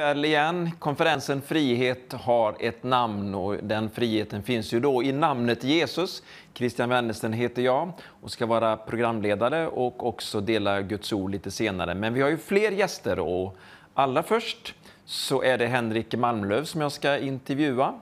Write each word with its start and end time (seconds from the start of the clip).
Kväll 0.00 0.24
igen. 0.24 0.70
Konferensen 0.78 1.42
Frihet 1.42 2.12
har 2.12 2.56
ett 2.60 2.82
namn 2.82 3.34
och 3.34 3.56
den 3.62 3.90
friheten 3.90 4.42
finns 4.42 4.72
ju 4.72 4.80
då 4.80 5.02
i 5.02 5.12
namnet 5.12 5.64
Jesus. 5.64 6.22
Christian 6.54 6.88
Wennersten 6.88 7.32
heter 7.32 7.62
jag 7.62 7.92
och 8.22 8.30
ska 8.30 8.46
vara 8.46 8.76
programledare 8.76 9.66
och 9.66 10.06
också 10.06 10.40
dela 10.40 10.82
Guds 10.82 11.12
ord 11.12 11.30
lite 11.30 11.50
senare. 11.50 11.94
Men 11.94 12.14
vi 12.14 12.22
har 12.22 12.28
ju 12.28 12.36
fler 12.38 12.70
gäster 12.70 13.18
och 13.18 13.56
allra 13.94 14.22
först 14.22 14.74
så 15.04 15.42
är 15.42 15.58
det 15.58 15.66
Henrik 15.66 16.14
Malmlöv 16.14 16.64
som 16.64 16.80
jag 16.80 16.92
ska 16.92 17.18
intervjua. 17.18 17.94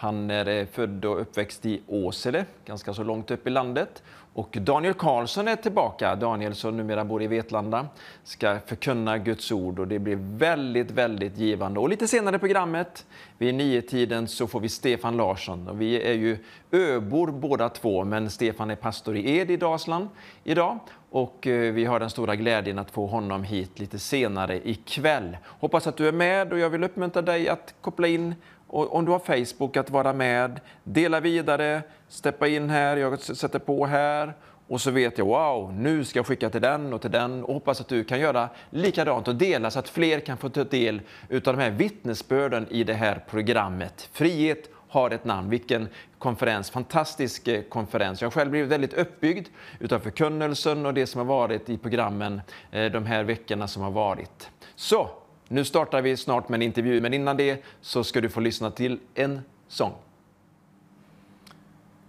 Han 0.00 0.30
är 0.30 0.48
eh, 0.48 0.66
född 0.66 1.04
och 1.04 1.20
uppväxt 1.20 1.66
i 1.66 1.80
Åsele, 1.86 2.44
ganska 2.64 2.94
så 2.94 3.02
långt 3.02 3.30
upp 3.30 3.46
i 3.46 3.50
landet. 3.50 4.02
Och 4.32 4.56
Daniel 4.60 4.94
Karlsson 4.94 5.48
är 5.48 5.56
tillbaka. 5.56 6.16
Daniel 6.16 6.54
som 6.54 6.76
numera 6.76 7.04
bor 7.04 7.22
i 7.22 7.26
Vetlanda 7.26 7.86
ska 8.24 8.58
förkunna 8.66 9.18
Guds 9.18 9.52
ord 9.52 9.78
och 9.78 9.88
det 9.88 9.98
blir 9.98 10.18
väldigt, 10.20 10.90
väldigt 10.90 11.38
givande. 11.38 11.80
Och 11.80 11.88
lite 11.88 12.08
senare 12.08 12.36
i 12.36 12.38
programmet, 12.38 13.06
vid 13.38 13.54
niotiden, 13.54 14.28
så 14.28 14.46
får 14.46 14.60
vi 14.60 14.68
Stefan 14.68 15.16
Larsson. 15.16 15.68
Och 15.68 15.80
vi 15.80 16.02
är 16.02 16.14
ju 16.14 16.38
öbor 16.70 17.30
båda 17.30 17.68
två, 17.68 18.04
men 18.04 18.30
Stefan 18.30 18.70
är 18.70 18.76
pastor 18.76 19.16
i 19.16 19.38
Ed 19.38 19.50
i 19.50 19.56
Dalsland 19.56 20.08
idag. 20.44 20.78
Och 21.10 21.46
eh, 21.46 21.72
vi 21.72 21.84
har 21.84 22.00
den 22.00 22.10
stora 22.10 22.36
glädjen 22.36 22.78
att 22.78 22.90
få 22.90 23.06
honom 23.06 23.44
hit 23.44 23.78
lite 23.78 23.98
senare 23.98 24.68
ikväll. 24.68 25.36
Hoppas 25.46 25.86
att 25.86 25.96
du 25.96 26.08
är 26.08 26.12
med 26.12 26.52
och 26.52 26.58
jag 26.58 26.70
vill 26.70 26.84
uppmuntra 26.84 27.22
dig 27.22 27.48
att 27.48 27.74
koppla 27.80 28.08
in 28.08 28.34
och 28.70 28.94
om 28.94 29.04
du 29.04 29.12
har 29.12 29.18
Facebook, 29.18 29.76
att 29.76 29.90
vara 29.90 30.12
med, 30.12 30.60
dela 30.84 31.20
vidare, 31.20 31.82
steppa 32.08 32.48
in 32.48 32.70
här, 32.70 32.96
jag 32.96 33.20
sätter 33.20 33.58
på 33.58 33.86
här 33.86 34.34
och 34.68 34.80
så 34.80 34.90
vet 34.90 35.18
jag, 35.18 35.26
wow, 35.26 35.72
nu 35.72 36.04
ska 36.04 36.18
jag 36.18 36.26
skicka 36.26 36.50
till 36.50 36.60
den 36.60 36.92
och 36.92 37.00
till 37.00 37.10
den 37.10 37.44
och 37.44 37.54
hoppas 37.54 37.80
att 37.80 37.88
du 37.88 38.04
kan 38.04 38.20
göra 38.20 38.48
likadant 38.70 39.28
och 39.28 39.34
dela 39.34 39.70
så 39.70 39.78
att 39.78 39.88
fler 39.88 40.20
kan 40.20 40.36
få 40.36 40.48
ta 40.48 40.64
del 40.64 41.00
av 41.30 41.40
de 41.40 41.58
här 41.58 41.70
vittnesbörden 41.70 42.66
i 42.70 42.84
det 42.84 42.94
här 42.94 43.24
programmet. 43.30 44.08
Frihet 44.12 44.70
har 44.90 45.10
ett 45.10 45.24
namn. 45.24 45.50
Vilken 45.50 45.88
konferens, 46.18 46.70
fantastisk 46.70 47.48
eh, 47.48 47.62
konferens. 47.62 48.20
Jag 48.20 48.26
har 48.26 48.32
själv 48.32 48.50
blivit 48.50 48.70
väldigt 48.70 48.94
uppbyggd 48.94 49.48
utav 49.78 49.98
förkunnelsen 50.00 50.86
och 50.86 50.94
det 50.94 51.06
som 51.06 51.18
har 51.18 51.26
varit 51.26 51.68
i 51.68 51.78
programmen 51.78 52.40
eh, 52.70 52.84
de 52.92 53.06
här 53.06 53.24
veckorna 53.24 53.68
som 53.68 53.82
har 53.82 53.90
varit. 53.90 54.50
Så, 54.74 55.10
nu 55.52 55.64
startar 55.64 56.02
vi 56.02 56.16
snart 56.16 56.48
med 56.48 56.58
en 56.58 56.62
intervju, 56.62 57.00
men 57.00 57.14
innan 57.14 57.36
det 57.36 57.64
så 57.80 58.04
ska 58.04 58.20
du 58.20 58.28
få 58.28 58.40
lyssna 58.40 58.70
till 58.70 59.00
en 59.14 59.40
sång. 59.68 59.92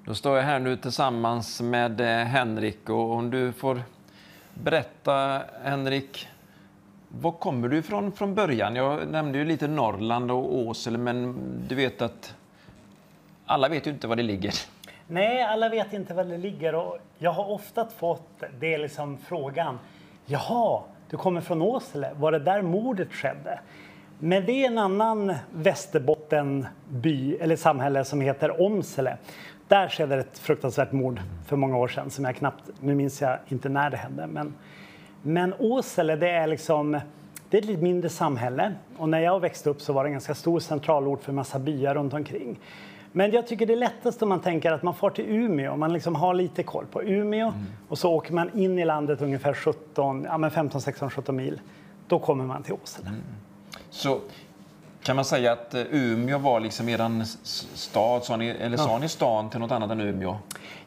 Då 0.06 0.14
står 0.14 0.38
jag 0.38 0.44
här 0.44 0.60
nu 0.60 0.78
tillsammans 0.78 1.62
med 1.62 2.02
eh, 2.02 2.26
Henrik 2.26 2.90
och 2.90 3.12
om 3.12 3.30
du 3.30 3.52
får 3.52 3.82
berätta, 4.54 5.42
Henrik, 5.64 6.28
var 7.08 7.32
kommer 7.32 7.68
du 7.68 7.78
ifrån 7.78 8.12
från 8.12 8.36
början? 8.36 8.76
Jag 8.76 9.08
nämnde 9.08 9.38
ju 9.38 9.46
lite 9.46 9.68
Norrland 9.68 10.32
och 10.32 10.56
Åsele, 10.56 10.98
men 10.98 11.36
du 11.68 11.76
vet 11.76 12.02
att 12.02 12.36
alla 13.46 13.70
vet 13.70 13.88
ju 13.88 13.92
inte 13.92 14.08
var 14.08 14.16
det 14.16 14.24
ligger. 14.24 14.54
Nej, 15.08 15.44
alla 15.44 15.70
vet 15.70 15.94
inte 15.94 16.14
var 16.14 16.24
det 16.24 16.38
ligger 16.38 16.76
och 16.76 16.98
jag 17.18 17.32
har 17.32 17.50
ofta 17.52 17.88
fått 17.90 18.44
det 18.60 18.78
liksom 18.78 19.18
frågan. 19.18 19.80
Jaha, 20.26 20.82
du 21.12 21.18
kommer 21.18 21.42
från 21.42 21.62
Åsele. 21.62 22.12
Var 22.20 22.32
det 22.32 22.40
där 22.40 22.62
mordet 22.62 23.14
skedde? 23.14 23.60
Men 24.20 24.46
det 24.46 24.52
är 24.52 24.68
en 24.68 24.78
annan 24.78 25.34
Västerbottenby 25.54 27.36
eller 27.36 27.56
samhälle 27.56 28.06
som 28.06 28.22
heter 28.22 28.62
Omsele. 28.62 29.18
Där 29.68 29.90
skedde 29.90 30.16
ett 30.16 30.40
fruktansvärt 30.40 30.92
mord 30.92 31.22
för 31.48 31.56
många 31.56 31.78
år 31.78 31.88
sedan 31.88 32.10
som 32.10 32.26
jag 32.26 32.36
knappt, 32.36 32.70
nu 32.80 32.96
minns 32.96 33.22
jag 33.22 33.40
inte 33.48 33.70
när 33.70 33.90
det 33.90 33.98
hände. 33.98 34.28
Men, 34.28 34.54
men 35.22 35.54
Åsele 35.60 36.16
det 36.16 36.30
är 36.30 36.48
liksom, 36.48 36.92
det 37.50 37.58
är 37.58 37.62
ett 37.62 37.68
lite 37.68 37.84
mindre 37.84 38.10
samhälle 38.10 38.74
och 38.98 39.10
när 39.10 39.20
jag 39.20 39.40
växte 39.40 39.70
upp 39.70 39.82
så 39.82 39.94
var 39.94 40.04
det 40.04 40.08
en 40.08 40.14
ganska 40.14 40.36
stor 40.36 40.60
centralort 40.60 41.24
för 41.24 41.34
massa 41.34 41.60
byar 41.60 41.96
runt 41.96 42.14
omkring. 42.14 42.60
Men 43.12 43.32
jag 43.32 43.48
tycker 43.48 43.66
det 43.66 43.74
är 43.74 43.78
lättast 43.78 44.24
om 44.24 44.30
man 44.30 44.40
tänker 44.40 44.72
att 44.72 44.84
man 44.84 44.94
får 44.94 45.10
till 45.10 45.26
Umeå, 45.26 45.76
man 45.76 45.94
liksom 45.94 46.16
har 46.16 46.34
lite 46.34 46.64
koll 46.64 46.86
på 46.86 47.04
Umeå 47.04 47.48
mm. 47.48 47.66
och 47.88 47.98
så 47.98 48.12
åker 48.12 48.34
man 48.34 48.60
in 48.60 48.80
i 48.80 48.86
landet 48.86 49.22
ungefär 49.22 49.54
17, 49.54 50.28
ja, 50.42 50.50
15, 50.50 50.82
16, 50.82 51.10
17 51.10 51.36
mil. 51.36 51.62
Då 52.08 52.20
kommer 52.20 52.46
man 52.46 52.64
till 52.64 52.74
Åsele. 52.74 53.08
Mm. 53.08 53.22
Så 53.90 54.20
kan 55.04 55.16
man 55.16 55.26
säga 55.26 55.52
att 55.52 55.74
eh, 55.74 55.82
Umeå 55.92 56.38
var 56.38 56.60
liksom 56.60 56.90
er 56.90 57.24
stad, 57.78 58.24
sa 58.24 58.38
ni, 58.38 58.50
eller 58.50 58.78
sa 58.78 58.98
ni 58.98 59.10
stan 59.10 59.50
till 59.50 59.60
något 59.60 59.72
annat 59.72 59.92
än 59.92 60.02
Umeå? 60.02 60.38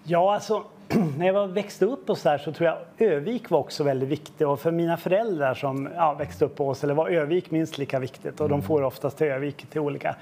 Ja, 0.04 0.34
alltså 0.34 0.64
när 1.18 1.26
jag 1.26 1.48
växte 1.48 1.84
upp 1.84 2.10
och 2.10 2.18
så 2.18 2.28
där 2.28 2.38
så 2.38 2.52
tror 2.52 2.68
jag 2.68 3.08
Övik 3.08 3.50
var 3.50 3.58
också 3.58 3.84
väldigt 3.84 4.08
viktigt 4.08 4.46
och 4.46 4.60
för 4.60 4.70
mina 4.70 4.96
föräldrar 4.96 5.54
som 5.54 5.88
ja, 5.94 6.14
växte 6.14 6.44
upp 6.44 6.56
på 6.56 6.68
Åsele 6.68 6.94
var 6.94 7.08
Övik 7.08 7.50
minst 7.50 7.78
lika 7.78 7.98
viktigt 7.98 8.40
och 8.40 8.46
mm. 8.46 8.60
de 8.60 8.66
får 8.66 8.82
oftast 8.82 9.18
till 9.18 9.26
Övik 9.26 9.66
till 9.70 9.80
olika 9.80 10.16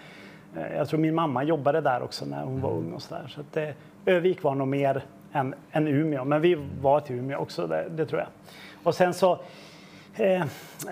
jag 0.54 0.88
tror 0.88 1.00
min 1.00 1.14
mamma 1.14 1.44
jobbade 1.44 1.80
där 1.80 2.02
också 2.02 2.24
när 2.24 2.44
hon 2.44 2.60
var 2.60 2.70
ung 2.70 2.92
och 2.92 3.02
så 3.02 3.14
där. 3.14 3.28
Så 3.28 3.40
att 3.40 3.52
det, 3.52 3.74
Övik 4.06 4.42
var 4.42 4.54
nog 4.54 4.68
mer 4.68 5.04
än, 5.32 5.54
än 5.72 5.88
Umeå, 5.88 6.24
men 6.24 6.40
vi 6.40 6.66
var 6.80 7.00
till 7.00 7.16
Umeå 7.16 7.38
också, 7.38 7.66
det, 7.66 7.88
det 7.90 8.06
tror 8.06 8.20
jag. 8.20 8.28
Och 8.82 8.94
sen 8.94 9.14
så 9.14 9.32
eh, 10.14 10.44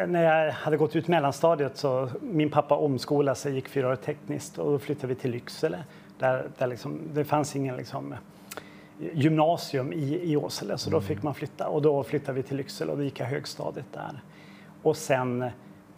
när 0.06 0.22
jag 0.22 0.52
hade 0.52 0.76
gått 0.76 0.96
ut 0.96 1.08
mellanstadiet 1.08 1.76
så 1.76 2.08
min 2.20 2.50
pappa 2.50 2.74
omskolade 2.74 3.36
sig, 3.36 3.54
gick 3.54 3.68
fyra 3.68 3.88
år 3.88 3.96
tekniskt 3.96 4.58
och 4.58 4.72
då 4.72 4.78
flyttade 4.78 5.06
vi 5.06 5.14
till 5.14 5.30
Lycksele. 5.30 5.84
Där, 6.18 6.48
där 6.58 6.66
liksom, 6.66 7.00
det 7.14 7.24
fanns 7.24 7.56
ingen 7.56 7.76
liksom, 7.76 8.14
gymnasium 9.12 9.92
i, 9.92 10.32
i 10.32 10.36
Åsele 10.36 10.78
så 10.78 10.90
då 10.90 10.96
mm. 10.96 11.08
fick 11.08 11.22
man 11.22 11.34
flytta 11.34 11.68
och 11.68 11.82
då 11.82 12.02
flyttade 12.02 12.36
vi 12.36 12.42
till 12.42 12.56
Lycksele 12.56 12.90
och 12.90 12.98
då 12.98 13.04
gick 13.04 13.20
jag 13.20 13.26
högstadiet 13.26 13.92
där. 13.92 14.22
Och 14.82 14.96
sen 14.96 15.50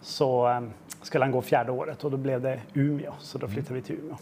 så 0.03 0.49
eh, 0.49 0.61
skulle 1.01 1.23
han 1.23 1.31
gå 1.31 1.41
fjärde 1.41 1.71
året 1.71 2.03
och 2.03 2.11
då 2.11 2.17
blev 2.17 2.41
det 2.41 2.59
Umeå, 2.73 3.13
så 3.19 3.37
då 3.37 3.47
flyttade 3.47 3.75
vi 3.75 3.81
till 3.81 3.95
Umeå. 3.95 4.15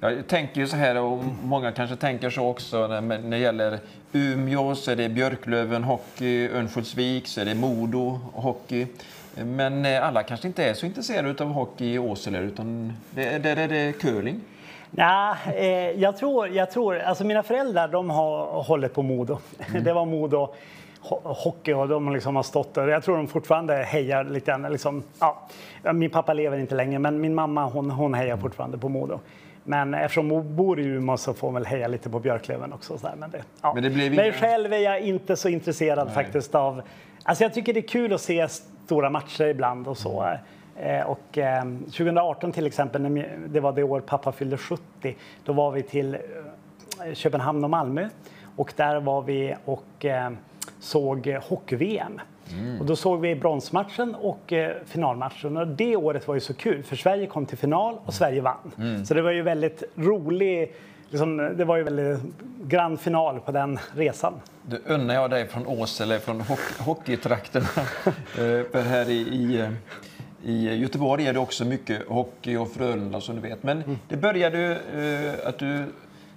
Jag 0.00 0.26
tänker 0.26 0.60
ju 0.60 0.66
så 0.66 0.76
här, 0.76 1.00
och 1.00 1.24
många 1.42 1.72
kanske 1.72 1.96
tänker 1.96 2.30
så 2.30 2.46
också, 2.46 2.86
när 2.86 3.30
det 3.30 3.38
gäller 3.38 3.78
Umeå 4.12 4.74
så 4.74 4.90
är 4.90 4.96
det 4.96 5.08
Björklöven 5.08 5.84
Hockey, 5.84 6.48
Örnsköldsvik 6.48 7.26
så 7.26 7.40
är 7.40 7.44
det 7.44 7.54
Modo 7.54 8.20
Hockey. 8.34 8.86
Men 9.34 9.84
eh, 9.84 10.06
alla 10.06 10.22
kanske 10.22 10.48
inte 10.48 10.64
är 10.64 10.74
så 10.74 10.86
intresserade 10.86 11.44
av 11.44 11.50
hockey 11.50 11.94
i 11.94 11.98
Åsele, 11.98 12.38
utan 12.38 12.92
där 13.10 13.38
det, 13.38 13.50
är 13.50 13.68
det 13.68 14.00
curling. 14.00 14.40
Ja, 14.90 15.36
eh, 15.56 15.90
jag 15.90 16.16
tror, 16.16 16.48
jag 16.48 16.70
tror, 16.70 16.98
alltså 16.98 17.24
mina 17.24 17.42
föräldrar 17.42 17.88
de 17.88 18.10
har 18.10 18.62
hållit 18.62 18.94
på 18.94 19.02
Modo. 19.02 19.38
Mm. 19.68 19.84
Det 19.84 19.92
var 19.92 20.04
Modo 20.04 20.54
hockey 21.22 21.72
och 21.72 21.88
de 21.88 22.12
liksom 22.12 22.36
har 22.36 22.42
stått 22.42 22.74
där. 22.74 22.88
Jag 22.88 23.02
tror 23.02 23.16
de 23.16 23.28
fortfarande 23.28 23.74
hejar 23.74 24.24
lite 24.24 24.50
grann. 24.50 24.62
Liksom, 24.62 25.02
ja, 25.20 25.48
min 25.92 26.10
pappa 26.10 26.32
lever 26.32 26.58
inte 26.58 26.74
längre, 26.74 26.98
men 26.98 27.20
min 27.20 27.34
mamma 27.34 27.64
hon, 27.66 27.90
hon 27.90 28.14
hejar 28.14 28.36
fortfarande 28.36 28.78
på 28.78 28.88
Modo. 28.88 29.20
Men 29.64 29.94
eftersom 29.94 30.30
hon 30.30 30.56
bor 30.56 30.80
i 30.80 30.84
Umeå 30.84 31.16
så 31.16 31.34
får 31.34 31.48
hon 31.48 31.54
väl 31.54 31.66
heja 31.66 31.88
lite 31.88 32.10
på 32.10 32.20
Björklöven 32.20 32.72
också. 32.72 32.98
Så 32.98 33.08
men, 33.16 33.30
det, 33.30 33.42
ja. 33.62 33.74
men, 33.74 33.82
det 33.82 33.90
blev 33.90 34.14
men 34.14 34.32
själv 34.32 34.72
är 34.72 34.78
jag 34.78 35.00
inte 35.00 35.36
så 35.36 35.48
intresserad 35.48 36.06
Nej. 36.06 36.14
faktiskt 36.14 36.54
av... 36.54 36.82
Alltså 37.22 37.44
jag 37.44 37.54
tycker 37.54 37.74
det 37.74 37.80
är 37.80 37.88
kul 37.88 38.12
att 38.12 38.20
se 38.20 38.48
stora 38.48 39.10
matcher 39.10 39.44
ibland 39.44 39.88
och 39.88 39.98
så. 39.98 40.22
Mm. 40.22 40.38
Eh, 41.00 41.06
och, 41.06 41.38
eh, 41.38 41.64
2018 41.84 42.52
till 42.52 42.66
exempel, 42.66 43.02
när 43.02 43.28
det 43.48 43.60
var 43.60 43.72
det 43.72 43.82
år 43.82 44.00
pappa 44.00 44.32
fyllde 44.32 44.56
70, 44.56 45.16
då 45.44 45.52
var 45.52 45.70
vi 45.70 45.82
till 45.82 46.14
eh, 46.14 47.14
Köpenhamn 47.14 47.64
och 47.64 47.70
Malmö. 47.70 48.08
Och 48.56 48.72
där 48.76 49.00
var 49.00 49.22
vi 49.22 49.54
och 49.64 50.04
eh, 50.04 50.30
såg 50.80 51.38
hockey-VM. 51.48 52.20
Mm. 52.52 52.80
Och 52.80 52.86
då 52.86 52.96
såg 52.96 53.20
vi 53.20 53.34
bronsmatchen 53.34 54.14
och 54.14 54.52
eh, 54.52 54.76
finalmatchen. 54.86 55.56
Och 55.56 55.68
det 55.68 55.96
året 55.96 56.28
var 56.28 56.34
ju 56.34 56.40
så 56.40 56.54
kul 56.54 56.82
för 56.82 56.96
Sverige 56.96 57.26
kom 57.26 57.46
till 57.46 57.58
final 57.58 57.98
och 58.04 58.14
Sverige 58.14 58.40
vann. 58.40 58.72
Mm. 58.78 59.04
Så 59.04 59.14
det 59.14 59.22
var 59.22 59.30
ju 59.30 59.42
väldigt 59.42 59.82
rolig 59.94 60.74
Liksom, 61.10 61.36
det 61.56 61.64
var 61.64 61.76
ju 61.76 61.82
väldigt 61.82 62.20
grand 62.62 63.00
final 63.00 63.40
på 63.40 63.52
den 63.52 63.78
resan. 63.94 64.34
Du 64.62 64.82
unnar 64.86 65.14
jag 65.14 65.30
dig 65.30 65.46
från 65.48 65.66
Åsele, 65.66 66.18
från 66.18 66.40
hockey, 66.40 66.82
hockeytrakterna. 66.82 67.66
Eh, 68.38 68.64
för 68.72 68.82
här 68.82 69.10
i, 69.10 69.20
i, 69.20 69.68
i, 70.44 70.74
Göteborg 70.74 71.26
är 71.26 71.32
det 71.32 71.38
också 71.38 71.64
mycket 71.64 72.08
hockey 72.08 72.56
och 72.56 72.72
Frölunda 72.72 73.20
som 73.20 73.34
du 73.34 73.40
vet. 73.40 73.62
Men 73.62 73.82
mm. 73.82 73.98
det 74.08 74.16
började 74.16 74.78
uh, 74.96 75.48
att 75.48 75.58
du 75.58 75.84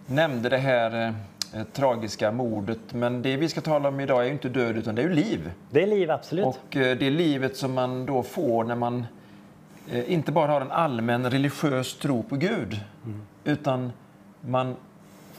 nämnde 0.05 0.49
det 0.49 0.57
här 0.57 1.13
eh, 1.53 1.63
tragiska 1.63 2.31
mordet. 2.31 2.93
Men 2.93 3.21
det 3.21 3.37
vi 3.37 3.49
ska 3.49 3.61
tala 3.61 3.89
om 3.89 3.99
idag 3.99 4.21
är 4.21 4.25
ju 4.25 4.31
inte 4.31 4.49
död 4.49 4.77
utan 4.77 4.95
det 4.95 5.01
är 5.01 5.07
ju 5.07 5.13
liv. 5.13 5.51
Det 5.69 5.83
är 5.83 5.87
liv, 5.87 6.11
absolut. 6.11 6.45
Och 6.45 6.77
eh, 6.77 6.97
det 6.97 7.07
är 7.07 7.11
livet 7.11 7.57
som 7.57 7.73
man 7.73 8.05
då 8.05 8.23
får 8.23 8.63
när 8.63 8.75
man 8.75 9.05
eh, 9.91 10.13
inte 10.13 10.31
bara 10.31 10.51
har 10.51 10.61
en 10.61 10.71
allmän 10.71 11.29
religiös 11.31 11.97
tro 11.97 12.23
på 12.23 12.35
Gud 12.35 12.79
mm. 13.05 13.21
utan 13.43 13.91
man 14.41 14.75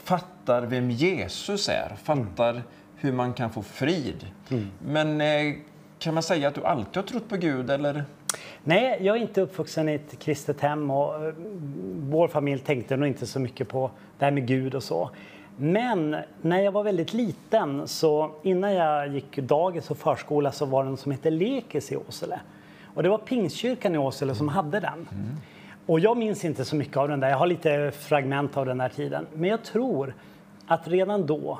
fattar 0.03 0.61
vem 0.61 0.91
Jesus 0.91 1.69
är, 1.69 1.95
fattar 2.03 2.49
mm. 2.49 2.63
hur 2.95 3.11
man 3.11 3.33
kan 3.33 3.49
få 3.49 3.61
frid. 3.61 4.27
Mm. 4.49 4.67
Men 4.79 5.21
eh, 5.21 5.55
kan 5.99 6.13
man 6.13 6.23
säga 6.23 6.47
att 6.47 6.55
du 6.55 6.65
alltid 6.65 6.95
har 6.95 7.03
trott 7.03 7.29
på 7.29 7.37
Gud 7.37 7.69
eller? 7.69 8.05
Nej, 8.63 8.97
jag 9.01 9.17
är 9.17 9.21
inte 9.21 9.41
uppvuxen 9.41 9.89
i 9.89 9.93
ett 9.93 10.19
kristet 10.19 10.61
hem 10.61 10.91
och 10.91 11.33
vår 11.95 12.27
familj 12.27 12.61
tänkte 12.61 12.97
nog 12.97 13.07
inte 13.07 13.27
så 13.27 13.39
mycket 13.39 13.67
på 13.67 13.91
det 14.17 14.25
här 14.25 14.31
med 14.31 14.47
Gud 14.47 14.75
och 14.75 14.83
så. 14.83 15.09
Men 15.57 16.15
när 16.41 16.59
jag 16.59 16.71
var 16.71 16.83
väldigt 16.83 17.13
liten, 17.13 17.87
så 17.87 18.31
innan 18.43 18.73
jag 18.73 19.07
gick 19.07 19.35
dagis 19.37 19.91
och 19.91 19.97
förskola 19.97 20.51
så 20.51 20.65
var 20.65 20.83
det 20.83 20.89
något 20.89 20.99
som 20.99 21.11
hette 21.11 21.29
Lekis 21.29 21.91
i 21.91 21.95
Åsele. 21.95 22.39
Och 22.93 23.03
det 23.03 23.09
var 23.09 23.17
Pingstkyrkan 23.17 23.95
i 23.95 23.97
Åsele 23.97 24.35
som 24.35 24.47
hade 24.49 24.79
den. 24.79 25.07
Och 25.85 25.99
jag 25.99 26.17
minns 26.17 26.45
inte 26.45 26.65
så 26.65 26.75
mycket 26.75 26.97
av 26.97 27.07
den 27.07 27.19
där. 27.19 27.29
Jag 27.29 27.37
har 27.37 27.47
lite 27.47 27.91
fragment 27.91 28.57
av 28.57 28.65
den 28.65 28.77
där 28.77 28.89
tiden. 28.89 29.27
Men 29.33 29.49
jag 29.49 29.63
tror 29.63 30.13
att 30.67 30.87
redan 30.87 31.25
då 31.25 31.59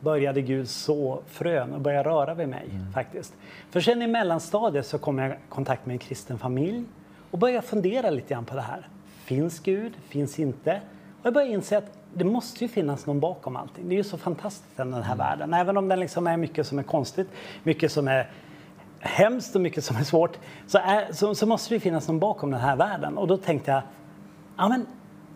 började 0.00 0.42
Gud 0.42 0.68
så 0.68 1.22
frön 1.26 1.72
och 1.72 1.80
börja 1.80 2.02
röra 2.02 2.34
vid 2.34 2.48
mig. 2.48 2.68
faktiskt. 2.94 3.34
För 3.70 3.80
sen 3.80 4.02
i 4.02 4.06
mellanstadiet 4.06 4.86
så 4.86 4.98
kom 4.98 5.18
jag 5.18 5.30
i 5.30 5.34
kontakt 5.48 5.86
med 5.86 5.94
en 5.94 5.98
kristen 5.98 6.38
familj 6.38 6.84
och 7.30 7.38
började 7.38 7.66
fundera 7.66 8.10
lite 8.10 8.34
grann 8.34 8.44
på 8.44 8.54
det 8.54 8.60
här. 8.60 8.88
Finns 9.24 9.60
Gud? 9.60 9.92
Finns 10.08 10.38
inte? 10.38 10.80
Och 11.20 11.26
jag 11.26 11.34
började 11.34 11.52
inse 11.52 11.78
att 11.78 11.98
det 12.14 12.24
måste 12.24 12.64
ju 12.64 12.68
finnas 12.68 13.06
någon 13.06 13.20
bakom 13.20 13.56
allting. 13.56 13.88
Det 13.88 13.94
är 13.94 13.96
ju 13.96 14.04
så 14.04 14.18
fantastiskt 14.18 14.76
den 14.76 14.94
här 14.94 15.16
världen. 15.16 15.54
Även 15.54 15.76
om 15.76 15.88
den 15.88 16.00
liksom 16.00 16.26
är 16.26 16.36
mycket 16.36 16.66
som 16.66 16.78
är 16.78 16.82
konstigt, 16.82 17.28
mycket 17.62 17.92
som 17.92 18.08
är 18.08 18.30
hemskt 19.00 19.54
och 19.54 19.60
mycket 19.60 19.84
som 19.84 19.96
är 19.96 20.04
svårt 20.04 20.38
så, 20.66 20.78
är, 20.78 21.12
så, 21.12 21.34
så 21.34 21.46
måste 21.46 21.74
det 21.74 21.80
finnas 21.80 22.08
någon 22.08 22.18
bakom 22.18 22.50
den 22.50 22.60
här 22.60 22.76
världen. 22.76 23.18
Och 23.18 23.26
då 23.26 23.36
tänkte 23.36 23.70
jag, 23.70 23.82
ja 24.56 24.68
men 24.68 24.86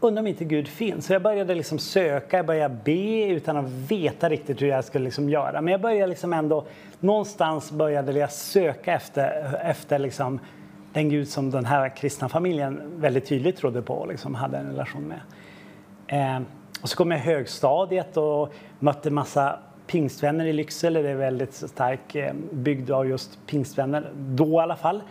undrar 0.00 0.20
om 0.20 0.26
inte 0.26 0.44
Gud 0.44 0.68
finns. 0.68 1.06
Så 1.06 1.12
jag 1.12 1.22
började 1.22 1.54
liksom 1.54 1.78
söka, 1.78 2.36
jag 2.36 2.46
började 2.46 2.76
be 2.84 3.26
utan 3.26 3.56
att 3.56 3.70
veta 3.70 4.28
riktigt 4.28 4.62
hur 4.62 4.66
jag 4.66 4.84
skulle 4.84 5.04
liksom 5.04 5.28
göra. 5.28 5.60
Men 5.60 5.72
jag 5.72 5.80
började 5.80 6.06
liksom 6.06 6.32
ändå, 6.32 6.66
någonstans 7.00 7.70
började 7.70 8.12
jag 8.12 8.32
söka 8.32 8.92
efter, 8.92 9.58
efter 9.62 9.98
liksom 9.98 10.40
den 10.92 11.08
Gud 11.08 11.28
som 11.28 11.50
den 11.50 11.64
här 11.64 11.96
kristna 11.96 12.28
familjen 12.28 12.80
väldigt 12.96 13.26
tydligt 13.26 13.56
trodde 13.56 13.82
på 13.82 13.94
och 13.94 14.08
liksom 14.08 14.34
hade 14.34 14.58
en 14.58 14.66
relation 14.66 15.02
med. 15.02 15.20
Eh, 16.06 16.42
och 16.86 16.90
så 16.90 16.96
kom 16.96 17.10
jag 17.10 17.18
högstadiet 17.18 18.16
och 18.16 18.52
mötte 18.78 19.10
massa 19.10 19.58
pingstvänner 19.86 20.44
i 20.44 20.52
Lycksele. 20.52 21.02
Det 21.02 21.08
är 21.08 21.14
väldigt 21.14 21.54
stark 21.54 22.14
eh, 22.14 22.32
bygd 22.52 22.90
av 22.90 23.08
just 23.08 23.38
pingstvänner, 23.46 24.10
då 24.16 24.46
i 24.46 24.56
alla 24.56 24.76
fall. 24.76 25.02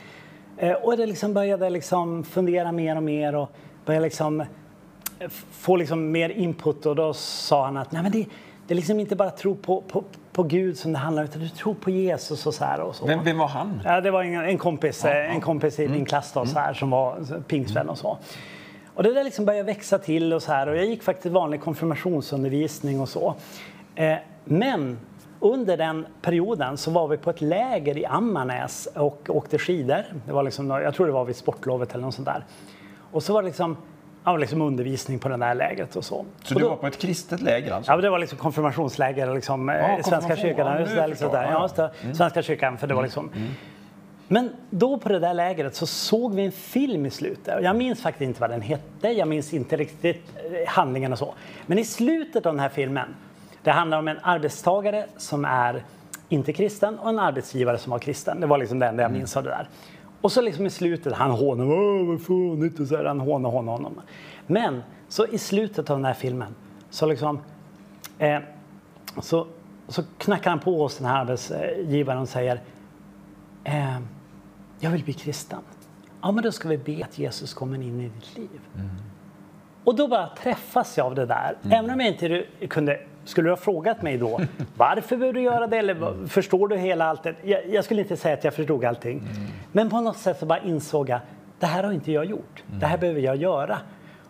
Eh, 0.58 0.72
och 0.74 0.98
det 0.98 1.06
liksom 1.06 1.34
började 1.34 1.70
liksom 1.70 2.24
fundera 2.24 2.72
mer 2.72 2.96
och 2.96 3.04
mer 3.04 3.36
och 3.36 3.52
började 3.86 4.04
liksom 4.04 4.42
eh, 4.42 5.28
få 5.52 5.76
liksom 5.76 6.12
mer 6.12 6.30
input 6.30 6.86
och 6.86 6.96
då 6.96 7.14
sa 7.14 7.66
han 7.66 7.78
att 7.78 7.92
Nej, 7.92 8.04
men 8.04 8.12
det, 8.12 8.26
det 8.68 8.74
är 8.74 8.76
liksom 8.76 9.00
inte 9.00 9.16
bara 9.16 9.30
tro 9.30 9.56
på, 9.56 9.82
på, 9.82 10.04
på 10.32 10.44
Gud 10.44 10.78
som 10.78 10.94
det 10.94 11.00
handlar 11.00 11.24
om 11.24 11.30
utan 11.30 11.42
du 11.42 11.50
tror 11.50 11.74
på 11.74 11.90
Jesus 11.90 12.48
och 12.48 12.54
så 12.54 12.66
här. 12.66 12.80
Och 12.80 12.96
så. 12.96 13.06
Vem, 13.06 13.24
vem 13.24 13.38
var 13.38 13.48
han? 13.48 13.82
Ja, 13.86 14.02
det 14.02 14.12
var 14.12 14.24
en, 14.24 14.46
en 14.46 14.58
kompis, 14.58 15.06
en 15.06 15.42
kompis 15.42 15.80
i 15.80 15.88
min 15.88 16.06
klass 16.06 16.32
då, 16.34 16.46
så 16.46 16.60
här, 16.60 16.74
som 16.74 16.90
var 16.90 17.42
pingstvän 17.48 17.90
och 17.90 17.98
så. 17.98 18.18
Och 18.96 19.04
det 19.04 19.14
där 19.14 19.24
liksom 19.24 19.46
började 19.46 19.64
växa 19.64 19.98
till 19.98 20.34
och 20.34 20.44
så 20.44 20.52
här 20.52 20.68
och 20.68 20.78
jag 20.78 20.86
gick 20.86 21.04
faktiskt 21.04 21.34
vanlig 21.34 21.62
konfirmationsundervisning 21.62 23.02
och 23.02 23.10
så. 23.10 23.36
Eh, 23.96 24.16
men 24.46 25.00
under 25.40 25.78
den 25.78 26.06
perioden 26.22 26.78
så 26.78 26.92
var 26.92 27.08
vi 27.08 27.18
på 27.18 27.30
ett 27.30 27.42
läger 27.42 27.98
i 27.98 28.06
Ammarnäs 28.06 28.88
och 28.96 29.22
åkte 29.30 29.58
skidor. 29.58 30.04
Det 30.26 30.34
var 30.34 30.44
liksom, 30.44 30.70
jag 30.70 30.94
tror 30.96 31.06
det 31.08 31.14
var 31.14 31.26
vid 31.26 31.36
sportlovet 31.36 31.94
eller 31.94 32.04
något 32.04 32.16
sånt 32.16 32.26
där. 32.28 32.44
Och 33.12 33.24
så 33.24 33.34
var 33.34 33.42
det 33.42 33.46
liksom, 33.48 33.78
ja, 34.24 34.38
liksom 34.38 34.62
undervisning 34.62 35.20
på 35.20 35.30
det 35.30 35.38
där 35.38 35.56
lägret 35.56 35.96
och 35.96 36.04
så. 36.04 36.26
Så 36.44 36.54
och 36.56 36.60
du 36.60 36.66
då- 36.66 36.70
var 36.70 36.76
på 36.78 36.88
ett 36.88 36.98
kristet 37.00 37.42
läger 37.42 37.72
alltså? 37.72 37.92
Ja, 37.92 37.98
det 37.98 38.10
var 38.10 38.20
liksom 38.20 38.38
konfirmationsläger 38.38 39.34
liksom, 39.34 39.70
eh, 39.70 40.00
i 40.00 40.04
Svenska 40.04 40.36
kyrkan. 40.36 40.68
Ja, 40.68 40.80
just 40.80 40.92
nu 40.92 40.98
där, 40.98 41.08
liksom 41.08 41.32
där. 41.32 41.52
Ja, 41.52 41.62
just 41.62 41.76
det. 41.76 41.92
Svenska 42.16 42.42
kyrkan, 42.42 42.78
för 42.78 42.88
det 42.88 42.94
var 42.94 43.04
liksom... 43.04 43.30
Men 44.28 44.50
då 44.70 44.98
på 44.98 45.10
det 45.10 45.20
där 45.20 45.34
lägret 45.34 45.76
så 45.76 45.86
såg 45.86 46.36
vi 46.36 46.46
en 46.46 46.52
film 46.52 47.06
i 47.06 47.10
slutet. 47.10 47.64
Jag 47.64 47.76
minns 47.76 48.02
faktiskt 48.02 48.28
inte 48.28 48.42
vad 48.42 48.50
den 48.50 48.62
hette, 48.62 49.10
jag 49.10 49.28
minns 49.28 49.54
inte 49.54 49.78
riktigt 49.78 50.36
eh, 50.36 50.68
handlingen 50.68 51.12
och 51.12 51.20
så. 51.20 51.34
Men 51.66 51.80
i 51.80 51.86
slutet 51.86 52.46
av 52.46 52.54
den 52.54 52.60
här 52.60 52.70
filmen, 52.70 53.16
det 53.64 53.72
handlar 53.72 54.00
om 54.00 54.08
en 54.08 54.18
arbetstagare 54.22 55.06
som 55.18 55.46
är 55.46 55.84
inte 56.30 56.54
kristen 56.54 57.00
och 57.00 57.10
en 57.10 57.20
arbetsgivare 57.20 57.78
som 57.78 57.92
var 57.92 58.00
kristen. 58.00 58.40
Det 58.40 58.48
var 58.48 58.58
liksom 58.58 58.80
det 58.80 58.86
enda 58.86 59.04
jag 59.04 59.12
minns 59.12 59.38
av 59.38 59.44
det 59.44 59.50
där. 59.50 59.68
Och 60.22 60.32
så 60.32 60.42
liksom 60.42 60.66
i 60.66 60.70
slutet, 60.70 61.14
han 61.14 61.32
hånar, 61.32 62.18
fånigt 62.18 62.80
och 62.80 62.88
så 62.88 62.98
här, 62.98 63.06
han 63.06 63.20
hånar, 63.20 63.50
hånar 63.50 63.74
honom. 63.74 64.02
Men 64.48 64.84
så 65.10 65.28
i 65.28 65.38
slutet 65.38 65.90
av 65.90 65.98
den 65.98 66.06
här 66.06 66.14
filmen 66.14 66.56
så 66.90 67.06
liksom 67.06 67.40
Eh, 68.18 68.40
så, 69.22 69.48
så 69.88 70.04
knackar 70.18 70.50
han 70.50 70.60
på 70.60 70.82
hos 70.82 70.98
den 70.98 71.08
här 71.08 71.22
arbetsgivaren 71.22 72.22
och 72.22 72.30
säger 72.30 72.62
eh, 73.64 73.98
Jag 74.86 74.92
vill 74.92 75.04
bli 75.04 75.14
kristen. 75.14 75.60
Ja, 76.22 76.32
men 76.32 76.44
då 76.44 76.52
ska 76.52 76.70
vi 76.70 76.78
be 76.78 77.04
att 77.06 77.20
Jesus 77.20 77.54
kommer 77.54 77.76
in 77.82 78.02
i 78.02 78.10
ditt 78.10 78.38
liv. 78.38 78.60
Och 79.84 79.96
då 79.96 80.08
bara 80.08 80.28
träffas 80.28 80.98
jag 80.98 81.06
av 81.06 81.16
det 81.16 81.26
där. 81.26 81.58
Även 81.72 81.90
om 81.92 82.00
jag 82.00 82.10
inte 82.10 82.44
kunde, 82.70 83.00
skulle 83.24 83.48
du 83.48 83.52
ha 83.52 83.58
frågat 83.58 84.02
mig 84.02 84.18
då 84.18 84.40
varför 84.78 85.16
vill 85.16 85.34
du 85.34 85.42
göra 85.42 85.68
det 85.68 85.78
eller 85.78 85.94
vad- 85.94 86.32
förstår 86.32 86.68
du 86.68 86.78
hela 86.78 87.06
allt? 87.06 87.26
Jag, 87.44 87.70
jag 87.70 87.86
skulle 87.86 88.02
inte 88.02 88.18
säga 88.18 88.34
att 88.34 88.44
jag 88.44 88.54
förstod 88.54 88.86
allting. 88.86 89.24
Men 89.72 89.90
på 89.90 90.02
något 90.02 90.18
sätt 90.18 90.40
så 90.40 90.46
bara 90.46 90.60
insåg 90.60 91.10
jag 91.10 91.20
det 91.60 91.66
här 91.66 91.84
har 91.84 91.92
inte 91.92 92.12
jag 92.12 92.26
gjort. 92.26 92.64
Det 92.80 92.86
här 92.86 92.98
behöver 92.98 93.22
jag 93.22 93.36
göra. 93.36 93.78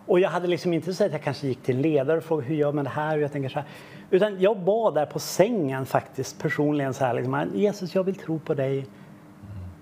Och 0.05 0.19
jag 0.19 0.29
hade 0.29 0.47
liksom 0.47 0.73
inte 0.73 0.93
så 0.93 1.05
att 1.05 1.11
jag 1.11 1.23
kanske 1.23 1.47
gick 1.47 1.63
till 1.63 1.75
en 1.75 1.81
ledare 1.81 2.17
och 2.17 2.23
frågade 2.23 2.47
hur 2.47 2.55
gör 2.55 2.71
man 2.71 2.83
det 2.83 2.89
här? 2.89 3.17
Och 3.17 3.23
jag 3.23 3.31
tänker 3.31 3.49
så 3.49 3.59
här. 3.59 3.67
Utan 4.09 4.39
jag 4.41 4.59
bad 4.59 4.93
där 4.95 5.05
på 5.05 5.19
sängen 5.19 5.85
faktiskt 5.85 6.39
personligen 6.41 6.93
så 6.93 7.05
här 7.05 7.13
liksom, 7.13 7.45
Jesus 7.53 7.95
jag 7.95 8.03
vill 8.03 8.15
tro 8.15 8.39
på 8.39 8.53
dig. 8.53 8.85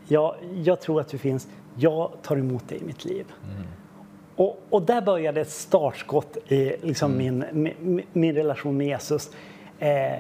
Jag, 0.07 0.35
jag 0.63 0.81
tror 0.81 1.01
att 1.01 1.07
du 1.07 1.17
finns. 1.17 1.47
Jag 1.75 2.11
tar 2.21 2.38
emot 2.38 2.69
dig 2.69 2.77
i 2.81 2.83
mitt 2.83 3.05
liv. 3.05 3.25
Och, 4.35 4.59
och 4.69 4.81
där 4.81 5.01
började 5.01 5.41
ett 5.41 5.50
startskott 5.50 6.38
i 6.47 6.75
liksom 6.81 7.17
min, 7.17 7.45
min, 7.51 8.01
min 8.13 8.35
relation 8.35 8.77
med 8.77 8.88
Jesus. 8.88 9.31
Eh, 9.79 10.19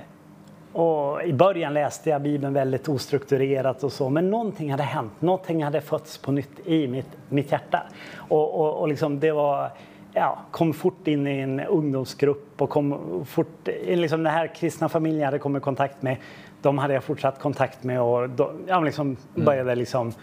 och 0.73 1.23
I 1.23 1.33
början 1.33 1.73
läste 1.73 2.09
jag 2.09 2.21
Bibeln 2.21 2.53
väldigt 2.53 2.89
ostrukturerat 2.89 3.83
och 3.83 3.91
så, 3.91 4.09
men 4.09 4.29
någonting 4.29 4.71
hade 4.71 4.83
hänt. 4.83 5.11
Någonting 5.19 5.63
hade 5.63 5.81
fötts 5.81 6.17
på 6.17 6.31
nytt 6.31 6.67
i 6.67 6.87
mitt, 6.87 7.07
mitt 7.29 7.51
hjärta. 7.51 7.83
Och, 8.15 8.59
och, 8.59 8.81
och 8.81 8.87
liksom 8.87 9.19
det 9.19 9.31
var, 9.31 9.71
ja, 10.13 10.39
kom 10.51 10.73
fort 10.73 11.07
in 11.07 11.27
i 11.27 11.39
en 11.39 11.59
ungdomsgrupp 11.59 12.61
och 12.61 12.69
kom 12.69 12.99
fort, 13.25 13.67
liksom 13.85 14.23
den 14.23 14.33
här 14.33 14.47
kristna 14.47 14.89
familjen 14.89 15.25
hade 15.25 15.39
kommit 15.39 15.61
i 15.61 15.63
kontakt 15.63 16.01
med, 16.01 16.17
de 16.63 16.77
hade 16.77 16.93
jag 16.93 17.03
fortsatt 17.03 17.39
kontakt 17.39 17.83
med 17.83 18.01
och 18.01 18.29
då, 18.29 18.51
ja, 18.67 18.79
liksom 18.79 19.17
började 19.35 19.75
liksom 19.75 20.13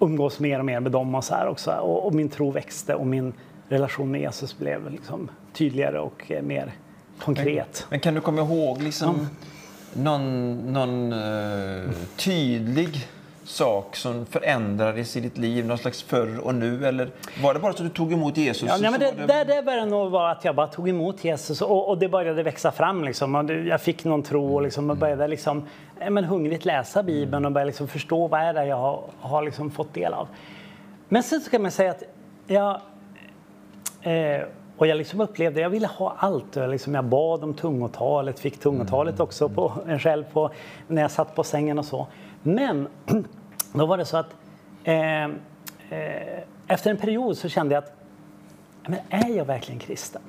umgås 0.00 0.40
mer 0.40 0.58
och 0.58 0.64
mer 0.64 0.80
med 0.80 0.92
dem 0.92 1.14
och 1.14 1.24
så 1.24 1.34
här 1.34 1.48
också. 1.48 1.70
Och, 1.70 2.06
och 2.06 2.14
min 2.14 2.28
tro 2.28 2.50
växte 2.50 2.94
och 2.94 3.06
min 3.06 3.32
relation 3.68 4.10
med 4.10 4.20
Jesus 4.20 4.58
blev 4.58 4.90
liksom 4.90 5.30
tydligare 5.52 5.98
och 5.98 6.32
eh, 6.32 6.42
mer 6.42 6.72
konkret. 7.18 7.86
Men 7.90 8.00
kan 8.00 8.14
du 8.14 8.20
komma 8.20 8.42
ihåg 8.42 8.82
liksom 8.82 9.26
någon, 9.92 10.56
någon 10.72 11.12
eh, 11.12 11.90
tydlig 12.16 13.08
sak 13.44 13.96
som 13.96 14.26
förändrades 14.26 15.16
i 15.16 15.20
ditt 15.20 15.38
liv, 15.38 15.66
någon 15.66 15.78
slags 15.78 16.02
förr 16.02 16.38
och 16.42 16.54
nu? 16.54 16.86
Eller 16.86 17.10
var 17.42 17.54
det 17.54 17.60
bara 17.60 17.72
så 17.72 17.82
att 17.82 17.88
du 17.88 17.94
tog 17.94 18.12
emot 18.12 18.36
Jesus? 18.36 18.68
Ja, 18.68 18.76
nej, 18.80 18.90
men 18.90 19.00
det, 19.00 19.12
var 19.12 19.26
det, 19.26 19.44
det 19.44 19.62
började 19.62 19.90
nog 19.90 20.10
vara 20.10 20.30
att 20.30 20.44
jag 20.44 20.54
bara 20.54 20.66
tog 20.66 20.88
emot 20.88 21.24
Jesus 21.24 21.62
och, 21.62 21.88
och 21.88 21.98
det 21.98 22.08
började 22.08 22.42
växa 22.42 22.72
fram. 22.72 23.04
Liksom. 23.04 23.48
Jag 23.68 23.80
fick 23.80 24.04
någon 24.04 24.22
tro 24.22 24.54
och, 24.54 24.62
liksom, 24.62 24.90
och 24.90 24.96
började 24.96 25.28
liksom, 25.28 25.66
men 26.10 26.24
hungrigt 26.24 26.64
läsa 26.64 27.02
Bibeln 27.02 27.44
och 27.44 27.52
började 27.52 27.68
liksom 27.68 27.88
förstå 27.88 28.28
vad 28.28 28.40
är 28.40 28.54
det 28.54 28.66
jag 28.66 28.76
har, 28.76 29.02
har 29.20 29.42
liksom 29.42 29.70
fått 29.70 29.94
del 29.94 30.14
av. 30.14 30.28
Men 31.08 31.22
sen 31.22 31.40
så 31.40 31.50
kan 31.50 31.62
man 31.62 31.70
säga 31.70 31.90
att 31.90 32.02
jag, 32.46 32.80
eh, 34.02 34.42
och 34.76 34.86
jag 34.86 34.96
liksom 34.96 35.20
upplevde 35.20 35.60
jag 35.60 35.70
ville 35.70 35.86
ha 35.86 36.16
allt. 36.18 36.56
Jag, 36.56 36.70
liksom, 36.70 36.94
jag 36.94 37.04
bad 37.04 37.44
om 37.44 37.54
tungotalet, 37.54 38.40
fick 38.40 38.60
tungotalet 38.60 39.20
också 39.20 39.48
på 39.48 39.72
en 39.86 39.98
själv 39.98 40.24
på, 40.32 40.50
när 40.88 41.02
jag 41.02 41.10
satt 41.10 41.34
på 41.34 41.44
sängen 41.44 41.78
och 41.78 41.84
så. 41.84 42.06
Men 42.42 42.88
då 43.72 43.86
var 43.86 43.98
det 43.98 44.04
så 44.04 44.16
att 44.16 44.36
eh, 44.84 45.24
eh, 45.24 45.30
efter 46.66 46.90
en 46.90 46.96
period 46.96 47.36
så 47.36 47.48
kände 47.48 47.74
jag 47.74 47.84
att 47.84 47.92
men 48.86 48.98
är 49.08 49.36
jag 49.36 49.44
verkligen 49.44 49.78
kristen? 49.78 50.22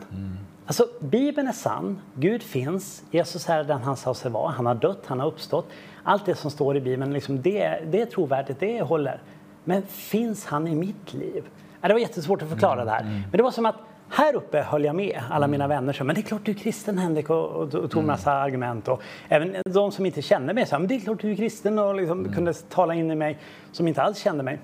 Alltså, 0.65 0.87
Bibeln 0.99 1.47
är 1.47 1.51
sann, 1.51 2.01
Gud 2.15 2.43
finns, 2.43 3.03
Jesus 3.11 3.49
är 3.49 3.63
den 3.63 3.81
han 3.81 3.97
sa 3.97 4.13
sig 4.13 4.31
vara, 4.31 4.51
han 4.51 4.65
har 4.65 4.75
dött, 4.75 5.03
han 5.05 5.19
har 5.19 5.27
uppstått. 5.27 5.67
Allt 6.03 6.25
det 6.25 6.35
som 6.35 6.51
står 6.51 6.77
i 6.77 6.81
Bibeln, 6.81 7.13
liksom, 7.13 7.41
det, 7.41 7.79
det 7.91 8.01
är 8.01 8.05
trovärdigt, 8.05 8.59
det 8.59 8.81
håller. 8.81 9.21
Men 9.63 9.83
finns 9.83 10.45
han 10.45 10.67
i 10.67 10.75
mitt 10.75 11.13
liv? 11.13 11.43
Det 11.81 11.93
var 11.93 11.99
jättesvårt 11.99 12.41
att 12.41 12.49
förklara 12.49 12.85
det 12.85 12.91
här. 12.91 13.03
Men 13.03 13.31
det 13.31 13.43
var 13.43 13.51
som 13.51 13.65
att 13.65 13.75
här 14.13 14.35
uppe 14.35 14.61
höll 14.61 14.83
jag 14.83 14.95
med 14.95 15.21
alla 15.29 15.47
mina 15.47 15.67
vänner. 15.67 15.93
Så, 15.93 16.03
men 16.03 16.15
det 16.15 16.21
är 16.21 16.23
klart 16.23 16.41
du 16.45 16.51
är 16.51 16.55
kristen 16.55 16.97
Henrik 16.97 17.29
och, 17.29 17.49
och, 17.49 17.75
och 17.75 17.91
tog 17.91 18.03
massa 18.03 18.31
argument. 18.31 18.87
Och 18.87 19.01
även 19.29 19.55
de 19.65 19.91
som 19.91 20.05
inte 20.05 20.21
kände 20.21 20.53
mig 20.53 20.65
sa, 20.65 20.79
men 20.79 20.87
det 20.87 20.95
är 20.95 20.99
klart 20.99 21.21
du 21.21 21.31
är 21.31 21.35
kristen 21.35 21.79
och 21.79 21.95
liksom 21.95 22.33
kunde 22.33 22.53
tala 22.53 22.93
in 22.93 23.11
i 23.11 23.15
mig 23.15 23.37
som 23.71 23.87
inte 23.87 24.01
alls 24.01 24.17
kände 24.17 24.43
mig. 24.43 24.59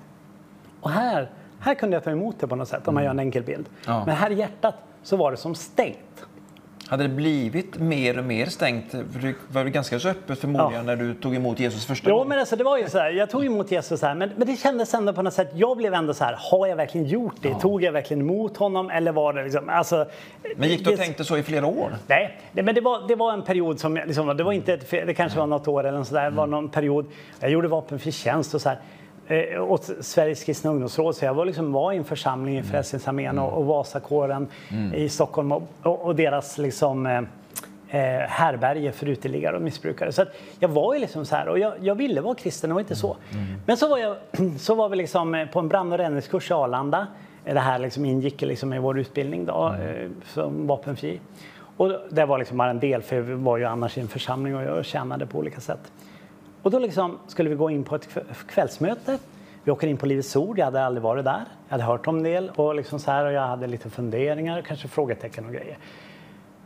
Och 0.80 0.90
här, 0.90 1.30
här 1.60 1.74
kunde 1.74 1.96
jag 1.96 2.04
ta 2.04 2.10
emot 2.10 2.36
det 2.40 2.46
på 2.46 2.56
något 2.56 2.68
sätt 2.68 2.88
om 2.88 2.94
man 2.94 3.04
gör 3.04 3.10
en 3.10 3.18
enkel 3.18 3.42
bild. 3.42 3.68
Ja. 3.86 4.02
Men 4.06 4.16
här 4.16 4.30
i 4.30 4.34
hjärtat 4.34 4.74
så 5.02 5.16
var 5.16 5.30
det 5.30 5.36
som 5.36 5.54
stängt. 5.54 6.26
Hade 6.90 7.02
det 7.02 7.08
blivit 7.08 7.78
mer 7.78 8.18
och 8.18 8.24
mer 8.24 8.46
stängt? 8.46 8.90
För 8.90 9.18
det 9.22 9.34
var 9.52 9.62
väl 9.62 9.72
ganska 9.72 10.00
så 10.00 10.08
öppet 10.08 10.38
förmodligen 10.38 10.72
Ja. 10.74 10.82
när 10.82 10.96
du 10.96 11.14
tog 11.14 11.36
emot 11.36 11.60
Jesus 11.60 11.86
första 11.86 12.08
Jo, 12.10 12.14
gången? 12.14 12.28
men 12.28 12.38
alltså, 12.38 12.56
det 12.56 12.64
var 12.64 12.78
ju 12.78 12.88
så 12.88 12.98
här, 12.98 13.10
jag 13.10 13.30
tog 13.30 13.44
emot 13.46 13.70
Jesus 13.70 14.02
här, 14.02 14.14
men, 14.14 14.30
men 14.36 14.46
det 14.46 14.56
kändes 14.56 14.94
ändå 14.94 15.12
på 15.12 15.22
något 15.22 15.34
sätt, 15.34 15.50
jag 15.54 15.76
blev 15.76 15.94
ändå 15.94 16.14
så 16.14 16.24
här, 16.24 16.36
har 16.50 16.66
jag 16.66 16.76
verkligen 16.76 17.06
gjort 17.06 17.34
det? 17.42 17.54
Tog 17.54 17.82
jag 17.82 17.92
verkligen 17.92 18.20
emot 18.20 18.56
honom 18.56 18.90
eller 18.90 19.12
var 19.12 19.32
det 19.32 19.42
liksom, 19.44 19.68
alltså, 19.68 20.06
Men 20.56 20.68
gick 20.68 20.84
du 20.84 20.90
och 20.90 20.96
det- 20.96 21.02
tänkte 21.02 21.24
så 21.24 21.36
i 21.36 21.42
flera 21.42 21.66
år? 21.66 21.90
Nej, 22.06 22.38
det, 22.52 22.62
men 22.62 22.74
det 22.74 22.80
var, 22.80 23.08
det 23.08 23.14
var 23.14 23.32
en 23.32 23.42
period 23.42 23.80
som, 23.80 23.94
liksom, 23.96 24.36
det 24.36 24.42
var 24.44 24.52
inte 24.52 24.72
ett, 24.74 24.90
det 24.90 25.14
kanske 25.14 25.38
var 25.38 25.46
något 25.46 25.68
år 25.68 25.84
eller 25.86 26.04
så 26.04 26.14
där, 26.14 26.30
det 26.30 26.36
var 26.36 26.46
någon 26.46 26.68
period, 26.68 27.06
jag 27.40 27.50
gjorde 27.50 27.68
vapenfri 27.68 28.12
tjänst 28.12 28.54
och 28.54 28.60
så 28.60 28.68
här. 28.68 28.78
Eh, 29.30 29.70
åt 29.72 29.90
Sveriges 30.00 30.44
kristna 30.44 30.70
ungdomsråd 30.70 31.16
så 31.16 31.24
jag 31.24 31.34
var, 31.34 31.44
liksom, 31.44 31.72
var 31.72 31.92
i 31.92 31.96
en 31.96 32.04
församling 32.04 32.58
i 32.58 32.62
Frälsningsarmén 32.62 33.38
och, 33.38 33.58
och 33.58 33.66
Vasakåren 33.66 34.48
i 34.94 35.08
Stockholm 35.08 35.52
och, 35.52 35.62
och, 35.82 36.04
och 36.04 36.16
deras 36.16 36.58
liksom, 36.58 37.06
eh, 37.06 37.22
eh, 37.90 38.28
härberge 38.28 38.92
för 38.92 39.06
uteliggare 39.06 39.56
och 39.56 39.62
missbrukare. 39.62 40.12
Så 40.12 40.24
jag 40.58 40.68
var 40.68 40.94
ju 40.94 41.00
liksom 41.00 41.24
så 41.26 41.36
här 41.36 41.48
och 41.48 41.58
jag, 41.58 41.72
jag 41.80 41.94
ville 41.94 42.20
vara 42.20 42.34
kristen, 42.34 42.70
det 42.70 42.74
var 42.74 42.80
inte 42.80 42.96
så. 42.96 43.16
Men 43.66 43.76
så 43.76 43.88
var, 43.88 43.98
jag, 43.98 44.16
så 44.58 44.74
var 44.74 44.88
vi 44.88 44.96
liksom 44.96 45.34
eh, 45.34 45.46
på 45.46 45.58
en 45.58 45.68
brand 45.68 45.92
och 45.92 45.98
räddningskurs 45.98 46.50
i 46.50 46.54
Arlanda. 46.54 47.06
Det 47.44 47.60
här 47.60 47.78
liksom 47.78 48.04
ingick 48.04 48.40
liksom 48.40 48.72
i 48.72 48.78
vår 48.78 48.98
utbildning 48.98 49.46
då, 49.46 49.74
eh, 49.80 50.08
som 50.24 50.66
vapenfri. 50.66 51.20
Och 51.76 51.92
det 52.10 52.24
var 52.24 52.38
liksom 52.38 52.56
bara 52.56 52.70
en 52.70 52.80
del, 52.80 53.02
för 53.02 53.16
jag 53.16 53.22
var 53.22 53.56
ju 53.56 53.64
annars 53.64 53.98
i 53.98 54.00
en 54.00 54.08
församling 54.08 54.56
och 54.56 54.62
jag 54.62 54.84
tjänade 54.84 55.26
på 55.26 55.38
olika 55.38 55.60
sätt. 55.60 55.92
Och 56.62 56.70
då 56.70 56.78
liksom 56.78 57.18
skulle 57.26 57.50
vi 57.50 57.56
gå 57.56 57.70
in 57.70 57.84
på 57.84 57.94
ett 57.94 58.08
kv- 58.08 58.46
kvällsmöte. 58.48 59.18
Vi 59.64 59.72
åker 59.72 59.86
in 59.86 59.96
på 59.96 60.06
Livets 60.06 60.36
Ord, 60.36 60.58
jag 60.58 60.64
hade 60.64 60.84
aldrig 60.84 61.02
varit 61.02 61.24
där. 61.24 61.44
Jag 61.68 61.72
hade 61.72 61.84
hört 61.84 62.06
om 62.06 62.16
en 62.16 62.22
del 62.22 62.50
och, 62.56 62.74
liksom 62.74 62.98
så 62.98 63.10
här, 63.10 63.24
och 63.24 63.32
jag 63.32 63.46
hade 63.46 63.66
lite 63.66 63.90
funderingar, 63.90 64.62
kanske 64.62 64.88
frågetecken 64.88 65.46
och 65.46 65.52
grejer. 65.52 65.78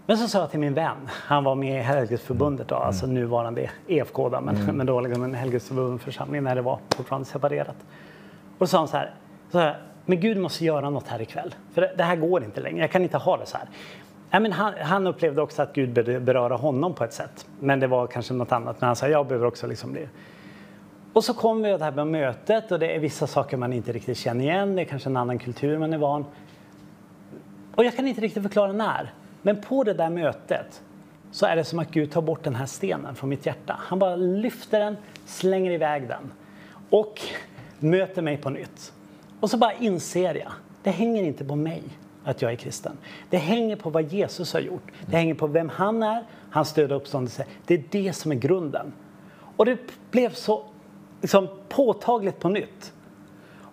Men 0.07 0.19
så 0.19 0.29
sa 0.29 0.39
jag 0.39 0.51
till 0.51 0.61
min 0.61 0.75
vän, 0.75 0.97
han 1.09 1.45
var 1.45 1.55
med 1.55 1.79
i 1.79 1.83
Helgelseförbundet, 1.83 2.69
då, 2.69 2.75
alltså 2.75 3.07
nuvarande 3.07 3.71
EFK, 3.89 4.29
då, 4.29 4.41
men, 4.41 4.77
men 4.77 4.87
då 4.87 5.01
liksom 5.01 5.23
en 5.23 5.35
Helgelseförbundsförsamling 5.35 6.43
när 6.43 6.55
det 6.55 6.63
var 6.63 6.79
fortfarande 6.97 7.29
separerat. 7.29 7.77
Och 7.79 8.59
då 8.59 8.67
sa 8.67 8.79
han 8.79 8.89
så 8.89 8.97
här, 8.97 9.15
så 9.53 9.59
här, 9.59 9.79
men 10.07 10.21
Gud 10.21 10.37
måste 10.37 10.65
göra 10.65 10.91
något 10.91 11.09
här 11.09 11.23
ikväll. 11.23 11.55
För 11.75 11.81
det, 11.81 11.95
det 11.97 12.03
här 12.03 12.17
går 12.17 12.45
inte 12.45 12.61
längre, 12.61 12.81
jag 12.81 12.91
kan 12.91 13.03
inte 13.03 13.17
ha 13.19 13.37
det 13.37 13.47
så 13.47 13.57
här. 13.57 13.69
Nej, 14.35 14.41
men 14.41 14.53
han, 14.53 14.75
han 14.81 15.07
upplevde 15.07 15.43
också 15.43 15.63
att 15.63 15.73
Gud 15.73 15.93
berörde 16.25 16.55
honom 16.55 16.95
på 16.95 17.05
ett 17.05 17.13
sätt. 17.13 17.47
Men 17.61 17.81
det 17.81 17.87
var 17.87 18.07
kanske 18.07 18.35
något 18.35 18.53
annat. 18.53 18.81
Men 18.81 18.87
han 18.87 18.97
sa, 18.97 19.09
jag 19.09 19.27
behöver 19.27 19.47
också 19.47 19.67
liksom 19.67 19.93
bli. 19.93 20.09
Och 21.13 21.25
så 21.25 21.35
kom 21.35 21.63
vi 21.63 21.71
det 21.71 21.85
här 21.85 21.93
med 21.93 22.07
mötet 22.07 22.73
och 22.73 22.79
det 22.79 22.95
är 22.95 22.99
vissa 22.99 23.27
saker 23.27 23.57
man 23.57 23.73
inte 23.73 23.93
riktigt 23.93 24.19
känner 24.19 24.45
igen. 24.45 24.77
Det 24.77 24.83
är 24.83 24.85
kanske 24.85 25.09
en 25.09 25.17
annan 25.17 25.39
kultur 25.39 25.79
man 25.79 25.93
är 25.93 25.99
van. 25.99 26.25
Och 27.75 27.85
jag 27.85 27.97
kan 27.97 28.07
inte 28.07 28.21
riktigt 28.21 28.43
förklara 28.43 28.73
när. 28.73 29.13
Men 29.43 29.61
på 29.61 29.85
det 29.85 29.95
där 29.95 30.11
mötet 30.11 30.83
så 31.31 31.47
är 31.47 31.57
det 31.57 31.65
som 31.65 31.79
att 31.79 31.91
Gud 31.91 32.13
tar 32.13 32.23
bort 32.23 32.45
den 32.45 32.55
här 32.55 32.67
stenen 32.67 33.15
från 33.15 33.31
mitt 33.31 33.47
hjärta. 33.47 33.77
Han 33.79 33.99
bara 33.99 34.17
lyfter 34.17 34.81
den, 34.81 34.97
slänger 35.27 35.71
iväg 35.71 36.09
den 36.09 36.33
och 36.91 37.21
möter 37.79 38.23
mig 38.23 38.37
på 38.37 38.51
nytt. 38.51 38.93
Och 39.41 39.51
så 39.51 39.57
bara 39.57 39.73
inser 39.73 40.35
jag, 40.35 40.53
det 40.83 40.91
hänger 40.91 41.23
inte 41.23 41.45
på 41.45 41.57
mig 41.57 41.83
att 42.25 42.43
jag 42.43 42.53
är 42.53 42.57
kristen. 42.57 42.97
Det 43.31 43.37
hänger 43.37 43.77
på 43.77 43.91
vad 43.91 44.13
Jesus 44.13 44.53
har 44.53 44.61
gjort. 44.61 44.93
Det 45.07 45.17
hänger 45.17 45.35
på 45.35 45.47
vem 45.47 45.69
han 45.69 46.03
är, 46.03 46.25
hans 46.51 46.73
död 46.73 46.93
och 46.93 46.97
uppståndelse. 46.97 47.45
Det 47.67 47.75
är 47.75 47.83
det 47.91 48.13
som 48.13 48.33
är 48.33 48.37
grunden. 48.37 48.93
Och 49.57 49.65
det 49.65 49.79
blev 50.11 50.31
så 50.31 50.65
liksom, 51.21 51.49
påtagligt 51.69 52.41
på 52.41 52.49
nytt. 52.49 52.93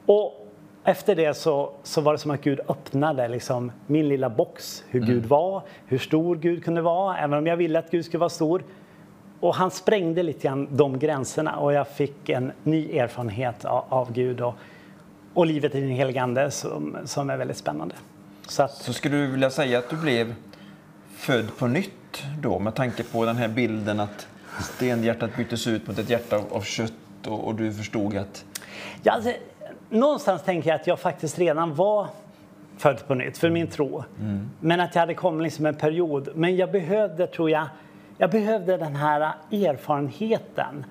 Och 0.05 0.47
efter 0.83 1.15
det 1.15 1.33
så, 1.33 1.71
så 1.83 2.01
var 2.01 2.11
det 2.11 2.19
som 2.19 2.31
att 2.31 2.41
Gud 2.41 2.59
öppnade 2.67 3.27
liksom, 3.27 3.71
min 3.87 4.09
lilla 4.09 4.29
box. 4.29 4.83
Hur 4.89 4.99
Gud 4.99 5.25
var, 5.25 5.63
hur 5.85 5.97
stor 5.97 6.35
Gud 6.35 6.63
kunde 6.63 6.81
vara, 6.81 7.17
även 7.17 7.37
om 7.37 7.47
jag 7.47 7.57
ville 7.57 7.79
att 7.79 7.91
Gud 7.91 8.05
skulle 8.05 8.19
vara 8.19 8.29
stor. 8.29 8.63
Och 9.39 9.55
han 9.55 9.71
sprängde 9.71 10.23
lite 10.23 10.47
grann 10.47 10.67
de 10.71 10.99
gränserna 10.99 11.55
och 11.55 11.73
jag 11.73 11.87
fick 11.87 12.29
en 12.29 12.51
ny 12.63 12.97
erfarenhet 12.97 13.65
av, 13.65 13.85
av 13.89 14.13
Gud 14.13 14.41
och, 14.41 14.53
och 15.33 15.45
livet 15.45 15.75
i 15.75 15.81
den 15.81 15.89
helige 15.89 16.21
Ande 16.21 16.51
som, 16.51 16.97
som 17.05 17.29
är 17.29 17.37
väldigt 17.37 17.57
spännande. 17.57 17.95
Så 18.51 18.63
att, 18.63 18.71
Så 18.71 18.93
skulle 18.93 19.17
du 19.17 19.27
vilja 19.27 19.49
säga 19.49 19.79
att 19.79 19.89
du 19.89 19.95
blev 19.95 20.35
född 21.15 21.57
på 21.57 21.67
nytt 21.67 22.23
då 22.39 22.59
med 22.59 22.75
tanke 22.75 23.03
på 23.03 23.25
den 23.25 23.35
här 23.37 23.47
bilden 23.47 23.99
att 23.99 24.27
stenhjärtat 24.61 25.37
byttes 25.37 25.67
ut 25.67 25.87
mot 25.87 25.99
ett 25.99 26.09
hjärta 26.09 26.41
av- 26.51 26.61
kött 26.63 26.93
och, 27.27 27.47
och 27.47 27.55
du 27.55 27.73
förstod 27.73 28.17
att 28.17 28.45
ja, 29.03 29.11
alltså, 29.11 29.31
någonstans 29.89 30.41
tänker 30.43 30.69
jag 30.69 30.79
att 30.79 30.87
jag 30.87 30.99
faktiskt 30.99 31.39
redan 31.39 31.75
var 31.75 32.07
född 32.77 33.07
på 33.07 33.15
nytt 33.15 33.37
för 33.37 33.49
min 33.49 33.67
tro. 33.67 34.03
Men 34.59 34.79
att 34.79 34.95
jag 34.95 34.99
hade 34.99 35.13
kommit 35.13 35.43
liksom 35.43 35.65
en 35.65 35.75
period. 35.75 36.29
Men 36.35 36.55
jag 36.55 36.71
behövde, 36.71 37.27
tror 37.27 37.49
jag, 37.49 37.67
jag 38.17 38.31
behövde 38.31 38.77
den 38.77 38.95
här 38.95 39.33
erfarenheten. 39.51 40.85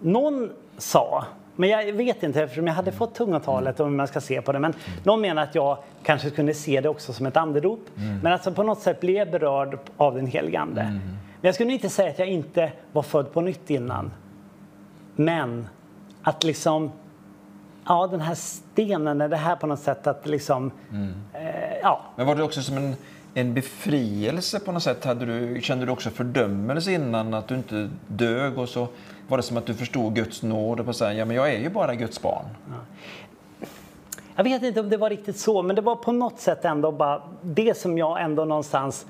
Någon 0.00 0.50
sa, 0.78 1.24
men 1.58 1.68
jag 1.68 1.92
vet 1.92 2.22
inte 2.22 2.42
eftersom 2.42 2.66
jag 2.66 2.74
hade 2.74 2.92
fått 2.92 3.14
tungotalet 3.14 3.80
hur 3.80 3.84
man 3.84 4.08
ska 4.08 4.20
se 4.20 4.42
på 4.42 4.52
det. 4.52 4.58
Men 4.58 4.74
någon 5.02 5.20
menar 5.20 5.42
att 5.42 5.54
jag 5.54 5.78
kanske 6.02 6.30
kunde 6.30 6.54
se 6.54 6.80
det 6.80 6.88
också 6.88 7.12
som 7.12 7.26
ett 7.26 7.36
andedop. 7.36 7.80
Men 8.22 8.32
alltså 8.32 8.52
på 8.52 8.62
något 8.62 8.80
sätt 8.80 9.00
blev 9.00 9.16
jag 9.16 9.30
berörd 9.30 9.78
av 9.96 10.14
den 10.14 10.26
helige 10.26 10.60
Ande. 10.60 10.82
Men 10.82 11.18
jag 11.40 11.54
skulle 11.54 11.72
inte 11.72 11.88
säga 11.88 12.10
att 12.10 12.18
jag 12.18 12.28
inte 12.28 12.72
var 12.92 13.02
född 13.02 13.32
på 13.32 13.40
nytt 13.40 13.70
innan. 13.70 14.10
Men 15.16 15.68
att 16.22 16.44
liksom, 16.44 16.92
ja 17.86 18.06
den 18.06 18.20
här 18.20 18.34
stenen, 18.34 19.20
är 19.20 19.28
det 19.28 19.36
här 19.36 19.56
på 19.56 19.66
något 19.66 19.80
sätt 19.80 20.06
att 20.06 20.26
liksom, 20.26 20.70
eh, 21.34 21.78
ja. 21.82 22.02
Men 22.16 22.26
var 22.26 22.34
det 22.34 22.42
också 22.42 22.62
som 22.62 22.76
en, 22.76 22.96
en 23.34 23.54
befrielse 23.54 24.60
på 24.60 24.72
något 24.72 24.82
sätt? 24.82 25.04
Hade 25.04 25.26
du, 25.26 25.60
kände 25.62 25.86
du 25.86 25.92
också 25.92 26.10
fördömelse 26.10 26.92
innan 26.92 27.34
att 27.34 27.48
du 27.48 27.54
inte 27.54 27.88
dög 28.06 28.58
och 28.58 28.68
så 28.68 28.88
var 29.28 29.36
det 29.36 29.42
som 29.42 29.56
att 29.56 29.66
du 29.66 29.74
förstod 29.74 30.14
Guds 30.14 30.42
nåd 30.42 30.80
och 30.80 30.86
på 30.86 30.92
säga, 30.92 31.12
ja 31.12 31.24
men 31.24 31.36
jag 31.36 31.54
är 31.54 31.58
ju 31.58 31.68
bara 31.68 31.94
Guds 31.94 32.22
barn. 32.22 32.44
Jag 34.36 34.44
vet 34.44 34.62
inte 34.62 34.80
om 34.80 34.90
det 34.90 34.96
var 34.96 35.10
riktigt 35.10 35.38
så, 35.38 35.62
men 35.62 35.76
det 35.76 35.82
var 35.82 35.96
på 35.96 36.12
något 36.12 36.40
sätt 36.40 36.64
ändå 36.64 36.92
bara 36.92 37.22
det 37.42 37.76
som 37.76 37.98
jag 37.98 38.22
ändå 38.22 38.44
någonstans 38.44 39.06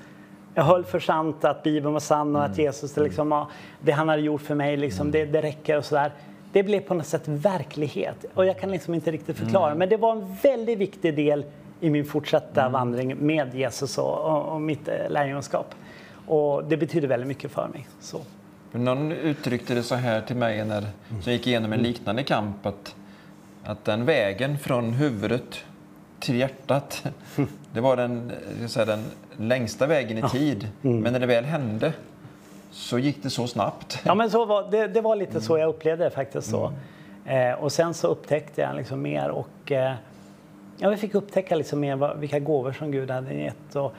jag 0.53 0.63
höll 0.63 0.83
för 0.83 0.99
sant 0.99 1.45
att 1.45 1.63
Bibeln 1.63 1.93
var 1.93 1.99
sann 1.99 2.35
och 2.35 2.43
att 2.43 2.57
Jesus, 2.57 2.93
det, 2.93 3.01
liksom, 3.01 3.31
ja, 3.31 3.49
det 3.81 3.91
han 3.91 4.09
hade 4.09 4.21
gjort 4.21 4.41
för 4.41 4.55
mig, 4.55 4.77
liksom, 4.77 5.11
det, 5.11 5.25
det 5.25 5.41
räcker 5.41 5.77
och 5.77 5.85
sådär. 5.85 6.11
Det 6.51 6.63
blev 6.63 6.79
på 6.79 6.93
något 6.93 7.05
sätt 7.05 7.27
verklighet 7.27 8.25
och 8.33 8.45
jag 8.45 8.59
kan 8.59 8.71
liksom 8.71 8.93
inte 8.93 9.11
riktigt 9.11 9.37
förklara. 9.37 9.75
Men 9.75 9.89
det 9.89 9.97
var 9.97 10.11
en 10.11 10.35
väldigt 10.43 10.79
viktig 10.79 11.15
del 11.15 11.45
i 11.79 11.89
min 11.89 12.05
fortsatta 12.05 12.69
vandring 12.69 13.15
med 13.17 13.55
Jesus 13.55 13.97
och, 13.97 14.19
och, 14.19 14.53
och 14.53 14.61
mitt 14.61 14.87
eh, 14.87 15.09
lärjungaskap. 15.09 15.75
Och 16.27 16.63
det 16.63 16.77
betyder 16.77 17.07
väldigt 17.07 17.27
mycket 17.27 17.51
för 17.51 17.67
mig. 17.67 17.87
Så. 17.99 18.21
Någon 18.71 19.11
uttryckte 19.11 19.73
det 19.73 19.83
så 19.83 19.95
här 19.95 20.21
till 20.21 20.35
mig 20.35 20.65
när 20.65 20.87
jag 21.25 21.33
gick 21.33 21.47
igenom 21.47 21.73
en 21.73 21.79
liknande 21.79 22.23
kamp 22.23 22.65
att, 22.65 22.95
att 23.63 23.85
den 23.85 24.05
vägen 24.05 24.57
från 24.59 24.93
huvudet 24.93 25.63
till 26.19 26.35
hjärtat, 26.35 27.03
det 27.73 27.81
var 27.81 27.97
den, 27.97 28.31
säga, 28.67 28.85
den 28.85 29.03
längsta 29.37 29.87
vägen 29.87 30.17
i 30.17 30.21
tid. 30.21 30.67
Men 30.81 31.13
när 31.13 31.19
det 31.19 31.25
väl 31.25 31.45
hände 31.45 31.93
så 32.71 32.99
gick 32.99 33.23
det 33.23 33.29
så 33.29 33.47
snabbt. 33.47 34.01
Ja, 34.03 34.15
men 34.15 34.31
så 34.31 34.45
var, 34.45 34.71
det, 34.71 34.87
det 34.87 35.01
var 35.01 35.15
lite 35.15 35.41
så 35.41 35.57
jag 35.57 35.69
upplevde 35.69 36.03
det 36.03 36.09
faktiskt. 36.09 36.49
Så. 36.49 36.73
Eh, 37.25 37.53
och 37.53 37.71
sen 37.71 37.93
så 37.93 38.07
upptäckte 38.07 38.61
jag 38.61 38.75
liksom 38.75 39.01
mer 39.01 39.29
och 39.29 39.71
eh, 39.71 39.93
ja, 40.77 40.89
vi 40.89 40.97
fick 40.97 41.15
upptäcka 41.15 41.55
liksom 41.55 41.79
mer 41.79 41.95
vad, 41.95 42.17
vilka 42.17 42.39
gåvor 42.39 42.71
som 42.71 42.91
Gud 42.91 43.11
hade 43.11 43.33
gett. 43.33 43.75
Och, 43.75 43.93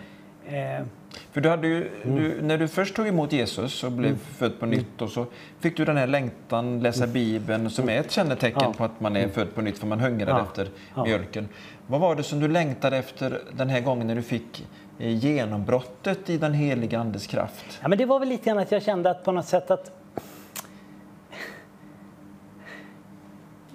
För 1.32 1.40
du 1.40 1.48
hade 1.48 1.68
ju, 1.68 1.90
du, 2.04 2.42
när 2.42 2.58
du 2.58 2.68
först 2.68 2.96
tog 2.96 3.06
emot 3.08 3.32
Jesus 3.32 3.84
och 3.84 3.92
blev 3.92 4.16
född 4.18 4.60
på 4.60 4.66
nytt 4.66 5.02
och 5.02 5.10
så 5.10 5.26
fick 5.60 5.76
du 5.76 5.84
den 5.84 5.96
här 5.96 6.06
längtan, 6.06 6.80
läsa 6.80 7.06
Bibeln, 7.06 7.70
som 7.70 7.88
är 7.88 8.00
ett 8.00 8.10
kännetecken 8.10 8.62
Ja. 8.62 8.72
på 8.76 8.84
att 8.84 9.00
man 9.00 9.16
är 9.16 9.28
född 9.28 9.54
på 9.54 9.60
nytt, 9.62 9.78
för 9.78 9.86
man 9.86 10.00
hungrar 10.00 10.28
Ja. 10.38 10.42
efter 10.42 10.68
Ja. 10.96 11.04
mjölken. 11.04 11.48
Vad 11.86 12.00
var 12.00 12.14
det 12.14 12.22
som 12.22 12.40
du 12.40 12.48
längtade 12.48 12.96
efter 12.96 13.40
den 13.52 13.68
här 13.70 13.80
gången 13.80 14.06
när 14.06 14.14
du 14.14 14.22
fick 14.22 14.66
eh, 14.98 15.10
genombrottet 15.16 16.30
i 16.30 16.36
den 16.38 16.54
heliga 16.54 16.98
Andes 17.00 17.26
kraft? 17.26 17.78
ja, 17.82 17.88
men 17.88 17.98
det 17.98 18.06
var 18.06 18.18
väl 18.18 18.28
lite 18.28 18.44
grann 18.44 18.58
att 18.58 18.72
jag 18.72 18.82
kände 18.82 19.10
att 19.10 19.24
på 19.24 19.32
något 19.32 19.46
sätt 19.46 19.70
att 19.70 19.90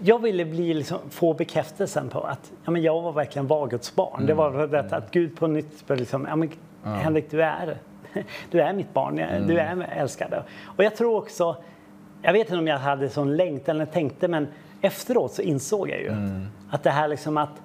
jag 0.05 0.21
ville 0.21 0.45
bli 0.45 0.73
liksom, 0.73 0.97
få 1.09 1.33
bekräftelsen 1.33 2.09
på 2.09 2.19
att 2.21 2.51
ja, 2.65 2.71
men 2.71 2.81
jag 2.81 3.01
var 3.01 3.11
verkligen 3.11 3.47
var 3.47 3.67
Guds 3.67 3.95
barn. 3.95 4.25
Det 4.25 4.33
var 4.33 4.67
detta 4.67 4.95
att 4.97 5.11
Gud 5.11 5.37
på 5.37 5.47
nytt 5.47 5.83
liksom, 5.89 6.25
ja, 6.29 6.35
men, 6.35 6.49
Henrik 6.83 7.31
du 7.31 7.43
är, 7.43 7.77
du 8.51 8.61
är 8.61 8.73
mitt 8.73 8.93
barn, 8.93 9.17
Jag- 9.17 9.47
du 9.47 9.59
är 9.59 9.81
älskad. 9.97 10.33
Och 10.77 10.83
jag 10.83 10.95
tror 10.95 11.15
också, 11.17 11.55
jag 12.21 12.33
vet 12.33 12.47
inte 12.47 12.57
om 12.57 12.67
jag 12.67 12.77
hade 12.79 13.09
sån 13.09 13.37
längtan 13.37 13.75
eller 13.75 13.85
tänkte 13.85 14.27
men 14.27 14.47
efteråt 14.81 15.33
så 15.33 15.41
insåg 15.41 15.89
jag 15.89 15.99
ju 16.01 16.11
att 16.69 16.83
det 16.83 16.89
här 16.91 17.07
liksom 17.07 17.37
att 17.37 17.61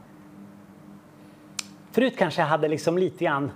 Förut 1.93 2.17
kanske 2.19 2.41
jag 2.41 2.47
hade 2.49 2.69
liksom 2.69 2.99
lite 2.99 3.25
grann, 3.25 3.51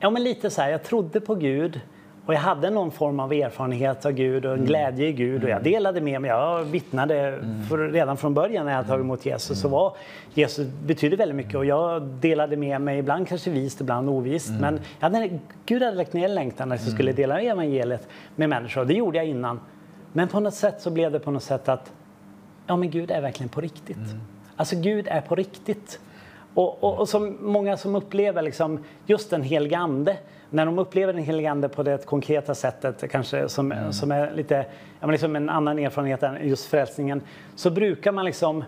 ja 0.00 0.10
men 0.10 0.22
lite 0.24 0.50
så 0.50 0.62
här, 0.62 0.70
jag 0.70 0.82
trodde 0.82 1.20
på 1.20 1.34
Gud 1.34 1.80
och 2.26 2.34
jag 2.34 2.40
hade 2.40 2.70
någon 2.70 2.90
form 2.90 3.20
av 3.20 3.32
erfarenhet 3.32 4.06
av 4.06 4.12
Gud 4.12 4.46
och 4.46 4.54
en 4.54 4.64
glädje 4.64 5.08
i 5.08 5.12
Gud 5.12 5.44
och 5.44 5.50
jag 5.50 5.62
delade 5.62 6.00
med 6.00 6.20
mig. 6.20 6.28
Jag 6.28 6.64
vittnade 6.64 7.38
för, 7.68 7.78
redan 7.78 8.16
från 8.16 8.34
början 8.34 8.66
när 8.66 8.72
jag 8.72 8.86
tagit 8.86 9.04
emot 9.04 9.26
Jesus 9.26 9.60
så 9.60 9.68
var 9.68 9.96
Jesus 10.34 10.66
betydde 10.66 11.16
väldigt 11.16 11.36
mycket 11.36 11.54
och 11.54 11.64
jag 11.64 12.02
delade 12.02 12.56
med 12.56 12.80
mig, 12.80 12.98
ibland 12.98 13.28
kanske 13.28 13.50
vist, 13.50 13.80
ibland 13.80 14.08
ovist. 14.08 14.50
Men 14.60 14.80
jag 15.00 15.10
hade, 15.10 15.38
Gud 15.66 15.82
hade 15.82 15.96
lagt 15.96 16.12
ner 16.12 16.28
längtan 16.28 16.72
att 16.72 16.84
jag 16.84 16.92
skulle 16.92 17.12
dela 17.12 17.40
evangeliet 17.40 18.08
med 18.36 18.48
människor. 18.48 18.84
Det 18.84 18.94
gjorde 18.94 19.18
jag 19.18 19.26
innan. 19.26 19.60
Men 20.12 20.28
på 20.28 20.40
något 20.40 20.54
sätt 20.54 20.80
så 20.80 20.90
blev 20.90 21.12
det 21.12 21.20
på 21.20 21.30
något 21.30 21.42
sätt 21.42 21.68
att 21.68 21.92
ja 22.66 22.76
men 22.76 22.90
Gud 22.90 23.10
är 23.10 23.20
verkligen 23.20 23.48
på 23.48 23.60
riktigt. 23.60 23.96
Alltså 24.56 24.76
Gud 24.76 25.08
är 25.08 25.20
på 25.20 25.34
riktigt. 25.34 26.00
Och, 26.54 26.84
och, 26.84 26.98
och 26.98 27.08
som 27.08 27.36
många 27.40 27.76
som 27.76 27.94
upplever 27.94 28.42
liksom 28.42 28.84
just 29.06 29.30
den 29.30 29.42
helige 29.42 29.78
Ande, 29.78 30.16
när 30.52 30.66
de 30.66 30.78
upplever 30.78 31.12
den 31.12 31.22
helige 31.22 31.50
Ande 31.50 31.68
på 31.68 31.82
det 31.82 32.06
konkreta 32.06 32.54
sättet, 32.54 33.10
kanske 33.10 33.48
som, 33.48 33.72
mm. 33.72 33.92
som 33.92 34.12
är 34.12 34.32
lite, 34.34 34.66
ja, 35.00 35.06
liksom 35.06 35.36
en 35.36 35.48
annan 35.48 35.78
erfarenhet 35.78 36.22
än 36.22 36.48
just 36.48 36.66
frälsningen, 36.66 37.22
så 37.56 37.70
brukar 37.70 38.12
man 38.12 38.24
liksom 38.24 38.64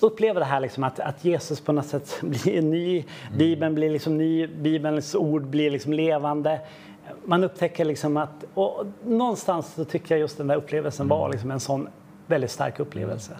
uppleva 0.00 0.40
det 0.40 0.46
här 0.46 0.60
liksom 0.60 0.84
att, 0.84 1.00
att 1.00 1.24
Jesus 1.24 1.60
på 1.60 1.72
något 1.72 1.86
sätt 1.86 2.18
blir 2.22 2.62
ny, 2.62 2.96
mm. 2.96 3.38
Bibeln 3.38 3.74
blir 3.74 3.90
liksom 3.90 4.18
ny, 4.18 4.46
Bibelns 4.46 5.14
ord 5.14 5.42
blir 5.42 5.70
liksom 5.70 5.92
levande. 5.92 6.60
Man 7.24 7.44
upptäcker 7.44 7.84
liksom 7.84 8.16
att, 8.16 8.44
och 8.54 8.86
någonstans 9.04 9.74
så 9.74 9.84
tycker 9.84 10.14
jag 10.14 10.20
just 10.20 10.38
den 10.38 10.46
där 10.46 10.56
upplevelsen 10.56 11.08
var 11.08 11.24
mm. 11.24 11.30
liksom 11.32 11.50
en 11.50 11.60
sån 11.60 11.88
väldigt 12.26 12.50
stark 12.50 12.80
upplevelse. 12.80 13.32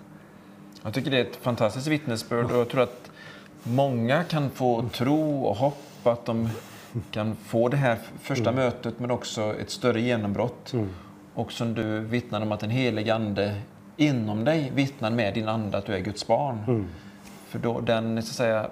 Jag 0.83 0.95
tycker 0.95 1.11
det 1.11 1.19
är 1.19 1.25
ett 1.25 1.37
fantastiskt 1.37 1.87
vittnesbörd 1.87 2.45
och 2.45 2.57
jag 2.57 2.69
tror 2.69 2.83
att 2.83 3.11
många 3.63 4.25
kan 4.25 4.51
få 4.51 4.89
tro 4.93 5.45
och 5.45 5.57
hopp 5.57 6.07
att 6.07 6.25
de 6.25 6.49
kan 7.11 7.37
få 7.37 7.69
det 7.69 7.77
här 7.77 7.99
första 8.21 8.51
mm. 8.51 8.65
mötet 8.65 8.99
men 8.99 9.11
också 9.11 9.55
ett 9.61 9.71
större 9.71 10.01
genombrott. 10.01 10.73
Mm. 10.73 10.89
Och 11.35 11.53
som 11.53 11.75
du 11.75 12.01
vittnar 12.01 12.41
om 12.41 12.53
att 12.53 12.61
den 12.61 12.71
helige 12.71 13.15
Ande 13.15 13.61
inom 13.97 14.45
dig 14.45 14.73
vittnar 14.75 15.11
med 15.11 15.35
din 15.35 15.49
ande 15.49 15.79
att 15.79 15.87
du 15.87 15.95
är 15.95 16.01
Guds 16.01 16.27
barn. 16.27 16.59
Mm. 16.69 16.87
För 17.49 17.59
då, 17.59 17.81
den 17.81 18.23
så 18.23 18.31
att 18.31 18.37
säga, 18.37 18.71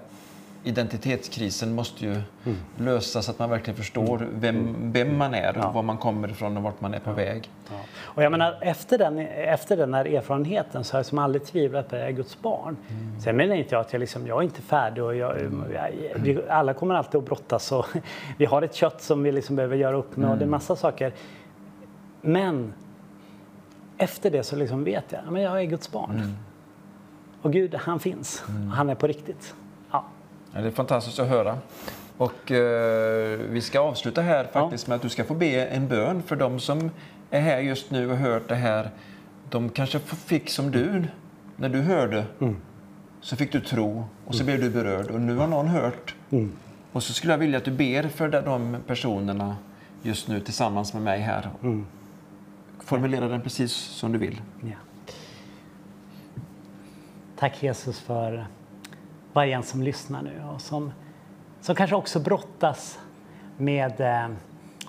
identitetskrisen 0.64 1.74
måste 1.74 2.04
ju 2.04 2.12
mm. 2.12 2.58
lösas 2.76 3.24
så 3.24 3.30
att 3.30 3.38
man 3.38 3.50
verkligen 3.50 3.76
förstår 3.76 4.16
mm. 4.16 4.40
vem, 4.40 4.56
mm. 4.56 4.92
vem 4.92 5.16
man 5.16 5.34
är, 5.34 5.54
ja. 5.56 5.70
var 5.70 5.82
man 5.82 5.98
kommer 5.98 6.28
ifrån 6.28 6.56
och 6.56 6.62
vart 6.62 6.80
man 6.80 6.94
är 6.94 7.00
på 7.00 7.12
väg. 7.12 7.50
Ja. 7.70 7.76
Och 8.02 8.22
jag 8.22 8.32
menar, 8.32 8.58
efter, 8.60 8.98
den, 8.98 9.18
efter 9.18 9.76
den 9.76 9.94
här 9.94 10.04
erfarenheten 10.04 10.84
så 10.84 10.94
har 10.94 10.98
jag 10.98 11.06
som 11.06 11.18
aldrig 11.18 11.44
tvivlat 11.44 11.88
på 11.88 11.96
att 11.96 12.00
jag 12.00 12.08
är 12.08 12.12
Guds 12.14 12.42
barn. 12.42 12.76
Mm. 12.90 13.20
Sen 13.20 13.36
menar 13.36 13.54
inte 13.54 13.74
jag 13.74 13.80
att 13.80 13.92
jag, 13.92 14.00
liksom, 14.00 14.26
jag 14.26 14.38
är 14.38 14.42
inte 14.42 14.62
färdig 14.62 15.04
och 15.04 15.16
jag, 15.16 15.40
mm. 15.40 15.64
jag, 15.74 15.90
vi, 16.16 16.40
alla 16.48 16.74
kommer 16.74 16.94
alltid 16.94 17.18
att 17.18 17.24
brottas 17.24 17.72
och 17.72 17.86
vi 18.38 18.44
har 18.44 18.62
ett 18.62 18.74
kött 18.74 19.02
som 19.02 19.22
vi 19.22 19.32
liksom 19.32 19.56
behöver 19.56 19.76
göra 19.76 19.96
upp 19.96 20.16
med 20.16 20.30
och 20.30 20.36
det 20.36 20.42
är 20.42 20.46
mm. 20.46 20.50
massa 20.50 20.76
saker. 20.76 21.12
Men 22.20 22.72
efter 23.98 24.30
det 24.30 24.42
så 24.42 24.56
liksom 24.56 24.84
vet 24.84 25.04
jag 25.08 25.20
att 25.36 25.42
jag 25.42 25.60
är 25.60 25.64
Guds 25.64 25.92
barn. 25.92 26.10
Mm. 26.10 26.30
Och 27.42 27.52
Gud, 27.52 27.74
han 27.74 28.00
finns. 28.00 28.44
Mm. 28.48 28.68
Han 28.68 28.90
är 28.90 28.94
på 28.94 29.06
riktigt. 29.06 29.54
Ja. 30.52 30.60
det 30.60 30.66
är 30.66 30.70
fantastiskt 30.70 31.18
att 31.18 31.28
höra. 31.28 31.58
Och 32.16 32.50
eh, 32.52 33.38
vi 33.38 33.60
ska 33.60 33.80
avsluta 33.80 34.22
här 34.22 34.44
faktiskt 34.44 34.86
ja. 34.86 34.90
med 34.90 34.96
att 34.96 35.02
du 35.02 35.08
ska 35.08 35.24
få 35.24 35.34
be 35.34 35.66
en 35.66 35.88
bön 35.88 36.22
för 36.22 36.36
de 36.36 36.60
som 36.60 36.90
är 37.30 37.40
här 37.40 37.58
just 37.58 37.90
nu 37.90 38.10
och 38.10 38.16
hört 38.16 38.48
det 38.48 38.54
här. 38.54 38.90
De 39.50 39.68
kanske 39.68 39.98
fick 39.98 40.50
som 40.50 40.70
du, 40.70 41.04
när 41.56 41.68
du 41.68 41.80
hörde, 41.80 42.24
mm. 42.40 42.56
så 43.20 43.36
fick 43.36 43.52
du 43.52 43.60
tro 43.60 44.04
och 44.26 44.34
så 44.34 44.42
mm. 44.42 44.46
blev 44.46 44.72
du 44.72 44.82
berörd 44.82 45.10
och 45.10 45.20
nu 45.20 45.36
har 45.36 45.46
någon 45.46 45.68
hört. 45.68 46.14
Mm. 46.30 46.52
Och 46.92 47.02
så 47.02 47.12
skulle 47.12 47.32
jag 47.32 47.38
vilja 47.38 47.58
att 47.58 47.64
du 47.64 47.70
ber 47.70 48.08
för 48.08 48.28
de 48.28 48.76
personerna 48.86 49.56
just 50.02 50.28
nu 50.28 50.40
tillsammans 50.40 50.94
med 50.94 51.02
mig 51.02 51.20
här. 51.20 51.50
Mm. 51.62 51.86
Formulera 52.78 53.28
den 53.28 53.42
precis 53.42 53.72
som 53.72 54.12
du 54.12 54.18
vill. 54.18 54.40
Ja. 54.60 54.76
Tack 57.36 57.62
Jesus 57.62 57.98
för 58.00 58.46
varje 59.32 59.56
en 59.56 59.62
som 59.62 59.82
lyssnar 59.82 60.22
nu 60.22 60.42
och 60.54 60.60
som, 60.60 60.92
som 61.60 61.74
kanske 61.74 61.96
också 61.96 62.20
brottas 62.20 62.98
med 63.56 64.00
eh, 64.00 64.30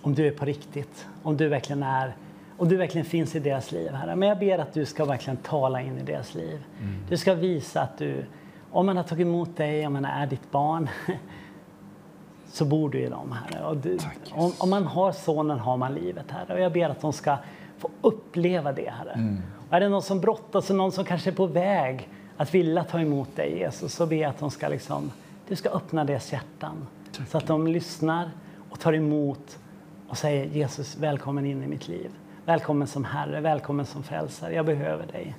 om 0.01 0.15
du 0.15 0.27
är 0.27 0.31
på 0.31 0.45
riktigt, 0.45 1.07
om 1.23 1.37
du 1.37 1.47
verkligen 1.47 1.83
är 1.83 2.15
om 2.61 2.69
du 2.69 2.77
verkligen 2.77 3.05
finns 3.05 3.35
i 3.35 3.39
deras 3.39 3.71
liv. 3.71 3.91
Herre. 3.91 4.15
Men 4.15 4.29
jag 4.29 4.39
ber 4.39 4.57
att 4.57 4.73
du 4.73 4.85
ska 4.85 5.05
verkligen 5.05 5.37
tala 5.37 5.81
in 5.81 5.97
i 5.97 6.03
deras 6.03 6.35
liv. 6.35 6.63
Mm. 6.79 6.95
Du 7.09 7.17
ska 7.17 7.33
visa 7.33 7.81
att 7.81 7.97
du, 7.97 8.25
om 8.71 8.85
man 8.85 8.97
har 8.97 9.03
tagit 9.03 9.27
emot 9.27 9.57
dig, 9.57 9.87
om 9.87 9.93
man 9.93 10.05
är 10.05 10.27
ditt 10.27 10.51
barn, 10.51 10.89
så 12.47 12.65
bor 12.65 12.89
du 12.89 12.99
i 12.99 13.09
dem, 13.09 13.31
Herre. 13.31 13.65
Och 13.65 13.77
du, 13.77 13.97
Tack, 13.97 14.17
om, 14.31 14.51
om, 14.57 14.69
man 14.69 14.85
har 14.85 15.11
sonen 15.11 15.59
har 15.59 15.77
man 15.77 15.93
livet, 15.93 16.31
Herre. 16.31 16.53
Och 16.53 16.59
jag 16.59 16.73
ber 16.73 16.89
att 16.89 17.01
de 17.01 17.13
ska 17.13 17.37
få 17.77 17.89
uppleva 18.01 18.71
det, 18.71 18.89
Herre. 18.89 19.11
Mm. 19.11 19.41
Och 19.69 19.75
är 19.75 19.79
det 19.79 19.89
någon 19.89 20.01
som 20.01 20.19
brottas 20.19 20.69
och 20.69 20.75
någon 20.75 20.91
som 20.91 21.05
kanske 21.05 21.29
är 21.29 21.35
på 21.35 21.45
väg 21.45 22.09
att 22.41 22.53
vilja 22.53 22.83
ta 22.83 22.99
emot 22.99 23.35
dig, 23.35 23.57
Jesus, 23.57 23.93
så 23.93 24.05
ber 24.05 24.15
jag 24.15 24.29
att 24.29 24.39
de 24.39 24.51
ska 24.51 24.67
liksom, 24.67 25.11
du 25.47 25.55
ska 25.55 25.69
öppna 25.69 26.05
deras 26.05 26.33
hjärtan 26.33 26.87
Tack. 27.11 27.27
så 27.27 27.37
att 27.37 27.47
de 27.47 27.67
lyssnar 27.67 28.31
och 28.69 28.79
tar 28.79 28.93
emot 28.93 29.59
och 30.07 30.17
säger 30.17 30.45
Jesus, 30.45 30.97
välkommen 30.97 31.45
in 31.45 31.63
i 31.63 31.67
mitt 31.67 31.87
liv. 31.87 32.11
Välkommen 32.45 32.87
som 32.87 33.05
Herre, 33.05 33.41
välkommen 33.41 33.85
som 33.85 34.03
frälsare. 34.03 34.53
Jag 34.53 34.65
behöver 34.65 35.07
dig. 35.07 35.35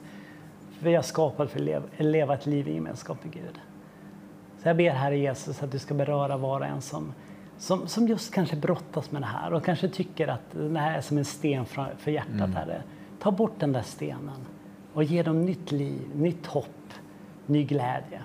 För 0.79 0.85
vi 0.85 0.95
har 0.95 1.03
skapat 1.03 1.51
för 1.51 1.81
att 1.99 2.05
leva 2.05 2.35
ett 2.35 2.47
liv 2.47 2.69
i 2.69 2.75
gemenskap 2.75 3.25
med 3.25 3.33
Gud. 3.33 3.61
Så 4.63 4.69
jag 4.69 4.77
ber 4.77 4.91
Herre 4.91 5.19
Jesus 5.19 5.63
att 5.63 5.73
du 5.73 5.79
ska 5.79 5.95
beröra 5.95 6.37
var 6.37 6.61
och 6.61 6.67
en 6.67 6.83
som 6.83 7.15
som, 7.59 7.89
som 7.89 8.09
just 8.09 8.35
kanske 8.35 8.57
brottas 8.57 9.11
med 9.11 9.23
det 9.23 9.27
här 9.27 9.53
och 9.53 9.65
kanske 9.65 9.89
tycker 9.89 10.29
att 10.29 10.53
det 10.53 10.79
här 10.79 10.97
är 10.97 11.01
som 11.01 11.19
en 11.19 11.25
sten 11.25 11.65
för, 11.65 11.95
för 11.99 12.11
hjärtat. 12.11 12.35
Mm. 12.35 12.53
Herre. 12.53 12.83
Ta 13.21 13.31
bort 13.31 13.55
den 13.59 13.73
där 13.73 13.83
stenen 13.83 14.47
och 14.95 15.05
ge 15.05 15.23
dem 15.23 15.45
nytt 15.45 15.73
liv, 15.73 16.11
nytt 16.15 16.47
hopp, 16.47 16.93
ny 17.47 17.65
glädje 17.65 18.23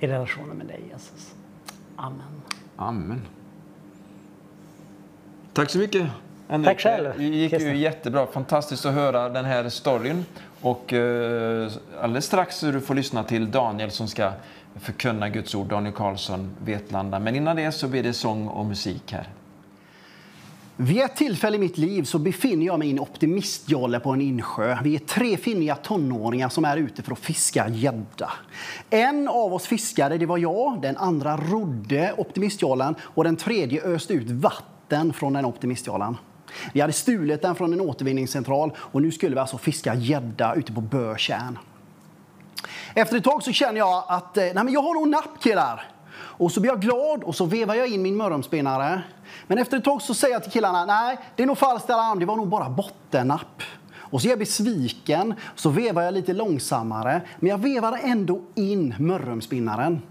i 0.00 0.06
relationen 0.06 0.56
med 0.56 0.66
dig, 0.66 0.80
Jesus. 0.92 1.34
Amen. 1.96 2.42
Amen. 2.76 3.20
Tack 5.52 5.70
så 5.70 5.78
mycket. 5.78 6.06
Henrik. 6.48 6.68
Tack 6.68 6.80
själv. 6.80 7.12
Det 7.16 7.24
gick 7.24 7.52
ju 7.52 7.76
jättebra. 7.76 8.26
Fantastiskt 8.26 8.86
att 8.86 8.94
höra 8.94 9.28
den 9.28 9.44
här 9.44 9.68
storyn. 9.68 10.24
Och 10.60 10.92
eh, 10.92 11.72
alldeles 12.00 12.24
strax 12.24 12.60
du 12.60 12.80
får 12.80 12.94
lyssna 12.94 13.24
till 13.24 13.50
Daniel 13.50 13.90
som 13.90 14.08
ska 14.08 14.32
förkunna 14.74 15.28
Guds 15.28 15.54
ord, 15.54 15.66
Daniel 15.66 15.94
Karlsson, 15.94 16.56
Vetlanda. 16.64 17.18
Men 17.18 17.36
innan 17.36 17.56
det 17.56 17.72
så 17.72 17.88
blir 17.88 18.02
det 18.02 18.12
sång 18.12 18.48
och 18.48 18.66
musik 18.66 19.12
här. 19.12 19.28
Vid 20.84 21.00
ett 21.00 21.16
tillfälle 21.16 21.56
i 21.56 21.60
mitt 21.60 21.78
liv 21.78 22.02
så 22.02 22.18
befinner 22.18 22.66
jag 22.66 22.78
mig 22.78 22.88
i 22.88 22.90
en 22.90 23.00
optimistjolle 23.00 24.00
på 24.00 24.10
en 24.10 24.20
insjö. 24.20 24.78
Vi 24.82 24.94
är 24.94 24.98
tre 24.98 25.36
finniga 25.36 25.76
tonåringar 25.76 26.48
som 26.48 26.64
är 26.64 26.76
ute 26.76 27.02
för 27.02 27.12
att 27.12 27.18
fiska 27.18 27.68
gädda. 27.68 28.32
En 28.90 29.28
av 29.28 29.54
oss 29.54 29.66
fiskade, 29.66 30.18
det 30.18 30.26
var 30.26 30.38
jag, 30.38 30.82
den 30.82 30.96
andra 30.96 31.36
rodde 31.36 32.14
optimistjollen 32.16 32.94
och 33.00 33.24
den 33.24 33.36
tredje 33.36 33.82
öste 33.82 34.14
ut 34.14 34.30
vatten 34.30 35.12
från 35.12 35.32
den 35.32 35.44
optimistjollen. 35.44 36.16
Vi 36.72 36.80
hade 36.80 36.92
stulit 36.92 37.42
den 37.42 37.54
från 37.54 37.72
en 37.72 37.80
återvinningscentral 37.80 38.72
och 38.78 39.02
nu 39.02 39.10
skulle 39.12 39.34
vi 39.34 39.40
alltså 39.40 39.58
fiska 39.58 39.94
gädda 39.94 40.54
ute 40.54 40.72
på 40.72 40.80
Bötjärn. 40.80 41.58
Efter 42.94 43.16
ett 43.16 43.24
tag 43.24 43.42
så 43.42 43.52
känner 43.52 43.78
jag 43.78 44.04
att 44.08 44.36
eh, 44.36 44.42
nej 44.42 44.54
men 44.54 44.72
jag 44.72 44.82
har 44.82 44.94
nog 44.94 45.08
napp 45.08 45.42
killar. 45.42 45.91
Och 46.22 46.52
så 46.52 46.60
blir 46.60 46.70
jag 46.70 46.80
glad 46.80 47.24
och 47.24 47.34
så 47.34 47.44
vevar 47.44 47.74
jag 47.74 47.88
in 47.88 48.02
min 48.02 48.16
mörrumspinnare. 48.16 49.02
Men 49.46 49.58
efter 49.58 49.76
ett 49.76 49.84
tag 49.84 50.02
så 50.02 50.14
säger 50.14 50.34
jag 50.34 50.42
till 50.42 50.52
killarna, 50.52 50.84
nej 50.84 51.18
det 51.36 51.42
är 51.42 51.46
nog 51.46 51.58
falskt 51.58 51.90
alarm, 51.90 52.18
det 52.18 52.26
var 52.26 52.36
nog 52.36 52.48
bara 52.48 52.68
bottennapp. 52.68 53.62
Och 53.94 54.22
så 54.22 54.28
är 54.28 54.30
jag 54.30 54.38
besviken, 54.38 55.34
så 55.54 55.70
vevar 55.70 56.02
jag 56.02 56.14
lite 56.14 56.32
långsammare, 56.32 57.22
men 57.40 57.50
jag 57.50 57.58
vevar 57.58 58.00
ändå 58.02 58.40
in 58.54 58.94
mörrumspinnaren. 58.98 60.02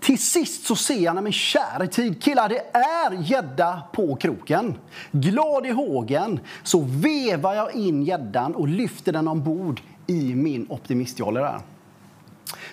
Till 0.00 0.18
sist 0.18 0.66
så 0.66 0.76
ser 0.76 0.98
jag, 0.98 1.22
men 1.22 1.32
käre 1.32 1.86
tid 1.86 2.22
killar, 2.22 2.48
det 2.48 2.76
är 2.76 3.22
gädda 3.22 3.82
på 3.92 4.16
kroken. 4.16 4.74
Glad 5.12 5.66
i 5.66 5.70
hågen 5.70 6.40
så 6.62 6.80
vevar 6.80 7.54
jag 7.54 7.74
in 7.74 8.02
gäddan 8.02 8.54
och 8.54 8.68
lyfter 8.68 9.12
den 9.12 9.28
ombord 9.28 9.80
i 10.06 10.34
min 10.34 10.66
optimistjolle 10.70 11.40
där. 11.40 11.60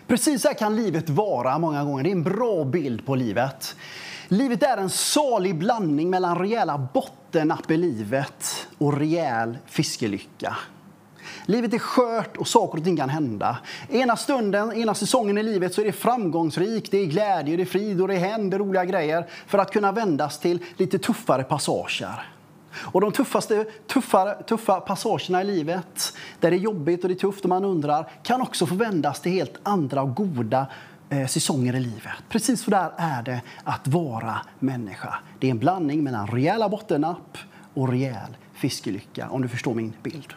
Precis 0.07 0.41
så 0.41 0.47
här 0.47 0.55
kan 0.55 0.75
livet 0.75 1.09
vara 1.09 1.59
många 1.59 1.83
gånger. 1.83 2.03
Det 2.03 2.09
är 2.09 2.11
en 2.11 2.23
bra 2.23 2.63
bild 2.63 3.05
på 3.05 3.15
livet. 3.15 3.75
Livet 4.27 4.63
är 4.63 4.77
en 4.77 4.89
salig 4.89 5.55
blandning 5.55 6.09
mellan 6.09 6.39
rejäla 6.39 6.87
bottennapp 6.93 7.71
i 7.71 7.77
livet 7.77 8.67
och 8.77 8.97
rejäl 8.97 9.57
fiskelycka. 9.65 10.57
Livet 11.45 11.73
är 11.73 11.79
skört 11.79 12.37
och 12.37 12.47
saker 12.47 12.77
och 12.77 12.83
ting 12.83 12.97
kan 12.97 13.09
hända. 13.09 13.57
Ena 13.89 14.15
stunden, 14.15 14.73
ena 14.73 14.93
säsongen 14.93 15.37
i 15.37 15.43
livet 15.43 15.73
så 15.73 15.81
är 15.81 15.85
det 15.85 15.91
framgångsrikt, 15.91 16.91
det 16.91 16.97
är 16.97 17.05
glädje, 17.05 17.57
det 17.57 17.63
är 17.63 17.65
frid 17.65 18.01
och 18.01 18.07
det 18.07 18.15
händer 18.15 18.59
roliga 18.59 18.85
grejer 18.85 19.27
för 19.47 19.57
att 19.57 19.71
kunna 19.71 19.91
vändas 19.91 20.39
till 20.39 20.59
lite 20.77 20.99
tuffare 20.99 21.43
passager. 21.43 22.36
Och 22.79 23.01
de 23.01 23.11
tuffaste, 23.11 23.65
tuffa, 23.87 24.33
tuffa 24.33 24.79
passagerna 24.79 25.41
i 25.41 25.45
livet, 25.45 26.13
där 26.39 26.51
det 26.51 26.57
är 26.57 26.59
jobbigt 26.59 27.03
och 27.03 27.09
det 27.09 27.13
är 27.13 27.19
tufft 27.19 27.43
och 27.43 27.49
man 27.49 27.65
undrar, 27.65 28.09
kan 28.23 28.41
också 28.41 28.65
få 28.65 28.75
vändas 28.75 29.21
till 29.21 29.31
helt 29.31 29.55
andra 29.63 30.01
och 30.01 30.15
goda 30.15 30.67
eh, 31.09 31.27
säsonger 31.27 31.75
i 31.75 31.79
livet. 31.79 32.13
Precis 32.29 32.63
så 32.63 32.71
där 32.71 32.91
är 32.97 33.23
det 33.23 33.41
att 33.63 33.87
vara 33.87 34.41
människa. 34.59 35.13
Det 35.39 35.47
är 35.47 35.51
en 35.51 35.59
blandning 35.59 36.03
mellan 36.03 36.27
rejäla 36.27 36.69
bottennapp 36.69 37.37
och 37.73 37.89
rejäl 37.89 38.37
fiskelycka, 38.53 39.29
om 39.29 39.41
du 39.41 39.47
förstår 39.47 39.73
min 39.73 39.93
bild. 40.03 40.33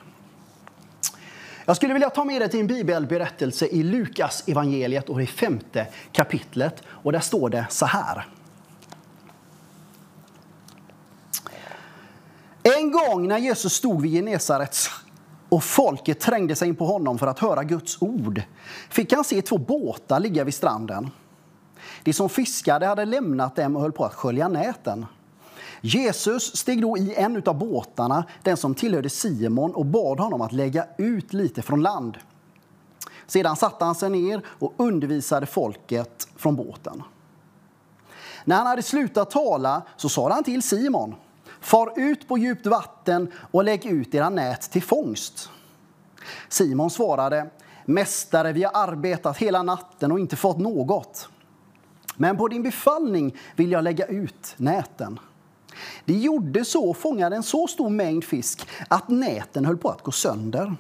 Jag 1.65 1.77
skulle 1.77 1.93
vilja 1.93 2.11
ta 2.11 2.25
med 2.25 2.41
dig 2.41 2.49
till 2.49 2.61
en 2.61 2.67
bibelberättelse 2.67 3.67
i 3.67 3.83
Lukas 3.83 4.49
evangeliet 4.49 5.09
och 5.09 5.19
det 5.19 5.27
femte 5.27 5.87
kapitlet. 6.13 6.83
Och 6.87 7.13
där 7.13 7.21
står 7.21 7.51
det 7.51 7.67
så 7.71 7.87
här. 7.87 8.27
En 12.63 12.93
gång 12.93 13.29
när 13.29 13.39
Jesus 13.39 13.73
stod 13.73 14.03
vid 14.03 14.13
Genesarets 14.13 14.91
och 15.49 15.65
folket 15.65 16.21
trängde 16.21 16.57
sig 16.57 16.69
in 16.69 16.77
på 16.77 16.87
honom 16.87 17.19
för 17.19 17.27
att 17.27 17.39
höra 17.39 17.65
Guds 17.65 18.03
ord 18.03 18.43
fick 18.91 19.13
han 19.13 19.25
se 19.25 19.43
två 19.43 19.59
båtar 19.59 20.21
ligga 20.21 20.45
vid 20.45 20.55
stranden. 20.55 21.11
De 22.05 22.13
som 22.13 22.29
fiskade 22.29 22.87
hade 22.87 23.05
lämnat 23.05 23.57
dem 23.57 23.77
och 23.77 23.83
höll 23.83 23.93
på 23.93 24.05
att 24.05 24.15
skölja 24.15 24.49
näten. 24.49 25.07
Jesus 25.81 26.57
steg 26.57 26.83
då 26.83 26.99
i 26.99 27.15
en 27.15 27.43
av 27.47 27.59
båtarna, 27.59 28.25
den 28.43 28.57
som 28.57 28.75
tillhörde 28.75 29.11
Simon, 29.11 29.75
och 29.75 29.87
bad 29.87 30.21
honom 30.21 30.41
att 30.41 30.53
lägga 30.53 30.87
ut 30.99 31.33
lite 31.33 31.63
från 31.63 31.83
land. 31.83 32.19
Sedan 33.27 33.57
satte 33.57 33.85
han 33.85 33.95
sig 33.95 34.11
ner 34.11 34.43
och 34.47 34.75
undervisade 34.77 35.47
folket 35.47 36.29
från 36.37 36.57
båten. 36.57 37.03
När 38.45 38.57
han 38.57 38.67
hade 38.67 38.83
slutat 38.83 39.31
tala 39.31 39.83
så 39.97 40.09
sa 40.09 40.33
han 40.33 40.45
till 40.45 40.63
Simon 40.63 41.15
Far 41.61 41.93
ut 41.97 42.29
på 42.29 42.39
djupt 42.39 42.67
vatten 42.67 43.33
och 43.51 43.65
lägg 43.65 43.87
ut 43.87 44.15
era 44.15 44.31
nät 44.31 44.71
till 44.71 44.83
fångst. 44.83 45.51
Simon 46.49 46.91
svarade 46.91 47.51
Mästare, 47.85 48.53
vi 48.53 48.65
har 48.65 48.73
arbetat 48.75 49.37
hela 49.37 49.63
natten 49.63 50.13
och 50.13 50.19
inte 50.21 50.37
fått 50.37 50.59
något. 50.59 51.29
Men 52.17 52.37
på 52.37 52.49
din 52.49 52.63
befallning 52.63 53.37
vill 53.57 53.73
jag 53.73 53.85
lägga 53.85 54.07
ut 54.07 54.55
näten. 54.57 55.19
De 56.05 56.13
gjorde 56.13 56.65
så 56.65 56.91
och 56.91 56.97
fångade 56.97 57.37
en 57.37 57.43
så 57.43 57.67
stor 57.67 57.91
mängd 57.91 58.25
fisk 58.25 58.69
att 58.89 59.09
näten 59.09 59.65
höll 59.65 59.77
på 59.77 59.89
att 59.89 60.03
gå 60.03 60.13
sönder. 60.13 60.77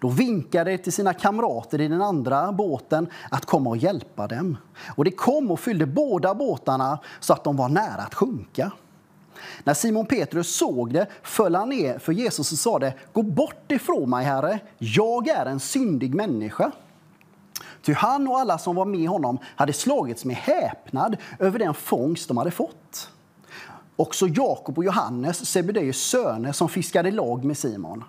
Då 0.00 0.08
vinkade 0.08 0.70
de 0.70 0.78
till 0.78 0.92
sina 0.92 1.14
kamrater 1.14 1.80
i 1.80 1.88
den 1.88 2.02
andra 2.02 2.52
båten 2.52 3.06
att 3.30 3.46
komma 3.46 3.70
och 3.70 3.76
hjälpa 3.76 4.26
dem. 4.26 4.56
Och 4.96 5.04
de 5.04 5.10
kom 5.10 5.50
och 5.50 5.60
fyllde 5.60 5.86
båda 5.86 6.34
båtarna 6.34 6.98
så 7.20 7.32
att 7.32 7.44
de 7.44 7.56
var 7.56 7.68
nära 7.68 8.02
att 8.02 8.14
sjunka. 8.14 8.72
När 9.64 9.74
Simon 9.74 10.06
Petrus 10.06 10.56
såg 10.56 10.92
det 10.92 11.06
föll 11.22 11.54
han 11.54 11.68
ner 11.68 11.98
för 11.98 12.12
Jesus 12.12 12.52
och 12.52 12.58
sade 12.58 12.94
Gå 13.12 13.22
bort 13.22 13.72
ifrån 13.72 14.10
mig, 14.10 14.24
Herre, 14.24 14.58
jag 14.78 15.28
är 15.28 15.46
en 15.46 15.60
syndig 15.60 16.14
människa. 16.14 16.72
Ty 17.82 17.92
han 17.92 18.28
och 18.28 18.38
alla 18.38 18.58
som 18.58 18.76
var 18.76 18.84
med 18.84 19.08
honom 19.08 19.38
hade 19.44 19.72
slagits 19.72 20.24
med 20.24 20.36
häpnad 20.36 21.16
över 21.38 21.58
den 21.58 21.74
fångst 21.74 22.28
de 22.28 22.36
hade 22.36 22.50
fått. 22.50 23.10
Också 23.96 24.26
Jakob 24.28 24.78
och 24.78 24.84
Johannes, 24.84 25.46
Sebedeus 25.46 26.02
söner, 26.02 26.52
som 26.52 26.68
fiskade 26.68 27.10
lag 27.10 27.44
med 27.44 27.58
Simon. 27.58 28.04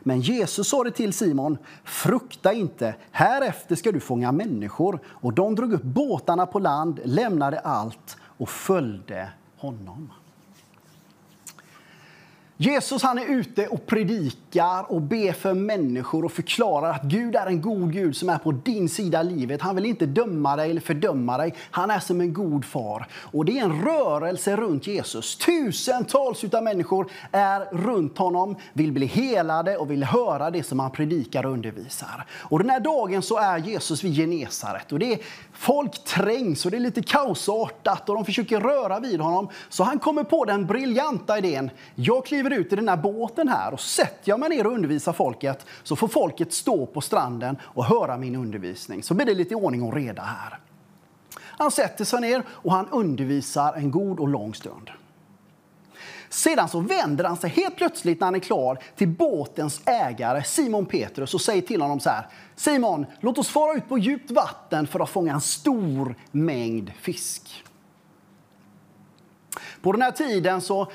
Men 0.00 0.20
Jesus 0.20 0.68
sa 0.68 0.84
det 0.84 0.90
till 0.90 1.12
Simon, 1.12 1.58
frukta 1.84 2.52
inte, 2.52 2.94
härefter 3.10 3.76
ska 3.76 3.92
du 3.92 4.00
fånga 4.00 4.32
människor. 4.32 5.00
Och 5.06 5.32
de 5.32 5.54
drog 5.54 5.72
upp 5.72 5.82
båtarna 5.82 6.46
på 6.46 6.58
land, 6.58 7.00
lämnade 7.04 7.58
allt 7.58 8.16
och 8.22 8.48
följde 8.48 9.28
honom. 9.56 10.12
Jesus 12.56 13.02
han 13.02 13.18
är 13.18 13.26
ute 13.26 13.66
och 13.66 13.86
predikar 13.86 14.92
och 14.92 15.02
ber 15.02 15.32
för 15.32 15.54
människor 15.54 16.24
och 16.24 16.32
förklarar 16.32 16.90
att 16.90 17.02
Gud 17.02 17.36
är 17.36 17.46
en 17.46 17.60
god 17.60 17.92
Gud 17.92 18.16
som 18.16 18.28
är 18.28 18.38
på 18.38 18.52
din 18.52 18.88
sida 18.88 19.20
i 19.20 19.24
livet. 19.24 19.62
Han 19.62 19.74
vill 19.74 19.84
inte 19.84 20.06
döma 20.06 20.56
dig 20.56 20.70
eller 20.70 20.80
fördöma 20.80 21.38
dig. 21.38 21.54
Han 21.70 21.90
är 21.90 21.98
som 21.98 22.20
en 22.20 22.32
god 22.32 22.64
far. 22.64 23.06
Och 23.14 23.44
det 23.44 23.58
är 23.58 23.64
en 23.64 23.84
rörelse 23.84 24.56
runt 24.56 24.86
Jesus. 24.86 25.36
Tusentals 25.36 26.44
av 26.44 26.62
människor 26.62 27.10
är 27.32 27.60
runt 27.72 28.18
honom, 28.18 28.56
vill 28.72 28.92
bli 28.92 29.06
helade 29.06 29.76
och 29.76 29.90
vill 29.90 30.04
höra 30.04 30.50
det 30.50 30.62
som 30.62 30.80
han 30.80 30.90
predikar 30.90 31.46
och 31.46 31.52
undervisar. 31.52 32.26
Och 32.30 32.58
den 32.58 32.70
här 32.70 32.80
dagen 32.80 33.22
så 33.22 33.38
är 33.38 33.58
Jesus 33.58 34.04
vid 34.04 34.16
Genesaret 34.16 34.92
och 34.92 34.98
det 34.98 35.12
är 35.12 35.18
folk 35.52 36.04
trängs 36.04 36.64
och 36.64 36.70
det 36.70 36.76
är 36.76 36.80
lite 36.80 37.02
kaosartat 37.02 38.08
och 38.08 38.14
de 38.14 38.24
försöker 38.24 38.60
röra 38.60 39.00
vid 39.00 39.20
honom. 39.20 39.48
Så 39.68 39.84
han 39.84 39.98
kommer 39.98 40.24
på 40.24 40.44
den 40.44 40.66
briljanta 40.66 41.38
idén. 41.38 41.70
Jag 41.94 42.26
kliver 42.26 42.43
ut 42.52 42.72
i 42.72 42.76
den 42.76 42.88
här 42.88 42.96
båten 42.96 43.48
här 43.48 43.72
och 43.72 43.80
sätter 43.80 44.30
jag 44.30 44.40
mig 44.40 44.48
ner 44.48 44.66
och 44.66 44.72
undervisar 44.72 45.12
folket 45.12 45.66
så 45.82 45.96
får 45.96 46.08
folket 46.08 46.52
stå 46.52 46.86
på 46.86 47.00
stranden 47.00 47.56
och 47.62 47.84
höra 47.84 48.16
min 48.16 48.36
undervisning. 48.36 49.02
Så 49.02 49.14
blir 49.14 49.26
det 49.26 49.34
lite 49.34 49.54
ordning 49.54 49.82
och 49.82 49.94
reda 49.94 50.22
här. 50.22 50.58
Han 51.40 51.70
sätter 51.70 52.04
sig 52.04 52.20
ner 52.20 52.42
och 52.48 52.72
han 52.72 52.88
undervisar 52.88 53.74
en 53.74 53.90
god 53.90 54.20
och 54.20 54.28
lång 54.28 54.54
stund. 54.54 54.90
Sedan 56.28 56.68
så 56.68 56.80
vänder 56.80 57.24
han 57.24 57.36
sig 57.36 57.50
helt 57.50 57.76
plötsligt 57.76 58.20
när 58.20 58.26
han 58.26 58.34
är 58.34 58.38
klar 58.38 58.78
till 58.96 59.08
båtens 59.08 59.80
ägare 59.86 60.44
Simon 60.44 60.86
Petrus 60.86 61.34
och 61.34 61.40
säger 61.40 61.62
till 61.62 61.82
honom 61.82 62.00
så 62.00 62.10
här. 62.10 62.26
Simon, 62.56 63.06
låt 63.20 63.38
oss 63.38 63.48
fara 63.48 63.76
ut 63.76 63.88
på 63.88 63.98
djupt 63.98 64.30
vatten 64.30 64.86
för 64.86 65.00
att 65.00 65.10
fånga 65.10 65.32
en 65.32 65.40
stor 65.40 66.14
mängd 66.30 66.92
fisk. 67.00 67.64
På 69.82 69.92
den 69.92 70.02
här 70.02 70.10
tiden 70.10 70.60
så 70.60 70.90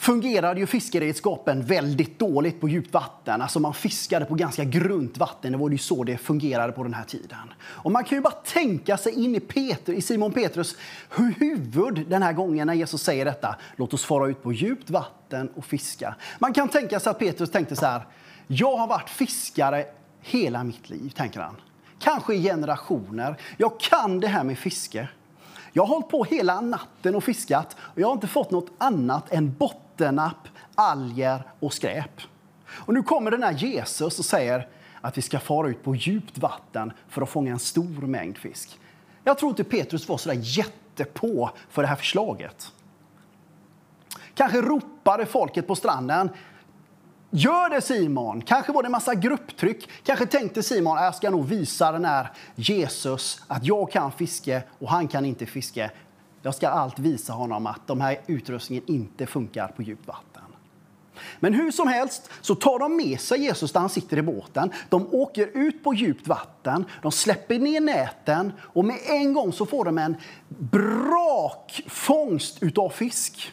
fungerade 0.00 0.60
ju 0.60 0.66
fiskeredskapen 0.66 1.62
väldigt 1.62 2.18
dåligt 2.18 2.60
på 2.60 2.68
djupt 2.68 2.94
vatten. 2.94 3.42
Alltså 3.42 3.60
man 3.60 3.74
fiskade 3.74 4.24
på 4.24 4.34
ganska 4.34 4.64
grunt 4.64 5.18
vatten. 5.18 5.52
Det 5.52 5.58
var 5.58 5.70
ju 5.70 5.78
så 5.78 6.04
det 6.04 6.18
fungerade 6.18 6.72
på 6.72 6.82
den 6.82 6.94
här 6.94 7.04
tiden. 7.04 7.52
Och 7.62 7.92
man 7.92 8.04
kan 8.04 8.18
ju 8.18 8.22
bara 8.22 8.34
tänka 8.34 8.96
sig 8.96 9.24
in 9.24 9.34
i, 9.34 9.40
Peter, 9.40 9.92
i 9.92 10.02
Simon 10.02 10.32
Petrus 10.32 10.76
huvud 11.10 12.06
den 12.08 12.22
här 12.22 12.32
gången 12.32 12.66
när 12.66 12.74
Jesus 12.74 13.02
säger 13.02 13.24
detta. 13.24 13.56
Låt 13.76 13.94
oss 13.94 14.04
fara 14.04 14.28
ut 14.28 14.42
på 14.42 14.52
djupt 14.52 14.90
vatten 14.90 15.48
och 15.54 15.64
fiska. 15.64 16.14
Man 16.38 16.52
kan 16.52 16.68
tänka 16.68 17.00
sig 17.00 17.10
att 17.10 17.18
Petrus 17.18 17.50
tänkte 17.50 17.76
så 17.76 17.86
här. 17.86 18.06
Jag 18.46 18.76
har 18.76 18.86
varit 18.86 19.10
fiskare 19.10 19.84
hela 20.20 20.64
mitt 20.64 20.90
liv, 20.90 21.10
tänker 21.16 21.40
han. 21.40 21.56
Kanske 21.98 22.34
i 22.34 22.42
generationer. 22.42 23.36
Jag 23.56 23.80
kan 23.80 24.20
det 24.20 24.28
här 24.28 24.44
med 24.44 24.58
fiske. 24.58 25.08
Jag 25.72 25.82
har 25.82 25.94
hållit 25.94 26.08
på 26.08 26.24
hela 26.24 26.60
natten 26.60 27.14
och 27.14 27.24
fiskat 27.24 27.76
och 27.80 28.00
jag 28.00 28.06
har 28.06 28.12
inte 28.14 28.26
fått 28.26 28.50
något 28.50 28.70
annat 28.78 29.32
än 29.32 29.54
botten 29.58 29.89
Vattennapp, 30.00 30.48
alger 30.74 31.42
och 31.60 31.72
skräp. 31.74 32.20
Och 32.68 32.94
nu 32.94 33.02
kommer 33.02 33.30
den 33.30 33.42
här 33.42 33.52
Jesus 33.52 34.18
och 34.18 34.24
säger 34.24 34.68
att 35.00 35.18
vi 35.18 35.22
ska 35.22 35.38
fara 35.38 35.68
ut 35.68 35.84
på 35.84 35.94
djupt 35.94 36.38
vatten 36.38 36.92
för 37.08 37.22
att 37.22 37.28
fånga 37.28 37.52
en 37.52 37.58
stor 37.58 38.06
mängd 38.06 38.38
fisk. 38.38 38.78
Jag 39.24 39.38
tror 39.38 39.50
inte 39.50 39.64
Petrus 39.64 40.08
var 40.08 40.18
sådär 40.18 40.38
jättepå 40.40 41.50
för 41.70 41.82
det 41.82 41.88
här 41.88 41.96
förslaget. 41.96 42.72
Kanske 44.34 44.60
ropade 44.60 45.26
folket 45.26 45.66
på 45.66 45.76
stranden 45.76 46.30
Gör 47.30 47.70
det 47.70 47.80
Simon! 47.80 48.42
Kanske 48.42 48.72
var 48.72 48.82
det 48.82 48.86
en 48.86 48.92
massa 48.92 49.14
grupptryck. 49.14 49.88
Kanske 50.04 50.26
tänkte 50.26 50.62
Simon 50.62 50.98
äh, 50.98 51.04
jag 51.04 51.14
ska 51.14 51.30
nog 51.30 51.46
visa 51.46 51.92
den 51.92 52.04
här 52.04 52.32
Jesus 52.54 53.42
att 53.46 53.64
jag 53.64 53.92
kan 53.92 54.12
fiske 54.12 54.62
och 54.78 54.90
han 54.90 55.08
kan 55.08 55.24
inte 55.24 55.46
fiske. 55.46 55.90
Jag 56.42 56.54
ska 56.54 56.68
allt 56.68 56.98
visa 56.98 57.32
honom 57.32 57.66
att 57.66 57.86
de 57.86 58.00
här 58.00 58.20
utrustningen 58.26 58.84
inte 58.86 59.26
funkar 59.26 59.68
på 59.68 59.82
djupt 59.82 60.06
vatten. 60.06 60.42
Men 61.40 61.54
hur 61.54 61.70
som 61.70 61.88
helst 61.88 62.30
så 62.40 62.54
tar 62.54 62.78
de 62.78 62.96
med 62.96 63.20
sig 63.20 63.40
Jesus 63.40 63.72
där 63.72 63.80
han 63.80 63.88
sitter 63.88 64.16
i 64.16 64.22
båten. 64.22 64.72
De 64.88 65.14
åker 65.14 65.50
ut 65.54 65.84
på 65.84 65.94
djupt 65.94 66.28
vatten, 66.28 66.84
de 67.02 67.12
släpper 67.12 67.58
ner 67.58 67.80
näten 67.80 68.52
och 68.60 68.84
med 68.84 68.98
en 69.06 69.32
gång 69.32 69.52
så 69.52 69.66
får 69.66 69.84
de 69.84 69.98
en 69.98 70.16
brakfångst 70.48 72.62
utav 72.62 72.88
fisk. 72.88 73.52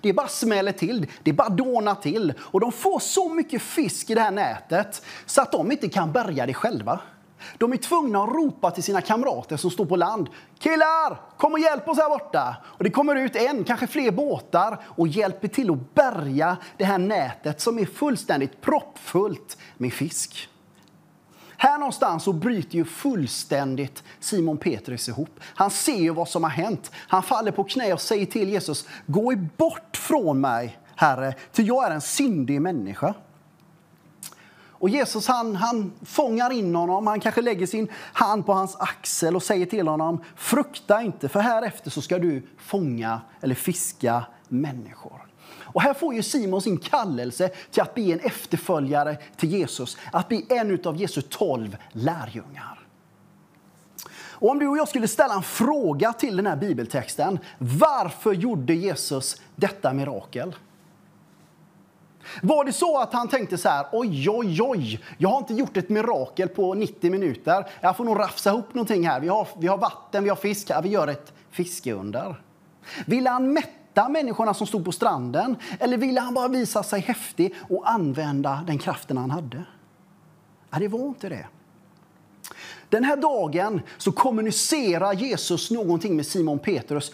Det 0.00 0.12
bara 0.12 0.28
smäller 0.28 0.72
till, 0.72 1.06
det 1.22 1.32
bara 1.32 1.48
dånar 1.48 1.94
till. 1.94 2.32
Och 2.40 2.60
de 2.60 2.72
får 2.72 2.98
så 2.98 3.28
mycket 3.28 3.62
fisk 3.62 4.10
i 4.10 4.14
det 4.14 4.20
här 4.20 4.30
nätet 4.30 5.02
så 5.26 5.42
att 5.42 5.52
de 5.52 5.72
inte 5.72 5.88
kan 5.88 6.12
bärga 6.12 6.46
det 6.46 6.54
själva. 6.54 7.00
De 7.58 7.72
är 7.72 7.76
tvungna 7.76 8.22
att 8.22 8.30
ropa 8.30 8.70
till 8.70 8.82
sina 8.82 9.00
kamrater 9.00 9.56
som 9.56 9.70
står 9.70 9.84
på 9.84 9.96
land. 9.96 10.28
Killar, 10.58 11.20
kom 11.36 11.52
och 11.52 11.58
hjälp 11.58 11.88
oss 11.88 11.98
här 11.98 12.08
borta! 12.08 12.56
Och 12.64 12.84
det 12.84 12.90
kommer 12.90 13.16
ut 13.16 13.36
en, 13.36 13.64
kanske 13.64 13.86
fler 13.86 14.10
båtar 14.10 14.80
och 14.84 15.08
hjälper 15.08 15.48
till 15.48 15.70
att 15.70 15.94
bärga 15.94 16.56
det 16.76 16.84
här 16.84 16.98
nätet 16.98 17.60
som 17.60 17.78
är 17.78 17.86
fullständigt 17.86 18.60
proppfullt 18.60 19.56
med 19.76 19.92
fisk. 19.92 20.48
Här 21.56 21.78
någonstans 21.78 22.24
så 22.24 22.32
bryter 22.32 22.74
ju 22.74 22.84
fullständigt 22.84 24.02
Simon 24.20 24.58
Petrus 24.58 25.08
ihop. 25.08 25.40
Han 25.42 25.70
ser 25.70 25.96
ju 25.96 26.10
vad 26.10 26.28
som 26.28 26.42
har 26.42 26.50
hänt. 26.50 26.90
Han 26.94 27.22
faller 27.22 27.52
på 27.52 27.64
knä 27.64 27.92
och 27.92 28.00
säger 28.00 28.26
till 28.26 28.48
Jesus, 28.48 28.88
gå 29.06 29.34
bort 29.56 29.96
från 29.96 30.40
mig, 30.40 30.78
Herre, 30.96 31.34
till 31.52 31.66
jag 31.66 31.86
är 31.86 31.90
en 31.90 32.00
syndig 32.00 32.62
människa. 32.62 33.14
Och 34.80 34.88
Jesus 34.88 35.26
han, 35.28 35.56
han 35.56 35.92
fångar 36.04 36.50
in 36.50 36.74
honom, 36.74 37.06
han 37.06 37.20
kanske 37.20 37.40
lägger 37.40 37.66
sin 37.66 37.88
hand 38.12 38.46
på 38.46 38.52
hans 38.52 38.76
axel 38.76 39.36
och 39.36 39.42
säger 39.42 39.66
till 39.66 39.88
honom, 39.88 40.24
frukta 40.36 41.02
inte, 41.02 41.28
för 41.28 41.40
här 41.40 41.62
efter 41.62 41.90
så 41.90 42.02
ska 42.02 42.18
du 42.18 42.42
fånga 42.58 43.20
eller 43.40 43.54
fiska 43.54 44.24
människor. 44.48 45.26
Och 45.62 45.82
här 45.82 45.94
får 45.94 46.14
ju 46.14 46.22
Simon 46.22 46.62
sin 46.62 46.78
kallelse 46.78 47.48
till 47.70 47.82
att 47.82 47.94
bli 47.94 48.12
en 48.12 48.20
efterföljare 48.20 49.16
till 49.36 49.50
Jesus, 49.50 49.96
att 50.12 50.28
bli 50.28 50.46
en 50.48 50.78
av 50.84 50.96
Jesu 50.96 51.22
tolv 51.22 51.76
lärjungar. 51.92 52.86
Och 54.12 54.50
om 54.50 54.58
du 54.58 54.68
och 54.68 54.78
jag 54.78 54.88
skulle 54.88 55.08
ställa 55.08 55.34
en 55.34 55.42
fråga 55.42 56.12
till 56.12 56.36
den 56.36 56.46
här 56.46 56.56
bibeltexten, 56.56 57.38
varför 57.58 58.32
gjorde 58.32 58.74
Jesus 58.74 59.42
detta 59.56 59.92
mirakel? 59.92 60.54
Var 62.42 62.64
det 62.64 62.72
så 62.72 62.98
att 62.98 63.12
han 63.12 63.28
tänkte 63.28 63.58
så 63.58 63.68
här, 63.68 63.86
oj, 63.92 64.30
oj, 64.30 64.62
oj, 64.62 65.00
jag 65.18 65.28
har 65.28 65.38
inte 65.38 65.54
gjort 65.54 65.76
ett 65.76 65.88
mirakel 65.88 66.48
på 66.48 66.74
90 66.74 67.10
minuter. 67.10 67.66
Jag 67.80 67.96
får 67.96 68.04
nog 68.04 68.18
rafsa 68.18 68.50
ihop 68.50 68.74
någonting 68.74 69.08
här. 69.08 69.20
Vi 69.20 69.28
har, 69.28 69.48
vi 69.58 69.66
har 69.66 69.78
vatten, 69.78 70.22
vi 70.24 70.28
har 70.28 70.36
fisk, 70.36 70.70
här. 70.70 70.82
vi 70.82 70.88
gör 70.88 71.08
ett 71.08 71.32
fiskeunder. 71.50 72.42
Ville 73.06 73.30
han 73.30 73.52
mätta 73.52 74.08
människorna 74.08 74.54
som 74.54 74.66
stod 74.66 74.84
på 74.84 74.92
stranden? 74.92 75.56
Eller 75.80 75.96
ville 75.96 76.20
han 76.20 76.34
bara 76.34 76.48
visa 76.48 76.82
sig 76.82 77.00
häftig 77.00 77.54
och 77.68 77.90
använda 77.90 78.64
den 78.66 78.78
kraften 78.78 79.16
han 79.16 79.30
hade? 79.30 79.64
Ja, 80.70 80.78
det 80.78 80.88
var 80.88 81.08
inte 81.08 81.28
det. 81.28 81.46
Den 82.88 83.04
här 83.04 83.16
dagen 83.16 83.80
så 83.98 84.12
kommunicerar 84.12 85.12
Jesus 85.12 85.70
någonting 85.70 86.16
med 86.16 86.26
Simon 86.26 86.58
Petrus 86.58 87.12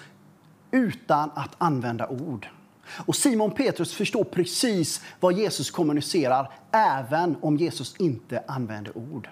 utan 0.71 1.31
att 1.35 1.55
använda 1.59 2.09
ord. 2.09 2.49
Och 2.89 3.17
Simon 3.17 3.51
Petrus 3.51 3.95
förstår 3.95 4.25
precis 4.25 5.05
vad 5.21 5.33
Jesus 5.33 5.71
kommunicerar, 5.71 6.53
även 6.73 7.37
om 7.41 7.57
Jesus 7.57 7.97
inte 7.97 8.43
använder 8.47 8.99
ord. 8.99 9.29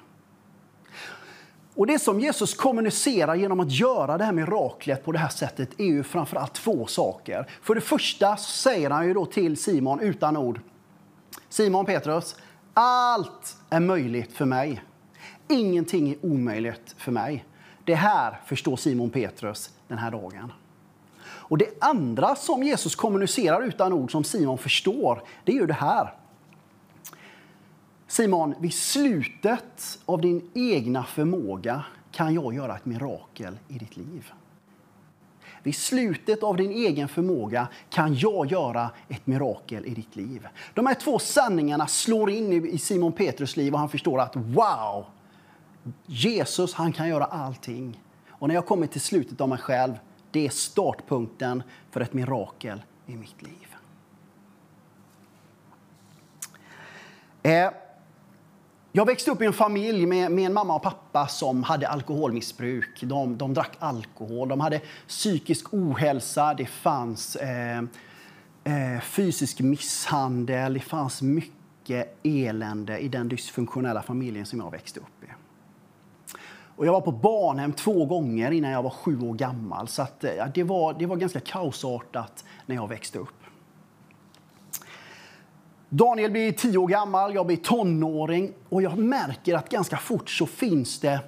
Och 1.75 1.87
Det 1.87 1.99
som 1.99 2.21
Jesus 2.21 2.55
kommunicerar 2.55 3.35
genom 3.35 3.61
att 3.61 3.71
göra 3.71 4.19
det 4.19 4.25
här 4.25 4.33
miraklet 4.33 5.05
på 5.05 5.13
det 5.13 5.19
här 5.19 5.29
sättet 5.29 5.81
är 5.81 5.85
ju 5.85 6.03
framförallt 6.03 6.55
två 6.55 6.87
saker. 6.87 7.47
För 7.63 7.75
det 7.75 7.81
första 7.81 8.37
säger 8.37 8.91
han 8.91 9.07
ju 9.07 9.15
då 9.15 9.27
till 9.27 9.57
Simon 9.57 10.01
utan 10.01 10.37
ord. 10.37 10.61
Simon 11.49 11.87
Petrus, 11.87 12.37
allt 12.75 13.57
är 13.71 13.81
möjligt 13.81 14.33
för 14.33 14.45
mig. 14.45 14.83
Ingenting 15.49 16.11
är 16.11 16.17
omöjligt 16.27 16.95
för 16.99 17.13
mig. 17.13 17.45
Det 17.85 17.95
här 17.95 18.41
förstår 18.47 18.77
Simon 18.77 19.11
Petrus 19.11 19.71
den 19.89 19.99
här 19.99 20.11
dagen. 20.11 20.53
Och 21.55 21.59
Det 21.59 21.71
andra 21.81 22.37
som 22.37 22.63
Jesus 22.63 22.95
kommunicerar 22.95 23.63
utan 23.63 23.93
ord, 23.93 24.13
som 24.13 24.25
Simon 24.25 24.59
förstår, 24.59 25.23
det 25.45 25.53
är 25.53 25.57
ju 25.57 25.67
det 25.67 25.73
här. 25.73 26.15
Simon, 28.07 28.55
vid 28.59 28.75
slutet 28.75 29.99
av 30.05 30.21
din 30.21 30.51
egna 30.55 31.05
förmåga 31.05 31.85
kan 32.13 32.35
jag 32.35 32.55
göra 32.55 32.77
ett 32.77 32.85
mirakel 32.85 33.59
i 33.69 33.79
ditt 33.79 33.97
liv. 33.97 34.33
Vid 35.63 35.75
slutet 35.75 36.43
av 36.43 36.57
din 36.57 36.71
egen 36.71 37.09
förmåga 37.09 37.69
kan 37.91 38.15
jag 38.15 38.47
göra 38.47 38.91
ett 39.09 39.27
mirakel 39.27 39.87
i 39.87 39.95
ditt 39.95 40.17
liv. 40.17 40.49
De 40.75 40.87
här 40.87 40.95
två 40.95 41.19
sanningarna 41.19 41.87
slår 41.87 42.31
in 42.31 42.67
i 42.67 42.79
Simon 42.79 43.13
Petrus 43.13 43.57
liv 43.57 43.73
och 43.73 43.79
han 43.79 43.89
förstår 43.89 44.21
att 44.21 44.37
wow, 44.37 45.05
Jesus 46.07 46.75
han 46.75 46.93
kan 46.93 47.09
göra 47.09 47.25
allting. 47.25 48.01
Och 48.29 48.49
när 48.49 48.55
jag 48.55 48.67
kommer 48.67 48.87
till 48.87 49.01
slutet 49.01 49.41
av 49.41 49.49
mig 49.49 49.59
själv, 49.59 49.95
det 50.35 50.47
är 50.47 50.51
startpunkten 50.51 51.63
för 51.91 52.01
ett 52.01 52.13
mirakel 52.13 52.83
i 53.07 53.17
mitt 53.17 53.43
liv. 53.43 53.77
Eh, 57.43 57.71
jag 58.93 59.07
växte 59.07 59.31
upp 59.31 59.43
i 59.43 59.45
en 59.45 59.53
familj 59.53 60.07
med, 60.07 60.33
med, 60.33 60.47
en 60.47 60.53
mamma 60.53 60.75
och 60.75 60.83
pappa 60.83 61.27
som 61.27 61.63
hade 61.63 61.89
alkoholmissbruk. 61.89 63.01
De, 63.03 63.39
de 63.39 63.55
drack 63.55 63.77
alkohol, 63.79 64.49
de 64.49 64.61
hade 64.61 64.81
psykisk 65.09 65.75
ohälsa, 65.75 66.55
det 66.55 66.67
fanns 66.67 67.37
eh, 67.37 67.79
eh, 68.65 69.01
fysisk 69.03 69.61
misshandel, 69.61 70.75
det 70.75 70.81
fanns 70.81 71.23
mycket 71.23 72.19
elände 72.23 72.99
i 72.99 73.09
den 73.09 73.29
dysfunktionella 73.29 74.03
familjen 74.03 74.47
som 74.47 74.61
jag 74.61 74.71
växte 74.71 75.01
upp 75.01 75.25
i. 75.25 75.44
Och 76.77 76.87
jag 76.87 76.93
var 76.93 77.01
på 77.01 77.13
barnhem 77.13 77.73
två 77.73 78.05
gånger 78.05 78.51
innan 78.51 78.71
jag 78.71 78.83
var 78.83 78.91
sju 78.91 79.21
år 79.21 79.35
gammal. 79.35 79.89
Så 79.89 80.03
att, 80.03 80.25
eh, 80.25 80.35
ja, 80.35 80.47
det, 80.55 80.63
var, 80.63 80.95
det 80.99 81.07
var 81.07 81.17
ganska 81.17 81.41
kaosartat 81.41 82.45
när 82.67 82.75
jag 82.75 82.89
växte 82.89 83.19
upp. 83.19 83.45
Daniel 85.89 86.31
blir 86.31 86.53
tio 86.53 86.79
år 86.79 86.89
gammal, 86.89 87.35
jag 87.35 87.47
blir 87.47 87.57
tonåring 87.57 88.53
och 88.69 88.83
jag 88.83 88.99
märker 88.99 89.55
att 89.55 89.69
ganska 89.69 89.97
fort 89.97 90.31
så 90.31 90.47
finns 90.47 91.01
det 91.01 91.21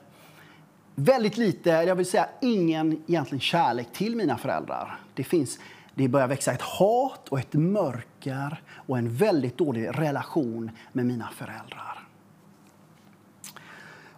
väldigt 0.95 1.37
lite, 1.37 1.71
jag 1.71 1.97
vill 1.97 2.07
säga 2.07 2.29
ingen 2.41 3.03
egentligen 3.07 3.41
kärlek 3.41 3.93
till 3.93 4.17
mina 4.17 4.39
föräldrar. 4.39 5.01
Det, 5.15 5.25
finns, 5.25 5.59
det 5.95 6.09
börjar 6.09 6.29
växa 6.29 6.53
ett 6.53 6.63
hat 6.63 7.29
och 7.29 7.39
ett 7.39 7.53
mörker 7.53 8.63
och 8.69 8.99
en 8.99 9.17
väldigt 9.17 9.59
dålig 9.59 9.89
relation 9.99 10.71
med 10.93 11.07
mina 11.07 11.29
föräldrar. 11.37 11.96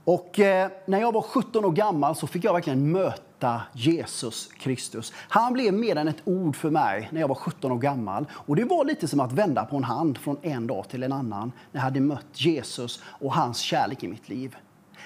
Och 0.08 0.40
eh, 0.40 0.70
när 0.86 1.00
jag 1.00 1.12
var 1.12 1.22
17 1.22 1.64
år 1.64 1.72
gammal 1.72 2.16
så 2.16 2.26
fick 2.26 2.44
jag 2.44 2.52
verkligen 2.52 2.92
möta 2.92 3.62
Jesus 3.72 4.46
Kristus. 4.58 5.12
Han 5.16 5.52
blev 5.52 5.74
mer 5.74 5.96
än 5.96 6.08
ett 6.08 6.22
ord 6.24 6.56
för 6.56 6.70
mig 6.70 7.08
när 7.12 7.20
jag 7.20 7.28
var 7.28 7.34
17 7.34 7.72
år 7.72 7.78
gammal. 7.78 8.26
Och 8.32 8.56
det 8.56 8.64
var 8.64 8.84
lite 8.84 9.08
som 9.08 9.20
att 9.20 9.32
vända 9.32 9.64
på 9.64 9.76
en 9.76 9.84
hand 9.84 10.18
från 10.18 10.36
en 10.42 10.66
dag 10.66 10.88
till 10.88 11.02
en 11.02 11.12
annan 11.12 11.52
när 11.72 11.80
jag 11.80 11.84
hade 11.84 12.00
mött 12.00 12.26
Jesus 12.32 13.02
och 13.04 13.34
hans 13.34 13.58
kärlek 13.58 14.04
i 14.04 14.08
mitt 14.08 14.28
liv. 14.28 14.56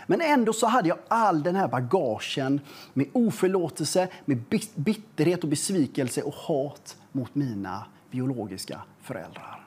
Men 0.07 0.21
ändå 0.21 0.53
så 0.53 0.67
hade 0.67 0.89
jag 0.89 0.99
all 1.09 1.43
den 1.43 1.57
här 1.57 1.69
bagagen 1.69 2.61
med 2.93 3.07
oförlåtelse, 3.13 4.09
med 4.25 4.45
bitterhet 4.75 5.43
och 5.43 5.49
besvikelse 5.49 6.23
och 6.23 6.35
hat 6.35 6.97
mot 7.13 7.35
mina 7.35 7.85
biologiska 8.11 8.81
föräldrar. 9.01 9.62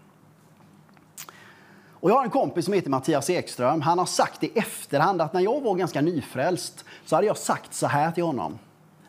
Och 2.05 2.11
jag 2.11 2.15
har 2.15 2.23
en 2.23 2.29
kompis 2.29 2.65
som 2.65 2.73
heter 2.73 2.89
Mattias 2.89 3.29
Ekström. 3.29 3.81
Han 3.81 3.99
har 3.99 4.05
sagt 4.05 4.43
i 4.43 4.51
efterhand 4.55 5.21
att 5.21 5.33
när 5.33 5.41
jag 5.41 5.61
var 5.61 5.75
ganska 5.75 6.01
nyfrälst 6.01 6.85
så 7.05 7.15
hade 7.15 7.27
jag 7.27 7.37
sagt 7.37 7.73
så 7.73 7.87
här 7.87 8.11
till 8.11 8.23
honom. 8.23 8.59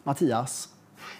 Mattias, 0.02 0.68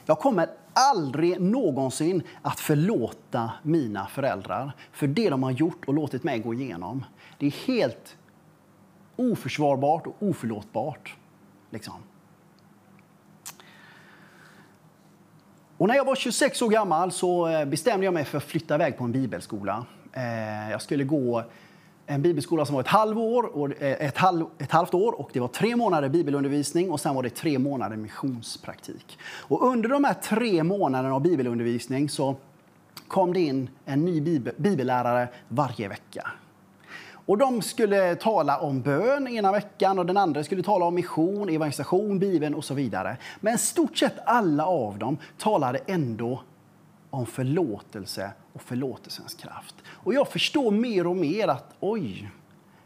jag 0.06 0.18
kommer 0.18 0.48
aldrig 0.72 1.40
någonsin 1.40 2.22
att 2.42 2.60
förlåta 2.60 3.52
mina 3.62 4.06
föräldrar 4.06 4.72
för 4.92 5.06
det 5.06 5.30
de 5.30 5.42
har 5.42 5.50
gjort 5.50 5.84
och 5.86 5.94
låtit 5.94 6.24
mig 6.24 6.38
gå 6.38 6.54
igenom. 6.54 7.04
Det 7.38 7.46
är 7.46 7.66
helt 7.66 8.16
oförsvarbart 9.16 10.06
och 10.06 10.16
oförlåtbart. 10.18 11.16
Liksom. 11.70 11.94
Och 15.76 15.88
när 15.88 15.94
jag 15.94 16.04
var 16.04 16.14
26 16.14 16.62
år 16.62 16.68
gammal 16.68 17.12
så 17.12 17.48
eh, 17.48 17.64
bestämde 17.64 18.04
jag 18.04 18.14
mig 18.14 18.24
för 18.24 18.38
att 18.38 18.44
flytta 18.44 18.74
iväg 18.74 18.98
på 18.98 19.04
en 19.04 19.12
bibelskola. 19.12 19.86
Eh, 20.12 20.70
jag 20.70 20.82
skulle 20.82 21.04
gå 21.04 21.44
en 22.06 22.22
bibelskola 22.22 22.64
som 22.64 22.74
var 22.74 22.80
ett, 22.80 22.88
halvår, 22.88 23.56
och 23.56 23.82
eh, 23.82 24.06
ett, 24.06 24.16
halv, 24.16 24.46
ett 24.58 24.72
halvt 24.72 24.94
år 24.94 25.20
och 25.20 25.30
det 25.32 25.40
var 25.40 25.48
tre 25.48 25.76
månader 25.76 26.08
bibelundervisning 26.08 26.90
och 26.90 27.00
sen 27.00 27.14
var 27.14 27.22
det 27.22 27.30
tre 27.30 27.58
månader 27.58 27.96
missionspraktik. 27.96 29.18
Och 29.24 29.66
under 29.66 29.88
de 29.88 30.04
här 30.04 30.14
tre 30.14 30.62
månaderna 30.62 31.14
av 31.14 31.22
bibelundervisning 31.22 32.08
så 32.08 32.36
kom 33.08 33.32
det 33.32 33.40
in 33.40 33.70
en 33.84 34.04
ny 34.04 34.20
bibel, 34.20 34.54
bibellärare 34.56 35.28
varje 35.48 35.88
vecka. 35.88 36.30
Och 37.26 37.38
de 37.38 37.62
skulle 37.62 38.14
tala 38.14 38.58
om 38.58 38.80
bön 38.80 39.28
ena 39.28 39.52
veckan 39.52 39.98
och 39.98 40.06
den 40.06 40.16
andra 40.16 40.44
skulle 40.44 40.62
tala 40.62 40.84
om 40.84 40.94
mission, 40.94 41.48
evangelisation, 41.48 42.18
bibeln 42.18 42.54
och 42.54 42.64
så 42.64 42.74
vidare. 42.74 43.16
Men 43.40 43.58
stort 43.58 43.98
sett 43.98 44.14
alla 44.24 44.66
av 44.66 44.98
dem 44.98 45.18
talade 45.38 45.78
ändå 45.86 46.40
om 47.16 47.26
förlåtelse 47.26 48.32
och 48.52 48.62
förlåtelsens 48.62 49.34
kraft. 49.34 49.74
Och 49.86 50.14
jag 50.14 50.28
förstår 50.28 50.70
mer 50.70 51.06
och 51.06 51.16
mer 51.16 51.48
att 51.48 51.74
oj, 51.80 52.30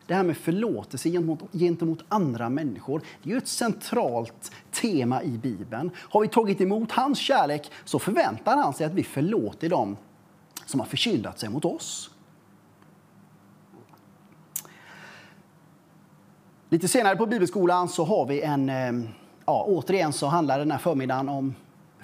det 0.06 0.14
här 0.14 0.22
med 0.22 0.36
förlåtelse 0.36 1.10
gentemot, 1.10 1.52
gentemot 1.52 2.04
andra 2.08 2.48
människor 2.48 3.02
det 3.22 3.32
är 3.32 3.36
ett 3.36 3.48
centralt 3.48 4.52
tema 4.70 5.22
i 5.22 5.38
Bibeln. 5.38 5.90
Har 5.96 6.20
vi 6.20 6.28
tagit 6.28 6.60
emot 6.60 6.92
hans 6.92 7.18
kärlek 7.18 7.70
så 7.84 7.98
förväntar 7.98 8.56
han 8.56 8.74
sig 8.74 8.86
att 8.86 8.92
vi 8.92 9.02
förlåter 9.02 9.68
dem 9.68 9.96
som 10.66 10.80
har 10.80 10.86
försyndat 10.86 11.38
sig 11.38 11.48
mot 11.48 11.64
oss. 11.64 12.10
Lite 16.68 16.88
senare 16.88 17.16
på 17.16 17.26
bibelskolan 17.26 17.88
så 17.88 18.04
har 18.04 18.26
vi 18.26 18.40
en, 18.40 18.68
eh, 18.68 19.10
ja, 19.46 19.64
återigen 19.68 20.12
så 20.12 20.26
handlar 20.26 20.58
den 20.58 20.70
här 20.70 20.78
förmiddagen 20.78 21.28
om 21.28 21.54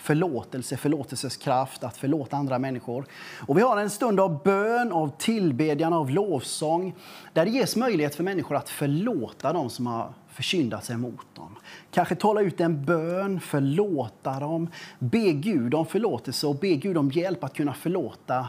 förlåtelse, 0.06 0.76
förlåtelses 0.76 1.36
kraft, 1.36 1.84
att 1.84 1.96
förlåta 1.96 2.36
andra 2.36 2.58
människor. 2.58 3.06
Och 3.46 3.58
vi 3.58 3.62
har 3.62 3.76
en 3.76 3.90
stund 3.90 4.20
av 4.20 4.42
bön, 4.42 4.92
av 4.92 5.12
tillbedjan, 5.18 5.92
av 5.92 6.10
lovsång 6.10 6.94
där 7.32 7.44
det 7.44 7.50
ges 7.50 7.76
möjlighet 7.76 8.14
för 8.14 8.24
människor 8.24 8.56
att 8.56 8.68
förlåta 8.68 9.52
dem 9.52 9.70
som 9.70 9.86
har 9.86 10.12
försyndat 10.28 10.84
sig 10.84 10.96
mot 10.96 11.34
dem. 11.34 11.56
Kanske 11.90 12.14
tala 12.14 12.40
ut 12.40 12.60
en 12.60 12.84
bön, 12.84 13.40
förlåta 13.40 14.40
dem, 14.40 14.70
be 14.98 15.32
Gud 15.32 15.74
om 15.74 15.86
förlåtelse 15.86 16.46
och 16.46 16.56
be 16.56 16.68
Gud 16.74 16.96
om 16.96 17.10
hjälp 17.10 17.44
att 17.44 17.54
kunna 17.54 17.74
förlåta 17.74 18.48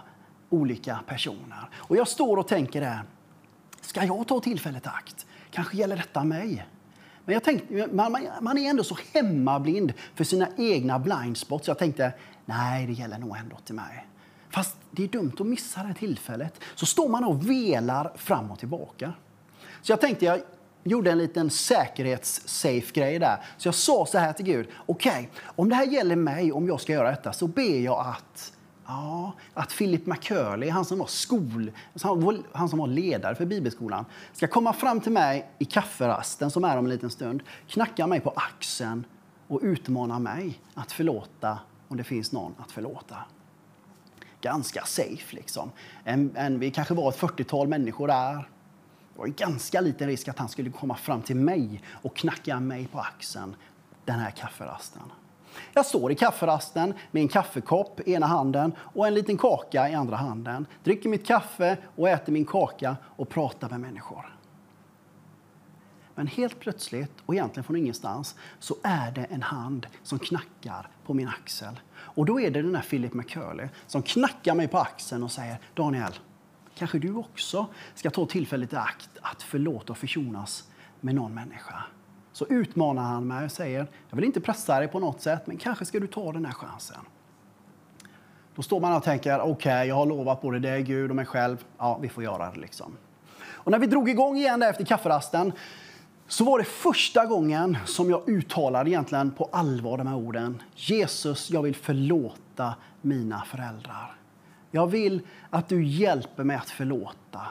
olika 0.49 0.99
personer. 1.07 1.69
Och 1.75 1.97
jag 1.97 2.07
står 2.07 2.37
och 2.37 2.47
tänker 2.47 2.81
där, 2.81 3.01
ska 3.81 4.03
jag 4.03 4.27
ta 4.27 4.39
tillfället 4.39 4.85
i 4.85 4.89
akt? 4.89 5.25
Kanske 5.51 5.77
gäller 5.77 5.95
detta 5.95 6.23
mig? 6.23 6.65
Men 7.27 7.33
jag 7.33 7.43
tänkte, 7.43 7.87
man, 7.91 8.27
man 8.41 8.57
är 8.57 8.69
ändå 8.69 8.83
så 8.83 8.97
hemmablind 9.13 9.93
för 10.15 10.23
sina 10.23 10.47
egna 10.57 10.99
blind 10.99 11.37
spots. 11.37 11.65
Så 11.65 11.69
jag 11.69 11.77
tänkte, 11.77 12.13
nej, 12.45 12.87
det 12.87 12.93
gäller 12.93 13.17
nog 13.17 13.37
ändå 13.37 13.57
till 13.65 13.75
mig. 13.75 14.07
Fast 14.49 14.77
det 14.91 15.03
är 15.03 15.07
dumt 15.07 15.33
att 15.39 15.47
missa 15.47 15.83
det 15.83 15.93
tillfället. 15.93 16.59
Så 16.75 16.85
står 16.85 17.09
man 17.09 17.23
och 17.23 17.49
velar 17.49 18.13
fram 18.15 18.51
och 18.51 18.59
tillbaka. 18.59 19.13
Så 19.81 19.91
jag 19.91 20.01
tänkte, 20.01 20.25
jag 20.25 20.39
gjorde 20.83 21.11
en 21.11 21.17
liten 21.17 21.49
säkerhets-safe-grej 21.49 23.19
där. 23.19 23.37
Så 23.57 23.67
jag 23.67 23.75
sa 23.75 24.05
så 24.05 24.17
här 24.17 24.33
till 24.33 24.45
Gud, 24.45 24.67
okej, 24.85 25.11
okay, 25.11 25.27
om 25.55 25.69
det 25.69 25.75
här 25.75 25.85
gäller 25.85 26.15
mig, 26.15 26.51
om 26.51 26.67
jag 26.67 26.81
ska 26.81 26.93
göra 26.93 27.09
detta, 27.09 27.33
så 27.33 27.47
ber 27.47 27.79
jag 27.79 27.99
att 27.99 28.53
Ja, 28.87 29.33
att 29.53 29.77
Philip 29.77 30.05
McCurley, 30.05 30.69
han 30.69 30.85
som, 30.85 30.99
var 30.99 31.07
skol, 31.07 31.71
han 32.51 32.69
som 32.69 32.79
var 32.79 32.87
ledare 32.87 33.35
för 33.35 33.45
bibelskolan, 33.45 34.05
ska 34.33 34.47
komma 34.47 34.73
fram 34.73 35.01
till 35.01 35.11
mig 35.11 35.51
i 35.59 35.65
kafferasten, 35.65 36.51
som 36.51 36.63
är 36.63 36.77
om 36.77 36.85
en 36.85 36.89
liten 36.89 37.09
stund, 37.09 37.43
knacka 37.67 38.07
mig 38.07 38.19
på 38.19 38.33
axeln 38.35 39.05
och 39.47 39.59
utmana 39.63 40.19
mig 40.19 40.59
att 40.73 40.91
förlåta 40.91 41.59
om 41.87 41.97
det 41.97 42.03
finns 42.03 42.31
någon 42.31 42.55
att 42.57 42.71
förlåta. 42.71 43.17
ganska 44.41 44.85
safe. 44.85 45.35
Liksom. 45.35 45.71
En, 46.03 46.31
en, 46.35 46.59
vi 46.59 46.71
kanske 46.71 46.93
var 46.93 47.09
ett 47.09 47.17
40-tal 47.17 47.67
människor 47.67 48.07
där. 48.07 48.33
Det 48.33 49.19
var 49.19 49.25
en 49.25 49.33
ganska 49.33 49.81
liten 49.81 50.07
risk 50.07 50.27
att 50.27 50.39
han 50.39 50.49
skulle 50.49 50.69
komma 50.69 50.95
fram 50.95 51.21
till 51.21 51.35
mig 51.35 51.81
och 51.91 52.15
knacka 52.15 52.59
mig 52.59 52.87
på 52.87 52.99
axeln 52.99 53.55
den 54.05 54.19
här 54.19 54.31
kafferasten. 54.31 55.03
Jag 55.73 55.85
står 55.85 56.11
i 56.11 56.15
kafferasten 56.15 56.93
med 57.11 57.21
en 57.21 57.27
kaffekopp 57.27 57.99
i 58.05 58.13
ena 58.13 58.25
handen 58.25 58.71
och 58.79 59.07
en 59.07 59.13
liten 59.13 59.37
kaka 59.37 59.89
i 59.89 59.93
andra 59.93 60.15
handen. 60.15 60.65
Dricker 60.83 61.09
mitt 61.09 61.25
kaffe 61.25 61.77
och 61.95 62.09
äter 62.09 62.33
min 62.33 62.45
kaka 62.45 62.95
och 63.03 63.29
pratar 63.29 63.69
med 63.69 63.79
människor. 63.79 64.37
Men 66.15 66.27
helt 66.27 66.59
plötsligt, 66.59 67.11
och 67.25 67.33
egentligen 67.33 67.63
från 67.63 67.75
ingenstans, 67.75 68.35
så 68.59 68.75
är 68.83 69.11
det 69.11 69.23
en 69.23 69.41
hand 69.41 69.87
som 70.03 70.19
knackar 70.19 70.89
på 71.05 71.13
min 71.13 71.27
axel. 71.27 71.79
Och 71.95 72.25
då 72.25 72.39
är 72.39 72.51
det 72.51 72.61
den 72.61 72.75
här 72.75 72.81
Philip 72.81 73.13
McCurley 73.13 73.67
som 73.87 74.01
knackar 74.01 74.55
mig 74.55 74.67
på 74.67 74.77
axeln 74.77 75.23
och 75.23 75.31
säger 75.31 75.57
Daniel, 75.73 76.13
kanske 76.75 76.99
du 76.99 77.15
också 77.15 77.67
ska 77.95 78.09
ta 78.09 78.25
tillfället 78.25 78.73
i 78.73 78.75
akt 78.75 79.09
att 79.21 79.43
förlåta 79.43 79.93
och 79.93 79.97
försonas 79.97 80.69
med 80.99 81.15
någon 81.15 81.33
människa. 81.33 81.83
Så 82.37 82.45
utmanar 82.49 83.03
han 83.03 83.27
mig 83.27 83.45
och 83.45 83.51
säger, 83.51 83.87
jag 84.09 84.15
vill 84.15 84.25
inte 84.25 84.41
pressa 84.41 84.79
dig 84.79 84.87
på 84.87 84.99
något 84.99 85.21
sätt, 85.21 85.47
men 85.47 85.57
kanske 85.57 85.85
ska 85.85 85.99
du 85.99 86.07
ta 86.07 86.31
den 86.31 86.45
här 86.45 86.53
chansen. 86.53 86.97
Då 88.55 88.61
står 88.61 88.79
man 88.79 88.93
och 88.93 89.03
tänker, 89.03 89.39
okej, 89.39 89.51
okay, 89.51 89.87
jag 89.87 89.95
har 89.95 90.05
lovat 90.05 90.41
både 90.41 90.59
dig, 90.59 90.83
Gud 90.83 91.09
och 91.09 91.15
mig 91.15 91.25
själv. 91.25 91.65
Ja, 91.77 91.97
vi 92.01 92.09
får 92.09 92.23
göra 92.23 92.51
det 92.51 92.59
liksom. 92.59 92.97
Och 93.49 93.71
när 93.71 93.79
vi 93.79 93.87
drog 93.87 94.09
igång 94.09 94.37
igen 94.37 94.59
där 94.59 94.69
efter 94.69 94.85
kafferasten 94.85 95.51
så 96.27 96.43
var 96.43 96.59
det 96.59 96.65
första 96.65 97.25
gången 97.25 97.77
som 97.85 98.09
jag 98.09 98.29
uttalade 98.29 98.89
egentligen 98.89 99.31
på 99.31 99.49
allvar 99.51 99.97
de 99.97 100.07
här 100.07 100.17
orden. 100.17 100.61
Jesus, 100.75 101.51
jag 101.51 101.61
vill 101.61 101.75
förlåta 101.75 102.75
mina 103.01 103.41
föräldrar. 103.45 104.15
Jag 104.71 104.87
vill 104.87 105.21
att 105.49 105.69
du 105.69 105.83
hjälper 105.83 106.43
mig 106.43 106.55
att 106.55 106.69
förlåta. 106.69 107.41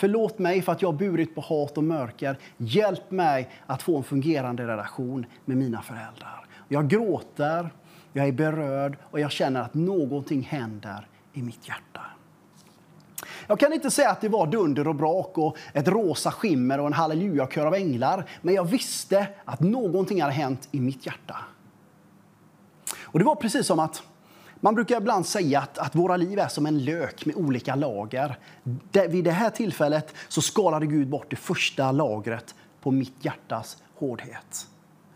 Förlåt 0.00 0.38
mig 0.38 0.62
för 0.62 0.72
att 0.72 0.82
jag 0.82 0.88
har 0.88 0.98
burit 0.98 1.34
på 1.34 1.40
hat 1.40 1.78
och 1.78 1.84
mörker. 1.84 2.38
Hjälp 2.56 3.10
mig 3.10 3.50
att 3.66 3.82
få 3.82 3.96
en 3.96 4.04
fungerande 4.04 4.66
relation 4.66 5.26
med 5.44 5.56
mina 5.56 5.82
föräldrar. 5.82 6.46
Jag 6.68 6.88
gråter, 6.88 7.70
jag 8.12 8.28
är 8.28 8.32
berörd 8.32 8.98
och 9.02 9.20
jag 9.20 9.30
känner 9.30 9.60
att 9.60 9.74
någonting 9.74 10.42
händer 10.42 11.08
i 11.32 11.42
mitt 11.42 11.68
hjärta. 11.68 12.00
Jag 13.46 13.60
kan 13.60 13.72
inte 13.72 13.90
säga 13.90 14.10
att 14.10 14.20
det 14.20 14.28
var 14.28 14.46
dunder 14.46 14.88
och 14.88 14.94
brak 14.94 15.38
och 15.38 15.56
ett 15.72 15.88
rosa 15.88 16.30
skimmer 16.30 16.80
och 16.80 16.86
en 16.86 16.92
hallelujakör 16.92 17.66
av 17.66 17.74
änglar, 17.74 18.24
men 18.42 18.54
jag 18.54 18.64
visste 18.64 19.28
att 19.44 19.60
någonting 19.60 20.22
hade 20.22 20.34
hänt 20.34 20.68
i 20.70 20.80
mitt 20.80 21.06
hjärta. 21.06 21.36
Och 23.02 23.18
det 23.18 23.24
var 23.24 23.34
precis 23.34 23.66
som 23.66 23.78
att 23.78 24.02
man 24.60 24.74
brukar 24.74 24.96
ibland 24.96 25.26
säga 25.26 25.60
att, 25.60 25.78
att 25.78 25.94
våra 25.94 26.16
liv 26.16 26.38
är 26.38 26.48
som 26.48 26.66
en 26.66 26.84
lök 26.84 27.26
med 27.26 27.36
olika 27.36 27.74
lager. 27.74 28.38
Det, 28.90 29.08
vid 29.08 29.24
det 29.24 29.30
här 29.30 29.50
tillfället 29.50 30.14
så 30.28 30.42
skalade 30.42 30.86
Gud 30.86 31.08
bort 31.08 31.30
det 31.30 31.36
första 31.36 31.92
lagret 31.92 32.54
på 32.80 32.90
mitt 32.90 33.14
hjärtas 33.24 33.82
hårdhet. 33.94 34.68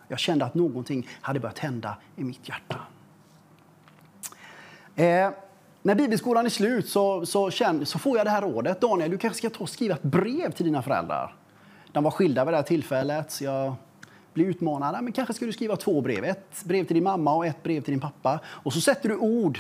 Jag 0.09 0.19
kände 0.19 0.45
att 0.45 0.55
någonting 0.55 1.09
hade 1.21 1.41
börjat 1.41 1.59
hända 1.59 1.97
i 2.17 2.25
mitt 2.25 2.49
hjärta. 2.49 2.81
Eh, 4.97 5.31
när 5.83 5.95
bibelskolan 5.95 6.47
är 6.47 6.51
slut 6.51 6.89
så, 6.89 7.27
så, 7.27 7.51
känner, 7.51 7.85
så 7.85 7.99
får 7.99 8.17
jag 8.17 8.27
det 8.27 8.31
här 8.31 8.43
rådet. 8.43 8.81
Daniel, 8.81 9.11
du 9.11 9.19
kanske 9.19 9.39
ska 9.39 9.51
ta 9.51 9.63
och 9.63 9.69
skriva 9.71 9.95
ett 9.95 10.03
brev 10.03 10.53
till 10.53 10.67
dina 10.67 10.83
föräldrar. 10.83 11.35
De 11.93 12.05
var 12.05 12.11
skilda 12.11 12.45
vid 12.45 12.53
det 12.53 12.57
här 12.57 12.65
tillfället. 12.65 13.33
Så 13.33 13.45
jag 13.45 13.75
bli 14.35 14.45
utmanad. 14.45 15.05
Men 15.05 15.13
kanske 15.13 15.35
ska 15.35 15.47
du 15.47 15.53
skriva 15.53 15.77
två 15.77 16.01
brev. 16.01 16.25
Ett 16.25 16.65
brev 16.65 16.85
till 16.85 16.95
din 16.95 17.05
mamma 17.05 17.35
och 17.35 17.47
ett 17.47 17.63
brev 17.63 17.81
till 17.81 17.93
din 17.93 18.01
pappa. 18.01 18.41
Och 18.47 18.73
så 18.73 18.81
sätter 18.81 19.09
du 19.09 19.17
ord 19.17 19.59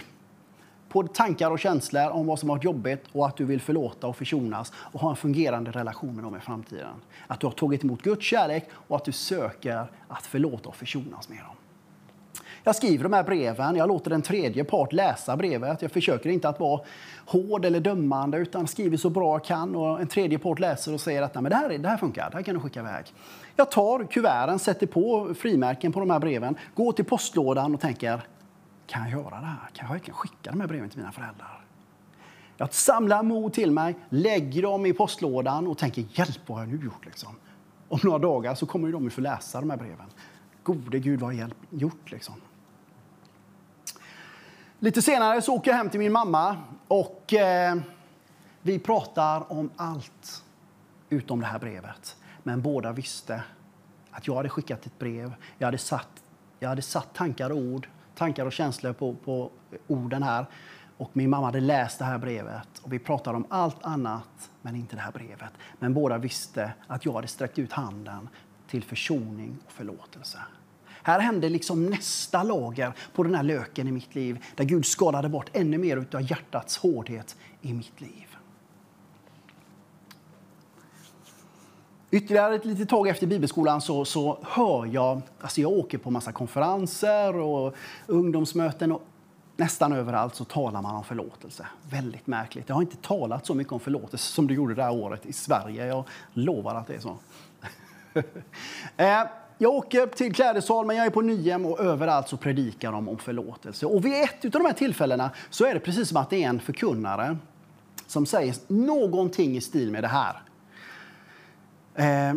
på 0.88 1.02
tankar 1.02 1.50
och 1.50 1.58
känslor 1.58 2.10
om 2.10 2.26
vad 2.26 2.38
som 2.38 2.48
har 2.48 2.56
varit 2.56 2.64
jobbigt 2.64 3.04
och 3.12 3.26
att 3.26 3.36
du 3.36 3.44
vill 3.44 3.60
förlåta 3.60 4.06
och 4.06 4.16
försonas 4.16 4.72
och 4.76 5.00
ha 5.00 5.10
en 5.10 5.16
fungerande 5.16 5.70
relation 5.70 6.14
med 6.14 6.24
dem 6.24 6.36
i 6.36 6.40
framtiden. 6.40 6.94
Att 7.26 7.40
du 7.40 7.46
har 7.46 7.52
tagit 7.52 7.84
emot 7.84 8.02
Guds 8.02 8.26
kärlek 8.26 8.68
och 8.72 8.96
att 8.96 9.04
du 9.04 9.12
söker 9.12 9.86
att 10.08 10.26
förlåta 10.26 10.68
och 10.68 10.76
försonas 10.76 11.28
med 11.28 11.38
dem. 11.38 11.56
Jag 12.66 12.76
skriver 12.76 13.02
de 13.02 13.12
här 13.12 13.22
breven, 13.22 13.76
jag 13.76 13.88
låter 13.88 14.10
en 14.10 14.22
tredje 14.22 14.64
part 14.64 14.92
läsa 14.92 15.36
brevet. 15.36 15.82
Jag 15.82 15.90
försöker 15.90 16.30
inte 16.30 16.48
att 16.48 16.60
vara 16.60 16.80
hård 17.26 17.64
eller 17.64 17.80
dömande 17.80 18.38
utan 18.38 18.66
skriver 18.66 18.96
så 18.96 19.10
bra 19.10 19.34
jag 19.34 19.44
kan. 19.44 19.76
Och 19.76 20.00
en 20.00 20.06
tredje 20.06 20.38
part 20.38 20.58
läser 20.58 20.94
och 20.94 21.00
säger 21.00 21.22
att 21.22 21.34
Nej, 21.34 21.42
men 21.42 21.50
det, 21.50 21.56
här, 21.56 21.78
det 21.78 21.88
här 21.88 21.96
funkar, 21.96 22.30
det 22.30 22.36
här 22.36 22.42
kan 22.42 22.54
du 22.54 22.60
skicka 22.60 22.80
iväg. 22.80 23.04
Jag 23.56 23.70
tar 23.70 24.04
kuverten, 24.04 24.58
sätter 24.58 24.86
på 24.86 25.34
frimärken 25.38 25.92
på 25.92 26.00
de 26.00 26.10
här 26.10 26.18
breven, 26.18 26.56
går 26.74 26.92
till 26.92 27.04
postlådan 27.04 27.74
och 27.74 27.80
tänker 27.80 28.20
kan 28.86 29.02
jag 29.02 29.10
göra 29.10 29.40
det 29.40 29.46
här? 29.46 29.70
Kan 29.72 29.86
jag 29.86 29.92
verkligen 29.92 30.16
skicka 30.16 30.50
de 30.50 30.60
här 30.60 30.68
breven 30.68 30.88
till 30.88 30.98
mina 30.98 31.12
föräldrar? 31.12 31.64
Jag 32.56 32.74
samlar 32.74 33.22
mod 33.22 33.52
till 33.52 33.70
mig, 33.70 33.94
lägger 34.08 34.62
dem 34.62 34.86
i 34.86 34.92
postlådan 34.92 35.66
och 35.66 35.78
tänker 35.78 36.04
hjälp, 36.12 36.40
vad 36.46 36.58
har 36.58 36.64
jag 36.64 36.74
nu 36.74 36.84
gjort? 36.84 37.04
Liksom. 37.04 37.30
Om 37.88 38.00
några 38.02 38.18
dagar 38.18 38.54
så 38.54 38.66
kommer 38.66 38.92
de 38.92 39.06
att 39.06 39.12
få 39.12 39.20
läsa 39.20 39.60
de 39.60 39.70
här 39.70 39.76
breven. 39.76 40.06
Gode 40.62 40.98
Gud, 40.98 41.20
vad 41.20 41.34
har 41.34 41.40
jag 41.40 41.50
gjort? 41.70 42.10
Liksom. 42.10 42.34
Lite 44.84 45.02
senare 45.02 45.42
så 45.42 45.54
åker 45.54 45.70
jag 45.70 45.78
hem 45.78 45.90
till 45.90 46.00
min 46.00 46.12
mamma 46.12 46.56
och 46.88 47.34
eh, 47.34 47.76
vi 48.62 48.78
pratar 48.78 49.52
om 49.52 49.70
allt 49.76 50.44
utom 51.08 51.40
det 51.40 51.46
här 51.46 51.58
brevet. 51.58 52.16
Men 52.42 52.62
båda 52.62 52.92
visste 52.92 53.42
att 54.10 54.26
jag 54.26 54.34
hade 54.34 54.48
skickat 54.48 54.86
ett 54.86 54.98
brev. 54.98 55.34
Jag 55.58 55.66
hade 55.66 55.78
satt, 55.78 56.08
jag 56.58 56.68
hade 56.68 56.82
satt 56.82 57.14
tankar 57.14 57.50
och 57.50 57.58
ord, 57.58 57.88
tankar 58.14 58.46
och 58.46 58.52
känslor 58.52 58.92
på, 58.92 59.14
på 59.14 59.50
orden 59.86 60.22
här. 60.22 60.46
Och 60.96 61.10
min 61.12 61.30
mamma 61.30 61.46
hade 61.46 61.60
läst 61.60 61.98
det 61.98 62.04
här 62.04 62.18
brevet 62.18 62.78
och 62.82 62.92
vi 62.92 62.98
pratade 62.98 63.36
om 63.36 63.46
allt 63.48 63.82
annat 63.82 64.50
men 64.62 64.76
inte 64.76 64.96
det 64.96 65.02
här 65.02 65.12
brevet. 65.12 65.52
Men 65.78 65.94
båda 65.94 66.18
visste 66.18 66.72
att 66.86 67.04
jag 67.04 67.12
hade 67.12 67.28
sträckt 67.28 67.58
ut 67.58 67.72
handen 67.72 68.28
till 68.66 68.82
försoning 68.82 69.58
och 69.66 69.72
förlåtelse. 69.72 70.38
Här 71.06 71.20
hände 71.20 71.48
liksom 71.48 71.86
nästa 71.86 72.42
lager 72.42 72.92
på 73.12 73.22
den 73.22 73.34
här 73.34 73.42
löken 73.42 73.88
i 73.88 73.92
mitt 73.92 74.14
liv 74.14 74.44
där 74.54 74.64
Gud 74.64 74.86
skalade 74.86 75.28
bort 75.28 75.50
ännu 75.52 75.78
mer 75.78 76.06
av 76.12 76.30
hjärtats 76.30 76.76
hårdhet 76.76 77.36
i 77.62 77.72
mitt 77.72 78.00
liv. 78.00 78.36
Ytterligare 82.10 82.54
ett 82.54 82.64
litet 82.64 82.88
tag 82.88 83.08
efter 83.08 83.26
bibelskolan 83.26 83.80
så, 83.80 84.04
så 84.04 84.38
hör 84.42 84.86
jag, 84.86 85.22
alltså 85.40 85.60
jag 85.60 85.72
åker 85.72 85.98
på 85.98 86.10
massa 86.10 86.32
konferenser 86.32 87.36
och 87.36 87.74
ungdomsmöten 88.06 88.92
och 88.92 89.02
nästan 89.56 89.92
överallt 89.92 90.34
så 90.34 90.44
talar 90.44 90.82
man 90.82 90.96
om 90.96 91.04
förlåtelse. 91.04 91.66
Väldigt 91.90 92.26
märkligt. 92.26 92.68
Jag 92.68 92.74
har 92.76 92.82
inte 92.82 92.96
talat 92.96 93.46
så 93.46 93.54
mycket 93.54 93.72
om 93.72 93.80
förlåtelse 93.80 94.32
som 94.32 94.46
du 94.46 94.54
gjorde 94.54 94.74
det 94.74 94.82
här 94.82 94.92
året 94.92 95.26
i 95.26 95.32
Sverige. 95.32 95.86
Jag 95.86 96.04
lovar 96.32 96.74
att 96.74 96.86
det 96.86 96.94
är 96.94 97.00
så. 97.00 97.16
Eh, 98.96 99.22
jag 99.58 99.72
åker 99.72 100.06
till 100.06 100.34
Klädesal, 100.34 100.86
men 100.86 100.96
jag 100.96 101.06
är 101.06 101.10
på 101.10 101.20
Nyhem 101.20 101.66
och 101.66 101.80
överallt 101.80 102.28
så 102.28 102.36
predikar 102.36 102.92
de 102.92 103.08
om 103.08 103.18
förlåtelse. 103.18 103.86
Och 103.86 104.04
vid 104.04 104.12
ett 104.12 104.44
av 104.44 104.50
de 104.50 104.64
här 104.64 104.72
tillfällena 104.72 105.30
så 105.50 105.64
är 105.64 105.74
det 105.74 105.80
precis 105.80 106.08
som 106.08 106.16
att 106.16 106.30
det 106.30 106.44
är 106.44 106.48
en 106.48 106.60
förkunnare 106.60 107.36
som 108.06 108.26
säger 108.26 108.54
någonting 108.66 109.56
i 109.56 109.60
stil 109.60 109.90
med 109.90 110.04
det 110.04 110.08
här. 110.08 110.42
Eh, 111.94 112.36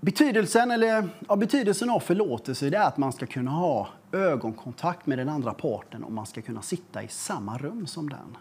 betydelsen, 0.00 0.70
eller, 0.70 1.08
ja, 1.28 1.36
betydelsen 1.36 1.90
av 1.90 2.00
förlåtelse 2.00 2.66
är 2.66 2.80
att 2.80 2.96
man 2.96 3.12
ska 3.12 3.26
kunna 3.26 3.50
ha 3.50 3.88
ögonkontakt 4.12 5.06
med 5.06 5.18
den 5.18 5.28
andra 5.28 5.54
parten 5.54 6.04
och 6.04 6.12
man 6.12 6.26
ska 6.26 6.42
kunna 6.42 6.62
sitta 6.62 7.02
i 7.02 7.08
samma 7.08 7.58
rum 7.58 7.86
som 7.86 8.08
den. 8.08 8.36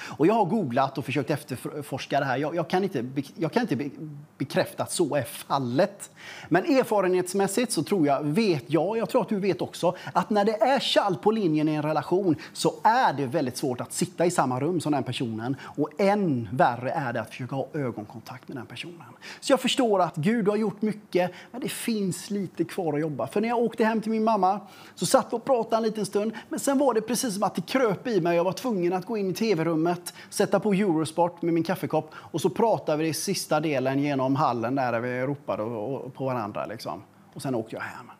Och 0.00 0.26
jag 0.26 0.34
har 0.34 0.44
googlat 0.44 0.98
och 0.98 1.04
försökt 1.04 1.30
efterforska 1.30 2.20
det 2.20 2.26
här. 2.26 2.36
Jag, 2.36 2.54
jag, 2.54 2.70
kan 2.70 2.84
inte, 2.84 3.04
jag 3.34 3.52
kan 3.52 3.62
inte 3.62 3.90
bekräfta 4.38 4.82
att 4.82 4.92
så 4.92 5.16
är 5.16 5.22
fallet. 5.22 6.10
Men 6.48 6.64
erfarenhetsmässigt 6.64 7.72
så 7.72 7.82
tror 7.82 8.06
jag, 8.06 8.22
vet 8.22 8.64
jag, 8.66 8.98
jag 8.98 9.08
tror 9.08 9.22
att 9.22 9.28
du 9.28 9.40
vet 9.40 9.62
också, 9.62 9.96
att 10.12 10.30
när 10.30 10.44
det 10.44 10.62
är 10.62 10.78
kall 11.08 11.16
på 11.16 11.30
linjen 11.30 11.68
i 11.68 11.74
en 11.74 11.82
relation 11.82 12.36
så 12.52 12.74
är 12.82 13.12
det 13.12 13.26
väldigt 13.26 13.56
svårt 13.56 13.80
att 13.80 13.92
sitta 13.92 14.26
i 14.26 14.30
samma 14.30 14.60
rum 14.60 14.80
som 14.80 14.92
den 14.92 15.02
personen. 15.02 15.56
Och 15.62 15.90
än 15.98 16.48
värre 16.52 16.90
är 16.90 17.12
det 17.12 17.20
att 17.20 17.30
försöka 17.30 17.56
ha 17.56 17.68
ögonkontakt 17.72 18.48
med 18.48 18.56
den 18.56 18.66
personen. 18.66 19.02
Så 19.40 19.52
jag 19.52 19.60
förstår 19.60 20.02
att 20.02 20.16
Gud 20.16 20.48
har 20.48 20.56
gjort 20.56 20.82
mycket, 20.82 21.30
men 21.50 21.60
det 21.60 21.68
finns 21.68 22.30
lite 22.30 22.64
kvar 22.64 22.94
att 22.94 23.00
jobba. 23.00 23.26
För 23.26 23.40
när 23.40 23.48
jag 23.48 23.58
åkte 23.58 23.84
hem 23.84 24.00
till 24.00 24.10
min 24.10 24.24
mamma 24.24 24.60
så 24.94 25.06
satt 25.06 25.26
vi 25.30 25.36
och 25.36 25.44
pratade 25.44 25.76
en 25.76 25.82
liten 25.82 26.06
stund, 26.06 26.32
men 26.48 26.60
sen 26.60 26.78
var 26.78 26.94
det 26.94 27.00
precis 27.00 27.34
som 27.34 27.42
att 27.42 27.54
det 27.54 27.66
kröp 27.66 28.06
i 28.06 28.20
mig. 28.20 28.36
Jag 28.36 28.44
var 28.44 28.52
tvungen 28.52 28.92
att 28.92 29.06
gå 29.06 29.16
in 29.16 29.30
i 29.30 29.34
tv-rummet 29.34 29.87
rummet, 29.88 30.14
sätta 30.30 30.60
på 30.60 30.72
Eurosport 30.72 31.42
med 31.42 31.54
min 31.54 31.64
kaffekopp 31.64 32.10
och 32.14 32.40
så 32.40 32.50
pratar 32.50 32.96
vi 32.96 33.08
i 33.08 33.14
sista 33.14 33.60
delen 33.60 33.98
genom 33.98 34.36
hallen 34.36 34.74
där 34.74 35.00
vi 35.00 35.20
ropade 35.22 35.62
på 36.10 36.24
varandra. 36.24 36.66
Liksom. 36.66 37.02
Och 37.34 37.42
sen 37.42 37.54
åkte 37.54 37.76
jag 37.76 37.82
hem. 37.82 38.10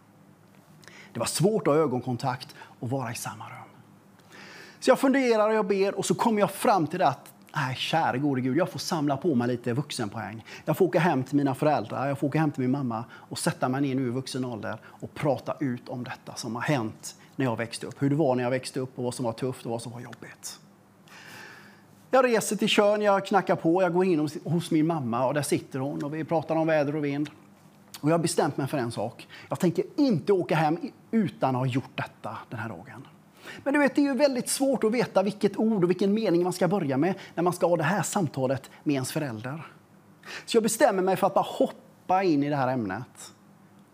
Det 1.12 1.20
var 1.20 1.26
svårt 1.26 1.66
att 1.66 1.74
ha 1.74 1.80
ögonkontakt 1.80 2.54
och 2.80 2.90
vara 2.90 3.12
i 3.12 3.14
samma 3.14 3.44
rum. 3.44 3.54
Så 4.80 4.90
jag 4.90 4.98
funderar 4.98 5.48
och 5.48 5.54
jag 5.54 5.66
ber 5.66 5.94
och 5.94 6.04
så 6.04 6.14
kommer 6.14 6.40
jag 6.40 6.50
fram 6.50 6.86
till 6.86 6.98
det 6.98 7.08
att 7.08 7.32
Nej, 7.54 7.76
käre 7.76 8.18
gode 8.18 8.40
Gud, 8.40 8.56
jag 8.56 8.68
får 8.68 8.78
samla 8.78 9.16
på 9.16 9.34
mig 9.34 9.48
lite 9.48 9.72
vuxenpoäng. 9.72 10.44
Jag 10.64 10.76
får 10.76 10.84
åka 10.84 10.98
hem 10.98 11.24
till 11.24 11.36
mina 11.36 11.54
föräldrar, 11.54 12.08
jag 12.08 12.18
får 12.18 12.26
åka 12.26 12.38
hem 12.38 12.50
till 12.50 12.60
min 12.60 12.70
mamma 12.70 13.04
och 13.12 13.38
sätta 13.38 13.68
mig 13.68 13.80
ner 13.80 13.94
nu 13.94 14.06
i 14.06 14.10
vuxen 14.10 14.44
ålder 14.44 14.78
och 14.84 15.14
prata 15.14 15.56
ut 15.60 15.88
om 15.88 16.04
detta 16.04 16.34
som 16.34 16.54
har 16.54 16.62
hänt 16.62 17.16
när 17.36 17.44
jag 17.44 17.56
växte 17.56 17.86
upp. 17.86 18.02
Hur 18.02 18.10
det 18.10 18.16
var 18.16 18.34
när 18.34 18.42
jag 18.42 18.50
växte 18.50 18.80
upp 18.80 18.98
och 18.98 19.04
vad 19.04 19.14
som 19.14 19.24
var 19.24 19.32
tufft 19.32 19.66
och 19.66 19.70
vad 19.70 19.82
som 19.82 19.92
var 19.92 20.00
jobbigt. 20.00 20.60
Jag 22.10 22.24
reser 22.24 22.56
till 22.56 22.68
Tjörn, 22.68 23.02
jag 23.02 23.26
knackar 23.26 23.56
på, 23.56 23.82
jag 23.82 23.92
går 23.92 24.04
in 24.04 24.18
hos, 24.18 24.44
hos 24.44 24.70
min 24.70 24.86
mamma 24.86 25.26
och 25.26 25.34
där 25.34 25.42
sitter 25.42 25.78
hon 25.78 26.04
och 26.04 26.14
vi 26.14 26.24
pratar 26.24 26.56
om 26.56 26.66
väder 26.66 26.96
och 26.96 27.04
vind. 27.04 27.30
Och 28.00 28.08
jag 28.08 28.14
har 28.14 28.18
bestämt 28.18 28.56
mig 28.56 28.66
för 28.66 28.78
en 28.78 28.92
sak. 28.92 29.28
Jag 29.48 29.60
tänker 29.60 29.84
inte 29.96 30.32
åka 30.32 30.54
hem 30.54 30.78
utan 31.10 31.56
att 31.56 31.60
ha 31.60 31.66
gjort 31.66 31.90
detta 31.94 32.38
den 32.48 32.60
här 32.60 32.68
dagen. 32.68 33.08
Men 33.64 33.74
du 33.74 33.80
vet, 33.80 33.94
det 33.94 34.00
är 34.00 34.02
ju 34.02 34.14
väldigt 34.14 34.48
svårt 34.48 34.84
att 34.84 34.92
veta 34.92 35.22
vilket 35.22 35.56
ord 35.56 35.84
och 35.84 35.90
vilken 35.90 36.14
mening 36.14 36.42
man 36.42 36.52
ska 36.52 36.68
börja 36.68 36.96
med 36.96 37.14
när 37.34 37.42
man 37.42 37.52
ska 37.52 37.66
ha 37.66 37.76
det 37.76 37.82
här 37.82 38.02
samtalet 38.02 38.70
med 38.82 38.94
ens 38.94 39.12
förälder. 39.12 39.66
Så 40.46 40.56
jag 40.56 40.62
bestämmer 40.62 41.02
mig 41.02 41.16
för 41.16 41.26
att 41.26 41.34
bara 41.34 41.46
hoppa 41.48 42.22
in 42.22 42.42
i 42.42 42.48
det 42.48 42.56
här 42.56 42.68
ämnet 42.68 43.32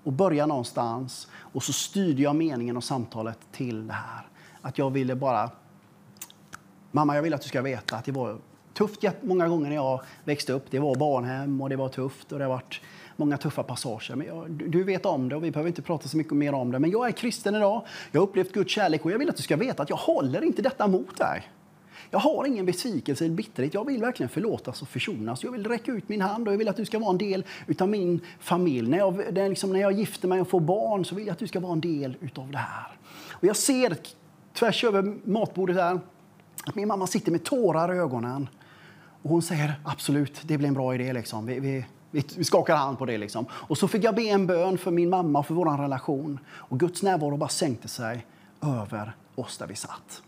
och 0.04 0.12
börja 0.12 0.46
någonstans. 0.46 1.28
Och 1.34 1.62
så 1.62 1.72
styrde 1.72 2.22
jag 2.22 2.36
meningen 2.36 2.76
och 2.76 2.84
samtalet 2.84 3.38
till 3.52 3.86
det 3.86 3.92
här. 3.92 4.28
Att 4.62 4.78
jag 4.78 4.90
ville 4.90 5.14
bara... 5.14 5.50
Mamma, 6.96 7.14
jag 7.14 7.22
vill 7.22 7.34
att 7.34 7.42
du 7.42 7.48
ska 7.48 7.62
veta 7.62 7.96
att 7.96 8.04
det 8.04 8.12
var 8.12 8.38
tufft 8.74 9.04
många 9.20 9.48
gånger 9.48 9.68
när 9.68 9.76
jag 9.76 10.00
växte 10.24 10.52
upp. 10.52 10.64
Det 10.70 10.78
var 10.78 10.94
barnhem 10.94 11.60
och 11.60 11.68
det 11.68 11.76
var 11.76 11.88
tufft 11.88 12.32
och 12.32 12.38
det 12.38 12.44
har 12.44 12.52
varit 12.52 12.80
många 13.16 13.36
tuffa 13.36 13.62
passager. 13.62 14.16
Men 14.16 14.26
jag, 14.26 14.50
du 14.50 14.84
vet 14.84 15.06
om 15.06 15.28
det 15.28 15.36
och 15.36 15.44
vi 15.44 15.50
behöver 15.50 15.68
inte 15.68 15.82
prata 15.82 16.08
så 16.08 16.16
mycket 16.16 16.32
mer 16.32 16.52
om 16.52 16.72
det. 16.72 16.78
Men 16.78 16.90
jag 16.90 17.08
är 17.08 17.12
kristen 17.12 17.54
idag. 17.54 17.82
Jag 18.12 18.20
har 18.20 18.26
upplevt 18.26 18.52
Guds 18.52 18.72
kärlek 18.72 19.04
och 19.04 19.10
jag 19.10 19.18
vill 19.18 19.28
att 19.28 19.36
du 19.36 19.42
ska 19.42 19.56
veta 19.56 19.82
att 19.82 19.90
jag 19.90 19.96
håller 19.96 20.44
inte 20.44 20.62
detta 20.62 20.86
mot 20.86 21.18
dig. 21.18 21.50
Jag 22.10 22.18
har 22.18 22.46
ingen 22.46 22.66
besvikelse 22.66 23.24
eller 23.24 23.34
bitterhet. 23.34 23.74
Jag 23.74 23.86
vill 23.86 24.00
verkligen 24.00 24.30
förlåtas 24.30 24.82
och 24.82 24.88
försonas. 24.88 25.44
Jag 25.44 25.52
vill 25.52 25.66
räcka 25.66 25.92
ut 25.92 26.08
min 26.08 26.20
hand 26.20 26.48
och 26.48 26.54
jag 26.54 26.58
vill 26.58 26.68
att 26.68 26.76
du 26.76 26.84
ska 26.84 26.98
vara 26.98 27.10
en 27.10 27.18
del 27.18 27.44
av 27.78 27.88
min 27.88 28.20
familj. 28.40 28.90
När 28.90 28.98
jag, 28.98 29.22
liksom, 29.48 29.72
när 29.72 29.80
jag 29.80 29.92
gifter 29.92 30.28
mig 30.28 30.40
och 30.40 30.48
får 30.48 30.60
barn 30.60 31.04
så 31.04 31.14
vill 31.14 31.26
jag 31.26 31.32
att 31.32 31.38
du 31.38 31.46
ska 31.46 31.60
vara 31.60 31.72
en 31.72 31.80
del 31.80 32.16
av 32.34 32.50
det 32.50 32.58
här. 32.58 32.96
Och 33.30 33.44
jag 33.44 33.56
ser 33.56 33.96
tvärs 34.52 34.84
över 34.84 35.14
matbordet 35.24 35.76
där 35.76 36.00
min 36.72 36.88
mamma 36.88 37.06
sitter 37.06 37.32
med 37.32 37.44
tårar 37.44 37.94
i 37.94 37.98
ögonen. 37.98 38.48
Och 39.22 39.30
hon 39.30 39.42
säger 39.42 39.80
absolut, 39.84 40.40
det 40.44 40.58
blir 40.58 40.68
en 40.68 40.74
bra 40.74 40.94
idé. 40.94 41.12
Liksom. 41.12 41.46
Vi, 41.46 41.60
vi, 41.60 41.84
vi 42.36 42.44
skakar 42.44 42.76
hand 42.76 42.98
på 42.98 43.06
det. 43.06 43.18
Liksom. 43.18 43.46
Och 43.50 43.78
så 43.78 43.88
fick 43.88 44.04
jag 44.04 44.14
be 44.14 44.22
en 44.22 44.46
bön 44.46 44.78
för 44.78 44.90
min 44.90 45.10
mamma 45.10 45.38
och 45.38 45.46
för 45.46 45.54
vår 45.54 45.78
relation. 45.78 46.38
Och 46.48 46.80
Guds 46.80 47.02
närvaro 47.02 47.36
bara 47.36 47.48
sänkte 47.48 47.88
sig 47.88 48.26
över 48.62 49.16
oss 49.34 49.58
där 49.58 49.66
vi 49.66 49.76
satt. 49.76 50.22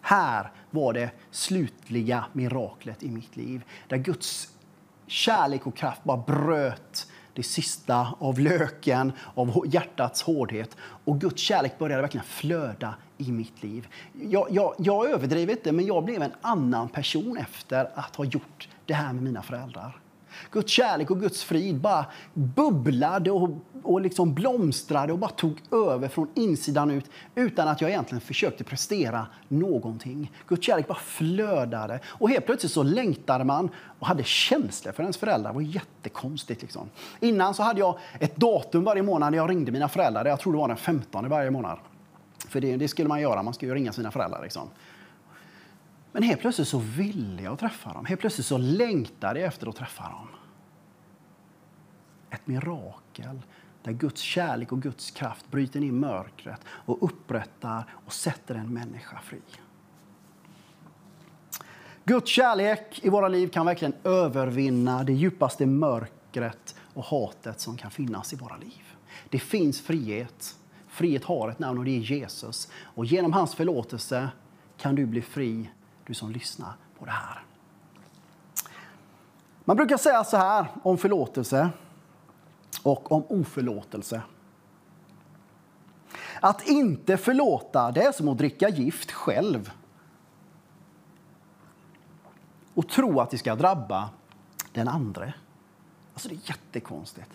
Här 0.00 0.50
var 0.70 0.92
det 0.92 1.10
slutliga 1.30 2.24
miraklet 2.32 3.02
i 3.02 3.10
mitt 3.10 3.36
liv. 3.36 3.64
Där 3.88 3.96
Guds 3.96 4.48
kärlek 5.06 5.66
och 5.66 5.76
kraft 5.76 6.04
bara 6.04 6.16
bröt 6.16 7.06
det 7.34 7.42
sista 7.42 8.14
av 8.18 8.38
löken, 8.38 9.12
av 9.34 9.64
hjärtats 9.66 10.22
hårdhet. 10.22 10.76
Och 10.80 11.20
Guds 11.20 11.42
kärlek 11.42 11.78
började 11.78 12.02
verkligen 12.02 12.26
flöda 12.26 12.94
i 13.20 13.32
mitt 13.32 13.62
liv. 13.62 13.88
Jag, 14.12 14.46
jag, 14.50 14.74
jag 14.78 15.10
överdriver 15.10 15.52
inte, 15.52 15.72
men 15.72 15.86
jag 15.86 16.04
blev 16.04 16.22
en 16.22 16.32
annan 16.40 16.88
person 16.88 17.36
efter 17.36 17.90
att 17.94 18.16
ha 18.16 18.24
gjort 18.24 18.68
det 18.86 18.94
här 18.94 19.12
med 19.12 19.22
mina 19.22 19.42
föräldrar. 19.42 20.00
Guds 20.50 20.72
kärlek 20.72 21.10
och 21.10 21.20
Guds 21.20 21.44
frid 21.44 21.80
bara 21.80 22.04
bubblade 22.34 23.30
och, 23.30 23.50
och 23.82 24.00
liksom 24.00 24.34
blomstrade 24.34 25.12
och 25.12 25.18
bara 25.18 25.30
tog 25.30 25.58
över 25.72 26.08
från 26.08 26.28
insidan 26.34 26.90
ut 26.90 27.10
utan 27.34 27.68
att 27.68 27.80
jag 27.80 27.90
egentligen 27.90 28.20
försökte 28.20 28.64
prestera 28.64 29.26
någonting. 29.48 30.32
Guds 30.48 30.66
kärlek 30.66 30.88
bara 30.88 30.98
flödade. 30.98 32.00
Och 32.06 32.30
helt 32.30 32.46
plötsligt 32.46 32.72
så 32.72 32.82
längtade 32.82 33.44
man 33.44 33.68
och 33.98 34.06
hade 34.06 34.24
känslor 34.24 34.92
för 34.92 35.02
ens 35.02 35.16
föräldrar. 35.16 35.50
Det 35.50 35.54
var 35.54 35.62
jättekonstigt. 35.62 36.62
Liksom. 36.62 36.90
Innan 37.20 37.54
så 37.54 37.62
hade 37.62 37.80
jag 37.80 37.98
ett 38.20 38.36
datum 38.36 38.84
varje 38.84 39.02
månad 39.02 39.30
när 39.30 39.38
jag 39.38 39.50
ringde 39.50 39.72
mina 39.72 39.88
föräldrar. 39.88 40.26
Jag 40.26 40.40
tror 40.40 40.52
det 40.52 40.58
var 40.58 40.68
den 40.68 40.76
15 40.76 41.28
varje 41.28 41.50
månad. 41.50 41.78
För 42.50 42.60
det, 42.60 42.76
det 42.76 42.88
skulle 42.88 43.08
man 43.08 43.20
göra, 43.20 43.42
man 43.42 43.54
skulle 43.54 43.74
ringa 43.74 43.92
sina 43.92 44.10
föräldrar. 44.10 44.42
Liksom. 44.42 44.68
Men 46.12 46.22
helt 46.22 46.40
plötsligt 46.40 46.68
så 46.68 46.78
ville 46.78 47.42
jag 47.42 47.58
träffa 47.58 47.92
dem. 47.92 48.06
Helt 48.06 48.20
plötsligt 48.20 48.46
så 48.46 48.58
längtade 48.58 49.40
jag 49.40 49.48
efter 49.48 49.66
att 49.66 49.76
träffa 49.76 50.02
dem. 50.02 50.28
Ett 52.30 52.46
mirakel 52.46 53.42
där 53.82 53.92
Guds 53.92 54.20
kärlek 54.20 54.72
och 54.72 54.82
Guds 54.82 55.10
kraft 55.10 55.50
bryter 55.50 55.80
ner 55.80 55.92
mörkret 55.92 56.60
och 56.66 57.02
upprättar 57.02 57.84
och 58.06 58.12
sätter 58.12 58.54
en 58.54 58.74
människa 58.74 59.20
fri. 59.24 59.40
Guds 62.04 62.30
kärlek 62.30 63.00
i 63.02 63.08
våra 63.08 63.28
liv 63.28 63.48
kan 63.48 63.66
verkligen 63.66 63.94
övervinna 64.04 65.04
det 65.04 65.12
djupaste 65.12 65.66
mörkret 65.66 66.76
och 66.94 67.04
hatet 67.04 67.60
som 67.60 67.76
kan 67.76 67.90
finnas 67.90 68.32
i 68.32 68.36
våra 68.36 68.56
liv. 68.56 68.94
Det 69.28 69.38
finns 69.38 69.80
frihet. 69.80 70.56
Frihet 70.90 71.24
har 71.24 71.48
ett 71.48 71.58
namn 71.58 71.78
och 71.78 71.84
det 71.84 71.90
är 71.90 72.00
Jesus. 72.00 72.68
Och 72.82 73.04
genom 73.04 73.32
hans 73.32 73.54
förlåtelse 73.54 74.30
kan 74.76 74.94
du 74.94 75.06
bli 75.06 75.22
fri 75.22 75.70
du 76.06 76.14
som 76.14 76.30
lyssnar 76.30 76.72
på 76.98 77.04
det 77.04 77.10
här. 77.10 77.44
Man 79.64 79.76
brukar 79.76 79.96
säga 79.96 80.24
så 80.24 80.36
här 80.36 80.66
om 80.82 80.98
förlåtelse 80.98 81.70
och 82.82 83.12
om 83.12 83.24
oförlåtelse. 83.28 84.22
Att 86.40 86.68
inte 86.68 87.16
förlåta, 87.16 87.92
det 87.92 88.02
är 88.02 88.12
som 88.12 88.28
att 88.28 88.38
dricka 88.38 88.68
gift 88.68 89.12
själv 89.12 89.70
och 92.74 92.88
tro 92.88 93.20
att 93.20 93.30
det 93.30 93.38
ska 93.38 93.54
drabba 93.54 94.10
den 94.72 94.88
andre. 94.88 95.34
Alltså 96.12 96.28
det 96.28 96.34
är 96.34 96.48
jättekonstigt. 96.48 97.30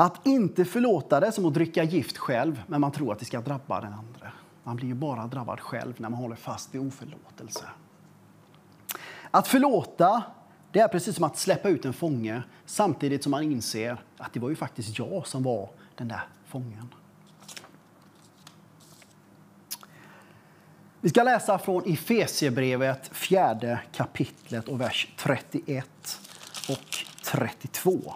Att 0.00 0.26
inte 0.26 0.64
förlåta 0.64 1.20
det 1.20 1.26
är 1.26 1.30
som 1.30 1.46
att 1.46 1.54
dricka 1.54 1.82
gift 1.82 2.18
själv, 2.18 2.62
men 2.66 2.80
man 2.80 2.92
tror 2.92 3.12
att 3.12 3.18
det 3.18 3.24
ska 3.24 3.40
drabba 3.40 3.80
den 3.80 3.92
andre. 3.92 4.32
Man 4.62 4.76
blir 4.76 4.88
ju 4.88 4.94
bara 4.94 5.26
drabbad 5.26 5.60
själv 5.60 5.94
när 5.96 6.08
man 6.08 6.20
håller 6.20 6.36
fast 6.36 6.74
vid 6.74 6.80
oförlåtelse. 6.80 7.64
Att 9.30 9.48
förlåta 9.48 10.22
det 10.72 10.80
är 10.80 10.88
precis 10.88 11.14
som 11.16 11.24
att 11.24 11.38
släppa 11.38 11.68
ut 11.68 11.84
en 11.84 11.92
fånge 11.92 12.42
samtidigt 12.66 13.22
som 13.22 13.30
man 13.30 13.42
inser 13.42 14.02
att 14.16 14.32
det 14.32 14.40
var 14.40 14.48
ju 14.48 14.56
faktiskt 14.56 14.98
jag 14.98 15.26
som 15.26 15.42
var 15.42 15.70
den 15.94 16.08
där 16.08 16.22
fången. 16.46 16.94
Vi 21.00 21.08
ska 21.08 21.22
läsa 21.22 21.58
från 21.58 21.92
Efesierbrevet, 21.92 23.08
fjärde 23.12 23.80
kapitlet 23.92 24.68
och 24.68 24.80
vers 24.80 25.08
31 25.16 26.20
och 26.68 27.04
32. 27.24 28.14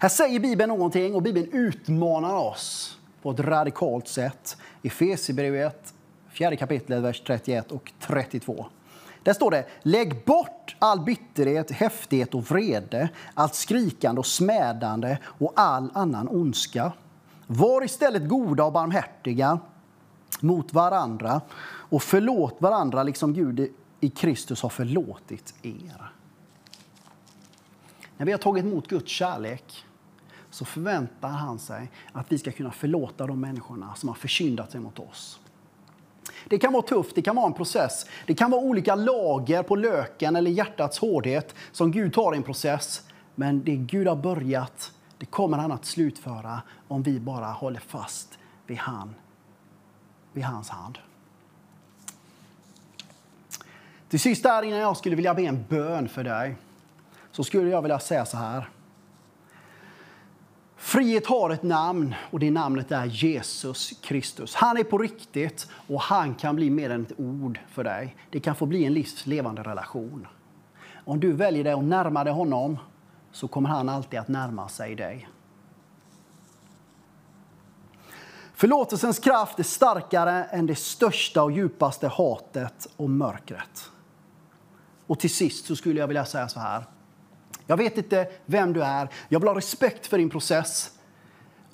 Här 0.00 0.08
säger 0.08 0.40
Bibeln 0.40 0.68
någonting 0.68 1.14
och 1.14 1.22
Bibeln 1.22 1.48
utmanar 1.52 2.34
oss 2.34 2.98
på 3.22 3.30
ett 3.30 3.40
radikalt 3.40 4.08
sätt. 4.08 4.56
I 4.82 4.86
Efesierbrevet, 4.86 5.94
fjärde 6.28 6.56
kapitlet, 6.56 7.02
vers 7.02 7.22
31 7.26 7.72
och 7.72 7.92
32. 8.00 8.66
Där 9.22 9.32
står 9.32 9.50
det, 9.50 9.66
lägg 9.82 10.24
bort 10.24 10.76
all 10.78 11.00
bitterhet, 11.00 11.70
häftighet 11.70 12.34
och 12.34 12.50
vrede, 12.50 13.08
allt 13.34 13.54
skrikande 13.54 14.18
och 14.18 14.26
smädande 14.26 15.18
och 15.24 15.52
all 15.56 15.90
annan 15.94 16.28
ondska. 16.28 16.92
Var 17.46 17.84
istället 17.84 18.28
goda 18.28 18.64
och 18.64 18.72
barmhärtiga 18.72 19.58
mot 20.40 20.72
varandra 20.72 21.40
och 21.64 22.02
förlåt 22.02 22.56
varandra 22.58 23.02
liksom 23.02 23.34
Gud 23.34 23.72
i 24.00 24.10
Kristus 24.10 24.62
har 24.62 24.68
förlåtit 24.68 25.54
er. 25.62 26.12
När 28.16 28.26
vi 28.26 28.32
har 28.32 28.38
tagit 28.38 28.64
emot 28.64 28.88
Guds 28.88 29.10
kärlek 29.10 29.84
så 30.58 30.64
förväntar 30.64 31.28
han 31.28 31.58
sig 31.58 31.90
att 32.12 32.32
vi 32.32 32.38
ska 32.38 32.52
kunna 32.52 32.70
förlåta 32.70 33.26
de 33.26 33.40
människorna 33.40 33.94
som 33.94 34.08
har 34.08 34.16
försyndat 34.16 34.70
sig 34.70 34.80
mot 34.80 34.98
oss. 34.98 35.40
Det 36.48 36.58
kan 36.58 36.72
vara 36.72 36.82
tufft, 36.82 37.14
det 37.14 37.22
kan 37.22 37.36
vara 37.36 37.46
en 37.46 37.52
process. 37.52 38.06
Det 38.26 38.34
kan 38.34 38.50
vara 38.50 38.60
olika 38.60 38.94
lager 38.94 39.62
på 39.62 39.76
löken 39.76 40.36
eller 40.36 40.50
hjärtats 40.50 40.98
hårdhet 40.98 41.54
som 41.72 41.90
Gud 41.90 42.14
tar 42.14 42.34
i 42.34 42.36
en 42.36 42.42
process. 42.42 43.02
Men 43.34 43.64
det 43.64 43.76
Gud 43.76 44.06
har 44.08 44.16
börjat, 44.16 44.92
det 45.18 45.26
kommer 45.26 45.58
han 45.58 45.72
att 45.72 45.84
slutföra 45.84 46.62
om 46.88 47.02
vi 47.02 47.20
bara 47.20 47.46
håller 47.46 47.80
fast 47.80 48.38
vid, 48.66 48.78
han, 48.78 49.14
vid 50.32 50.44
hans 50.44 50.68
hand. 50.68 50.98
Till 54.08 54.20
sist 54.20 54.42
där 54.42 54.62
innan 54.62 54.78
jag 54.78 54.96
skulle 54.96 55.16
vilja 55.16 55.34
be 55.34 55.42
en 55.42 55.64
bön 55.68 56.08
för 56.08 56.24
dig 56.24 56.56
så 57.32 57.44
skulle 57.44 57.70
jag 57.70 57.82
vilja 57.82 57.98
säga 57.98 58.26
så 58.26 58.36
här. 58.36 58.68
Frihet 60.78 61.26
har 61.26 61.50
ett 61.50 61.62
namn 61.62 62.14
och 62.30 62.40
det 62.40 62.50
namnet 62.50 62.92
är 62.92 63.04
Jesus 63.04 63.92
Kristus. 64.02 64.54
Han 64.54 64.76
är 64.76 64.84
på 64.84 64.98
riktigt 64.98 65.68
och 65.88 66.00
han 66.00 66.34
kan 66.34 66.56
bli 66.56 66.70
mer 66.70 66.90
än 66.90 67.02
ett 67.02 67.12
ord 67.20 67.60
för 67.70 67.84
dig. 67.84 68.16
Det 68.30 68.40
kan 68.40 68.54
få 68.54 68.66
bli 68.66 68.84
en 68.84 68.94
livslevande 68.94 69.62
relation. 69.62 70.26
Om 71.04 71.20
du 71.20 71.32
väljer 71.32 71.64
dig 71.64 71.72
att 71.72 71.84
närma 71.84 72.24
dig 72.24 72.32
honom 72.32 72.78
så 73.32 73.48
kommer 73.48 73.68
han 73.68 73.88
alltid 73.88 74.20
att 74.20 74.28
närma 74.28 74.68
sig 74.68 74.94
dig. 74.94 75.28
Förlåtelsens 78.54 79.18
kraft 79.18 79.58
är 79.58 79.62
starkare 79.62 80.44
än 80.44 80.66
det 80.66 80.74
största 80.74 81.42
och 81.42 81.52
djupaste 81.52 82.08
hatet 82.08 82.88
och 82.96 83.10
mörkret. 83.10 83.90
Och 85.06 85.18
till 85.18 85.34
sist 85.34 85.66
så 85.66 85.76
skulle 85.76 86.00
jag 86.00 86.06
vilja 86.06 86.24
säga 86.24 86.48
så 86.48 86.60
här. 86.60 86.84
Jag 87.70 87.76
vet 87.76 87.98
inte 87.98 88.28
vem 88.46 88.72
du 88.72 88.82
är. 88.82 89.08
Jag 89.28 89.40
vill 89.40 89.48
ha 89.48 89.56
respekt 89.56 90.06
för 90.06 90.18
din 90.18 90.30
process. 90.30 90.90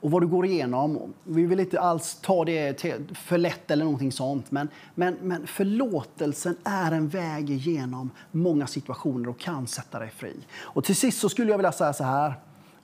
och 0.00 0.10
vad 0.10 0.22
du 0.22 0.26
går 0.26 0.46
igenom. 0.46 1.14
Vi 1.24 1.46
vill 1.46 1.60
inte 1.60 1.80
alls 1.80 2.18
ta 2.22 2.44
det 2.44 2.84
för 3.14 3.38
lätt 3.38 3.70
eller 3.70 3.84
någonting 3.84 4.12
sånt. 4.12 4.50
Men, 4.50 4.68
men, 4.94 5.14
men 5.22 5.46
förlåtelsen 5.46 6.56
är 6.64 6.92
en 6.92 7.08
väg 7.08 7.50
igenom 7.50 8.10
många 8.30 8.66
situationer 8.66 9.28
och 9.28 9.38
kan 9.38 9.66
sätta 9.66 9.98
dig 9.98 10.10
fri. 10.10 10.36
Och 10.60 10.84
till 10.84 10.96
sist 10.96 11.20
så 11.20 11.28
skulle 11.28 11.50
jag 11.50 11.58
vilja 11.58 11.72
säga 11.72 11.92
så 11.92 12.04
här 12.04 12.34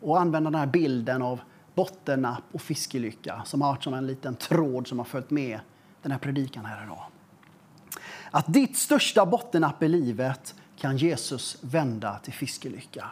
och 0.01 0.21
använda 0.21 0.51
den 0.51 0.61
här 0.61 0.67
bilden 0.67 1.23
av 1.23 1.41
bottennapp 1.75 2.45
och 2.53 2.63
fiskelycka 2.63 3.43
som 3.45 3.63
har 3.63 3.69
varit 3.69 3.83
som 3.83 3.95
en 3.95 4.07
liten 4.07 4.35
tråd 4.35 4.87
som 4.87 4.99
har 4.99 5.05
följt 5.05 5.31
med 5.31 5.61
den 6.03 6.13
här 6.13 6.19
predikan 6.19 6.65
här 6.65 6.85
idag. 6.85 7.05
Att 8.31 8.53
ditt 8.53 8.77
största 8.77 9.27
bottennapp 9.27 9.83
i 9.83 9.89
livet 9.89 10.55
kan 10.81 10.97
Jesus 10.97 11.59
vända 11.61 12.19
till 12.19 12.33
fiskelycka. 12.33 13.11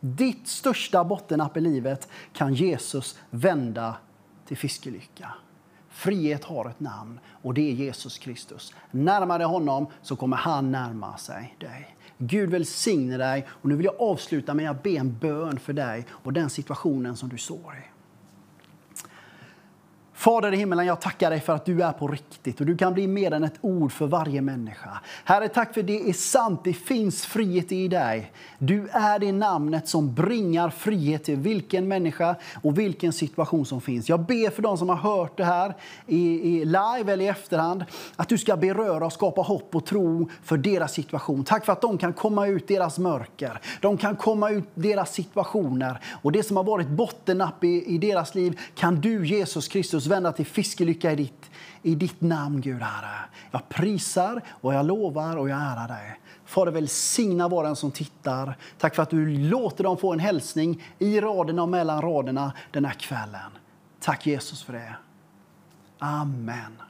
Ditt 0.00 0.48
största 0.48 1.04
bottennapp 1.04 1.56
i 1.56 1.60
livet 1.60 2.08
kan 2.32 2.54
Jesus 2.54 3.18
vända 3.30 3.96
till 4.46 4.56
fiskelycka. 4.56 5.34
Frihet 5.88 6.44
har 6.44 6.68
ett 6.68 6.80
namn 6.80 7.20
och 7.42 7.54
det 7.54 7.70
är 7.70 7.74
Jesus 7.74 8.18
Kristus. 8.18 8.74
Närmare 8.90 9.44
honom 9.44 9.86
så 10.02 10.16
kommer 10.16 10.36
han 10.36 10.72
närma 10.72 11.16
sig 11.16 11.56
dig. 11.60 11.96
Gud 12.18 12.50
välsigne 12.50 13.16
dig. 13.16 13.46
Och 13.48 13.68
nu 13.68 13.76
vill 13.76 13.86
jag 13.86 14.00
avsluta 14.00 14.54
med 14.54 14.70
att 14.70 14.82
be 14.82 14.90
en 14.90 15.18
bön 15.18 15.58
för 15.58 15.72
dig 15.72 16.06
och 16.10 16.32
den 16.32 16.50
situationen 16.50 17.16
som 17.16 17.28
du 17.28 17.38
står 17.38 17.74
i. 17.74 17.97
Fader 20.18 20.54
i 20.54 20.56
himmelen, 20.56 20.86
jag 20.86 21.00
tackar 21.00 21.30
dig 21.30 21.40
för 21.40 21.54
att 21.54 21.64
du 21.64 21.82
är 21.82 21.92
på 21.92 22.08
riktigt 22.08 22.60
och 22.60 22.66
du 22.66 22.76
kan 22.76 22.94
bli 22.94 23.06
mer 23.06 23.32
än 23.32 23.44
ett 23.44 23.58
ord 23.60 23.92
för 23.92 24.06
varje 24.06 24.40
människa. 24.40 25.00
Herre, 25.24 25.48
tack 25.48 25.74
för 25.74 25.82
det 25.82 26.08
är 26.08 26.12
sant, 26.12 26.60
det 26.64 26.72
finns 26.72 27.26
frihet 27.26 27.72
i 27.72 27.88
dig. 27.88 28.32
Du 28.58 28.88
är 28.92 29.18
det 29.18 29.32
namnet 29.32 29.88
som 29.88 30.14
bringar 30.14 30.70
frihet 30.70 31.24
till 31.24 31.36
vilken 31.36 31.88
människa 31.88 32.36
och 32.62 32.78
vilken 32.78 33.12
situation 33.12 33.66
som 33.66 33.80
finns. 33.80 34.08
Jag 34.08 34.20
ber 34.20 34.50
för 34.50 34.62
de 34.62 34.78
som 34.78 34.88
har 34.88 34.96
hört 34.96 35.36
det 35.36 35.44
här 35.44 35.74
i, 36.06 36.56
i 36.56 36.64
live 36.64 37.12
eller 37.12 37.24
i 37.24 37.28
efterhand, 37.28 37.84
att 38.16 38.28
du 38.28 38.38
ska 38.38 38.56
beröra 38.56 39.06
och 39.06 39.12
skapa 39.12 39.40
hopp 39.40 39.74
och 39.74 39.86
tro 39.86 40.28
för 40.42 40.56
deras 40.56 40.92
situation. 40.92 41.44
Tack 41.44 41.64
för 41.64 41.72
att 41.72 41.80
de 41.80 41.98
kan 41.98 42.12
komma 42.12 42.46
ut 42.46 42.68
deras 42.68 42.98
mörker, 42.98 43.60
de 43.80 43.96
kan 43.96 44.16
komma 44.16 44.50
ut 44.50 44.68
deras 44.74 45.14
situationer 45.14 46.00
och 46.22 46.32
det 46.32 46.42
som 46.42 46.56
har 46.56 46.64
varit 46.64 46.88
bottennapp 46.88 47.64
i, 47.64 47.84
i 47.94 47.98
deras 47.98 48.34
liv 48.34 48.60
kan 48.74 49.00
du 49.00 49.26
Jesus 49.26 49.68
Kristus 49.68 50.07
vända 50.08 50.32
till 50.32 50.46
fiskelycka 50.46 51.12
i 51.12 51.16
ditt, 51.16 51.50
i 51.82 51.94
ditt 51.94 52.20
namn, 52.20 52.60
Gud 52.60 52.82
Herre. 52.82 53.28
Jag 53.50 53.68
prisar 53.68 54.42
och 54.48 54.74
jag 54.74 54.86
lovar 54.86 55.36
och 55.36 55.48
jag 55.48 55.58
ärar 55.58 55.88
dig. 55.88 56.20
Fader, 56.44 56.72
välsigna 56.72 57.48
var 57.48 57.64
den 57.64 57.76
som 57.76 57.90
tittar. 57.90 58.58
Tack 58.78 58.94
för 58.94 59.02
att 59.02 59.10
du 59.10 59.38
låter 59.38 59.84
dem 59.84 59.96
få 59.96 60.12
en 60.12 60.18
hälsning 60.18 60.84
i 60.98 61.20
raderna 61.20 61.62
och 61.62 61.68
mellan 61.68 62.02
raderna 62.02 62.52
den 62.70 62.84
här 62.84 62.94
kvällen. 62.94 63.50
Tack 64.00 64.26
Jesus 64.26 64.62
för 64.62 64.72
det. 64.72 64.96
Amen. 65.98 66.82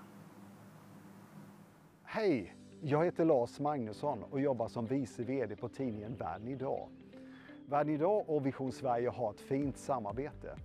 Hej! 2.05 2.55
Jag 2.81 3.05
heter 3.05 3.25
Lars 3.25 3.59
Magnusson 3.59 4.25
och 4.31 4.41
jobbar 4.41 4.69
som 4.69 4.87
vice 4.87 5.23
VD 5.23 5.57
på 5.57 5.69
tidningen 5.69 6.17
Världen 6.17 6.49
idag. 6.49 6.89
Världen 7.67 7.95
idag 7.95 8.25
och 8.31 8.47
Vision 8.47 8.73
Sverige 8.73 9.09
har 9.09 9.31
ett 9.31 9.41
fint 9.41 9.79
samarbete. 9.79 10.57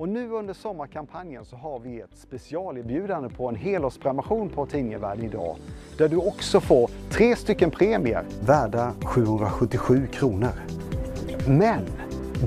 Och 0.00 0.08
nu 0.08 0.30
under 0.30 0.54
sommarkampanjen 0.54 1.44
så 1.44 1.56
har 1.56 1.78
vi 1.78 2.00
ett 2.00 2.10
specialerbjudande 2.14 3.28
på 3.28 3.48
en 3.48 3.56
helårsprenumeration 3.56 4.48
på 4.48 4.66
Tidningevärlden 4.66 5.24
idag. 5.24 5.56
Där 5.98 6.08
du 6.08 6.16
också 6.16 6.60
får 6.60 6.90
tre 7.10 7.36
stycken 7.36 7.70
premier 7.70 8.24
värda 8.46 8.92
777 9.04 10.06
kronor. 10.12 10.52
Men 11.48 11.80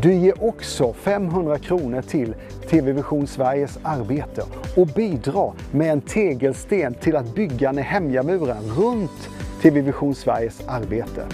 du 0.01 0.13
ger 0.13 0.43
också 0.43 0.93
500 0.93 1.59
kronor 1.59 2.01
till 2.01 2.35
TV 2.69 2.91
Vision 2.91 3.27
Sveriges 3.27 3.79
arbete 3.83 4.43
och 4.77 4.87
bidrar 4.87 5.53
med 5.71 5.91
en 5.91 6.01
tegelsten 6.01 6.93
till 6.93 7.15
att 7.15 7.35
bygga 7.35 7.71
Nehemja-muren 7.71 8.63
runt 8.63 9.29
TV 9.61 9.81
Vision 9.81 10.15
Sveriges 10.15 10.67
arbete. 10.67 11.25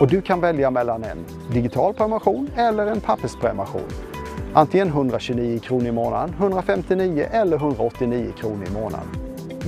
Och 0.00 0.08
du 0.08 0.20
kan 0.20 0.40
välja 0.40 0.70
mellan 0.70 1.04
en 1.04 1.18
digital 1.52 1.94
prenumeration 1.94 2.50
eller 2.56 2.86
en 2.86 3.00
pappersprenumeration. 3.00 4.05
Antingen 4.58 4.88
129 4.88 5.58
kronor 5.58 5.86
i 5.86 5.92
månaden, 5.92 6.34
159 6.38 7.26
eller 7.30 7.56
189 7.56 8.32
kronor 8.38 8.66
i 8.68 8.70
månaden. 8.70 9.08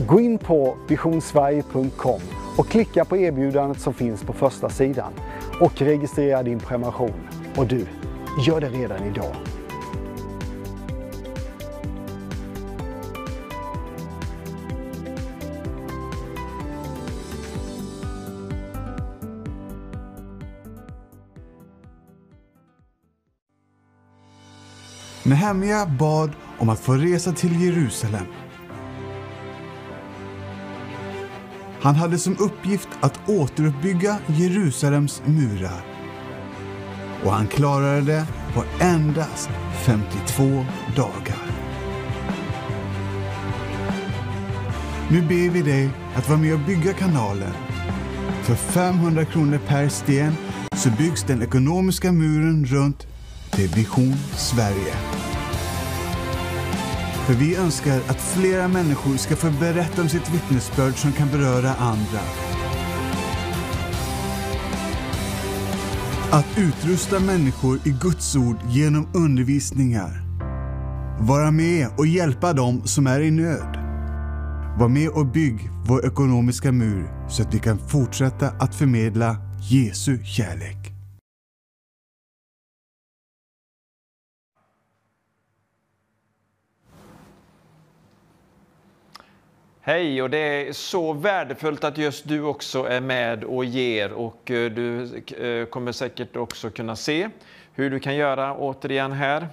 Gå 0.09 0.21
in 0.21 0.39
på 0.39 0.77
visionsverige.com 0.89 2.21
och 2.57 2.69
klicka 2.69 3.05
på 3.05 3.17
erbjudandet 3.17 3.81
som 3.81 3.95
finns 3.95 4.23
på 4.25 4.33
första 4.33 4.69
sidan 4.69 5.13
och 5.61 5.81
registrera 5.81 6.43
din 6.43 6.59
prenumeration. 6.59 7.29
Och 7.57 7.67
du, 7.67 7.87
gör 8.47 8.61
det 8.61 8.69
redan 8.69 9.05
idag. 9.05 9.35
Nehemja 25.29 25.87
bad 25.87 26.31
om 26.59 26.69
att 26.69 26.81
få 26.81 26.95
resa 26.95 27.33
till 27.33 27.63
Jerusalem. 27.63 28.27
Han 31.81 31.95
hade 31.95 32.19
som 32.19 32.37
uppgift 32.39 32.89
att 33.01 33.29
återuppbygga 33.29 34.19
Jerusalems 34.27 35.23
murar. 35.27 35.85
Och 37.25 37.33
han 37.33 37.47
klarade 37.47 38.01
det 38.01 38.27
på 38.55 38.65
endast 38.81 39.51
52 39.85 40.65
dagar. 40.97 41.51
Nu 45.11 45.23
ber 45.23 45.51
vi 45.51 45.63
dig 45.63 45.91
att 46.15 46.29
vara 46.29 46.39
med 46.39 46.55
och 46.55 46.67
bygga 46.67 46.93
kanalen. 46.93 47.53
För 48.43 48.55
500 48.55 49.25
kronor 49.25 49.61
per 49.67 49.89
sten 49.89 50.33
så 50.77 50.91
byggs 50.91 51.23
den 51.25 51.43
ekonomiska 51.43 52.13
muren 52.13 52.67
runt 52.67 53.07
till 53.51 53.69
Vision 53.69 54.15
Sverige. 54.37 54.95
För 57.27 57.35
vi 57.35 57.57
önskar 57.57 57.97
att 58.09 58.21
flera 58.21 58.69
människor 58.69 59.17
ska 59.17 59.37
få 59.37 59.51
berätta 59.51 60.03
om 60.03 60.09
sitt 60.09 60.31
vittnesbörd 60.35 60.95
som 60.95 61.13
kan 61.13 61.29
beröra 61.29 61.75
andra. 61.75 62.21
Att 66.31 66.59
utrusta 66.59 67.21
människor 67.21 67.79
i 67.85 67.91
Guds 67.91 68.37
ord 68.37 68.57
genom 68.69 69.09
undervisningar. 69.15 70.23
Vara 71.21 71.51
med 71.51 71.89
och 71.99 72.07
hjälpa 72.07 72.53
dem 72.53 72.83
som 72.85 73.07
är 73.07 73.21
i 73.21 73.31
nöd. 73.31 73.79
Var 74.79 74.89
med 74.89 75.09
och 75.09 75.27
bygg 75.27 75.71
vår 75.87 76.07
ekonomiska 76.07 76.73
mur 76.73 77.29
så 77.29 77.43
att 77.43 77.55
vi 77.55 77.59
kan 77.59 77.79
fortsätta 77.79 78.49
att 78.49 78.75
förmedla 78.75 79.37
Jesu 79.71 80.25
kärlek. 80.25 80.98
Hej, 89.89 90.23
och 90.23 90.31
det 90.31 90.39
är 90.39 90.73
så 90.73 91.13
värdefullt 91.13 91.85
att 91.85 91.99
just 91.99 92.29
du 92.29 92.43
också 92.43 92.85
är 92.85 93.01
med 93.01 93.45
och 93.45 93.65
ger 93.65 94.13
och 94.13 94.51
eh, 94.51 94.71
du 94.71 95.03
eh, 95.39 95.67
kommer 95.67 95.93
säkert 95.93 96.37
också 96.37 96.71
kunna 96.71 96.97
se 96.97 97.29
hur 97.75 97.91
du 97.91 98.01
kan 98.01 98.17
göra 98.17 98.55
återigen 98.55 99.13
här. 99.13 99.49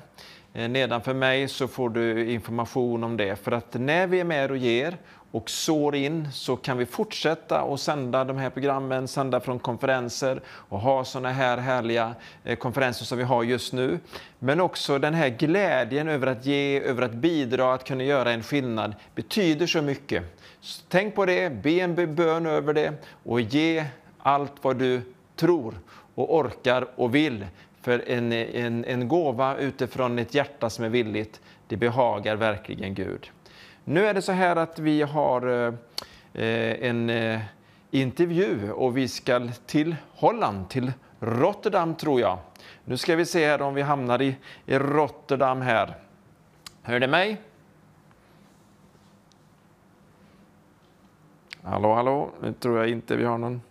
Eh, 0.53 0.69
nedanför 0.69 1.13
mig 1.13 1.47
så 1.47 1.67
får 1.67 1.89
du 1.89 2.31
information 2.31 3.03
om 3.03 3.17
det 3.17 3.35
för 3.35 3.51
att 3.51 3.73
när 3.73 4.07
vi 4.07 4.19
är 4.19 4.23
med 4.23 4.51
och 4.51 4.57
ger 4.57 4.97
och 5.31 5.49
sår 5.49 5.95
in 5.95 6.31
så 6.31 6.55
kan 6.55 6.77
vi 6.77 6.85
fortsätta 6.85 7.61
att 7.61 7.79
sända 7.79 8.23
de 8.23 8.37
här 8.37 8.49
programmen, 8.49 9.07
sända 9.07 9.39
från 9.39 9.59
konferenser 9.59 10.41
och 10.47 10.79
ha 10.79 11.05
sådana 11.05 11.31
här 11.31 11.57
härliga 11.57 12.15
eh, 12.43 12.55
konferenser 12.55 13.05
som 13.05 13.17
vi 13.17 13.23
har 13.23 13.43
just 13.43 13.73
nu. 13.73 13.99
Men 14.39 14.61
också 14.61 14.99
den 14.99 15.13
här 15.13 15.29
glädjen 15.29 16.07
över 16.07 16.27
att 16.27 16.45
ge, 16.45 16.79
över 16.79 17.01
att 17.01 17.13
bidra, 17.13 17.73
att 17.73 17.87
kunna 17.87 18.03
göra 18.03 18.31
en 18.31 18.43
skillnad 18.43 18.95
betyder 19.15 19.67
så 19.67 19.81
mycket. 19.81 20.23
Så 20.61 20.83
tänk 20.89 21.15
på 21.15 21.25
det, 21.25 21.49
be 21.63 21.71
en 21.71 22.15
bön 22.15 22.45
över 22.45 22.73
det 22.73 22.93
och 23.23 23.41
ge 23.41 23.85
allt 24.17 24.53
vad 24.61 24.77
du 24.77 25.01
tror 25.35 25.73
och 26.15 26.35
orkar 26.35 26.87
och 26.95 27.15
vill. 27.15 27.45
För 27.81 28.03
en, 28.07 28.31
en, 28.31 28.85
en 28.85 29.07
gåva 29.07 29.57
utifrån 29.57 30.19
ett 30.19 30.33
hjärta 30.33 30.69
som 30.69 30.85
är 30.85 30.89
villigt, 30.89 31.41
det 31.67 31.77
behagar 31.77 32.35
verkligen 32.35 32.93
Gud. 32.93 33.31
Nu 33.87 34.05
är 34.05 34.13
det 34.13 34.21
så 34.21 34.31
här 34.31 34.55
att 34.55 34.79
vi 34.79 35.01
har 35.01 35.67
eh, 36.33 36.87
en 36.89 37.09
eh, 37.09 37.41
intervju 37.91 38.71
och 38.71 38.97
vi 38.97 39.07
ska 39.07 39.47
till 39.65 39.95
Holland, 40.15 40.69
till 40.69 40.91
Rotterdam 41.19 41.95
tror 41.95 42.21
jag. 42.21 42.37
Nu 42.85 42.97
ska 42.97 43.15
vi 43.15 43.25
se 43.25 43.47
här 43.47 43.61
om 43.61 43.73
vi 43.73 43.81
hamnar 43.81 44.21
i, 44.21 44.35
i 44.65 44.79
Rotterdam 44.79 45.61
här. 45.61 45.95
Hör 46.81 46.99
ni 46.99 47.07
mig? 47.07 47.41
Hallå, 51.63 51.93
hallå, 51.93 52.29
nu 52.41 52.53
tror 52.53 52.77
jag 52.77 52.89
inte 52.89 53.15
vi 53.15 53.23
har 53.23 53.37
någon. 53.37 53.61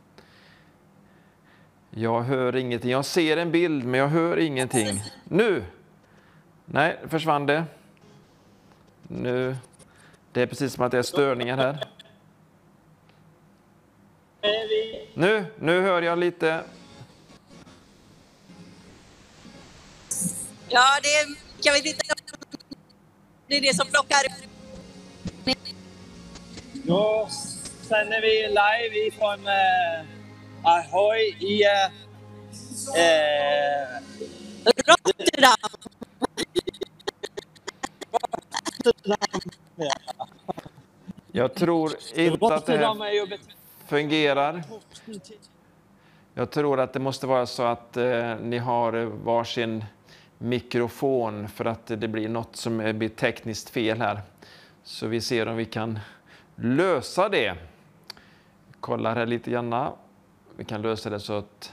Jag 1.91 2.23
hör 2.23 2.57
ingenting. 2.57 2.91
Jag 2.91 3.05
ser 3.05 3.37
en 3.37 3.51
bild, 3.51 3.85
men 3.85 4.01
jag 4.01 4.09
hör 4.09 4.39
ingenting. 4.39 5.03
Nu! 5.25 5.65
Nej, 6.65 6.97
försvann 7.09 7.47
det. 7.47 7.65
Nu, 9.03 9.57
det 10.35 10.43
är 10.43 10.47
precis 10.47 10.73
som 10.73 10.85
att 10.85 10.91
det 10.91 10.99
är 10.99 11.03
störningar 11.03 11.57
här. 11.57 11.89
Nu, 15.15 15.47
nu 15.59 15.81
hör 15.81 16.03
jag 16.03 16.19
lite. 16.19 16.61
Ja, 20.69 20.85
det 21.03 21.09
är, 21.09 21.27
jag 21.63 21.73
vet 21.73 21.87
inte. 21.87 22.05
Det 23.47 23.57
är 23.57 23.61
det 23.61 23.75
som 23.77 23.87
plockar 23.87 24.19
Då 26.73 27.29
sänder 27.89 28.21
vi 28.21 28.49
live 28.49 29.07
ifrån 29.07 29.47
eh, 29.47 30.05
Ahoy 30.65 31.21
i 31.21 31.65
eh, 31.65 31.85
eh, 33.03 34.01
Rotterdam. 34.65 35.71
Jag 41.33 41.55
tror 41.55 41.93
inte 42.15 42.47
att 42.47 42.67
det 42.67 42.77
här 42.77 43.39
fungerar. 43.87 44.63
Jag 46.35 46.51
tror 46.51 46.81
att 46.81 46.93
det 46.93 47.01
måste 47.01 47.27
vara 47.27 47.47
så 47.47 47.63
att 47.63 47.97
eh, 47.97 48.37
ni 48.37 48.59
har 48.59 48.93
varsin 49.03 49.85
mikrofon 50.39 51.49
för 51.49 51.65
att 51.65 51.87
det 51.87 52.09
blir 52.09 52.29
något 52.29 52.57
som 52.57 52.79
blir 52.99 53.09
tekniskt 53.09 53.71
fel 53.71 54.01
här. 54.01 54.21
Så 54.83 55.07
vi 55.07 55.21
ser 55.21 55.49
om 55.49 55.57
vi 55.57 55.65
kan 55.65 55.99
lösa 56.57 57.29
det. 57.29 57.55
Kollar 58.81 59.17
här 59.17 59.27
lite 59.27 59.51
grann. 59.51 59.93
Vi 60.57 60.65
kan 60.65 60.83
lösa 60.83 61.11
det 61.11 61.21
så 61.21 61.33
att 61.33 61.73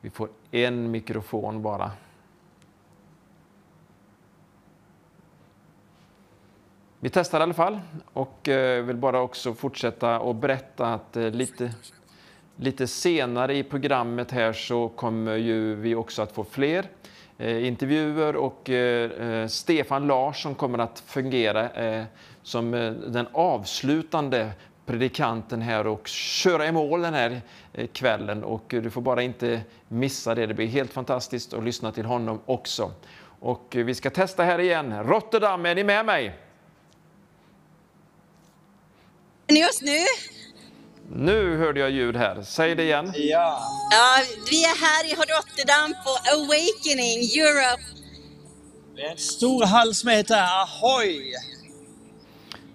vi 0.00 0.10
får 0.10 0.28
en 0.50 0.90
mikrofon 0.90 1.62
bara. 1.62 1.90
Vi 7.06 7.10
testar 7.10 7.40
i 7.40 7.42
alla 7.42 7.54
fall 7.54 7.80
och 8.12 8.48
eh, 8.48 8.84
vill 8.84 8.96
bara 8.96 9.20
också 9.20 9.54
fortsätta 9.54 10.20
och 10.20 10.34
berätta 10.34 10.94
att 10.94 11.16
eh, 11.16 11.30
lite, 11.30 11.72
lite 12.56 12.86
senare 12.86 13.56
i 13.56 13.62
programmet 13.62 14.30
här 14.30 14.52
så 14.52 14.88
kommer 14.88 15.36
ju 15.36 15.74
vi 15.74 15.94
också 15.94 16.22
att 16.22 16.32
få 16.32 16.44
fler 16.44 16.84
eh, 17.38 17.66
intervjuer 17.66 18.36
och 18.36 18.70
Stefan 19.48 20.06
Larsson 20.06 20.54
kommer 20.54 20.78
att 20.78 21.02
fungera 21.06 21.70
som 22.42 22.70
den 23.06 23.26
avslutande 23.32 24.50
predikanten 24.86 25.62
här 25.62 25.86
och 25.86 26.06
köra 26.08 26.66
i 26.66 26.72
mål 26.72 27.02
den 27.02 27.14
här 27.14 27.40
kvällen 27.92 28.44
och 28.44 28.64
du 28.68 28.90
får 28.90 29.00
bara 29.00 29.22
inte 29.22 29.60
missa 29.88 30.34
det. 30.34 30.46
Det 30.46 30.54
blir 30.54 30.66
helt 30.66 30.92
fantastiskt 30.92 31.54
att 31.54 31.64
lyssna 31.64 31.92
till 31.92 32.04
honom 32.04 32.40
också. 32.46 32.90
Och 33.40 33.66
vi 33.70 33.94
ska 33.94 34.10
testa 34.10 34.42
här 34.42 34.58
igen. 34.58 35.04
Rotterdam, 35.04 35.66
är 35.66 35.74
ni 35.74 35.84
med 35.84 36.06
mig? 36.06 36.45
Just 39.48 39.82
nu. 39.82 39.98
Nu 41.12 41.56
hörde 41.56 41.80
jag 41.80 41.90
ljud 41.90 42.16
här. 42.16 42.42
Säg 42.42 42.74
det 42.74 42.82
igen. 42.82 43.12
Ja. 43.14 43.62
Ja, 43.90 44.22
vi 44.50 44.64
är 44.64 44.80
här 44.80 45.04
i 45.04 45.14
Rotterdam 45.14 45.94
på 46.04 46.10
Awakening 46.34 47.18
Europe. 47.40 47.82
Det 48.96 49.02
är 49.02 49.10
en 49.10 49.18
stor 49.18 49.64
hall 49.64 49.94
som 49.94 50.08
heter 50.10 50.36
Ahoy. 50.36 51.32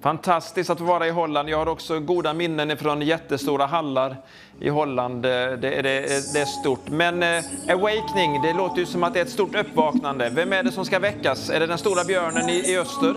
Fantastiskt 0.02 0.70
att 0.70 0.80
vara 0.80 1.08
i 1.08 1.10
Holland. 1.10 1.50
Jag 1.50 1.58
har 1.58 1.68
också 1.68 2.00
goda 2.00 2.34
minnen 2.34 2.78
från 2.78 3.02
jättestora 3.02 3.66
hallar 3.66 4.18
i 4.62 4.70
Holland. 4.70 5.24
Det, 5.24 5.58
det, 5.58 5.82
det, 5.82 6.34
det 6.34 6.40
är 6.40 6.46
stort. 6.46 6.90
Men 6.90 7.24
eh, 7.24 7.44
Awakening, 7.70 8.42
det 8.42 8.54
låter 8.54 8.80
ju 8.80 8.86
som 8.86 9.04
att 9.04 9.14
det 9.14 9.20
är 9.20 9.26
ett 9.26 9.32
stort 9.32 9.56
uppvaknande. 9.56 10.30
Vem 10.30 10.54
är 10.54 10.64
det 10.64 10.72
som 10.72 10.86
ska 10.86 11.00
väckas? 11.00 11.50
Är 11.50 11.60
det 11.60 11.68
den 11.68 11.78
stora 11.78 12.04
björnen 12.04 12.50
i, 12.50 12.54
i 12.54 12.78
öster? 12.78 13.14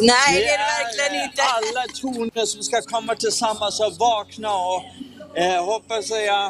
Nej, 0.00 0.34
det 0.34 0.48
är 0.48 0.58
det 0.58 0.68
verkligen 0.84 1.20
eh, 1.20 1.24
inte. 1.24 1.42
alla 1.42 1.86
toner 2.00 2.46
som 2.46 2.62
ska 2.62 2.82
komma 2.82 3.14
tillsammans 3.14 3.80
och 3.80 3.92
vakna 3.98 4.48
och 4.54 4.82
eh, 5.38 5.64
hoppas 5.64 6.10
jag 6.10 6.46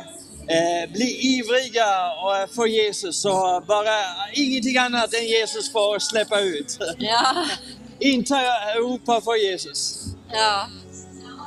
eh, 0.49 0.93
bli 0.93 1.37
ivriga 1.37 2.13
och, 2.23 2.37
eh, 2.37 2.47
för 2.55 2.67
Jesus. 2.67 3.23
Så 3.23 3.63
bara 3.67 3.97
ingenting 4.33 4.77
annat 4.77 5.15
än 5.15 5.27
Jesus 5.27 5.73
får 5.73 5.99
släppa 5.99 6.41
ut. 6.41 6.79
Ja, 6.99 7.45
Inte 8.01 8.35
Europa 8.77 9.21
för 9.21 9.37
Jesus. 9.51 10.05
ja. 10.33 10.67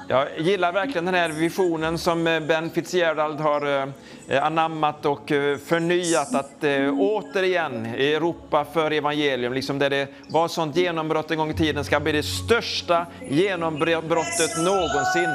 Jag 0.08 0.28
gillar 0.40 0.72
verkligen 0.72 1.06
den 1.06 1.14
här 1.16 1.30
visionen 1.30 1.98
som 1.98 2.28
eh, 2.28 2.40
Ben 2.40 2.70
Fitzgerald 2.70 3.40
har 3.40 3.92
eh, 4.28 4.44
anammat 4.46 5.06
och 5.06 5.32
eh, 5.32 5.58
förnyat 5.58 6.36
att 6.36 6.64
återigen 7.00 7.86
Europa 7.86 8.66
för 8.74 8.92
evangelium, 8.92 9.54
liksom 9.54 9.80
där 9.80 9.90
det 9.90 10.08
var 10.28 10.48
sånt 10.48 10.76
genombrott 10.76 11.32
en 11.32 11.38
gång 11.38 11.50
i 11.52 11.54
tiden, 11.54 11.84
ska 11.86 12.00
bli 12.00 12.12
det 12.12 12.24
största 12.24 13.06
genombrottet 13.30 14.58
någonsin. 14.58 15.30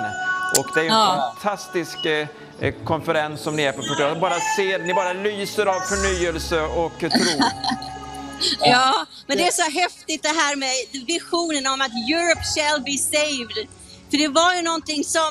Och 0.58 0.66
det 0.74 0.80
är 0.80 0.84
en 0.84 0.86
Ja. 0.86 1.34
fantastisk 1.42 1.98
konferens 2.84 3.40
som 3.40 3.56
ni 3.56 3.62
är 3.62 3.72
på. 3.72 4.20
Bara 4.20 4.34
ser, 4.56 4.78
ni 4.78 4.94
bara 4.94 5.12
lyser 5.12 5.66
av 5.66 5.80
förnyelse 5.80 6.60
och 6.62 6.98
tro. 6.98 7.40
Ja, 8.60 9.06
men 9.26 9.36
det 9.38 9.46
är 9.46 9.52
så 9.52 9.70
häftigt 9.80 10.22
det 10.22 10.28
här 10.28 10.56
med 10.56 10.70
visionen 11.06 11.66
om 11.66 11.80
att 11.80 11.92
Europe 11.92 12.42
shall 12.54 12.82
be 12.82 12.98
saved. 12.98 13.68
För 14.10 14.16
det 14.18 14.28
var 14.28 14.54
ju 14.54 14.62
någonting 14.62 15.04
som 15.04 15.30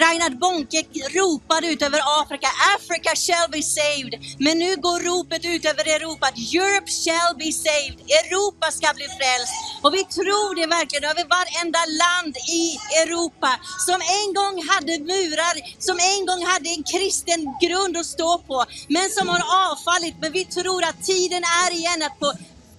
Reinhard 0.00 0.38
Bonke 0.38 0.80
ropade 1.18 1.66
ut 1.66 1.82
över 1.82 2.00
Afrika, 2.20 2.48
Africa 2.76 3.10
shall 3.24 3.48
be 3.50 3.62
saved. 3.62 4.14
Men 4.38 4.58
nu 4.58 4.76
går 4.76 4.98
ropet 5.10 5.44
ut 5.44 5.64
över 5.64 5.84
Europa 5.96 6.26
att 6.26 6.38
Europe 6.54 6.90
shall 7.04 7.32
be 7.42 7.52
saved. 7.66 7.98
Europa 8.20 8.66
ska 8.70 8.88
bli 8.98 9.08
frälst. 9.18 9.54
Och 9.82 9.94
vi 9.94 10.04
tror 10.04 10.54
det 10.58 10.66
verkligen 10.66 11.04
över 11.12 11.24
varenda 11.36 11.82
land 12.02 12.34
i 12.62 12.64
Europa 13.02 13.50
som 13.88 13.98
en 14.18 14.28
gång 14.38 14.56
hade 14.70 14.92
murar, 15.12 15.56
som 15.86 15.96
en 16.12 16.22
gång 16.28 16.42
hade 16.52 16.68
en 16.76 16.84
kristen 16.92 17.40
grund 17.64 17.96
att 17.96 18.06
stå 18.06 18.38
på, 18.38 18.64
men 18.88 19.10
som 19.10 19.28
har 19.28 19.42
avfallit. 19.70 20.16
Men 20.20 20.32
vi 20.32 20.44
tror 20.44 20.84
att 20.84 21.04
tiden 21.04 21.42
är 21.64 21.70
igen 21.80 22.02
att 22.02 22.18
på 22.18 22.32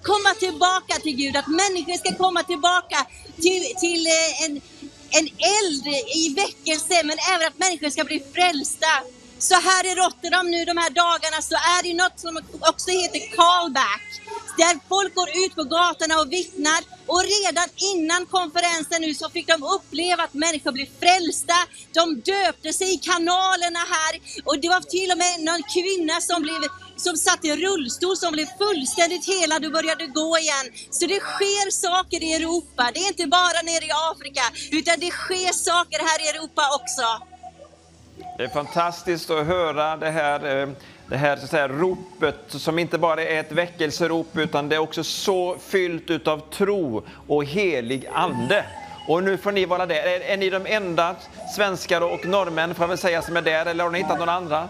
komma 0.03 0.31
tillbaka 0.39 0.93
till 1.03 1.15
Gud, 1.15 1.35
att 1.35 1.47
människor 1.47 1.97
ska 1.97 2.15
komma 2.15 2.43
tillbaka 2.43 2.97
till, 3.41 3.63
till 3.79 4.07
eh, 4.07 4.43
en, 4.43 4.61
en 5.19 5.27
eld 5.57 5.87
i 6.21 6.33
väckelse, 6.43 6.95
men 7.03 7.17
även 7.33 7.47
att 7.47 7.59
människor 7.59 7.89
ska 7.89 8.03
bli 8.03 8.23
frälsta. 8.33 8.93
Så 9.49 9.55
här 9.55 9.85
i 9.91 9.95
Rotterdam 9.95 10.51
nu 10.51 10.65
de 10.65 10.77
här 10.77 10.89
dagarna 10.89 11.39
så 11.41 11.55
är 11.55 11.83
det 11.83 11.93
något 12.03 12.19
som 12.19 12.33
också 12.71 12.91
heter 12.91 13.21
callback. 13.37 14.05
Där 14.57 14.79
folk 14.89 15.15
går 15.15 15.29
ut 15.45 15.55
på 15.55 15.63
gatorna 15.63 16.15
och 16.21 16.31
vittnar. 16.31 16.81
Och 17.05 17.23
redan 17.35 17.69
innan 17.91 18.25
konferensen 18.25 19.01
nu 19.01 19.13
så 19.13 19.29
fick 19.29 19.47
de 19.47 19.63
uppleva 19.63 20.23
att 20.23 20.33
människor 20.33 20.71
blev 20.71 20.87
frälsta. 20.99 21.59
De 21.93 22.03
döpte 22.31 22.73
sig 22.73 22.93
i 22.93 22.97
kanalerna 22.97 23.83
här. 23.95 24.13
Och 24.45 24.59
det 24.59 24.69
var 24.69 24.81
till 24.81 25.11
och 25.11 25.17
med 25.17 25.33
någon 25.39 25.63
kvinna 25.75 26.21
som 26.21 26.41
blev 26.41 26.61
som 27.03 27.15
satt 27.17 27.45
i 27.45 27.51
rullstol 27.65 28.15
som 28.17 28.31
blev 28.31 28.45
fullständigt 28.45 29.25
helad 29.27 29.65
och 29.65 29.71
började 29.71 30.05
gå 30.07 30.37
igen. 30.37 30.65
Så 30.91 31.05
det 31.05 31.19
sker 31.19 31.71
saker 31.71 32.23
i 32.23 32.33
Europa. 32.33 32.83
Det 32.93 32.99
är 32.99 33.07
inte 33.07 33.27
bara 33.27 33.59
nere 33.63 33.85
i 33.85 33.93
Afrika, 34.11 34.43
utan 34.71 34.95
det 34.99 35.11
sker 35.11 35.53
saker 35.53 35.99
här 36.09 36.19
i 36.25 36.27
Europa 36.33 36.63
också. 36.79 37.05
Det 38.37 38.43
är 38.43 38.49
fantastiskt 38.49 39.29
att 39.29 39.45
höra 39.45 39.97
det 39.97 40.09
här, 40.09 40.61
eh, 40.61 40.69
det 41.07 41.17
här, 41.17 41.37
så 41.37 41.43
att 41.43 41.49
säga, 41.49 41.67
ropet 41.67 42.45
som 42.47 42.79
inte 42.79 42.97
bara 42.97 43.23
är 43.23 43.39
ett 43.39 43.51
väckelserop 43.51 44.37
utan 44.37 44.69
det 44.69 44.75
är 44.75 44.79
också 44.79 45.03
så 45.03 45.57
fyllt 45.59 46.09
utav 46.09 46.41
tro 46.49 47.03
och 47.27 47.45
helig 47.45 48.07
ande. 48.13 48.65
Och 49.07 49.23
nu 49.23 49.37
får 49.37 49.51
ni 49.51 49.65
vara 49.65 49.85
där. 49.85 49.95
Är, 49.95 50.19
är 50.19 50.37
ni 50.37 50.49
de 50.49 50.65
enda 50.65 51.15
svenskar 51.55 52.01
och 52.01 52.25
norrmän 52.25 52.75
får 52.75 52.83
jag 52.83 52.87
väl 52.87 52.97
säga 52.97 53.21
som 53.21 53.37
är 53.37 53.41
där 53.41 53.65
eller 53.65 53.83
har 53.83 53.91
ni 53.91 53.97
hittat 53.97 54.19
några 54.19 54.31
andra? 54.31 54.69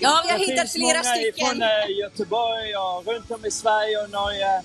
Ja, 0.00 0.22
vi 0.24 0.30
har 0.32 0.38
Det 0.38 0.44
hittat 0.44 0.72
flera 0.72 1.02
stycken. 1.02 1.46
från 1.48 1.62
eh, 1.62 1.98
Göteborg 2.00 2.76
och 2.76 3.06
runt 3.06 3.30
om 3.30 3.44
i 3.46 3.50
Sverige 3.50 4.02
och 4.02 4.10
Norge. 4.10 4.62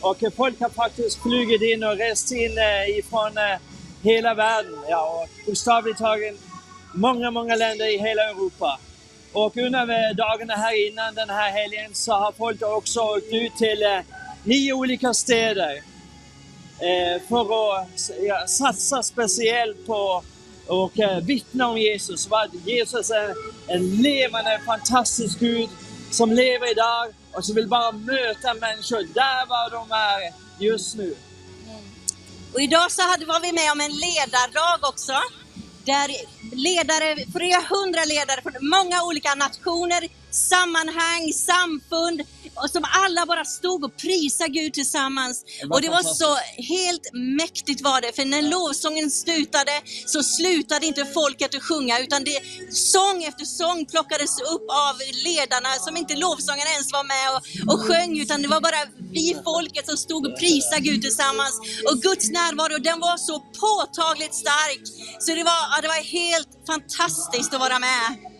Och 0.00 0.22
eh, 0.22 0.30
folk 0.36 0.60
har 0.60 0.68
faktiskt 0.70 1.22
flugit 1.22 1.62
in 1.62 1.84
och 1.84 1.96
rest 1.96 2.32
in 2.32 2.58
eh, 2.58 2.98
ifrån 2.98 3.32
hela 4.02 4.34
världen. 4.34 4.78
Ja, 4.88 5.22
och 5.22 5.28
bokstavligt 5.46 5.98
taget 5.98 6.36
många, 6.94 7.30
många 7.30 7.54
länder 7.56 7.94
i 7.94 7.98
hela 7.98 8.22
Europa. 8.22 8.78
Och 9.32 9.56
under 9.56 10.14
dagarna 10.14 10.54
här 10.54 10.88
innan 10.88 11.14
den 11.14 11.30
här 11.30 11.50
helgen 11.50 11.94
så 11.94 12.12
har 12.12 12.32
folk 12.32 12.62
också 12.62 13.00
åkt 13.00 13.32
ut 13.32 13.56
till 13.56 14.02
nio 14.44 14.72
olika 14.72 15.14
städer 15.14 15.82
för 17.28 17.72
att 17.80 18.10
ja, 18.20 18.46
satsa 18.46 19.02
speciellt 19.02 19.86
på 19.86 20.22
och 20.66 20.92
vittna 21.22 21.68
om 21.68 21.78
Jesus. 21.78 22.28
Vad 22.28 22.48
Jesus 22.66 23.10
är 23.10 23.34
en 23.66 24.02
levande, 24.02 24.60
fantastisk 24.66 25.38
Gud 25.38 25.68
som 26.10 26.32
lever 26.32 26.70
idag 26.70 27.14
och 27.32 27.44
som 27.44 27.54
vill 27.54 27.68
bara 27.68 27.92
möta 27.92 28.54
människor 28.54 29.14
där 29.14 29.46
var 29.46 29.70
de 29.70 29.92
är 29.92 30.32
just 30.64 30.96
nu. 30.96 31.16
Och 32.54 32.60
idag 32.60 32.92
så 32.92 33.02
hade, 33.02 33.26
var 33.26 33.40
vi 33.40 33.52
med 33.52 33.72
om 33.72 33.80
en 33.80 33.92
ledardag 33.92 34.78
också. 34.82 35.12
Där 35.84 36.10
ledare, 36.56 37.16
flera 37.32 37.60
hundra 37.74 38.04
ledare 38.04 38.42
från 38.42 38.68
många 38.68 39.02
olika 39.02 39.34
nationer 39.34 40.08
sammanhang, 40.34 41.32
samfund 41.32 42.22
och 42.54 42.70
som 42.70 42.84
alla 43.04 43.26
bara 43.26 43.44
stod 43.44 43.84
och 43.84 43.96
prisade 43.96 44.50
Gud 44.50 44.72
tillsammans. 44.72 45.44
Och 45.70 45.80
det 45.82 45.88
var 45.88 46.02
så 46.02 46.36
helt 46.74 47.06
mäktigt 47.12 47.80
var 47.80 48.00
det, 48.00 48.12
för 48.16 48.24
när 48.24 48.42
lovsången 48.42 49.10
slutade 49.10 49.82
så 50.06 50.22
slutade 50.22 50.86
inte 50.86 51.04
folket 51.04 51.54
att 51.54 51.62
sjunga 51.62 51.98
utan 51.98 52.24
det, 52.24 52.40
sång 52.72 53.24
efter 53.24 53.44
sång 53.44 53.86
plockades 53.86 54.40
upp 54.40 54.66
av 54.70 54.94
ledarna 55.24 55.68
som 55.80 55.96
inte 55.96 56.14
lovsången 56.16 56.66
ens 56.74 56.92
var 56.92 57.04
med 57.14 57.26
och, 57.34 57.42
och 57.72 57.80
sjöng 57.86 58.18
utan 58.20 58.42
det 58.42 58.48
var 58.48 58.60
bara 58.60 58.82
vi 59.12 59.36
folket 59.44 59.86
som 59.88 59.96
stod 59.96 60.26
och 60.26 60.38
prisade 60.38 60.80
Gud 60.80 61.02
tillsammans. 61.02 61.60
Och 61.88 62.02
Guds 62.02 62.30
närvaro 62.30 62.78
den 62.78 63.00
var 63.00 63.16
så 63.16 63.36
påtagligt 63.64 64.34
stark 64.34 64.84
så 65.20 65.34
det 65.34 65.44
var, 65.44 65.60
ja, 65.70 65.76
det 65.82 65.88
var 65.88 66.02
helt 66.18 66.48
fantastiskt 66.66 67.54
att 67.54 67.60
vara 67.60 67.78
med. 67.78 68.33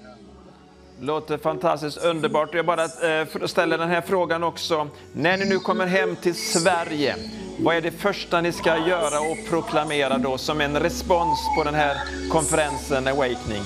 Låter 1.05 1.39
fantastiskt 1.39 1.97
underbart. 1.97 2.55
Jag 2.55 2.67
bara 2.67 2.85
eh, 2.85 3.47
ställer 3.47 3.79
den 3.79 3.91
här 3.91 4.01
frågan 4.01 4.45
också. 4.45 4.89
När 5.13 5.37
ni 5.37 5.45
nu 5.45 5.59
kommer 5.59 5.87
hem 5.87 6.17
till 6.17 6.35
Sverige, 6.35 7.17
vad 7.59 7.77
är 7.77 7.81
det 7.81 7.91
första 7.91 8.41
ni 8.41 8.53
ska 8.53 8.77
göra 8.89 9.21
och 9.21 9.39
proklamera 9.49 10.19
då 10.19 10.39
som 10.39 10.61
en 10.61 10.81
respons 10.81 11.39
på 11.57 11.65
den 11.65 11.75
här 11.75 11.97
konferensen 12.31 13.09
Awakening? 13.09 13.63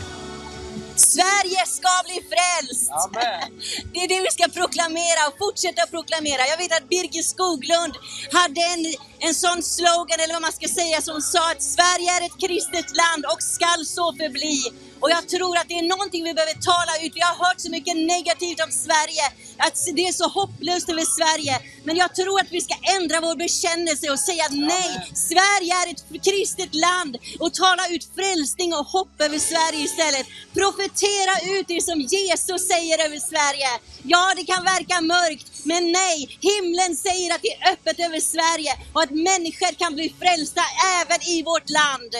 Sverige 0.97 1.62
ska 1.66 1.89
bli 2.05 2.18
frälst! 2.32 2.91
Amen. 2.91 3.61
Det 3.93 4.01
är 4.05 4.09
det 4.09 4.20
vi 4.20 4.30
ska 4.30 4.45
proklamera 4.61 5.20
och 5.28 5.39
fortsätta 5.39 5.86
proklamera. 5.86 6.43
Jag 6.53 6.59
vet 6.62 6.72
att 6.76 6.89
Birgit 6.89 7.24
Skoglund 7.24 7.95
hade 8.32 8.61
en, 8.72 8.82
en 9.21 9.35
sån 9.35 9.62
slogan, 9.62 10.21
eller 10.21 10.35
vad 10.35 10.43
man 10.43 10.53
ska 10.53 10.69
säga, 10.69 11.03
som 11.03 11.21
sa 11.23 11.51
att 11.53 11.62
Sverige 11.62 12.11
är 12.16 12.27
ett 12.27 12.41
kristet 12.45 12.97
land 13.03 13.23
och 13.33 13.43
skall 13.43 13.87
så 13.87 14.12
förbli. 14.12 14.73
Och 15.01 15.11
jag 15.11 15.29
tror 15.29 15.57
att 15.59 15.69
det 15.69 15.79
är 15.79 15.89
någonting 15.95 16.25
vi 16.25 16.35
behöver 16.35 16.59
tala 16.73 16.93
ut. 17.05 17.12
Vi 17.14 17.21
har 17.21 17.37
hört 17.45 17.61
så 17.61 17.71
mycket 17.71 17.97
negativt 17.97 18.61
om 18.66 18.73
Sverige, 18.87 19.25
att 19.66 19.77
det 19.97 20.05
är 20.09 20.12
så 20.12 20.29
hopplöst 20.29 20.89
över 20.89 21.07
Sverige. 21.19 21.55
Men 21.87 21.97
jag 21.97 22.14
tror 22.14 22.41
att 22.41 22.53
vi 22.57 22.61
ska 22.61 22.77
ändra 22.97 23.21
vår 23.21 23.37
bekännelse 23.37 24.11
och 24.11 24.21
säga 24.29 24.45
nej, 24.51 24.91
Sverige 25.29 25.73
är 25.83 25.87
ett 25.93 26.25
kristet 26.29 26.75
land 26.75 27.16
och 27.43 27.55
tala 27.55 27.85
ut 27.95 28.05
frälsning 28.16 28.75
och 28.75 28.87
hopp 28.87 29.14
över 29.27 29.39
Sverige 29.39 29.83
istället. 29.89 30.27
Profetera 30.61 31.35
ut 31.55 31.66
det 31.69 31.83
som 31.89 32.01
Jesus 32.01 32.61
säger 32.73 32.97
över 33.07 33.21
Sverige. 33.31 33.71
Ja, 34.03 34.33
det 34.37 34.45
kan 34.45 34.64
verka 34.64 35.01
mörkt, 35.01 35.47
men 35.65 35.93
nej, 35.93 36.39
himlen 36.41 36.97
säger 36.97 37.35
att 37.35 37.43
det 37.43 37.53
är 37.53 37.73
öppet 37.73 38.01
över 38.01 38.21
Sverige 38.21 38.73
och 38.93 39.03
att 39.03 39.11
människor 39.11 39.75
kan 39.79 39.95
bli 39.95 40.15
frälsta 40.21 40.63
även 41.01 41.23
i 41.23 41.43
vårt 41.43 41.71
land. 41.71 42.13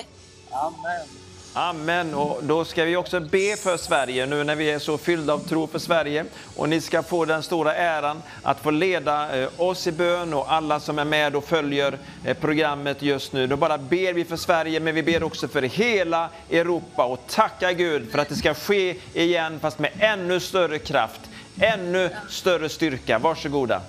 Amen. 0.51 1.09
Amen. 1.53 2.15
Och 2.15 2.45
då 2.45 2.65
ska 2.65 2.85
vi 2.85 2.97
också 2.97 3.21
be 3.21 3.57
för 3.57 3.77
Sverige 3.77 4.27
nu 4.27 4.45
när 4.45 4.57
vi 4.57 4.71
är 4.71 4.79
så 4.79 4.99
fyllda 4.99 5.33
av 5.33 5.39
tro 5.39 5.67
för 5.67 5.79
Sverige. 5.79 6.25
Och 6.57 6.69
ni 6.69 6.81
ska 6.81 7.03
få 7.03 7.25
den 7.25 7.43
stora 7.43 7.75
äran 7.75 8.23
att 8.43 8.61
få 8.61 8.71
leda 8.71 9.41
eh, 9.41 9.49
oss 9.57 9.87
i 9.87 9.93
bön 9.93 10.35
och 10.35 10.53
alla 10.53 10.81
som 10.81 10.99
är 10.99 11.05
med 11.05 11.37
och 11.37 11.45
följer 11.45 11.99
eh, 12.25 12.37
programmet 12.37 13.03
just 13.03 13.33
nu. 13.33 13.47
Då 13.47 13.57
bara 13.57 13.79
ber 13.79 14.13
vi 14.13 14.25
för 14.25 14.37
Sverige, 14.37 14.81
men 14.81 14.95
vi 14.95 15.03
ber 15.03 15.23
också 15.23 15.49
för 15.49 15.63
hela 15.63 16.29
Europa 16.51 17.05
och 17.05 17.21
tackar 17.29 17.73
Gud 17.73 18.11
för 18.13 18.19
att 18.19 18.29
det 18.29 18.37
ska 18.37 18.55
ske 18.55 18.97
igen, 19.15 19.61
fast 19.61 19.79
med 19.79 19.91
ännu 19.99 20.41
större 20.41 20.79
kraft, 20.79 21.21
ännu 21.61 22.11
större 22.29 22.69
styrka. 22.69 23.19
Varsågoda. 23.19 23.83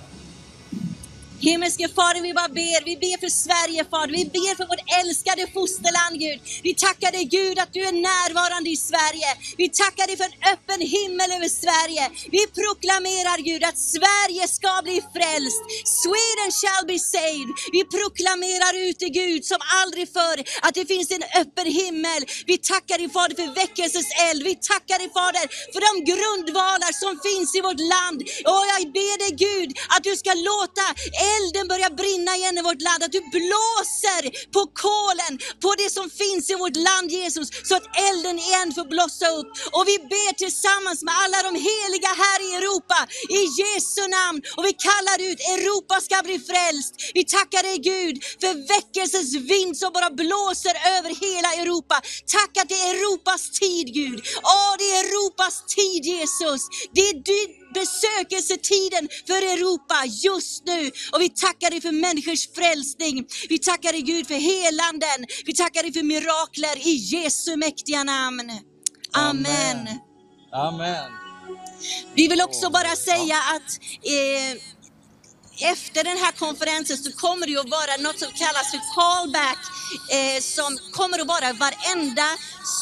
Himmelske 1.47 1.87
Fader, 1.97 2.21
vi 2.27 2.33
bara 2.39 2.53
ber. 2.61 2.79
Vi 2.89 2.95
ber 3.05 3.17
för 3.23 3.31
Sverige, 3.45 3.81
Fader. 3.91 4.13
Vi 4.19 4.25
ber 4.37 4.53
för 4.59 4.67
vårt 4.71 4.85
älskade 5.01 5.43
fosterland, 5.55 6.15
Gud. 6.25 6.39
Vi 6.67 6.71
tackar 6.85 7.11
dig, 7.17 7.25
Gud, 7.37 7.57
att 7.63 7.73
du 7.77 7.81
är 7.91 7.95
närvarande 8.11 8.69
i 8.69 8.77
Sverige. 8.89 9.29
Vi 9.61 9.67
tackar 9.81 10.05
dig 10.07 10.15
för 10.21 10.27
en 10.31 10.39
öppen 10.53 10.81
himmel 10.97 11.29
över 11.37 11.49
Sverige. 11.63 12.03
Vi 12.35 12.43
proklamerar, 12.59 13.37
Gud, 13.49 13.63
att 13.69 13.79
Sverige 13.95 14.43
ska 14.57 14.73
bli 14.87 14.97
frälst. 15.15 15.61
Sweden 16.01 16.49
shall 16.61 16.83
be 16.91 16.99
saved. 17.15 17.49
Vi 17.75 17.81
proklamerar 17.97 18.73
ut 18.87 18.99
i 19.07 19.09
Gud, 19.21 19.41
som 19.51 19.59
aldrig 19.81 20.05
förr, 20.17 20.39
att 20.65 20.75
det 20.79 20.85
finns 20.93 21.09
en 21.17 21.25
öppen 21.41 21.67
himmel. 21.81 22.21
Vi 22.51 22.55
tackar 22.71 22.97
dig, 23.01 23.09
Fader, 23.17 23.35
för 23.39 23.49
väckelsens 23.61 24.09
eld. 24.27 24.41
Vi 24.49 24.55
tackar 24.71 24.97
dig, 25.01 25.09
Fader, 25.17 25.45
för 25.73 25.81
de 25.87 25.93
grundvalar 26.11 26.91
som 27.03 27.13
finns 27.27 27.49
i 27.57 27.61
vårt 27.67 27.83
land. 27.95 28.19
Och 28.51 28.63
jag 28.73 28.81
ber 28.99 29.15
dig, 29.23 29.31
Gud, 29.45 29.69
att 29.93 30.03
du 30.07 30.13
ska 30.21 30.31
låta 30.51 30.85
elden 31.37 31.65
börjar 31.73 31.91
brinna 32.01 32.31
igen 32.39 32.57
i 32.57 32.61
vårt 32.69 32.81
land. 32.87 33.01
Att 33.03 33.15
du 33.17 33.21
blåser 33.37 34.23
på 34.55 34.61
kolen, 34.85 35.33
på 35.63 35.69
det 35.81 35.89
som 35.97 36.07
finns 36.21 36.45
i 36.53 36.55
vårt 36.63 36.77
land 36.89 37.07
Jesus, 37.11 37.47
så 37.69 37.73
att 37.79 37.87
elden 38.09 38.37
igen 38.47 38.69
får 38.77 38.85
blossa 38.95 39.27
upp. 39.39 39.49
Och 39.77 39.85
vi 39.91 39.97
ber 40.13 40.31
tillsammans 40.43 40.99
med 41.07 41.13
alla 41.23 41.39
de 41.47 41.53
heliga 41.69 42.11
här 42.23 42.39
i 42.47 42.49
Europa, 42.59 42.99
i 43.39 43.41
Jesu 43.61 44.03
namn. 44.17 44.39
Och 44.57 44.65
vi 44.69 44.73
kallar 44.89 45.17
ut 45.29 45.39
Europa 45.55 45.95
ska 46.07 46.17
bli 46.29 46.37
frälst. 46.49 46.91
Vi 47.17 47.23
tackar 47.37 47.63
dig 47.69 47.77
Gud 47.91 48.15
för 48.41 48.53
väckelsens 48.73 49.31
vind 49.51 49.73
som 49.81 49.89
bara 49.97 50.09
blåser 50.23 50.75
över 50.95 51.11
hela 51.25 51.49
Europa. 51.61 51.97
Tack 52.37 52.51
att 52.61 52.69
det 52.69 52.79
är 52.87 52.89
Europas 52.95 53.41
tid 53.59 53.87
Gud. 53.93 54.19
Åh, 54.55 54.73
det 54.79 54.87
är 54.91 54.99
Europas 55.05 55.55
tid 55.75 56.01
Jesus. 56.05 56.61
Det 56.95 57.01
är 57.09 57.15
besökelsetiden 57.73 59.09
för 59.27 59.41
Europa 59.53 59.95
just 60.05 60.65
nu. 60.65 60.91
Och 61.13 61.21
vi 61.21 61.29
tackar 61.29 61.69
dig 61.69 61.81
för 61.81 61.91
människors 61.91 62.47
frälsning. 62.55 63.25
Vi 63.49 63.59
tackar 63.59 63.91
dig 63.91 64.01
Gud 64.01 64.27
för 64.27 64.39
helanden. 64.51 65.25
Vi 65.45 65.53
tackar 65.55 65.83
dig 65.83 65.93
för 65.93 66.03
mirakler 66.03 66.87
i 66.87 66.93
Jesu 66.95 67.55
mäktiga 67.55 68.03
namn. 68.03 68.51
Amen. 69.13 69.87
Amen. 70.53 71.11
Vi 72.15 72.27
vill 72.27 72.41
också 72.41 72.69
bara 72.69 72.95
säga 72.95 73.37
att 73.55 73.69
eh, 74.03 74.61
efter 75.61 76.03
den 76.03 76.17
här 76.17 76.31
konferensen 76.31 76.97
så 76.97 77.11
kommer 77.11 77.47
det 77.47 77.57
att 77.57 77.69
vara 77.69 77.97
något 77.99 78.19
som 78.19 78.31
kallas 78.31 78.71
för 78.71 78.81
callback 78.95 79.59
eh, 80.17 80.41
som 80.41 80.77
kommer 80.91 81.19
att 81.19 81.27
vara 81.27 81.53
varenda 81.53 82.27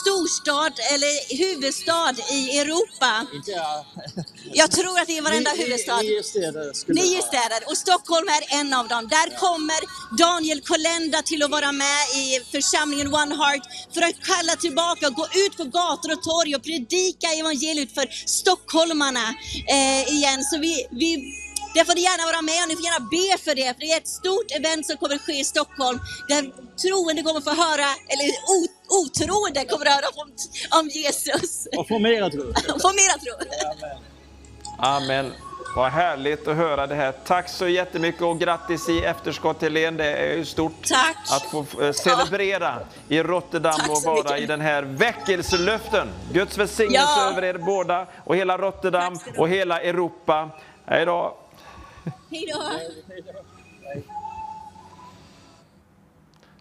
storstad 0.01 0.73
eller 0.93 1.37
huvudstad 1.37 2.15
i 2.31 2.59
Europa. 2.59 3.25
Inte 3.33 3.51
jag. 3.51 4.71
Tror 4.77 4.99
att 4.99 5.07
det 5.07 5.17
är 5.17 5.21
varenda 5.21 5.51
Nio- 5.51 5.57
huvudstad. 5.57 6.01
Nio 6.01 6.23
städer 6.23 6.93
Nio 6.93 7.21
städer 7.21 7.61
och 7.69 7.77
Stockholm 7.77 8.27
är 8.27 8.59
en 8.59 8.73
av 8.73 8.87
dem. 8.87 9.07
Där 9.07 9.39
kommer 9.39 9.79
Daniel 10.17 10.61
Kolenda 10.61 11.21
till 11.21 11.43
att 11.43 11.51
vara 11.51 11.71
med 11.71 12.01
i 12.15 12.25
församlingen 12.51 13.13
One 13.13 13.35
Heart 13.35 13.63
för 13.93 14.01
att 14.01 14.17
kalla 14.23 14.55
tillbaka, 14.55 15.09
gå 15.09 15.27
ut 15.45 15.57
på 15.57 15.63
gator 15.63 16.11
och 16.13 16.23
torg 16.23 16.55
och 16.55 16.63
predika 16.63 17.27
evangeliet 17.27 17.93
för 17.93 18.07
stockholmarna 18.25 19.25
eh, 19.69 20.13
igen. 20.13 20.43
Så 20.43 20.57
vi, 20.59 20.87
vi, 20.91 21.33
där 21.77 21.85
får 21.89 21.95
ni 21.95 22.01
gärna 22.09 22.23
vara 22.31 22.41
med 22.49 22.59
och 22.63 22.69
ni 22.69 22.75
får 22.79 22.85
gärna 22.89 23.03
be 23.15 23.27
för 23.45 23.53
det, 23.59 23.67
för 23.75 23.81
det 23.83 23.91
är 23.95 23.97
ett 24.03 24.13
stort 24.21 24.49
event 24.59 24.83
som 24.89 24.95
kommer 25.01 25.17
ske 25.25 25.35
i 25.39 25.43
Stockholm 25.55 25.97
där 26.31 26.41
troende 26.83 27.21
kommer 27.27 27.41
få 27.49 27.53
höra, 27.65 27.89
eller 28.13 28.27
otroende 29.01 29.59
kommer 29.71 29.85
att 29.85 29.93
höra 29.97 30.09
om, 30.21 30.27
om 30.79 30.85
Jesus. 31.01 31.67
Och 31.77 31.87
få 31.87 31.99
mera 31.99 32.29
tro. 32.29 32.41
Få 32.85 32.89
mera 33.01 33.15
tro. 33.23 33.33
Amen. 33.67 33.97
Amen. 34.79 35.33
Vad 35.75 35.91
härligt 35.91 36.47
att 36.47 36.55
höra 36.55 36.87
det 36.87 36.95
här. 36.95 37.11
Tack 37.25 37.49
så 37.49 37.67
jättemycket 37.67 38.21
och 38.21 38.39
grattis 38.39 38.89
i 38.89 38.99
efterskott 39.03 39.61
Helene. 39.61 40.03
Det 40.03 40.09
är 40.13 40.35
ju 40.37 40.45
stort 40.45 40.87
Tack. 40.87 41.17
att 41.31 41.43
få 41.51 41.83
eh, 41.83 41.91
celebrera 41.91 42.79
i 43.09 43.23
Rotterdam 43.23 43.79
och 43.89 44.01
vara 44.03 44.23
mycket. 44.23 44.39
i 44.39 44.45
den 44.45 44.61
här 44.61 44.81
väckelselöften. 44.81 46.07
Guds 46.33 46.57
välsignelse 46.57 46.99
Ja. 47.17 47.31
över 47.31 47.43
er 47.43 47.57
båda 47.57 48.07
och 48.23 48.35
hela 48.35 48.57
Rotterdam 48.57 49.19
och 49.37 49.49
hela 49.49 49.81
Europa. 49.81 50.49
Hej 50.85 51.05
då! 51.05 51.37
Hej 52.31 52.45
då. 52.53 52.61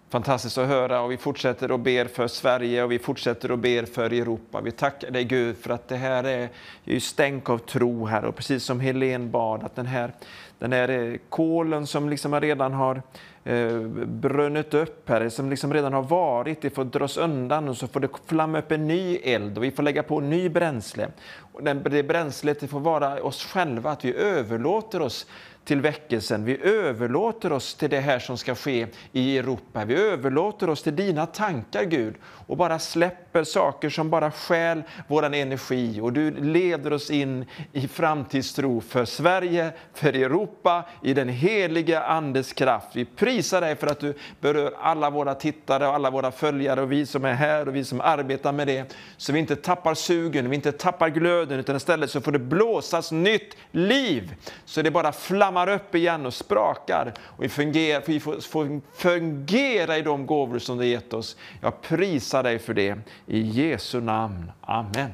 Fantastiskt 0.08 0.58
att 0.58 0.68
höra 0.68 1.00
och 1.00 1.10
vi 1.12 1.16
fortsätter 1.16 1.74
att 1.74 1.80
ber 1.80 2.04
för 2.04 2.28
Sverige 2.28 2.82
och 2.82 2.92
vi 2.92 2.98
fortsätter 2.98 3.52
att 3.52 3.58
ber 3.58 3.84
för 3.84 4.12
Europa. 4.12 4.60
Vi 4.60 4.70
tackar 4.70 5.10
dig 5.10 5.24
Gud 5.24 5.56
för 5.56 5.70
att 5.70 5.88
det 5.88 5.96
här 5.96 6.24
är 6.24 6.48
ju 6.84 7.00
stänk 7.00 7.50
av 7.50 7.58
tro 7.58 8.06
här 8.06 8.24
och 8.24 8.36
precis 8.36 8.64
som 8.64 8.80
Helen 8.80 9.30
bad 9.30 9.62
att 9.62 9.76
den 9.76 9.86
här, 9.86 10.12
den 10.58 10.72
här 10.72 10.88
eh, 10.88 11.16
kolen 11.28 11.86
som 11.86 12.08
liksom 12.08 12.40
redan 12.40 12.72
har 12.72 13.02
eh, 13.46 13.80
brunnit 14.06 14.74
upp 14.74 15.08
här, 15.08 15.28
som 15.28 15.50
liksom 15.50 15.74
redan 15.74 15.92
har 15.92 16.02
varit, 16.02 16.62
det 16.62 16.70
får 16.70 16.84
dras 16.84 17.16
undan 17.16 17.68
och 17.68 17.76
så 17.76 17.86
får 17.86 18.00
det 18.00 18.08
flamma 18.26 18.58
upp 18.58 18.72
en 18.72 18.86
ny 18.86 19.16
eld 19.16 19.58
och 19.58 19.64
vi 19.64 19.70
får 19.70 19.82
lägga 19.82 20.02
på 20.02 20.20
ny 20.20 20.48
bränsle. 20.48 21.08
Och 21.52 21.62
det 21.64 22.02
bränslet 22.02 22.60
det 22.60 22.68
får 22.68 22.80
vara 22.80 23.22
oss 23.22 23.44
själva, 23.44 23.90
att 23.90 24.04
vi 24.04 24.14
överlåter 24.14 25.02
oss 25.02 25.26
till 25.66 25.80
väckelsen. 25.80 26.44
Vi 26.44 26.62
överlåter 26.62 27.52
oss 27.52 27.74
till 27.74 27.90
det 27.90 28.00
här 28.00 28.18
som 28.18 28.38
ska 28.38 28.54
ske 28.54 28.86
i 29.12 29.38
Europa. 29.38 29.84
Vi 29.84 29.94
överlåter 29.94 30.70
oss 30.70 30.82
till 30.82 30.96
dina 30.96 31.26
tankar, 31.26 31.84
Gud, 31.84 32.14
och 32.46 32.56
bara 32.56 32.78
släpper 32.78 33.44
saker 33.44 33.90
som 33.90 34.10
bara 34.10 34.30
stjäl 34.30 34.82
vår 35.08 35.34
energi 35.34 36.00
och 36.00 36.12
du 36.12 36.30
leder 36.30 36.92
oss 36.92 37.10
in 37.10 37.44
i 37.72 37.88
framtidstro 37.88 38.80
för 38.80 39.04
Sverige, 39.04 39.72
för 39.94 40.08
Europa, 40.08 40.84
i 41.02 41.14
den 41.14 41.28
heliga 41.28 42.02
Andes 42.02 42.52
kraft. 42.52 42.88
Vi 42.92 43.04
prisar 43.04 43.60
dig 43.60 43.76
för 43.76 43.86
att 43.86 44.00
du 44.00 44.14
berör 44.40 44.74
alla 44.80 45.10
våra 45.10 45.34
tittare 45.34 45.86
och 45.86 45.94
alla 45.94 46.10
våra 46.10 46.30
följare 46.30 46.82
och 46.82 46.92
vi 46.92 47.06
som 47.06 47.24
är 47.24 47.32
här 47.32 47.68
och 47.68 47.76
vi 47.76 47.84
som 47.84 48.00
arbetar 48.00 48.52
med 48.52 48.66
det. 48.66 48.94
Så 49.16 49.32
vi 49.32 49.38
inte 49.38 49.56
tappar 49.56 49.94
sugen, 49.94 50.50
vi 50.50 50.56
inte 50.56 50.72
tappar 50.72 51.08
glöden 51.08 51.60
utan 51.60 51.76
istället 51.76 52.10
så 52.10 52.20
får 52.20 52.32
det 52.32 52.38
blåsas 52.38 53.12
nytt 53.12 53.56
liv. 53.70 54.34
Så 54.64 54.82
det 54.82 54.90
bara 54.90 55.12
flammar 55.12 55.68
upp 55.68 55.94
igen 55.94 56.26
och 56.26 56.34
sprakar 56.34 57.14
och 57.20 57.44
vi, 57.44 57.48
fungerar, 57.48 58.02
vi 58.06 58.20
får, 58.20 58.40
får 58.40 58.80
fungera 58.96 59.98
i 59.98 60.02
de 60.02 60.26
gåvor 60.26 60.58
som 60.58 60.78
du 60.78 60.86
gett 60.86 61.12
oss. 61.12 61.36
Jag 61.60 61.82
prisar 61.82 62.35
dig 62.42 62.58
för 62.58 62.74
det. 62.74 62.98
I 63.26 63.40
Jesu 63.40 64.00
namn. 64.00 64.52
Amen. 64.60 65.10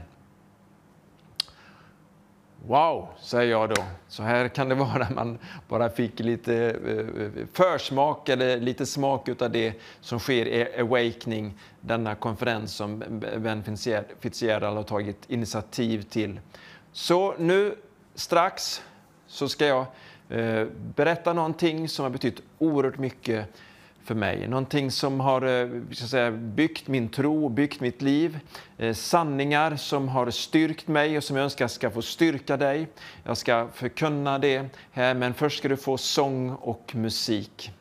Wow, 2.66 3.08
säger 3.20 3.50
jag 3.50 3.68
då. 3.68 3.82
Så 4.08 4.22
här 4.22 4.48
kan 4.48 4.68
det 4.68 4.74
vara 4.84 5.08
när 5.08 5.14
man 5.14 5.38
bara 5.68 5.90
fick 5.90 6.20
lite 6.20 6.54
eh, 6.54 7.22
eh, 7.22 7.46
försmak 7.52 8.28
eller 8.28 8.60
lite 8.60 8.86
smak 8.86 9.42
av 9.42 9.50
det 9.50 9.74
som 10.00 10.18
sker 10.18 10.46
i 10.46 10.80
Awakening, 10.80 11.54
denna 11.80 12.14
konferens 12.14 12.74
som 12.74 13.04
Ben 13.38 13.76
Fitzgerald 14.20 14.76
har 14.76 14.82
tagit 14.82 15.30
initiativ 15.30 16.02
till. 16.02 16.40
Så 16.92 17.34
nu 17.38 17.74
strax 18.14 18.82
så 19.26 19.48
ska 19.48 19.66
jag 19.66 19.86
eh, 20.28 20.66
berätta 20.94 21.32
någonting 21.32 21.88
som 21.88 22.02
har 22.02 22.10
betytt 22.10 22.42
oerhört 22.58 22.98
mycket 22.98 23.48
för 24.04 24.14
mig. 24.14 24.48
Någonting 24.48 24.90
som 24.90 25.20
har 25.20 25.42
eh, 25.42 25.68
så 25.92 26.08
säga, 26.08 26.30
byggt 26.30 26.88
min 26.88 27.08
tro, 27.08 27.48
byggt 27.48 27.80
mitt 27.80 28.02
liv. 28.02 28.38
Eh, 28.78 28.94
sanningar 28.94 29.76
som 29.76 30.08
har 30.08 30.30
styrkt 30.30 30.88
mig 30.88 31.16
och 31.16 31.24
som 31.24 31.36
jag 31.36 31.44
önskar 31.44 31.68
ska 31.68 31.90
få 31.90 32.02
styrka 32.02 32.56
dig. 32.56 32.88
Jag 33.24 33.36
ska 33.36 33.68
förkunna 33.74 34.38
det 34.38 34.68
här, 34.90 35.14
men 35.14 35.34
först 35.34 35.58
ska 35.58 35.68
du 35.68 35.76
få 35.76 35.98
sång 35.98 36.50
och 36.50 36.92
musik. 36.94 37.72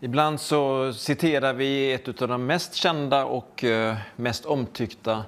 Ibland 0.00 0.40
så 0.40 0.92
citerar 0.92 1.52
vi 1.52 1.92
ett 1.92 2.22
av 2.22 2.28
de 2.28 2.46
mest 2.46 2.74
kända 2.74 3.24
och 3.24 3.64
eh, 3.64 3.96
mest 4.16 4.44
omtyckta 4.44 5.24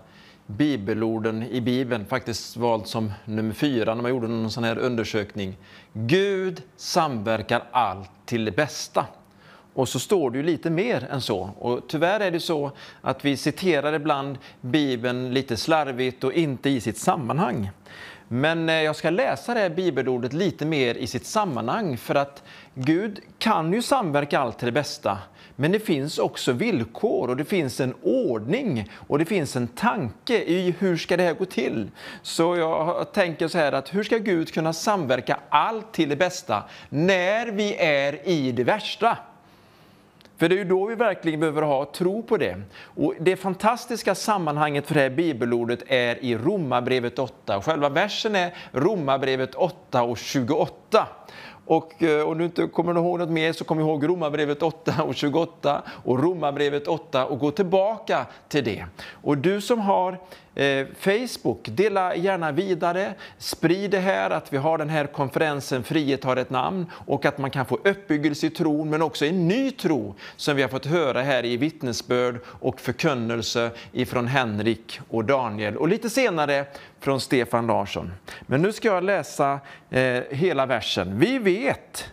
bibelorden 0.46 1.42
i 1.42 1.60
Bibeln, 1.60 2.06
faktiskt 2.06 2.56
valt 2.56 2.88
som 2.88 3.12
nummer 3.24 3.54
fyra 3.54 3.94
när 3.94 4.02
man 4.02 4.10
gjorde 4.10 4.28
någon 4.28 4.50
sån 4.50 4.64
här 4.64 4.78
undersökning. 4.78 5.56
Gud 5.92 6.62
samverkar 6.76 7.62
allt 7.70 8.10
till 8.24 8.44
det 8.44 8.52
bästa. 8.52 9.06
Och 9.74 9.88
så 9.88 9.98
står 9.98 10.30
det 10.30 10.38
ju 10.38 10.44
lite 10.44 10.70
mer 10.70 11.08
än 11.10 11.20
så. 11.20 11.50
Och 11.58 11.80
tyvärr 11.88 12.20
är 12.20 12.30
det 12.30 12.40
så 12.40 12.70
att 13.00 13.24
vi 13.24 13.36
citerar 13.36 13.92
ibland 13.92 14.38
Bibeln 14.60 15.34
lite 15.34 15.56
slarvigt 15.56 16.24
och 16.24 16.32
inte 16.32 16.70
i 16.70 16.80
sitt 16.80 16.98
sammanhang. 16.98 17.70
Men 18.28 18.68
eh, 18.68 18.74
jag 18.74 18.96
ska 18.96 19.10
läsa 19.10 19.54
det 19.54 19.60
här 19.60 19.70
bibelordet 19.70 20.32
lite 20.32 20.66
mer 20.66 20.94
i 20.94 21.06
sitt 21.06 21.26
sammanhang 21.26 21.96
för 21.96 22.14
att 22.14 22.42
Gud 22.74 23.20
kan 23.38 23.72
ju 23.72 23.82
samverka 23.82 24.38
allt 24.38 24.58
till 24.58 24.66
det 24.66 24.72
bästa. 24.72 25.18
Men 25.56 25.72
det 25.72 25.80
finns 25.80 26.18
också 26.18 26.52
villkor 26.52 27.28
och 27.28 27.36
det 27.36 27.44
finns 27.44 27.80
en 27.80 27.94
ordning 28.02 28.88
och 29.08 29.18
det 29.18 29.24
finns 29.24 29.56
en 29.56 29.66
tanke 29.66 30.42
i 30.42 30.74
hur 30.78 30.96
ska 30.96 31.16
det 31.16 31.22
här 31.22 31.34
gå 31.34 31.44
till. 31.44 31.90
Så 32.22 32.56
jag 32.56 33.12
tänker 33.12 33.48
så 33.48 33.58
här 33.58 33.72
att 33.72 33.94
hur 33.94 34.04
ska 34.04 34.18
Gud 34.18 34.52
kunna 34.52 34.72
samverka 34.72 35.38
allt 35.48 35.92
till 35.92 36.08
det 36.08 36.16
bästa 36.16 36.64
när 36.88 37.46
vi 37.46 37.76
är 37.76 38.28
i 38.28 38.52
det 38.52 38.64
värsta? 38.64 39.18
För 40.42 40.48
det 40.48 40.54
är 40.54 40.58
ju 40.58 40.64
då 40.64 40.86
vi 40.86 40.94
verkligen 40.94 41.40
behöver 41.40 41.62
ha 41.62 41.84
tro 41.84 42.22
på 42.22 42.36
det. 42.36 42.62
Och 42.82 43.14
det 43.20 43.36
fantastiska 43.36 44.14
sammanhanget 44.14 44.86
för 44.86 44.94
det 44.94 45.00
här 45.00 45.10
bibelordet 45.10 45.82
är 45.86 46.24
i 46.24 46.36
Romarbrevet 46.36 47.18
8. 47.18 47.62
Själva 47.62 47.88
versen 47.88 48.36
är 48.36 48.54
Romarbrevet 48.72 49.54
8 49.54 50.02
och 50.02 50.18
28. 50.18 51.06
Och 51.66 52.02
eh, 52.02 52.28
om 52.28 52.38
du 52.38 52.44
inte 52.44 52.66
kommer 52.66 52.94
ihåg 52.94 53.18
något 53.18 53.30
mer 53.30 53.52
så 53.52 53.64
kom 53.64 53.80
ihåg 53.80 54.08
Romarbrevet 54.08 54.62
8 54.62 55.02
och 55.02 55.14
28 55.14 55.82
och 56.04 56.22
Romarbrevet 56.22 56.88
8 56.88 57.26
och 57.26 57.38
gå 57.38 57.50
tillbaka 57.50 58.26
till 58.48 58.64
det. 58.64 58.86
Och 59.22 59.38
du 59.38 59.60
som 59.60 59.78
har 59.78 60.18
eh, 60.54 60.86
Facebook, 60.98 61.68
dela 61.68 62.16
gärna 62.16 62.52
vidare, 62.52 63.14
sprid 63.38 63.90
det 63.90 63.98
här 63.98 64.30
att 64.30 64.52
vi 64.52 64.56
har 64.56 64.78
den 64.78 64.88
här 64.88 65.06
konferensen 65.06 65.82
Frihet 65.82 66.24
har 66.24 66.36
ett 66.36 66.50
namn 66.50 66.86
och 67.06 67.24
att 67.24 67.38
man 67.38 67.50
kan 67.50 67.66
få 67.66 67.78
uppbyggelse 67.84 68.46
i 68.46 68.50
tron 68.50 68.90
men 68.90 69.02
också 69.02 69.26
en 69.26 69.48
ny 69.48 69.70
tro 69.70 70.14
som 70.36 70.56
vi 70.56 70.62
har 70.62 70.68
fått 70.68 70.86
höra 70.86 71.22
här 71.22 71.44
i 71.44 71.56
vittnesbörd 71.56 72.40
och 72.46 72.80
förkunnelse 72.80 73.70
ifrån 73.92 74.26
Henrik 74.26 75.00
och 75.08 75.24
Daniel 75.24 75.76
och 75.76 75.88
lite 75.88 76.10
senare 76.10 76.64
från 77.00 77.20
Stefan 77.20 77.66
Larsson. 77.66 78.12
Men 78.46 78.62
nu 78.62 78.72
ska 78.72 78.88
jag 78.88 79.04
läsa 79.04 79.60
eh, 79.90 80.22
hela 80.30 80.66
versen. 80.66 81.18
Vi 81.18 81.38
vet 81.38 82.12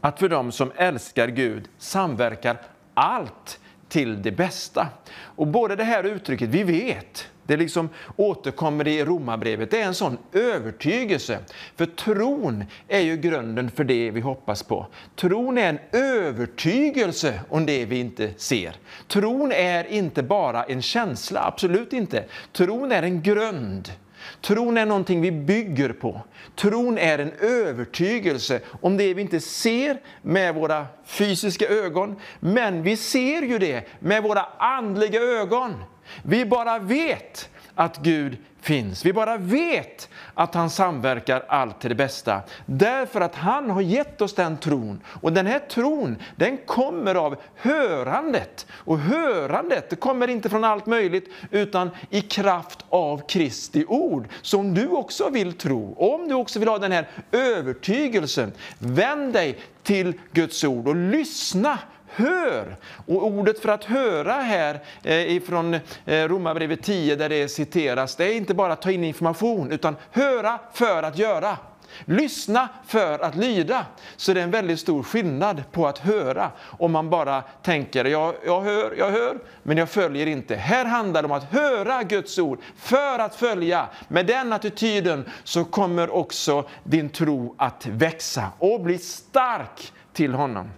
att 0.00 0.18
för 0.18 0.28
dem 0.28 0.52
som 0.52 0.72
älskar 0.76 1.28
Gud 1.28 1.68
samverkar 1.78 2.56
allt 2.94 3.60
till 3.88 4.22
det 4.22 4.32
bästa. 4.32 4.88
Och 5.18 5.46
både 5.46 5.76
det 5.76 5.84
här 5.84 6.04
uttrycket, 6.04 6.48
vi 6.48 6.62
vet, 6.62 7.28
det 7.46 7.56
liksom 7.56 7.88
återkommer 8.16 8.88
i 8.88 9.04
Romarbrevet. 9.04 9.70
Det 9.70 9.80
är 9.80 9.86
en 9.86 9.94
sån 9.94 10.18
övertygelse. 10.32 11.38
För 11.76 11.86
tron 11.86 12.64
är 12.88 13.00
ju 13.00 13.16
grunden 13.16 13.70
för 13.70 13.84
det 13.84 14.10
vi 14.10 14.20
hoppas 14.20 14.62
på. 14.62 14.86
Tron 15.16 15.58
är 15.58 15.68
en 15.68 15.78
övertygelse 15.92 17.40
om 17.48 17.66
det 17.66 17.84
vi 17.84 17.98
inte 17.98 18.30
ser. 18.36 18.76
Tron 19.08 19.52
är 19.52 19.86
inte 19.92 20.22
bara 20.22 20.64
en 20.64 20.82
känsla, 20.82 21.44
absolut 21.44 21.92
inte. 21.92 22.24
Tron 22.52 22.92
är 22.92 23.02
en 23.02 23.22
grund. 23.22 23.92
Tron 24.40 24.78
är 24.78 24.86
någonting 24.86 25.20
vi 25.20 25.32
bygger 25.32 25.92
på. 25.92 26.20
Tron 26.54 26.98
är 26.98 27.18
en 27.18 27.32
övertygelse 27.40 28.60
om 28.80 28.96
det 28.96 29.14
vi 29.14 29.22
inte 29.22 29.40
ser 29.40 30.00
med 30.22 30.54
våra 30.54 30.86
fysiska 31.04 31.68
ögon, 31.68 32.16
men 32.40 32.82
vi 32.82 32.96
ser 32.96 33.42
ju 33.42 33.58
det 33.58 33.88
med 34.00 34.22
våra 34.22 34.44
andliga 34.58 35.20
ögon. 35.20 35.74
Vi 36.22 36.44
bara 36.44 36.78
vet 36.78 37.48
att 37.74 37.98
Gud 37.98 38.36
finns. 38.60 39.04
Vi 39.04 39.12
bara 39.12 39.36
vet 39.36 40.08
att 40.34 40.54
han 40.54 40.70
samverkar 40.70 41.44
allt 41.48 41.80
till 41.80 41.88
det 41.88 41.94
bästa. 41.94 42.40
Därför 42.66 43.20
att 43.20 43.34
han 43.34 43.70
har 43.70 43.80
gett 43.80 44.20
oss 44.20 44.34
den 44.34 44.56
tron. 44.56 45.00
Och 45.20 45.32
den 45.32 45.46
här 45.46 45.58
tron, 45.58 46.16
den 46.36 46.56
kommer 46.56 47.14
av 47.14 47.36
hörandet. 47.56 48.66
Och 48.72 48.98
hörandet 48.98 49.90
det 49.90 49.96
kommer 49.96 50.28
inte 50.28 50.48
från 50.48 50.64
allt 50.64 50.86
möjligt, 50.86 51.30
utan 51.50 51.90
i 52.10 52.20
kraft 52.20 52.84
av 52.88 53.26
Kristi 53.28 53.84
ord. 53.88 54.28
Så 54.42 54.60
om 54.60 54.74
du 54.74 54.88
också 54.88 55.30
vill 55.30 55.52
tro, 55.52 55.94
om 55.98 56.28
du 56.28 56.34
också 56.34 56.58
vill 56.58 56.68
ha 56.68 56.78
den 56.78 56.92
här 56.92 57.08
övertygelsen, 57.32 58.52
vänd 58.78 59.32
dig 59.32 59.58
till 59.82 60.12
Guds 60.32 60.64
ord 60.64 60.88
och 60.88 60.96
lyssna 60.96 61.78
hör. 62.16 62.76
Och 63.06 63.26
ordet 63.26 63.60
för 63.60 63.68
att 63.68 63.84
höra 63.84 64.32
här 64.32 64.80
eh, 65.02 65.36
ifrån 65.36 65.74
eh, 65.74 65.80
Romarbrevet 66.28 66.82
10 66.82 67.16
där 67.16 67.28
det 67.28 67.48
citeras, 67.48 68.16
det 68.16 68.24
är 68.24 68.36
inte 68.36 68.54
bara 68.54 68.72
att 68.72 68.82
ta 68.82 68.90
in 68.90 69.04
information 69.04 69.72
utan 69.72 69.96
höra 70.10 70.58
för 70.72 71.02
att 71.02 71.18
göra. 71.18 71.56
Lyssna 72.04 72.68
för 72.86 73.18
att 73.18 73.36
lyda. 73.36 73.86
Så 74.16 74.32
det 74.32 74.40
är 74.40 74.44
en 74.44 74.50
väldigt 74.50 74.80
stor 74.80 75.02
skillnad 75.02 75.62
på 75.72 75.86
att 75.86 75.98
höra 75.98 76.50
om 76.78 76.92
man 76.92 77.10
bara 77.10 77.42
tänker 77.42 78.04
jag, 78.04 78.34
jag 78.44 78.60
hör, 78.60 78.94
jag 78.98 79.10
hör, 79.10 79.38
men 79.62 79.76
jag 79.76 79.88
följer 79.90 80.26
inte. 80.26 80.56
Här 80.56 80.84
handlar 80.84 81.22
det 81.22 81.26
om 81.26 81.32
att 81.32 81.52
höra 81.52 82.02
Guds 82.02 82.38
ord 82.38 82.60
för 82.76 83.18
att 83.18 83.34
följa. 83.34 83.86
Med 84.08 84.26
den 84.26 84.52
attityden 84.52 85.24
så 85.44 85.64
kommer 85.64 86.10
också 86.10 86.68
din 86.84 87.08
tro 87.08 87.54
att 87.58 87.86
växa 87.86 88.44
och 88.58 88.80
bli 88.80 88.98
stark 88.98 89.92
till 90.12 90.34
honom. 90.34 90.70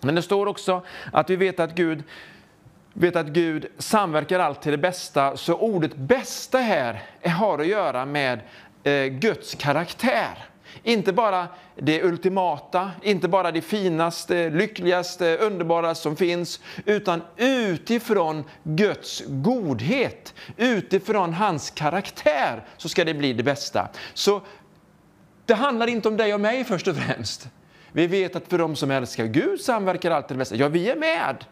Men 0.00 0.14
det 0.14 0.22
står 0.22 0.46
också 0.46 0.82
att 1.12 1.30
vi 1.30 1.36
vet 1.36 1.60
att 1.60 1.74
Gud 1.74 2.02
vet 2.92 3.16
att 3.16 3.26
Gud 3.26 3.66
samverkar 3.78 4.40
allt 4.40 4.62
till 4.62 4.72
det 4.72 4.78
bästa. 4.78 5.36
Så 5.36 5.54
ordet 5.54 5.96
bästa 5.96 6.58
här 6.58 7.02
har 7.24 7.58
att 7.58 7.66
göra 7.66 8.06
med 8.06 8.40
eh, 8.84 9.04
Guds 9.04 9.54
karaktär. 9.54 10.46
Inte 10.82 11.12
bara 11.12 11.48
det 11.76 12.02
ultimata, 12.02 12.90
inte 13.02 13.28
bara 13.28 13.52
det 13.52 13.60
finaste, 13.60 14.50
lyckligaste, 14.50 15.36
underbaraste 15.36 16.02
som 16.02 16.16
finns, 16.16 16.60
utan 16.84 17.22
utifrån 17.36 18.44
Guds 18.62 19.22
godhet, 19.26 20.34
utifrån 20.56 21.34
hans 21.34 21.70
karaktär, 21.70 22.64
så 22.76 22.88
ska 22.88 23.04
det 23.04 23.14
bli 23.14 23.32
det 23.32 23.42
bästa. 23.42 23.88
Så 24.14 24.40
det 25.46 25.54
handlar 25.54 25.86
inte 25.86 26.08
om 26.08 26.16
dig 26.16 26.34
och 26.34 26.40
mig 26.40 26.64
först 26.64 26.88
och 26.88 26.96
främst. 26.96 27.48
Vi 27.92 28.06
vet 28.06 28.36
att 28.36 28.48
för 28.48 28.58
dem 28.58 28.76
som 28.76 28.90
älskar 28.90 29.24
Gud 29.24 29.60
samverkar 29.60 30.10
allt 30.10 30.28
det 30.28 30.34
bästa. 30.34 30.56
Ja, 30.56 30.68
vi 30.68 30.90
är 30.90 30.96
med. 30.96 31.44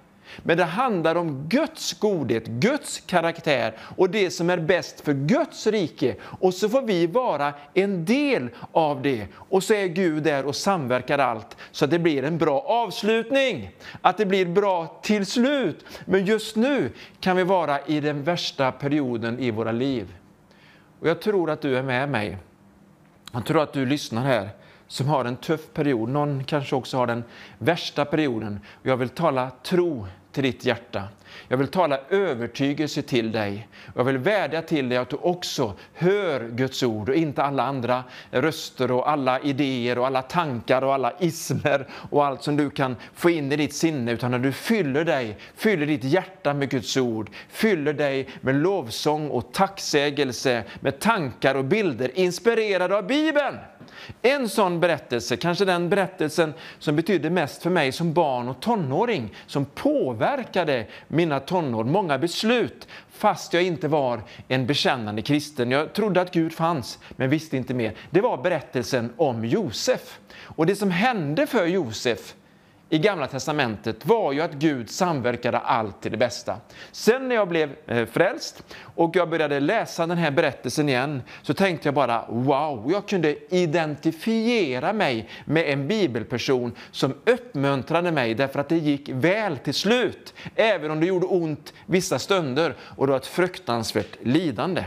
Men 0.42 0.56
det 0.56 0.64
handlar 0.64 1.14
om 1.14 1.48
Guds 1.48 1.92
godhet, 1.92 2.46
Guds 2.46 3.00
karaktär 3.06 3.74
och 3.96 4.10
det 4.10 4.30
som 4.30 4.50
är 4.50 4.58
bäst 4.58 5.00
för 5.00 5.12
Guds 5.12 5.66
rike. 5.66 6.16
Och 6.22 6.54
så 6.54 6.68
får 6.68 6.82
vi 6.82 7.06
vara 7.06 7.54
en 7.74 8.04
del 8.04 8.48
av 8.72 9.02
det. 9.02 9.26
Och 9.34 9.62
så 9.62 9.74
är 9.74 9.86
Gud 9.86 10.22
där 10.22 10.44
och 10.44 10.56
samverkar 10.56 11.18
allt 11.18 11.56
så 11.70 11.84
att 11.84 11.90
det 11.90 11.98
blir 11.98 12.24
en 12.24 12.38
bra 12.38 12.60
avslutning. 12.60 13.70
Att 14.00 14.16
det 14.16 14.26
blir 14.26 14.46
bra 14.46 15.00
till 15.02 15.26
slut. 15.26 15.84
Men 16.04 16.24
just 16.24 16.56
nu 16.56 16.90
kan 17.20 17.36
vi 17.36 17.44
vara 17.44 17.80
i 17.86 18.00
den 18.00 18.22
värsta 18.22 18.72
perioden 18.72 19.38
i 19.38 19.50
våra 19.50 19.72
liv. 19.72 20.14
Och 21.00 21.08
jag 21.08 21.20
tror 21.20 21.50
att 21.50 21.60
du 21.60 21.76
är 21.76 21.82
med 21.82 22.08
mig. 22.08 22.38
Jag 23.32 23.46
tror 23.46 23.62
att 23.62 23.72
du 23.72 23.86
lyssnar 23.86 24.24
här 24.24 24.48
som 24.88 25.08
har 25.08 25.24
en 25.24 25.36
tuff 25.36 25.72
period. 25.74 26.08
Någon 26.08 26.44
kanske 26.44 26.76
också 26.76 26.96
har 26.96 27.06
den 27.06 27.24
värsta 27.58 28.04
perioden. 28.04 28.60
Jag 28.82 28.96
vill 28.96 29.08
tala 29.08 29.50
tro 29.62 30.06
till 30.32 30.42
ditt 30.42 30.64
hjärta. 30.64 31.02
Jag 31.48 31.56
vill 31.56 31.68
tala 31.68 31.98
övertygelse 32.10 33.02
till 33.02 33.32
dig. 33.32 33.68
Jag 33.94 34.04
vill 34.04 34.18
vädja 34.18 34.62
till 34.62 34.88
dig 34.88 34.98
att 34.98 35.10
du 35.10 35.16
också 35.16 35.74
hör 35.94 36.48
Guds 36.48 36.82
ord 36.82 37.08
och 37.08 37.14
inte 37.14 37.42
alla 37.42 37.62
andra 37.62 38.04
röster 38.30 38.90
och 38.90 39.10
alla 39.10 39.40
idéer 39.40 39.98
och 39.98 40.06
alla 40.06 40.22
tankar 40.22 40.82
och 40.82 40.94
alla 40.94 41.12
ismer 41.18 41.86
och 42.10 42.26
allt 42.26 42.42
som 42.42 42.56
du 42.56 42.70
kan 42.70 42.96
få 43.14 43.30
in 43.30 43.52
i 43.52 43.56
ditt 43.56 43.74
sinne, 43.74 44.12
utan 44.12 44.30
när 44.30 44.38
du 44.38 44.52
fyller 44.52 45.04
dig, 45.04 45.38
fyller 45.56 45.86
ditt 45.86 46.04
hjärta 46.04 46.54
med 46.54 46.70
Guds 46.70 46.96
ord, 46.96 47.30
fyller 47.48 47.92
dig 47.92 48.28
med 48.40 48.54
lovsång 48.54 49.30
och 49.30 49.52
tacksägelse, 49.52 50.64
med 50.80 51.00
tankar 51.00 51.54
och 51.54 51.64
bilder 51.64 52.18
inspirerade 52.18 52.96
av 52.96 53.06
Bibeln. 53.06 53.56
En 54.22 54.48
sån 54.48 54.80
berättelse, 54.80 55.36
kanske 55.36 55.64
den 55.64 55.88
berättelsen 55.88 56.54
som 56.78 56.96
betydde 56.96 57.30
mest 57.30 57.62
för 57.62 57.70
mig 57.70 57.92
som 57.92 58.12
barn 58.12 58.48
och 58.48 58.60
tonåring, 58.60 59.34
som 59.46 59.64
påverkade 59.64 60.86
mina 61.08 61.40
tonår, 61.40 61.84
många 61.84 62.18
beslut, 62.18 62.88
fast 63.10 63.52
jag 63.52 63.62
inte 63.62 63.88
var 63.88 64.22
en 64.48 64.66
bekännande 64.66 65.22
kristen. 65.22 65.70
Jag 65.70 65.92
trodde 65.92 66.20
att 66.20 66.32
Gud 66.32 66.52
fanns, 66.52 66.98
men 67.10 67.30
visste 67.30 67.56
inte 67.56 67.74
mer. 67.74 67.94
Det 68.10 68.20
var 68.20 68.36
berättelsen 68.36 69.12
om 69.16 69.44
Josef. 69.44 70.18
Och 70.40 70.66
det 70.66 70.76
som 70.76 70.90
hände 70.90 71.46
för 71.46 71.66
Josef 71.66 72.34
i 72.90 72.98
Gamla 72.98 73.26
Testamentet 73.26 74.06
var 74.06 74.32
ju 74.32 74.40
att 74.40 74.52
Gud 74.52 74.90
samverkade 74.90 75.58
allt 75.58 76.00
till 76.00 76.10
det 76.10 76.16
bästa. 76.16 76.56
Sen 76.92 77.28
när 77.28 77.34
jag 77.34 77.48
blev 77.48 77.76
eh, 77.86 78.06
frälst 78.06 78.64
och 78.80 79.16
jag 79.16 79.30
började 79.30 79.60
läsa 79.60 80.06
den 80.06 80.18
här 80.18 80.30
berättelsen 80.30 80.88
igen 80.88 81.22
så 81.42 81.54
tänkte 81.54 81.88
jag 81.88 81.94
bara 81.94 82.24
wow, 82.28 82.92
jag 82.92 83.08
kunde 83.08 83.54
identifiera 83.54 84.92
mig 84.92 85.28
med 85.44 85.72
en 85.72 85.88
bibelperson 85.88 86.72
som 86.90 87.14
uppmuntrade 87.24 88.12
mig 88.12 88.34
därför 88.34 88.60
att 88.60 88.68
det 88.68 88.78
gick 88.78 89.08
väl 89.08 89.58
till 89.58 89.74
slut. 89.74 90.34
Även 90.54 90.90
om 90.90 91.00
det 91.00 91.06
gjorde 91.06 91.26
ont 91.26 91.72
vissa 91.86 92.18
stunder 92.18 92.74
och 92.80 93.06
det 93.06 93.10
var 93.10 93.18
ett 93.18 93.26
fruktansvärt 93.26 94.16
lidande. 94.22 94.84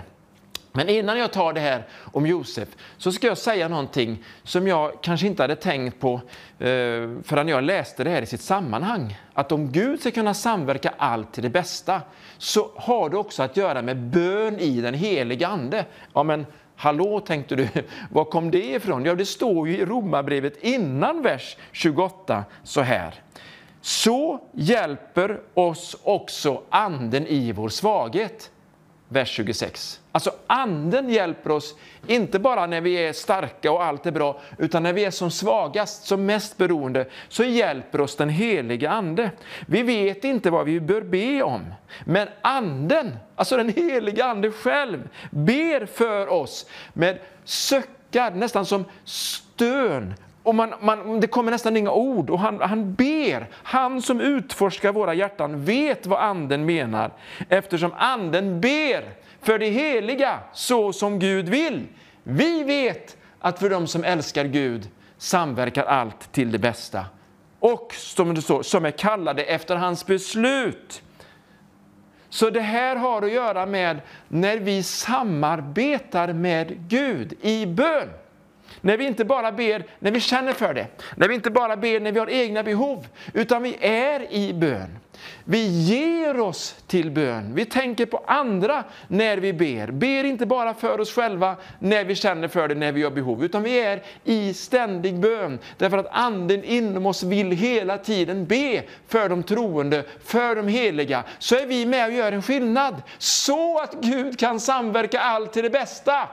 Men 0.74 0.90
innan 0.90 1.20
jag 1.20 1.34
tar 1.34 1.54
det 1.54 1.60
här 1.60 1.84
om 2.12 2.26
Josef 2.26 2.70
så 2.98 3.12
ska 3.12 3.28
jag 3.28 3.38
säga 3.38 3.68
någonting 3.68 4.24
som 4.44 4.68
jag 4.68 4.92
kanske 5.02 5.28
inte 5.28 5.44
hade 5.44 5.56
tänkt 5.56 6.00
på 6.00 6.14
eh, 6.60 7.10
förrän 7.24 7.48
jag 7.48 7.64
läste 7.64 8.04
det 8.04 8.10
här 8.10 8.22
i 8.22 8.26
sitt 8.26 8.42
sammanhang. 8.42 9.18
Att 9.34 9.52
om 9.52 9.72
Gud 9.72 10.00
ska 10.00 10.12
kunna 10.12 10.34
samverka 10.34 10.94
allt 10.98 11.34
till 11.34 11.44
det 11.44 11.50
bästa 11.50 12.02
så 12.38 12.72
har 12.76 13.10
det 13.10 13.18
också 13.18 13.44
att 13.44 13.58
göra 13.58 13.82
med 13.82 13.98
bön 13.98 14.60
i 14.60 14.82
den 14.82 14.94
heliga 14.94 15.48
Ande. 15.48 15.86
Ja, 16.14 16.24
men 16.24 16.46
hallå 16.76 17.20
tänkte 17.20 17.56
du, 17.56 17.68
var 18.12 18.26
kom 18.26 18.52
det 18.52 18.66
ifrån? 18.66 19.06
Ja, 19.06 19.16
det 19.16 19.26
står 19.26 19.68
ju 19.68 19.78
i 19.78 19.86
Romarbrevet 19.86 20.64
innan 20.64 21.22
vers 21.22 21.58
28 21.72 22.44
så 22.64 22.82
här. 22.82 23.14
Så 23.82 24.40
hjälper 24.52 25.40
oss 25.54 25.98
också 26.04 26.62
anden 26.70 27.28
i 27.28 27.52
vår 27.52 27.70
svaghet 27.70 28.52
vers 29.12 29.30
26. 29.30 30.00
Alltså 30.12 30.32
anden 30.48 31.10
hjälper 31.10 31.52
oss, 31.52 31.76
inte 32.08 32.40
bara 32.40 32.68
när 32.68 32.82
vi 32.82 32.94
är 32.94 33.14
starka 33.14 33.72
och 33.72 33.84
allt 33.84 34.06
är 34.06 34.12
bra, 34.12 34.42
utan 34.58 34.84
när 34.84 34.94
vi 34.94 35.06
är 35.06 35.12
som 35.12 35.32
svagast, 35.32 36.04
som 36.04 36.26
mest 36.26 36.58
beroende, 36.58 37.06
så 37.30 37.44
hjälper 37.44 38.02
oss 38.02 38.16
den 38.16 38.30
heliga 38.30 38.90
ande. 38.90 39.32
Vi 39.68 39.84
vet 39.84 40.24
inte 40.24 40.50
vad 40.50 40.66
vi 40.66 40.80
bör 40.80 41.02
be 41.02 41.44
om, 41.44 41.74
men 42.06 42.28
anden, 42.42 43.16
alltså 43.36 43.58
den 43.58 43.70
heliga 43.70 44.26
ande 44.26 44.52
själv, 44.52 45.10
ber 45.32 45.86
för 45.86 46.28
oss 46.28 46.66
med 46.94 47.20
söckar, 47.44 48.32
nästan 48.32 48.66
som 48.66 48.86
stön 49.04 50.14
och 50.44 50.56
man, 50.56 50.74
man, 50.82 51.20
det 51.20 51.28
kommer 51.28 51.52
nästan 51.52 51.78
inga 51.78 51.92
ord 51.92 52.30
och 52.30 52.40
han, 52.40 52.62
han 52.62 52.94
ber. 52.94 53.48
Han 53.54 54.02
som 54.02 54.22
utforskar 54.22 54.92
våra 54.92 55.14
hjärtan 55.14 55.66
vet 55.66 56.06
vad 56.06 56.20
anden 56.20 56.66
menar 56.66 57.12
eftersom 57.50 57.94
anden 57.98 58.62
ber 58.62 59.14
för 59.42 59.60
det 59.60 59.70
heliga 59.70 60.40
så 60.54 60.94
som 60.94 61.20
Gud 61.20 61.50
vill. 61.50 61.88
Vi 62.24 62.64
vet 62.64 63.18
att 63.40 63.60
för 63.60 63.70
dem 63.70 63.88
som 63.88 64.04
älskar 64.04 64.46
Gud 64.46 64.90
samverkar 65.18 65.84
allt 65.84 66.32
till 66.32 66.52
det 66.52 66.60
bästa 66.60 67.06
och 67.60 67.94
som 67.94 68.34
det 68.34 68.42
står, 68.42 68.64
som 68.64 68.86
är 68.86 68.92
kallade 68.92 69.44
efter 69.44 69.76
hans 69.76 70.06
beslut. 70.06 71.02
Så 72.30 72.50
det 72.50 72.62
här 72.62 72.96
har 72.96 73.22
att 73.22 73.32
göra 73.32 73.66
med 73.66 74.02
när 74.28 74.58
vi 74.58 74.84
samarbetar 74.84 76.34
med 76.34 76.90
Gud 76.90 77.34
i 77.42 77.66
bön. 77.66 78.10
När 78.82 78.98
vi 78.98 79.06
inte 79.06 79.26
bara 79.26 79.52
ber 79.52 79.86
när 80.00 80.12
vi 80.12 80.20
känner 80.20 80.54
för 80.54 80.74
det, 80.74 80.88
när 81.16 81.28
vi 81.28 81.36
inte 81.36 81.52
bara 81.52 81.78
ber 81.78 82.00
när 82.00 82.12
vi 82.12 82.20
har 82.20 82.30
egna 82.30 82.64
behov, 82.64 83.08
utan 83.34 83.64
vi 83.64 83.78
är 83.82 84.34
i 84.34 84.54
bön. 84.54 84.98
Vi 85.44 85.68
ger 85.68 86.40
oss 86.40 86.76
till 86.88 87.12
bön. 87.12 87.56
Vi 87.56 87.66
tänker 87.66 88.06
på 88.06 88.24
andra 88.28 88.84
när 89.08 89.38
vi 89.38 89.54
ber. 89.54 89.92
Ber 89.92 90.24
inte 90.24 90.46
bara 90.46 90.74
för 90.74 91.02
oss 91.02 91.14
själva 91.14 91.56
när 91.80 92.06
vi 92.06 92.16
känner 92.16 92.48
för 92.48 92.68
det, 92.68 92.76
när 92.76 92.92
vi 92.92 93.04
har 93.04 93.12
behov, 93.12 93.46
utan 93.46 93.64
vi 93.64 93.80
är 93.80 94.04
i 94.24 94.54
ständig 94.54 95.20
bön. 95.20 95.60
Därför 95.78 95.98
att 95.98 96.08
anden 96.12 96.64
inom 96.64 97.06
oss 97.06 97.24
vill 97.24 97.52
hela 97.52 97.98
tiden 97.98 98.46
be 98.46 98.84
för 99.08 99.30
de 99.30 99.44
troende, 99.44 100.04
för 100.26 100.56
de 100.56 100.68
heliga. 100.68 101.24
Så 101.40 101.56
är 101.56 101.66
vi 101.66 101.86
med 101.86 102.06
och 102.08 102.14
gör 102.14 102.32
en 102.32 102.42
skillnad, 102.42 103.02
så 103.18 103.80
att 103.80 103.94
Gud 104.02 104.40
kan 104.40 104.60
samverka 104.60 105.20
allt 105.20 105.54
till 105.54 105.64
det 105.64 105.70
bästa. 105.70 106.28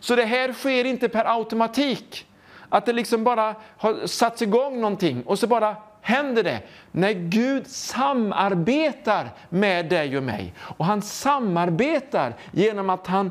Så 0.00 0.16
det 0.16 0.24
här 0.24 0.52
sker 0.52 0.84
inte 0.84 1.08
per 1.08 1.24
automatik. 1.38 2.26
Att 2.68 2.86
det 2.86 2.92
liksom 2.92 3.24
bara 3.24 3.54
har 3.76 4.06
satts 4.06 4.42
igång 4.42 4.80
någonting 4.80 5.22
och 5.22 5.38
så 5.38 5.46
bara 5.46 5.76
händer 6.00 6.42
det. 6.42 6.60
När 6.92 7.12
Gud 7.12 7.66
samarbetar 7.66 9.30
med 9.48 9.88
dig 9.88 10.16
och 10.16 10.22
mig. 10.22 10.54
Och 10.58 10.84
han 10.84 11.02
samarbetar 11.02 12.34
genom 12.52 12.90
att 12.90 13.06
han 13.06 13.30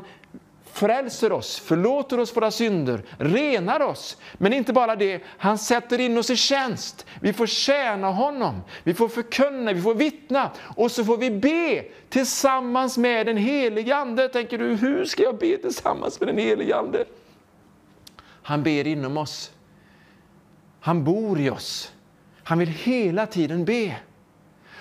frälser 0.76 1.32
oss, 1.32 1.58
förlåter 1.58 2.20
oss 2.20 2.36
våra 2.36 2.50
synder, 2.50 3.02
renar 3.18 3.80
oss. 3.80 4.16
Men 4.32 4.52
inte 4.52 4.72
bara 4.72 4.96
det, 4.96 5.22
han 5.26 5.58
sätter 5.58 6.00
in 6.00 6.18
oss 6.18 6.30
i 6.30 6.36
tjänst. 6.36 7.06
Vi 7.20 7.32
får 7.32 7.46
tjäna 7.46 8.10
honom, 8.10 8.62
vi 8.84 8.94
får 8.94 9.08
förkunna, 9.08 9.72
vi 9.72 9.82
får 9.82 9.94
vittna 9.94 10.50
och 10.76 10.90
så 10.90 11.04
får 11.04 11.16
vi 11.16 11.30
be 11.30 11.84
tillsammans 12.08 12.98
med 12.98 13.26
den 13.26 13.36
helige 13.36 13.96
Ande. 13.96 14.28
Tänker 14.28 14.58
du, 14.58 14.74
hur 14.74 15.04
ska 15.04 15.22
jag 15.22 15.38
be 15.38 15.56
tillsammans 15.56 16.20
med 16.20 16.28
den 16.28 16.38
helige 16.38 16.76
Ande? 16.76 17.04
Han 18.42 18.62
ber 18.62 18.86
inom 18.86 19.16
oss. 19.16 19.50
Han 20.80 21.04
bor 21.04 21.40
i 21.40 21.50
oss. 21.50 21.92
Han 22.44 22.58
vill 22.58 22.68
hela 22.68 23.26
tiden 23.26 23.64
be. 23.64 23.96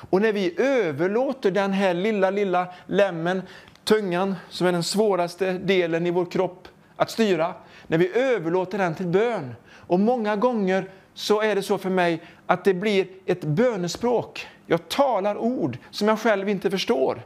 Och 0.10 0.22
när 0.22 0.34
vi 0.34 0.62
överlåter 0.62 1.52
den 1.52 1.74
här 1.74 1.94
lilla, 1.94 2.30
lilla 2.30 2.68
lämmen 2.88 3.42
tungan 3.86 4.36
som 4.50 4.68
är 4.68 4.72
den 4.72 4.84
svåraste 4.84 5.52
delen 5.52 6.08
i 6.08 6.12
vår 6.12 6.26
kropp 6.26 6.68
att 6.96 7.12
styra, 7.12 7.54
när 7.88 7.98
vi 7.98 8.18
överlåter 8.18 8.78
den 8.78 8.96
till 8.96 9.08
bön. 9.08 9.56
Och 9.88 10.00
många 10.00 10.36
gånger 10.36 10.90
så 11.14 11.42
är 11.42 11.56
det 11.56 11.62
så 11.62 11.78
för 11.78 11.90
mig 11.90 12.22
att 12.46 12.64
det 12.64 12.74
blir 12.74 13.08
ett 13.26 13.42
bönespråk. 13.42 14.48
Jag 14.66 14.90
talar 14.90 15.38
ord 15.38 15.78
som 15.92 16.08
jag 16.08 16.20
själv 16.20 16.50
inte 16.50 16.72
förstår. 16.72 17.22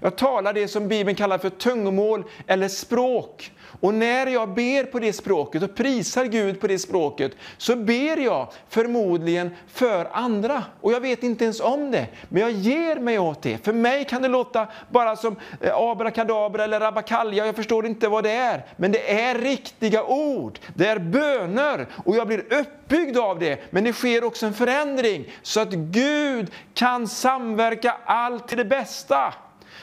Jag 0.00 0.16
talar 0.16 0.52
det 0.52 0.68
som 0.68 0.88
Bibeln 0.88 1.16
kallar 1.16 1.38
för 1.38 1.50
tungomål 1.50 2.24
eller 2.46 2.68
språk. 2.68 3.52
Och 3.82 3.94
när 3.94 4.26
jag 4.26 4.48
ber 4.48 4.84
på 4.84 4.98
det 4.98 5.12
språket 5.12 5.62
och 5.62 5.74
prisar 5.74 6.24
Gud 6.24 6.60
på 6.60 6.66
det 6.66 6.78
språket 6.78 7.32
så 7.58 7.76
ber 7.76 8.16
jag 8.16 8.48
förmodligen 8.68 9.50
för 9.68 10.08
andra. 10.12 10.64
Och 10.80 10.92
jag 10.92 11.00
vet 11.00 11.22
inte 11.22 11.44
ens 11.44 11.60
om 11.60 11.90
det, 11.90 12.06
men 12.28 12.42
jag 12.42 12.50
ger 12.50 12.96
mig 12.96 13.18
åt 13.18 13.42
det. 13.42 13.64
För 13.64 13.72
mig 13.72 14.04
kan 14.04 14.22
det 14.22 14.28
låta 14.28 14.66
bara 14.90 15.16
som 15.16 15.36
eh, 15.60 15.76
abrakadabra 15.76 16.64
eller 16.64 16.80
rabakalja, 16.80 17.46
jag 17.46 17.56
förstår 17.56 17.86
inte 17.86 18.08
vad 18.08 18.24
det 18.24 18.30
är. 18.30 18.66
Men 18.76 18.92
det 18.92 19.20
är 19.22 19.38
riktiga 19.38 20.04
ord, 20.04 20.58
det 20.74 20.86
är 20.86 20.98
böner 20.98 21.86
och 22.04 22.16
jag 22.16 22.26
blir 22.26 22.44
uppbyggd 22.52 23.18
av 23.18 23.38
det. 23.38 23.72
Men 23.72 23.84
det 23.84 23.92
sker 23.92 24.24
också 24.24 24.46
en 24.46 24.54
förändring 24.54 25.32
så 25.42 25.60
att 25.60 25.72
Gud 25.72 26.50
kan 26.74 27.08
samverka 27.08 27.96
allt 28.04 28.48
till 28.48 28.58
det 28.58 28.64
bästa. 28.64 29.34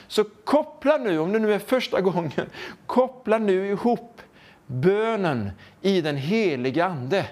Så 0.09 0.23
koppla 0.23 0.97
nu, 0.97 1.19
om 1.19 1.33
det 1.33 1.39
nu 1.39 1.53
är 1.53 1.59
första 1.59 2.01
gången, 2.01 2.49
koppla 2.85 3.37
nu 3.37 3.67
ihop 3.67 4.21
bönen 4.65 5.51
i 5.81 6.01
den 6.01 6.17
heliga 6.17 6.85
Ande 6.85 7.25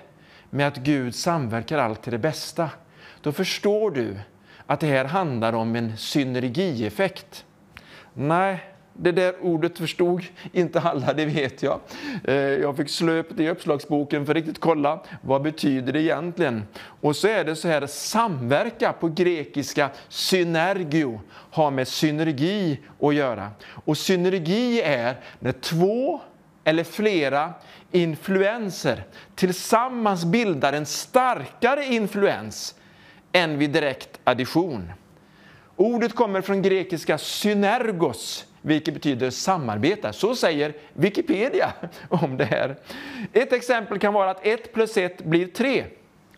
med 0.50 0.68
att 0.68 0.78
Gud 0.78 1.16
samverkar 1.16 1.78
allt 1.78 2.02
till 2.02 2.12
det 2.12 2.18
bästa. 2.18 2.70
Då 3.22 3.32
förstår 3.32 3.92
du 3.92 4.16
att 4.66 4.80
det 4.80 4.88
här 4.88 5.06
handlar 5.06 5.54
om 5.54 5.76
en 5.76 5.98
synergieffekt. 5.98 7.46
Nej, 8.14 8.60
det 8.94 9.12
där 9.12 9.36
ordet 9.42 9.78
förstod 9.78 10.24
inte 10.52 10.82
alla, 10.82 11.14
det 11.14 11.26
vet 11.26 11.64
jag. 11.64 11.80
Eh, 12.24 12.36
jag 12.36 12.78
fick 12.78 12.90
slå 12.90 13.12
upp 13.12 13.28
det 13.30 13.44
i 13.44 13.50
uppslagsboken 13.50 14.26
för 14.26 14.32
att 14.32 14.36
riktigt 14.36 14.60
kolla 14.60 15.00
vad 15.22 15.42
betyder 15.42 15.94
det 15.94 16.02
egentligen. 16.02 16.64
Och 17.02 17.16
så 17.16 17.28
är 17.28 17.46
det 17.46 17.56
så 17.56 17.68
här, 17.68 17.88
samverka 17.88 18.94
på 18.94 19.08
grekiska 19.08 19.90
synergio 20.10 21.22
har 21.58 21.72
med 21.72 21.88
synergi 21.88 22.80
att 23.02 23.16
göra. 23.16 23.52
Och 23.86 23.98
synergi 23.98 24.82
är 24.82 25.16
när 25.40 25.52
två 25.52 26.22
eller 26.64 26.84
flera 26.84 27.54
influenser 27.92 29.04
tillsammans 29.36 30.26
bildar 30.26 30.74
en 30.74 30.86
starkare 30.86 31.86
influens 31.86 32.76
än 33.32 33.58
vid 33.58 33.70
direkt 33.70 34.20
addition. 34.24 34.92
Ordet 35.76 36.16
kommer 36.16 36.42
från 36.42 36.62
grekiska 36.62 37.18
synergos, 37.18 38.46
vilket 38.62 38.94
betyder 38.94 39.30
samarbeta. 39.30 40.14
Så 40.14 40.36
säger 40.36 40.74
Wikipedia 40.94 41.74
om 42.10 42.38
det 42.38 42.46
här. 42.46 42.76
Ett 43.34 43.54
exempel 43.54 44.00
kan 44.00 44.14
vara 44.14 44.30
att 44.32 44.46
1 44.46 44.74
plus 44.74 44.98
1 44.98 45.24
blir 45.24 45.48
3. 45.48 45.86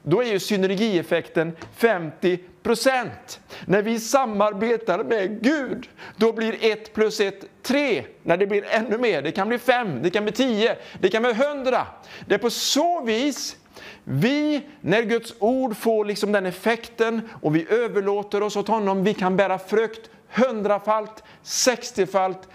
Då 0.03 0.23
är 0.23 0.27
ju 0.27 0.39
synergieffekten 0.39 1.51
50 1.75 2.39
procent. 2.63 3.39
När 3.65 3.81
vi 3.81 3.99
samarbetar 3.99 5.03
med 5.03 5.41
Gud, 5.43 5.89
då 6.15 6.33
blir 6.33 6.57
1 6.61 6.93
plus 6.93 7.19
1 7.19 7.45
3. 7.63 8.03
När 8.23 8.37
det 8.37 8.47
blir 8.47 8.65
ännu 8.69 8.97
mer, 8.97 9.21
det 9.21 9.31
kan 9.31 9.47
bli 9.47 9.57
5, 9.57 10.03
det 10.03 10.09
kan 10.09 10.23
bli 10.23 10.33
10, 10.33 10.77
det 10.99 11.09
kan 11.09 11.23
bli 11.23 11.31
100. 11.31 11.87
Det 12.27 12.33
är 12.33 12.39
på 12.39 12.49
så 12.49 13.01
vis 13.01 13.55
vi, 14.03 14.61
när 14.81 15.03
Guds 15.03 15.33
ord 15.39 15.77
får 15.77 16.05
liksom 16.05 16.31
den 16.31 16.45
effekten 16.45 17.21
och 17.41 17.55
vi 17.55 17.67
överlåter 17.69 18.43
oss 18.43 18.55
åt 18.55 18.67
honom, 18.67 19.03
vi 19.03 19.13
kan 19.13 19.37
bära 19.37 19.59
frukt 19.59 20.09
hundrafalt, 20.29 21.23
sextiofalt 21.43 22.49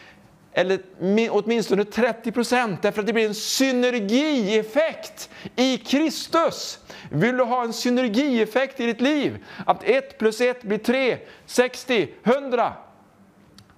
eller 0.54 0.80
åtminstone 1.30 1.84
30 1.84 2.32
procent 2.32 2.82
därför 2.82 3.00
att 3.00 3.06
det 3.06 3.12
blir 3.12 3.26
en 3.26 3.34
synergieffekt 3.34 5.30
i 5.56 5.78
Kristus. 5.78 6.78
Vill 7.10 7.36
du 7.36 7.44
ha 7.44 7.64
en 7.64 7.72
synergieffekt 7.72 8.80
i 8.80 8.86
ditt 8.86 9.00
liv? 9.00 9.44
Att 9.66 9.84
1 9.84 10.18
plus 10.18 10.40
1 10.40 10.62
blir 10.62 10.78
3, 10.78 11.18
60, 11.46 12.08
100. 12.24 12.72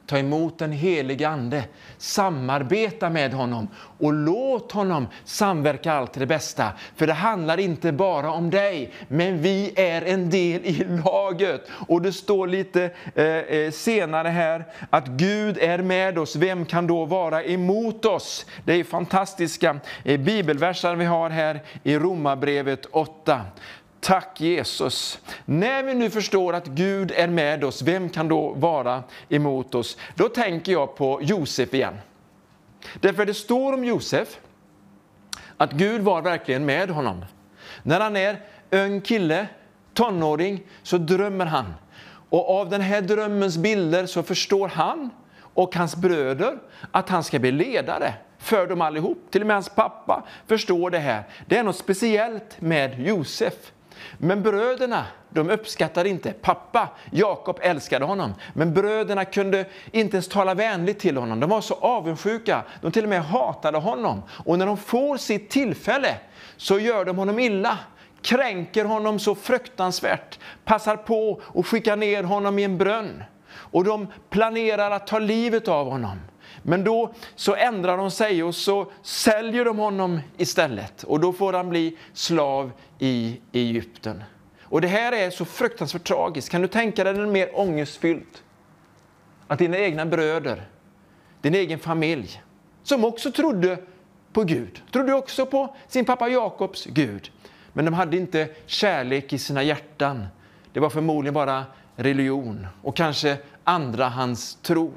Ta 0.07 0.19
emot 0.19 0.59
den 0.59 0.73
helige 0.73 1.29
Ande, 1.29 1.65
samarbeta 1.99 3.11
med 3.11 3.33
honom 3.33 3.69
och 3.99 4.13
låt 4.13 4.73
honom 4.73 5.07
samverka 5.25 5.93
allt 5.93 6.13
till 6.13 6.21
det 6.21 6.27
bästa. 6.27 6.73
För 6.97 7.07
det 7.07 7.13
handlar 7.13 7.61
inte 7.61 7.93
bara 7.93 8.31
om 8.31 8.51
dig, 8.51 8.93
men 9.09 9.43
vi 9.43 9.73
är 9.77 10.03
en 10.03 10.31
del 10.31 10.65
i 10.65 10.87
laget. 11.05 11.69
Och 11.89 12.03
det 12.03 12.13
står 12.13 12.47
lite 12.47 12.91
eh, 13.15 13.25
eh, 13.25 13.71
senare 13.71 14.29
här 14.29 14.65
att 14.91 15.07
Gud 15.07 15.59
är 15.59 15.79
med 15.79 16.19
oss, 16.19 16.37
vem 16.37 16.65
kan 16.65 16.87
då 16.87 17.05
vara 17.05 17.45
emot 17.45 18.05
oss? 18.05 18.47
Det 18.65 18.75
är 18.75 18.85
fantastiska 18.85 19.81
eh, 20.05 20.21
bibelverser 20.21 20.95
vi 20.95 21.05
har 21.05 21.31
här 21.31 21.61
i 21.83 21.99
Romarbrevet 21.99 22.87
8. 22.91 23.41
Tack 24.07 24.41
Jesus. 24.41 25.19
När 25.45 25.83
vi 25.83 25.95
nu 25.95 26.11
förstår 26.11 26.53
att 26.53 26.67
Gud 26.67 27.13
är 27.17 27.29
med 27.29 27.65
oss, 27.65 27.83
vem 27.83 28.09
kan 28.09 28.29
då 28.29 28.53
vara 28.53 29.03
emot 29.29 29.75
oss? 29.75 29.97
Då 30.15 30.29
tänker 30.29 30.73
jag 30.73 30.97
på 30.97 31.19
Josef 31.23 31.75
igen. 31.75 31.95
Därför 33.01 33.27
det 33.27 33.35
står 33.35 33.73
om 33.73 33.85
Josef 33.85 34.41
att 35.57 35.73
Gud 35.73 36.03
var 36.03 36.23
verkligen 36.23 36.65
med 36.65 36.91
honom. 36.91 37.25
När 37.83 38.01
han 38.01 38.17
är 38.17 38.41
ung 38.71 39.01
kille, 39.01 39.47
tonåring, 39.95 40.63
så 40.83 40.99
drömmer 40.99 41.47
han. 41.47 41.75
Och 42.29 42.61
av 42.61 42.71
den 42.71 42.81
här 42.81 43.01
drömmens 43.01 43.57
bilder 43.57 44.07
så 44.07 44.23
förstår 44.23 44.69
han 44.69 45.11
och 45.41 45.75
hans 45.75 45.97
bröder 45.97 46.59
att 46.91 47.09
han 47.09 47.25
ska 47.25 47.39
bli 47.39 47.53
ledare 47.53 48.15
för 48.39 48.67
dem 48.67 48.81
allihop. 48.81 49.19
Till 49.31 49.41
och 49.41 49.47
med 49.47 49.57
hans 49.57 49.69
pappa 49.69 50.23
förstår 50.47 50.91
det 50.91 50.99
här. 50.99 51.23
Det 51.47 51.59
är 51.59 51.63
något 51.63 51.77
speciellt 51.77 52.61
med 52.61 53.01
Josef. 53.07 53.73
Men 54.19 54.43
bröderna, 54.43 55.07
de 55.31 55.51
uppskattade 55.51 56.09
inte. 56.09 56.33
Pappa, 56.33 56.89
Jakob, 57.11 57.59
älskade 57.63 58.05
honom. 58.05 58.35
Men 58.55 58.75
bröderna 58.75 59.25
kunde 59.25 59.67
inte 59.91 60.17
ens 60.17 60.29
tala 60.29 60.55
vänligt 60.55 60.99
till 60.99 61.17
honom. 61.17 61.41
De 61.41 61.51
var 61.51 61.61
så 61.61 61.75
avundsjuka. 61.75 62.63
De 62.83 62.93
till 62.93 63.03
och 63.03 63.09
med 63.09 63.25
hatade 63.25 63.79
honom. 63.79 64.23
Och 64.45 64.59
när 64.59 64.67
de 64.67 64.77
får 64.77 65.17
sitt 65.17 65.51
tillfälle 65.51 66.15
så 66.57 66.79
gör 66.79 67.05
de 67.05 67.17
honom 67.17 67.39
illa 67.39 67.79
kränker 68.27 68.85
honom 68.85 69.19
så 69.19 69.35
fruktansvärt, 69.35 70.39
passar 70.65 70.97
på 70.97 71.41
att 71.55 71.67
skicka 71.67 71.97
ner 71.97 72.23
honom 72.23 72.59
i 72.59 72.65
en 72.65 72.79
brunn. 72.79 73.25
Och 73.55 73.85
de 73.85 74.07
planerar 74.31 74.91
att 74.91 75.07
ta 75.07 75.19
livet 75.19 75.69
av 75.69 75.91
honom. 75.91 76.19
Men 76.63 76.85
då 76.85 77.13
så 77.35 77.55
ändrar 77.55 77.97
de 77.97 78.11
sig 78.11 78.43
och 78.43 78.55
så 78.55 78.91
säljer 79.03 79.65
de 79.65 79.79
honom 79.79 80.21
istället. 80.37 81.03
Och 81.03 81.21
då 81.21 81.33
får 81.33 81.53
han 81.53 81.69
bli 81.69 81.99
slav 82.13 82.73
i 82.99 83.41
Egypten. 83.53 84.23
Och 84.63 84.81
det 84.81 84.89
här 84.89 85.13
är 85.13 85.31
så 85.31 85.45
fruktansvärt 85.45 86.05
tragiskt. 86.09 86.51
Kan 86.51 86.63
du 86.63 86.69
tänka 86.69 87.05
dig 87.05 87.15
det 87.15 87.27
mer 87.27 87.51
ångestfyllt? 87.61 88.43
Att 89.47 89.59
dina 89.59 89.79
egna 89.79 90.07
bröder, 90.07 90.69
din 91.41 91.55
egen 91.55 91.79
familj, 91.79 92.43
som 92.83 93.05
också 93.05 93.33
trodde 93.33 93.79
på 94.33 94.45
Gud, 94.45 94.83
trodde 94.93 95.15
också 95.15 95.47
på 95.47 95.77
sin 95.89 96.05
pappa 96.05 96.29
Jakobs 96.29 96.87
Gud. 96.87 97.31
Men 97.73 97.85
de 97.85 97.95
hade 97.95 98.17
inte 98.17 98.49
kärlek 98.67 99.33
i 99.33 99.39
sina 99.39 99.63
hjärtan. 99.63 100.27
Det 100.73 100.81
var 100.81 100.91
förmodligen 100.91 101.35
bara 101.35 101.65
religion 101.97 102.67
och 102.83 102.97
kanske 102.97 103.37
andrahands 103.65 104.55
tro. 104.63 104.93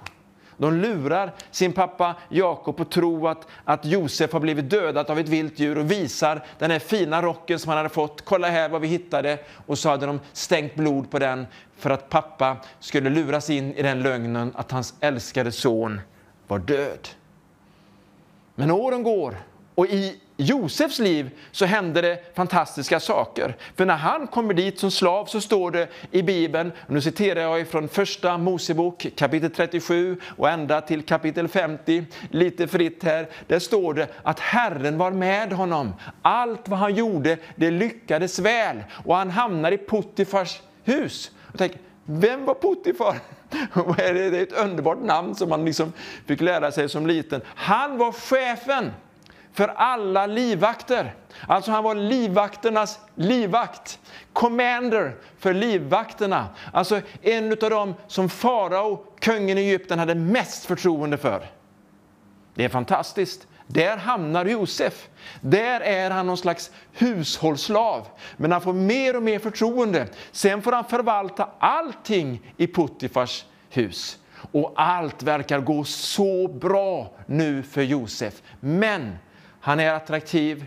De 0.59 0.73
lurar 0.73 1.31
sin 1.51 1.73
pappa 1.73 2.15
Jakob 2.29 2.81
och 2.81 2.89
tro 2.89 3.27
att, 3.27 3.47
att 3.65 3.85
Josef 3.85 4.33
har 4.33 4.39
blivit 4.39 4.69
dödad 4.69 5.09
av 5.09 5.19
ett 5.19 5.27
vilt 5.27 5.59
djur 5.59 5.77
och 5.77 5.91
visar 5.91 6.45
den 6.57 6.71
här 6.71 6.79
fina 6.79 7.21
rocken 7.21 7.59
som 7.59 7.69
han 7.69 7.77
hade 7.77 7.89
fått. 7.89 8.21
Kolla 8.21 8.49
här 8.49 8.69
vad 8.69 8.81
vi 8.81 8.87
hittade. 8.87 9.39
Och 9.65 9.79
så 9.79 9.89
hade 9.89 10.05
de 10.05 10.19
stängt 10.33 10.75
blod 10.75 11.11
på 11.11 11.19
den 11.19 11.47
för 11.77 11.89
att 11.89 12.09
pappa 12.09 12.57
skulle 12.79 13.09
luras 13.09 13.49
in 13.49 13.73
i 13.73 13.81
den 13.81 14.01
lögnen 14.01 14.51
att 14.55 14.71
hans 14.71 14.93
älskade 14.99 15.51
son 15.51 16.01
var 16.47 16.59
död. 16.59 17.07
Men 18.55 18.71
åren 18.71 19.03
går 19.03 19.37
och 19.75 19.85
i 19.85 20.19
Josefs 20.41 20.99
liv 20.99 21.29
så 21.51 21.65
hände 21.65 22.01
det 22.01 22.35
fantastiska 22.35 22.99
saker. 22.99 23.55
För 23.75 23.85
när 23.85 23.95
han 23.95 24.27
kommer 24.27 24.53
dit 24.53 24.79
som 24.79 24.91
slav 24.91 25.25
så 25.25 25.41
står 25.41 25.71
det 25.71 25.87
i 26.11 26.21
Bibeln, 26.21 26.71
nu 26.87 27.01
citerar 27.01 27.41
jag 27.41 27.67
från 27.67 27.87
första 27.87 28.37
Mosebok 28.37 29.07
kapitel 29.15 29.51
37 29.51 30.17
och 30.37 30.49
ända 30.49 30.81
till 30.81 31.03
kapitel 31.03 31.47
50, 31.47 32.05
lite 32.31 32.67
fritt 32.67 33.03
här. 33.03 33.27
Där 33.47 33.59
står 33.59 33.93
det 33.93 34.07
att 34.23 34.39
Herren 34.39 34.97
var 34.97 35.11
med 35.11 35.53
honom. 35.53 35.93
Allt 36.21 36.67
vad 36.67 36.79
han 36.79 36.95
gjorde, 36.95 37.37
det 37.55 37.71
lyckades 37.71 38.39
väl. 38.39 38.83
Och 39.05 39.15
han 39.15 39.29
hamnar 39.29 39.71
i 39.71 39.77
Puttifars 39.77 40.61
hus. 40.83 41.31
Och 41.51 41.57
tänker, 41.57 41.79
vem 42.05 42.45
var 42.45 42.53
Puttifar? 42.53 43.15
Det 43.97 44.03
är 44.03 44.33
ett 44.33 44.63
underbart 44.63 45.01
namn 45.01 45.35
som 45.35 45.49
man 45.49 45.65
liksom 45.65 45.93
fick 46.25 46.41
lära 46.41 46.71
sig 46.71 46.89
som 46.89 47.07
liten. 47.07 47.41
Han 47.45 47.97
var 47.97 48.11
chefen 48.11 48.91
för 49.59 49.67
alla 49.75 50.25
livvakter. 50.25 51.15
Alltså 51.47 51.71
han 51.71 51.83
var 51.83 51.95
livvakternas 51.95 52.99
livvakt. 53.15 53.99
Commander 54.33 55.15
för 55.37 55.53
livvakterna. 55.53 56.47
Alltså 56.73 57.01
en 57.21 57.51
av 57.51 57.69
dem 57.69 57.93
som 58.07 58.29
farao, 58.29 59.05
kungen 59.19 59.57
i 59.57 59.61
Egypten, 59.61 59.99
hade 59.99 60.15
mest 60.15 60.65
förtroende 60.65 61.17
för. 61.17 61.45
Det 62.55 62.65
är 62.65 62.69
fantastiskt. 62.69 63.47
Där 63.67 63.97
hamnar 63.97 64.45
Josef. 64.45 65.07
Där 65.41 65.81
är 65.81 66.11
han 66.11 66.27
någon 66.27 66.37
slags 66.37 66.71
hushållslav. 66.93 68.07
Men 68.37 68.51
han 68.51 68.61
får 68.61 68.73
mer 68.73 69.15
och 69.15 69.23
mer 69.23 69.39
förtroende. 69.39 70.07
Sen 70.31 70.61
får 70.61 70.71
han 70.71 70.85
förvalta 70.85 71.49
allting 71.59 72.53
i 72.57 72.67
Puttifars 72.67 73.45
hus. 73.69 74.17
Och 74.51 74.73
allt 74.75 75.23
verkar 75.23 75.59
gå 75.59 75.83
så 75.83 76.47
bra 76.47 77.11
nu 77.25 77.63
för 77.63 77.81
Josef. 77.81 78.41
Men 78.59 79.17
han 79.59 79.79
är 79.79 79.93
attraktiv. 79.93 80.65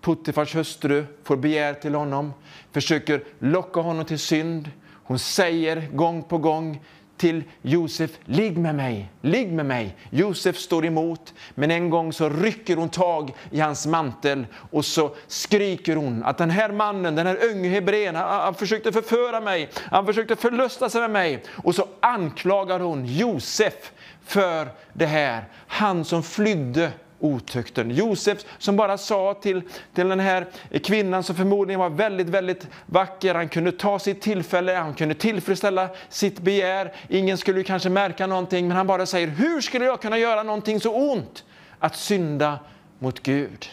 Puttifars 0.00 0.54
hustru 0.54 1.06
får 1.24 1.36
begär 1.36 1.74
till 1.74 1.94
honom, 1.94 2.32
försöker 2.72 3.24
locka 3.38 3.80
honom 3.80 4.04
till 4.04 4.18
synd. 4.18 4.70
Hon 5.04 5.18
säger 5.18 5.88
gång 5.92 6.22
på 6.22 6.38
gång 6.38 6.80
till 7.16 7.42
Josef, 7.62 8.10
ligg 8.24 8.58
med 8.58 8.74
mig, 8.74 9.10
ligg 9.20 9.52
med 9.52 9.66
mig. 9.66 9.96
Josef 10.10 10.56
står 10.56 10.86
emot, 10.86 11.34
men 11.54 11.70
en 11.70 11.90
gång 11.90 12.12
så 12.12 12.28
rycker 12.28 12.76
hon 12.76 12.88
tag 12.88 13.34
i 13.50 13.60
hans 13.60 13.86
mantel 13.86 14.46
och 14.70 14.84
så 14.84 15.14
skriker 15.26 15.96
hon 15.96 16.24
att 16.24 16.38
den 16.38 16.50
här 16.50 16.72
mannen, 16.72 17.14
den 17.14 17.26
här 17.26 17.44
unge 17.50 17.68
hebrén, 17.68 18.14
han, 18.14 18.40
han 18.40 18.54
försökte 18.54 18.92
förföra 18.92 19.40
mig, 19.40 19.70
han 19.74 20.06
försökte 20.06 20.36
förlusta 20.36 20.90
sig 20.90 21.00
med 21.00 21.10
mig. 21.10 21.42
Och 21.50 21.74
så 21.74 21.88
anklagar 22.00 22.80
hon 22.80 23.06
Josef 23.06 23.92
för 24.24 24.68
det 24.92 25.06
här. 25.06 25.44
Han 25.66 26.04
som 26.04 26.22
flydde 26.22 26.92
otukten. 27.24 27.90
Josef 27.90 28.44
som 28.58 28.76
bara 28.76 28.98
sa 28.98 29.34
till, 29.34 29.62
till 29.94 30.08
den 30.08 30.20
här 30.20 30.46
kvinnan 30.82 31.22
som 31.22 31.36
förmodligen 31.36 31.80
var 31.80 31.90
väldigt, 31.90 32.28
väldigt 32.28 32.68
vacker, 32.86 33.34
han 33.34 33.48
kunde 33.48 33.72
ta 33.72 33.98
sitt 33.98 34.20
tillfälle, 34.20 34.72
han 34.72 34.94
kunde 34.94 35.14
tillfredsställa 35.14 35.88
sitt 36.08 36.40
begär. 36.40 36.92
Ingen 37.08 37.38
skulle 37.38 37.62
kanske 37.62 37.88
märka 37.88 38.26
någonting, 38.26 38.68
men 38.68 38.76
han 38.76 38.86
bara 38.86 39.06
säger, 39.06 39.28
hur 39.28 39.60
skulle 39.60 39.84
jag 39.84 40.00
kunna 40.00 40.18
göra 40.18 40.42
någonting 40.42 40.80
så 40.80 41.12
ont? 41.12 41.44
Att 41.78 41.96
synda 41.96 42.58
mot 42.98 43.22
Gud. 43.22 43.66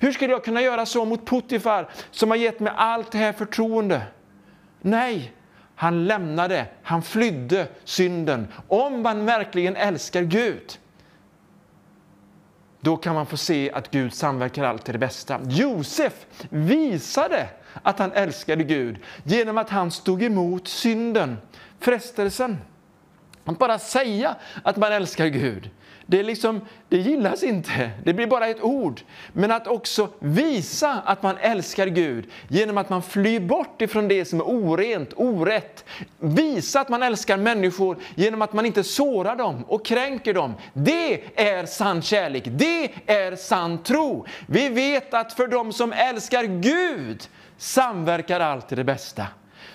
Hur 0.00 0.12
skulle 0.12 0.32
jag 0.32 0.44
kunna 0.44 0.62
göra 0.62 0.86
så 0.86 1.04
mot 1.04 1.26
Puttifar 1.26 1.88
som 2.10 2.30
har 2.30 2.36
gett 2.36 2.60
mig 2.60 2.72
allt 2.76 3.12
det 3.12 3.18
här 3.18 3.32
förtroende? 3.32 4.02
Nej, 4.80 5.32
han 5.74 6.06
lämnade, 6.06 6.66
han 6.82 7.02
flydde 7.02 7.66
synden. 7.84 8.48
Om 8.68 9.02
man 9.02 9.26
verkligen 9.26 9.76
älskar 9.76 10.22
Gud, 10.22 10.78
då 12.80 12.96
kan 12.96 13.14
man 13.14 13.26
få 13.26 13.36
se 13.36 13.70
att 13.72 13.90
Gud 13.90 14.14
samverkar 14.14 14.64
allt 14.64 14.84
till 14.84 14.92
det 14.92 14.98
bästa. 14.98 15.40
Josef 15.48 16.26
visade 16.48 17.48
att 17.82 17.98
han 17.98 18.12
älskade 18.12 18.64
Gud 18.64 18.98
genom 19.24 19.58
att 19.58 19.70
han 19.70 19.90
stod 19.90 20.22
emot 20.22 20.68
synden, 20.68 21.38
frestelsen. 21.78 22.58
Att 23.44 23.58
bara 23.58 23.78
säga 23.78 24.36
att 24.62 24.76
man 24.76 24.92
älskar 24.92 25.26
Gud, 25.26 25.70
det, 26.10 26.22
liksom, 26.22 26.60
det 26.88 26.96
gillas 26.96 27.42
inte, 27.42 27.90
det 28.04 28.14
blir 28.14 28.26
bara 28.26 28.46
ett 28.46 28.62
ord. 28.62 29.00
Men 29.32 29.50
att 29.50 29.66
också 29.66 30.08
visa 30.18 30.92
att 31.04 31.22
man 31.22 31.36
älskar 31.40 31.86
Gud 31.86 32.30
genom 32.48 32.78
att 32.78 32.88
man 32.88 33.02
flyr 33.02 33.40
bort 33.40 33.82
ifrån 33.82 34.08
det 34.08 34.24
som 34.24 34.40
är 34.40 34.44
orent, 34.44 35.12
orätt. 35.16 35.84
Visa 36.18 36.80
att 36.80 36.88
man 36.88 37.02
älskar 37.02 37.36
människor 37.36 37.96
genom 38.14 38.42
att 38.42 38.52
man 38.52 38.66
inte 38.66 38.84
sårar 38.84 39.36
dem 39.36 39.64
och 39.68 39.84
kränker 39.84 40.34
dem. 40.34 40.54
Det 40.72 41.40
är 41.40 41.66
sann 41.66 42.02
kärlek, 42.02 42.44
det 42.46 42.90
är 43.06 43.36
sann 43.36 43.82
tro. 43.82 44.26
Vi 44.46 44.68
vet 44.68 45.14
att 45.14 45.32
för 45.32 45.46
dem 45.46 45.72
som 45.72 45.92
älskar 45.92 46.44
Gud 46.44 47.28
samverkar 47.56 48.40
allt 48.40 48.68
till 48.68 48.76
det 48.76 48.84
bästa. 48.84 49.26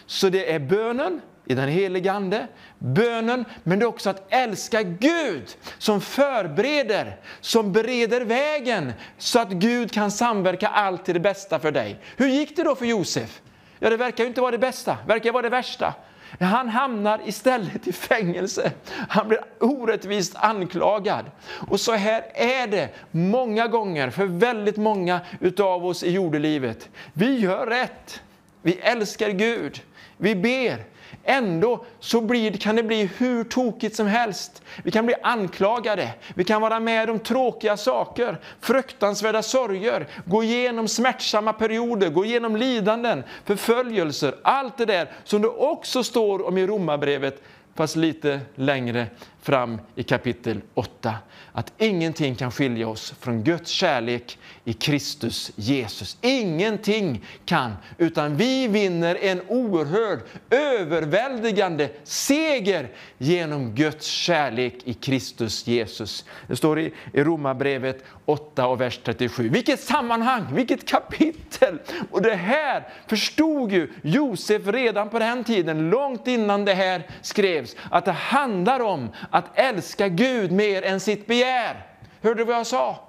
Så 0.06 0.30
det 0.30 0.52
är 0.52 0.60
bönen, 0.60 1.22
i 1.46 1.54
den 1.54 1.70
helige 1.70 2.12
Ande, 2.12 2.48
bönen, 2.86 3.46
men 3.64 3.80
det 3.80 3.86
är 3.86 3.88
också 3.88 4.10
att 4.10 4.26
älska 4.30 4.84
Gud 4.84 5.58
som 5.78 6.02
förbereder, 6.02 7.18
som 7.42 7.72
bereder 7.72 8.22
vägen 8.22 8.94
så 9.18 9.40
att 9.40 9.50
Gud 9.50 9.92
kan 9.92 10.12
samverka 10.12 10.68
allt 10.68 11.06
till 11.06 11.14
det 11.14 11.20
bästa 11.20 11.60
för 11.60 11.72
dig. 11.72 12.00
Hur 12.18 12.28
gick 12.28 12.56
det 12.56 12.64
då 12.64 12.76
för 12.76 12.86
Josef? 12.86 13.42
Ja, 13.80 13.90
det 13.90 13.98
verkar 13.98 14.24
ju 14.24 14.28
inte 14.28 14.42
vara 14.42 14.52
det 14.52 14.58
bästa, 14.58 14.98
det 15.06 15.14
verkar 15.14 15.32
vara 15.32 15.42
det 15.42 15.50
värsta. 15.50 15.94
Han 16.40 16.70
hamnar 16.70 17.22
istället 17.26 17.88
i 17.88 17.94
fängelse. 17.94 18.72
Han 19.10 19.28
blir 19.28 19.40
orättvist 19.60 20.36
anklagad. 20.36 21.26
Och 21.70 21.80
så 21.80 21.94
här 21.94 22.24
är 22.34 22.68
det 22.68 22.90
många 23.12 23.68
gånger 23.68 24.10
för 24.10 24.26
väldigt 24.26 24.78
många 24.78 25.20
utav 25.40 25.86
oss 25.86 26.04
i 26.04 26.12
jordelivet. 26.12 26.90
Vi 27.14 27.40
gör 27.40 27.68
rätt. 27.68 28.22
Vi 28.62 28.74
älskar 28.74 29.30
Gud. 29.30 29.82
Vi 30.18 30.36
ber. 30.36 30.95
Ändå 31.28 31.86
så 32.00 32.22
blir, 32.22 32.52
kan 32.52 32.76
det 32.76 32.84
bli 32.84 33.10
hur 33.18 33.44
tokigt 33.44 33.96
som 33.96 34.08
helst. 34.08 34.64
Vi 34.84 34.92
kan 34.92 35.06
bli 35.06 35.16
anklagade, 35.24 36.10
vi 36.36 36.44
kan 36.44 36.62
vara 36.62 36.80
med 36.80 37.10
om 37.10 37.20
tråkiga 37.20 37.78
saker, 37.78 38.38
fruktansvärda 38.62 39.44
sorger, 39.44 40.08
gå 40.26 40.44
igenom 40.44 40.88
smärtsamma 40.88 41.54
perioder, 41.54 42.10
gå 42.10 42.26
igenom 42.26 42.56
lidanden, 42.56 43.24
förföljelser, 43.46 44.36
allt 44.44 44.78
det 44.78 44.86
där 44.86 45.12
som 45.24 45.42
det 45.42 45.48
också 45.48 46.04
står 46.04 46.48
om 46.48 46.58
i 46.58 46.68
Romarbrevet, 46.68 47.42
fast 47.76 47.96
lite 47.96 48.40
längre 48.56 49.08
fram 49.46 49.80
i 49.96 50.04
kapitel 50.04 50.62
8. 50.74 51.16
Att 51.52 51.74
ingenting 51.78 52.36
kan 52.36 52.52
skilja 52.52 52.88
oss 52.88 53.14
från 53.20 53.44
Guds 53.44 53.72
kärlek 53.72 54.38
i 54.64 54.74
Kristus 54.74 55.52
Jesus. 55.56 56.18
Ingenting 56.22 57.26
kan, 57.46 57.74
utan 57.98 58.38
vi 58.38 58.68
vinner 58.68 59.18
en 59.22 59.42
oerhörd, 59.48 60.20
överväldigande 60.50 61.90
seger 62.04 62.90
genom 63.18 63.76
Guds 63.76 64.06
kärlek 64.06 64.74
i 64.84 64.94
Kristus 64.94 65.68
Jesus. 65.68 66.26
Det 66.48 66.56
står 66.56 66.80
i, 66.80 66.94
Romarbrevet 67.14 68.04
8 68.26 68.68
och 68.68 68.82
vers 68.82 69.00
37. 69.04 69.50
Vilket 69.50 69.80
sammanhang, 69.80 70.46
vilket 70.52 70.86
kapitel! 70.88 71.80
Och 72.12 72.22
det 72.22 72.36
här 72.36 72.88
förstod 73.08 73.72
ju 73.72 73.90
Josef 74.02 74.68
redan 74.68 75.10
på 75.10 75.20
den 75.20 75.44
tiden, 75.44 75.90
långt 75.90 76.28
innan 76.28 76.66
det 76.66 76.74
här 76.74 77.08
skrevs, 77.22 77.76
att 77.92 78.06
det 78.06 78.12
handlar 78.12 78.80
om 78.80 79.10
att 79.36 79.60
älska 79.60 80.08
Gud 80.08 80.52
mer 80.52 80.82
än 80.82 81.00
sitt 81.00 81.28
begär. 81.28 81.86
Hörde 82.22 82.42
du 82.42 82.44
vad 82.44 82.56
jag 82.56 82.68
sa? 82.68 83.00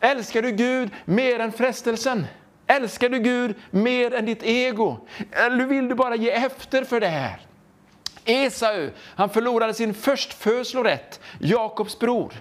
Älskar 0.00 0.42
du 0.42 0.50
Gud 0.50 0.90
mer 1.04 1.40
än 1.40 1.52
frestelsen? 1.52 2.26
Älskar 2.66 3.08
du 3.08 3.18
Gud 3.18 3.54
mer 3.70 4.14
än 4.14 4.26
ditt 4.26 4.42
ego? 4.42 5.06
Eller 5.32 5.64
vill 5.64 5.88
du 5.88 5.94
bara 5.94 6.16
ge 6.16 6.30
efter 6.30 6.84
för 6.84 7.00
det 7.00 7.08
här? 7.08 7.40
Esau, 8.24 8.90
han 9.16 9.30
förlorade 9.30 9.74
sin 9.74 9.94
förstfödslorätt, 9.94 11.20
Jakobs 11.40 11.98
bror. 11.98 12.32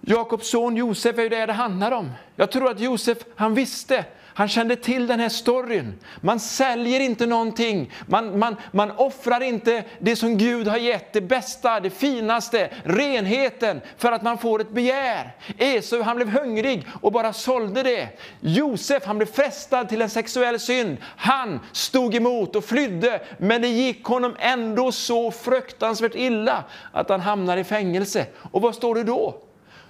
Jakobs 0.00 0.50
son 0.50 0.76
Josef 0.76 1.18
är 1.18 1.22
ju 1.22 1.28
det 1.28 1.46
det 1.46 1.52
handlar 1.52 1.92
om. 1.92 2.12
Jag 2.36 2.52
tror 2.52 2.70
att 2.70 2.80
Josef, 2.80 3.18
han 3.36 3.54
visste 3.54 4.04
han 4.38 4.48
kände 4.48 4.76
till 4.76 5.06
den 5.06 5.20
här 5.20 5.28
storyn. 5.28 5.94
Man 6.20 6.40
säljer 6.40 7.00
inte 7.00 7.26
någonting. 7.26 7.92
Man, 8.06 8.38
man, 8.38 8.56
man 8.72 8.90
offrar 8.90 9.40
inte 9.40 9.84
det 9.98 10.16
som 10.16 10.38
Gud 10.38 10.68
har 10.68 10.76
gett, 10.76 11.12
det 11.12 11.20
bästa, 11.20 11.80
det 11.80 11.90
finaste, 11.90 12.70
renheten, 12.84 13.80
för 13.96 14.12
att 14.12 14.22
man 14.22 14.38
får 14.38 14.60
ett 14.60 14.70
begär. 14.70 15.36
Esau 15.58 16.02
han 16.02 16.16
blev 16.16 16.28
hungrig 16.28 16.86
och 17.00 17.12
bara 17.12 17.32
sålde 17.32 17.82
det. 17.82 18.08
Josef 18.40 19.04
han 19.04 19.18
blev 19.18 19.26
frestad 19.26 19.88
till 19.88 20.02
en 20.02 20.10
sexuell 20.10 20.60
synd. 20.60 20.96
Han 21.02 21.60
stod 21.72 22.14
emot 22.14 22.56
och 22.56 22.64
flydde, 22.64 23.22
men 23.38 23.62
det 23.62 23.68
gick 23.68 24.04
honom 24.04 24.36
ändå 24.38 24.92
så 24.92 25.30
fruktansvärt 25.30 26.14
illa 26.14 26.64
att 26.92 27.08
han 27.08 27.20
hamnade 27.20 27.60
i 27.60 27.64
fängelse. 27.64 28.26
Och 28.50 28.62
vad 28.62 28.74
står 28.74 28.94
det 28.94 29.04
då? 29.04 29.42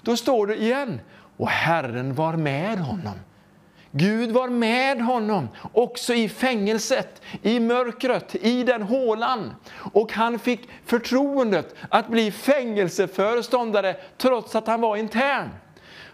Då 0.02 0.16
står 0.16 0.46
det 0.46 0.56
igen, 0.56 1.00
och 1.36 1.48
Herren 1.48 2.14
var 2.14 2.32
med 2.32 2.78
honom. 2.78 3.14
Gud 3.90 4.30
var 4.30 4.48
med 4.48 5.00
honom 5.00 5.48
också 5.72 6.14
i 6.14 6.28
fängelset, 6.28 7.22
i 7.42 7.60
mörkret, 7.60 8.34
i 8.34 8.62
den 8.62 8.82
hålan. 8.82 9.54
Och 9.92 10.12
han 10.12 10.38
fick 10.38 10.68
förtroendet 10.86 11.74
att 11.88 12.08
bli 12.08 12.30
fängelseföreståndare 12.30 13.96
trots 14.16 14.54
att 14.54 14.66
han 14.66 14.80
var 14.80 14.96
intern. 14.96 15.48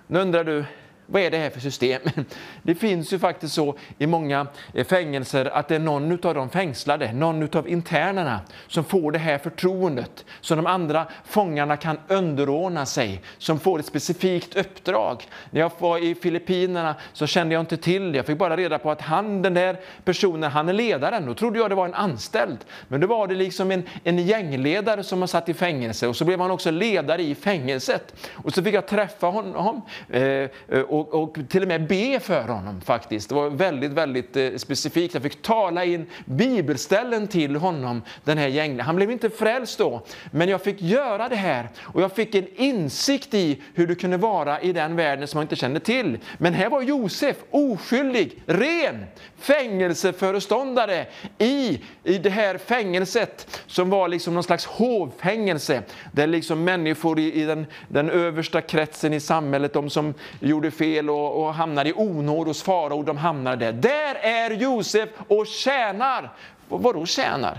Nu 0.07 0.21
undrar 0.21 0.45
du, 0.45 0.65
vad 1.07 1.23
är 1.23 1.31
det 1.31 1.39
här 1.39 1.51
för 1.51 1.61
system? 1.61 2.03
Det 2.63 2.75
finns 2.75 3.13
ju 3.13 3.19
faktiskt 3.19 3.55
så 3.55 3.77
i 3.99 4.07
många 4.07 4.47
eh, 4.75 4.87
fängelser 4.87 5.45
att 5.45 5.69
det 5.69 5.75
är 5.75 5.79
någon 5.79 6.13
av 6.13 6.35
de 6.35 6.51
fängslade, 6.51 7.13
någon 7.13 7.57
av 7.57 7.69
internerna 7.69 8.41
som 8.69 8.85
får 8.85 9.13
det 9.13 9.19
här 9.19 9.39
förtroendet, 9.39 10.25
som 10.41 10.57
de 10.57 10.67
andra 10.67 11.07
fångarna 11.25 11.77
kan 11.77 11.99
underordna 12.09 12.87
sig, 12.87 13.23
som 13.39 13.61
får 13.61 13.79
ett 13.79 13.87
specifikt 13.87 14.57
uppdrag. 14.57 15.23
När 15.51 15.61
jag 15.61 15.71
var 15.79 15.99
i 15.99 16.15
Filippinerna 16.15 16.95
så 17.13 17.27
kände 17.27 17.55
jag 17.55 17.63
inte 17.63 17.77
till 17.77 18.13
det, 18.13 18.17
jag 18.17 18.27
fick 18.27 18.39
bara 18.39 18.57
reda 18.57 18.79
på 18.79 18.91
att 18.91 19.01
han, 19.01 19.43
den 19.43 19.55
där 19.55 19.77
personen, 20.05 20.51
han 20.51 20.69
är 20.69 20.73
ledaren. 20.73 21.27
Då 21.27 21.35
trodde 21.35 21.59
jag 21.59 21.71
det 21.71 21.75
var 21.75 21.85
en 21.85 21.95
anställd, 21.95 22.59
men 22.89 23.01
då 23.01 23.07
var 23.07 23.27
det 23.27 23.35
liksom 23.35 23.71
en, 23.71 23.83
en 24.05 24.19
gängledare 24.19 25.03
som 25.03 25.21
har 25.21 25.27
satt 25.27 25.49
i 25.49 25.55
fängelse 25.55 26.09
och 26.09 26.17
så 26.17 26.25
blev 26.25 26.41
han 26.41 26.51
också 26.51 26.71
ledare 26.71 27.23
i 27.23 27.35
fängelset. 27.35 28.15
Och 28.33 28.55
så 28.55 28.63
fick 28.63 28.75
jag 28.75 28.87
träffa 28.87 29.27
honom 29.27 29.83
eh, 30.09 30.23
eh 30.23 30.49
och, 30.95 31.23
och, 31.23 31.39
till 31.49 31.63
och 31.63 31.69
med 31.69 31.87
be 31.87 32.21
för 32.21 32.49
honom 32.49 32.81
faktiskt. 32.81 33.29
Det 33.29 33.35
var 33.35 33.51
väldigt, 33.51 33.93
väldigt 33.93 34.37
eh, 34.37 34.51
specifikt. 34.57 35.15
Jag 35.15 35.23
fick 35.23 35.43
tala 35.43 35.85
in 35.85 36.07
bibelställen 36.25 37.29
till 37.29 37.57
honom, 37.57 38.03
den 38.25 38.39
här 38.39 38.49
gängen. 38.49 38.81
Han 38.81 38.97
blev 38.97 39.11
inte 39.11 39.31
frälst 39.31 39.79
då, 39.79 40.03
men 40.31 40.49
jag 40.49 40.63
fick 40.63 40.83
göra 40.83 41.29
det 41.29 41.37
här 41.37 41.69
och 41.81 42.03
jag 42.03 42.13
fick 42.13 42.35
en 42.35 42.47
insikt 42.57 43.35
i 43.35 43.63
hur 43.75 43.87
det 43.87 43.95
kunde 43.95 44.17
vara 44.17 44.61
i 44.61 44.73
den 44.73 44.97
världen 44.97 45.29
som 45.29 45.39
jag 45.39 45.45
inte 45.45 45.57
kände 45.57 45.81
till. 45.81 46.19
Men 46.39 46.55
här 46.55 46.71
var 46.71 46.83
Josef 46.83 47.37
oskyldig, 47.51 48.43
ren, 48.47 49.05
fängelseföreståndare 49.39 51.07
i, 51.39 51.81
i 52.05 52.19
det 52.19 52.31
här 52.31 52.59
fängelset 52.59 53.61
som 53.67 53.91
var 53.91 54.09
liksom 54.09 54.35
någon 54.35 54.43
slags 54.43 54.67
hovfängelse 54.67 55.83
där 56.13 56.27
liksom 56.27 56.65
människor 56.65 57.19
i, 57.19 57.43
i 57.43 57.45
den, 57.45 57.67
den 57.89 58.11
översta 58.11 58.61
kretsen 58.61 59.13
i 59.13 59.21
samhället, 59.21 59.73
de 59.73 59.91
som 59.91 60.15
gjorde 60.41 60.71
fel 60.71 60.84
och, 61.09 61.43
och 61.43 61.55
hamnar 61.55 61.85
i 61.85 61.93
onåd 61.97 62.47
hos 62.47 62.63
farao, 62.63 63.03
de 63.03 63.17
hamnar 63.17 63.57
där. 63.57 63.73
Där 63.73 64.15
är 64.15 64.51
Josef 64.51 65.09
och 65.29 65.47
tjänar. 65.47 66.33
Vadå 66.69 67.07
tjänar? 67.07 67.59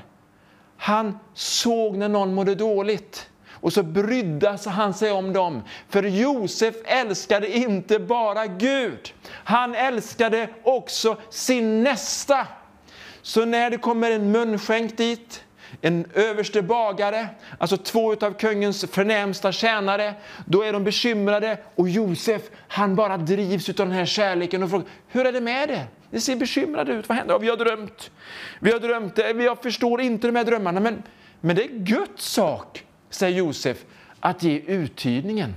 Han 0.78 1.20
såg 1.34 1.98
när 1.98 2.10
någon 2.10 2.34
mådde 2.34 2.56
dåligt 2.56 3.30
och 3.66 3.74
så 3.74 3.84
brydde 3.84 4.58
han 4.66 4.94
sig 4.94 5.12
om 5.12 5.34
dem. 5.34 5.62
För 5.90 6.04
Josef 6.04 6.76
älskade 6.86 7.58
inte 7.58 8.00
bara 8.00 8.48
Gud, 8.48 9.14
han 9.28 9.76
älskade 9.76 10.50
också 10.64 11.18
sin 11.30 11.84
nästa. 11.84 12.48
Så 13.22 13.46
när 13.46 13.70
det 13.70 13.78
kommer 13.78 14.12
en 14.12 14.32
munskänk 14.32 14.98
dit, 14.98 15.44
en 15.82 16.06
överste 16.14 16.62
bagare, 16.62 17.28
alltså 17.58 17.78
två 17.78 18.14
av 18.14 18.34
kungens 18.34 18.86
förnämsta 18.86 19.52
tjänare. 19.52 20.14
Då 20.46 20.64
är 20.64 20.74
de 20.74 20.84
bekymrade 20.84 21.58
och 21.76 21.90
Josef, 21.90 22.42
han 22.68 22.96
bara 22.96 23.18
drivs 23.18 23.70
av 23.70 23.76
den 23.76 23.92
här 23.92 24.06
kärleken 24.06 24.64
och 24.64 24.70
frågar, 24.70 24.88
hur 25.08 25.26
är 25.26 25.32
det 25.32 25.42
med 25.42 25.70
det? 25.70 25.88
Det 26.10 26.22
ser 26.22 26.36
bekymrade 26.36 26.94
ut, 26.94 27.10
vad 27.10 27.18
händer? 27.18 27.34
Ja, 27.34 27.38
vi 27.38 27.50
har 27.50 27.58
drömt, 27.58 28.12
vi 28.60 28.72
har 28.72 28.80
drömt, 28.80 29.20
eh, 29.20 29.26
jag 29.26 29.64
förstår 29.64 30.02
inte 30.02 30.28
de 30.28 30.36
här 30.36 30.44
drömmarna, 30.44 30.80
men, 30.80 31.04
men 31.42 31.56
det 31.56 31.64
är 31.64 31.70
Guds 31.70 32.26
sak, 32.26 32.86
säger 33.10 33.38
Josef, 33.38 33.78
att 34.20 34.44
ge 34.44 34.60
uttydningen. 34.60 35.56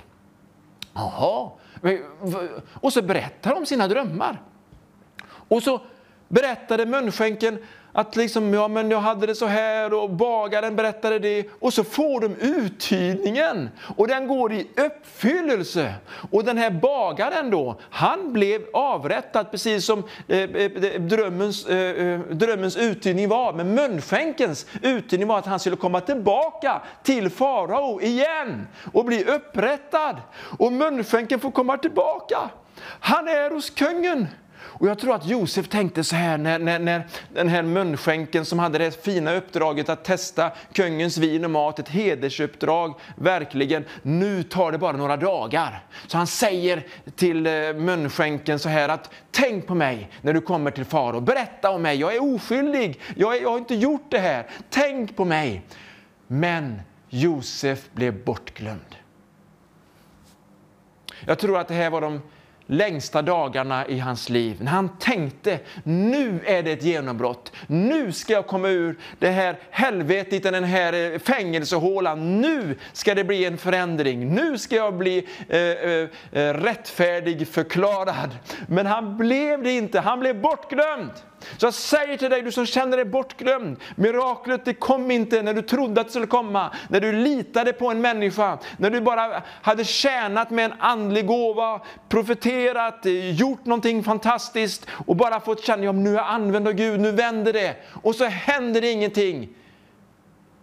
Jaha, 0.95 1.51
och 2.73 2.93
så 2.93 3.03
berättar 3.03 3.51
de 3.51 3.57
om 3.57 3.67
sina 3.67 3.89
drömmar. 3.89 4.43
Och 5.29 5.63
så 5.63 5.81
berättade 6.29 6.87
munskänken 6.87 7.59
att 7.93 8.17
liksom, 8.17 8.55
ja, 8.55 8.69
men 8.69 8.91
jag 8.91 9.01
hade 9.01 9.27
det 9.27 9.35
så 9.35 9.47
här 9.47 9.95
och 9.95 10.11
bagaren 10.11 10.77
berättade 10.77 11.19
det 11.19 11.47
och 11.59 11.73
så 11.75 11.85
får 11.85 12.21
de 12.21 12.37
uttydningen 12.37 13.71
och 13.97 14.09
den 14.09 14.27
går 14.27 14.53
i 14.53 14.67
uppfyllelse. 14.77 15.95
Och 16.31 16.45
den 16.45 16.59
här 16.59 16.71
bagaren 16.71 17.51
då, 17.51 17.81
han 17.91 18.33
blev 18.33 18.63
avrättad 18.73 19.51
precis 19.51 19.85
som 19.85 20.05
eh, 20.29 20.39
eh 20.39 21.01
drömmens, 21.01 21.67
eh, 21.67 22.07
eh, 22.07 22.21
drömmens 22.21 22.77
uttydning 22.77 23.29
var. 23.29 23.53
Men 23.53 23.75
munskänkens 23.75 24.67
uttydning 24.83 25.29
var 25.29 25.39
att 25.39 25.47
han 25.47 25.61
skulle 25.61 25.77
komma 25.77 26.01
tillbaka 26.01 26.83
till 27.03 27.31
farao 27.31 28.01
igen 28.01 28.67
och 28.93 29.05
bli 29.05 29.25
upprättad. 29.25 30.17
Och 30.59 30.73
munskänken 30.73 31.41
får 31.41 31.51
komma 31.51 31.77
tillbaka. 31.77 32.39
Han 33.01 33.29
är 33.29 33.51
hos 33.51 33.71
kungen. 33.71 34.27
Och 34.79 34.89
jag 34.89 34.99
tror 34.99 35.15
att 35.15 35.27
Josef 35.27 35.69
tänkte 35.69 36.05
så 36.05 36.17
här 36.17 36.39
när, 36.39 36.59
när, 36.59 36.79
när 36.79 37.07
den 37.35 37.49
här 37.49 37.63
munskänken 37.63 38.45
som 38.45 38.59
hade 38.59 38.79
det 38.79 39.05
fina 39.05 39.35
uppdraget 39.35 39.89
att 39.89 40.05
testa 40.05 40.51
kungens 40.73 41.19
vin 41.19 41.45
och 41.45 41.51
mat, 41.51 41.79
ett 41.79 41.89
hedersuppdrag, 41.89 42.95
verkligen, 43.17 43.85
nu 44.03 44.43
tar 44.43 44.73
det 44.73 44.79
bara 44.79 44.97
några 44.97 45.17
dagar. 45.17 45.85
Så 46.07 46.17
han 46.17 46.27
säger 46.27 46.87
till 47.17 47.47
eh, 47.47 47.53
munskänken 47.75 48.59
så 48.59 48.69
här 48.69 48.89
att 48.89 49.11
tänk 49.31 49.67
på 49.67 49.75
mig 49.75 50.11
när 50.23 50.33
du 50.33 50.41
kommer 50.41 50.71
till 50.71 50.85
farao, 50.85 51.21
berätta 51.21 51.71
om 51.71 51.83
mig, 51.83 52.01
jag 52.01 52.17
är 52.17 52.35
oskyldig, 52.35 53.01
jag, 53.17 53.37
är, 53.37 53.43
jag 53.43 53.51
har 53.51 53.59
inte 53.59 53.75
gjort 53.75 54.11
det 54.11 54.19
här, 54.19 54.47
tänk 54.71 55.17
på 55.17 55.25
mig. 55.25 55.63
Men 56.27 56.81
Josef 57.09 57.89
blev 57.93 58.25
bortglömd. 58.25 58.97
Jag 61.25 61.39
tror 61.39 61.59
att 61.59 61.69
det 61.69 61.75
här 61.75 61.91
var 61.91 62.01
de 62.01 62.23
längsta 62.71 63.23
dagarna 63.23 63.87
i 63.87 63.99
hans 63.99 64.29
liv. 64.29 64.57
När 64.61 64.73
han 64.73 64.89
tänkte, 64.99 65.59
nu 65.83 66.41
är 66.45 66.63
det 66.63 66.73
ett 66.73 66.83
genombrott. 66.83 67.53
Nu 67.67 68.13
ska 68.13 68.33
jag 68.33 68.47
komma 68.47 68.69
ur 68.69 68.99
det 69.19 69.31
här 69.31 69.59
helvetet, 69.71 70.43
den 70.43 70.65
här 70.65 71.13
eh, 71.13 71.19
fängelsehålan. 71.19 72.41
Nu 72.41 72.77
ska 72.93 73.15
det 73.15 73.25
bli 73.25 73.45
en 73.45 73.59
förändring. 73.59 74.35
Nu 74.35 74.59
ska 74.59 74.77
jag 74.77 74.95
bli 74.95 75.29
eh, 75.49 75.59
eh, 75.59 76.09
eh 76.33 76.55
rättfärdig 76.55 77.49
förklarad. 77.49 78.31
Men 78.67 78.87
han 78.87 79.17
blev 79.17 79.63
det 79.63 79.73
inte, 79.73 80.01
han 80.01 80.21
blev 80.21 80.41
bortglömd. 80.41 81.13
Så 81.57 81.67
jag 81.67 81.75
säger 81.75 82.17
till 82.17 82.31
dig, 82.31 82.43
du 82.43 82.53
som 82.53 82.67
känner 82.67 82.97
dig 82.97 83.07
bortglömd, 83.07 83.77
miraklet 83.97 84.65
det 84.65 84.75
kom 84.75 85.11
inte 85.11 85.43
när 85.43 85.55
du 85.55 85.63
trodde 85.63 86.01
att 86.01 86.07
det 86.07 86.13
skulle 86.13 86.27
komma, 86.27 86.71
när 86.89 87.01
du 87.01 87.13
litade 87.13 87.73
på 87.73 87.91
en 87.91 88.01
människa, 88.01 88.59
när 88.77 88.91
du 88.91 89.01
bara 89.01 89.43
hade 89.63 89.85
tjänat 89.85 90.51
med 90.51 90.65
en 90.65 90.75
andlig 90.79 91.27
gåva, 91.27 91.81
profeterat, 92.09 93.07
gjort 93.33 93.65
någonting 93.65 94.05
fantastiskt 94.05 94.87
och 95.07 95.17
bara 95.17 95.41
fått 95.41 95.65
känna, 95.65 95.85
ja 95.85 95.93
nu 95.93 96.11
är 96.11 96.15
jag 96.15 96.27
använd 96.27 96.69
av 96.69 96.73
Gud, 96.75 97.01
nu 97.01 97.13
vänder 97.13 97.53
det. 97.53 97.77
Och 98.03 98.15
så 98.15 98.25
händer 98.25 98.81
det 98.81 98.93
ingenting. 98.93 99.49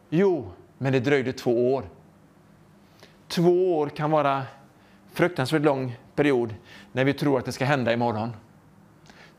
Jo, 0.09 0.51
men 0.77 0.93
det 0.93 0.99
dröjde 0.99 1.33
två 1.33 1.73
år. 1.73 1.83
Två 3.27 3.77
år 3.77 3.89
kan 3.89 4.11
vara 4.11 4.43
fruktansvärt 5.13 5.61
lång 5.61 5.97
period 6.15 6.55
när 6.91 7.03
vi 7.03 7.13
tror 7.13 7.39
att 7.39 7.45
det 7.45 7.51
ska 7.51 7.65
hända 7.65 7.93
imorgon. 7.93 8.31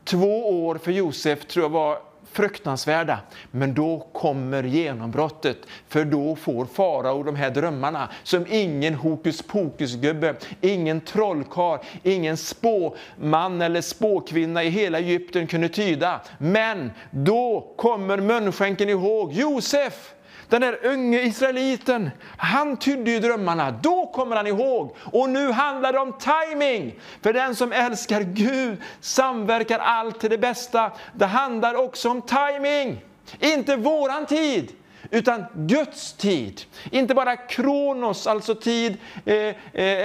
Två 0.07 0.65
år 0.65 0.75
för 0.75 0.91
Josef 0.91 1.45
tror 1.45 1.65
jag 1.65 1.69
var 1.69 1.99
fruktansvärda. 2.31 3.19
Men 3.51 3.73
då 3.73 4.07
kommer 4.13 4.63
genombrottet, 4.63 5.57
för 5.87 6.05
då 6.05 6.35
får 6.35 6.65
farao 6.65 7.23
de 7.23 7.35
här 7.35 7.49
drömmarna 7.49 8.09
som 8.23 8.45
ingen 8.49 8.93
hokus 8.93 9.41
pokus-gubbe, 9.41 10.35
ingen 10.61 11.01
trollkarl, 11.01 11.79
ingen 12.03 12.37
spåman 12.37 13.61
eller 13.61 13.81
spåkvinna 13.81 14.63
i 14.63 14.69
hela 14.69 14.99
Egypten 14.99 15.47
kunde 15.47 15.69
tyda. 15.69 16.21
Men 16.37 16.91
då 17.11 17.73
kommer 17.77 18.17
munskänken 18.17 18.89
ihåg 18.89 19.33
Josef 19.33 20.13
den 20.49 20.61
där 20.61 20.85
unge 20.85 21.21
israeliten, 21.21 22.09
han 22.37 22.77
tydde 22.77 23.11
ju 23.11 23.19
drömmarna. 23.19 23.71
Då 23.71 24.05
kommer 24.05 24.35
han 24.35 24.47
ihåg. 24.47 24.95
Och 24.99 25.29
nu 25.29 25.51
handlar 25.51 25.93
det 25.93 25.99
om 25.99 26.13
timing. 26.13 26.99
För 27.21 27.33
den 27.33 27.55
som 27.55 27.71
älskar 27.71 28.21
Gud 28.21 28.81
samverkar 29.01 29.79
allt 29.79 30.19
till 30.19 30.29
det 30.29 30.37
bästa. 30.37 30.91
Det 31.13 31.25
handlar 31.25 31.75
också 31.75 32.09
om 32.09 32.21
timing. 32.21 33.01
Inte 33.39 33.75
våran 33.75 34.25
tid 34.25 34.71
utan 35.11 35.45
Guds 35.53 36.13
tid. 36.13 36.61
Inte 36.91 37.15
bara 37.15 37.35
kronos, 37.35 38.27
alltså 38.27 38.55
tid, 38.55 38.97
eh, 39.25 39.35
eh, 39.35 39.55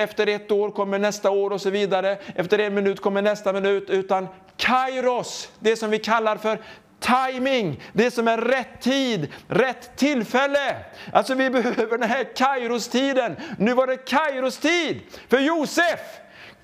efter 0.02 0.26
ett 0.26 0.50
år 0.50 0.70
kommer 0.70 0.98
nästa 0.98 1.30
år 1.30 1.50
och 1.50 1.60
så 1.60 1.70
vidare. 1.70 2.18
Efter 2.34 2.58
en 2.58 2.74
minut 2.74 3.00
kommer 3.00 3.22
nästa 3.22 3.52
minut, 3.52 3.90
utan 3.90 4.28
kairos, 4.56 5.48
det 5.58 5.76
som 5.76 5.90
vi 5.90 5.98
kallar 5.98 6.36
för 6.36 6.58
timing, 7.02 7.80
det 7.92 8.10
som 8.10 8.28
är 8.28 8.38
rätt 8.38 8.80
tid, 8.80 9.28
rätt 9.48 9.96
tillfälle. 9.96 10.76
Alltså 11.12 11.34
vi 11.34 11.50
behöver 11.50 11.98
den 11.98 12.08
här 12.08 12.36
Kairos-tiden. 12.36 13.36
Nu 13.58 13.74
var 13.74 13.86
det 13.86 13.96
Kairos-tid 13.96 15.00
för 15.28 15.38
Josef. 15.38 16.00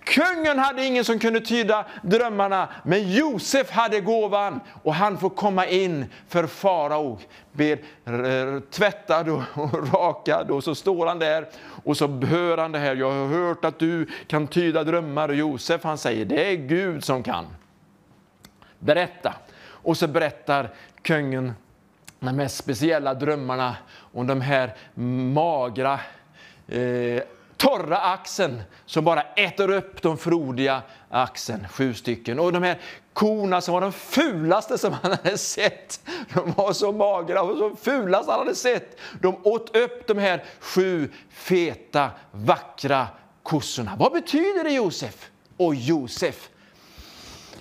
Kungen 0.08 0.58
hade 0.58 0.84
ingen 0.84 1.04
som 1.04 1.18
kunde 1.18 1.40
tyda 1.40 1.84
drömmarna, 2.02 2.68
men 2.84 3.12
Josef 3.12 3.70
hade 3.70 4.00
gåvan 4.00 4.60
och 4.82 4.94
han 4.94 5.18
får 5.18 5.30
komma 5.30 5.66
in 5.66 6.06
för 6.28 6.46
farao, 6.46 7.18
blir 7.52 7.78
eh, 8.04 8.60
tvättad 8.70 9.28
och 9.54 9.92
rakad 9.92 10.50
och 10.50 10.64
så 10.64 10.74
står 10.74 11.06
han 11.06 11.18
där 11.18 11.48
och 11.84 11.96
så 11.96 12.06
hör 12.06 12.58
han 12.58 12.72
det 12.72 12.78
här. 12.78 12.96
Jag 12.96 13.10
har 13.10 13.26
hört 13.26 13.64
att 13.64 13.78
du 13.78 14.06
kan 14.26 14.46
tyda 14.46 14.84
drömmar 14.84 15.28
och 15.28 15.34
Josef 15.34 15.84
han 15.84 15.98
säger 15.98 16.24
det 16.24 16.52
är 16.52 16.56
Gud 16.56 17.04
som 17.04 17.22
kan. 17.22 17.46
Berätta. 18.78 19.34
Och 19.88 19.96
så 19.96 20.06
berättar 20.06 20.74
kungen 21.02 21.52
de 22.20 22.36
mest 22.36 22.56
speciella 22.56 23.14
drömmarna 23.14 23.76
om 24.12 24.26
de 24.26 24.40
här 24.40 24.76
magra, 25.32 26.00
eh, 26.68 27.22
torra 27.56 27.98
axen 27.98 28.62
som 28.86 29.04
bara 29.04 29.22
äter 29.22 29.70
upp 29.70 30.02
de 30.02 30.18
frodiga 30.18 30.82
axen, 31.10 31.68
sju 31.68 31.94
stycken. 31.94 32.38
Och 32.38 32.52
de 32.52 32.62
här 32.62 32.78
korna 33.12 33.60
som 33.60 33.74
var 33.74 33.80
de 33.80 33.92
fulaste 33.92 34.78
som 34.78 34.92
han 34.92 35.10
hade 35.10 35.38
sett. 35.38 36.00
De 36.34 36.52
var 36.52 36.72
så 36.72 36.92
magra 36.92 37.42
och 37.42 37.58
så 37.58 37.76
fulaste 37.76 38.32
han 38.32 38.40
hade 38.40 38.54
sett. 38.54 39.00
De 39.20 39.36
åt 39.42 39.76
upp 39.76 40.06
de 40.06 40.18
här 40.18 40.44
sju 40.60 41.12
feta, 41.30 42.10
vackra 42.30 43.06
kossorna. 43.42 43.96
Vad 43.98 44.12
betyder 44.12 44.64
det 44.64 44.70
Josef? 44.70 45.30
Och 45.56 45.74
Josef, 45.74 46.48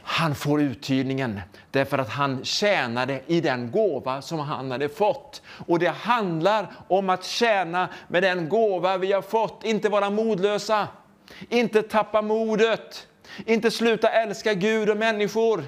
han 0.01 0.35
får 0.35 0.61
uttydningen 0.61 1.41
därför 1.71 1.97
att 1.97 2.09
han 2.09 2.45
tjänade 2.45 3.21
i 3.27 3.41
den 3.41 3.71
gåva 3.71 4.21
som 4.21 4.39
han 4.39 4.71
hade 4.71 4.89
fått. 4.89 5.41
Och 5.67 5.79
det 5.79 5.89
handlar 5.89 6.71
om 6.87 7.09
att 7.09 7.25
tjäna 7.25 7.89
med 8.07 8.23
den 8.23 8.49
gåva 8.49 8.97
vi 8.97 9.11
har 9.11 9.21
fått, 9.21 9.63
inte 9.63 9.89
vara 9.89 10.09
modlösa, 10.09 10.87
inte 11.49 11.81
tappa 11.81 12.21
modet, 12.21 13.07
inte 13.45 13.71
sluta 13.71 14.09
älska 14.09 14.53
Gud 14.53 14.89
och 14.89 14.97
människor. 14.97 15.63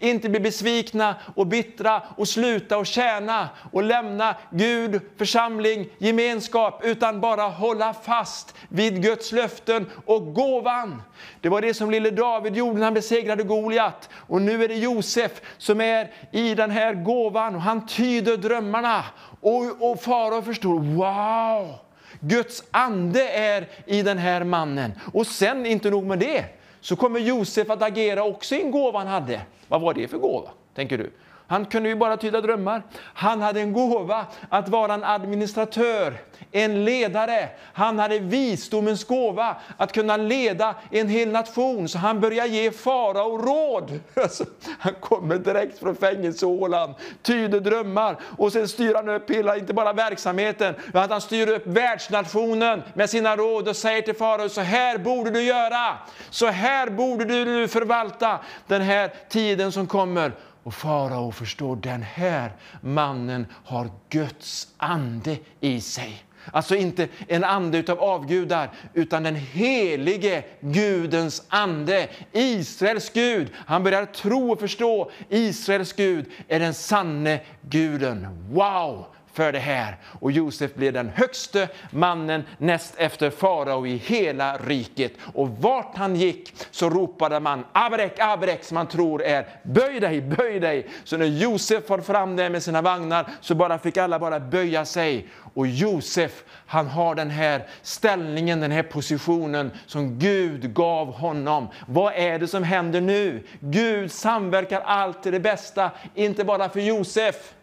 Inte 0.00 0.28
bli 0.28 0.40
besvikna 0.40 1.14
och 1.34 1.46
bittra 1.46 2.02
och 2.16 2.28
sluta 2.28 2.78
och 2.78 2.86
tjäna 2.86 3.48
och 3.72 3.82
lämna 3.82 4.34
Gud, 4.50 5.00
församling, 5.18 5.88
gemenskap, 5.98 6.80
utan 6.84 7.20
bara 7.20 7.42
hålla 7.42 7.94
fast 7.94 8.54
vid 8.68 9.02
Guds 9.02 9.32
löften 9.32 9.86
och 10.06 10.34
gåvan. 10.34 11.02
Det 11.40 11.48
var 11.48 11.60
det 11.60 11.74
som 11.74 11.90
lille 11.90 12.10
David 12.10 12.56
gjorde 12.56 12.78
när 12.78 12.84
han 12.84 12.94
besegrade 12.94 13.42
Goliat. 13.42 14.08
Och 14.14 14.42
nu 14.42 14.64
är 14.64 14.68
det 14.68 14.74
Josef 14.74 15.40
som 15.58 15.80
är 15.80 16.10
i 16.32 16.54
den 16.54 16.70
här 16.70 16.94
gåvan 16.94 17.54
och 17.54 17.62
han 17.62 17.86
tyder 17.86 18.36
drömmarna. 18.36 19.04
Och, 19.40 19.90
och 19.90 20.02
farao 20.02 20.42
förstår, 20.42 20.78
wow! 20.78 21.74
Guds 22.20 22.62
ande 22.70 23.28
är 23.28 23.68
i 23.86 24.02
den 24.02 24.18
här 24.18 24.44
mannen. 24.44 24.92
Och 25.12 25.26
sen, 25.26 25.66
inte 25.66 25.90
nog 25.90 26.04
med 26.04 26.18
det, 26.18 26.44
så 26.80 26.96
kommer 26.96 27.20
Josef 27.20 27.70
att 27.70 27.82
agera 27.82 28.24
också 28.24 28.54
i 28.54 28.62
en 28.62 28.70
gåva 28.70 28.98
han 28.98 29.08
hade. 29.08 29.40
Vad 29.70 29.80
var 29.80 29.94
det 29.94 30.08
för 30.08 30.18
gåva, 30.18 30.50
tänker 30.74 30.98
du? 30.98 31.10
Han 31.50 31.66
kunde 31.66 31.88
ju 31.88 31.94
bara 31.94 32.16
tyda 32.16 32.40
drömmar. 32.40 32.82
Han 33.14 33.42
hade 33.42 33.60
en 33.60 33.72
gåva 33.72 34.26
att 34.48 34.68
vara 34.68 34.94
en 34.94 35.04
administratör, 35.04 36.14
en 36.52 36.84
ledare. 36.84 37.48
Han 37.72 37.98
hade 37.98 38.18
visdomens 38.18 39.04
gåva 39.04 39.56
att 39.76 39.92
kunna 39.92 40.16
leda 40.16 40.74
en 40.90 41.08
hel 41.08 41.28
nation. 41.28 41.88
Så 41.88 41.98
han 41.98 42.20
började 42.20 42.48
ge 42.48 42.70
farao 42.70 43.38
råd. 43.38 44.00
Alltså, 44.14 44.44
han 44.78 44.94
kommer 45.00 45.38
direkt 45.38 45.78
från 45.78 45.96
fängelsehålan, 45.96 46.94
tyder 47.22 47.60
drömmar 47.60 48.16
och 48.38 48.52
sen 48.52 48.68
styr 48.68 48.94
han 48.94 49.08
upp 49.08 49.30
hela, 49.30 49.56
inte 49.56 49.74
bara 49.74 49.92
verksamheten, 49.92 50.74
utan 50.88 51.10
han 51.10 51.20
styr 51.20 51.48
upp 51.48 51.66
världsnationen 51.66 52.82
med 52.94 53.10
sina 53.10 53.36
råd 53.36 53.68
och 53.68 53.76
säger 53.76 54.02
till 54.02 54.16
farao, 54.16 54.48
så 54.48 54.60
här 54.60 54.98
borde 54.98 55.30
du 55.30 55.42
göra. 55.42 55.98
Så 56.30 56.46
här 56.46 56.90
borde 56.90 57.24
du 57.24 57.68
förvalta 57.68 58.38
den 58.66 58.82
här 58.82 59.12
tiden 59.28 59.72
som 59.72 59.86
kommer. 59.86 60.32
Och 60.62 60.74
farao 60.74 61.32
förstår, 61.32 61.76
den 61.76 62.02
här 62.02 62.52
mannen 62.80 63.46
har 63.64 63.90
Guds 64.08 64.68
ande 64.76 65.38
i 65.60 65.80
sig. 65.80 66.24
Alltså 66.52 66.76
inte 66.76 67.08
en 67.28 67.44
ande 67.44 67.78
utav 67.78 68.00
avgudar, 68.00 68.70
utan 68.94 69.22
den 69.22 69.34
helige 69.34 70.44
Gudens 70.60 71.42
ande. 71.48 72.08
Israels 72.32 73.10
Gud. 73.10 73.52
Han 73.54 73.82
börjar 73.82 74.06
tro 74.06 74.52
och 74.52 74.60
förstå. 74.60 75.10
Israels 75.28 75.92
Gud 75.92 76.26
är 76.48 76.60
den 76.60 76.74
sanne 76.74 77.40
guden. 77.62 78.46
Wow! 78.50 79.06
För 79.40 79.52
det 79.52 79.58
här. 79.58 79.96
Och 80.20 80.32
Josef 80.32 80.74
blev 80.74 80.92
den 80.92 81.08
högste 81.08 81.68
mannen 81.90 82.44
näst 82.58 82.94
efter 82.96 83.30
farao 83.30 83.86
i 83.86 83.96
hela 83.96 84.56
riket. 84.56 85.12
Och 85.34 85.48
vart 85.48 85.96
han 85.96 86.16
gick 86.16 86.54
så 86.70 86.90
ropade 86.90 87.40
man 87.40 87.64
abrek, 87.72 88.16
abrek 88.18 88.64
som 88.64 88.74
man 88.74 88.86
tror 88.86 89.22
är 89.22 89.46
böj 89.62 90.00
dig, 90.00 90.20
böj 90.20 90.60
dig. 90.60 90.88
Så 91.04 91.16
när 91.16 91.26
Josef 91.26 91.88
var 91.88 91.98
fram 91.98 92.36
där 92.36 92.50
med 92.50 92.62
sina 92.62 92.82
vagnar 92.82 93.26
så 93.40 93.54
bara 93.54 93.78
fick 93.78 93.96
alla 93.96 94.18
bara 94.18 94.40
böja 94.40 94.84
sig. 94.84 95.28
Och 95.54 95.66
Josef, 95.66 96.44
han 96.66 96.86
har 96.86 97.14
den 97.14 97.30
här 97.30 97.66
ställningen, 97.82 98.60
den 98.60 98.70
här 98.70 98.82
positionen 98.82 99.70
som 99.86 100.18
Gud 100.18 100.74
gav 100.74 101.12
honom. 101.12 101.68
Vad 101.86 102.12
är 102.14 102.38
det 102.38 102.48
som 102.48 102.62
händer 102.62 103.00
nu? 103.00 103.46
Gud 103.60 104.12
samverkar 104.12 104.80
allt 104.80 105.22
till 105.22 105.32
det 105.32 105.40
bästa, 105.40 105.90
inte 106.14 106.44
bara 106.44 106.68
för 106.68 106.80
Josef 106.80 107.54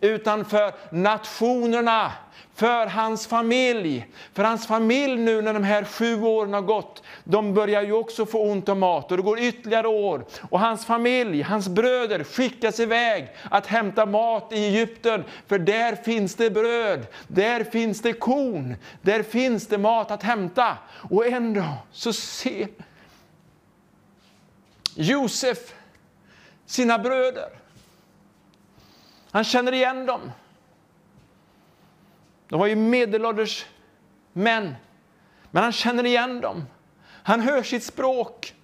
utan 0.00 0.44
för 0.44 0.72
nationerna, 0.90 2.12
för 2.54 2.86
hans 2.86 3.26
familj. 3.26 4.06
För 4.32 4.44
hans 4.44 4.66
familj 4.66 5.16
nu 5.16 5.42
när 5.42 5.54
de 5.54 5.64
här 5.64 5.84
sju 5.84 6.22
åren 6.22 6.54
har 6.54 6.60
gått, 6.60 7.02
de 7.24 7.54
börjar 7.54 7.82
ju 7.82 7.92
också 7.92 8.26
få 8.26 8.42
ont 8.42 8.68
om 8.68 8.78
mat 8.78 9.10
och 9.10 9.16
det 9.16 9.22
går 9.22 9.40
ytterligare 9.40 9.88
år. 9.88 10.24
Och 10.50 10.60
hans 10.60 10.86
familj, 10.86 11.42
hans 11.42 11.68
bröder 11.68 12.24
skickas 12.24 12.80
iväg 12.80 13.28
att 13.50 13.66
hämta 13.66 14.06
mat 14.06 14.52
i 14.52 14.64
Egypten, 14.64 15.24
för 15.46 15.58
där 15.58 15.96
finns 15.96 16.34
det 16.34 16.50
bröd, 16.50 17.06
där 17.28 17.64
finns 17.64 18.02
det 18.02 18.12
korn, 18.12 18.76
där 19.02 19.22
finns 19.22 19.66
det 19.66 19.78
mat 19.78 20.10
att 20.10 20.22
hämta. 20.22 20.78
Och 21.10 21.26
en 21.26 21.54
dag 21.54 21.74
så 21.92 22.12
ser 22.12 22.68
Josef 24.94 25.74
sina 26.66 26.98
bröder 26.98 27.48
han 29.38 29.44
känner 29.44 29.74
igen 29.74 30.06
dem. 30.06 30.32
De 32.48 32.60
var 32.60 32.66
ju 32.66 32.76
medelålders 32.76 33.66
män, 34.32 34.74
men 35.50 35.62
han 35.62 35.72
känner 35.72 36.06
igen 36.06 36.40
dem. 36.40 36.64
Han 37.22 37.40
hör 37.40 37.62
sitt 37.62 37.84
språk. 37.84 38.54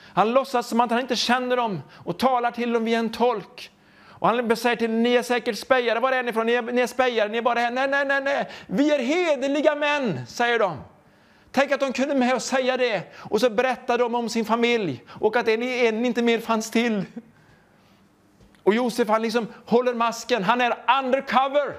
Han 0.00 0.32
låtsas 0.32 0.68
som 0.68 0.80
att 0.80 0.90
han 0.90 1.00
inte 1.00 1.16
känner 1.16 1.56
dem 1.56 1.82
och 2.04 2.18
talar 2.18 2.50
till 2.50 2.72
dem 2.72 2.84
via 2.84 2.98
en 2.98 3.10
tolk. 3.10 3.70
Och 4.08 4.28
han 4.28 4.56
säger 4.56 4.76
till 4.76 4.90
ni 4.90 5.14
är 5.14 5.22
säkert 5.22 5.58
spejare. 5.58 6.00
Var 6.00 6.12
är 6.12 6.22
ni 6.22 6.30
ifrån? 6.30 6.46
Ni 6.46 6.52
är, 6.52 6.62
ni 6.62 6.80
är 6.80 6.86
spejare, 6.86 7.28
ni 7.28 7.38
är 7.38 7.42
bara 7.42 7.58
här. 7.58 7.70
Nej, 7.70 7.88
nej, 7.88 8.04
nej, 8.06 8.20
nej. 8.22 8.48
Vi 8.66 8.94
är 8.94 8.98
hederliga 8.98 9.74
män, 9.74 10.26
säger 10.26 10.58
de. 10.58 10.76
Tänk 11.52 11.72
att 11.72 11.80
de 11.80 11.92
kunde 11.92 12.14
med 12.14 12.34
och 12.34 12.42
säga 12.42 12.76
det. 12.76 13.14
Och 13.16 13.40
så 13.40 13.50
berättar 13.50 13.98
de 13.98 14.14
om 14.14 14.28
sin 14.28 14.44
familj 14.44 15.04
och 15.08 15.36
att 15.36 15.48
en, 15.48 15.62
en 15.62 16.04
inte 16.04 16.22
mer 16.22 16.40
fanns 16.40 16.70
till. 16.70 17.04
Och 18.66 18.74
Josef 18.74 19.08
han 19.08 19.22
liksom 19.22 19.46
håller 19.66 19.94
masken, 19.94 20.44
han 20.44 20.60
är 20.60 20.76
undercover. 21.04 21.74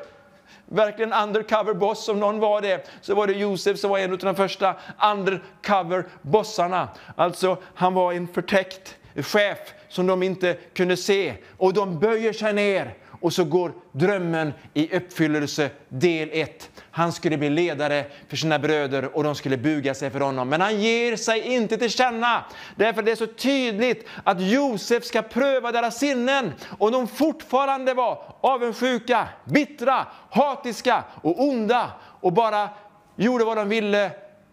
Verkligen 0.65 1.13
undercover 1.13 1.73
boss, 1.73 2.09
om 2.09 2.19
någon 2.19 2.39
var 2.39 2.61
det, 2.61 2.89
så 3.01 3.15
var 3.15 3.27
det 3.27 3.33
Josef 3.33 3.79
som 3.79 3.89
var 3.89 3.99
en 3.99 4.11
av 4.11 4.17
de 4.17 4.35
första 4.35 4.75
undercover 5.11 6.05
bossarna. 6.21 6.89
Alltså, 7.15 7.57
han 7.75 7.93
var 7.93 8.13
en 8.13 8.27
förtäckt 8.27 8.95
chef 9.15 9.57
som 9.89 10.07
de 10.07 10.23
inte 10.23 10.53
kunde 10.73 10.97
se. 10.97 11.33
Och 11.57 11.73
de 11.73 11.99
böjer 11.99 12.33
sig 12.33 12.53
ner 12.53 12.93
och 13.21 13.33
så 13.33 13.43
går 13.43 13.71
drömmen 13.91 14.53
i 14.73 14.97
uppfyllelse, 14.97 15.69
del 15.89 16.29
1. 16.31 16.69
Han 16.97 17.11
skulle 17.11 17.37
bli 17.37 17.49
ledare 17.49 18.05
för 18.29 18.37
sina 18.37 18.59
bröder 18.59 19.17
och 19.17 19.23
de 19.23 19.35
skulle 19.35 19.57
buga 19.57 19.93
sig 19.93 20.09
för 20.09 20.19
honom. 20.19 20.49
Men 20.49 20.61
han 20.61 20.81
ger 20.81 21.15
sig 21.15 21.41
inte 21.41 21.77
till 21.77 21.89
känna. 21.89 22.43
Därför 22.75 23.01
det 23.01 23.11
är 23.11 23.15
så 23.15 23.27
tydligt 23.27 24.07
att 24.23 24.41
Josef 24.41 25.03
ska 25.03 25.21
pröva 25.21 25.71
deras 25.71 25.99
sinnen. 25.99 26.53
Och 26.77 26.91
de 26.91 27.07
fortfarande 27.07 27.93
var 27.93 28.23
avundsjuka, 28.41 29.27
bittra, 29.43 30.05
hatiska 30.29 31.03
och 31.21 31.41
onda 31.43 31.91
och 32.21 32.33
bara 32.33 32.69
gjorde 33.15 33.45
vad 33.45 33.57
de 33.57 33.69
ville 33.69 34.11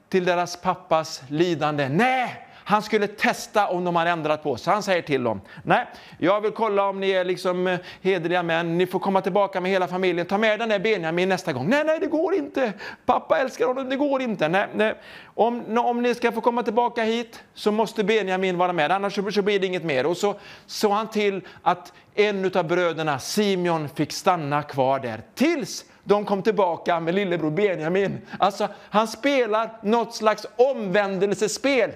till 0.09 0.25
deras 0.25 0.57
pappas 0.57 1.23
lidande. 1.29 1.89
Nej, 1.89 2.44
han 2.65 2.83
skulle 2.83 3.07
testa 3.07 3.69
om 3.69 3.85
de 3.85 3.97
har 3.97 4.07
ändrat 4.07 4.43
på 4.43 4.57
sig. 4.57 4.73
Han 4.73 4.83
säger 4.83 5.03
till 5.03 5.25
dem, 5.25 5.41
nej, 5.63 5.87
jag 6.19 6.41
vill 6.41 6.51
kolla 6.53 6.89
om 6.89 7.01
ni 7.01 7.11
är 7.11 7.25
liksom 7.25 7.67
eh, 7.67 7.79
hederliga 8.03 8.43
män, 8.43 8.79
ni 8.79 8.87
får 8.87 8.99
komma 8.99 9.21
tillbaka 9.21 9.61
med 9.61 9.71
hela 9.71 9.89
familjen, 9.89 10.27
ta 10.27 10.39
med 10.39 10.59
den 10.59 10.69
där 10.69 10.79
Benjamin 10.79 11.29
nästa 11.29 11.53
gång. 11.53 11.69
Nej, 11.69 11.85
nej, 11.85 12.01
det 12.01 12.07
går 12.07 12.35
inte. 12.35 12.73
Pappa 13.07 13.39
älskar 13.39 13.67
honom, 13.67 13.89
det 13.89 13.97
går 13.97 14.23
inte. 14.23 14.49
Nej, 14.49 14.67
nej. 14.75 14.95
Om, 15.35 15.79
om 15.79 16.03
ni 16.03 16.15
ska 16.15 16.33
få 16.33 16.41
komma 16.41 16.63
tillbaka 16.63 17.03
hit 17.03 17.43
så 17.55 17.73
måste 17.73 18.05
Benjamin 18.05 18.59
vara 18.59 18.73
med, 18.73 18.93
annars 18.93 19.15
så, 19.15 19.31
så 19.31 19.43
blir 19.43 19.61
det 19.61 19.67
inget 19.67 19.85
mer. 19.85 20.07
Och 20.07 20.17
så 20.17 20.35
såg 20.67 20.93
han 20.93 21.09
till 21.09 21.41
att 21.63 21.93
en 22.15 22.51
av 22.55 22.67
bröderna, 22.67 23.19
Simeon, 23.19 23.89
fick 23.89 24.13
stanna 24.13 24.63
kvar 24.63 24.99
där 24.99 25.23
tills 25.35 25.85
de 26.05 26.25
kom 26.25 26.43
tillbaka 26.43 27.01
med 27.01 27.15
lillebror 27.15 27.51
Benjamin. 27.51 28.21
Alltså, 28.39 28.69
han 28.91 29.09
spelar 29.09 29.71
något 29.83 30.15
slags 30.15 30.47
omvändelsespel. 30.57 31.91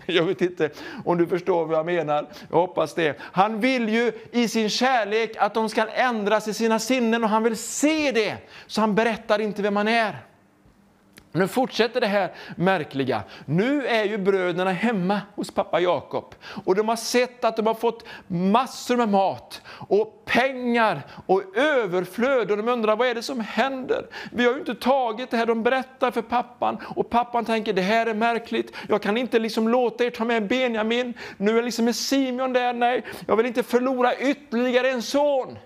Jag 0.06 0.22
vet 0.22 0.40
inte 0.40 0.70
om 1.04 1.18
du 1.18 1.26
förstår 1.26 1.66
vad 1.66 1.78
jag 1.78 1.86
menar. 1.86 2.26
Jag 2.50 2.56
hoppas 2.56 2.94
det. 2.94 3.20
Han 3.20 3.60
vill 3.60 3.88
ju 3.88 4.12
i 4.32 4.48
sin 4.48 4.70
kärlek 4.70 5.36
att 5.36 5.54
de 5.54 5.68
ska 5.68 5.86
ändras 5.86 6.48
i 6.48 6.54
sina 6.54 6.78
sinnen 6.78 7.24
och 7.24 7.30
han 7.30 7.42
vill 7.42 7.56
se 7.56 8.12
det. 8.12 8.36
Så 8.66 8.80
han 8.80 8.94
berättar 8.94 9.38
inte 9.38 9.62
vem 9.62 9.76
han 9.76 9.88
är. 9.88 10.29
Nu 11.32 11.48
fortsätter 11.48 12.00
det 12.00 12.06
här 12.06 12.32
märkliga. 12.56 13.22
Nu 13.44 13.86
är 13.86 14.04
ju 14.04 14.18
bröderna 14.18 14.70
hemma 14.70 15.20
hos 15.34 15.50
pappa 15.50 15.80
Jakob 15.80 16.34
och 16.64 16.74
de 16.74 16.88
har 16.88 16.96
sett 16.96 17.44
att 17.44 17.56
de 17.56 17.66
har 17.66 17.74
fått 17.74 18.04
massor 18.26 18.96
med 18.96 19.08
mat 19.08 19.62
och 19.88 20.24
pengar 20.24 21.02
och 21.26 21.56
överflöd 21.56 22.50
och 22.50 22.56
de 22.56 22.68
undrar 22.68 22.96
vad 22.96 23.08
är 23.08 23.14
det 23.14 23.22
som 23.22 23.40
händer? 23.40 24.06
Vi 24.32 24.44
har 24.44 24.52
ju 24.52 24.58
inte 24.58 24.74
tagit 24.74 25.30
det 25.30 25.36
här. 25.36 25.46
De 25.46 25.62
berättar 25.62 26.10
för 26.10 26.22
pappan 26.22 26.78
och 26.96 27.10
pappan 27.10 27.44
tänker 27.44 27.72
det 27.72 27.82
här 27.82 28.06
är 28.06 28.14
märkligt. 28.14 28.76
Jag 28.88 29.02
kan 29.02 29.16
inte 29.16 29.38
liksom 29.38 29.68
låta 29.68 30.04
er 30.04 30.10
ta 30.10 30.24
med 30.24 30.46
Benjamin. 30.46 31.14
Nu 31.36 31.58
är 31.58 31.62
liksom 31.62 31.92
Simeon 31.92 32.52
där. 32.52 32.72
Nej, 32.72 33.04
jag 33.26 33.36
vill 33.36 33.46
inte 33.46 33.62
förlora 33.62 34.14
ytterligare 34.14 34.90
en 34.90 35.02
son. 35.02 35.58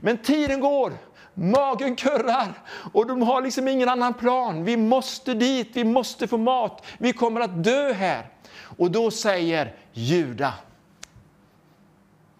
Men 0.00 0.18
tiden 0.18 0.60
går 0.60 0.92
magen 1.34 1.96
kurrar 1.96 2.62
och 2.92 3.06
de 3.06 3.22
har 3.22 3.42
liksom 3.42 3.68
ingen 3.68 3.88
annan 3.88 4.14
plan. 4.14 4.64
Vi 4.64 4.76
måste 4.76 5.34
dit, 5.34 5.70
vi 5.72 5.84
måste 5.84 6.28
få 6.28 6.36
mat, 6.36 6.86
vi 6.98 7.12
kommer 7.12 7.40
att 7.40 7.64
dö 7.64 7.92
här. 7.92 8.28
Och 8.78 8.90
då 8.90 9.10
säger 9.10 9.74
Juda, 9.92 10.54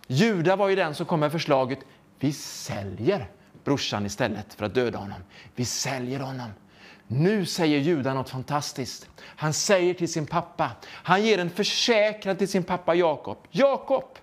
Juda 0.06 0.56
var 0.56 0.68
ju 0.68 0.76
den 0.76 0.94
som 0.94 1.06
kom 1.06 1.20
med 1.20 1.32
förslaget, 1.32 1.78
vi 2.18 2.32
säljer 2.32 3.26
brorsan 3.64 4.06
istället 4.06 4.54
för 4.54 4.64
att 4.64 4.74
döda 4.74 4.98
honom. 4.98 5.20
Vi 5.54 5.64
säljer 5.64 6.20
honom. 6.20 6.50
Nu 7.06 7.46
säger 7.46 7.78
Juda 7.78 8.14
något 8.14 8.30
fantastiskt. 8.30 9.08
Han 9.24 9.52
säger 9.52 9.94
till 9.94 10.12
sin 10.12 10.26
pappa, 10.26 10.70
han 10.88 11.22
ger 11.22 11.38
en 11.38 11.50
försäkran 11.50 12.36
till 12.36 12.48
sin 12.48 12.64
pappa 12.64 12.94
Jakob. 12.94 13.38
Jakob, 13.50 14.18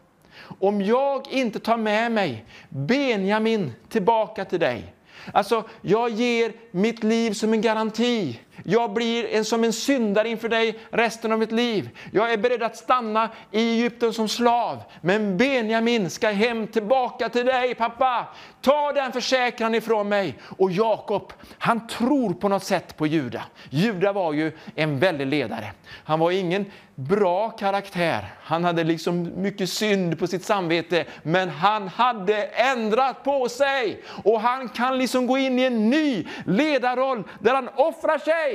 om 0.59 0.81
jag 0.81 1.27
inte 1.31 1.59
tar 1.59 1.77
med 1.77 2.11
mig 2.11 2.45
Benjamin 2.69 3.71
tillbaka 3.89 4.45
till 4.45 4.59
dig, 4.59 4.93
alltså 5.33 5.63
jag 5.81 6.09
ger 6.09 6.53
mitt 6.71 7.03
liv 7.03 7.31
som 7.31 7.53
en 7.53 7.61
garanti. 7.61 8.39
Jag 8.63 8.93
blir 8.93 9.25
en, 9.25 9.45
som 9.45 9.63
en 9.63 9.73
syndare 9.73 10.29
inför 10.29 10.49
dig 10.49 10.79
resten 10.91 11.31
av 11.31 11.39
mitt 11.39 11.51
liv. 11.51 11.89
Jag 12.13 12.33
är 12.33 12.37
beredd 12.37 12.63
att 12.63 12.77
stanna 12.77 13.29
i 13.51 13.71
Egypten 13.71 14.13
som 14.13 14.27
slav. 14.27 14.83
Men 15.01 15.37
Benjamin 15.37 16.09
ska 16.09 16.29
hem 16.29 16.67
tillbaka 16.67 17.29
till 17.29 17.45
dig 17.45 17.75
pappa. 17.75 18.27
Ta 18.61 18.91
den 18.93 19.11
försäkran 19.11 19.75
ifrån 19.75 20.09
mig. 20.09 20.37
Och 20.57 20.71
Jakob, 20.71 21.33
han 21.57 21.87
tror 21.87 22.33
på 22.33 22.49
något 22.49 22.63
sätt 22.63 22.97
på 22.97 23.07
Juda. 23.07 23.43
Juda 23.69 24.13
var 24.13 24.33
ju 24.33 24.51
en 24.75 24.99
väldig 24.99 25.27
ledare. 25.27 25.71
Han 26.03 26.19
var 26.19 26.31
ingen 26.31 26.65
bra 26.95 27.49
karaktär. 27.49 28.25
Han 28.41 28.63
hade 28.63 28.83
liksom 28.83 29.41
mycket 29.41 29.69
synd 29.69 30.19
på 30.19 30.27
sitt 30.27 30.45
samvete, 30.45 31.05
men 31.23 31.49
han 31.49 31.87
hade 31.87 32.43
ändrat 32.43 33.23
på 33.23 33.49
sig. 33.49 34.03
Och 34.23 34.41
han 34.41 34.69
kan 34.69 34.97
liksom 34.97 35.27
gå 35.27 35.37
in 35.37 35.59
i 35.59 35.63
en 35.63 35.89
ny 35.89 36.27
ledarroll 36.45 37.23
där 37.39 37.55
han 37.55 37.69
offrar 37.75 38.17
sig. 38.17 38.48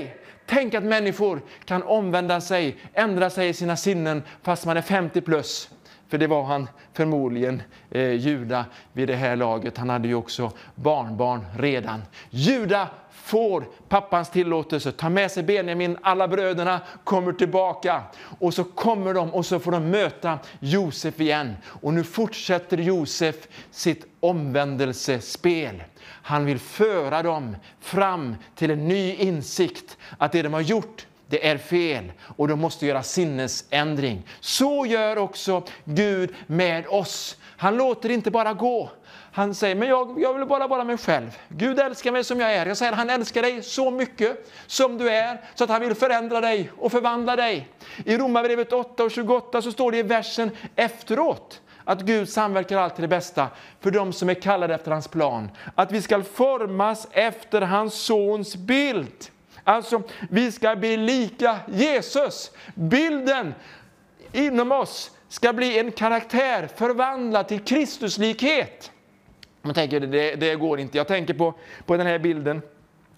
Tänk 0.46 0.74
att 0.74 0.84
människor 0.84 1.42
kan 1.64 1.82
omvända 1.82 2.40
sig, 2.40 2.76
ändra 2.92 3.30
sig 3.30 3.48
i 3.48 3.54
sina 3.54 3.76
sinnen 3.76 4.22
fast 4.42 4.66
man 4.66 4.76
är 4.76 4.82
50 4.82 5.20
plus. 5.20 5.70
För 6.08 6.18
det 6.18 6.26
var 6.26 6.44
han 6.44 6.68
förmodligen, 6.92 7.62
eh, 7.90 8.12
Juda, 8.12 8.64
vid 8.92 9.08
det 9.08 9.16
här 9.16 9.36
laget. 9.36 9.78
Han 9.78 9.90
hade 9.90 10.08
ju 10.08 10.14
också 10.14 10.52
barnbarn 10.74 11.44
redan. 11.58 12.02
Juda 12.30 12.88
får 13.24 13.66
pappans 13.88 14.30
tillåtelse, 14.30 14.92
tar 14.92 15.10
med 15.10 15.30
sig 15.30 15.42
Benjamin, 15.42 15.98
alla 16.02 16.28
bröderna 16.28 16.80
kommer 17.04 17.32
tillbaka. 17.32 18.02
Och 18.38 18.54
så 18.54 18.64
kommer 18.64 19.14
de 19.14 19.34
och 19.34 19.46
så 19.46 19.58
får 19.58 19.72
de 19.72 19.90
möta 19.90 20.38
Josef 20.60 21.20
igen. 21.20 21.56
Och 21.64 21.94
nu 21.94 22.04
fortsätter 22.04 22.78
Josef 22.78 23.36
sitt 23.70 24.06
omvändelsespel. 24.20 25.82
Han 26.02 26.44
vill 26.44 26.58
föra 26.58 27.22
dem 27.22 27.56
fram 27.80 28.36
till 28.54 28.70
en 28.70 28.88
ny 28.88 29.14
insikt 29.14 29.96
att 30.18 30.32
det 30.32 30.42
de 30.42 30.52
har 30.52 30.60
gjort 30.60 31.06
det 31.26 31.48
är 31.48 31.58
fel 31.58 32.12
och 32.36 32.48
de 32.48 32.60
måste 32.60 32.86
göra 32.86 33.02
sinnesändring. 33.02 34.22
Så 34.40 34.86
gör 34.86 35.18
också 35.18 35.62
Gud 35.84 36.34
med 36.46 36.86
oss. 36.86 37.36
Han 37.56 37.76
låter 37.76 38.10
inte 38.10 38.30
bara 38.30 38.52
gå. 38.52 38.90
Han 39.36 39.54
säger, 39.54 39.74
men 39.74 39.88
jag, 39.88 40.20
jag 40.20 40.34
vill 40.34 40.46
bara 40.46 40.66
vara 40.66 40.84
mig 40.84 40.98
själv. 40.98 41.38
Gud 41.48 41.80
älskar 41.80 42.12
mig 42.12 42.24
som 42.24 42.40
jag 42.40 42.52
är. 42.52 42.66
Jag 42.66 42.76
säger, 42.76 42.92
han 42.92 43.10
älskar 43.10 43.42
dig 43.42 43.62
så 43.62 43.90
mycket 43.90 44.50
som 44.66 44.98
du 44.98 45.10
är, 45.10 45.40
så 45.54 45.64
att 45.64 45.70
han 45.70 45.80
vill 45.80 45.94
förändra 45.94 46.40
dig 46.40 46.70
och 46.78 46.92
förvandla 46.92 47.36
dig. 47.36 47.68
I 48.04 48.16
Romarbrevet 48.16 48.72
8 48.72 49.04
och 49.04 49.10
28 49.10 49.62
så 49.62 49.72
står 49.72 49.92
det 49.92 49.98
i 49.98 50.02
versen 50.02 50.50
efteråt, 50.76 51.60
att 51.84 52.00
Gud 52.00 52.28
samverkar 52.28 52.78
allt 52.78 52.94
till 52.94 53.02
det 53.02 53.08
bästa 53.08 53.48
för 53.80 53.90
de 53.90 54.12
som 54.12 54.28
är 54.28 54.34
kallade 54.34 54.74
efter 54.74 54.90
hans 54.90 55.08
plan. 55.08 55.50
Att 55.74 55.92
vi 55.92 56.02
ska 56.02 56.22
formas 56.22 57.08
efter 57.10 57.60
hans 57.60 57.94
sons 57.94 58.56
bild. 58.56 59.24
Alltså, 59.64 60.02
vi 60.30 60.52
ska 60.52 60.76
bli 60.76 60.96
lika 60.96 61.58
Jesus. 61.66 62.50
Bilden 62.74 63.54
inom 64.32 64.72
oss 64.72 65.10
ska 65.28 65.52
bli 65.52 65.78
en 65.78 65.92
karaktär 65.92 66.68
förvandlad 66.76 67.48
till 67.48 67.60
Kristuslikhet. 67.60 68.90
Man 69.64 69.74
tänker, 69.74 70.00
det, 70.00 70.34
det 70.34 70.54
går 70.54 70.80
inte. 70.80 70.98
Jag 70.98 71.08
tänker 71.08 71.34
på, 71.34 71.54
på 71.86 71.96
den 71.96 72.06
här 72.06 72.18
bilden. 72.18 72.62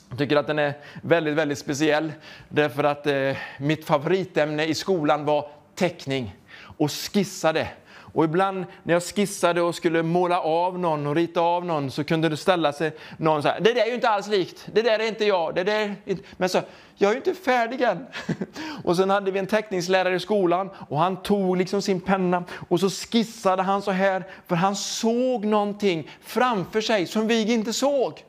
Jag 0.09 0.18
tycker 0.18 0.36
att 0.36 0.47
den 0.47 0.59
är 0.59 0.74
väldigt, 1.02 1.35
väldigt 1.35 1.59
speciell. 1.59 2.12
Därför 2.48 2.85
att 2.85 3.06
eh, 3.06 3.36
mitt 3.59 3.85
favoritämne 3.85 4.64
i 4.64 4.74
skolan 4.74 5.24
var 5.24 5.51
teckning 5.74 6.36
och 6.77 6.93
skissade. 6.93 7.68
Och 8.16 8.24
ibland 8.24 8.64
när 8.82 8.94
jag 8.94 9.02
skissade 9.02 9.62
och 9.62 9.74
skulle 9.74 10.02
måla 10.02 10.40
av 10.40 10.78
någon 10.78 11.06
och 11.06 11.14
rita 11.14 11.40
av 11.40 11.64
någon 11.64 11.90
så 11.90 12.05
kunde 12.05 12.28
det 12.28 12.36
ställa 12.36 12.72
sig 12.72 12.93
någon 13.16 13.43
så 13.43 13.48
här, 13.48 13.60
det 13.60 13.72
där 13.72 13.82
är 13.82 13.86
ju 13.86 13.94
inte 13.94 14.09
alls 14.09 14.28
likt, 14.28 14.68
det 14.72 14.82
där 14.82 14.98
är 14.98 15.09
inte 15.09 15.24
jag, 15.24 15.55
det 15.55 15.64
där 15.64 15.80
är 15.80 15.94
inte... 16.05 16.22
Men 16.36 16.48
så, 16.48 16.60
jag 16.94 17.09
är 17.09 17.12
ju 17.12 17.18
inte 17.18 17.34
färdig 17.34 17.80
än. 17.80 18.06
Och 18.84 18.97
sen 18.97 19.10
hade 19.10 19.30
vi 19.30 19.38
en 19.38 19.47
teckningslärare 19.47 20.14
i 20.14 20.20
skolan 20.20 20.70
och 20.88 20.98
han 20.98 21.22
tog 21.22 21.56
liksom 21.56 21.82
sin 21.82 22.01
penna 22.01 22.44
och 22.68 22.80
så 22.80 22.90
skissade 22.90 23.62
han 23.62 23.82
så 23.82 23.90
här, 23.90 24.24
för 24.47 24.56
han 24.56 24.76
såg 24.76 25.44
någonting 25.44 26.10
framför 26.22 26.80
sig 26.80 27.06
som 27.06 27.26
vi 27.26 27.52
inte 27.52 27.72
såg. 27.72 28.22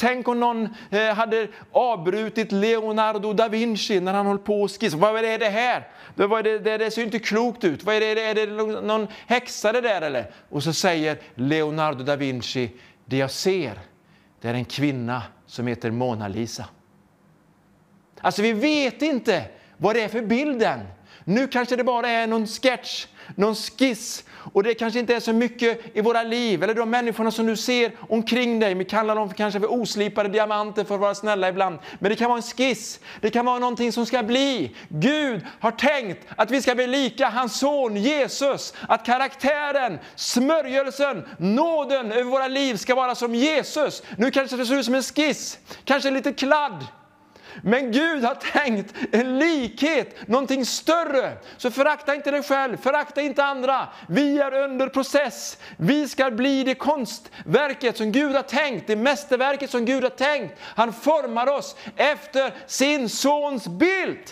Tänk 0.00 0.28
om 0.28 0.40
någon 0.40 0.68
eh, 0.90 1.14
hade 1.14 1.48
avbrutit 1.72 2.52
Leonardo 2.52 3.32
da 3.32 3.48
Vinci 3.48 4.00
när 4.00 4.12
han 4.12 4.26
höll 4.26 4.38
på 4.38 4.64
att 4.64 4.70
skissa. 4.70 4.96
Vad 4.96 5.24
är 5.24 5.38
det 5.38 5.48
här? 5.48 5.88
Det, 6.14 6.42
det, 6.42 6.58
det, 6.58 6.78
det 6.78 6.90
ser 6.90 7.02
inte 7.02 7.18
klokt 7.18 7.64
ut. 7.64 7.84
Vad 7.84 7.94
är 7.94 8.00
det, 8.00 8.22
är 8.22 8.34
det 8.34 8.46
någon 8.82 9.06
häxa 9.26 9.72
det 9.72 9.80
där 9.80 10.02
eller? 10.02 10.30
Och 10.48 10.62
så 10.62 10.72
säger 10.72 11.18
Leonardo 11.34 12.04
da 12.04 12.16
Vinci, 12.16 12.70
det 13.04 13.16
jag 13.16 13.30
ser, 13.30 13.78
det 14.40 14.48
är 14.48 14.54
en 14.54 14.64
kvinna 14.64 15.22
som 15.46 15.66
heter 15.66 15.90
Mona 15.90 16.28
Lisa. 16.28 16.64
Alltså 18.20 18.42
vi 18.42 18.52
vet 18.52 19.02
inte 19.02 19.44
vad 19.76 19.96
det 19.96 20.02
är 20.02 20.08
för 20.08 20.22
bilden. 20.22 20.80
Nu 21.24 21.48
kanske 21.48 21.76
det 21.76 21.84
bara 21.84 22.08
är 22.08 22.26
någon 22.26 22.46
sketch, 22.46 23.06
någon 23.36 23.54
skiss 23.54 24.24
och 24.52 24.62
det 24.62 24.74
kanske 24.74 25.00
inte 25.00 25.14
är 25.14 25.20
så 25.20 25.32
mycket 25.32 25.96
i 25.96 26.00
våra 26.00 26.22
liv, 26.22 26.62
eller 26.62 26.74
de 26.74 26.90
människorna 26.90 27.30
som 27.30 27.46
du 27.46 27.56
ser 27.56 27.92
omkring 28.08 28.60
dig. 28.60 28.74
Vi 28.74 28.84
kallar 28.84 29.16
dem 29.16 29.32
kanske 29.32 29.60
för 29.60 29.72
oslipade 29.72 30.28
diamanter 30.28 30.84
för 30.84 30.94
att 30.94 31.00
vara 31.00 31.14
snälla 31.14 31.48
ibland. 31.48 31.78
Men 31.98 32.10
det 32.10 32.16
kan 32.16 32.28
vara 32.28 32.38
en 32.38 32.42
skiss, 32.42 33.00
det 33.20 33.30
kan 33.30 33.46
vara 33.46 33.58
någonting 33.58 33.92
som 33.92 34.06
ska 34.06 34.22
bli. 34.22 34.76
Gud 34.88 35.46
har 35.60 35.70
tänkt 35.70 36.26
att 36.36 36.50
vi 36.50 36.62
ska 36.62 36.74
bli 36.74 36.86
lika 36.86 37.28
hans 37.28 37.58
son 37.58 37.96
Jesus. 37.96 38.74
Att 38.88 39.06
karaktären, 39.06 39.98
smörjelsen, 40.16 41.24
nåden 41.38 42.12
över 42.12 42.30
våra 42.30 42.48
liv 42.48 42.76
ska 42.76 42.94
vara 42.94 43.14
som 43.14 43.34
Jesus. 43.34 44.02
Nu 44.18 44.30
kanske 44.30 44.56
det 44.56 44.66
ser 44.66 44.78
ut 44.78 44.84
som 44.84 44.94
en 44.94 45.02
skiss, 45.02 45.58
kanske 45.84 46.10
lite 46.10 46.32
kladd. 46.32 46.86
Men 47.62 47.92
Gud 47.92 48.24
har 48.24 48.34
tänkt 48.34 48.94
en 49.12 49.38
likhet, 49.38 50.28
någonting 50.28 50.66
större. 50.66 51.32
Så 51.56 51.70
förakta 51.70 52.14
inte 52.14 52.30
dig 52.30 52.42
själv, 52.42 52.76
förakta 52.76 53.20
inte 53.20 53.44
andra. 53.44 53.88
Vi 54.08 54.38
är 54.38 54.54
under 54.54 54.88
process. 54.88 55.58
Vi 55.76 56.08
ska 56.08 56.30
bli 56.30 56.64
det 56.64 56.74
konstverket 56.74 57.96
som 57.96 58.12
Gud 58.12 58.36
har 58.36 58.42
tänkt, 58.42 58.86
det 58.86 58.96
mästerverket 58.96 59.70
som 59.70 59.84
Gud 59.84 60.02
har 60.02 60.10
tänkt. 60.10 60.54
Han 60.60 60.92
formar 60.92 61.46
oss 61.46 61.76
efter 61.96 62.52
sin 62.66 63.08
sons 63.08 63.68
bild. 63.68 64.30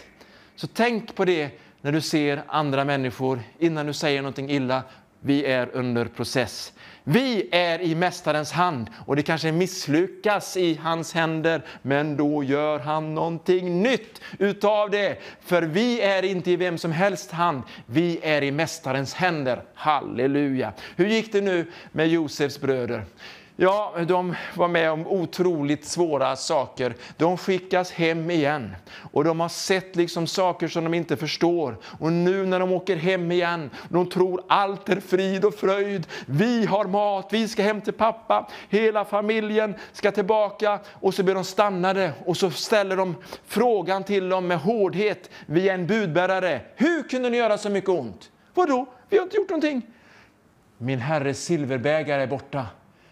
Så 0.56 0.66
tänk 0.66 1.14
på 1.14 1.24
det 1.24 1.50
när 1.80 1.92
du 1.92 2.00
ser 2.00 2.42
andra 2.46 2.84
människor 2.84 3.40
innan 3.58 3.86
du 3.86 3.92
säger 3.92 4.22
någonting 4.22 4.50
illa. 4.50 4.82
Vi 5.20 5.44
är 5.44 5.70
under 5.72 6.04
process. 6.04 6.72
Vi 7.10 7.48
är 7.52 7.80
i 7.80 7.94
Mästarens 7.94 8.52
hand 8.52 8.90
och 9.06 9.16
det 9.16 9.22
kanske 9.22 9.52
misslyckas 9.52 10.56
i 10.56 10.74
hans 10.74 11.14
händer, 11.14 11.62
men 11.82 12.16
då 12.16 12.44
gör 12.44 12.78
han 12.78 13.14
någonting 13.14 13.82
nytt 13.82 14.20
utav 14.38 14.90
det. 14.90 15.18
För 15.40 15.62
vi 15.62 16.00
är 16.00 16.22
inte 16.22 16.50
i 16.50 16.56
vem 16.56 16.78
som 16.78 16.92
helst 16.92 17.30
hand, 17.30 17.62
vi 17.86 18.18
är 18.22 18.42
i 18.42 18.50
Mästarens 18.50 19.14
händer. 19.14 19.62
Halleluja! 19.74 20.72
Hur 20.96 21.06
gick 21.06 21.32
det 21.32 21.40
nu 21.40 21.66
med 21.92 22.08
Josefs 22.08 22.60
bröder? 22.60 23.04
Ja, 23.60 23.94
de 24.06 24.34
var 24.54 24.68
med 24.68 24.90
om 24.90 25.06
otroligt 25.06 25.84
svåra 25.84 26.36
saker. 26.36 26.94
De 27.16 27.36
skickas 27.36 27.92
hem 27.92 28.30
igen 28.30 28.76
och 29.12 29.24
de 29.24 29.40
har 29.40 29.48
sett 29.48 29.96
liksom 29.96 30.26
saker 30.26 30.68
som 30.68 30.84
de 30.84 30.94
inte 30.94 31.16
förstår. 31.16 31.76
Och 31.98 32.12
nu 32.12 32.46
när 32.46 32.60
de 32.60 32.72
åker 32.72 32.96
hem 32.96 33.32
igen, 33.32 33.70
de 33.88 34.10
tror 34.10 34.42
allt 34.48 34.88
är 34.88 35.00
frid 35.00 35.44
och 35.44 35.54
fröjd. 35.54 36.06
Vi 36.26 36.66
har 36.66 36.84
mat, 36.84 37.28
vi 37.30 37.48
ska 37.48 37.62
hem 37.62 37.80
till 37.80 37.92
pappa, 37.92 38.48
hela 38.68 39.04
familjen 39.04 39.74
ska 39.92 40.10
tillbaka 40.10 40.78
och 40.92 41.14
så 41.14 41.22
blir 41.22 41.34
de 41.34 41.44
stannade 41.44 42.12
och 42.24 42.36
så 42.36 42.50
ställer 42.50 42.96
de 42.96 43.14
frågan 43.46 44.04
till 44.04 44.28
dem 44.28 44.46
med 44.46 44.58
hårdhet 44.58 45.30
via 45.46 45.74
en 45.74 45.86
budbärare. 45.86 46.60
Hur 46.76 47.08
kunde 47.08 47.30
ni 47.30 47.36
göra 47.36 47.58
så 47.58 47.70
mycket 47.70 47.90
ont? 47.90 48.30
Vadå? 48.54 48.86
Vi 49.08 49.16
har 49.16 49.24
inte 49.24 49.36
gjort 49.36 49.50
någonting. 49.50 49.82
Min 50.78 50.98
herres 50.98 51.44
silverbägare 51.44 52.22
är 52.22 52.26
borta. 52.26 52.66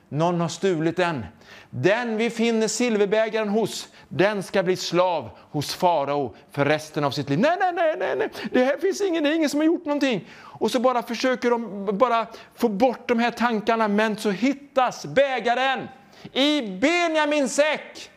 Någon 0.08 0.40
har 0.40 0.48
stulit 0.48 0.96
den. 0.96 1.26
Den 1.70 2.16
vi 2.16 2.30
finner 2.30 2.68
silverbägaren 2.68 3.48
hos, 3.48 3.88
den 4.08 4.42
ska 4.42 4.62
bli 4.62 4.76
slav 4.76 5.30
hos 5.50 5.74
farao 5.74 6.34
för 6.50 6.64
resten 6.64 7.04
av 7.04 7.10
sitt 7.10 7.30
liv. 7.30 7.38
Nej, 7.38 7.56
nej, 7.60 7.72
nej, 7.72 7.96
nej, 7.98 8.16
nej. 8.16 8.30
det 8.52 8.64
här 8.64 8.78
finns 8.78 9.00
ingen, 9.00 9.24
det 9.24 9.30
är 9.30 9.34
ingen 9.34 9.50
som 9.50 9.60
har 9.60 9.64
gjort 9.64 9.84
någonting. 9.84 10.28
Och 10.34 10.70
så 10.70 10.80
bara 10.80 11.02
försöker 11.02 11.50
de 11.50 11.98
bara 11.98 12.26
få 12.54 12.68
bort 12.68 13.08
de 13.08 13.18
här 13.18 13.30
tankarna, 13.30 13.88
men 13.88 14.16
så 14.16 14.30
hittas 14.30 15.06
bägaren 15.06 15.88
i 16.32 16.62
Benjamins 16.62 17.54
säck. 17.54 18.10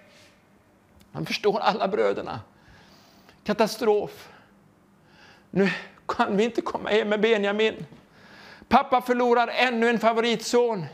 Man 1.11 1.25
förstår 1.25 1.59
alla 1.59 1.87
bröderna. 1.87 2.39
Katastrof. 3.43 4.29
Nu 5.51 5.69
kan 6.07 6.37
vi 6.37 6.43
inte 6.43 6.61
komma 6.61 6.89
hem 6.89 7.09
med 7.09 7.21
Benjamin. 7.21 7.85
Pappa 8.67 9.01
förlorar 9.01 9.47
ännu 9.47 9.89
en 9.89 9.99
favoritson 9.99 10.85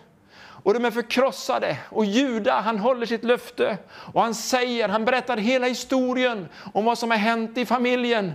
och 0.65 0.73
de 0.73 0.85
är 0.85 0.91
förkrossade. 0.91 1.77
Och 1.89 2.05
Juda, 2.05 2.59
han 2.59 2.79
håller 2.79 3.05
sitt 3.05 3.23
löfte 3.23 3.77
och 4.13 4.21
han 4.21 4.35
säger, 4.35 4.89
han 4.89 5.05
berättar 5.05 5.37
hela 5.37 5.67
historien 5.67 6.47
om 6.73 6.85
vad 6.85 6.97
som 6.97 7.11
har 7.11 7.17
hänt 7.17 7.57
i 7.57 7.65
familjen. 7.65 8.33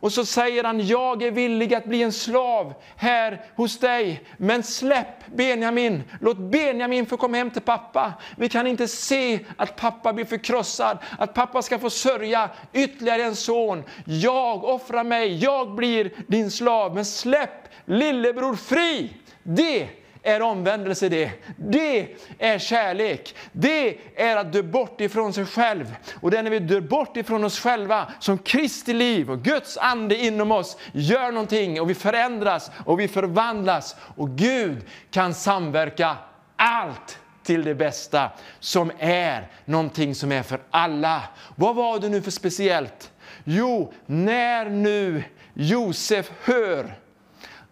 Och 0.00 0.12
så 0.12 0.24
säger 0.24 0.64
han, 0.64 0.86
jag 0.86 1.22
är 1.22 1.30
villig 1.30 1.74
att 1.74 1.84
bli 1.84 2.02
en 2.02 2.12
slav 2.12 2.74
här 2.96 3.44
hos 3.56 3.78
dig. 3.78 4.24
Men 4.36 4.62
släpp 4.62 5.26
Benjamin, 5.34 6.02
låt 6.20 6.38
Benjamin 6.38 7.06
få 7.06 7.16
komma 7.16 7.36
hem 7.36 7.50
till 7.50 7.62
pappa. 7.62 8.12
Vi 8.36 8.48
kan 8.48 8.66
inte 8.66 8.88
se 8.88 9.40
att 9.56 9.76
pappa 9.76 10.12
blir 10.12 10.24
förkrossad, 10.24 10.98
att 11.18 11.34
pappa 11.34 11.62
ska 11.62 11.78
få 11.78 11.90
sörja 11.90 12.50
ytterligare 12.72 13.22
en 13.22 13.36
son. 13.36 13.84
Jag 14.04 14.64
offrar 14.64 15.04
mig, 15.04 15.36
jag 15.36 15.74
blir 15.74 16.12
din 16.26 16.50
slav. 16.50 16.94
Men 16.94 17.04
släpp 17.04 17.68
lillebror 17.84 18.56
fri. 18.56 19.16
Det 19.42 19.88
är 20.26 20.42
omvändelse 20.42 21.08
det. 21.08 21.30
Det 21.56 22.08
är 22.38 22.58
kärlek. 22.58 23.34
Det 23.52 23.98
är 24.16 24.36
att 24.36 24.52
dö 24.52 24.62
bort 24.62 25.00
ifrån 25.00 25.32
sig 25.32 25.46
själv. 25.46 25.96
Och 26.20 26.30
det 26.30 26.38
är 26.38 26.42
när 26.42 26.50
vi 26.50 26.58
dör 26.58 26.80
bort 26.80 27.16
ifrån 27.16 27.44
oss 27.44 27.60
själva 27.60 28.12
som 28.20 28.38
Kristi 28.38 28.92
liv 28.92 29.30
och 29.30 29.42
Guds 29.42 29.76
ande 29.76 30.16
inom 30.16 30.52
oss 30.52 30.76
gör 30.92 31.32
någonting 31.32 31.80
och 31.80 31.90
vi 31.90 31.94
förändras 31.94 32.70
och 32.84 33.00
vi 33.00 33.08
förvandlas 33.08 33.96
och 34.16 34.30
Gud 34.30 34.78
kan 35.10 35.34
samverka 35.34 36.16
allt 36.56 37.18
till 37.42 37.64
det 37.64 37.74
bästa 37.74 38.30
som 38.60 38.92
är 38.98 39.48
någonting 39.64 40.14
som 40.14 40.32
är 40.32 40.42
för 40.42 40.60
alla. 40.70 41.22
Vad 41.56 41.76
var 41.76 41.98
det 41.98 42.08
nu 42.08 42.22
för 42.22 42.30
speciellt? 42.30 43.12
Jo, 43.44 43.92
när 44.06 44.70
nu 44.70 45.24
Josef 45.54 46.30
hör 46.44 46.94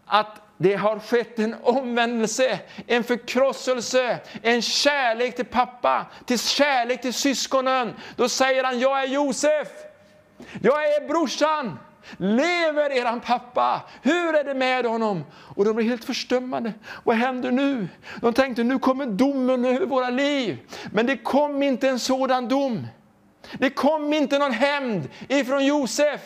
att 0.06 0.43
det 0.64 0.74
har 0.74 0.98
skett 0.98 1.38
en 1.38 1.54
omvändelse, 1.62 2.58
en 2.86 3.04
förkrosselse, 3.04 4.18
en 4.42 4.62
kärlek 4.62 5.36
till 5.36 5.44
pappa, 5.44 6.06
till 6.26 6.38
kärlek 6.38 7.02
till 7.02 7.14
syskonen. 7.14 7.92
Då 8.16 8.28
säger 8.28 8.64
han, 8.64 8.78
jag 8.78 9.02
är 9.02 9.06
Josef, 9.06 9.68
jag 10.62 10.84
är 10.84 11.08
brorsan. 11.08 11.78
Lever 12.16 12.90
eran 12.90 13.20
pappa? 13.20 13.82
Hur 14.02 14.34
är 14.34 14.44
det 14.44 14.54
med 14.54 14.86
honom? 14.86 15.24
Och 15.56 15.64
de 15.64 15.76
blir 15.76 15.86
helt 15.86 16.04
förstummade. 16.04 16.72
Vad 17.04 17.16
händer 17.16 17.50
nu? 17.50 17.88
De 18.20 18.32
tänkte, 18.32 18.64
nu 18.64 18.78
kommer 18.78 19.06
domen 19.06 19.64
över 19.64 19.86
våra 19.86 20.10
liv. 20.10 20.58
Men 20.92 21.06
det 21.06 21.16
kom 21.16 21.62
inte 21.62 21.88
en 21.88 21.98
sådan 21.98 22.48
dom. 22.48 22.86
Det 23.52 23.70
kom 23.70 24.12
inte 24.12 24.38
någon 24.38 24.52
hämnd 24.52 25.08
ifrån 25.28 25.66
Josef. 25.66 26.20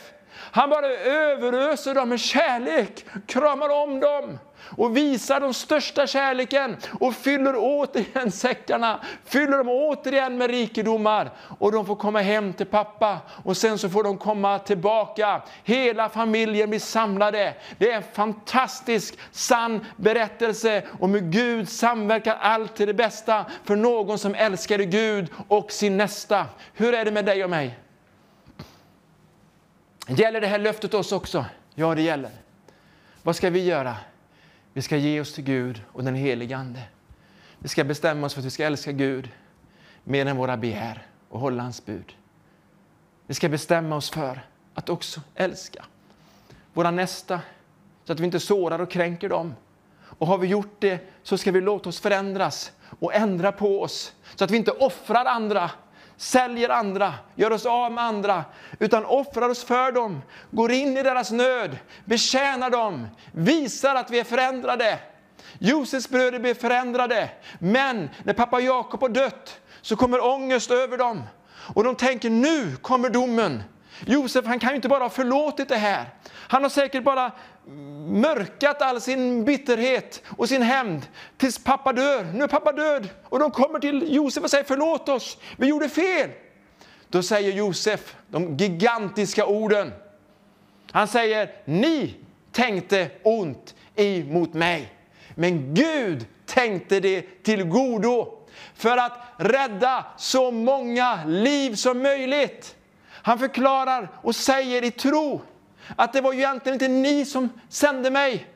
Han 0.50 0.70
bara 0.70 0.86
överöser 0.88 1.94
dem 1.94 2.08
med 2.08 2.20
kärlek, 2.20 3.06
kramar 3.26 3.68
om 3.68 4.00
dem 4.00 4.38
och 4.76 4.96
visar 4.96 5.40
den 5.40 5.54
största 5.54 6.06
kärleken 6.06 6.76
och 7.00 7.14
fyller 7.14 7.54
återigen 7.56 8.32
säckarna, 8.32 9.00
fyller 9.24 9.58
dem 9.58 9.68
återigen 9.68 10.38
med 10.38 10.50
rikedomar 10.50 11.30
och 11.58 11.72
de 11.72 11.86
får 11.86 11.96
komma 11.96 12.20
hem 12.20 12.52
till 12.52 12.66
pappa 12.66 13.18
och 13.44 13.56
sen 13.56 13.78
så 13.78 13.88
får 13.88 14.04
de 14.04 14.18
komma 14.18 14.58
tillbaka. 14.58 15.42
Hela 15.64 16.08
familjen 16.08 16.70
blir 16.70 16.80
samlade. 16.80 17.54
Det 17.78 17.92
är 17.92 17.96
en 17.96 18.02
fantastisk 18.12 19.18
sann 19.30 19.86
berättelse 19.96 20.82
om 21.00 21.14
hur 21.14 21.20
Gud 21.20 21.68
samverkar 21.68 22.36
allt 22.40 22.76
till 22.76 22.86
det 22.86 22.94
bästa 22.94 23.44
för 23.64 23.76
någon 23.76 24.18
som 24.18 24.34
älskar 24.34 24.78
Gud 24.78 25.28
och 25.48 25.72
sin 25.72 25.96
nästa. 25.96 26.46
Hur 26.74 26.94
är 26.94 27.04
det 27.04 27.10
med 27.10 27.24
dig 27.24 27.44
och 27.44 27.50
mig? 27.50 27.87
Gäller 30.10 30.40
det 30.40 30.46
här 30.46 30.58
löftet 30.58 30.94
oss 30.94 31.12
också? 31.12 31.44
Ja, 31.74 31.94
det 31.94 32.02
gäller. 32.02 32.30
Vad 33.22 33.36
ska 33.36 33.50
vi 33.50 33.64
göra? 33.64 33.96
Vi 34.72 34.82
ska 34.82 34.96
ge 34.96 35.20
oss 35.20 35.34
till 35.34 35.44
Gud 35.44 35.82
och 35.92 36.04
den 36.04 36.14
helige 36.14 36.56
Ande. 36.56 36.82
Vi 37.58 37.68
ska 37.68 37.84
bestämma 37.84 38.26
oss 38.26 38.34
för 38.34 38.40
att 38.40 38.46
vi 38.46 38.50
ska 38.50 38.64
älska 38.64 38.92
Gud 38.92 39.30
mer 40.04 40.26
än 40.26 40.36
våra 40.36 40.56
begär 40.56 41.06
och 41.28 41.40
hålla 41.40 41.62
hans 41.62 41.86
bud. 41.86 42.16
Vi 43.26 43.34
ska 43.34 43.48
bestämma 43.48 43.96
oss 43.96 44.10
för 44.10 44.46
att 44.74 44.88
också 44.88 45.20
älska 45.34 45.84
våra 46.72 46.90
nästa 46.90 47.40
så 48.04 48.12
att 48.12 48.20
vi 48.20 48.24
inte 48.24 48.40
sårar 48.40 48.78
och 48.78 48.90
kränker 48.90 49.28
dem. 49.28 49.54
Och 50.00 50.26
har 50.26 50.38
vi 50.38 50.46
gjort 50.46 50.76
det 50.78 51.08
så 51.22 51.38
ska 51.38 51.52
vi 51.52 51.60
låta 51.60 51.88
oss 51.88 52.00
förändras 52.00 52.72
och 53.00 53.14
ändra 53.14 53.52
på 53.52 53.82
oss 53.82 54.14
så 54.34 54.44
att 54.44 54.50
vi 54.50 54.56
inte 54.56 54.70
offrar 54.70 55.24
andra 55.24 55.70
säljer 56.18 56.68
andra, 56.68 57.14
gör 57.34 57.52
oss 57.52 57.66
av 57.66 57.92
med 57.92 58.04
andra, 58.04 58.44
utan 58.78 59.04
offrar 59.04 59.48
oss 59.48 59.64
för 59.64 59.92
dem, 59.92 60.22
går 60.50 60.72
in 60.72 60.96
i 60.96 61.02
deras 61.02 61.30
nöd, 61.30 61.78
betjänar 62.04 62.70
dem, 62.70 63.06
visar 63.32 63.94
att 63.94 64.10
vi 64.10 64.18
är 64.18 64.24
förändrade. 64.24 64.98
Josefs 65.58 66.08
bröder 66.08 66.38
blev 66.38 66.54
förändrade, 66.54 67.30
men 67.58 68.10
när 68.24 68.32
pappa 68.32 68.60
Jakob 68.60 69.00
har 69.00 69.08
dött 69.08 69.60
så 69.82 69.96
kommer 69.96 70.24
ångest 70.24 70.70
över 70.70 70.98
dem. 70.98 71.22
Och 71.74 71.84
de 71.84 71.94
tänker 71.94 72.30
nu 72.30 72.76
kommer 72.76 73.10
domen. 73.10 73.62
Josef 74.06 74.46
han 74.46 74.58
kan 74.58 74.70
ju 74.70 74.76
inte 74.76 74.88
bara 74.88 75.04
ha 75.04 75.10
förlåtit 75.10 75.68
det 75.68 75.76
här. 75.76 76.04
Han 76.30 76.62
har 76.62 76.70
säkert 76.70 77.04
bara 77.04 77.32
mörkat 78.08 78.82
all 78.82 79.00
sin 79.00 79.44
bitterhet 79.44 80.22
och 80.36 80.48
sin 80.48 80.62
hämnd 80.62 81.06
tills 81.36 81.64
pappa 81.64 81.92
dör. 81.92 82.24
Nu 82.24 82.44
är 82.44 82.48
pappa 82.48 82.72
död 82.72 83.08
och 83.24 83.38
de 83.38 83.50
kommer 83.50 83.78
till 83.78 84.14
Josef 84.14 84.44
och 84.44 84.50
säger 84.50 84.64
förlåt 84.64 85.08
oss, 85.08 85.38
vi 85.56 85.66
gjorde 85.66 85.88
fel. 85.88 86.30
Då 87.08 87.22
säger 87.22 87.52
Josef 87.52 88.16
de 88.28 88.56
gigantiska 88.56 89.46
orden. 89.46 89.92
Han 90.90 91.08
säger, 91.08 91.52
ni 91.64 92.14
tänkte 92.52 93.10
ont 93.22 93.74
emot 93.96 94.54
mig, 94.54 94.92
men 95.34 95.74
Gud 95.74 96.26
tänkte 96.46 97.00
det 97.00 97.42
till 97.42 97.64
godo 97.64 98.38
för 98.74 98.96
att 98.96 99.12
rädda 99.36 100.06
så 100.16 100.50
många 100.50 101.24
liv 101.26 101.74
som 101.74 102.02
möjligt. 102.02 102.76
Han 103.10 103.38
förklarar 103.38 104.08
och 104.22 104.36
säger 104.36 104.84
i 104.84 104.90
tro 104.90 105.40
att 105.96 106.12
det 106.12 106.20
var 106.20 106.32
ju 106.32 106.38
egentligen 106.38 106.74
inte 106.74 106.88
ni 106.88 107.24
som 107.24 107.48
sände 107.68 108.10
mig. 108.10 108.46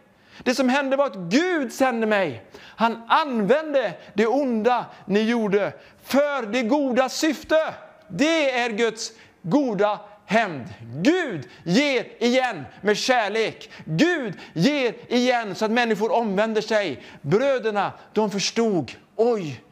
Det 0.42 0.54
som 0.54 0.68
hände 0.68 0.96
var 0.96 1.06
att 1.06 1.16
Gud 1.16 1.72
sände 1.72 2.06
mig. 2.06 2.44
Han 2.58 3.02
använde 3.08 3.92
det 4.14 4.26
onda 4.26 4.86
ni 5.06 5.22
gjorde 5.22 5.72
för 6.02 6.46
det 6.46 6.62
goda 6.62 7.08
syfte. 7.08 7.74
Det 8.08 8.58
är 8.58 8.70
Guds 8.70 9.12
goda 9.42 10.00
hämnd. 10.26 10.66
Gud 10.96 11.48
ger 11.64 12.06
igen 12.18 12.64
med 12.80 12.96
kärlek. 12.96 13.70
Gud 13.84 14.34
ger 14.52 14.94
igen 15.08 15.54
så 15.54 15.64
att 15.64 15.70
människor 15.70 16.12
omvänder 16.12 16.60
sig. 16.60 17.02
Bröderna, 17.22 17.92
de 18.12 18.30
förstod. 18.30 18.92
Oj, 19.16 19.62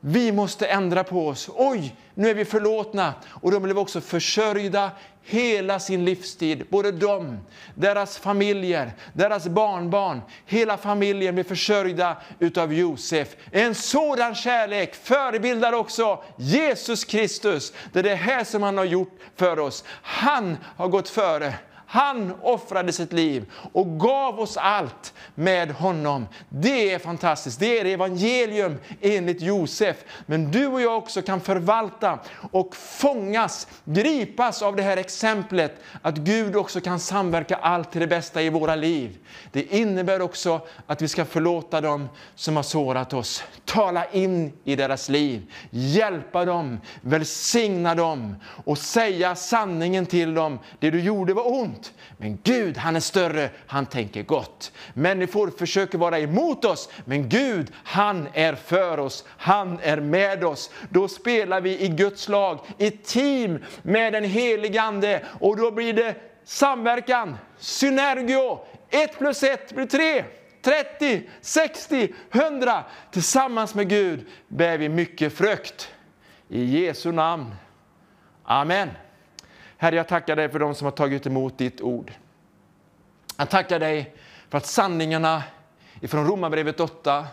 vi 0.00 0.32
måste 0.32 0.66
ändra 0.66 1.04
på 1.04 1.28
oss. 1.28 1.50
Oj, 1.54 1.96
nu 2.14 2.30
är 2.30 2.34
vi 2.34 2.44
förlåtna. 2.44 3.14
Och 3.28 3.50
de 3.50 3.62
blev 3.62 3.78
också 3.78 4.00
försörjda 4.00 4.90
hela 5.28 5.80
sin 5.80 6.04
livstid. 6.04 6.66
Både 6.70 6.92
de, 6.92 7.38
deras 7.74 8.18
familjer, 8.18 8.92
deras 9.12 9.48
barnbarn. 9.48 10.20
Hela 10.46 10.76
familjen 10.76 11.34
blev 11.34 11.44
försörjda 11.44 12.16
utav 12.38 12.72
Josef. 12.72 13.36
En 13.52 13.74
sådan 13.74 14.34
kärlek 14.34 14.94
förebildar 14.94 15.72
också 15.72 16.22
Jesus 16.36 17.04
Kristus. 17.04 17.72
Det 17.92 17.98
är 17.98 18.02
det 18.02 18.14
här 18.14 18.44
som 18.44 18.62
han 18.62 18.78
har 18.78 18.84
gjort 18.84 19.18
för 19.36 19.58
oss. 19.58 19.84
Han 20.02 20.56
har 20.76 20.88
gått 20.88 21.08
före. 21.08 21.54
Han 21.90 22.32
offrade 22.42 22.92
sitt 22.92 23.12
liv 23.12 23.50
och 23.72 24.00
gav 24.00 24.40
oss 24.40 24.56
allt 24.56 25.14
med 25.34 25.70
honom. 25.70 26.26
Det 26.48 26.92
är 26.92 26.98
fantastiskt. 26.98 27.60
Det 27.60 27.78
är 27.78 27.84
evangelium 27.84 28.76
enligt 29.00 29.40
Josef. 29.40 29.96
Men 30.26 30.50
du 30.50 30.66
och 30.66 30.80
jag 30.80 30.96
också 30.96 31.22
kan 31.22 31.40
förvalta 31.40 32.18
och 32.50 32.76
fångas, 32.76 33.68
gripas 33.84 34.62
av 34.62 34.76
det 34.76 34.82
här 34.82 34.96
exemplet 34.96 35.76
att 36.02 36.16
Gud 36.16 36.56
också 36.56 36.80
kan 36.80 37.00
samverka 37.00 37.56
allt 37.56 37.92
till 37.92 38.00
det 38.00 38.06
bästa 38.06 38.42
i 38.42 38.50
våra 38.50 38.74
liv. 38.74 39.18
Det 39.52 39.62
innebär 39.62 40.20
också 40.20 40.60
att 40.86 41.02
vi 41.02 41.08
ska 41.08 41.24
förlåta 41.24 41.80
dem 41.80 42.08
som 42.34 42.56
har 42.56 42.62
sårat 42.62 43.12
oss, 43.12 43.44
tala 43.64 44.04
in 44.04 44.52
i 44.64 44.76
deras 44.76 45.08
liv, 45.08 45.52
hjälpa 45.70 46.44
dem, 46.44 46.80
välsigna 47.00 47.94
dem 47.94 48.36
och 48.64 48.78
säga 48.78 49.34
sanningen 49.34 50.06
till 50.06 50.34
dem. 50.34 50.58
Det 50.78 50.90
du 50.90 51.00
gjorde 51.00 51.34
var 51.34 51.52
ont 51.52 51.77
ont. 51.78 51.92
Men 52.16 52.38
Gud, 52.42 52.76
han 52.76 52.96
är 52.96 53.00
större, 53.00 53.50
han 53.66 53.86
tänker 53.86 54.22
gott. 54.22 54.72
Människor 54.94 55.50
försöker 55.50 55.98
vara 55.98 56.18
emot 56.18 56.64
oss, 56.64 56.88
men 57.04 57.28
Gud, 57.28 57.72
han 57.84 58.28
är 58.32 58.54
för 58.54 59.00
oss, 59.00 59.24
han 59.28 59.78
är 59.82 60.00
med 60.00 60.44
oss. 60.44 60.70
Då 60.90 61.08
spelar 61.08 61.60
vi 61.60 61.80
i 61.80 61.88
Guds 61.88 62.28
lag, 62.28 62.58
i 62.78 62.90
team 62.90 63.64
med 63.82 64.12
den 64.12 64.24
helige 64.24 64.82
Ande 64.82 65.24
och 65.40 65.56
då 65.56 65.70
blir 65.70 65.92
det 65.92 66.14
samverkan, 66.44 67.36
synergio, 67.58 68.60
ett 68.90 69.18
plus 69.18 69.42
ett 69.42 69.74
blir 69.74 69.86
tre. 69.86 70.24
30, 70.62 71.28
60, 71.40 72.14
100. 72.32 72.84
Tillsammans 73.10 73.74
med 73.74 73.88
Gud 73.88 74.26
bär 74.48 74.78
vi 74.78 74.88
mycket 74.88 75.32
frukt. 75.32 75.92
I 76.48 76.64
Jesu 76.64 77.12
namn. 77.12 77.54
Amen. 78.44 78.88
Herre, 79.80 79.96
jag 79.96 80.08
tackar 80.08 80.36
dig 80.36 80.48
för 80.48 80.58
de 80.58 80.74
som 80.74 80.84
har 80.84 80.92
tagit 80.92 81.26
emot 81.26 81.58
ditt 81.58 81.80
ord. 81.80 82.12
Jag 83.36 83.50
tackar 83.50 83.78
dig 83.78 84.14
för 84.48 84.58
att 84.58 84.66
sanningarna 84.66 85.42
ifrån 86.00 86.26
Romarbrevet 86.26 86.80
8 86.80 87.26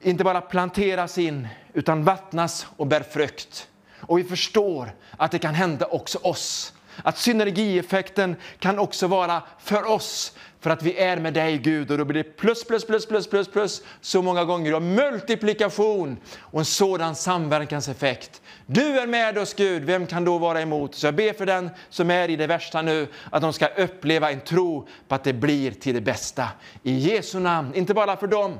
inte 0.00 0.24
bara 0.24 0.40
planteras 0.40 1.18
in, 1.18 1.48
utan 1.72 2.04
vattnas 2.04 2.66
och 2.76 2.86
bär 2.86 3.00
frukt. 3.00 3.68
Och 4.00 4.18
vi 4.18 4.24
förstår 4.24 4.94
att 5.16 5.30
det 5.30 5.38
kan 5.38 5.54
hända 5.54 5.86
också 5.86 6.18
oss. 6.18 6.74
Att 7.02 7.18
synergieffekten 7.18 8.36
kan 8.58 8.78
också 8.78 9.06
vara 9.06 9.42
för 9.58 9.90
oss, 9.90 10.36
för 10.64 10.70
att 10.70 10.82
vi 10.82 10.98
är 10.98 11.16
med 11.16 11.34
dig 11.34 11.58
Gud. 11.58 11.90
Och 11.90 11.98
då 11.98 12.04
blir 12.04 12.24
det 12.24 12.36
plus, 12.36 12.64
plus, 12.64 12.86
plus, 12.86 13.06
plus, 13.06 13.26
plus, 13.26 13.48
plus 13.48 13.82
så 14.00 14.22
många 14.22 14.44
gånger. 14.44 14.74
Och 14.74 14.82
multiplikation 14.82 16.16
och 16.38 16.58
en 16.58 16.64
sådan 16.64 17.14
samverkanseffekt. 17.14 18.42
Du 18.66 19.00
är 19.00 19.06
med 19.06 19.38
oss 19.38 19.54
Gud, 19.54 19.84
vem 19.84 20.06
kan 20.06 20.24
då 20.24 20.38
vara 20.38 20.60
emot? 20.60 20.94
Så 20.94 21.06
jag 21.06 21.14
ber 21.14 21.32
för 21.32 21.46
den 21.46 21.70
som 21.88 22.10
är 22.10 22.30
i 22.30 22.36
det 22.36 22.46
värsta 22.46 22.82
nu, 22.82 23.08
att 23.30 23.42
de 23.42 23.52
ska 23.52 23.66
uppleva 23.66 24.32
en 24.32 24.40
tro 24.40 24.88
på 25.08 25.14
att 25.14 25.24
det 25.24 25.32
blir 25.32 25.70
till 25.70 25.94
det 25.94 26.00
bästa. 26.00 26.48
I 26.82 26.92
Jesu 26.92 27.40
namn, 27.40 27.74
inte 27.74 27.94
bara 27.94 28.16
för 28.16 28.26
dem, 28.26 28.58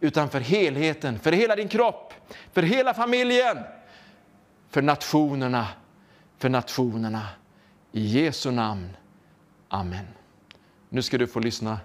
utan 0.00 0.28
för 0.28 0.40
helheten, 0.40 1.18
för 1.18 1.32
hela 1.32 1.56
din 1.56 1.68
kropp, 1.68 2.14
för 2.52 2.62
hela 2.62 2.94
familjen, 2.94 3.58
för 4.70 4.82
nationerna, 4.82 5.66
för 6.38 6.48
nationerna. 6.48 7.28
I 7.92 8.00
Jesu 8.00 8.50
namn. 8.50 8.96
Amen. 9.68 10.21
Nu 10.94 11.02
ska 11.02 11.18
du 11.18 11.26
få 11.26 11.40
lyssna 11.40 11.80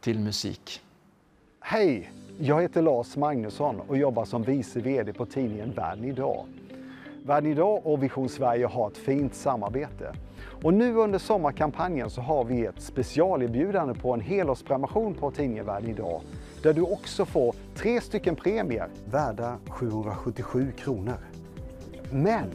till 0.00 0.18
musik. 0.18 0.80
Hej! 1.60 2.10
Jag 2.38 2.62
heter 2.62 2.82
Lars 2.82 3.16
Magnusson 3.16 3.80
och 3.88 3.96
jobbar 3.96 4.24
som 4.24 4.42
vice 4.42 4.80
VD 4.80 5.12
på 5.12 5.26
tidningen 5.26 5.72
Världen 5.72 6.04
idag. 6.04 6.46
Världen 7.24 7.52
idag 7.52 7.86
och 7.86 8.02
Vision 8.02 8.28
Sverige 8.28 8.66
har 8.66 8.88
ett 8.90 8.96
fint 8.96 9.34
samarbete. 9.34 10.14
Och 10.62 10.74
nu 10.74 10.94
under 10.94 11.18
sommarkampanjen 11.18 12.10
så 12.10 12.20
har 12.20 12.44
vi 12.44 12.66
ett 12.66 12.82
specialerbjudande 12.82 13.94
på 13.94 14.14
en 14.14 14.20
helårsprenumeration 14.20 15.14
på 15.14 15.30
tidningen 15.30 15.66
Världen 15.66 15.90
idag 15.90 16.20
där 16.62 16.72
du 16.72 16.82
också 16.82 17.24
får 17.24 17.54
tre 17.74 18.00
stycken 18.00 18.36
premier 18.36 18.88
värda 19.10 19.58
777 19.68 20.72
kronor. 20.78 21.18
Men 22.10 22.50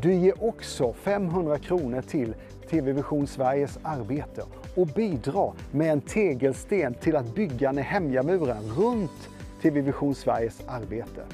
du 0.00 0.14
ger 0.14 0.44
också 0.44 0.92
500 0.92 1.58
kronor 1.58 2.00
till 2.00 2.34
TV 2.70 2.92
Vision 2.92 3.26
Sveriges 3.26 3.78
arbete 3.82 4.42
och 4.74 4.86
bidra 4.86 5.52
med 5.70 5.92
en 5.92 6.00
tegelsten 6.00 6.94
till 6.94 7.16
att 7.16 7.34
bygga 7.34 7.72
Nehemja-muren 7.72 8.72
runt 8.76 9.28
TV 9.62 9.80
Vision 9.80 10.14
Sveriges 10.14 10.60
arbete. 10.66 11.24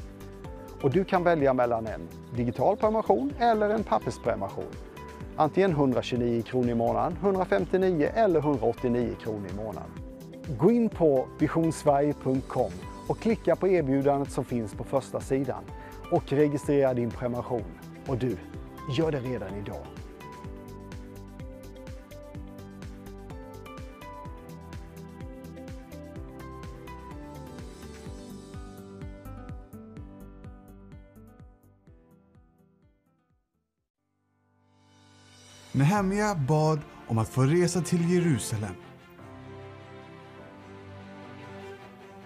Och 0.83 0.91
du 0.91 1.05
kan 1.05 1.25
välja 1.25 1.55
mellan 1.55 1.87
en 1.87 2.01
digital 2.37 2.77
prenumeration 2.77 3.33
eller 3.39 3.71
en 3.71 3.85
pappersprenumeration. 3.85 4.65
Antingen 5.37 5.71
129 5.71 6.43
kronor 6.43 6.69
i 6.71 6.75
månaden, 6.75 7.17
159 7.23 8.11
eller 8.15 8.41
189 8.41 9.17
kronor 9.23 9.47
i 9.53 9.57
månaden. 9.57 9.91
Gå 10.59 10.71
in 10.71 10.89
på 10.89 11.27
visionsverige.com 11.39 12.73
och 13.09 13.19
klicka 13.19 13.57
på 13.57 13.69
erbjudandet 13.69 14.33
som 14.33 14.45
finns 14.45 14.75
på 14.75 14.85
första 14.85 15.21
sidan 15.21 15.65
och 16.11 16.33
registrera 16.33 16.95
din 16.95 17.11
prenumeration. 17.11 17.65
Och 18.07 18.19
du, 18.19 18.37
gör 18.99 19.13
det 19.13 19.21
redan 19.21 19.55
idag. 19.55 20.00
Nehemja 35.73 36.35
bad 36.35 36.81
om 37.07 37.19
att 37.19 37.29
få 37.29 37.43
resa 37.43 37.81
till 37.81 38.11
Jerusalem. 38.11 38.75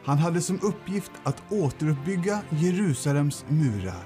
Han 0.04 0.18
hade 0.18 0.40
som 0.40 0.60
uppgift 0.62 1.10
att 1.22 1.42
återuppbygga 1.52 2.40
Jerusalems 2.50 3.44
murar. 3.48 4.04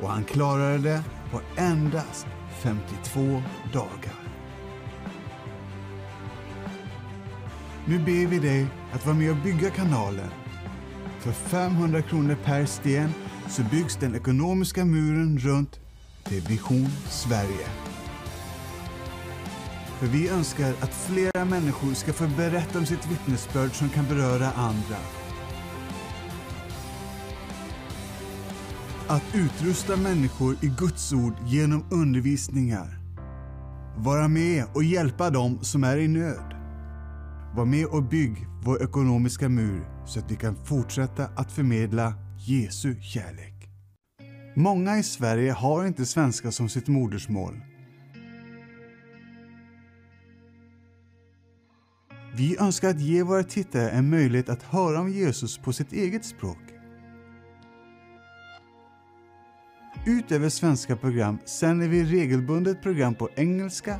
Och 0.00 0.08
han 0.08 0.24
klarade 0.24 0.78
det 0.78 1.04
på 1.30 1.40
endast 1.56 2.26
52 2.62 3.42
dagar. 3.72 4.14
Nu 7.86 7.98
ber 7.98 8.26
vi 8.26 8.38
dig 8.38 8.66
att 8.92 9.06
vara 9.06 9.16
med 9.16 9.30
och 9.30 9.36
bygga 9.36 9.70
kanalen. 9.70 10.30
För 11.20 11.32
500 11.32 12.02
kronor 12.02 12.36
per 12.44 12.66
sten 12.66 13.10
så 13.48 13.62
byggs 13.62 13.96
den 13.96 14.14
ekonomiska 14.14 14.84
muren 14.84 15.38
runt 15.38 15.80
till 16.24 16.40
Vision 16.40 16.88
Sverige. 17.08 17.87
För 19.98 20.06
vi 20.06 20.28
önskar 20.28 20.70
att 20.80 20.94
flera 20.94 21.44
människor 21.44 21.94
ska 21.94 22.12
få 22.12 22.26
berätta 22.36 22.78
om 22.78 22.86
sitt 22.86 23.10
vittnesbörd 23.10 23.70
som 23.70 23.88
kan 23.88 24.04
beröra 24.04 24.50
andra. 24.50 24.96
Att 29.08 29.22
utrusta 29.34 29.96
människor 29.96 30.56
i 30.62 30.66
Guds 30.78 31.12
ord 31.12 31.34
genom 31.46 31.84
undervisningar. 31.90 32.98
Vara 33.96 34.28
med 34.28 34.64
och 34.74 34.84
hjälpa 34.84 35.30
dem 35.30 35.58
som 35.62 35.84
är 35.84 35.96
i 35.96 36.08
nöd. 36.08 36.54
Var 37.56 37.64
med 37.64 37.86
och 37.86 38.02
bygg 38.02 38.46
vår 38.64 38.82
ekonomiska 38.82 39.48
mur 39.48 39.88
så 40.06 40.18
att 40.18 40.30
vi 40.30 40.36
kan 40.36 40.64
fortsätta 40.64 41.26
att 41.36 41.52
förmedla 41.52 42.14
Jesu 42.46 43.00
kärlek. 43.00 43.54
Många 44.56 44.98
i 44.98 45.02
Sverige 45.02 45.52
har 45.52 45.86
inte 45.86 46.06
svenska 46.06 46.50
som 46.52 46.68
sitt 46.68 46.88
modersmål. 46.88 47.67
Vi 52.38 52.56
önskar 52.60 52.90
att 52.90 53.00
ge 53.00 53.22
våra 53.22 53.42
tittare 53.42 53.90
en 53.90 54.10
möjlighet 54.10 54.48
att 54.48 54.62
höra 54.62 55.00
om 55.00 55.12
Jesus 55.12 55.58
på 55.58 55.72
sitt 55.72 55.92
eget 55.92 56.24
språk. 56.24 56.58
Utöver 60.06 60.48
svenska 60.48 60.96
program 60.96 61.38
sänder 61.44 61.88
vi 61.88 62.04
regelbundet 62.04 62.82
program 62.82 63.14
på 63.14 63.28
engelska, 63.36 63.98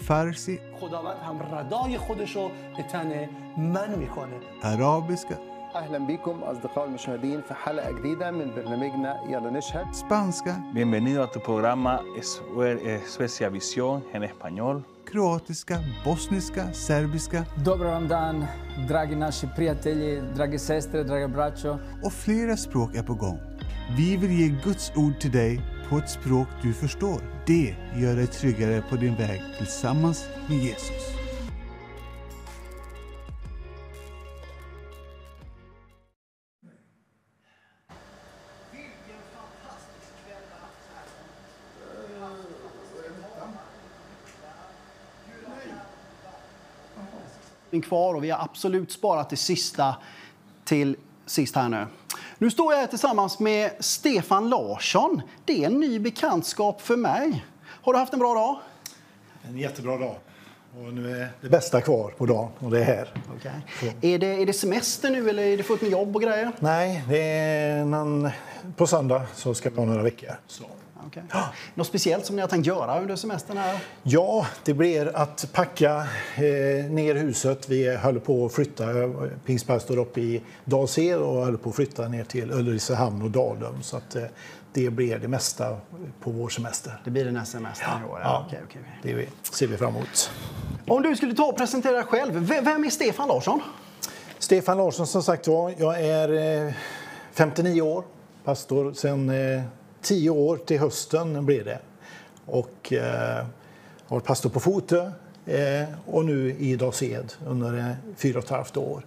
farsi, 0.00 0.60
arabiska. 4.62 5.36
اهلا 5.75 5.97
بكم 6.07 6.43
اصدقاء 6.43 6.85
المشاهدين 6.87 7.41
في 7.41 7.53
حلقه 7.53 7.91
جديده 7.91 8.31
من 8.31 8.51
برنامجنا 8.55 9.15
يلا 9.29 9.49
نشهد 9.49 9.85
spanska, 9.95 10.53
Bienvenido 10.73 11.23
a 11.23 11.27
tu 11.27 11.39
programa 11.39 11.99
Sue- 12.21 12.79
eh, 12.85 13.01
Suecia 13.07 13.49
Visión 13.49 14.01
en 14.13 14.23
español. 14.23 14.83
kroatiska, 15.05 15.79
bosniska, 16.05 16.73
serbiska 16.73 17.45
Dobar 17.65 17.85
vam 17.87 18.07
dan, 18.07 18.47
dragi 18.87 19.15
naši 19.15 19.47
prijatelji, 19.55 20.21
drage 20.35 20.59
sestre, 20.59 21.03
drage 21.03 21.27
braćo. 21.27 21.77
och 22.03 22.13
flera 22.13 22.57
språk 22.57 22.95
är 22.95 23.03
på 23.03 23.13
gång. 23.13 23.39
Vi 23.97 24.17
vill 24.17 24.31
ge 24.39 24.47
Guds 24.63 24.91
ord 24.95 25.19
till 25.19 25.31
dig 25.31 25.61
på 25.89 25.97
ett 25.97 26.09
språk 26.09 26.47
du 26.61 26.73
förstår. 26.73 27.21
Det 27.47 27.75
gör 27.95 28.15
dig 28.15 28.27
tryggare 28.27 28.81
på 28.89 28.95
din 28.95 29.15
väg 29.15 29.41
tillsammans 29.57 30.25
med 30.49 30.57
Jesus. 30.57 31.03
Kvar 47.82 48.14
och 48.14 48.24
vi 48.24 48.30
har 48.30 48.44
absolut 48.44 48.92
sparat 48.92 49.30
det 49.30 49.36
sista 49.36 49.96
till 50.64 50.96
sist 51.26 51.56
här 51.56 51.68
nu. 51.68 51.86
Nu 52.38 52.50
står 52.50 52.72
jag 52.72 52.80
här 52.80 52.86
tillsammans 52.86 53.38
med 53.38 53.70
Stefan 53.80 54.48
Larsson. 54.48 55.22
Det 55.44 55.62
är 55.62 55.66
en 55.66 55.80
ny 55.80 55.98
bekantskap 55.98 56.80
för 56.80 56.96
mig. 56.96 57.44
Har 57.66 57.92
du 57.92 57.98
haft 57.98 58.12
en 58.12 58.18
bra 58.18 58.34
dag? 58.34 58.58
En 59.42 59.58
jättebra 59.58 59.98
dag. 59.98 60.16
Och 60.78 60.94
nu 60.94 61.10
är 61.10 61.28
det 61.40 61.48
bästa 61.48 61.80
kvar 61.80 62.14
på 62.16 62.26
dagen 62.26 62.48
och 62.58 62.70
det 62.70 62.80
är 62.80 62.84
här. 62.84 63.08
Okej. 63.36 64.14
Är, 64.14 64.18
det, 64.18 64.26
är 64.26 64.46
det 64.46 64.52
semester 64.52 65.10
nu 65.10 65.30
eller 65.30 65.42
är 65.42 65.56
det 65.56 65.62
fullt 65.62 65.82
med 65.82 65.90
jobb 65.90 66.16
och 66.16 66.22
grejer? 66.22 66.52
Nej, 66.60 67.04
det 67.08 67.18
är 67.18 67.84
någon, 67.84 68.30
på 68.76 68.86
söndag 68.86 69.22
så 69.34 69.54
ska 69.54 69.70
vi 69.70 69.76
ha 69.76 69.84
några 69.84 70.02
veckor. 70.02 70.30
Så. 70.46 70.64
Okej. 71.06 71.22
Något 71.74 71.86
speciellt 71.86 72.26
som 72.26 72.36
ni 72.36 72.42
har 72.42 72.48
tänkt 72.48 72.66
göra 72.66 73.00
under 73.00 73.16
semestern 73.16 73.56
här? 73.56 73.78
Ja, 74.02 74.46
det 74.64 74.74
blir 74.74 75.16
att 75.16 75.48
packa 75.52 76.06
eh, 76.36 76.90
ner 76.90 77.14
huset. 77.14 77.68
Vi 77.68 77.96
håller 77.96 78.20
på 78.20 78.46
att 78.46 78.52
flytta. 78.52 78.84
Pingstpastor 79.46 79.98
uppe 79.98 80.20
i 80.20 80.42
Dals-Ed 80.64 81.18
och 81.18 81.44
håller 81.44 81.58
på 81.58 81.68
att 81.68 81.76
flytta 81.76 82.08
ner 82.08 82.24
till 82.24 82.52
Ulricehamn 82.52 83.22
och 83.22 83.30
Dalum. 83.30 83.82
Så 83.82 83.96
att, 83.96 84.16
eh, 84.16 84.22
det 84.76 84.90
blir 84.90 85.18
det 85.18 85.28
mesta 85.28 85.76
på 86.20 86.30
vår 86.30 86.48
semester. 86.48 87.00
Det 87.04 87.10
blir 87.10 87.24
den 87.24 87.36
här 87.36 87.44
semestern 87.44 88.02
i 88.02 88.04
år? 88.04 88.20
Ja, 88.22 88.44
Okej, 88.46 88.60
okej. 88.64 88.82
det 89.02 89.28
ser 89.54 89.66
vi 89.66 89.76
fram 89.76 89.96
emot. 89.96 90.30
Om 90.88 91.02
du 91.02 91.16
skulle 91.16 91.34
ta 91.34 91.44
och 91.44 91.56
presentera 91.56 91.92
dig 91.92 92.04
själv. 92.04 92.34
Vem 92.64 92.84
är 92.84 92.90
Stefan 92.90 93.28
Larsson? 93.28 93.60
Stefan 94.38 94.76
Larsson 94.76 95.06
som 95.06 95.22
sagt 95.22 95.48
var, 95.48 95.74
jag 95.78 96.00
är 96.00 96.66
eh, 96.66 96.72
59 97.32 97.80
år, 97.82 98.04
pastor 98.44 98.92
sedan 98.92 99.30
eh, 99.30 99.62
10 100.02 100.30
år 100.30 100.56
till 100.56 100.80
hösten 100.80 101.46
blir 101.46 101.64
det. 101.64 101.78
Och 102.46 102.92
eh, 102.92 103.44
har 104.06 104.16
varit 104.16 104.24
pastor 104.24 104.50
på 104.50 104.60
Fotö 104.60 105.10
eh, 105.46 105.84
och 106.06 106.24
nu 106.24 106.54
i 106.58 106.76
Dals-Ed 106.76 107.32
under 107.46 107.78
eh, 107.78 107.92
fyra 108.16 108.38
och 108.38 108.44
ett 108.44 108.50
halvt 108.50 108.76
år. 108.76 109.06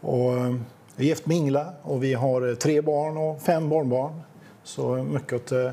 Och, 0.00 0.32
eh, 0.36 0.54
jag 0.96 1.04
är 1.04 1.08
gift 1.08 1.26
med 1.26 1.36
Ingela 1.36 1.72
och 1.82 2.02
vi 2.04 2.14
har 2.14 2.48
eh, 2.48 2.54
tre 2.54 2.80
barn 2.80 3.16
och 3.16 3.42
fem 3.42 3.68
barnbarn. 3.68 4.20
Så 4.66 4.94
mycket 4.94 5.32
åt, 5.32 5.52
eh, 5.52 5.70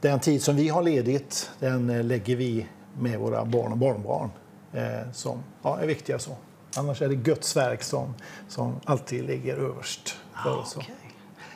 den 0.00 0.20
tid 0.20 0.42
som 0.42 0.56
vi 0.56 0.68
har 0.68 0.82
ledigt, 0.82 1.50
den 1.58 1.90
eh, 1.90 2.04
lägger 2.04 2.36
vi 2.36 2.66
med 2.98 3.18
våra 3.18 3.44
barn 3.44 3.72
och 3.72 3.78
barnbarn 3.78 4.30
eh, 4.72 5.12
som 5.12 5.42
ja, 5.62 5.78
är 5.80 5.86
viktiga. 5.86 6.18
så. 6.18 6.36
Annars 6.76 7.02
är 7.02 7.08
det 7.08 7.14
Guds 7.14 7.56
verk 7.56 7.82
som, 7.82 8.14
som 8.48 8.80
alltid 8.84 9.24
ligger 9.24 9.56
överst 9.56 10.16
för 10.44 10.58
oss. 10.58 10.76
Okay. 10.76 10.94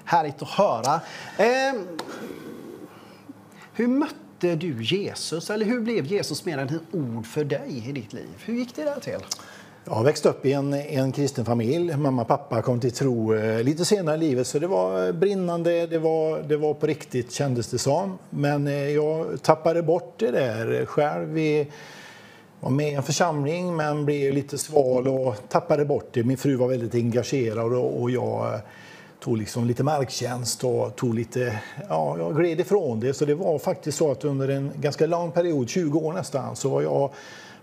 Härligt 0.05 0.43
att 0.43 0.49
höra. 0.49 1.01
Eh, 1.39 1.81
hur 3.73 3.89
mötte 3.89 4.57
du 4.57 4.83
Jesus? 4.83 5.51
Eller 5.51 5.67
hur 5.67 5.81
blev 5.81 6.07
Jesus 6.07 6.45
mer 6.45 6.59
än 6.59 6.69
ett 6.69 6.95
ord 6.95 7.27
för 7.27 7.45
dig 7.45 7.85
i 7.89 7.93
ditt 7.93 8.13
liv? 8.13 8.43
Hur 8.45 8.55
gick 8.55 8.77
det 8.77 8.85
där 8.85 9.01
till? 9.01 9.21
Jag 9.89 10.05
växte 10.05 10.29
upp 10.29 10.47
i 10.47 10.53
en, 10.53 10.75
en 10.75 11.13
kristen 11.13 11.45
familj. 11.45 11.97
Mamma 11.97 12.23
och 12.23 12.29
pappa 12.29 12.63
kom 12.63 12.81
till 12.81 12.93
tro 12.93 13.35
eh, 13.35 13.63
lite 13.63 13.85
senare 13.85 14.17
i 14.17 14.19
livet 14.19 14.47
så 14.47 14.59
det 14.59 14.67
var 14.67 15.13
brinnande, 15.13 15.87
det 15.87 15.99
var, 15.99 16.43
det 16.43 16.57
var 16.57 16.75
på 16.75 16.87
riktigt 16.87 17.33
kändes 17.33 17.71
det 17.71 17.79
som. 17.79 18.19
Men 18.31 18.67
eh, 18.67 18.89
jag 18.89 19.43
tappade 19.43 19.83
bort 19.83 20.15
det 20.17 20.31
där 20.31 20.87
själv. 20.87 21.29
Vi 21.29 21.67
var 22.61 22.71
med 22.71 22.89
i 22.89 22.95
en 22.95 23.03
församling 23.03 23.77
men 23.77 24.05
blev 24.05 24.35
lite 24.35 24.59
sval 24.59 25.09
och 25.09 25.35
tappade 25.49 25.85
bort 25.85 26.09
det. 26.13 26.25
Min 26.25 26.39
fru 26.39 26.57
var 26.57 26.69
väldigt 26.69 26.95
engagerad 26.95 27.73
och, 27.73 28.03
och 28.03 28.11
jag 28.11 28.55
eh, 28.55 28.61
tog 29.21 29.37
liksom 29.37 29.65
lite 29.65 29.83
marktjänst 29.83 30.65
och 30.65 30.97
tog 30.97 31.15
lite, 31.15 31.59
ja, 31.89 32.17
jag 32.19 32.37
gled 32.37 32.61
ifrån 32.61 33.01
det. 33.01 33.15
Så 33.15 33.25
det 33.25 33.35
var 33.35 33.59
faktiskt 33.59 33.99
så 33.99 34.11
att 34.11 34.25
under 34.25 34.49
en 34.49 34.71
ganska 34.77 35.07
lång 35.07 35.31
period, 35.33 35.69
20 35.69 35.99
år 35.99 36.13
nästan, 36.13 36.57
så 36.57 36.69
var 36.69 36.83
jag 36.83 37.11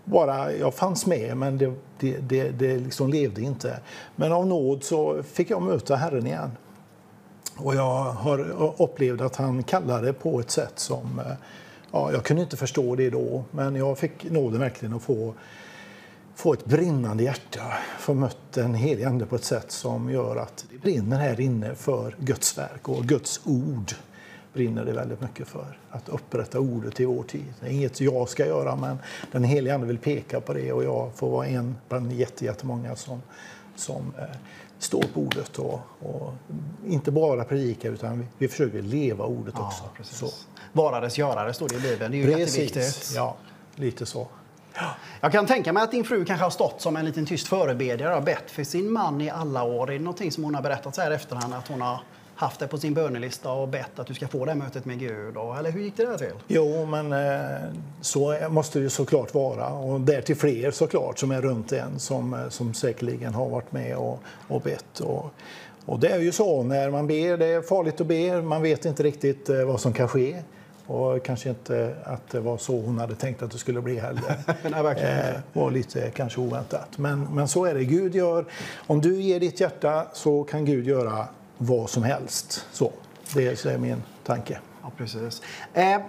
bara, 0.06 0.54
jag 0.54 0.74
fanns 0.74 1.06
med 1.06 1.38
men 1.38 1.58
det, 1.58 1.74
det, 2.00 2.18
det, 2.18 2.50
det 2.50 2.78
liksom 2.78 3.10
levde 3.10 3.42
inte. 3.42 3.80
Men 4.16 4.32
av 4.32 4.48
nåd 4.48 4.84
så 4.84 5.24
fick 5.24 5.50
jag 5.50 5.62
möta 5.62 5.96
Herren 5.96 6.28
igen. 6.28 6.52
Och 7.58 7.76
jag 7.76 8.04
har 8.04 8.74
upplevt 8.82 9.22
att 9.22 9.36
han 9.36 9.64
kallade 9.64 10.14
på 10.14 10.40
ett 10.40 10.52
sätt 10.52 10.80
som, 10.80 11.20
eh, 11.20 11.26
ja, 11.92 12.12
jag 12.12 12.24
kunde 12.24 12.44
inte 12.44 12.58
förstå 12.58 12.96
det 12.96 13.10
då, 13.10 13.44
men 13.52 13.76
jag 13.76 13.98
fick 13.98 14.32
nåden 14.32 14.60
verkligen 14.60 14.94
att 14.94 15.02
få 15.02 15.34
få 16.36 16.54
ett 16.54 16.66
brinnande 16.66 17.24
hjärta, 17.24 17.62
få 18.00 18.14
mött 18.14 18.38
den 18.54 18.74
helige 18.74 19.08
Ande 19.08 19.26
på 19.26 19.36
ett 19.36 19.44
sätt 19.44 19.72
som 19.72 20.10
gör 20.10 20.36
att 20.36 20.66
det 20.72 20.78
brinner 20.78 21.20
här 21.20 21.40
inne 21.40 21.76
för 21.76 22.16
Guds 22.20 22.58
verk 22.58 22.90
och 22.90 23.04
Guds 23.04 23.42
ord 23.46 23.94
brinner 24.54 24.86
det 24.86 24.94
väldigt 24.94 25.22
mycket 25.22 25.48
för. 25.48 25.78
Att 25.90 26.10
upprätta 26.10 26.60
ordet 26.60 27.00
i 27.00 27.06
vår 27.06 27.24
tid. 27.24 27.54
Det 27.60 27.68
är 27.68 27.72
inget 27.72 28.02
jag 28.02 28.30
ska 28.30 28.46
göra, 28.46 28.76
men 28.76 28.98
den 29.32 29.44
helige 29.44 29.76
Ande 29.76 29.88
vill 29.88 29.98
peka 29.98 30.42
på 30.42 30.54
det 30.54 30.74
och 30.74 30.84
jag 30.84 31.12
får 31.16 31.30
vara 31.30 31.48
en 31.48 31.76
bland 31.90 32.14
jättemånga 32.14 32.96
som, 32.96 33.22
som 33.76 34.14
eh, 34.20 34.36
står 34.80 35.04
på 35.14 35.22
ordet 35.22 35.60
och, 35.60 35.80
och, 36.00 36.34
inte 36.88 37.12
bara 37.12 37.44
predika 37.44 37.88
utan 37.88 38.20
vi, 38.20 38.26
vi 38.38 38.48
försöker 38.48 38.82
leva 38.82 39.26
ordet 39.26 39.54
ja, 39.58 39.68
också. 39.68 39.84
Precis. 39.98 40.18
Så. 40.18 40.30
Varares 40.72 41.18
görare 41.18 41.54
står 41.54 41.70
det 41.70 41.76
i 41.76 41.80
Bibeln. 41.80 42.12
Det 42.12 42.18
är 42.18 42.28
ju 42.28 42.36
precis. 42.36 42.58
jätteviktigt. 42.58 43.12
Ja, 43.16 43.36
lite 43.76 44.06
så. 44.06 44.28
Jag 45.22 45.32
kan 45.32 45.46
tänka 45.46 45.74
mig 45.74 45.84
att 45.84 45.92
din 45.92 46.04
fru 46.04 46.26
kanske 46.26 46.44
har 46.44 46.50
stått 46.50 46.82
som 46.82 46.96
en 46.96 47.06
liten 47.06 47.26
tyst 47.26 47.48
förebedjare 47.48 48.16
och 48.16 48.24
bett 48.24 48.52
för 48.52 48.64
sin 48.64 48.92
man 48.92 49.22
i 49.22 49.30
alla 49.30 49.64
år. 49.64 49.90
Är 49.92 49.94
det 49.94 50.04
någonting 50.04 50.32
som 50.32 50.44
hon 50.44 50.56
har 50.56 50.62
berättat 50.62 50.96
så 50.96 51.02
här 51.02 51.12
efterhand 51.12 51.54
att 51.54 51.68
hon 51.68 51.82
har 51.82 52.00
haft 52.44 52.60
det 52.60 52.68
på 52.68 52.78
sin 52.78 52.94
bönelista 52.94 53.52
och 53.52 53.68
bett 53.68 54.00
att 54.00 54.08
du 54.08 54.14
ska 54.14 54.28
få 54.28 54.46
det 54.46 54.56
mötet 54.56 54.86
med 54.86 55.00
Gud? 55.00 55.38
Eller 55.60 55.72
hur 55.72 55.82
gick 55.82 55.98
det 55.98 56.06
där 56.06 56.18
till? 56.18 56.34
Jo, 56.48 56.86
men 56.86 57.14
eh, 57.14 57.60
så 58.02 58.38
måste 58.50 58.80
det 58.80 58.90
såklart 58.90 59.34
vara. 59.34 59.68
Och 59.68 60.02
därtill 60.02 60.36
fler 60.36 60.72
såklart 60.72 61.20
som 61.20 61.32
är 61.32 61.42
runt 61.42 61.72
en 61.72 62.00
som, 62.00 62.34
eh, 62.34 62.50
som 62.50 62.74
säkerligen 62.74 63.34
har 63.34 63.50
varit 63.50 63.72
med 63.72 63.96
och, 63.96 64.20
och 64.48 64.62
bett. 64.62 65.00
Och, 65.00 65.34
och 65.86 66.00
det 66.00 66.08
är 66.08 66.20
ju 66.20 66.32
så 66.32 66.64
när 66.64 66.90
man 66.90 67.08
ber, 67.08 67.38
det 67.38 67.46
är 67.46 67.62
farligt 67.62 68.02
att 68.02 68.08
be, 68.08 68.42
man 68.42 68.62
vet 68.62 68.86
inte 68.86 69.04
riktigt 69.04 69.50
eh, 69.50 69.64
vad 69.64 69.80
som 69.80 69.94
kan 69.94 70.08
ske. 70.08 70.42
Och 70.88 71.26
kanske 71.26 71.50
inte 71.50 71.96
att 72.04 72.30
det 72.30 72.40
var 72.40 72.58
så 72.58 72.82
hon 72.82 73.00
hade 73.00 73.16
tänkt 73.16 73.42
att 73.42 73.52
det 73.52 73.58
skulle 73.58 73.82
bli 73.82 74.00
heller. 74.00 74.36
Nej, 74.64 75.04
eh, 75.04 75.40
var 75.54 75.72
lite 75.72 76.10
kanske 76.10 76.42
oväntat. 76.42 76.98
Men, 76.98 77.28
men 77.36 77.48
så 77.48 77.66
är 77.66 77.74
det. 77.74 77.84
Gud 77.84 78.16
gör, 78.16 78.46
om 78.88 79.02
du 79.02 79.22
ger 79.22 79.40
ditt 79.40 79.60
hjärta 79.60 80.08
så 80.14 80.44
kan 80.44 80.66
Gud 80.66 80.88
göra 80.88 81.28
vad 81.58 81.90
som 81.90 82.04
helst. 82.04 82.66
Så, 82.72 82.92
det 83.34 83.66
är 83.66 83.78
min 83.78 84.04
tanke. 84.24 84.60
Ja, 84.84 84.92
precis. 84.98 85.42
Eh, 85.74 86.00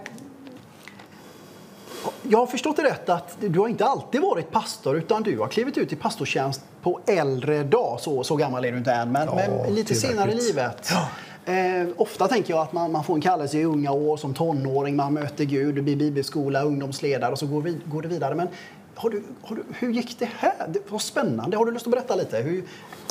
jag 2.23 2.39
har 2.39 2.47
förstått 2.47 2.77
det 2.77 2.83
rätt 2.83 3.09
att 3.09 3.37
du 3.41 3.59
har 3.59 3.69
inte 3.69 3.85
alltid 3.85 4.21
varit 4.21 4.51
pastor 4.51 4.97
utan 4.97 5.23
du 5.23 5.39
har 5.39 5.49
klivit 5.49 5.79
ut 5.79 5.93
i 5.93 5.97
pastortjänst 5.97 6.61
på 6.83 7.01
äldre 7.07 7.63
dag. 7.63 8.01
Så, 8.01 8.25
så 8.25 8.37
gammal 8.37 8.65
är 8.65 8.73
du 8.73 8.79
inte 8.79 8.93
än, 8.93 9.13
men, 9.13 9.29
ja, 9.29 9.35
men 9.35 9.75
lite 9.75 9.95
senare 9.95 10.33
i 10.33 10.35
livet. 10.35 10.91
Ja. 10.91 11.09
Eh, 11.53 11.89
ofta 11.97 12.29
tänker 12.29 12.55
jag 12.55 12.63
att 12.63 12.73
man, 12.73 12.93
man, 12.93 13.05
får 13.05 13.15
en 13.15 13.21
kallelse 13.21 13.59
i 13.59 13.65
unga 13.65 13.93
år 13.93 14.17
som 14.17 14.35
tonåring, 14.35 14.97
man 14.97 15.15
möter 15.15 15.45
Gud, 15.45 15.85
blir 15.85 15.97
bibelskola, 15.97 16.63
ungdomsledare 16.63 17.33
och 17.33 17.39
så 17.39 17.47
går, 17.47 17.63
vi, 17.63 17.79
går 17.85 18.03
det 18.03 18.09
vidare. 18.09 18.35
Men 18.35 18.49
har 18.95 19.11
du, 19.11 19.23
har 19.43 19.57
du, 19.57 19.65
hur 19.79 19.93
gick 19.93 20.19
det 20.19 20.29
här? 20.39 20.69
Det 20.69 20.91
var 20.91 20.99
spännande. 20.99 21.57
Har 21.57 21.67
du 21.67 21.73
lust 21.73 21.87
att 21.87 21.93
berätta 21.93 22.15
lite? 22.15 22.37
Hur, 22.39 22.65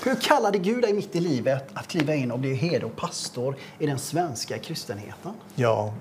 hur 0.05 0.15
kallade 0.15 0.57
Gud 0.57 0.81
dig 0.81 0.93
mitt 0.93 1.15
i 1.15 1.19
livet 1.19 1.63
att 1.73 1.87
kliva 1.87 2.15
in 2.15 2.31
och 2.31 2.39
bli 2.39 2.53
herde 2.53 2.85
och 2.85 2.95
pastor 2.95 3.55
i 3.79 3.85
den 3.85 3.99
svenska 3.99 4.57
kristenheten? 4.57 5.31
Ja, 5.55 5.93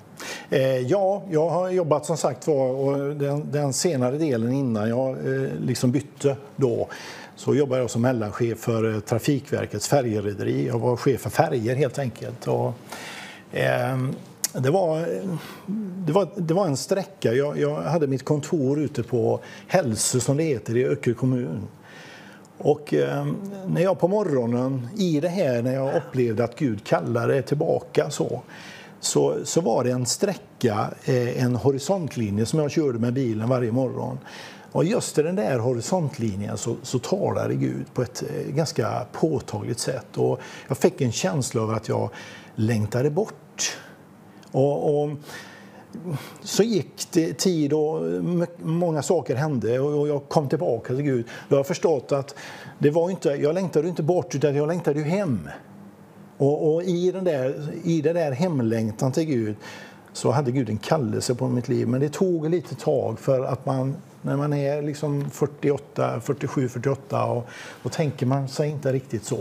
eh, 0.51 0.79
ja 0.79 1.23
jag 1.31 1.49
har 1.49 1.71
jobbat 1.71 2.07
som 2.07 2.17
sagt 2.17 2.47
var 2.47 2.67
och 2.67 3.17
den, 3.17 3.51
den 3.51 3.73
senare 3.73 4.19
delen 4.19 4.53
innan 4.53 4.89
jag 4.89 5.11
eh, 5.11 5.51
liksom 5.61 5.91
bytte 5.91 6.37
då 6.57 6.89
så 7.37 7.55
jobbade 7.55 7.81
jag 7.81 7.91
som 7.91 8.03
mellanchef 8.03 8.59
för 8.59 8.95
eh, 8.95 9.01
Trafikverkets 9.01 9.89
färjerederi. 9.89 10.67
Jag 10.67 10.79
var 10.79 10.97
chef 10.97 11.21
för 11.21 11.31
färger 11.31 11.77
helt 11.77 11.99
enkelt. 11.99 12.49
Och, 12.49 12.75
eh, 13.53 13.99
det 14.53 14.71
var, 14.71 14.99
eh, 14.99 15.37
det, 16.07 16.13
var, 16.13 16.29
det 16.37 16.55
var 16.55 16.67
en 16.67 16.77
sträcka. 16.77 17.33
Jag, 17.33 17.59
jag 17.59 17.83
hade 17.83 18.07
mitt 18.07 18.25
kontor 18.25 18.81
ute 18.81 19.03
på 19.03 19.41
Hälsö, 19.67 20.21
som 20.21 20.37
det 20.37 20.43
heter, 20.43 20.77
i 20.77 20.87
Öckerö 20.87 21.15
kommun. 21.15 21.69
Och 22.63 22.95
eh, 22.95 23.27
när 23.67 23.83
jag 23.83 23.99
på 23.99 24.09
morgonen, 24.09 24.89
i 24.97 25.21
det 25.21 25.29
här, 25.29 25.63
när 25.63 25.75
jag 25.75 25.97
upplevde 25.97 26.45
att 26.45 26.57
Gud 26.57 26.85
kallade 26.85 27.43
tillbaka 27.43 28.11
så, 28.11 28.43
så, 29.01 29.37
så 29.45 29.61
var 29.61 29.85
det 29.85 29.91
en 29.91 30.07
sträcka, 30.07 30.91
eh, 31.05 31.43
en 31.43 31.57
horisontlinje 31.57 32.47
som 32.47 32.59
jag 32.59 32.71
körde 32.71 32.99
med 32.99 33.13
bilen 33.13 33.49
varje 33.49 33.73
morgon. 33.73 34.19
Och 34.73 34.85
just 34.85 35.19
i 35.19 35.23
den 35.23 35.37
där 35.37 35.59
horisontlinjen 35.59 36.59
så, 36.59 36.77
så 36.83 36.99
talade 36.99 37.55
Gud 37.55 37.95
på 37.95 38.03
ett 38.03 38.23
eh, 38.23 38.55
ganska 38.55 39.07
påtagligt 39.13 39.79
sätt. 39.79 40.17
Och 40.17 40.41
jag 40.69 40.79
fick 40.79 41.01
en 41.01 41.13
känsla 41.13 41.63
av 41.63 41.71
att 41.71 41.89
jag 41.89 42.11
längtade 42.55 43.11
bort. 43.11 43.79
Och, 44.53 45.03
och 45.03 45.11
så 46.43 46.63
gick 46.63 47.13
det 47.13 47.39
tid 47.39 47.73
och 47.73 48.03
många 48.59 49.03
saker 49.03 49.35
hände 49.35 49.81
och 49.81 50.09
jag 50.09 50.29
kom 50.29 50.49
tillbaka 50.49 50.95
till 50.95 51.05
Gud. 51.05 51.27
Jag 51.49 51.57
har 51.57 51.65
förstått 51.65 52.13
att 52.13 52.35
det 52.79 52.91
var 52.91 53.11
inte, 53.11 53.29
jag 53.29 53.55
längtade 53.55 53.89
inte 53.89 54.03
bort 54.03 54.35
utan 54.35 54.55
jag 54.55 54.69
längtade 54.69 55.01
hem. 55.01 55.49
Och, 56.39 56.75
och, 56.75 56.83
i, 56.83 57.13
den 57.13 57.25
där, 57.25 57.73
i 57.85 58.01
den 58.01 58.15
där 58.15 58.33
hemlängtan 58.33 59.13
till 59.13 59.25
Gud 59.25 59.57
så 60.13 60.31
hade 60.31 60.51
Gud 60.51 60.69
en 60.69 60.79
kallelse 60.79 61.35
på 61.35 61.49
mitt 61.49 61.69
liv. 61.69 61.89
Men 61.89 62.01
det 62.01 62.09
tog 62.09 62.51
lite 62.51 62.75
tag 62.75 63.19
för 63.19 63.45
att 63.45 63.67
man 63.67 63.97
när 64.23 64.37
man 64.37 64.53
är 64.53 64.83
liksom 64.83 65.31
48, 65.31 66.21
47, 66.21 66.69
48 66.69 67.25
och 67.25 67.49
då 67.83 67.89
tänker 67.89 68.27
man 68.27 68.49
sig 68.49 68.71
inte 68.71 68.93
riktigt 68.93 69.25
så. 69.25 69.41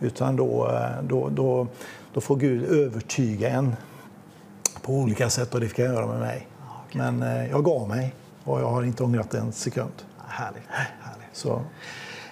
Utan 0.00 0.36
då, 0.36 0.68
eh, 0.68 1.02
då, 1.08 1.28
då, 1.28 1.66
då 2.14 2.20
får 2.20 2.36
Gud 2.36 2.64
övertyga 2.64 3.50
en 3.50 3.76
på 4.86 4.92
olika 4.92 5.30
sätt 5.30 5.54
och 5.54 5.60
det 5.60 5.68
ska 5.68 5.82
jag 5.82 5.94
göra 5.94 6.06
med 6.06 6.20
mig. 6.20 6.46
Okay. 6.88 7.02
Men 7.02 7.22
eh, 7.22 7.50
jag 7.50 7.64
gav 7.64 7.88
mig 7.88 8.14
och 8.44 8.60
jag 8.60 8.70
har 8.70 8.82
inte 8.82 9.02
ångrat 9.02 9.34
en 9.34 9.52
sekund. 9.52 9.92
Härligt. 10.26 10.62
härligt. 10.68 11.26
Så. 11.32 11.62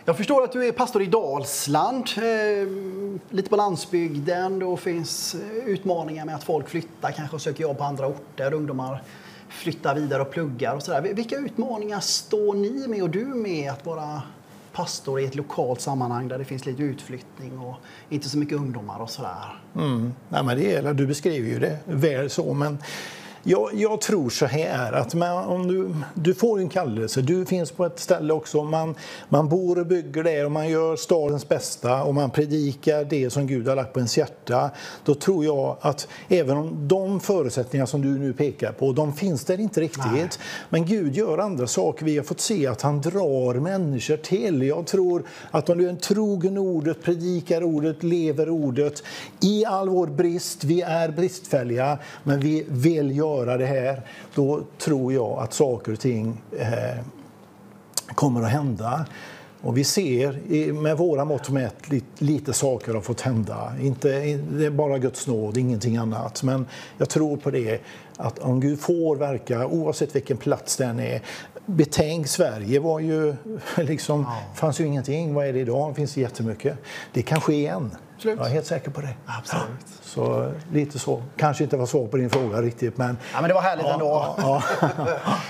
Jag 0.05 0.17
förstår 0.17 0.45
att 0.45 0.53
du 0.53 0.69
är 0.69 0.73
pastor 0.73 1.03
i 1.03 1.07
Dalsland, 1.07 2.09
eh, 2.17 2.69
lite 3.31 3.51
på 3.51 3.57
landsbygden. 3.57 4.59
Då 4.59 4.77
finns 4.77 5.37
utmaningar 5.67 6.25
med 6.25 6.35
att 6.35 6.45
folk 6.45 6.69
flyttar, 6.69 7.11
kanske 7.11 7.39
söker 7.39 7.63
jobb 7.63 7.79
på 7.79 7.85
andra 7.85 8.07
orter. 8.07 8.53
Ungdomar 8.53 9.03
flyttar 9.49 9.95
vidare 9.95 10.23
och 10.23 10.31
pluggar 10.31 10.75
och 10.75 10.83
sådär. 10.83 11.01
Vilka 11.15 11.37
utmaningar 11.37 12.01
står 12.01 12.55
ni 12.55 12.89
med 12.89 13.03
och 13.03 13.11
du 13.11 13.25
med 13.25 13.71
att 13.71 13.87
vara 13.87 14.23
pastor 14.75 15.21
i 15.21 15.25
ett 15.25 15.35
lokalt 15.35 15.81
sammanhang 15.81 16.29
där 16.29 16.39
det 16.39 16.45
finns 16.45 16.67
lite 16.67 16.83
utflyttning 16.83 17.59
och 17.59 17.77
inte 18.09 18.29
så 18.29 18.39
mycket 18.39 18.59
ungdomar 18.59 18.99
och 18.99 19.11
sådär? 19.11 19.63
Mm. 19.77 20.15
Nej, 20.29 20.45
men 20.45 20.57
det 20.57 20.75
är, 20.75 20.95
du 20.95 21.07
beskriver 21.07 21.49
ju 21.49 21.59
det 21.59 21.79
väl 21.85 22.31
så, 22.31 22.55
men 22.55 22.79
jag, 23.47 23.71
jag, 23.75 24.01
tror 24.01 24.31
så 24.31 24.47
här 24.47 24.93
att 24.93 25.15
man, 25.15 25.45
om 25.45 25.69
du, 25.69 25.95
du 26.15 26.35
får 26.35 26.59
en 26.59 26.69
kallelse, 26.69 27.21
du 27.21 27.47
finns 27.47 27.71
på 27.71 27.87
ett 27.87 27.99
ställe 27.99 28.33
också, 28.33 28.63
man, 28.63 28.95
man 29.29 29.49
bor 29.49 29.79
och 29.79 29.87
bygger 29.87 30.23
där 30.23 30.45
och 30.45 30.53
man 30.53 30.69
gör 30.69 30.97
stadens 30.97 31.49
bästa 31.49 32.03
och 32.03 32.15
man 32.15 32.31
predikar 32.31 33.05
det 33.05 33.31
som 33.31 33.47
Gud 33.47 33.69
har 33.69 33.77
lagt 33.77 33.93
på 33.93 33.99
ens 33.99 34.19
hjärta. 34.19 34.71
Då 35.05 35.15
tror 35.15 35.45
jag 35.45 35.77
att 35.81 36.09
även 36.29 36.57
om 36.57 36.89
de 36.89 37.21
förutsättningar 37.21 37.87
som 37.87 38.03
du 38.03 38.09
nu 38.09 38.33
pekar 38.33 38.73
på, 38.73 38.93
de 38.93 39.13
finns 39.13 39.45
där 39.45 39.61
inte 39.61 39.81
riktigt. 39.81 40.05
Nej. 40.13 40.29
Men 40.69 40.87
Gud 40.87 41.17
gör 41.17 41.39
andra 41.39 41.67
saker. 41.67 42.05
Vi 42.05 42.17
har 42.17 42.25
fått 42.25 42.41
se 42.41 42.67
att 42.67 42.83
han 42.83 43.01
drar 43.01 43.55
människor 43.55 44.17
till. 44.17 44.63
Jag 44.63 44.87
tror 44.87 45.23
att 45.51 45.69
om 45.69 45.79
du 45.79 45.85
är 45.85 45.91
en 45.91 45.99
trogen 45.99 46.59
ordet, 46.59 47.03
predikar 47.03 47.63
ordet, 47.63 48.03
lever 48.03 48.49
ordet 48.49 49.03
i 49.41 49.65
all 49.65 49.89
vår 49.89 50.07
brist, 50.07 50.65
vi 50.65 50.83
är 50.83 51.09
bristfälliga, 51.09 51.99
men 52.23 52.41
vi 52.41 52.65
vill 52.69 53.17
göra 53.17 53.34
göra 53.37 53.57
det 53.57 53.67
här, 53.67 54.03
då 54.35 54.61
tror 54.79 55.13
jag 55.13 55.39
att 55.39 55.53
saker 55.53 55.93
och 55.93 56.01
ting 56.01 56.43
eh, 56.59 57.05
kommer 58.15 58.43
att 58.43 58.51
hända. 58.51 59.07
Och 59.65 59.79
vi 59.79 59.85
ser 59.85 60.73
med 60.73 60.97
våra 60.99 61.25
mått 61.25 61.51
mätt 61.51 61.91
lite, 61.91 62.25
lite 62.25 62.53
saker 62.53 62.95
har 62.95 63.01
fått 63.01 63.21
hända. 63.21 63.73
Inte, 63.81 64.09
det 64.53 64.67
är 64.67 64.71
bara 64.71 64.99
Guds 64.99 65.27
nåd, 65.27 65.57
ingenting 65.57 65.97
annat. 65.97 66.43
Men 66.43 66.67
jag 66.99 67.09
tror 67.09 67.37
på 67.37 67.51
det, 67.51 67.81
att 68.17 68.39
om 68.39 68.61
Gud 68.61 68.81
får 68.81 69.17
verka, 69.17 69.67
oavsett 69.67 70.15
vilken 70.15 70.37
plats 70.37 70.77
den 70.77 71.01
är. 71.01 71.23
Betänk 71.67 72.27
Sverige 72.27 72.81
var 72.81 73.01
ju 73.01 73.35
liksom, 73.77 74.27
ja. 74.29 74.55
fanns 74.55 74.81
ju 74.81 74.87
ingenting. 74.87 75.35
Vad 75.35 75.47
är 75.47 75.53
det 75.53 75.59
idag? 75.59 75.91
Det 75.91 75.95
finns 75.95 76.17
jättemycket. 76.17 76.79
Det 77.13 77.23
kan 77.23 77.41
ske 77.41 77.55
igen. 77.55 77.91
Absolut. 78.25 78.39
Jag 78.39 78.49
är 78.49 78.53
helt 78.55 78.67
säker 78.67 78.91
på 78.91 79.01
det. 79.01 79.15
Absolut. 79.27 79.87
Så 80.03 80.53
lite 80.73 80.99
så. 80.99 81.23
Kanske 81.37 81.65
inte 81.65 81.77
var 81.77 81.87
svar 81.87 82.07
på 82.07 82.17
din 82.17 82.31
fråga 82.31 82.63
riktigt, 82.63 82.97
men... 82.97 83.17
Ja, 83.33 83.41
men 83.41 83.49
det 83.49 83.55
var 83.55 83.61
härligt 83.61 83.87
ja, 83.87 83.93
ändå. 83.93 84.35
Ja, 84.39 84.63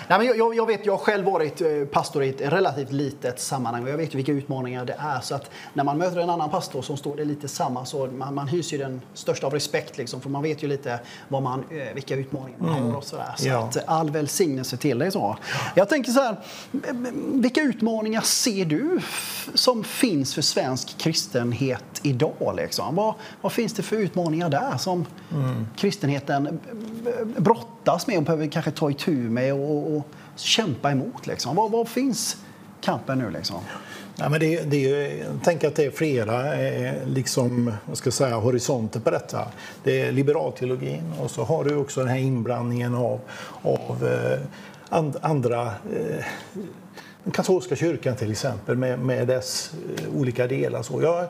Nej, 0.08 0.18
men 0.18 0.26
jag, 0.26 0.54
jag, 0.54 0.66
vet, 0.66 0.86
jag 0.86 0.92
har 0.92 0.98
själv 0.98 1.24
varit 1.24 1.60
eh, 1.60 1.68
pastor 1.92 2.24
i 2.24 2.28
ett 2.28 2.40
relativt 2.40 2.92
litet 2.92 3.40
sammanhang 3.40 3.82
och 3.82 3.88
jag 3.88 3.96
vet 3.96 4.14
vilka 4.14 4.32
utmaningar 4.32 4.84
det 4.84 4.96
är. 4.98 5.20
Så 5.20 5.34
att 5.34 5.50
när 5.72 5.84
man 5.84 5.98
möter 5.98 6.20
en 6.20 6.30
annan 6.30 6.50
pastor 6.50 6.82
som 6.82 6.96
står 6.96 7.16
det 7.16 7.24
lite 7.24 7.48
samma 7.48 7.84
så 7.84 8.06
man, 8.06 8.34
man 8.34 8.48
hyser 8.48 8.78
den 8.78 9.02
största 9.14 9.46
av 9.46 9.52
respekt 9.52 9.98
liksom, 9.98 10.20
för 10.20 10.30
man 10.30 10.42
vet 10.42 10.62
ju 10.62 10.68
lite 10.68 11.00
vad 11.28 11.42
man, 11.42 11.64
eh, 11.70 11.94
vilka 11.94 12.14
utmaningar 12.14 12.58
man 12.58 12.76
mm. 12.76 12.90
har 12.90 12.96
och 12.96 13.04
sådär. 13.04 13.34
Så 13.36 13.48
ja. 13.48 13.58
att 13.58 13.76
all 13.86 14.10
välsignelse 14.10 14.76
till 14.76 14.98
dig 14.98 15.10
så. 15.10 15.36
Jag 15.74 15.88
tänker 15.88 16.12
så 16.12 16.20
här, 16.20 16.36
vilka 17.42 17.60
utmaningar 17.60 18.20
ser 18.20 18.64
du 18.64 19.00
som 19.54 19.84
finns 19.84 20.34
för 20.34 20.42
svensk 20.42 20.98
kristenhet 20.98 21.84
idag? 22.02 22.32
Eriksson. 22.64 22.94
Vad, 22.94 23.14
vad 23.40 23.52
finns 23.52 23.72
det 23.72 23.82
för 23.82 23.96
utmaningar 23.96 24.50
där 24.50 24.76
som 24.78 25.06
mm. 25.32 25.66
kristenheten 25.76 26.60
brottas 27.36 28.06
med 28.06 28.16
och 28.16 28.22
behöver 28.22 28.46
kanske 28.46 28.70
ta 28.70 28.90
itu 28.90 29.14
med 29.14 29.52
och, 29.54 29.96
och 29.96 30.06
kämpa 30.36 30.90
emot? 30.90 31.26
Liksom? 31.26 31.56
Vad, 31.56 31.70
vad 31.70 31.88
finns 31.88 32.36
kampen 32.80 33.18
nu? 33.18 33.30
Liksom? 33.30 33.60
Ja, 34.16 34.28
men 34.28 34.40
det, 34.40 34.62
det 34.62 34.90
är, 34.90 35.18
jag 35.18 35.44
tänker 35.44 35.68
att 35.68 35.74
det 35.74 35.84
är 35.84 35.90
flera 35.90 36.54
eh, 36.54 36.94
liksom, 37.06 37.72
jag 37.88 37.96
ska 37.96 38.10
säga, 38.10 38.36
horisonter 38.36 39.00
på 39.00 39.10
detta. 39.10 39.48
Det 39.82 40.00
är 40.00 40.12
liberalteologin 40.12 41.12
och 41.20 41.30
så 41.30 41.44
har 41.44 41.64
du 41.64 41.76
också 41.76 42.00
den 42.00 42.08
här 42.08 42.18
inblandningen 42.18 42.94
av, 42.94 43.20
av 43.62 44.06
eh, 44.06 44.38
and, 44.88 45.16
andra 45.20 45.66
eh, 45.66 46.24
den 47.24 47.32
katolska 47.32 47.76
kyrkan 47.76 48.16
till 48.16 48.30
exempel 48.30 48.76
med, 48.76 48.98
med 48.98 49.26
dess 49.26 49.72
eh, 49.98 50.20
olika 50.20 50.46
delar. 50.46 50.82
Så 50.82 51.02
jag, 51.02 51.26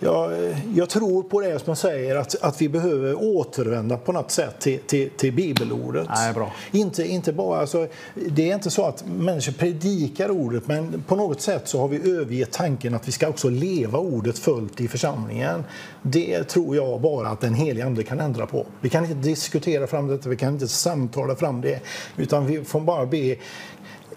jag, 0.00 0.32
jag, 0.74 0.88
tror 0.88 1.22
på 1.22 1.40
det 1.40 1.58
som 1.58 1.64
jag 1.66 1.78
säger, 1.78 2.16
att, 2.16 2.42
att 2.42 2.62
vi 2.62 2.68
behöver 2.68 3.14
återvända 3.14 3.96
på 3.96 4.12
något 4.12 4.30
sätt 4.30 4.60
till, 4.60 4.78
till, 4.80 5.10
till 5.10 5.32
bibelordet. 5.32 6.08
Nej, 6.14 6.34
bra. 6.34 6.52
Inte, 6.70 7.04
inte 7.06 7.32
bara, 7.32 7.60
alltså, 7.60 7.86
det 8.14 8.50
är 8.50 8.54
inte 8.54 8.70
så 8.70 8.86
att 8.86 9.04
människor 9.06 9.52
predikar 9.52 10.30
ordet, 10.30 10.68
men 10.68 11.04
på 11.06 11.16
något 11.16 11.40
sätt 11.40 11.68
så 11.68 11.80
har 11.80 11.88
vi 11.88 12.18
övergett 12.18 12.52
tanken 12.52 12.94
att 12.94 13.08
vi 13.08 13.12
ska 13.12 13.28
också 13.28 13.48
leva 13.48 13.98
ordet 13.98 14.38
fullt 14.38 14.80
i 14.80 14.88
församlingen. 14.88 15.64
Det 16.02 16.44
tror 16.44 16.76
jag 16.76 17.00
bara 17.00 17.28
att 17.28 17.40
den 17.40 17.54
helige 17.54 17.86
Ande 17.86 18.02
kan 18.02 18.20
ändra 18.20 18.46
på. 18.46 18.66
Vi 18.80 18.88
kan 18.88 19.04
inte 19.04 19.28
diskutera 19.28 19.86
fram 19.86 20.08
detta, 20.08 20.28
vi 20.28 20.36
kan 20.36 20.52
inte 20.52 20.68
samtala 20.68 21.36
fram 21.36 21.60
det, 21.60 21.80
utan 22.16 22.46
vi 22.46 22.64
får 22.64 22.80
bara 22.80 23.06
be 23.06 23.36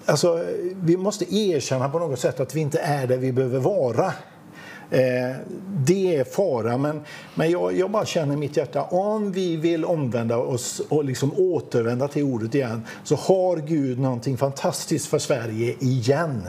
Alltså, 0.05 0.45
vi 0.75 0.97
måste 0.97 1.35
erkänna 1.35 1.89
på 1.89 1.99
något 1.99 2.19
sätt 2.19 2.39
att 2.39 2.55
vi 2.55 2.59
inte 2.59 2.79
är 2.79 3.07
där 3.07 3.17
vi 3.17 3.31
behöver 3.31 3.59
vara. 3.59 4.13
Eh, 4.93 5.35
det 5.85 6.15
är 6.15 6.23
fara, 6.23 6.77
men, 6.77 7.01
men 7.35 7.51
jag, 7.51 7.77
jag, 7.77 7.91
bara 7.91 8.05
känner 8.05 8.33
i 8.33 8.37
mitt 8.37 8.57
hjärta 8.57 8.83
om 8.83 9.31
vi 9.31 9.55
vill 9.55 9.85
omvända 9.85 10.37
oss 10.37 10.81
och 10.89 11.05
liksom 11.05 11.33
återvända 11.37 12.07
till 12.07 12.23
ordet 12.23 12.55
igen 12.55 12.85
så 13.03 13.15
har 13.15 13.57
Gud 13.57 13.99
någonting 13.99 14.37
fantastiskt 14.37 15.07
för 15.07 15.19
Sverige 15.19 15.75
igen. 15.79 16.41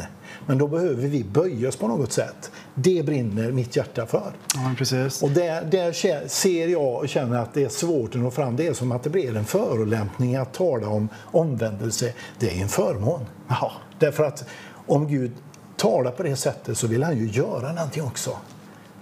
Men 0.46 0.58
då 0.58 0.68
behöver 0.68 1.08
vi 1.08 1.24
böja 1.24 1.68
oss 1.68 1.76
på 1.76 1.88
något 1.88 2.12
sätt. 2.12 2.50
Det 2.74 3.06
brinner 3.06 3.52
mitt 3.52 3.76
hjärta 3.76 4.06
för. 4.06 4.32
Ja, 4.54 4.74
precis. 4.78 5.22
Och 5.22 5.30
där, 5.30 5.64
där 5.64 6.28
ser 6.28 6.68
jag 6.68 6.94
och 6.94 7.08
känner 7.08 7.38
att 7.38 7.54
det 7.54 7.64
är 7.64 7.68
svårt 7.68 8.14
att 8.14 8.20
nå 8.20 8.30
fram. 8.30 8.56
Det 8.56 8.66
är 8.66 8.72
som 8.72 8.92
att 8.92 9.02
det 9.02 9.10
blir 9.10 9.36
en 9.36 9.44
förolämpning 9.44 10.36
att 10.36 10.54
tala 10.54 10.88
om 10.88 11.08
omvändelse. 11.24 12.12
Det 12.38 12.58
är 12.58 12.62
en 12.62 12.68
förmån. 12.68 13.20
Ja. 13.48 13.72
Därför 13.98 14.24
att 14.24 14.44
om 14.86 15.08
Gud 15.08 15.32
talar 15.76 16.10
på 16.10 16.22
det 16.22 16.36
sättet 16.36 16.78
så 16.78 16.86
vill 16.86 17.02
han 17.02 17.18
ju 17.18 17.28
göra 17.28 17.72
någonting 17.72 18.02
också. 18.02 18.30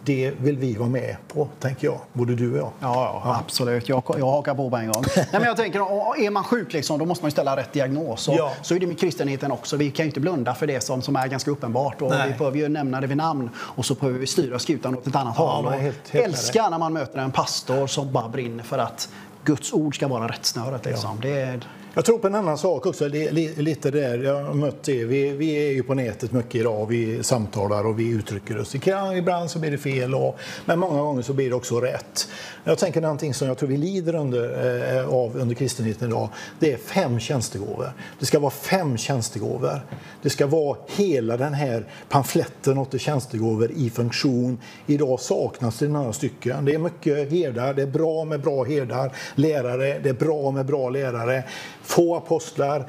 Det 0.05 0.33
vill 0.39 0.59
vi 0.59 0.75
vara 0.75 0.89
med 0.89 1.17
på, 1.29 1.49
tänker 1.61 1.87
jag. 1.87 1.99
Både 2.13 2.35
du 2.35 2.53
och 2.53 2.59
jag. 2.59 2.71
Ja, 2.81 3.23
ja, 3.25 3.37
absolut. 3.45 3.89
Jag, 3.89 4.03
jag 4.19 4.27
hakar 4.27 4.55
på 4.55 4.71
på 4.71 4.77
en 4.77 4.93
gång. 4.93 5.05
Nej, 5.17 5.27
men 5.33 5.43
jag 5.43 5.57
tänker, 5.57 5.79
är 6.25 6.31
man 6.31 6.45
sjuk 6.45 6.73
liksom, 6.73 6.99
då 6.99 7.05
måste 7.05 7.25
man 7.25 7.31
ställa 7.31 7.57
rätt 7.57 7.73
diagnos. 7.73 8.29
Och 8.29 8.35
ja. 8.35 8.53
Så 8.63 8.75
är 8.75 8.81
det 8.81 8.87
med 8.87 8.99
kristenheten 8.99 9.53
också. 9.53 9.77
Vi 9.77 9.91
kan 9.91 10.05
ju 10.05 10.09
inte 10.09 10.21
blunda 10.21 10.55
för 10.55 10.67
det 10.67 10.81
som, 10.81 11.03
som 11.03 11.17
är 11.17 11.27
ganska 11.27 11.51
uppenbart. 11.51 12.03
Och 12.03 12.13
vi 12.13 12.35
behöver 12.39 12.59
ju 12.59 12.69
nämna 12.69 13.01
det 13.01 13.07
vid 13.07 13.17
namn 13.17 13.51
och 13.57 13.85
så 13.85 13.95
behöver 13.95 14.19
vi 14.19 14.27
styra 14.27 14.59
skutan 14.59 14.97
åt 14.99 15.07
ett 15.07 15.17
annat 15.17 15.35
ja, 15.39 15.45
håll. 15.45 15.73
Helt, 15.73 16.09
helt 16.09 16.27
älska 16.27 16.69
när 16.69 16.79
man 16.79 16.93
möter 16.93 17.19
en 17.19 17.33
pastor 17.33 17.87
som 17.87 18.13
bara 18.13 18.29
brinner 18.29 18.65
för 18.65 18.79
att 18.79 19.09
Guds 19.45 19.73
ord 19.73 19.97
ska 19.97 20.09
vara 20.09 20.29
rättsnöret. 20.29 20.85
Liksom. 20.85 21.19
Ja. 21.23 21.29
Det 21.29 21.41
är, 21.41 21.61
jag 21.95 22.05
tror 22.05 22.19
på 22.19 22.27
en 22.27 22.35
annan 22.35 22.59
sak 22.59 22.87
också, 22.87 23.09
lite 23.09 23.91
där, 23.91 24.19
jag 24.19 24.43
har 24.43 24.55
mött 24.55 24.83
det. 24.83 25.05
Vi, 25.05 25.31
vi 25.31 25.69
är 25.69 25.73
ju 25.73 25.83
på 25.83 25.95
nätet 25.95 26.33
mycket 26.33 26.55
idag, 26.55 26.87
vi 26.87 27.23
samtalar 27.23 27.87
och 27.87 28.01
vi 28.01 28.11
uttrycker 28.11 28.61
oss. 28.61 28.75
Ibland 29.17 29.51
så 29.51 29.59
blir 29.59 29.71
det 29.71 29.79
fel, 29.79 30.15
och, 30.15 30.39
men 30.65 30.79
många 30.79 31.03
gånger 31.03 31.23
så 31.23 31.33
blir 31.33 31.49
det 31.49 31.57
också 31.57 31.81
rätt. 31.81 32.29
Jag 32.65 32.79
tänker 32.79 33.01
någonting 33.01 33.35
som 33.35 33.49
jag 33.49 33.59
tror 33.59 33.69
vi 33.69 33.77
lider 33.77 34.15
under, 34.15 34.99
eh, 34.99 35.09
av 35.09 35.37
under 35.37 35.55
kristenheten 35.55 36.09
idag. 36.09 36.29
Det 36.59 36.73
är 36.73 36.77
fem 36.77 37.21
tjänstegåvor. 37.21 37.93
Det 38.19 38.27
ska 38.27 38.39
vara 38.39 38.51
fem 38.51 38.97
tjänstegåvor. 38.97 39.81
Det 40.23 40.31
ska 40.31 40.47
vara 40.47 40.77
hela 40.87 41.37
den 41.37 41.55
här 41.55 41.87
pamfletten 42.09 42.79
åt 42.79 43.01
tjänstegåvor 43.01 43.71
i 43.77 43.91
funktion. 43.91 44.59
Idag 44.87 45.21
saknas 45.21 45.79
det 45.79 45.89
några 45.89 46.13
stycken. 46.13 46.65
Det 46.65 46.75
är 46.75 46.79
mycket 46.79 47.31
herdar, 47.33 47.75
det 47.75 47.83
är 47.83 47.87
bra 47.87 48.25
med 48.25 48.41
bra 48.41 48.65
herdar. 48.65 49.13
Lärare, 49.35 49.99
det 49.99 50.09
är 50.09 50.15
bra 50.15 50.51
med 50.51 50.67
bra 50.67 50.91
lärare. 50.91 51.45
Få 51.83 52.17
apostlar, 52.17 52.87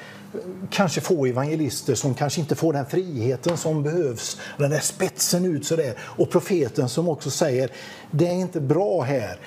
kanske 0.70 1.02
få 1.02 1.26
evangelister 1.26 1.96
som 1.96 2.14
kanske 2.14 2.42
inte 2.42 2.56
får 2.56 2.74
den 2.74 2.86
friheten 2.86 3.58
som 3.58 3.84
behövs. 3.84 4.38
Den 4.58 4.70
där 4.70 4.80
spetsen 4.80 5.46
ut 5.46 5.66
sådär. 5.66 5.94
Och 6.00 6.30
profeten 6.30 6.90
som 6.90 7.10
också 7.10 7.30
säger 7.32 7.72
det 8.12 8.28
är 8.28 8.34
inte 8.34 8.62
bra 8.62 9.02
här. 9.02 9.38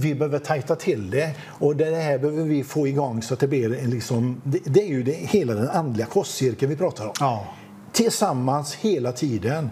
Vi 0.00 0.14
behöver 0.14 0.38
tajta 0.38 0.76
till 0.76 1.10
det. 1.10 1.30
Och 1.46 1.76
det 1.76 1.96
här 1.96 2.18
behöver 2.18 2.42
vi 2.42 2.64
få 2.64 2.88
igång 2.88 3.22
så 3.22 3.34
att 3.34 3.40
det 3.40 3.48
blir 3.48 3.86
liksom, 3.86 4.40
det, 4.44 4.58
det 4.64 4.82
är 4.82 4.88
ju 4.88 5.02
det, 5.02 5.12
hela 5.12 5.54
den 5.54 5.68
andliga 5.68 6.06
kostcirkeln 6.06 6.70
vi 6.70 6.76
pratar 6.76 7.04
om. 7.04 7.12
Ja. 7.20 7.46
Tillsammans 7.92 8.74
hela 8.74 9.12
tiden. 9.12 9.70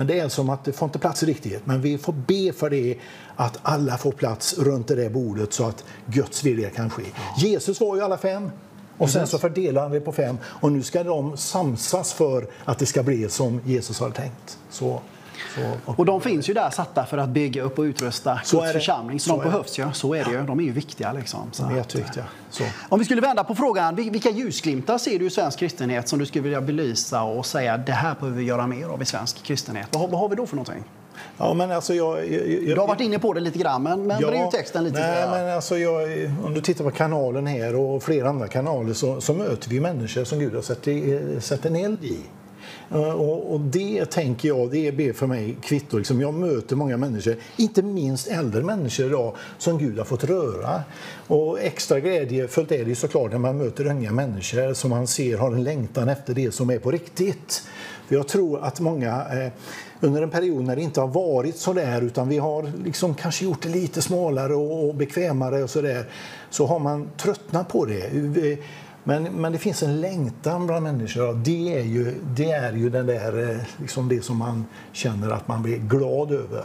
Men 0.00 0.06
det 0.06 0.18
är 0.18 0.28
som 0.28 0.50
att 0.50 0.64
det 0.64 0.72
får 0.72 0.86
inte 0.86 0.98
plats 0.98 1.22
riktigt. 1.22 1.66
Men 1.66 1.80
vi 1.80 1.98
får 1.98 2.12
be 2.12 2.52
för 2.52 2.70
det, 2.70 2.96
att 3.36 3.58
alla 3.62 3.98
får 3.98 4.12
plats 4.12 4.58
runt 4.58 4.88
det 4.88 4.94
där 4.94 5.10
bordet 5.10 5.52
så 5.52 5.64
att 5.64 5.84
Guds 6.06 6.44
vilja 6.44 6.70
kan 6.70 6.90
ske. 6.90 7.02
Jesus 7.38 7.80
var 7.80 7.96
ju 7.96 8.02
alla 8.02 8.18
fem. 8.18 8.50
Och 8.98 9.10
sen 9.10 9.26
så 9.26 9.38
fördelar 9.38 9.82
han 9.82 9.90
det 9.90 10.00
på 10.00 10.12
fem. 10.12 10.38
Och 10.44 10.72
nu 10.72 10.82
ska 10.82 11.02
de 11.04 11.36
samsas 11.36 12.12
för 12.12 12.46
att 12.64 12.78
det 12.78 12.86
ska 12.86 13.02
bli 13.02 13.28
som 13.28 13.60
Jesus 13.64 14.00
har 14.00 14.10
tänkt. 14.10 14.58
Så, 14.70 15.00
så, 15.54 15.92
och 15.92 16.04
de 16.04 16.20
finns 16.20 16.48
ju 16.48 16.54
där 16.54 16.70
satta 16.70 17.06
för 17.06 17.18
att 17.18 17.28
bygga 17.28 17.62
upp 17.62 17.78
och 17.78 17.82
utrusta 17.82 18.40
så 18.44 18.60
Guds 18.60 18.72
församling. 18.72 19.20
Så, 19.20 19.30
så 19.30 19.36
de 19.36 19.42
behövs 19.42 19.78
ju. 19.78 19.92
Så 19.92 20.14
är 20.14 20.24
det 20.24 20.30
ju. 20.30 20.42
De 20.42 20.60
är 20.60 20.64
ju 20.64 20.72
viktiga. 20.72 21.12
Liksom. 21.12 21.48
Så 21.52 21.62
de 21.62 21.72
är 21.72 21.76
jätteviktiga. 21.76 22.24
Så. 22.50 22.64
Om 22.88 22.98
vi 22.98 23.04
skulle 23.04 23.20
vända 23.20 23.44
på 23.44 23.54
frågan, 23.54 23.94
vilka 23.94 24.30
ljusglimtar 24.30 24.98
ser 24.98 25.18
du 25.18 25.26
i 25.26 25.30
svensk 25.30 25.58
kristenhet 25.58 26.08
som 26.08 26.18
du 26.18 26.26
skulle 26.26 26.42
vilja 26.42 26.60
belysa 26.60 27.22
och 27.22 27.46
säga 27.46 27.76
det 27.76 27.92
här 27.92 28.14
behöver 28.20 28.38
vi 28.38 28.44
göra 28.44 28.66
mer 28.66 28.86
av 28.86 29.02
i 29.02 29.04
svensk 29.04 29.42
kristenhet? 29.42 29.88
Vad, 29.90 30.10
vad 30.10 30.20
har 30.20 30.28
vi 30.28 30.36
då 30.36 30.46
för 30.46 30.56
någonting? 30.56 30.84
Ja, 31.38 31.54
men 31.54 31.70
alltså 31.70 31.94
jag, 31.94 32.18
jag, 32.18 32.48
jag, 32.48 32.76
du 32.76 32.80
har 32.80 32.86
varit 32.86 33.00
inne 33.00 33.18
på 33.18 33.32
det 33.32 33.40
lite 33.40 33.58
grann, 33.58 33.82
men, 33.82 34.06
men 34.06 34.20
ja, 34.20 34.28
bring 34.28 34.50
texten 34.50 34.84
lite. 34.84 34.98
Nej, 35.00 35.28
men 35.30 35.54
alltså 35.54 35.78
jag, 35.78 36.02
om 36.44 36.54
du 36.54 36.60
tittar 36.60 36.84
på 36.84 36.90
kanalen 36.90 37.46
här 37.46 37.76
och 37.76 38.02
flera 38.02 38.28
andra 38.28 38.48
kanaler 38.48 38.92
så, 38.92 39.20
så 39.20 39.34
möter 39.34 39.70
vi 39.70 39.80
människor 39.80 40.24
som 40.24 40.38
Gud 40.38 40.54
har 40.54 40.62
sett, 40.62 41.44
sett 41.44 41.64
en 41.64 41.76
eld 41.76 42.04
i. 42.04 42.18
Eh, 42.90 43.12
och, 43.12 43.54
och 43.54 43.60
det 43.60 44.04
tänker 44.04 44.48
jag, 44.48 44.70
det 44.70 44.92
blir 44.92 45.12
för 45.12 45.26
mig 45.26 45.56
kvitto. 45.62 45.98
Liksom 45.98 46.20
jag 46.20 46.34
möter 46.34 46.76
många 46.76 46.96
människor, 46.96 47.36
inte 47.56 47.82
minst 47.82 48.28
äldre 48.28 48.62
människor 48.62 49.06
idag, 49.06 49.36
som 49.58 49.78
Gud 49.78 49.98
har 49.98 50.04
fått 50.04 50.24
röra. 50.24 50.82
Och 51.26 51.60
extra 51.60 52.00
glädjefullt 52.00 52.72
är 52.72 52.84
det 52.84 52.88
ju 52.88 52.94
såklart 52.94 53.32
när 53.32 53.38
man 53.38 53.58
möter 53.58 53.86
unga 53.86 54.12
människor 54.12 54.74
som 54.74 54.90
man 54.90 55.06
ser 55.06 55.38
har 55.38 55.52
en 55.52 55.64
längtan 55.64 56.08
efter 56.08 56.34
det 56.34 56.54
som 56.54 56.70
är 56.70 56.78
på 56.78 56.90
riktigt. 56.90 57.62
För 58.06 58.14
jag 58.16 58.28
tror 58.28 58.64
att 58.64 58.80
många 58.80 59.08
eh, 59.10 59.52
under 60.00 60.22
en 60.22 60.30
period 60.30 60.64
när 60.64 60.76
det 60.76 60.82
inte 60.82 61.00
har 61.00 61.08
varit 61.08 61.56
så 61.56 61.72
där 61.72 62.02
utan 62.02 62.28
vi 62.28 62.38
har 62.38 62.72
liksom 62.84 63.14
kanske 63.14 63.44
gjort 63.44 63.62
det 63.62 63.68
lite 63.68 64.02
smalare 64.02 64.54
och, 64.54 64.88
och 64.88 64.94
bekvämare 64.94 65.62
och 65.62 65.70
så 65.70 65.80
där, 65.80 66.04
så 66.50 66.66
har 66.66 66.78
man 66.78 67.10
tröttnat 67.16 67.68
på 67.68 67.84
det. 67.84 68.10
Men, 69.04 69.22
men 69.22 69.52
det 69.52 69.58
finns 69.58 69.82
en 69.82 70.00
längtan 70.00 70.66
bland 70.66 70.82
människor. 70.82 71.34
Det 71.34 71.78
är 71.78 71.84
ju, 71.84 72.14
det 72.36 72.50
är 72.50 72.72
ju 72.72 72.90
den 72.90 73.06
där, 73.06 73.50
eh, 73.50 73.58
liksom 73.76 74.08
det 74.08 74.24
som 74.24 74.36
man 74.36 74.64
känner 74.92 75.30
att 75.30 75.48
man 75.48 75.62
blir 75.62 75.78
glad 75.78 76.32
över. 76.32 76.64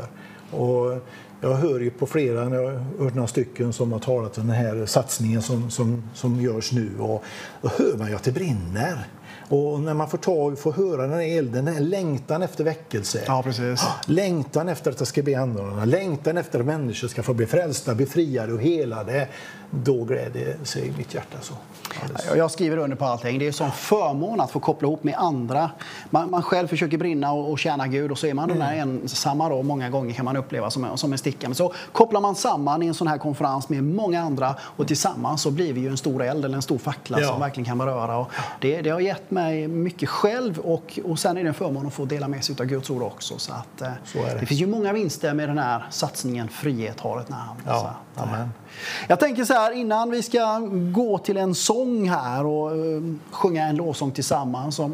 Och 0.52 1.02
jag 1.41 1.56
hör 1.56 1.80
ju 1.80 1.90
på 1.90 2.06
flera, 2.06 2.56
jag 2.56 2.66
har 2.66 3.03
hört 3.03 3.16
några 3.16 3.28
stycken 3.28 3.74
som 3.74 3.91
har 3.91 3.99
talat 3.99 4.38
om 4.38 4.48
den 4.48 4.56
här 4.56 4.86
satsningen 4.86 5.41
som, 5.41 5.70
som, 5.72 6.03
som 6.14 6.41
görs 6.41 6.72
nu. 6.72 6.90
Och 6.99 7.24
då 7.62 7.70
hör 7.78 7.98
man 7.98 8.07
ju 8.07 8.16
att 8.16 8.24
det 8.24 8.32
brinner. 8.32 9.07
Och 9.49 9.80
när 9.80 9.94
man 9.94 10.10
får, 10.10 10.18
ta, 10.18 10.56
får 10.56 10.72
höra 10.72 11.02
den 11.02 11.12
här 11.12 11.38
elden, 11.38 11.66
den 11.66 11.74
här 11.74 11.82
längtan 11.82 12.41
efter 12.41 12.64
väckelse. 12.64 13.24
Ja, 13.28 13.44
precis. 13.44 13.86
Längtan 14.06 14.70
efter 14.70 14.91
att 14.91 14.98
det 14.98 15.06
ska 15.06 15.24
bli 15.24 15.36
annorlunda, 15.36 15.86
längtan 15.86 16.38
efter 16.38 16.60
att 16.60 16.66
människor 16.66 17.07
ska 17.07 17.24
få 17.24 17.34
bli 17.34 17.45
frälsta, 17.45 17.95
befriade 17.95 18.53
och 18.53 18.62
helade. 18.62 19.28
Då 19.72 20.03
gläder 20.03 20.57
sig 20.64 20.94
mitt 20.98 21.14
hjärta 21.14 21.38
så. 21.41 21.53
Ja, 22.28 22.36
Jag 22.36 22.52
skriver 22.52 22.78
under 22.78 22.98
på 22.98 23.06
allting. 23.06 23.40
Det 23.40 23.48
är 23.48 23.52
sån 23.52 23.72
förmån 23.72 24.41
att 24.41 24.52
få 24.52 24.60
koppla 24.60 24.88
ihop 24.88 25.03
med 25.03 25.16
andra. 25.18 25.72
Man, 26.10 26.30
man 26.32 26.44
själv 26.44 26.68
försöker 26.68 26.98
brinna 26.98 27.32
och, 27.32 27.52
och 27.52 27.60
tjäna 27.60 27.88
Gud 27.88 28.12
och 28.12 28.18
så 28.18 28.28
är 28.28 28.34
man 28.34 28.49
den 28.49 28.60
där 28.60 28.74
ensamma 28.74 29.49
då. 29.49 29.64
Många 29.64 29.90
gånger 29.90 30.14
kan 30.14 30.26
man 30.26 30.38
uppleva 30.38 30.70
som, 30.70 30.84
en- 30.84 30.98
som 30.98 31.12
en 31.12 31.18
sticka. 31.18 31.48
Men 31.48 31.56
så 31.56 31.74
kopplar 31.91 32.22
man 32.22 32.36
samman 32.36 32.82
i 32.84 32.88
en 32.88 32.94
sån 32.94 33.07
här 33.07 33.18
konferens 33.18 33.70
med 33.70 33.84
många 33.84 34.22
andra 34.22 34.56
och 34.62 34.88
tillsammans 34.88 35.41
så 35.41 35.52
blir 35.52 35.74
vi 35.74 35.82
ju 35.82 35.90
en 35.90 35.98
stor 35.98 36.24
eld 36.24 36.45
eller 36.45 36.56
en 36.56 36.62
stor 36.62 36.78
fackla 36.78 37.20
Ja. 37.22 37.28
som 37.28 37.40
verkligen 37.40 37.66
kan 37.66 37.78
beröra. 37.78 38.18
Och 38.18 38.32
det, 38.62 38.82
det 38.82 38.90
har 38.90 38.99
gett 38.99 39.32
mig 39.32 39.68
mycket 39.68 40.10
själv 40.10 40.60
och, 40.60 40.99
och 41.06 41.20
sen 41.20 41.38
är 41.38 41.44
det 41.44 41.48
en 41.48 41.53
förmån 41.53 41.88
att 41.88 41.94
få 41.94 42.06
dela 42.06 42.28
med 42.28 42.44
sig 42.44 42.56
av 42.60 42.66
Guds 42.66 42.90
ord 42.90 43.02
också. 43.02 43.38
Så 43.38 43.52
att, 43.53 43.82
eh, 43.82 43.88
Så 44.06 44.18
det. 44.18 44.38
det 44.40 44.45
finns 44.45 44.62
ju 44.62 44.68
många 44.68 44.94
vinster 44.94 45.34
med 45.34 45.49
den 45.49 45.57
här 45.57 45.86
satsningen 45.90 46.48
Frihet 46.48 46.99
har 46.99 47.20
ett 47.22 47.30
namn. 47.30 47.60
Så 47.64 47.70
Ja, 47.70 47.94
att, 48.16 48.18
eh, 48.28 48.34
amen. 48.34 48.49
Jag 49.07 49.19
tänker 49.19 49.43
så 49.45 49.53
här 49.53 49.72
innan 49.72 50.11
vi 50.11 50.22
ska 50.23 50.60
gå 50.93 51.18
till 51.18 51.38
en 51.38 51.56
sång 51.56 52.10
här 52.10 52.45
och 52.45 52.72
eh, 52.72 53.02
sjunga 53.31 53.64
en 53.68 53.76
lovsång 53.76 54.11
tillsammans. 54.11 54.76
Så 54.76 54.91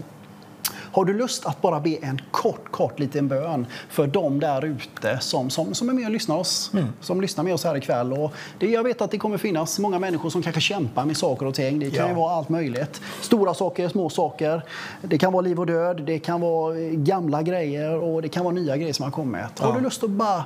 har 0.93 1.05
du 1.05 1.13
lust 1.13 1.45
att 1.45 1.61
bara 1.61 1.79
be 1.79 1.89
en 2.01 2.21
kort, 2.31 2.71
kort 2.71 2.99
liten 2.99 3.27
bön 3.27 3.65
för 3.89 4.07
dem 4.07 4.39
där 4.39 4.65
ute 4.65 5.17
som, 5.21 5.49
som, 5.49 5.73
som 5.73 5.89
är 5.89 5.93
med 5.93 6.05
och 6.05 6.11
lyssnar, 6.11 6.37
oss, 6.37 6.71
som 7.01 7.21
lyssnar 7.21 7.43
med 7.43 7.53
oss 7.53 7.63
här 7.63 7.77
ikväll? 7.77 8.13
Och 8.13 8.33
det, 8.59 8.67
jag 8.69 8.83
vet 8.83 9.01
att 9.01 9.11
det 9.11 9.17
kommer 9.17 9.37
finnas 9.37 9.79
många 9.79 9.99
människor 9.99 10.29
som 10.29 10.41
kanske 10.41 10.61
kämpar 10.61 11.05
med 11.05 11.17
saker 11.17 11.45
och 11.45 11.53
ting. 11.55 11.79
Det 11.79 11.91
kan 11.91 12.05
ju 12.05 12.11
Ja. 12.13 12.17
vara 12.19 12.33
allt 12.35 12.49
möjligt. 12.49 13.01
Stora 13.21 13.53
saker, 13.53 13.89
små 13.89 14.09
saker. 14.09 14.63
Det 15.01 15.17
kan 15.17 15.33
vara 15.33 15.41
liv 15.41 15.59
och 15.59 15.65
död, 15.65 16.01
det 16.05 16.19
kan 16.19 16.41
vara 16.41 16.79
eh, 16.79 16.89
gamla 16.91 17.41
grejer 17.41 17.99
och 17.99 18.21
det 18.21 18.29
kan 18.29 18.43
vara 18.43 18.53
nya 18.55 18.77
grejer 18.77 18.93
som 18.93 19.03
har 19.03 19.11
kommit. 19.11 19.59
Har 19.59 19.69
Ja. 19.69 19.75
du 19.75 19.81
lust 19.81 20.03
att 20.03 20.09
bara 20.09 20.43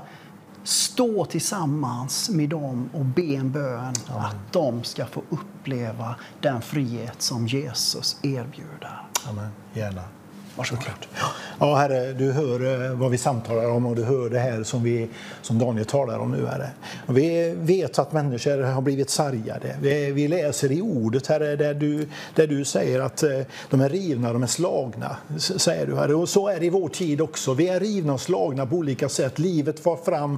stå 0.65 1.25
tillsammans 1.25 2.29
med 2.29 2.49
dem 2.49 2.89
och 2.93 3.05
be 3.05 3.21
en 3.21 3.51
bön 3.51 3.93
att 4.07 4.35
de 4.51 4.83
ska 4.83 5.05
få 5.05 5.21
uppleva 5.29 6.15
den 6.41 6.61
frihet 6.61 7.21
som 7.21 7.47
Jesus 7.47 8.17
erbjuder. 8.21 9.07
Amen. 9.29 9.49
Gärna. 9.73 10.01
Varsågod. 10.57 11.05
Ja, 11.59 11.75
Herre, 11.75 12.13
du 12.13 12.31
hör 12.31 12.85
eh, 12.85 12.91
vad 12.91 13.11
vi 13.11 13.17
samtalar 13.17 13.69
om 13.69 13.85
och 13.85 13.95
du 13.95 14.03
hör 14.03 14.29
det 14.29 14.39
här 14.39 14.63
som, 14.63 14.83
vi, 14.83 15.07
som 15.41 15.59
Daniel 15.59 15.85
talar 15.85 16.19
om 16.19 16.31
nu, 16.31 16.45
Herre. 16.45 16.69
Och 17.07 17.17
vi 17.17 17.53
vet 17.57 17.99
att 17.99 18.13
människor 18.13 18.61
har 18.61 18.81
blivit 18.81 19.09
sargade. 19.09 19.75
Vi, 19.81 20.11
vi 20.11 20.27
läser 20.27 20.71
i 20.71 20.81
ordet, 20.81 21.27
Herre, 21.27 21.55
där 21.55 21.73
du, 21.73 22.07
där 22.35 22.47
du 22.47 22.65
säger 22.65 22.99
att 22.99 23.23
eh, 23.23 23.29
de 23.69 23.81
är 23.81 23.89
rivna, 23.89 24.33
de 24.33 24.43
är 24.43 24.47
slagna, 24.47 25.17
säger 25.37 25.87
du, 25.87 25.95
Herre. 25.95 26.15
Och 26.15 26.29
så 26.29 26.47
är 26.47 26.59
det 26.59 26.65
i 26.65 26.69
vår 26.69 26.89
tid 26.89 27.21
också. 27.21 27.53
Vi 27.53 27.67
är 27.67 27.79
rivna 27.79 28.13
och 28.13 28.21
slagna 28.21 28.65
på 28.65 28.75
olika 28.75 29.09
sätt. 29.09 29.39
Livet 29.39 29.79
far 29.79 29.97
fram 30.05 30.37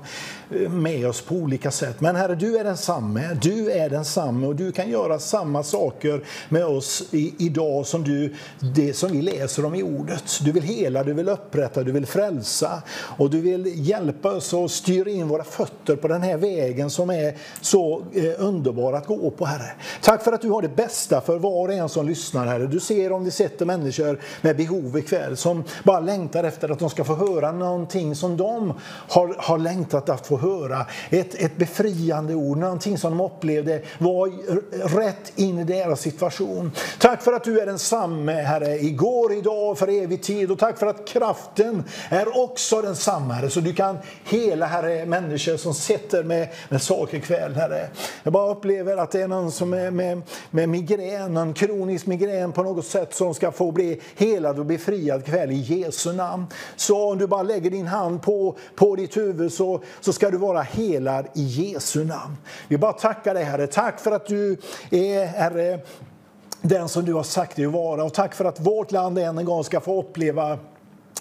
eh, 0.55 0.69
med 0.69 1.07
oss 1.07 1.21
på 1.21 1.35
olika 1.35 1.71
sätt. 1.71 2.01
Men 2.01 2.15
Herre, 2.15 2.35
du 2.35 2.57
är 2.57 2.63
densamme. 2.63 3.37
Du 3.41 3.71
är 3.71 3.89
densamme 3.89 4.47
och 4.47 4.55
du 4.55 4.71
kan 4.71 4.89
göra 4.89 5.19
samma 5.19 5.63
saker 5.63 6.23
med 6.49 6.65
oss 6.65 7.03
i, 7.11 7.33
idag 7.37 7.85
som 7.85 8.03
du, 8.03 8.35
det 8.75 8.93
som 8.93 9.11
vi 9.11 9.21
läser 9.21 9.65
om 9.65 9.75
i 9.75 9.83
ordet. 9.83 10.06
Du 10.41 10.51
vill 10.51 10.63
hela, 10.63 11.03
du 11.03 11.13
vill 11.13 11.29
upprätta, 11.29 11.83
du 11.83 11.91
vill 11.91 12.05
frälsa 12.05 12.81
och 13.17 13.29
du 13.29 13.41
vill 13.41 13.87
hjälpa 13.89 14.31
oss 14.31 14.53
och 14.53 14.71
styra 14.71 15.09
in 15.09 15.27
våra 15.27 15.43
fötter 15.43 15.95
på 15.95 16.07
den 16.07 16.21
här 16.21 16.37
vägen 16.37 16.89
som 16.89 17.09
är 17.09 17.35
så 17.61 18.01
eh, 18.13 18.23
underbar 18.37 18.93
att 18.93 19.05
gå 19.05 19.29
på, 19.29 19.45
Herre. 19.45 19.71
Tack 20.01 20.23
för 20.23 20.31
att 20.31 20.41
du 20.41 20.49
har 20.49 20.61
det 20.61 20.75
bästa 20.75 21.21
för 21.21 21.39
var 21.39 21.67
och 21.67 21.73
en 21.73 21.89
som 21.89 22.07
lyssnar, 22.07 22.45
Herre. 22.45 22.67
Du 22.67 22.79
ser 22.79 23.11
om 23.11 23.23
vi 23.23 23.31
sätter 23.31 23.65
människor 23.65 24.19
med 24.41 24.57
behov 24.57 24.97
ikväll 24.97 25.37
som 25.37 25.63
bara 25.83 25.99
längtar 25.99 26.43
efter 26.43 26.69
att 26.69 26.79
de 26.79 26.89
ska 26.89 27.03
få 27.03 27.15
höra 27.15 27.51
någonting 27.51 28.15
som 28.15 28.37
de 28.37 28.73
har, 29.09 29.35
har 29.37 29.57
längtat 29.57 30.09
att 30.09 30.27
få 30.27 30.37
höra. 30.37 30.85
Ett, 31.09 31.35
ett 31.35 31.57
befriande 31.57 32.35
ord, 32.35 32.57
någonting 32.57 32.97
som 32.97 33.17
de 33.17 33.25
upplevde 33.25 33.81
var 33.97 34.31
rätt 34.99 35.31
in 35.35 35.59
i 35.59 35.63
deras 35.63 36.01
situation. 36.01 36.71
Tack 36.99 37.21
för 37.21 37.33
att 37.33 37.43
du 37.43 37.59
är 37.59 37.65
densamme, 37.65 38.33
Herre, 38.33 38.79
igår, 38.79 39.33
idag 39.33 39.77
för 39.77 39.89
evig 40.03 40.23
tid. 40.23 40.51
Och 40.51 40.59
tack 40.59 40.77
för 40.77 40.87
att 40.87 41.07
kraften 41.07 41.83
är 42.09 42.43
också 42.43 42.81
densamma, 42.81 43.33
Herre. 43.33 43.49
Så 43.49 43.59
du 43.59 43.73
kan 43.73 43.97
hela, 44.23 44.65
Herre, 44.65 45.05
människor 45.05 45.57
som 45.57 45.73
sitter 45.73 46.23
med, 46.23 46.47
med 46.69 46.81
saker 46.81 47.17
ikväll, 47.17 47.55
Herre. 47.55 47.89
Jag 48.23 48.33
bara 48.33 48.51
upplever 48.51 48.97
att 48.97 49.11
det 49.11 49.21
är 49.21 49.27
någon 49.27 49.51
som 49.51 49.73
är 49.73 49.91
med, 49.91 50.21
med 50.51 50.69
migrän, 50.69 51.37
en 51.37 51.53
kronisk 51.53 52.05
migrän 52.05 52.51
på 52.51 52.63
något 52.63 52.85
sätt 52.85 53.15
som 53.15 53.33
ska 53.33 53.51
få 53.51 53.71
bli 53.71 54.01
helad 54.15 54.59
och 54.59 54.65
befriad 54.65 55.21
ikväll 55.21 55.51
i 55.51 55.55
Jesu 55.55 56.13
namn. 56.13 56.45
Så 56.75 57.11
om 57.11 57.17
du 57.17 57.27
bara 57.27 57.43
lägger 57.43 57.71
din 57.71 57.87
hand 57.87 58.21
på, 58.21 58.57
på 58.75 58.95
ditt 58.95 59.17
huvud 59.17 59.53
så, 59.53 59.81
så 60.01 60.13
ska 60.13 60.29
du 60.31 60.37
vara 60.37 60.61
helad 60.61 61.27
i 61.33 61.43
Jesu 61.43 62.05
namn. 62.05 62.37
Vi 62.67 62.77
bara 62.77 62.93
tackar 62.93 63.33
dig, 63.33 63.43
Herre. 63.43 63.67
Tack 63.67 63.99
för 63.99 64.11
att 64.11 64.27
du 64.27 64.57
är, 64.91 65.25
Herre, 65.25 65.79
den 66.61 66.89
som 66.89 67.05
du 67.05 67.13
har 67.13 67.23
sagt 67.23 67.55
dig 67.55 67.65
att 67.65 67.71
vara. 67.71 68.03
Och 68.03 68.13
tack 68.13 68.35
för 68.35 68.45
att 68.45 68.59
vårt 68.59 68.91
land 68.91 69.19
än 69.19 69.37
en 69.37 69.45
gång 69.45 69.63
ska 69.63 69.79
få 69.79 69.99
uppleva 69.99 70.59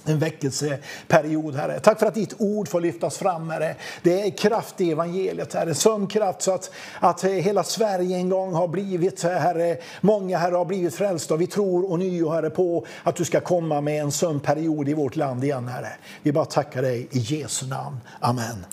en 0.09 0.19
väckelseperiod, 0.19 1.55
Herre. 1.55 1.81
Tack 1.81 1.99
för 1.99 2.07
att 2.07 2.15
ditt 2.15 2.35
ord 2.39 2.69
får 2.69 2.81
lyftas 2.81 3.19
fram, 3.19 3.51
Herre. 3.51 3.77
Det 4.03 4.23
är 4.23 4.31
kraft 4.31 4.81
i 4.81 4.91
evangeliet, 4.91 5.55
Herre. 5.55 5.75
Sån 5.75 6.07
kraft 6.07 6.43
så 6.43 6.53
att, 6.53 6.71
att 7.01 7.25
eh, 7.25 7.31
hela 7.31 7.65
Sverige 7.65 8.17
en 8.17 8.29
gång 8.29 8.55
har 8.55 8.69
blivit, 8.69 9.25
eh, 9.25 9.31
Herre, 9.31 9.77
många, 10.01 10.39
Herre, 10.39 10.55
har 10.55 10.65
blivit 10.65 10.95
frälsta. 10.95 11.37
Vi 11.37 11.47
tror 11.47 11.91
och 11.91 11.99
nio, 11.99 12.31
Herre, 12.31 12.51
på 12.51 12.87
att 13.03 13.17
du 13.17 13.25
ska 13.25 13.41
komma 13.41 13.81
med 13.81 14.03
en 14.03 14.13
sån 14.13 14.41
period 14.41 14.89
i 14.89 14.95
vårt 14.95 15.17
land 15.17 15.45
igen, 15.45 15.69
Herre. 15.69 15.93
Vi 16.23 16.33
bara 16.33 16.45
tackar 16.45 16.83
dig 16.83 17.09
i 17.11 17.19
Jesu 17.19 17.67
namn. 17.67 18.01
Amen. 18.21 18.67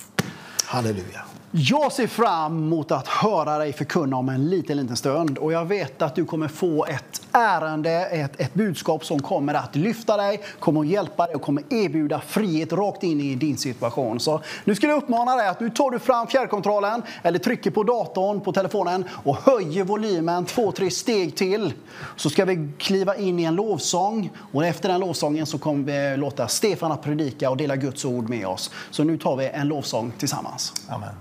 Halleluja. 0.65 1.22
Jag 1.55 1.91
ser 1.91 2.07
fram 2.07 2.57
emot 2.57 2.91
att 2.91 3.07
höra 3.07 3.57
dig 3.57 3.73
förkunna 3.73 4.17
om 4.17 4.30
en 4.30 4.49
liten, 4.49 4.77
liten 4.77 4.95
stund. 4.95 5.38
Och 5.38 5.53
jag 5.53 5.65
vet 5.65 6.01
att 6.01 6.15
du 6.15 6.25
kommer 6.25 6.47
få 6.47 6.85
ett 6.85 7.21
ärende, 7.31 7.91
ett, 7.91 8.41
ett 8.41 8.53
budskap 8.53 9.05
som 9.05 9.21
kommer 9.21 9.53
att 9.53 9.75
lyfta 9.75 10.17
dig, 10.17 10.41
kommer 10.59 10.81
att 10.81 10.88
hjälpa 10.88 11.25
dig 11.25 11.35
och 11.35 11.41
kommer 11.41 11.63
erbjuda 11.69 12.21
frihet 12.21 12.73
rakt 12.73 13.03
in 13.03 13.21
i 13.21 13.35
din 13.35 13.57
situation. 13.57 14.19
Så 14.19 14.41
nu 14.63 14.75
skulle 14.75 14.91
jag 14.91 15.03
uppmana 15.03 15.35
dig 15.35 15.47
att 15.47 15.59
nu 15.59 15.69
tar 15.69 15.91
du 15.91 15.99
fram 15.99 16.27
fjärrkontrollen 16.27 17.01
eller 17.23 17.39
trycker 17.39 17.71
på 17.71 17.84
datorn, 17.84 18.41
på 18.41 18.53
telefonen 18.53 19.05
och 19.23 19.38
höjer 19.38 19.84
volymen 19.84 20.45
två, 20.45 20.71
tre 20.71 20.91
steg 20.91 21.35
till. 21.35 21.73
Så 22.15 22.30
ska 22.30 22.45
vi 22.45 22.69
kliva 22.77 23.15
in 23.15 23.39
i 23.39 23.43
en 23.43 23.55
lovsång 23.55 24.30
och 24.51 24.65
efter 24.65 24.89
den 24.89 24.99
lovsången 24.99 25.45
så 25.45 25.57
kommer 25.57 26.11
vi 26.11 26.17
låta 26.17 26.47
Stefan 26.47 26.91
att 26.91 27.03
predika 27.03 27.49
och 27.49 27.57
dela 27.57 27.75
Guds 27.75 28.05
ord 28.05 28.30
med 28.30 28.47
oss. 28.47 28.71
Så 28.91 29.03
nu 29.03 29.17
tar 29.17 29.35
vi 29.35 29.47
en 29.47 29.67
lovsång 29.67 30.11
tillsammans. 30.17 30.73
Amen. 30.89 31.13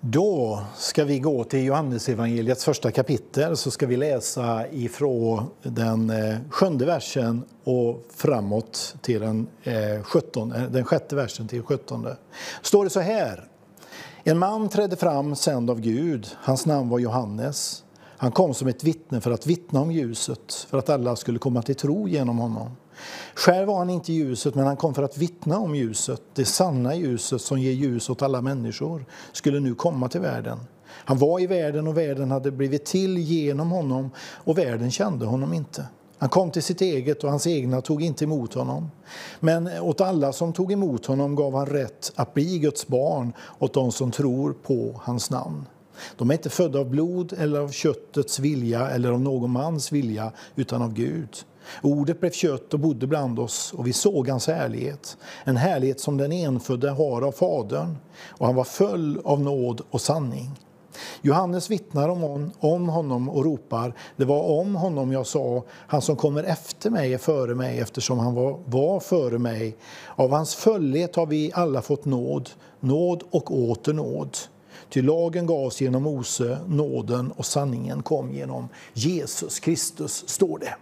Då 0.00 0.60
ska 0.76 1.04
vi 1.04 1.18
gå 1.18 1.44
till 1.44 1.64
Johannesevangeliets 1.64 2.64
första 2.64 2.90
kapitel 2.90 3.56
så 3.56 3.70
ska 3.70 3.86
vi 3.86 3.96
läsa 3.96 4.68
ifrån 4.68 5.50
den 5.62 6.10
eh, 6.10 6.36
sjunde 6.50 6.86
versen 6.86 7.44
och 7.64 8.04
framåt 8.14 8.96
till 9.02 9.20
den, 9.20 9.46
eh, 9.62 10.02
17, 10.02 10.52
eh, 10.52 10.62
den 10.62 10.84
sjätte 10.84 11.16
versen 11.16 11.48
till 11.48 11.62
sjuttonde. 11.62 12.16
Står 12.62 12.84
det 12.84 12.90
så 12.90 13.00
här. 13.00 13.44
En 14.24 14.38
man 14.38 14.68
trädde 14.68 14.96
fram 14.96 15.36
sänd 15.36 15.70
av 15.70 15.80
Gud. 15.80 16.26
Hans 16.34 16.66
namn 16.66 16.88
var 16.88 16.98
Johannes. 16.98 17.84
Han 18.16 18.32
kom 18.32 18.54
som 18.54 18.68
ett 18.68 18.84
vittne 18.84 19.20
för 19.20 19.30
att 19.30 19.46
vittna 19.46 19.80
om 19.80 19.92
ljuset, 19.92 20.66
för 20.70 20.78
att 20.78 20.88
alla 20.88 21.16
skulle 21.16 21.38
komma 21.38 21.62
till 21.62 21.76
tro 21.76 22.08
genom 22.08 22.38
honom. 22.38 22.70
Själv 23.34 23.66
var 23.68 23.78
han 23.78 23.90
inte 23.90 24.12
ljuset, 24.12 24.54
men 24.54 24.66
han 24.66 24.76
kom 24.76 24.94
för 24.94 25.02
att 25.02 25.18
vittna 25.18 25.58
om 25.58 25.74
ljuset. 25.74 26.22
Det 26.34 26.44
sanna 26.44 26.94
ljuset 26.94 27.40
som 27.40 27.58
ger 27.58 27.72
ljus 27.72 28.10
åt 28.10 28.22
alla 28.22 28.40
människor 28.40 29.04
skulle 29.32 29.60
nu 29.60 29.74
komma 29.74 30.08
till 30.08 30.20
världen. 30.20 30.58
Han 30.88 31.18
var 31.18 31.40
i 31.40 31.46
världen 31.46 31.86
och 31.86 31.96
världen 31.96 32.30
hade 32.30 32.50
blivit 32.50 32.84
till 32.84 33.18
genom 33.18 33.70
honom 33.70 34.10
och 34.18 34.58
världen 34.58 34.90
kände 34.90 35.26
honom 35.26 35.52
inte. 35.54 35.86
Han 36.18 36.28
kom 36.28 36.50
till 36.50 36.62
sitt 36.62 36.80
eget 36.80 37.24
och 37.24 37.30
hans 37.30 37.46
egna 37.46 37.80
tog 37.80 38.02
inte 38.02 38.24
emot 38.24 38.54
honom. 38.54 38.90
Men 39.40 39.66
åt 39.80 40.00
alla 40.00 40.32
som 40.32 40.52
tog 40.52 40.72
emot 40.72 41.06
honom 41.06 41.34
gav 41.34 41.54
han 41.54 41.66
rätt 41.66 42.12
att 42.14 42.34
bli 42.34 42.58
Guds 42.58 42.86
barn 42.86 43.32
åt 43.58 43.74
de 43.74 43.92
som 43.92 44.10
tror 44.10 44.52
på 44.52 45.00
hans 45.04 45.30
namn. 45.30 45.66
De 46.16 46.30
är 46.30 46.34
inte 46.34 46.50
födda 46.50 46.78
av 46.78 46.90
blod 46.90 47.32
eller 47.38 47.60
av 47.60 47.68
köttets 47.68 48.38
vilja 48.38 48.90
eller 48.90 49.10
av 49.10 49.20
någon 49.20 49.50
mans 49.50 49.92
vilja, 49.92 50.32
utan 50.56 50.82
av 50.82 50.92
Gud. 50.92 51.36
Ordet 51.82 52.20
blev 52.20 52.30
kött 52.30 52.74
och 52.74 52.80
bodde 52.80 53.06
bland 53.06 53.38
oss 53.38 53.72
och 53.76 53.86
vi 53.86 53.92
såg 53.92 54.28
hans 54.28 54.46
härlighet, 54.46 55.16
en 55.44 55.56
härlighet 55.56 56.00
som 56.00 56.16
den 56.16 56.32
enfödde 56.32 56.90
har 56.90 57.22
av 57.22 57.32
Fadern, 57.32 57.96
och 58.28 58.46
han 58.46 58.54
var 58.54 58.64
full 58.64 59.20
av 59.24 59.40
nåd 59.40 59.80
och 59.90 60.00
sanning. 60.00 60.50
Johannes 61.22 61.70
vittnar 61.70 62.08
om, 62.08 62.50
om 62.60 62.88
honom 62.88 63.28
och 63.28 63.44
ropar, 63.44 63.94
det 64.16 64.24
var 64.24 64.42
om 64.42 64.74
honom 64.74 65.12
jag 65.12 65.26
sa, 65.26 65.64
han 65.70 66.02
som 66.02 66.16
kommer 66.16 66.44
efter 66.44 66.90
mig 66.90 67.14
är 67.14 67.18
före 67.18 67.54
mig 67.54 67.78
eftersom 67.78 68.18
han 68.18 68.34
var, 68.34 68.58
var 68.64 69.00
före 69.00 69.38
mig. 69.38 69.76
Av 70.16 70.30
hans 70.30 70.54
fullhet 70.54 71.16
har 71.16 71.26
vi 71.26 71.52
alla 71.54 71.82
fått 71.82 72.04
nåd, 72.04 72.50
nåd 72.80 73.22
och 73.30 73.58
åter 73.58 73.92
nåd. 73.92 74.36
Ty 74.90 75.02
lagen 75.02 75.46
gavs 75.46 75.80
genom 75.80 76.02
Mose, 76.02 76.58
nåden 76.66 77.32
och 77.32 77.46
sanningen 77.46 78.02
kom 78.02 78.32
genom 78.32 78.68
Jesus 78.92 79.60
Kristus, 79.60 80.28
står 80.28 80.58
det. 80.58 80.74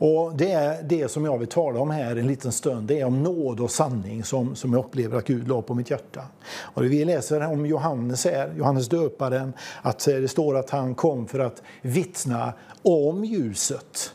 Och 0.00 0.36
Det 0.36 0.52
är 0.52 0.82
det 0.82 1.08
som 1.08 1.24
jag 1.24 1.38
vill 1.38 1.48
tala 1.48 1.80
om 1.80 1.90
här 1.90 2.16
en 2.16 2.26
liten 2.26 2.52
stund. 2.52 2.88
Det 2.88 3.00
är 3.00 3.04
om 3.04 3.22
nåd 3.22 3.60
och 3.60 3.70
sanning 3.70 4.24
som, 4.24 4.56
som 4.56 4.72
jag 4.72 4.84
upplever 4.84 5.18
att 5.18 5.26
Gud 5.26 5.48
la 5.48 5.62
på 5.62 5.74
mitt 5.74 5.90
hjärta. 5.90 6.22
Och 6.58 6.84
vi 6.84 7.04
läser 7.04 7.52
om 7.52 7.66
Johannes 7.66 8.24
här, 8.24 8.54
Johannes 8.56 8.88
döparen, 8.88 9.52
att 9.82 10.04
det 10.04 10.28
står 10.28 10.56
att 10.56 10.70
han 10.70 10.94
kom 10.94 11.26
för 11.26 11.38
att 11.38 11.62
vittna 11.82 12.52
om 12.82 13.24
ljuset. 13.24 14.12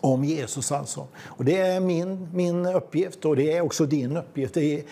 Om 0.00 0.24
Jesus 0.24 0.72
alltså. 0.72 1.06
Och 1.24 1.44
det 1.44 1.58
är 1.58 1.80
min, 1.80 2.28
min 2.32 2.66
uppgift 2.66 3.24
och 3.24 3.36
det 3.36 3.56
är 3.56 3.60
också 3.60 3.86
din 3.86 4.16
uppgift. 4.16 4.54
Det 4.54 4.78
är, 4.78 4.82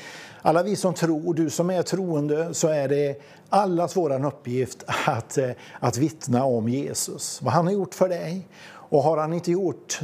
alla 0.43 0.63
vi 0.63 0.77
som 0.77 0.95
tror, 0.95 1.35
du 1.35 1.51
som 1.51 1.71
är 1.71 1.83
troende, 1.83 2.55
så 2.55 2.69
är 2.69 2.89
det 2.89 3.23
allas 3.49 3.97
vår 3.97 4.27
uppgift 4.27 4.85
att, 5.07 5.39
eh, 5.39 5.51
att 5.81 5.97
vittna 5.97 6.45
om 6.45 6.69
Jesus. 6.69 7.43
Vad 7.43 7.53
han 7.53 7.67
har 7.67 7.73
gjort 7.73 7.95
för 7.95 8.09
dig 8.09 8.47
och 8.89 9.03
har 9.03 9.17
han 9.17 9.33
inte 9.33 9.53
gjort 9.53 10.01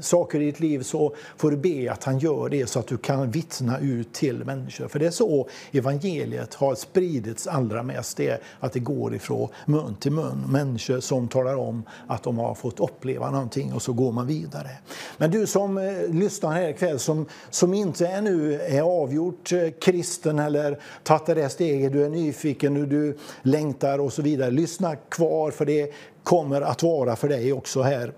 saker 0.00 0.40
i 0.40 0.44
ditt 0.44 0.60
liv 0.60 0.82
så 0.82 1.14
får 1.36 1.50
du 1.50 1.56
be 1.56 1.92
att 1.92 2.04
han 2.04 2.18
gör 2.18 2.48
det 2.48 2.66
så 2.66 2.78
att 2.78 2.86
du 2.86 2.96
kan 2.96 3.30
vittna 3.30 3.78
ut 3.78 4.12
till 4.12 4.44
människor. 4.44 4.88
För 4.88 4.98
det 4.98 5.06
är 5.06 5.10
så 5.10 5.48
evangeliet 5.72 6.54
har 6.54 6.74
spridits 6.74 7.46
allra 7.46 7.82
mest, 7.82 8.16
det 8.16 8.42
att 8.60 8.72
det 8.72 8.80
går 8.80 9.14
ifrån 9.14 9.48
mun 9.66 9.96
till 10.00 10.12
mun. 10.12 10.44
Människor 10.48 11.00
som 11.00 11.28
talar 11.28 11.56
om 11.56 11.82
att 12.06 12.22
de 12.22 12.38
har 12.38 12.54
fått 12.54 12.80
uppleva 12.80 13.30
någonting 13.30 13.72
och 13.72 13.82
så 13.82 13.92
går 13.92 14.12
man 14.12 14.26
vidare. 14.26 14.70
Men 15.18 15.30
du 15.30 15.46
som 15.46 15.78
eh, 15.78 16.08
lyssnar 16.08 16.52
här 16.52 16.68
ikväll 16.68 16.98
som, 16.98 17.26
som 17.50 17.74
inte 17.74 18.08
ännu 18.08 18.60
är 18.60 18.82
avgjort 18.82 19.52
eh, 19.52 19.70
kristen 19.80 20.38
eller 20.38 20.78
tagit 21.02 21.26
det 21.26 21.48
steget, 21.48 21.92
du 21.92 22.04
är 22.04 22.08
nyfiken, 22.08 22.82
och 22.82 22.88
du 22.88 23.16
längtar 23.42 23.98
och 23.98 24.12
så 24.12 24.22
vidare. 24.22 24.50
Lyssna 24.50 24.96
kvar 24.96 25.50
för 25.50 25.64
det 25.64 25.92
kommer 26.26 26.60
att 26.60 26.82
vara 26.82 27.16
för 27.16 27.28
dig 27.28 27.52
också 27.52 27.82
här 27.82 28.12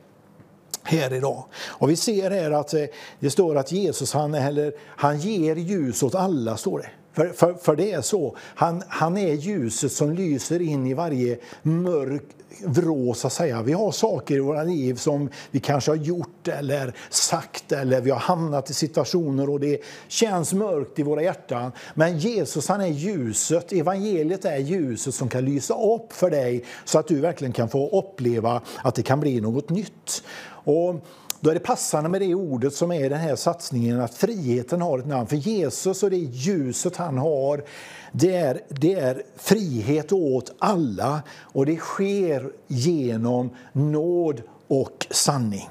här 0.82 1.12
idag. 1.14 1.44
Och 1.66 1.90
vi 1.90 1.97
ser 1.97 2.30
här 2.30 2.51
att 2.51 2.74
eh, 2.74 2.85
det 3.20 3.30
står 3.30 3.56
att 3.56 3.72
Jesus 3.72 4.12
han, 4.12 4.35
eller, 4.35 4.72
han 4.80 5.18
ger 5.18 5.56
ljus 5.56 6.02
åt 6.02 6.14
alla. 6.14 6.56
står 6.56 6.78
det. 6.78 6.90
För, 7.19 7.28
för, 7.28 7.55
för 7.55 7.77
det 7.77 7.93
är 7.93 8.01
så. 8.01 8.36
Han, 8.40 8.82
han 8.89 9.16
är 9.19 9.32
ljuset 9.32 9.93
som 9.93 10.12
lyser 10.12 10.62
in 10.62 10.86
i 10.86 10.95
varje 10.95 11.39
mörk 11.62 12.23
vrå, 12.65 13.15
så 13.15 13.27
att 13.27 13.32
säga. 13.32 13.62
Vi 13.62 13.73
har 13.73 13.93
saker 13.93 14.36
i 14.36 14.40
våra 14.40 14.62
liv 14.62 14.95
som 14.95 15.28
vi 15.51 15.61
kanske 15.61 15.90
har 15.90 15.97
gjort 15.97 16.49
eller 16.49 16.95
sagt 17.11 17.73
eller 17.73 18.01
vi 18.01 18.11
har 18.11 18.19
hamnat 18.19 18.70
i 18.70 18.74
situationer 18.74 19.51
och 19.51 19.61
det 19.61 19.81
känns 20.09 20.53
mörkt 20.53 20.99
i 20.99 21.03
våra 21.03 21.23
hjärtan. 21.23 21.73
Men 21.95 22.19
Jesus 22.19 22.69
han 22.69 22.81
är 22.81 22.86
ljuset, 22.86 23.73
evangeliet 23.73 24.45
är 24.45 24.59
ljuset 24.59 25.15
som 25.15 25.28
kan 25.28 25.45
lysa 25.45 25.74
upp 25.74 26.12
för 26.12 26.31
dig 26.31 26.65
så 26.85 26.99
att 26.99 27.09
du 27.09 27.20
verkligen 27.20 27.53
kan 27.53 27.69
få 27.69 27.99
uppleva 27.99 28.62
att 28.82 28.95
det 28.95 29.03
kan 29.03 29.20
bli 29.20 29.40
något 29.40 29.70
nytt. 29.70 30.23
Och 30.49 30.95
då 31.40 31.51
är 31.51 31.55
det 31.55 31.60
passande 31.60 32.09
med 32.09 32.20
det 32.20 32.35
ordet 32.35 32.74
som 32.74 32.93
är 32.93 33.10
den 33.10 33.19
här 33.19 33.36
satsningen, 33.36 34.01
att 34.01 34.15
friheten 34.15 34.81
har 34.81 34.98
ett 34.98 35.06
namn. 35.06 35.27
För 35.27 35.36
Jesus 35.36 36.02
och 36.02 36.10
det 36.10 36.16
ljuset 36.16 36.97
han 36.97 37.19
har, 37.19 37.65
det 38.12 38.36
är, 38.36 38.60
det 38.69 38.94
är 38.94 39.23
frihet 39.36 40.12
åt 40.12 40.52
alla 40.59 41.23
och 41.40 41.66
det 41.66 41.77
sker 41.77 42.52
genom 42.66 43.51
nåd 43.73 44.43
och 44.69 45.06
sanning. 45.10 45.69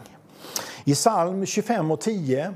I 0.85 0.93
psalm 0.93 1.45
25 1.45 1.91
och 1.91 2.01
10 2.01 2.53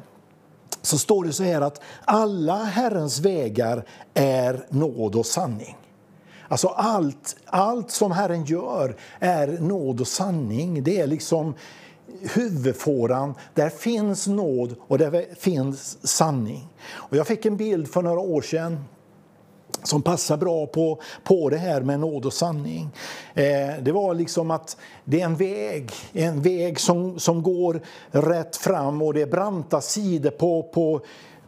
så 0.82 0.98
står 0.98 1.26
det 1.26 1.34
så 1.34 1.44
här 1.44 1.62
att 1.62 1.82
alla 2.06 2.64
Herrens 2.64 3.20
vägar 3.20 3.86
är 4.14 4.66
nåd 4.70 5.16
och 5.16 5.26
sanning. 5.26 5.78
Alltså 6.48 6.68
allt, 6.68 7.36
allt 7.46 7.92
som 7.92 8.12
Herren 8.12 8.46
gör 8.46 8.96
är 9.20 9.48
nåd 9.48 10.02
och 10.02 10.08
sanning. 10.08 10.84
Det 10.84 11.00
är 11.00 11.08
liksom 11.08 11.54
huvudfåran, 12.34 13.34
där 13.54 13.70
finns 13.70 14.28
nåd 14.28 14.76
och 14.88 14.98
där 14.98 15.36
finns 15.40 16.08
sanning. 16.08 16.68
Och 16.92 17.18
jag 17.18 17.28
fick 17.28 17.46
en 17.46 17.58
bild 17.58 17.88
för 17.88 18.02
några 18.02 18.20
år 18.20 18.42
sedan 18.42 18.86
som 19.84 20.02
passar 20.02 20.38
bra 20.38 20.68
på, 20.68 21.02
på 21.24 21.50
det 21.50 21.58
här 21.58 21.82
med 21.82 22.00
nåd 22.00 22.26
och 22.26 22.34
sanning. 22.34 22.90
Eh, 23.34 23.82
det 23.82 23.92
var 23.92 24.14
liksom 24.14 24.52
att 24.52 24.78
det 25.06 25.22
är 25.22 25.26
en 25.26 25.36
väg, 25.36 25.92
en 26.14 26.42
väg 26.42 26.80
som, 26.80 27.20
som 27.20 27.44
går 27.44 27.82
rätt 28.12 28.56
fram 28.56 29.02
och 29.02 29.14
det 29.14 29.22
är 29.22 29.26
branta 29.26 29.82
sidor 29.82 30.30
på, 30.30 30.64
på 30.64 31.02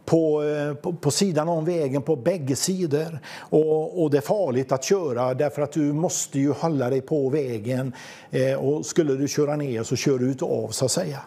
på, 0.04 0.42
eh, 0.42 0.74
på, 0.74 0.92
på, 0.92 1.10
sidan 1.10 1.48
om 1.48 1.64
vägen 1.64 2.02
på 2.02 2.16
bägge 2.16 2.56
sidor. 2.56 3.18
Och, 3.38 4.02
och, 4.02 4.10
det 4.10 4.16
är 4.16 4.22
farligt 4.22 4.72
att 4.72 4.84
köra 4.84 5.34
därför 5.34 5.62
att 5.62 5.72
du 5.72 5.92
måste 5.92 6.38
ju 6.38 6.52
hålla 6.52 6.90
dig 6.90 7.00
på 7.00 7.28
vägen. 7.28 7.92
Eh, 8.30 8.54
och 8.54 8.86
skulle 8.86 9.14
du 9.14 9.28
köra 9.28 9.56
ner 9.56 9.82
så 9.82 9.96
kör 9.96 10.18
du 10.18 10.30
ut 10.30 10.42
av 10.42 10.68
så 10.68 10.84
att 10.84 10.90
säga. 10.90 11.20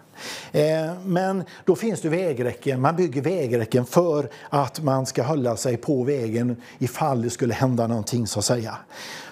Eh, 0.52 0.94
men 1.06 1.44
då 1.66 1.76
finns 1.76 2.02
det 2.02 2.10
vägräcken. 2.10 2.82
Man 2.82 2.96
bygger 2.96 3.22
vägräcken 3.22 3.86
för 3.86 4.30
att 4.50 4.84
man 4.84 5.06
ska 5.06 5.24
hålla 5.24 5.58
sig 5.58 5.78
på 5.78 6.04
vägen 6.04 6.62
ifall 6.80 7.22
det 7.22 7.30
skulle 7.30 7.54
hända 7.54 7.88
någonting 7.88 8.28
så 8.28 8.40
att 8.40 8.46
säga. 8.46 8.78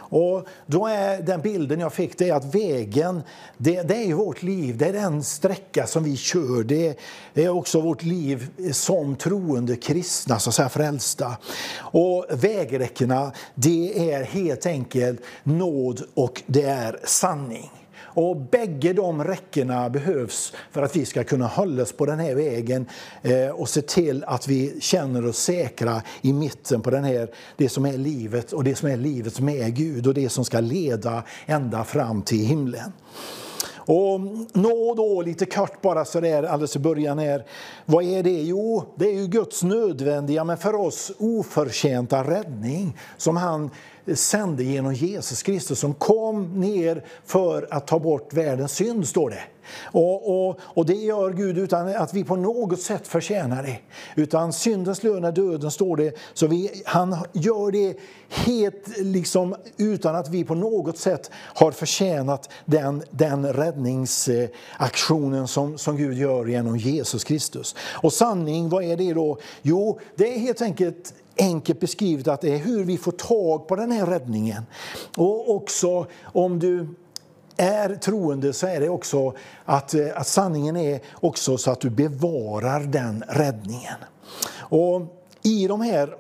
Och 0.10 0.48
då 0.65 0.88
är 0.88 1.22
den 1.22 1.41
bilden 1.41 1.80
jag 1.80 1.94
fick 1.94 2.18
det 2.18 2.30
är 2.30 2.34
att 2.34 2.56
vägen, 2.56 3.23
det, 3.57 3.82
det 3.82 3.95
är 3.95 4.14
vårt 4.14 4.44
liv. 4.44 4.77
Det 4.77 4.86
är 4.86 4.94
den 4.94 5.23
sträcka 5.23 5.88
som 5.88 6.03
vi 6.03 6.18
kör. 6.18 6.64
Det, 6.64 6.99
är 7.34 7.49
också 7.49 7.82
vårt 7.82 8.03
liv 8.03 8.48
som 8.72 9.15
troende 9.15 9.76
kristna, 9.76 10.40
så 10.40 10.49
att 10.49 10.56
säga 10.56 10.69
frälsta. 10.69 11.38
Och 11.80 12.26
vägräckena, 12.30 13.32
det 13.56 14.11
är 14.14 14.23
helt 14.23 14.65
enkelt 14.65 15.22
nåd 15.44 16.02
och 16.14 16.44
det 16.45 16.64
är 16.64 16.99
sanning. 17.03 17.72
Och 18.15 18.37
bägge 18.37 18.93
de 18.93 19.23
räckena 19.23 19.89
behövs 19.89 20.53
för 20.71 20.81
att 20.81 20.95
vi 20.95 21.05
ska 21.05 21.23
kunna 21.23 21.47
hålla 21.47 21.83
oss 21.83 21.91
på 21.91 22.05
den 22.05 22.19
här 22.19 22.35
vägen 22.35 22.85
eh, 23.21 23.49
och 23.49 23.69
se 23.69 23.81
till 23.81 24.23
att 24.23 24.47
vi 24.47 24.81
känner 24.81 25.25
oss 25.25 25.37
säkra 25.37 26.01
i 26.21 26.33
mitten 26.33 26.81
på 26.81 26.89
den 26.89 27.03
här, 27.03 27.29
det 27.57 27.69
som 27.69 27.85
är 27.85 27.97
livet 27.97 28.53
och 28.53 28.63
det 28.63 28.75
som 28.75 28.89
är 28.89 28.97
livet 28.97 29.39
med 29.39 29.75
Gud 29.75 30.07
och 30.07 30.13
det 30.13 30.29
som 30.29 30.45
ska 30.45 30.59
leda 30.59 31.23
ända 31.45 31.83
fram 31.83 32.21
till 32.21 32.45
himlen. 32.45 32.91
Och 33.86 34.20
nå 34.53 34.94
då, 34.98 35.22
lite 35.22 35.45
kort 35.45 35.82
bara 35.82 36.06
så 36.06 36.20
där 36.20 36.44
alldeles 36.44 36.76
i 36.76 36.80
början 36.80 37.20
här. 37.20 37.45
Vad 37.86 38.03
är 38.03 38.24
det? 38.24 38.41
Jo, 38.41 38.84
det 38.95 39.06
är 39.06 39.14
ju 39.14 39.28
Guds 39.28 39.64
nödvändiga 39.64 40.44
men 40.44 40.57
för 40.57 40.76
oss 40.76 41.12
oförtjänta 41.20 42.24
räddning 42.24 42.98
som 43.18 43.38
han 43.38 43.70
sände 44.14 44.64
genom 44.64 44.94
Jesus 44.94 45.44
Kristus 45.44 45.80
som 45.80 45.94
kom 45.94 46.60
ner 46.60 47.03
för 47.26 47.68
att 47.72 47.88
ta 47.88 47.99
bort 47.99 48.34
världens 48.34 48.72
synd, 48.72 49.07
står 49.07 49.30
det. 49.30 49.44
Och, 49.83 50.47
och, 50.47 50.59
och, 50.61 50.85
det 50.85 50.93
gör 50.93 51.33
Gud 51.33 51.57
utan 51.57 51.95
att 51.95 52.13
vi 52.13 52.23
på 52.23 52.35
något 52.35 52.81
sätt 52.81 53.07
förtjänar 53.07 53.63
det. 53.63 53.77
Utan 54.15 54.53
syndens 54.53 55.03
lön 55.03 55.23
är 55.23 55.31
döden, 55.31 55.71
står 55.71 55.97
det. 55.97 56.15
Så 56.33 56.47
vi, 56.47 56.83
han 56.85 57.17
gör 57.33 57.71
det 57.71 57.97
helt 58.29 58.97
liksom 58.97 59.55
utan 59.77 60.15
att 60.15 60.29
vi 60.29 60.43
på 60.43 60.55
något 60.55 60.97
sätt 60.97 61.31
har 61.33 61.71
förtjänat 61.71 62.49
den, 62.65 63.03
den 63.11 63.53
räddningsaktionen 63.53 65.47
som, 65.47 65.77
som 65.77 65.97
Gud 65.97 66.17
gör 66.17 66.45
genom 66.45 66.77
Jesus 66.77 67.23
Kristus. 67.23 67.75
Och 67.79 68.13
sanning, 68.13 68.69
vad 68.69 68.83
är 68.83 68.97
det 68.97 69.13
då? 69.13 69.37
Jo, 69.61 69.99
det 70.15 70.35
är 70.35 70.39
helt 70.39 70.61
enkelt 70.61 71.13
enkelt 71.37 71.79
beskrivet 71.79 72.27
att 72.27 72.41
det 72.41 72.53
är 72.53 72.57
hur 72.57 72.83
vi 72.83 72.97
får 72.97 73.11
tag 73.11 73.67
på 73.67 73.75
den 73.75 73.91
här 73.91 74.05
räddningen. 74.05 74.63
Och 75.17 75.55
också 75.55 76.07
om 76.23 76.59
du 76.59 76.87
är 77.57 77.95
troende 77.95 78.53
så 78.53 78.68
är 78.68 78.80
det 78.80 78.90
också 78.90 79.34
att, 79.65 79.94
eh, 79.94 80.07
att 80.15 80.27
sanningen 80.27 80.77
är 80.77 80.99
också 81.14 81.57
så 81.57 81.72
att 81.72 81.82
du 81.82 81.90
bevarar 81.90 82.80
den 82.80 83.23
räddningen. 83.27 83.95
Och 84.57 85.02
i 85.44 85.68
de 85.68 85.82
här 85.82 86.15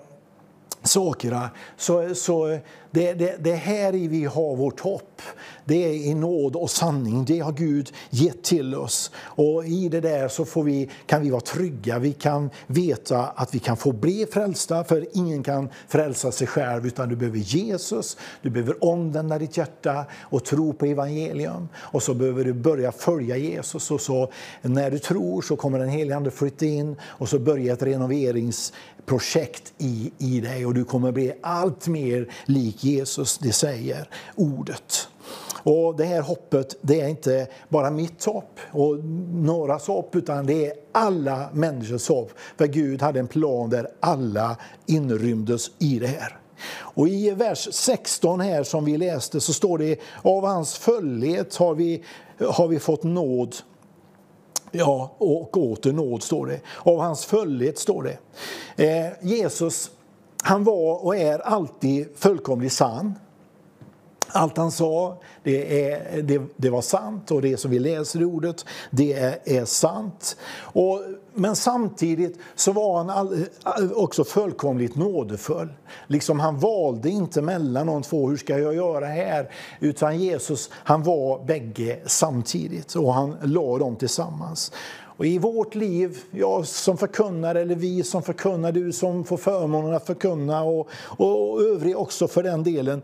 sakerna 0.83 1.49
så, 1.77 2.15
så 2.15 2.59
det, 2.95 3.13
det, 3.13 3.35
det 3.39 3.51
är 3.51 3.55
här 3.55 3.95
i 3.95 4.07
vi 4.07 4.25
har 4.25 4.55
vårt 4.55 4.79
hopp. 4.79 5.21
Det 5.65 5.85
är 5.85 5.93
i 5.93 6.13
nåd 6.13 6.55
och 6.55 6.69
sanning. 6.69 7.25
Det 7.25 7.39
har 7.39 7.51
Gud 7.51 7.91
gett 8.09 8.43
till 8.43 8.75
oss. 8.75 9.11
Och 9.17 9.65
i 9.65 9.89
det 9.89 10.01
där 10.01 10.27
så 10.27 10.45
får 10.45 10.63
vi, 10.63 10.89
kan 11.05 11.21
vi 11.21 11.29
vara 11.29 11.41
trygga. 11.41 11.99
Vi 11.99 12.13
kan 12.13 12.49
veta 12.67 13.25
att 13.25 13.55
vi 13.55 13.59
kan 13.59 13.77
få 13.77 13.91
bli 13.91 14.25
frälsta, 14.31 14.83
för 14.83 15.05
ingen 15.13 15.43
kan 15.43 15.69
frälsa 15.87 16.31
sig 16.31 16.47
själv. 16.47 16.87
Utan 16.87 17.09
du 17.09 17.15
behöver 17.15 17.37
Jesus, 17.37 18.17
du 18.41 18.49
behöver 18.49 18.83
omvända 18.83 19.39
ditt 19.39 19.57
hjärta 19.57 20.05
och 20.21 20.45
tro 20.45 20.73
på 20.73 20.85
evangelium. 20.85 21.67
Och 21.77 22.03
så 22.03 22.13
behöver 22.13 22.43
du 22.43 22.53
börja 22.53 22.91
följa 22.91 23.37
Jesus. 23.37 23.91
Och 23.91 24.01
så 24.01 24.31
när 24.61 24.91
du 24.91 24.99
tror 24.99 25.41
så 25.41 25.55
kommer 25.55 25.79
den 25.79 25.89
helige 25.89 26.15
Ande 26.15 26.31
flytta 26.31 26.65
in 26.65 26.95
och 27.03 27.29
så 27.29 27.39
börjar 27.39 27.73
ett 27.73 27.83
renoveringsprojekt 27.83 29.73
i, 29.77 30.11
i 30.17 30.39
dig 30.39 30.65
och 30.65 30.73
du 30.73 30.83
kommer 30.83 31.11
bli 31.11 31.33
allt 31.41 31.87
mer 31.87 32.29
lik 32.45 32.84
Jesus, 32.85 33.37
det 33.37 33.51
säger 33.51 34.09
ordet. 34.35 35.07
Och 35.63 35.95
det 35.95 36.05
här 36.05 36.21
hoppet, 36.21 36.75
det 36.81 37.01
är 37.01 37.07
inte 37.07 37.47
bara 37.69 37.91
mitt 37.91 38.25
hopp 38.25 38.59
och 38.71 39.05
någras 39.33 39.87
hopp, 39.87 40.15
utan 40.15 40.45
det 40.45 40.65
är 40.65 40.73
alla 40.91 41.49
människors 41.53 42.09
hopp. 42.09 42.31
För 42.57 42.67
Gud 42.67 43.01
hade 43.01 43.19
en 43.19 43.27
plan 43.27 43.69
där 43.69 43.87
alla 43.99 44.57
inrymdes 44.85 45.71
i 45.79 45.99
det 45.99 46.07
här. 46.07 46.37
Och 46.77 47.07
i 47.07 47.31
vers 47.31 47.67
16 47.71 48.39
här 48.39 48.63
som 48.63 48.85
vi 48.85 48.97
läste 48.97 49.41
så 49.41 49.53
står 49.53 49.77
det 49.77 49.99
av 50.21 50.45
hans 50.45 50.75
fullhet 50.75 51.55
har 51.55 51.75
vi, 51.75 52.03
har 52.49 52.67
vi 52.67 52.79
fått 52.79 53.03
nåd 53.03 53.55
Ja, 54.77 55.15
och 55.17 55.57
åter 55.57 55.91
nåd 55.91 56.23
står 56.23 56.47
det. 56.47 56.59
Av 56.83 56.99
hans 56.99 57.25
fullhet 57.25 57.79
står 57.79 58.03
det. 58.03 58.17
Eh, 58.85 59.11
Jesus, 59.21 59.91
han 60.45 60.63
var 60.63 61.05
och 61.05 61.15
är 61.17 61.39
alltid 61.39 62.07
fullkomligt 62.15 62.73
sann. 62.73 63.13
Allt 64.27 64.57
han 64.57 64.71
sa, 64.71 65.17
det, 65.43 65.91
är, 65.91 66.21
det, 66.21 66.41
det, 66.55 66.69
var 66.69 66.81
sant 66.81 67.31
och 67.31 67.41
det 67.41 67.57
som 67.57 67.71
vi 67.71 67.79
läser 67.79 68.21
i 68.21 68.25
ordet, 68.25 68.65
det 68.91 69.13
är, 69.13 69.37
är 69.45 69.65
sant. 69.65 70.37
Och, 70.57 71.01
men 71.33 71.55
samtidigt 71.55 72.39
så 72.55 72.71
var 72.71 72.97
han 72.97 73.09
all, 73.09 73.45
också 73.95 74.23
fullkomligt 74.23 74.95
nådefull. 74.95 75.73
Liksom 76.07 76.39
han 76.39 76.59
valde 76.59 77.09
inte 77.09 77.41
mellan 77.41 77.87
de 77.87 78.01
två, 78.01 78.29
hur 78.29 78.37
ska 78.37 78.59
jag 78.59 78.75
göra 78.75 79.05
här? 79.05 79.51
Utan 79.79 80.19
Jesus, 80.19 80.69
han 80.73 81.03
var 81.03 81.45
bägge 81.45 81.99
samtidigt 82.05 82.95
och 82.95 83.13
han 83.13 83.37
la 83.43 83.77
dem 83.77 83.95
tillsammans. 83.95 84.71
Och 85.17 85.25
I 85.25 85.37
vårt 85.37 85.75
liv, 85.75 86.17
jag 86.31 86.67
som 86.67 86.97
förkunnar 86.97 87.55
eller 87.55 87.75
vi 87.75 88.03
som 88.03 88.23
förkunnar, 88.23 88.71
du 88.71 88.91
som 88.91 89.23
får 89.23 89.37
förmånen 89.37 89.93
att 89.93 90.05
förkunna 90.05 90.63
och, 90.63 90.89
och 91.17 91.61
övriga 91.61 91.97
också 91.97 92.27
för 92.27 92.43
den 92.43 92.63
delen, 92.63 93.01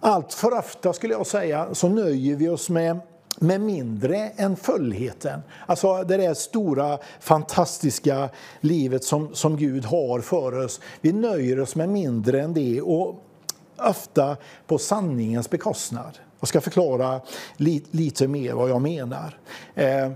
allt 0.00 0.32
för 0.32 0.58
ofta 0.58 0.92
skulle 0.92 1.14
jag 1.14 1.26
säga 1.26 1.68
så 1.72 1.88
nöjer 1.88 2.36
vi 2.36 2.48
oss 2.48 2.70
med 2.70 3.00
med 3.38 3.60
mindre 3.60 4.16
än 4.36 4.56
fullheten. 4.56 5.40
Alltså 5.66 6.02
det 6.02 6.16
där 6.16 6.34
stora, 6.34 6.98
fantastiska 7.20 8.28
livet 8.60 9.04
som, 9.04 9.34
som 9.34 9.56
Gud 9.56 9.84
har 9.84 10.20
för 10.20 10.64
oss. 10.64 10.80
Vi 11.00 11.12
nöjer 11.12 11.60
oss 11.60 11.76
med 11.76 11.88
mindre 11.88 12.42
än 12.42 12.54
det 12.54 12.80
och 12.80 13.22
ofta 13.76 14.36
på 14.66 14.78
sanningens 14.78 15.50
bekostnad. 15.50 16.18
Jag 16.40 16.48
ska 16.48 16.60
förklara 16.60 17.20
lite, 17.56 17.96
lite 17.96 18.28
mer 18.28 18.52
vad 18.52 18.70
jag 18.70 18.82
menar. 18.82 19.38
Eh, 19.74 20.10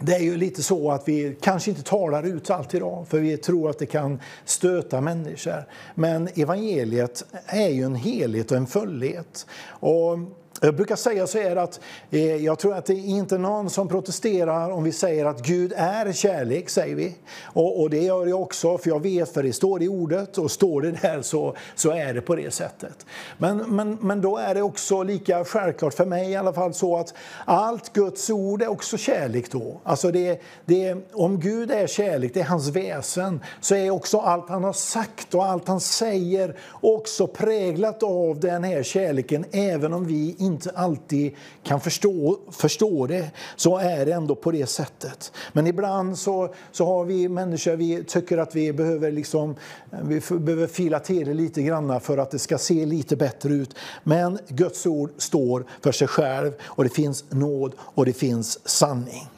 det 0.00 0.14
är 0.14 0.20
ju 0.20 0.36
lite 0.36 0.62
så 0.62 0.90
att 0.90 1.08
vi 1.08 1.36
kanske 1.40 1.70
inte 1.70 1.82
talar 1.82 2.22
ut 2.22 2.50
allt 2.50 2.74
idag 2.74 3.08
för 3.08 3.18
vi 3.18 3.36
tror 3.36 3.70
att 3.70 3.78
det 3.78 3.86
kan 3.86 4.20
stöta 4.44 5.00
människor. 5.00 5.64
Men 5.94 6.28
evangeliet 6.34 7.24
är 7.46 7.68
ju 7.68 7.82
en 7.82 7.94
helhet 7.94 8.50
och 8.50 8.56
en 8.56 8.66
fullhet. 8.66 9.46
Och 9.68 10.18
jag 10.60 10.74
brukar 10.74 10.96
säga 10.96 11.26
så 11.26 11.38
här 11.38 11.56
att 11.56 11.80
eh, 12.10 12.36
jag 12.36 12.58
tror 12.58 12.74
att 12.74 12.86
det 12.86 12.92
är 12.92 13.06
inte 13.06 13.38
någon 13.38 13.70
som 13.70 13.88
protesterar 13.88 14.70
om 14.70 14.84
vi 14.84 14.92
säger 14.92 15.24
att 15.24 15.42
Gud 15.42 15.72
är 15.76 16.12
kärlek, 16.12 16.70
säger 16.70 16.94
vi. 16.94 17.14
Och, 17.42 17.80
och, 17.80 17.90
det 17.90 18.02
gör 18.02 18.26
jag 18.26 18.42
också, 18.42 18.78
för 18.78 18.90
jag 18.90 19.02
vet, 19.02 19.34
för 19.34 19.42
det 19.42 19.52
står 19.52 19.82
i 19.82 19.88
ordet 19.88 20.38
och 20.38 20.50
står 20.50 20.82
det 20.82 20.90
där 20.90 21.22
så, 21.22 21.56
så 21.74 21.90
är 21.90 22.14
det 22.14 22.20
på 22.20 22.36
det 22.36 22.50
sättet. 22.54 23.06
Men, 23.38 23.76
men, 23.76 23.98
men 24.00 24.20
då 24.20 24.36
är 24.36 24.54
det 24.54 24.62
också 24.62 25.02
lika 25.02 25.44
självklart 25.44 25.94
för 25.94 26.06
mig 26.06 26.30
i 26.30 26.36
alla 26.36 26.52
fall 26.52 26.74
så 26.74 26.96
att 26.96 27.14
allt 27.44 27.92
Guds 27.92 28.30
ord 28.30 28.62
är 28.62 28.68
också 28.68 28.96
kärlek 28.96 29.52
då. 29.52 29.80
Alltså 29.84 30.10
det, 30.10 30.40
det, 30.64 30.96
om 31.12 31.40
Gud 31.40 31.70
är 31.70 31.86
kärlek, 31.86 32.34
det 32.34 32.40
är 32.40 32.44
hans 32.44 32.68
väsen, 32.68 33.40
så 33.60 33.74
är 33.74 33.90
också 33.90 34.18
allt 34.18 34.48
han 34.48 34.64
har 34.64 34.72
sagt 34.72 35.34
och 35.34 35.46
allt 35.46 35.68
han 35.68 35.80
säger 35.80 36.56
också 36.70 37.26
präglat 37.26 38.02
av 38.02 38.40
den 38.40 38.64
här 38.64 38.82
kärleken, 38.82 39.44
även 39.52 39.92
om 39.92 40.04
vi 40.04 40.34
inte 40.48 40.70
alltid 40.70 41.34
kan 41.62 41.80
förstå, 41.80 42.38
förstå 42.50 43.06
det, 43.06 43.30
så 43.56 43.78
är 43.78 44.06
det 44.06 44.12
ändå 44.12 44.34
på 44.34 44.50
det 44.50 44.66
sättet. 44.66 45.32
Men 45.52 45.66
ibland 45.66 46.18
så, 46.18 46.54
så 46.72 46.86
har 46.86 47.04
vi 47.04 47.28
människor, 47.28 47.76
vi 47.76 48.04
tycker 48.04 48.38
att 48.38 48.54
vi 48.54 48.72
behöver, 48.72 49.12
liksom, 49.12 49.54
vi 50.02 50.20
behöver 50.38 50.66
fila 50.66 51.00
till 51.00 51.26
det 51.26 51.34
lite 51.34 51.62
grann 51.62 52.00
för 52.00 52.18
att 52.18 52.30
det 52.30 52.38
ska 52.38 52.58
se 52.58 52.86
lite 52.86 53.16
bättre 53.16 53.54
ut. 53.54 53.74
Men 54.04 54.38
Guds 54.48 54.86
ord 54.86 55.10
står 55.16 55.64
för 55.82 55.92
sig 55.92 56.08
själv 56.08 56.52
och 56.62 56.84
det 56.84 56.90
finns 56.90 57.24
nåd 57.30 57.72
och 57.78 58.04
det 58.04 58.12
finns 58.12 58.68
sanning. 58.68 59.28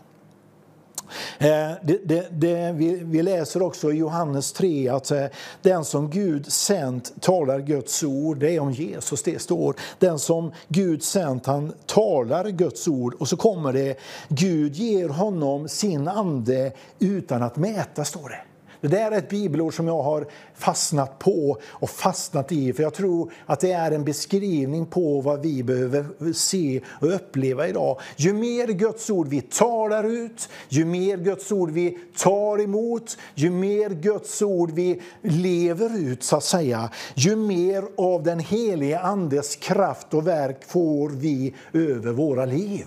Eh, 1.39 1.73
det, 1.83 1.99
det, 2.05 2.27
det, 2.31 2.73
vi, 2.73 3.01
vi, 3.05 3.23
läser 3.23 3.63
också 3.63 3.93
i 3.93 3.97
Johannes 3.97 4.53
3 4.53 4.89
att 4.89 5.11
eh, 5.11 5.25
den 5.63 5.85
som 5.85 6.11
Gud 6.11 6.53
sänt 6.53 7.13
talar 7.21 7.61
Guds 7.61 8.03
ord. 8.03 8.39
Det 8.39 8.57
är 8.57 8.61
om 8.61 8.73
Jesus 8.73 9.23
det 9.23 9.43
står. 9.43 9.75
Den 9.99 10.19
som 10.19 10.53
Gud 10.69 11.03
sänt 11.03 11.47
han 11.47 11.73
talar 11.87 12.49
Guds 12.49 12.89
ord. 12.89 13.15
Och 13.15 13.29
så 13.29 13.37
kommer 13.37 13.73
det 13.73 13.99
Gud 14.29 14.75
ger 14.75 15.09
honom 15.09 15.69
sin 15.69 16.09
ande 16.09 16.73
utan 16.99 17.43
att 17.43 17.57
mäta, 17.57 18.05
står 18.05 18.29
det. 18.29 18.50
Det 18.81 18.89
där 18.89 19.11
är 19.13 19.19
ett 19.19 19.29
bibelord 19.29 19.75
som 19.77 19.87
jag 19.87 20.03
har 20.03 20.27
fastnat 20.55 21.19
på 21.19 21.59
och 21.69 21.91
fastnat 21.91 22.53
i. 22.53 22.73
För 22.73 22.83
jag 22.83 22.95
tror 22.95 23.33
att 23.47 23.61
det 23.61 23.73
är 23.73 23.91
en 23.91 24.05
beskrivning 24.05 24.87
på 24.87 25.21
vad 25.21 25.43
vi 25.43 25.63
behöver 25.63 26.33
se 26.33 26.81
och 27.01 27.15
uppleva 27.15 27.69
idag. 27.69 28.01
Ju 28.17 28.33
mer 28.33 28.67
Guds 28.67 29.11
ord 29.11 29.29
vi 29.29 29.41
talar 29.41 30.05
ut, 30.05 30.49
ju 30.69 30.85
mer 30.85 31.17
Guds 31.17 31.53
ord 31.53 31.71
vi 31.71 31.99
tar 32.17 32.61
emot, 32.61 33.17
ju 33.35 33.51
mer 33.51 33.91
Guds 33.91 34.43
ord 34.43 34.71
vi 34.71 35.03
lever 35.23 35.99
ut, 35.99 36.23
så 36.23 36.37
att 36.37 36.45
säga, 36.45 36.91
ju 37.15 37.37
mer 37.37 37.85
av 37.97 38.23
den 38.23 38.39
helige 38.39 39.01
Andes 39.01 39.57
kraft 39.57 40.15
och 40.15 40.27
verk 40.27 40.65
får 40.65 41.09
vi 41.09 41.55
över 41.73 42.13
våra 42.13 42.45
liv. 42.45 42.87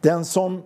Den 0.00 0.24
som 0.24 0.62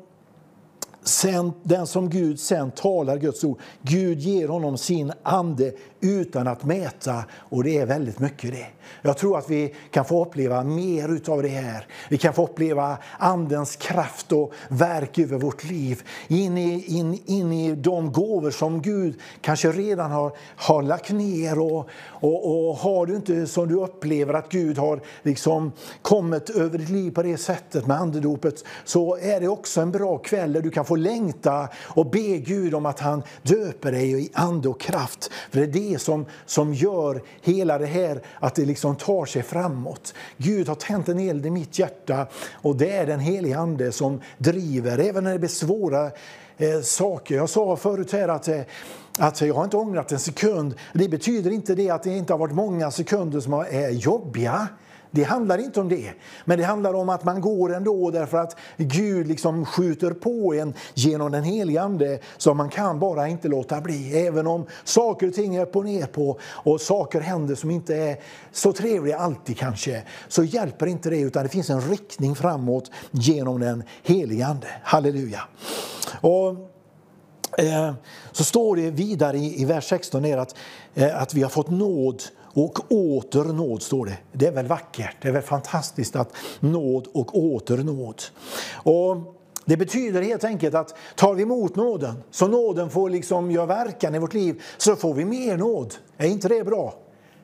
Sen, 1.05 1.53
den 1.63 1.87
som 1.87 2.11
Gud 2.11 2.41
sen 2.41 2.71
talar 2.71 3.17
Guds 3.17 3.45
ord. 3.45 3.59
Gud 3.83 4.19
ger 4.19 4.49
honom 4.49 4.79
sin 4.79 5.13
ande 5.23 5.73
utan 6.01 6.49
att 6.49 6.65
mäta 6.65 7.25
och 7.33 7.65
det 7.65 7.79
är 7.79 7.87
väldigt 7.87 8.19
mycket 8.19 8.53
det. 8.53 8.67
Jag 9.03 9.17
tror 9.17 9.39
att 9.39 9.51
vi 9.51 9.75
kan 9.91 10.05
få 10.05 10.25
uppleva 10.25 10.65
mer 10.65 11.21
av 11.31 11.43
det 11.43 11.49
här. 11.49 11.87
Vi 12.11 12.19
kan 12.19 12.35
få 12.35 12.45
uppleva 12.45 12.99
Andens 13.19 13.77
kraft 13.77 14.33
och 14.33 14.53
verk 14.69 15.19
över 15.19 15.39
vårt 15.39 15.65
liv. 15.65 16.03
In 16.29 16.59
i, 16.59 16.85
in, 16.87 17.19
in 17.27 17.53
i 17.53 17.75
de 17.75 18.13
gåvor 18.13 18.51
som 18.51 18.83
Gud 18.83 19.21
kanske 19.41 19.73
redan 19.73 20.11
har, 20.11 20.33
har 20.57 20.83
lagt 20.83 21.11
ner. 21.11 21.59
Och, 21.59 21.89
och, 22.05 22.69
och 22.69 22.77
har 22.77 23.07
du 23.07 23.17
inte 23.17 23.47
som 23.47 23.69
du 23.69 23.75
upplever 23.75 24.35
att 24.35 24.49
Gud 24.49 24.79
har 24.79 25.01
liksom 25.23 25.73
kommit 26.03 26.51
över 26.51 26.79
ditt 26.79 26.89
liv 26.89 27.11
på 27.11 27.23
det 27.23 27.37
sättet 27.37 27.87
med 27.87 27.97
andedopet 27.97 28.65
så 28.85 29.17
är 29.17 29.41
det 29.41 29.49
också 29.49 29.81
en 29.81 29.91
bra 29.91 30.19
kväll 30.19 30.53
där 30.53 30.61
du 30.61 30.71
kan 30.71 30.85
få 30.85 30.92
få 30.93 30.97
längta 30.97 31.69
och 31.89 32.07
be 32.07 32.39
Gud 32.39 32.75
om 32.75 32.87
att 32.87 33.01
han 33.01 33.23
döper 33.43 33.93
dig 33.93 34.25
i 34.25 34.31
ande 34.35 34.69
och 34.69 34.81
kraft. 34.81 35.31
För 35.51 35.61
det 35.61 35.65
är 35.65 35.91
det 35.91 35.99
som, 35.99 36.27
som 36.47 36.75
gör 36.75 37.23
hela 37.43 37.79
det 37.79 37.87
här 37.87 38.23
att 38.41 38.55
det 38.55 38.65
liksom 38.65 38.97
tar 38.97 39.27
sig 39.27 39.43
framåt. 39.43 40.15
Gud 40.37 40.69
har 40.69 40.75
tänt 40.75 41.09
en 41.09 41.19
eld 41.19 41.47
i 41.47 41.51
mitt 41.51 41.79
hjärta 41.79 42.27
och 42.53 42.77
det 42.77 42.91
är 42.91 43.07
den 43.07 43.21
helige 43.21 43.59
Ande 43.59 43.93
som 43.93 44.21
driver, 44.39 44.99
även 44.99 45.25
när 45.25 45.33
det 45.33 45.39
blir 45.39 45.49
svåra 45.49 46.11
eh, 46.57 46.81
saker. 46.83 47.35
Jag 47.35 47.49
sa 47.49 47.77
förut 47.77 48.13
här 48.13 48.29
att 48.29 48.49
eh, 48.49 48.61
att 49.19 49.41
jag 49.41 49.55
har 49.55 49.65
inte 49.65 49.77
ångrat 49.77 50.13
en 50.13 50.19
sekund. 50.19 50.75
Det 50.93 51.09
betyder 51.09 51.51
inte 51.51 51.75
det 51.75 51.91
att 51.91 52.03
det 52.03 52.17
inte 52.17 52.33
har 52.33 52.39
varit 52.39 52.55
många 52.55 52.91
sekunder 52.91 53.41
som 53.41 53.53
är 53.53 53.91
jobbiga. 53.91 54.69
Det 55.15 55.23
handlar 55.23 55.59
inte 55.59 55.81
om 55.81 55.89
det. 55.89 56.13
Men 56.45 56.59
det 56.59 56.65
handlar 56.65 56.95
om 56.95 57.09
att 57.09 57.25
man 57.25 57.41
går 57.41 57.75
ändå 57.75 58.11
därför 58.11 58.39
att 58.39 58.57
Gud 58.77 59.27
liksom 59.27 59.67
skjuter 59.67 60.11
på 60.11 60.55
en 60.55 60.75
genom 60.95 61.33
den 61.33 61.45
helige 61.45 61.83
Ande 61.83 62.19
som 62.37 62.57
man 62.57 62.69
kan 62.69 62.99
bara 62.99 63.29
inte 63.29 63.49
låta 63.49 63.81
bli. 63.81 64.27
Även 64.27 64.47
om 64.47 64.67
saker 64.85 65.29
och 65.29 65.35
ting 65.35 65.57
är 65.57 65.65
på 65.65 65.83
ner 65.83 66.07
på 66.07 66.39
och 66.43 66.81
saker 66.81 67.21
händer 67.21 67.55
som 67.55 67.71
inte 67.71 67.97
är 67.97 68.17
så 68.53 68.73
trevliga 68.73 69.19
alltid 69.19 69.59
kanske 69.59 70.03
så 70.29 70.45
hjälper 70.45 70.87
inte 70.87 71.11
det 71.11 71.21
utan 71.21 71.43
det 71.43 71.49
finns 71.49 71.71
en 71.71 71.81
riktning 71.81 72.35
framåt 72.35 72.91
genom 73.11 73.61
den 73.61 73.83
helige 74.03 74.47
Ande. 74.47 74.67
Halleluja. 74.83 75.41
Och, 76.21 76.49
eh, 77.59 77.95
så 78.33 78.45
står 78.45 78.77
det 78.77 78.91
vidare 78.91 79.39
i, 79.39 79.65
vers 79.65 79.89
16 79.89 80.39
att, 80.39 80.55
eh, 80.95 81.23
att 81.23 81.35
vi 81.35 81.43
har 81.43 81.51
fått 81.51 81.71
nåd 81.71 82.23
och 82.55 82.93
åter 82.93 83.45
nåd, 83.45 83.83
står 83.83 84.07
det. 84.07 84.19
Det 84.33 84.47
är 84.47 84.53
väl 84.53 84.67
vackert, 84.67 85.17
det 85.21 85.29
är 85.29 85.33
väl 85.33 85.43
fantastiskt 85.43 86.17
att 86.17 86.33
nåd 86.61 87.09
och 87.13 87.39
åter 87.39 87.77
nåd. 87.77 88.23
Och 88.75 89.17
det 89.65 89.77
betyder 89.77 90.23
helt 90.23 90.45
enkelt 90.45 90.75
att 90.75 90.95
tar 91.15 91.35
vi 91.35 91.43
emot 91.43 91.77
nåden, 91.77 92.23
så 92.31 92.47
nåden 92.49 92.91
får 92.91 93.11
liksom 93.11 93.51
göra 93.51 93.67
verkan 93.67 94.15
i 94.15 94.19
vårt 94.19 94.35
liv, 94.35 94.63
så 94.79 94.97
får 94.97 95.15
vi 95.15 95.25
mer 95.25 95.57
nåd. 95.57 95.95
Är 96.17 96.27
inte 96.27 96.49
det 96.49 96.65
bra? 96.65 96.95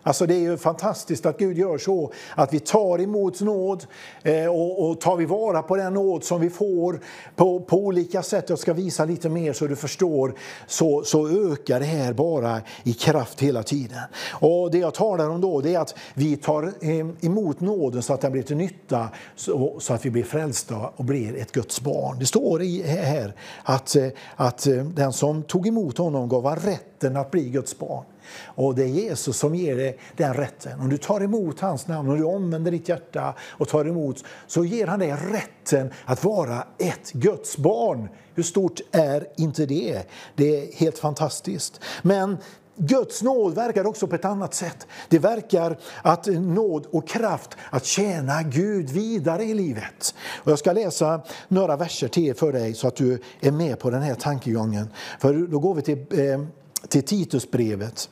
Alltså 0.09 0.27
det 0.27 0.35
är 0.35 0.39
ju 0.39 0.57
fantastiskt 0.57 1.27
att 1.27 1.39
Gud 1.39 1.59
gör 1.59 1.79
så 1.79 2.13
att 2.35 2.55
vi 2.55 2.61
tar 2.61 3.01
emot 3.01 3.41
nåd 3.41 3.87
eh, 4.23 4.47
och, 4.47 4.89
och 4.89 5.01
tar 5.01 5.17
vi 5.17 5.25
vara 5.25 5.63
på 5.63 5.77
den 5.77 5.95
nåd 5.95 6.25
som 6.25 6.41
vi 6.41 6.51
får 6.51 7.01
på, 7.37 7.61
på 7.61 7.77
olika 7.77 8.23
sätt. 8.23 8.49
Jag 8.49 8.59
ska 8.59 8.73
visa 8.73 9.05
lite 9.05 9.29
mer 9.29 9.53
så 9.53 9.67
du 9.67 9.77
förstår. 9.77 10.35
Så, 10.67 11.03
så 11.05 11.29
ökar 11.29 11.81
det 11.81 11.87
här 11.87 12.13
bara 12.13 12.61
i 12.85 12.93
kraft 12.93 13.41
hela 13.41 13.63
tiden. 13.63 13.99
Och 14.33 14.71
det 14.71 14.79
jag 14.79 14.95
talar 14.95 15.31
om 15.31 15.41
då 15.41 15.61
det 15.61 15.75
är 15.75 15.79
att 15.79 15.95
vi 16.15 16.37
tar 16.37 16.63
eh, 16.81 17.07
emot 17.21 17.61
nåden 17.61 18.03
så 18.03 18.15
att 18.15 18.21
den 18.21 18.33
blir 18.33 18.43
till 18.43 18.57
nytta 18.57 19.09
så, 19.37 19.77
så 19.81 19.95
att 19.95 20.07
vi 20.07 20.11
blir 20.11 20.25
frälsta 20.25 20.91
och 20.97 21.05
blir 21.05 21.37
ett 21.37 21.53
Guds 21.53 21.81
barn. 21.81 22.19
Det 22.19 22.27
står 22.27 22.63
i, 22.63 22.83
här 22.83 23.35
att, 23.63 23.97
eh, 23.97 24.09
att 24.37 24.67
den 24.95 25.13
som 25.13 25.43
tog 25.43 25.67
emot 25.67 25.99
honom 25.99 26.29
gav 26.29 26.47
han 26.47 26.57
rätten 26.57 27.17
att 27.17 27.31
bli 27.31 27.49
Guds 27.49 27.79
barn. 27.79 28.05
Och 28.45 28.75
det 28.75 28.83
är 28.83 28.89
Jesus 28.89 29.39
som 29.39 29.55
ger 29.55 29.77
dig 29.77 29.99
den 30.17 30.35
rätten. 30.35 30.81
Om 30.81 30.89
du 30.89 30.99
tar 30.99 31.21
emot 31.21 31.61
hans 31.61 31.87
namn 31.87 32.09
och 32.09 32.17
du 32.17 32.25
omvänder 32.25 32.71
ditt 32.71 32.89
hjärta 32.89 33.35
och 33.51 33.69
tar 33.69 33.85
emot 33.85 34.25
så 34.47 34.65
ger 34.65 34.87
han 34.87 34.99
dig 34.99 35.13
rätten 35.13 35.91
att 36.05 36.25
vara 36.25 36.67
ett 36.79 37.13
Guds 37.13 37.57
barn. 37.57 38.09
Hur 38.35 38.43
stort 38.43 38.81
är 38.93 39.27
inte 39.37 39.67
det? 39.67 40.03
Det 40.35 40.57
är 40.57 40.73
helt 40.73 40.99
fantastiskt. 40.99 41.81
Men 42.03 42.37
Guds 42.79 43.23
nåd 43.23 43.55
verkar 43.55 43.87
också 43.87 44.07
på 44.07 44.15
ett 44.15 44.25
annat 44.25 44.55
sätt. 44.55 44.87
Det 45.09 45.19
verkar 45.19 45.79
att 46.03 46.27
nåd 46.27 46.87
och 46.87 47.09
kraft 47.09 47.57
att 47.71 47.85
tjäna 47.85 48.43
Gud 48.43 48.91
vidare 48.91 49.45
i 49.45 49.55
livet. 49.55 50.15
Och 50.37 50.53
jag 50.53 50.59
ska 50.59 50.73
läsa 50.73 51.21
några 51.49 51.77
verser 51.77 52.09
till 52.09 52.35
för 52.35 52.53
dig 52.53 52.75
så 52.75 52.89
att 52.89 52.97
du 52.97 53.23
är 53.41 53.51
med 53.51 53.79
på 53.79 53.91
den 53.91 54.03
här 54.03 54.15
tankegången. 54.15 54.89
För 55.21 55.35
då 55.35 55.59
går 55.59 55.75
vi 55.75 55.83
till, 55.83 55.99
eh, 55.99 56.41
till 56.89 57.03
Titusbrevet. 57.03 58.11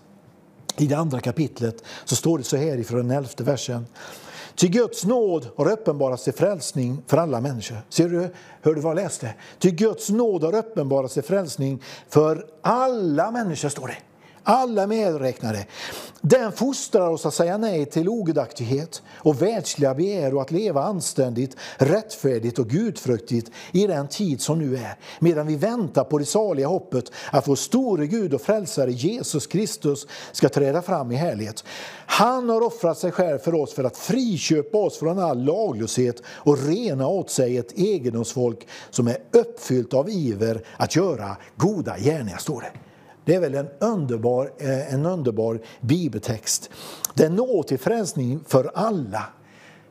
I 0.78 0.86
det 0.86 0.94
andra 0.94 1.20
kapitlet 1.20 1.85
så 2.05 2.16
står 2.16 2.39
det 2.39 2.44
så 2.44 2.57
här 2.57 2.78
ifrån 2.78 3.09
den 3.09 3.19
elfte 3.19 3.44
versen. 3.44 3.86
Ty 4.55 4.69
Guds 4.69 5.05
nåd 5.05 5.48
har 5.57 5.73
uppenbarat 5.73 6.20
sig 6.20 6.32
frälsning 6.32 7.03
för 7.07 7.16
alla 7.16 7.40
människor. 7.40 7.78
Ser 7.89 8.09
du, 8.09 8.19
hör 8.62 8.74
du 8.74 8.81
vad 8.81 8.90
jag 8.90 9.05
läste? 9.05 9.35
Ty 9.59 9.70
Guds 9.70 10.11
nåd 10.11 10.44
har 10.44 10.55
uppenbarat 10.55 11.12
sig 11.12 11.23
frälsning 11.23 11.82
för 12.09 12.47
alla 12.62 13.31
människor, 13.31 13.69
står 13.69 13.86
det 13.86 13.97
alla 14.47 14.86
medräknade. 14.86 15.66
Den 16.20 16.52
fostrar 16.52 17.09
oss 17.09 17.27
att 17.27 17.35
säga 17.35 17.59
nej 17.59 17.86
till 17.86 18.09
ogudaktighet 18.09 19.02
och 19.09 19.43
världsliga 19.43 19.94
begär 19.94 20.35
och 20.35 20.43
att 20.43 20.51
leva 20.51 20.82
anständigt, 20.82 21.56
rättfärdigt 21.77 22.59
och 22.59 22.68
gudfruktigt 22.68 23.51
i 23.73 23.86
den 23.86 24.09
tid 24.09 24.40
som 24.40 24.59
nu 24.59 24.77
är, 24.77 24.98
medan 25.18 25.47
vi 25.47 25.56
väntar 25.56 26.05
på 26.05 26.18
det 26.18 26.24
saliga 26.24 26.66
hoppet 26.66 27.12
att 27.32 27.48
vår 27.48 27.56
store 27.56 28.06
Gud 28.06 28.35
och 28.35 28.40
frälsare 28.40 28.93
Jesus 28.93 29.47
Kristus 29.47 30.06
ska 30.32 30.48
träda 30.48 30.82
fram 30.82 31.12
i 31.12 31.14
härlighet. 31.14 31.64
Han 32.06 32.48
har 32.48 32.60
offrat 32.60 32.98
sig 32.98 33.12
själv 33.12 33.39
för 33.39 33.55
oss 33.55 33.74
för 33.74 33.85
att 33.85 33.97
friköpa 33.97 34.78
oss 34.78 34.98
från 34.98 35.18
all 35.18 35.44
laglöshet 35.44 36.23
och 36.28 36.66
rena 36.66 37.09
åt 37.09 37.31
sig 37.31 37.59
ett 37.59 37.78
egendomsfolk 37.78 38.68
som 38.90 39.09
är 39.09 39.16
uppfyllt 39.32 39.94
av 39.94 40.10
iver 40.10 40.66
att 40.77 40.97
göra 40.97 41.36
goda 41.56 41.98
gärningar, 41.98 42.39
står 42.39 42.60
det. 42.60 42.86
Det 43.27 43.35
är 43.35 43.40
väl 43.40 43.55
en 43.55 43.69
underbar, 43.78 44.53
eh, 44.59 44.94
en 44.94 45.07
underbar 45.07 45.61
bibeltext. 45.81 46.70
Den 47.15 47.36
når 47.36 47.62
till 47.62 47.78
frälsning 47.78 48.40
för 48.47 48.70
alla. 48.74 49.24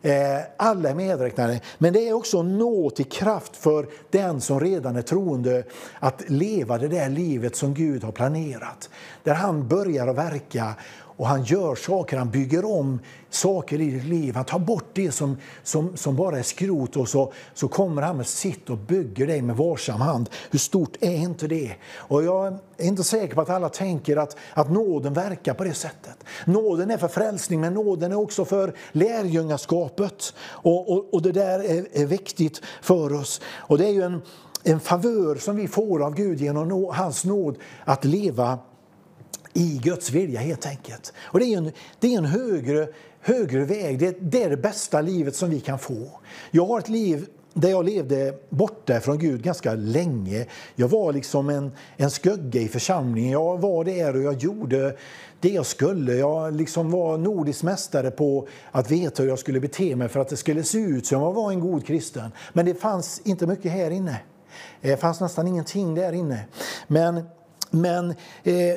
Eh, 0.01 0.41
alla 0.57 0.89
är 0.89 0.95
medräknade. 0.95 1.61
Men 1.77 1.93
det 1.93 2.07
är 2.07 2.13
också 2.13 2.43
nå 2.43 2.89
till 2.89 3.05
kraft 3.05 3.55
för 3.55 3.87
den 4.11 4.41
som 4.41 4.59
redan 4.59 4.95
är 4.95 5.01
troende 5.01 5.63
att 5.99 6.29
leva 6.29 6.77
det 6.77 6.87
där 6.87 7.09
livet 7.09 7.55
som 7.55 7.73
Gud 7.73 8.03
har 8.03 8.11
planerat. 8.11 8.89
Där 9.23 9.33
han 9.33 9.67
börjar 9.67 10.07
att 10.07 10.15
verka 10.15 10.75
och 11.17 11.27
han 11.27 11.43
gör 11.43 11.75
saker, 11.75 12.17
han 12.17 12.31
bygger 12.31 12.65
om 12.65 12.99
saker 13.29 13.81
i 13.81 13.91
ditt 13.91 14.03
liv. 14.03 14.35
Han 14.35 14.45
tar 14.45 14.59
bort 14.59 14.89
det 14.93 15.11
som, 15.11 15.37
som, 15.63 15.97
som 15.97 16.15
bara 16.15 16.39
är 16.39 16.43
skrot 16.43 16.95
och 16.95 17.09
så, 17.09 17.33
så 17.53 17.67
kommer 17.67 18.01
han 18.01 18.17
med 18.17 18.27
sitt 18.27 18.69
och 18.69 18.77
bygger 18.77 19.27
dig 19.27 19.41
med 19.41 19.55
varsam 19.55 20.01
hand. 20.01 20.29
Hur 20.51 20.59
stort 20.59 20.97
är 20.99 21.15
inte 21.15 21.47
det? 21.47 21.75
Och 21.95 22.23
jag 22.23 22.47
är 22.77 22.85
inte 22.85 23.03
säker 23.03 23.35
på 23.35 23.41
att 23.41 23.49
alla 23.49 23.69
tänker 23.69 24.17
att, 24.17 24.37
att 24.53 24.71
nåden 24.71 25.13
verkar 25.13 25.53
på 25.53 25.63
det 25.63 25.73
sättet. 25.73 26.23
Nåden 26.45 26.91
är 26.91 26.97
för 26.97 27.07
frälsning, 27.07 27.61
men 27.61 27.73
nåden 27.73 28.11
är 28.11 28.15
också 28.15 28.45
för 28.45 28.73
lärjungaskapet. 28.91 30.33
Och, 30.47 30.91
och, 30.91 31.13
och 31.13 31.21
det 31.21 31.31
där 31.31 31.59
är, 31.59 31.87
är 32.01 32.05
viktigt 32.05 32.61
för 32.81 33.13
oss. 33.13 33.41
Och 33.55 33.77
det 33.77 33.85
är 33.85 33.91
ju 33.91 34.01
en, 34.01 34.21
en 34.63 34.79
favör 34.79 35.35
som 35.35 35.55
vi 35.55 35.67
får 35.67 36.05
av 36.05 36.15
Gud 36.15 36.41
genom 36.41 36.89
hans 36.93 37.25
nåd 37.25 37.57
att 37.85 38.05
leva 38.05 38.59
i 39.57 39.79
Guds 39.83 40.11
vilja 40.11 40.39
helt 40.39 40.65
enkelt. 40.65 41.13
Och 41.19 41.39
det 41.39 41.45
är 41.45 41.57
en, 41.57 41.71
det 41.99 42.13
är 42.13 42.17
en 42.17 42.25
högre, 42.25 42.87
högre 43.21 43.65
väg, 43.65 43.99
det, 43.99 44.17
det 44.19 44.43
är 44.43 44.49
det 44.49 44.57
bästa 44.57 45.01
livet 45.01 45.35
som 45.35 45.49
vi 45.49 45.59
kan 45.59 45.79
få. 45.79 46.19
Jag 46.51 46.65
har 46.65 46.79
ett 46.79 46.89
liv 46.89 47.25
där 47.53 47.69
jag 47.69 47.85
levde 47.85 48.33
borta 48.49 48.99
från 48.99 49.19
Gud 49.19 49.43
ganska 49.43 49.73
länge. 49.73 50.45
Jag 50.75 50.87
var 50.87 51.13
liksom 51.13 51.49
en, 51.49 51.71
en 51.97 52.11
skugga 52.11 52.61
i 52.61 52.67
församlingen. 52.67 53.31
Jag 53.31 53.61
var 53.61 53.83
där 53.83 54.15
och 54.15 54.21
jag 54.21 54.33
gjorde 54.33 54.97
det 55.39 55.49
jag 55.49 55.65
skulle. 55.65 56.13
Jag 56.13 56.53
liksom 56.55 56.91
var 56.91 57.17
nordisk 57.17 57.63
mästare 57.63 58.11
på 58.11 58.47
att 58.71 58.91
veta 58.91 59.23
hur 59.23 59.29
jag 59.29 59.39
skulle 59.39 59.59
bete 59.59 59.95
mig 59.95 60.07
för 60.07 60.19
att 60.19 60.29
det 60.29 60.37
skulle 60.37 60.63
se 60.63 60.77
ut 60.77 61.05
som 61.05 61.21
jag 61.21 61.33
var 61.33 61.51
en 61.51 61.59
god 61.59 61.85
kristen. 61.85 62.31
Men 62.53 62.65
det 62.65 62.75
fanns 62.75 63.21
inte 63.23 63.47
mycket 63.47 63.71
här 63.71 63.91
inne. 63.91 64.19
Det 64.81 64.97
fanns 64.97 65.21
nästan 65.21 65.47
ingenting 65.47 65.95
där 65.95 66.13
inne. 66.13 66.45
Men, 66.87 67.23
men 67.71 68.09
eh, 68.43 68.75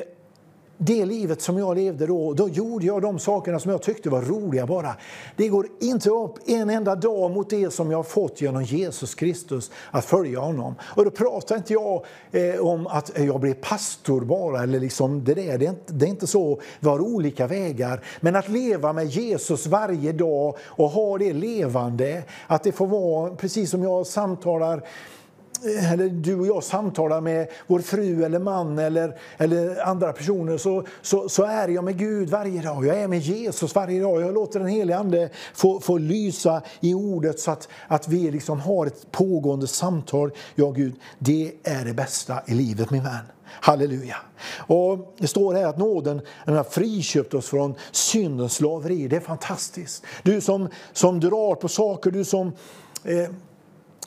det 0.81 1.05
livet 1.05 1.41
som 1.41 1.57
jag 1.57 1.75
levde 1.75 2.07
då, 2.07 2.33
då 2.33 2.49
gjorde 2.49 2.85
jag 2.85 3.01
de 3.01 3.19
sakerna 3.19 3.59
som 3.59 3.71
jag 3.71 3.81
tyckte 3.81 4.09
var 4.09 4.21
roliga 4.21 4.65
bara. 4.65 4.95
Det 5.35 5.47
går 5.47 5.67
inte 5.79 6.09
upp 6.09 6.33
en 6.45 6.69
enda 6.69 6.95
dag 6.95 7.31
mot 7.31 7.49
det 7.49 7.73
som 7.73 7.91
jag 7.91 7.97
har 7.97 8.03
fått 8.03 8.41
genom 8.41 8.63
Jesus 8.63 9.15
Kristus, 9.15 9.71
att 9.91 10.05
följa 10.05 10.39
honom. 10.39 10.75
Och 10.81 11.05
då 11.05 11.11
pratar 11.11 11.55
inte 11.55 11.73
jag 11.73 12.05
eh, 12.31 12.59
om 12.59 12.87
att 12.87 13.11
jag 13.17 13.39
blir 13.39 13.53
pastor 13.53 14.21
bara, 14.21 14.63
eller 14.63 14.79
liksom 14.79 15.23
det 15.23 15.33
där. 15.33 15.57
Det 15.57 15.65
är, 15.65 15.69
inte, 15.69 15.93
det 15.93 16.05
är 16.05 16.09
inte 16.09 16.27
så. 16.27 16.61
Vi 16.79 16.87
har 16.89 16.99
olika 16.99 17.47
vägar. 17.47 18.03
Men 18.19 18.35
att 18.35 18.49
leva 18.49 18.93
med 18.93 19.05
Jesus 19.05 19.67
varje 19.67 20.11
dag 20.11 20.57
och 20.61 20.89
ha 20.89 21.17
det 21.17 21.33
levande, 21.33 22.23
att 22.47 22.63
det 22.63 22.71
får 22.71 22.87
vara 22.87 23.35
precis 23.35 23.69
som 23.69 23.83
jag 23.83 24.07
samtalar 24.07 24.83
eller 25.63 26.09
du 26.09 26.39
och 26.39 26.47
jag 26.47 26.63
samtalar 26.63 27.21
med 27.21 27.47
vår 27.67 27.79
fru 27.79 28.23
eller 28.23 28.39
man 28.39 28.79
eller, 28.79 29.19
eller 29.37 29.87
andra 29.87 30.13
personer 30.13 30.57
så, 30.57 30.85
så, 31.01 31.29
så, 31.29 31.43
är 31.43 31.67
jag 31.67 31.83
med 31.83 31.97
Gud 31.97 32.29
varje 32.29 32.61
dag. 32.61 32.85
Jag 32.85 32.99
är 32.99 33.07
med 33.07 33.19
Jesus 33.19 33.75
varje 33.75 34.01
dag. 34.01 34.21
Jag 34.21 34.33
låter 34.33 34.59
den 34.59 34.67
helige 34.67 34.97
Ande 34.97 35.29
få, 35.53 35.79
få 35.79 35.97
lysa 35.97 36.61
i 36.79 36.93
ordet 36.93 37.39
så 37.39 37.51
att, 37.51 37.67
att 37.87 38.07
vi 38.07 38.31
liksom 38.31 38.59
har 38.59 38.85
ett 38.85 39.11
pågående 39.11 39.67
samtal. 39.67 40.31
Ja, 40.55 40.71
Gud, 40.71 40.95
det 41.19 41.51
är 41.63 41.85
det 41.85 41.93
bästa 41.93 42.41
i 42.47 42.53
livet, 42.53 42.89
min 42.89 43.03
vän. 43.03 43.25
Halleluja. 43.61 44.17
Och 44.57 45.15
det 45.17 45.27
står 45.27 45.53
här 45.53 45.65
att 45.65 45.77
nåden 45.77 46.21
har 46.45 46.63
friköpt 46.63 47.33
oss 47.33 47.49
från 47.49 47.75
syndens 47.91 48.53
slaveri. 48.53 49.07
Det 49.07 49.15
är 49.15 49.19
fantastiskt. 49.19 50.03
Du 50.23 50.41
som, 50.41 50.69
som 50.93 51.19
drar 51.19 51.55
på 51.55 51.67
saker, 51.67 52.11
du 52.11 52.25
som 52.25 52.47
eh, 53.03 53.29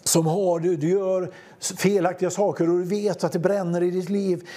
som 0.04 0.26
har 0.26 0.58
du, 0.58 0.76
du 0.76 0.88
gör 0.88 1.32
felaktiga 1.76 2.30
saker 2.30 2.70
och 2.70 2.78
du 2.78 2.84
vet 2.84 3.24
att 3.24 3.32
det 3.32 3.38
bränner 3.38 3.82
i 3.82 3.90
ditt 3.90 4.10
liv. 4.10 4.48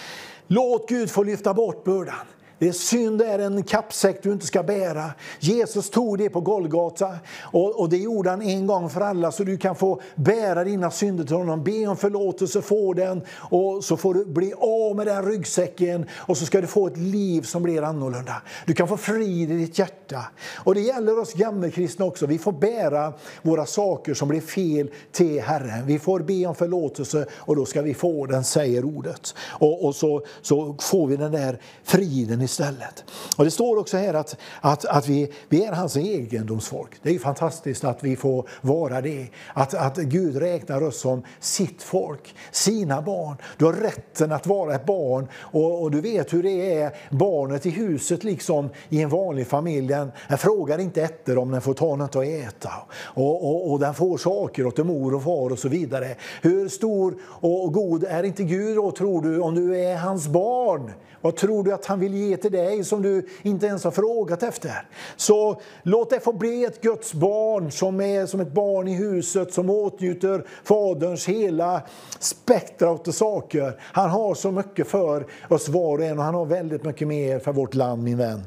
Låt 0.48 0.90
Gud 0.90 1.10
få 1.10 1.24
lyfta 1.24 1.54
bort 1.54 1.84
bördan. 1.84 2.26
Det 2.60 2.68
är 2.68 2.72
synd 2.72 3.22
är 3.22 3.40
en 3.40 3.64
kappsäck 3.64 4.24
du 4.24 4.32
inte 4.32 4.46
ska 4.46 4.64
bära. 4.64 5.12
Jesus 5.40 5.90
tog 5.90 6.18
det 6.18 6.30
på 6.30 6.42
Golgata 6.42 7.18
och, 7.42 7.80
och, 7.80 7.90
det 7.90 7.98
gjorde 7.98 8.30
han 8.30 8.42
en 8.42 8.68
gång 8.68 8.90
för 8.90 9.02
alla 9.02 9.32
så 9.32 9.44
du 9.44 9.58
kan 9.58 9.76
få 9.76 10.02
bära 10.16 10.64
dina 10.64 10.92
synder 10.92 11.24
till 11.24 11.36
honom. 11.36 11.64
Be 11.64 11.88
om 11.88 11.98
förlåtelse, 11.98 12.62
få 12.62 12.94
den 12.94 13.22
och 13.38 13.84
så 13.84 13.98
får 13.98 14.14
du 14.14 14.26
bli 14.26 14.54
av 14.54 14.96
med 14.96 15.08
den 15.08 15.26
ryggsäcken 15.26 16.06
och 16.16 16.38
så 16.38 16.46
ska 16.46 16.62
du 16.62 16.68
få 16.68 16.88
ett 16.88 16.98
liv 16.98 17.42
som 17.42 17.64
blir 17.64 17.82
annorlunda. 17.82 18.42
Du 18.66 18.74
kan 18.74 18.88
få 18.88 18.98
frid 18.98 19.52
i 19.52 19.58
ditt 19.58 19.80
hjärta. 19.80 20.26
Och 20.56 20.76
det 20.76 20.82
gäller 20.82 21.20
oss 21.20 21.34
gammelkristna 21.34 22.06
också. 22.06 22.26
Vi 22.26 22.38
får 22.38 22.52
bära 22.52 23.14
våra 23.42 23.66
saker 23.66 24.14
som 24.14 24.28
blir 24.28 24.42
fel 24.42 24.90
till 25.12 25.42
Herren. 25.42 25.86
Vi 25.86 26.00
får 26.00 26.20
be 26.20 26.46
om 26.46 26.56
förlåtelse 26.56 27.26
och 27.34 27.56
då 27.56 27.66
ska 27.66 27.82
vi 27.82 27.94
få 27.94 28.26
den, 28.26 28.44
säger 28.44 28.86
ordet. 28.86 29.36
Och, 29.50 29.86
och 29.86 29.96
så, 29.96 30.26
så 30.42 30.76
får 30.80 31.08
vi 31.08 31.18
den 31.18 31.32
där 31.32 31.60
friden 31.84 32.42
istället. 32.46 33.04
Och 33.38 33.44
Det 33.44 33.52
står 33.52 33.78
också 33.78 33.98
här 33.98 34.14
att, 34.14 34.38
att, 34.62 34.86
att 34.86 35.08
vi, 35.08 35.32
vi 35.50 35.66
är 35.66 35.72
hans 35.72 35.98
egendomsfolk. 35.98 36.92
Det 37.02 37.10
är 37.10 37.14
ju 37.14 37.20
fantastiskt 37.20 37.84
att 37.84 38.04
vi 38.04 38.16
får 38.16 38.50
vara 38.62 39.02
det. 39.02 39.28
Att, 39.54 39.74
att 39.74 39.98
Gud 39.98 40.36
räknar 40.36 40.84
oss 40.84 41.00
som 41.00 41.24
sitt 41.40 41.84
folk, 41.84 42.36
sina 42.52 43.02
barn. 43.02 43.38
Du 43.58 43.66
har 43.66 43.74
rätten 43.74 44.32
att 44.32 44.48
vara 44.48 44.76
ett 44.76 44.86
barn 44.86 45.28
och, 45.36 45.82
och 45.82 45.92
du 45.92 46.02
vet 46.02 46.34
hur 46.34 46.44
det 46.44 46.74
är. 46.74 46.92
Barnet 47.10 47.66
i 47.66 47.70
huset 47.70 48.24
liksom 48.24 48.70
i 48.90 49.02
en 49.02 49.10
vanlig 49.10 49.48
familj, 49.48 49.88
den, 49.88 50.12
den 50.28 50.38
frågar 50.38 50.80
inte 50.80 51.02
efter 51.02 51.38
om 51.38 51.52
den 51.52 51.62
får 51.62 51.74
ta 51.74 51.96
något 51.96 52.16
att 52.16 52.26
äta. 52.26 52.72
Och, 53.04 53.50
och, 53.50 53.72
och 53.72 53.80
den 53.80 53.94
får 53.94 54.18
saker 54.18 54.66
åt 54.66 54.78
mor 54.78 55.16
och 55.16 55.24
far 55.24 55.52
och 55.52 55.60
så 55.60 55.70
vidare. 55.70 56.16
Hur 56.42 56.70
stor 56.70 57.16
och 57.26 57.74
god 57.74 58.04
är 58.04 58.24
inte 58.24 58.44
Gud 58.44 58.76
då 58.76 58.92
tror 58.92 59.22
du 59.22 59.40
om 59.40 59.56
du 59.56 59.78
är 59.80 59.98
hans 59.98 60.28
barn? 60.28 60.92
Vad 61.26 61.36
tror 61.36 61.64
du 61.64 61.74
att 61.74 61.86
han 61.86 62.00
vill 62.00 62.14
ge 62.14 62.38
till 62.38 62.52
dig 62.52 62.84
som 62.84 63.02
du 63.02 63.28
inte 63.42 63.66
ens 63.66 63.84
har 63.84 63.92
frågat 63.92 64.44
efter? 64.44 64.88
Så 65.16 65.62
låt 65.84 66.10
det 66.10 66.20
få 66.20 66.34
bli 66.34 66.66
ett 66.66 66.82
Guds 66.82 67.14
barn 67.14 67.72
som 67.72 68.02
är 68.02 68.26
som 68.26 68.40
ett 68.40 68.52
barn 68.52 68.88
i 68.88 68.96
huset 68.96 69.54
som 69.54 69.70
åtnjuter 69.70 70.46
Faderns 70.64 71.26
hela 71.28 71.82
spektra 72.20 72.90
av 72.90 72.98
saker. 72.98 73.82
Han 73.82 74.10
har 74.10 74.34
så 74.34 74.52
mycket 74.52 74.88
för 74.88 75.26
oss 75.50 75.70
var 75.70 75.98
och 75.98 76.04
en 76.04 76.20
och 76.20 76.26
han 76.26 76.36
har 76.36 76.46
väldigt 76.46 76.84
mycket 76.84 77.08
mer 77.08 77.40
för 77.40 77.52
vårt 77.52 77.74
land 77.74 78.04
min 78.04 78.18
vän. 78.18 78.44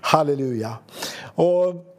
Halleluja. 0.00 0.78
Och 1.34 1.91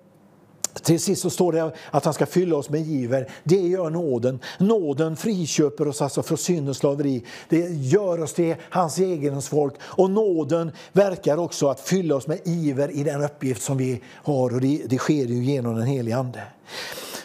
till 0.82 1.00
sist 1.00 1.22
så 1.22 1.30
står 1.30 1.52
det 1.52 1.72
att 1.92 2.06
han 2.06 2.14
ska 2.14 2.26
fylla 2.26 2.56
oss 2.56 2.70
med 2.70 2.82
giver. 2.82 3.30
Det 3.44 3.62
gör 3.62 3.90
nåden. 3.90 4.40
Nåden 4.58 5.16
friköper 5.16 5.88
oss 5.88 6.02
alltså 6.02 6.24
från 6.24 6.38
synd 6.38 6.70
och 6.70 6.76
slaveri. 6.76 7.24
Det 7.50 7.70
gör 7.70 8.22
oss 8.24 8.34
till 8.34 8.56
hans 8.70 9.00
egendomsfolk. 9.00 9.74
Och 9.82 10.10
nåden 10.10 10.72
verkar 10.92 11.38
också 11.38 11.68
att 11.70 11.80
fylla 11.80 12.16
oss 12.16 12.28
med 12.28 12.40
iver 12.44 12.92
i 12.92 13.04
den 13.04 13.24
uppgift 13.24 13.62
som 13.62 13.78
vi 13.78 14.02
har. 14.24 14.54
Och 14.54 14.62
det, 14.62 14.82
det 14.86 14.98
sker 14.98 15.26
ju 15.26 15.44
genom 15.44 15.76
den 15.76 15.88
helige 15.88 16.18
Ande. 16.18 16.44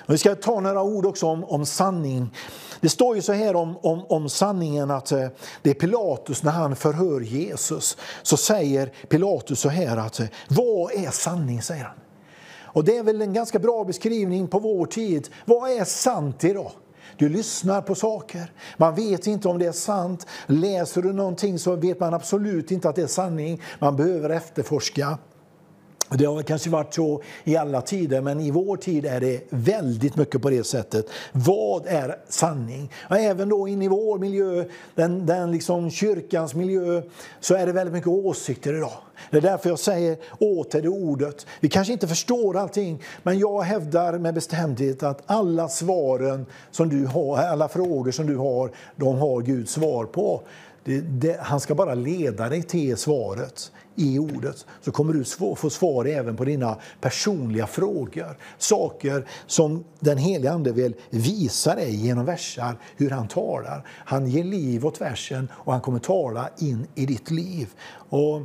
Och 0.07 0.15
vi 0.15 0.19
ska 0.19 0.35
ta 0.35 0.61
några 0.61 0.83
ord 0.83 1.07
också 1.07 1.27
om, 1.27 1.45
om 1.45 1.67
sanning. 1.67 2.31
Det 2.81 2.89
står 2.89 3.17
ju 3.17 3.23
så 3.23 3.33
här 3.33 3.57
om, 3.57 3.77
om, 3.83 4.05
om 4.09 4.29
sanningen 4.29 4.91
att 4.91 5.13
eh, 5.13 5.27
det 5.63 5.71
är 5.71 5.75
Pilatus 5.75 6.43
när 6.43 6.53
han 6.53 6.77
förhör 6.77 7.21
Jesus. 7.21 7.97
Så 8.23 8.37
säger 8.37 8.87
Pilatus 9.09 9.61
så 9.61 9.69
här 9.69 9.97
att 9.97 10.21
eh, 10.21 10.27
vad 10.49 10.93
är 10.93 11.11
sanning? 11.11 11.63
säger 11.63 11.85
han. 11.85 11.95
Och 12.73 12.85
Det 12.85 12.97
är 12.97 13.03
väl 13.03 13.23
en 13.23 13.33
ganska 13.33 13.59
bra 13.59 13.85
beskrivning 13.85 14.49
på 14.49 14.59
vår 14.59 14.87
tid. 14.87 15.29
Vad 15.45 15.71
är 15.71 15.85
sant 15.85 16.45
idag? 16.45 16.71
Du 17.17 17.29
lyssnar 17.29 17.83
på 17.83 17.95
saker, 17.95 18.53
man 18.77 18.95
vet 18.95 19.27
inte 19.27 19.49
om 19.49 19.59
det 19.59 19.67
är 19.67 19.73
sant. 19.73 20.27
Läser 20.47 21.03
du 21.03 21.13
någonting 21.13 21.59
så 21.59 21.77
vet 21.77 22.01
man 22.01 22.15
absolut 22.15 22.71
inte 22.71 22.89
att 22.89 22.97
det 22.97 23.03
är 23.03 23.07
sanning. 23.07 23.63
Man 23.79 23.97
behöver 23.97 24.31
efterforska. 24.31 25.19
Det 26.11 26.25
har 26.25 26.43
kanske 26.43 26.71
varit 26.71 26.95
så 26.95 27.23
i 27.45 27.57
alla 27.57 27.81
tider, 27.81 28.21
men 28.21 28.41
i 28.41 28.51
vår 28.51 28.77
tid 28.77 29.07
är 29.07 29.21
det 29.21 29.47
väldigt 29.51 30.17
mycket 30.17 30.43
på 30.43 30.51
det 30.51 30.65
sättet. 30.65 31.07
Vad 31.33 31.87
är 31.87 32.19
sanning? 32.29 32.93
Och 33.11 33.17
även 33.17 33.49
då 33.49 33.69
in 33.69 33.83
i 33.83 33.89
vår 33.89 34.19
miljö, 34.19 34.65
den, 34.95 35.27
den 35.27 35.53
liksom 35.53 35.91
kyrkans 35.91 36.55
miljö, 36.55 37.03
så 37.41 37.55
är 37.55 37.67
det 37.67 37.73
väldigt 37.73 37.95
mycket 37.95 38.09
åsikter 38.09 38.75
idag. 38.75 38.99
Det 39.31 39.37
är 39.37 39.41
därför 39.41 39.69
jag 39.69 39.79
säger 39.79 40.17
åter 40.39 40.83
det 40.83 40.89
ordet. 40.89 41.47
Vi 41.61 41.69
kanske 41.69 41.93
inte 41.93 42.09
förstår 42.09 42.57
allting, 42.57 43.03
men 43.23 43.39
jag 43.39 43.63
hävdar 43.63 44.19
med 44.19 44.35
bestämdhet 44.35 45.03
att 45.03 45.23
alla 45.27 45.69
svaren 45.69 46.47
som 46.71 46.89
du 46.89 47.07
har, 47.07 47.39
alla 47.39 47.69
frågor 47.69 48.11
som 48.11 48.27
du 48.27 48.37
har, 48.37 48.71
de 48.97 49.19
har 49.19 49.41
Gud 49.41 49.69
svar 49.69 50.05
på. 50.05 50.43
Det, 50.85 51.01
det, 51.01 51.41
han 51.41 51.61
ska 51.61 51.75
bara 51.75 51.95
leda 51.95 52.49
dig 52.49 52.63
till 52.63 52.97
svaret 52.97 53.73
i 53.99 54.19
ordet 54.19 54.67
så 54.81 54.93
kommer 54.93 55.13
du 55.13 55.25
få 55.57 55.71
svar 55.71 56.05
även 56.05 56.37
på 56.37 56.45
dina 56.45 56.77
personliga 57.01 57.67
frågor. 57.67 58.39
Saker 58.59 59.27
som 59.47 59.85
den 60.01 60.19
helige 60.19 60.53
Ande 60.53 60.73
vill 60.73 60.95
visa 61.11 61.75
dig 61.75 62.07
genom 62.07 62.25
versar, 62.25 62.79
hur 62.97 63.11
han 63.11 63.29
talar. 63.29 63.87
Han 63.89 64.27
ger 64.27 64.45
liv 64.45 64.87
åt 64.87 65.01
versen 65.01 65.49
och 65.53 65.73
han 65.73 65.81
kommer 65.81 65.99
tala 65.99 66.49
in 66.59 66.87
i 66.95 67.07
ditt 67.07 67.31
liv. 67.31 67.69
Och 68.09 68.43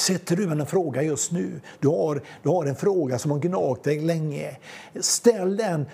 Sätter 0.00 0.36
du 0.36 0.50
en 0.50 0.66
fråga 0.66 1.02
just 1.02 1.32
nu, 1.32 1.60
du 1.80 1.88
har, 1.88 2.22
du 2.42 2.48
har 2.48 2.66
en 2.66 2.76
fråga 2.76 3.18
som 3.18 3.30
har 3.30 3.38
gnagt 3.38 3.84
dig 3.84 4.00
länge, 4.00 4.56
ställ 5.00 5.56
den 5.56 5.86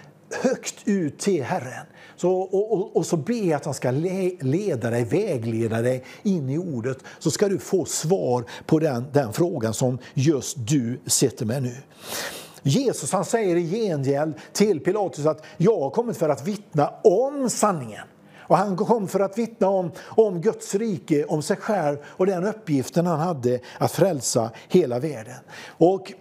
högt 0.42 0.74
ut 0.84 1.18
till 1.18 1.42
Herren. 1.42 1.86
Så, 2.16 2.32
och, 2.32 2.72
och, 2.72 2.96
och, 2.96 3.06
så 3.06 3.16
be 3.16 3.56
att 3.56 3.64
han 3.64 3.74
ska 3.74 3.90
le, 3.90 4.36
leda 4.40 4.90
dig, 4.90 5.04
vägleda 5.04 5.82
dig 5.82 6.04
in 6.22 6.50
i 6.50 6.58
ordet. 6.58 6.98
Så 7.18 7.30
ska 7.30 7.48
du 7.48 7.58
få 7.58 7.84
svar 7.84 8.44
på 8.66 8.78
den, 8.78 9.04
den 9.12 9.32
frågan 9.32 9.74
som 9.74 9.98
just 10.14 10.56
du 10.58 11.00
sitter 11.06 11.46
med 11.46 11.62
nu. 11.62 11.74
Jesus 12.62 13.12
han 13.12 13.24
säger 13.24 13.56
i 13.56 13.70
gengäld 13.70 14.34
till 14.52 14.80
Pilatus 14.80 15.26
att 15.26 15.44
jag 15.56 15.80
har 15.80 15.90
kommit 15.90 16.16
för 16.16 16.28
att 16.28 16.46
vittna 16.46 16.90
om 17.04 17.50
sanningen. 17.50 18.04
Och 18.48 18.56
han 18.56 18.76
kom 18.76 19.08
för 19.08 19.20
att 19.20 19.38
vittna 19.38 19.68
om, 19.68 19.90
om 20.04 20.40
Guds 20.40 20.74
rike, 20.74 21.24
om 21.24 21.42
sig 21.42 21.56
själv 21.56 21.96
och 22.06 22.26
den 22.26 22.44
uppgiften 22.44 23.06
han 23.06 23.20
hade 23.20 23.60
att 23.78 23.92
frälsa 23.92 24.50
hela 24.68 24.98
världen. 24.98 25.38
Och 25.66 26.12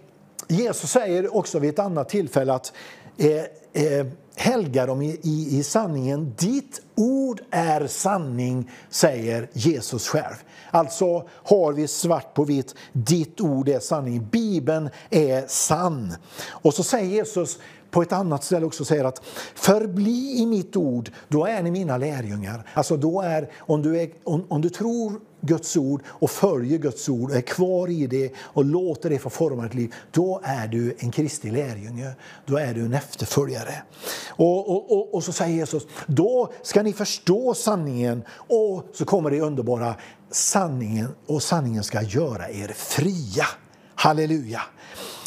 Jesus 0.48 0.90
säger 0.90 1.36
också 1.36 1.58
vid 1.58 1.70
ett 1.70 1.78
annat 1.78 2.08
tillfälle 2.08 2.52
att 2.52 2.72
eh, 3.16 3.82
eh, 3.82 4.06
helga 4.36 4.86
dem 4.86 5.02
i, 5.02 5.20
i, 5.22 5.58
i 5.58 5.62
sanningen. 5.62 6.34
Ditt 6.38 6.80
ord 6.94 7.40
är 7.50 7.86
sanning, 7.86 8.70
säger 8.90 9.48
Jesus 9.52 10.08
själv. 10.08 10.34
Alltså 10.70 11.28
har 11.30 11.72
vi 11.72 11.88
svart 11.88 12.34
på 12.34 12.44
vitt, 12.44 12.74
ditt 12.92 13.40
ord 13.40 13.68
är 13.68 13.80
sanning. 13.80 14.28
Bibeln 14.30 14.90
är 15.10 15.44
sann. 15.46 16.14
Och 16.48 16.74
så 16.74 16.82
säger 16.82 17.06
Jesus 17.06 17.58
på 17.96 18.02
ett 18.02 18.12
annat 18.12 18.44
ställe 18.44 18.66
också 18.66 18.84
säger 18.84 19.04
att 19.04 19.24
förbli 19.54 20.38
i 20.38 20.46
mitt 20.46 20.76
ord, 20.76 21.10
då 21.28 21.46
är 21.46 21.62
ni 21.62 21.70
mina 21.70 21.96
lärjungar. 21.96 22.66
Alltså 22.74 22.96
då 22.96 23.20
är, 23.20 23.50
om 23.58 23.82
du, 23.82 24.00
är, 24.00 24.10
om, 24.24 24.44
om 24.48 24.60
du 24.60 24.68
tror 24.68 25.20
Guds 25.40 25.76
ord 25.76 26.02
och 26.06 26.30
följer 26.30 26.78
Guds 26.78 27.08
ord 27.08 27.30
och 27.30 27.36
är 27.36 27.40
kvar 27.40 27.88
i 27.88 28.06
det 28.06 28.32
och 28.38 28.64
låter 28.64 29.10
det 29.10 29.18
få 29.18 29.30
forma 29.30 29.62
ditt 29.62 29.74
liv, 29.74 29.94
då 30.10 30.40
är 30.44 30.68
du 30.68 30.96
en 30.98 31.10
Kristi 31.10 31.50
lärjunge. 31.50 32.12
Då 32.46 32.56
är 32.56 32.74
du 32.74 32.84
en 32.84 32.94
efterföljare. 32.94 33.82
Och, 34.28 34.70
och, 34.70 34.92
och, 34.92 35.14
och 35.14 35.24
så 35.24 35.32
säger 35.32 35.56
Jesus, 35.56 35.86
då 36.06 36.52
ska 36.62 36.82
ni 36.82 36.92
förstå 36.92 37.54
sanningen 37.54 38.22
och 38.48 38.86
så 38.92 39.04
kommer 39.04 39.30
det 39.30 39.40
underbara, 39.40 39.94
sanningen 40.30 41.08
och 41.26 41.42
sanningen 41.42 41.84
ska 41.84 42.02
göra 42.02 42.50
er 42.50 42.68
fria. 42.68 43.46
Halleluja! 43.94 44.62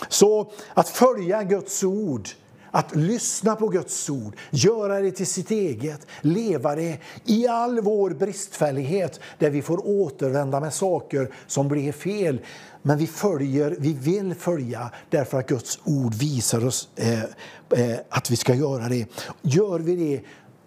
Så 0.09 0.51
att 0.73 0.89
följa 0.89 1.43
Guds 1.43 1.83
ord 1.83 2.29
att 2.71 2.95
lyssna 2.95 3.55
på 3.55 3.67
Guds 3.67 4.09
ord, 4.09 4.35
göra 4.51 4.99
det 4.99 5.11
till 5.11 5.27
sitt 5.27 5.51
eget, 5.51 6.07
leva 6.21 6.75
det 6.75 6.97
i 7.25 7.47
all 7.47 7.79
vår 7.79 8.09
bristfällighet 8.09 9.19
där 9.37 9.49
vi 9.49 9.61
får 9.61 9.87
återvända 9.87 10.59
med 10.59 10.73
saker 10.73 11.33
som 11.47 11.67
blir 11.67 11.91
fel. 11.91 12.41
Men 12.81 12.97
vi 12.97 13.07
följer, 13.07 13.75
vi 13.79 13.93
vill 13.93 14.35
följa 14.35 14.91
därför 15.09 15.39
att 15.39 15.47
Guds 15.47 15.79
ord 15.83 16.13
visar 16.13 16.65
oss 16.65 16.89
eh, 16.95 17.23
eh, 17.23 17.99
att 18.09 18.31
vi 18.31 18.35
ska 18.35 18.53
göra 18.53 18.89
det. 18.89 19.05
Gör 19.41 19.79
vi 19.79 19.95
det 19.95 20.21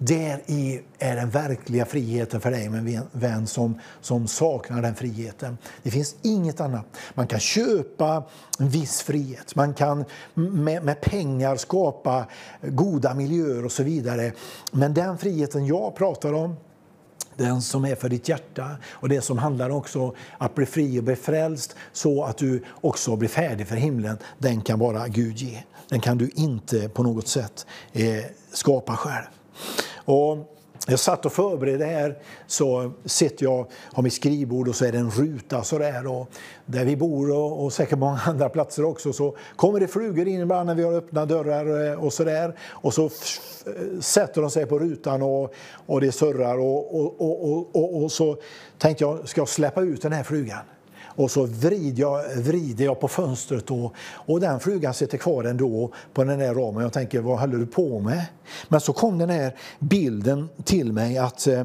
där 0.04 0.42
i 0.46 0.80
är 0.98 1.16
den 1.16 1.30
verkliga 1.30 1.84
friheten 1.84 2.40
för 2.40 2.50
dig, 2.50 2.68
min 2.68 3.00
vän 3.12 3.46
som, 3.46 3.80
som 4.00 4.28
saknar 4.28 4.82
den 4.82 4.94
friheten. 4.94 5.58
Det 5.82 5.90
finns 5.90 6.16
inget 6.22 6.60
annat. 6.60 6.86
Man 7.14 7.26
kan 7.26 7.40
köpa 7.40 8.24
en 8.58 8.68
viss 8.68 9.02
frihet, 9.02 9.54
man 9.54 9.74
kan 9.74 10.04
med, 10.34 10.84
med 10.84 11.00
pengar 11.00 11.56
skapa 11.56 12.26
goda 12.62 13.14
miljöer 13.14 13.64
och 13.64 13.72
så 13.72 13.82
vidare. 13.82 14.32
Men 14.72 14.94
den 14.94 15.18
friheten 15.18 15.66
jag 15.66 15.96
pratar 15.96 16.32
om, 16.32 16.56
den 17.36 17.62
som 17.62 17.84
är 17.84 17.94
för 17.94 18.08
ditt 18.08 18.28
hjärta 18.28 18.70
och 18.90 19.08
det 19.08 19.20
som 19.20 19.38
handlar 19.38 19.70
också 19.70 20.14
att 20.38 20.54
bli 20.54 20.66
fri 20.66 21.00
och 21.00 21.04
bli 21.04 21.16
frälst 21.16 21.76
så 21.92 22.24
att 22.24 22.38
du 22.38 22.64
också 22.80 23.16
blir 23.16 23.28
färdig 23.28 23.68
för 23.68 23.76
himlen, 23.76 24.18
den 24.38 24.60
kan 24.60 24.78
bara 24.78 25.08
Gud 25.08 25.38
ge. 25.38 25.62
Den 25.88 26.00
kan 26.00 26.18
du 26.18 26.30
inte 26.34 26.88
på 26.88 27.02
något 27.02 27.28
sätt 27.28 27.66
eh, 27.92 28.24
skapa 28.52 28.96
själv. 28.96 29.24
Och 30.04 30.38
jag 30.86 30.98
satt 30.98 31.26
och 31.26 31.32
förberedde 31.32 31.84
här, 31.84 32.18
så 32.46 32.92
sitter 33.04 33.44
jag, 33.44 33.66
har 33.92 34.02
mitt 34.02 34.12
skrivbord 34.12 34.68
och 34.68 34.74
så 34.74 34.84
är 34.84 34.92
det 34.92 34.98
en 34.98 35.10
ruta 35.10 35.62
sådär 35.62 36.06
och 36.06 36.30
där 36.66 36.84
vi 36.84 36.96
bor 36.96 37.30
och, 37.30 37.64
och 37.64 37.72
säkert 37.72 37.98
många 37.98 38.20
andra 38.26 38.48
platser 38.48 38.84
också 38.84 39.12
så 39.12 39.36
kommer 39.56 39.80
det 39.80 39.88
flugor 39.88 40.28
in 40.28 40.40
ibland 40.40 40.66
när 40.66 40.74
vi 40.74 40.82
har 40.82 40.92
öppna 40.92 41.26
dörrar 41.26 41.90
eh, 41.90 42.04
och 42.04 42.12
sådär. 42.12 42.58
Och 42.70 42.94
så 42.94 43.10
sätter 44.00 44.40
de 44.40 44.50
sig 44.50 44.66
på 44.66 44.78
rutan 44.78 45.22
och, 45.22 45.54
och 45.86 46.00
det 46.00 46.12
surrar 46.12 46.58
och, 46.58 47.00
och, 47.00 47.20
och, 47.20 47.76
och, 47.76 48.02
och 48.02 48.12
så 48.12 48.36
tänkte 48.78 49.04
jag, 49.04 49.28
ska 49.28 49.40
jag 49.40 49.48
släppa 49.48 49.80
ut 49.80 50.02
den 50.02 50.12
här 50.12 50.22
flugan? 50.22 50.62
Och 51.16 51.30
så 51.30 51.46
vrider 51.46 52.00
jag, 52.00 52.36
vrider 52.36 52.84
jag 52.84 53.00
på 53.00 53.08
fönstret 53.08 53.70
och, 53.70 53.94
och 53.98 54.40
den 54.40 54.60
flugan 54.60 54.94
sitter 54.94 55.18
kvar 55.18 55.44
ändå 55.44 55.92
på 56.14 56.24
den 56.24 56.38
där 56.38 56.54
ramen. 56.54 56.82
Jag 56.82 56.92
tänker, 56.92 57.20
vad 57.20 57.38
håller 57.38 57.58
du 57.58 57.66
på 57.66 58.00
med? 58.00 58.24
Men 58.68 58.80
så 58.80 58.92
kom 58.92 59.18
den 59.18 59.30
här 59.30 59.56
bilden 59.78 60.48
till 60.64 60.92
mig 60.92 61.18
att, 61.18 61.46
eh, 61.46 61.64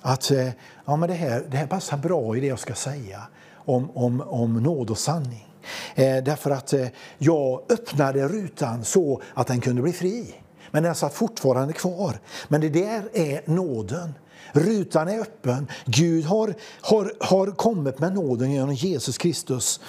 att 0.00 0.30
eh, 0.30 0.48
ja, 0.84 0.96
men 0.96 1.08
det, 1.08 1.14
här, 1.14 1.44
det 1.50 1.56
här 1.56 1.66
passar 1.66 1.96
bra 1.96 2.36
i 2.36 2.40
det 2.40 2.46
jag 2.46 2.58
ska 2.58 2.74
säga. 2.74 3.22
om, 3.68 3.90
om, 3.94 4.20
om 4.20 4.62
nåd 4.62 4.90
och 4.90 4.98
sanning. 4.98 5.46
Eh, 5.94 6.24
därför 6.24 6.50
att 6.50 6.72
eh, 6.72 6.86
jag 7.18 7.62
öppnade 7.68 8.28
rutan 8.28 8.84
så 8.84 9.22
att 9.34 9.46
den 9.46 9.60
kunde 9.60 9.82
bli 9.82 9.92
fri. 9.92 10.34
Men 10.70 10.82
den 10.82 10.94
satt 10.94 11.14
fortfarande 11.14 11.72
kvar. 11.72 12.18
Men 12.48 12.60
det 12.60 12.68
där 12.68 13.08
är 13.12 13.40
nåden. 13.44 14.14
Rutan 14.52 15.08
är 15.08 15.20
öppen. 15.20 15.68
Gud 15.84 16.24
har, 16.24 16.54
har, 16.80 17.12
har 17.20 17.46
kommit 17.46 17.98
med 17.98 18.14
nåden 18.14 18.52
genom 18.52 18.74
Jesus 18.74 19.18
Kristus. 19.18 19.80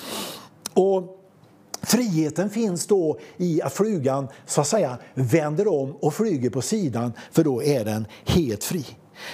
Och 0.73 1.15
Friheten 1.81 2.49
finns 2.49 2.87
då 2.87 3.19
i 3.37 3.61
att 3.61 3.73
flugan 3.73 4.27
så 4.45 4.61
att 4.61 4.67
säga 4.67 4.97
vänder 5.13 5.67
om 5.67 5.95
och 5.95 6.13
flyger 6.13 6.49
på 6.49 6.61
sidan 6.61 7.13
för 7.31 7.43
då 7.43 7.63
är 7.63 7.85
den 7.85 8.07
helt 8.25 8.63
fri. 8.63 8.85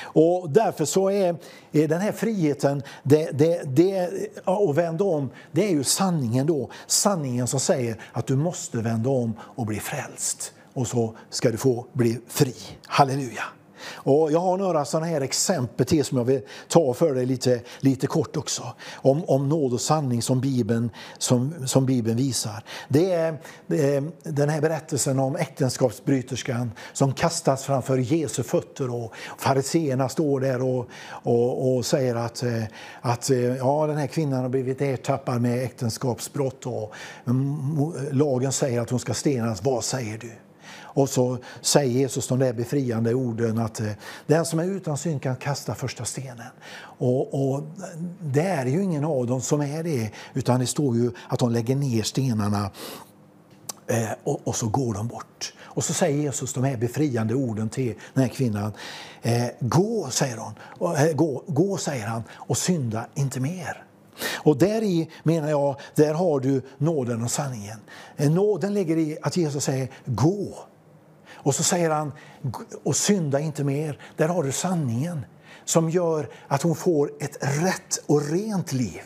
Och 0.02 0.49
därför 0.49 0.85
så 0.85 1.10
är, 1.10 1.35
är 1.72 1.88
den 1.88 2.02
här 2.02 2.11
friheten 2.11 2.84
det, 3.03 3.31
det, 3.31 3.61
det, 3.65 4.10
att 4.43 4.76
vända 4.76 5.03
om, 5.03 5.30
det 5.52 5.68
är 5.68 5.72
ju 5.72 5.84
sanningen 5.84 6.47
då. 6.47 6.69
Sanningen 6.88 7.47
som 7.47 7.60
säger 7.60 8.02
att 8.11 8.27
du 8.27 8.35
måste 8.35 8.77
vända 8.77 9.10
om 9.10 9.34
och 9.39 9.65
bli 9.65 9.80
frälst. 9.80 10.53
Och 10.73 10.88
så 10.88 11.15
ska 11.30 11.52
du 11.52 11.57
få 11.57 11.85
bli 11.93 12.19
fri. 12.27 12.56
Halleluja! 12.85 13.43
Och 13.94 14.32
jag 14.32 14.40
har 14.40 14.57
några 14.57 14.86
sådana 14.86 15.06
här 15.06 15.22
exempel 15.22 15.86
till 15.86 16.06
som 16.06 16.18
jag 16.18 16.26
vill 16.26 16.41
ta 16.68 16.94
för 16.94 17.14
dig 17.14 17.26
lite, 17.26 17.62
lite 17.80 18.07
kort 18.07 18.38
också. 18.38 18.64
Om, 18.95 19.24
om 19.28 19.49
nåd 19.49 19.74
och 19.74 19.82
sanning 19.82 20.22
som 20.22 20.41
Bibeln, 20.41 20.90
som, 21.18 21.53
som 21.68 21.86
Bibeln 21.86 22.18
visar. 22.18 22.64
Det 22.88 23.12
är, 23.12 23.38
det 23.68 23.95
är 23.95 24.03
den 24.24 24.49
här 24.49 24.62
berättelsen 24.62 25.20
om 25.20 25.36
äktenskapsbryterskan 25.36 26.72
som 26.94 27.14
kastas 27.14 27.64
framför 27.64 27.98
Jesu 27.98 28.44
fötter 28.44 28.94
och 28.94 29.14
fariseerna 29.38 30.10
står 30.10 30.40
där 30.40 30.62
och, 30.62 30.88
och, 31.10 31.76
och 31.76 31.86
säger 31.86 32.16
att, 32.16 32.44
eh, 32.44 32.64
att 33.02 33.30
eh, 33.30 33.56
ja, 33.56 33.88
den 33.88 33.98
här 33.98 34.07
kvinnan 34.07 34.41
har 34.41 34.49
blivit 34.49 34.82
ertappad 34.82 35.41
med 35.41 35.64
äktenskapsbrott 35.64 36.66
och 36.66 36.94
mm, 37.28 37.94
lagen 38.12 38.52
säger 38.52 38.82
att 38.82 38.90
hon 38.90 38.99
ska 38.99 39.14
stenas. 39.14 39.64
Vad 39.64 39.84
säger 39.84 40.18
du? 40.18 40.32
Och 40.95 41.09
så 41.09 41.38
säger 41.61 41.91
Jesus 41.91 42.27
de 42.27 42.39
där 42.39 42.53
befriande 42.53 43.13
orden 43.13 43.57
att 43.57 43.80
eh, 43.80 43.91
den 44.27 44.45
som 44.45 44.59
är 44.59 44.65
utan 44.65 44.97
synd 44.97 45.22
kan 45.22 45.35
kasta 45.35 45.76
första 45.76 46.05
stenen. 46.05 46.47
Och, 46.97 47.34
och, 47.34 47.63
det 48.22 48.41
är 48.41 48.65
ju 48.65 48.84
ingen 48.84 49.05
av 49.05 49.27
dem 49.27 49.41
som 49.41 49.61
är 49.61 49.84
det, 49.84 50.11
utan 50.34 50.59
det 50.59 50.67
står 50.67 50.95
ju 50.95 51.11
att 51.30 51.39
de 51.39 51.51
lägger 51.51 51.76
ner 51.76 52.03
stenarna 52.03 52.72
eh, 53.88 54.09
och, 54.23 54.41
och, 54.43 54.55
så 54.55 54.67
går 54.67 54.93
de 54.93 55.07
bort. 55.07 55.53
Och 55.61 55.84
så 55.84 55.93
säger 55.93 56.17
Jesus 56.17 56.53
de 56.53 56.63
här 56.63 56.77
befriande 56.77 57.35
orden 57.35 57.69
till 57.69 57.95
den 58.13 58.23
här 58.23 58.30
kvinnan. 58.30 58.72
Eh, 59.22 59.47
gå, 59.59 60.07
säger 60.09 60.38
hon. 60.38 60.53
Gå, 61.15 61.43
gå, 61.47 61.77
säger 61.77 62.05
han, 62.07 62.23
och 62.31 62.57
synda 62.57 63.07
inte 63.15 63.39
mer. 63.39 63.84
Och 64.35 64.57
där 64.57 64.84
i 64.84 65.09
menar 65.23 65.49
jag, 65.49 65.76
där 65.95 66.13
har 66.13 66.39
du 66.39 66.61
nåden 66.77 67.23
och 67.23 67.31
sanningen. 67.31 67.80
Nåden 68.17 68.73
ligger 68.73 68.97
i 68.97 69.17
att 69.22 69.38
Jesus 69.38 69.63
säger 69.63 69.89
gå. 70.05 70.65
Och 71.45 71.55
så 71.55 71.63
säger 71.63 71.89
han, 71.89 72.11
och 72.84 72.95
synda 72.95 73.39
inte 73.39 73.63
mer. 73.63 73.99
Där 74.15 74.27
har 74.27 74.43
du 74.43 74.51
sanningen 74.51 75.26
som 75.65 75.89
gör 75.89 76.30
att 76.47 76.61
hon 76.61 76.76
får 76.76 77.11
ett 77.19 77.38
rätt 77.41 78.03
och 78.05 78.31
rent 78.31 78.73
liv. 78.73 79.01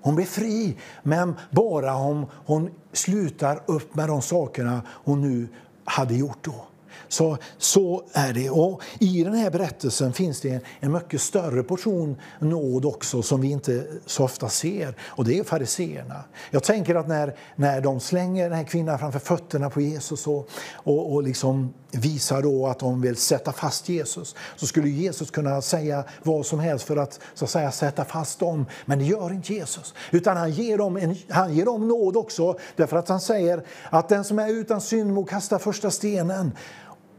Hon 0.00 0.14
blir 0.14 0.26
fri, 0.26 0.76
men 1.02 1.34
bara 1.50 1.94
om 1.94 2.26
hon 2.46 2.70
slutar 2.92 3.62
upp 3.66 3.94
med 3.94 4.08
de 4.08 4.22
sakerna 4.22 4.82
hon 4.88 5.20
nu 5.20 5.48
hade 5.84 6.14
gjort 6.14 6.38
då. 6.44 6.66
Så, 7.12 7.38
så 7.58 8.04
är 8.12 8.32
det. 8.32 8.50
Och 8.50 8.82
I 8.98 9.24
den 9.24 9.34
här 9.34 9.50
berättelsen 9.50 10.12
finns 10.12 10.40
det 10.40 10.50
en, 10.50 10.60
en 10.80 10.92
mycket 10.92 11.20
större 11.20 11.62
portion 11.62 12.16
nåd 12.38 12.84
också 12.84 13.22
som 13.22 13.40
vi 13.40 13.50
inte 13.50 13.84
så 14.06 14.24
ofta 14.24 14.48
ser. 14.48 14.94
Och 15.02 15.24
det 15.24 15.38
är 15.38 15.44
fariseerna. 15.44 16.24
Jag 16.50 16.62
tänker 16.62 16.94
att 16.94 17.08
när, 17.08 17.36
när 17.56 17.80
de 17.80 18.00
slänger 18.00 18.48
den 18.48 18.58
här 18.58 18.64
kvinnan 18.64 18.98
framför 18.98 19.18
fötterna 19.18 19.70
på 19.70 19.80
Jesus 19.80 20.26
och, 20.26 20.48
och, 20.72 21.12
och 21.12 21.22
liksom 21.22 21.74
visar 21.90 22.42
då 22.42 22.66
att 22.66 22.78
de 22.78 23.00
vill 23.00 23.16
sätta 23.16 23.52
fast 23.52 23.88
Jesus 23.88 24.34
så 24.56 24.66
skulle 24.66 24.88
Jesus 24.88 25.30
kunna 25.30 25.62
säga 25.62 26.04
vad 26.22 26.46
som 26.46 26.60
helst 26.60 26.84
för 26.84 26.96
att, 26.96 27.20
så 27.34 27.44
att 27.44 27.50
säga, 27.50 27.72
sätta 27.72 28.04
fast 28.04 28.38
dem. 28.38 28.66
Men 28.84 28.98
det 28.98 29.04
gör 29.04 29.32
inte 29.32 29.54
Jesus. 29.54 29.94
Utan 30.10 30.36
han 30.36 30.50
ger, 30.50 30.78
dem 30.78 30.96
en, 30.96 31.16
han 31.28 31.54
ger 31.54 31.64
dem 31.64 31.88
nåd 31.88 32.16
också 32.16 32.58
därför 32.76 32.96
att 32.96 33.08
han 33.08 33.20
säger 33.20 33.64
att 33.90 34.08
den 34.08 34.24
som 34.24 34.38
är 34.38 34.48
utan 34.48 34.80
synd 34.80 35.12
må 35.12 35.24
kasta 35.24 35.58
första 35.58 35.90
stenen. 35.90 36.52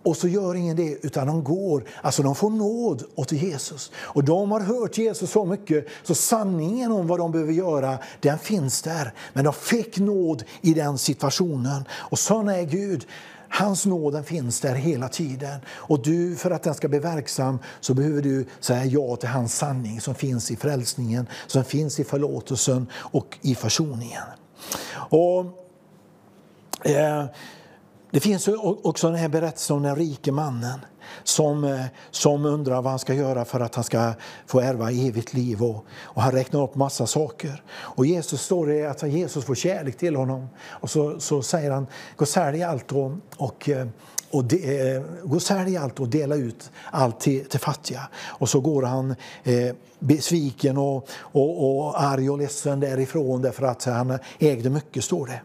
Och 0.03 0.17
så 0.17 0.27
gör 0.27 0.55
ingen 0.55 0.75
det, 0.75 0.97
utan 1.05 1.27
de 1.27 1.43
går. 1.43 1.84
Alltså 2.01 2.23
de 2.23 2.35
får 2.35 2.49
nåd 2.49 3.03
åt 3.15 3.31
Jesus. 3.31 3.91
Och 3.95 4.23
de 4.23 4.51
har 4.51 4.59
hört 4.59 4.97
Jesus 4.97 5.31
så 5.31 5.45
mycket, 5.45 5.88
så 6.03 6.15
sanningen 6.15 6.91
om 6.91 7.07
vad 7.07 7.19
de 7.19 7.31
behöver 7.31 7.53
göra, 7.53 7.97
den 8.19 8.39
finns 8.39 8.81
där. 8.81 9.13
Men 9.34 9.43
de 9.43 9.53
fick 9.53 9.97
nåd 9.97 10.43
i 10.61 10.73
den 10.73 10.97
situationen. 10.97 11.84
Och 11.91 12.19
sån 12.19 12.49
är 12.49 12.63
Gud. 12.63 13.05
Hans 13.49 13.85
nåd 13.85 14.25
finns 14.25 14.59
där 14.59 14.75
hela 14.75 15.09
tiden. 15.09 15.59
Och 15.69 16.01
du, 16.03 16.35
för 16.35 16.51
att 16.51 16.63
den 16.63 16.73
ska 16.73 16.88
bli 16.88 16.99
verksam 16.99 17.59
så 17.80 17.93
behöver 17.93 18.21
du 18.21 18.45
säga 18.59 18.85
ja 18.85 19.15
till 19.15 19.30
hans 19.30 19.57
sanning 19.57 20.01
som 20.01 20.15
finns 20.15 20.51
i 20.51 20.55
frälsningen, 20.55 21.27
som 21.47 21.63
finns 21.63 21.99
i 21.99 22.03
förlåtelsen 22.03 22.88
och 22.93 23.38
i 23.41 23.55
försoningen. 23.55 24.23
Och, 24.93 25.45
eh, 26.85 27.25
det 28.14 28.19
finns 28.19 28.49
också 28.64 29.07
den 29.07 29.15
här 29.15 29.30
berättelsen 29.30 29.76
om 29.76 29.84
den 29.84 29.95
rike 29.95 30.31
mannen 30.31 30.80
som, 31.23 31.64
eh, 31.64 31.85
som 32.11 32.45
undrar 32.45 32.81
vad 32.81 32.91
han 32.91 32.99
ska 32.99 33.14
göra 33.14 33.45
för 33.45 33.60
att 33.60 33.76
han 33.76 33.84
ska 33.84 34.14
få 34.45 34.60
ärva 34.60 34.91
evigt 34.91 35.34
liv. 35.34 35.64
Och, 35.64 35.85
och 36.02 36.22
han 36.22 36.31
räknar 36.31 36.64
upp 36.64 36.76
massa 36.76 37.07
saker. 37.07 37.64
Och 37.69 38.06
Jesus 38.06 38.41
står 38.41 38.68
det 38.68 38.85
att 38.85 39.03
Jesus 39.03 39.45
får 39.45 39.56
kärlek 39.56 39.98
till 39.98 40.15
honom. 40.15 40.48
Och 40.68 40.90
så, 40.90 41.19
så 41.19 41.41
säger 41.41 41.72
han, 41.72 41.88
gå 42.15 42.26
sälj 42.26 42.64
allt 42.64 42.91
och, 42.91 43.11
och 43.38 43.69
och 44.31 44.44
de, 44.44 44.91
eh, 44.95 45.03
gå 45.23 45.40
sälj 45.40 45.77
allt 45.77 45.99
och 45.99 46.07
dela 46.07 46.35
ut 46.35 46.72
allt 46.91 47.19
till, 47.19 47.45
till 47.45 47.60
fattiga. 47.60 48.10
Och 48.26 48.49
så 48.49 48.60
går 48.60 48.84
han 48.84 49.15
eh, 49.44 49.76
besviken 49.99 50.77
och, 50.77 51.07
och, 51.15 51.77
och 51.77 52.03
arg 52.03 52.30
och 52.30 52.38
ledsen 52.38 52.80
därifrån 52.80 53.41
därför 53.41 53.65
att 53.65 53.84
han 53.84 54.19
ägde 54.40 54.69
mycket, 54.69 55.03
står 55.03 55.27
det. 55.27 55.41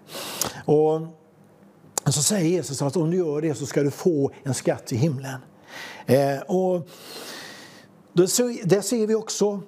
Och, 0.72 1.17
men 2.08 2.12
så 2.12 2.22
säger 2.22 2.50
Jesus 2.50 2.82
att 2.82 2.96
om 2.96 3.10
du 3.10 3.16
gör 3.16 3.40
det 3.40 3.54
så 3.54 3.66
ska 3.66 3.82
du 3.82 3.90
få 3.90 4.30
en 4.42 4.54
skatt 4.54 4.92
i 4.92 4.96
himlen. 4.96 5.40
Eh, 6.06 6.38
och 6.38 6.88
det 8.12 8.28
ser 8.82 9.06
vi 9.06 9.14
också, 9.14 9.60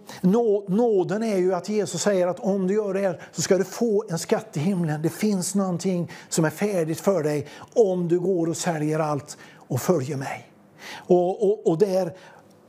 nåden 0.69 1.23
är 1.23 1.37
ju 1.37 1.55
att 1.55 1.69
Jesus 1.69 2.03
säger 2.03 2.27
att 2.27 2.41
om 2.41 2.67
du 2.67 2.75
gör 2.75 2.95
det 2.95 3.01
här 3.01 3.23
så 3.33 3.43
ska 3.43 3.59
du 3.59 3.65
få 3.65 4.05
en 4.09 4.19
skatt 4.19 4.57
i 4.57 4.61
himlen. 4.61 5.03
Det 5.03 5.09
finns 5.09 5.55
någonting 5.55 6.11
som 6.29 6.45
är 6.45 6.51
färdigt 6.51 7.01
för 7.01 7.23
dig 7.23 7.47
om 7.75 8.09
du 8.09 8.21
går 8.21 8.49
och 8.49 8.57
säljer 8.57 8.99
allt 8.99 9.37
och 9.55 9.81
följer 9.81 10.17
mig. 10.17 10.53
Och, 10.97 11.51
och, 11.51 11.67
och 11.67 11.79
där 11.79 12.17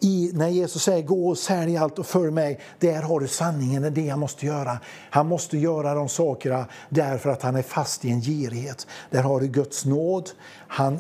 i, 0.02 0.32
när 0.34 0.48
Jesus 0.48 0.84
säger 0.84 1.04
gå 1.04 1.30
och 1.30 1.38
sälj 1.38 1.78
allt 1.78 2.00
och 2.00 2.06
följ 2.06 2.32
mig, 2.32 2.60
där 2.80 3.02
har 3.02 3.20
du 3.20 3.28
sanningen, 3.28 3.82
det 3.82 3.88
är 3.88 3.92
det 3.92 4.10
han 4.10 4.20
måste 4.20 4.46
göra. 4.46 4.80
Han 5.10 5.28
måste 5.28 5.58
göra 5.58 5.94
de 5.94 6.10
sakerna 6.10 6.66
därför 6.90 7.30
att 7.30 7.42
han 7.42 7.56
är 7.56 7.62
fast 7.62 8.06
i 8.06 8.10
en 8.10 8.22
girighet. 8.22 8.88
Där 9.10 9.24
har 9.24 9.40
du 9.40 9.48
Guds 9.48 9.86
nåd. 9.86 10.30
Han, 10.68 11.00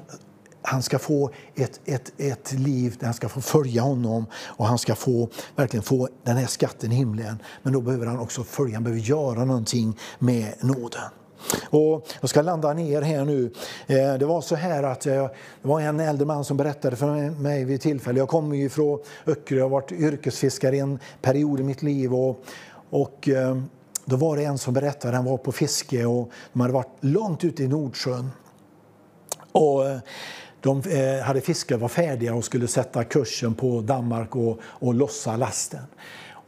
han 0.61 0.83
ska 0.83 0.99
få 0.99 1.31
ett, 1.55 1.79
ett, 1.85 2.11
ett 2.17 2.51
liv 2.51 2.95
där 2.99 3.05
han 3.05 3.13
ska 3.13 3.29
få 3.29 3.41
följa 3.41 3.81
honom 3.81 4.25
och 4.45 4.67
han 4.67 4.77
ska 4.77 4.95
få, 4.95 5.29
verkligen 5.55 5.83
få 5.83 6.09
den 6.23 6.37
här 6.37 6.47
skatten 6.47 6.91
i 6.91 6.95
himlen. 6.95 7.41
Men 7.63 7.73
då 7.73 7.81
behöver 7.81 8.05
han 8.05 8.19
också 8.19 8.43
följa, 8.43 8.75
han 8.75 8.83
behöver 8.83 9.01
göra 9.01 9.45
någonting 9.45 9.97
med 10.19 10.53
nåden. 10.59 11.20
Och 11.69 12.07
jag 12.21 12.29
ska 12.29 12.41
landa 12.41 12.73
ner 12.73 13.01
här 13.01 13.25
nu. 13.25 13.51
Eh, 13.87 14.13
det 14.13 14.25
var 14.25 14.41
så 14.41 14.55
här 14.55 14.83
att 14.83 15.05
jag, 15.05 15.29
det 15.61 15.67
var 15.67 15.79
en 15.79 15.99
äldre 15.99 16.25
man 16.25 16.45
som 16.45 16.57
berättade 16.57 16.95
för 16.95 17.29
mig 17.29 17.65
vid 17.65 17.81
tillfälle. 17.81 18.19
Jag 18.19 18.29
kommer 18.29 18.55
ju 18.55 18.69
från 18.69 18.99
Öckerö, 19.25 19.57
jag 19.57 19.65
har 19.65 19.69
varit 19.69 19.91
yrkesfiskare 19.91 20.77
en 20.77 20.99
period 21.21 21.59
i 21.59 21.63
mitt 21.63 21.83
liv. 21.83 22.13
Och, 22.13 22.43
och 22.89 23.29
eh, 23.29 23.57
då 24.05 24.15
var 24.15 24.37
det 24.37 24.43
en 24.43 24.57
som 24.57 24.73
berättade, 24.73 25.15
han 25.15 25.25
var 25.25 25.37
på 25.37 25.51
fiske 25.51 26.05
och 26.05 26.31
de 26.53 26.61
hade 26.61 26.73
varit 26.73 26.97
långt 26.99 27.43
ute 27.43 27.63
i 27.63 27.67
Nordsjön. 27.67 28.31
Och 29.51 29.83
de 30.61 30.81
hade 31.23 31.41
fiskat, 31.41 31.79
var 31.79 31.87
färdiga 31.87 32.35
och 32.35 32.45
skulle 32.45 32.67
sätta 32.67 33.03
kursen 33.03 33.53
på 33.53 33.81
Danmark 33.81 34.35
och, 34.35 34.59
och 34.63 34.93
lossa 34.93 35.37
lasten. 35.37 35.83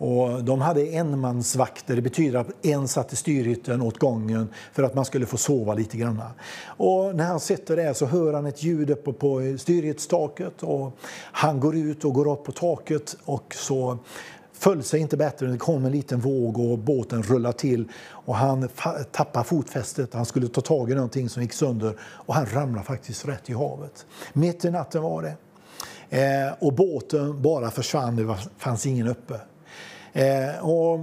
Och 0.03 0.43
de 0.43 0.61
hade 0.61 0.81
enmansvakter, 0.81 1.95
det 1.95 2.01
betyder 2.01 2.39
att 2.39 2.65
en 2.65 2.87
satt 2.87 3.13
i 3.13 3.15
styrhytten 3.15 3.81
åt 3.81 3.97
gången 3.97 4.49
för 4.73 4.83
att 4.83 4.95
man 4.95 5.05
skulle 5.05 5.25
få 5.25 5.37
sova 5.37 5.73
lite 5.73 5.97
grann. 5.97 6.21
Och 6.65 7.15
när 7.15 7.25
han 7.25 7.39
sitter 7.39 7.75
där 7.75 7.93
så 7.93 8.05
hör 8.05 8.33
han 8.33 8.45
ett 8.45 8.63
ljud 8.63 8.89
uppe 8.89 9.13
på 9.13 9.55
styrhyttstaket 9.59 10.63
och 10.63 10.97
han 11.31 11.59
går 11.59 11.75
ut 11.75 12.05
och 12.05 12.13
går 12.13 12.31
upp 12.31 12.43
på 12.43 12.51
taket 12.51 13.17
och 13.25 13.55
så 13.55 13.97
föll 14.53 14.83
sig 14.83 14.99
inte 14.99 15.17
bättre. 15.17 15.47
Det 15.47 15.57
kom 15.57 15.85
en 15.85 15.91
liten 15.91 16.19
våg 16.19 16.57
och 16.57 16.77
båten 16.77 17.23
rullade 17.23 17.57
till 17.57 17.87
och 18.03 18.35
han 18.35 18.69
tappade 19.11 19.45
fotfästet. 19.45 20.13
Han 20.13 20.25
skulle 20.25 20.47
ta 20.47 20.61
tag 20.61 20.91
i 20.91 20.95
någonting 20.95 21.29
som 21.29 21.41
gick 21.41 21.53
sönder 21.53 21.95
och 22.01 22.33
han 22.33 22.45
ramlade 22.45 22.85
faktiskt 22.85 23.27
rätt 23.27 23.49
i 23.49 23.53
havet. 23.53 24.05
Mitt 24.33 24.65
i 24.65 24.71
natten 24.71 25.01
var 25.01 25.21
det. 25.21 25.35
Eh, 26.17 26.53
och 26.59 26.73
båten 26.73 27.41
bara 27.41 27.71
försvann, 27.71 28.15
det 28.15 28.35
fanns 28.57 28.85
ingen 28.85 29.07
uppe. 29.07 29.39
Eh, 30.13 30.65
och 30.65 30.99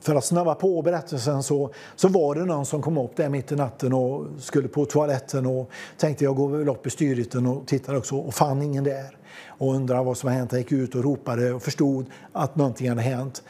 för 0.00 0.14
att 0.14 0.24
snabba 0.24 0.54
på 0.54 0.82
berättelsen 0.82 1.42
så, 1.42 1.70
så 1.96 2.08
var 2.08 2.34
det 2.34 2.44
någon 2.44 2.66
som 2.66 2.82
kom 2.82 2.98
upp 2.98 3.16
där 3.16 3.28
mitt 3.28 3.52
i 3.52 3.56
natten 3.56 3.92
och 3.92 4.26
skulle 4.38 4.68
på 4.68 4.84
toaletten 4.84 5.46
och 5.46 5.70
tänkte 5.98 6.24
jag 6.24 6.36
går 6.36 6.48
väl 6.48 6.68
upp 6.68 6.86
i 6.86 6.90
styrelsen 6.90 7.46
och 7.46 7.66
tittar 7.66 7.94
också 7.94 8.16
och 8.16 8.34
fann 8.34 8.62
ingen 8.62 8.84
där. 8.84 9.16
Och 9.46 9.74
undrade 9.74 10.04
vad 10.04 10.16
som 10.16 10.28
hade 10.28 10.38
hänt. 10.38 10.52
Jag 10.52 10.60
gick 10.60 10.72
ut 10.72 10.94
och 10.94 11.04
ropade 11.04 11.52
och 11.52 11.62
förstod 11.62 12.06
att 12.32 12.56
någonting 12.56 12.88
hade 12.88 13.02
hänt. 13.02 13.42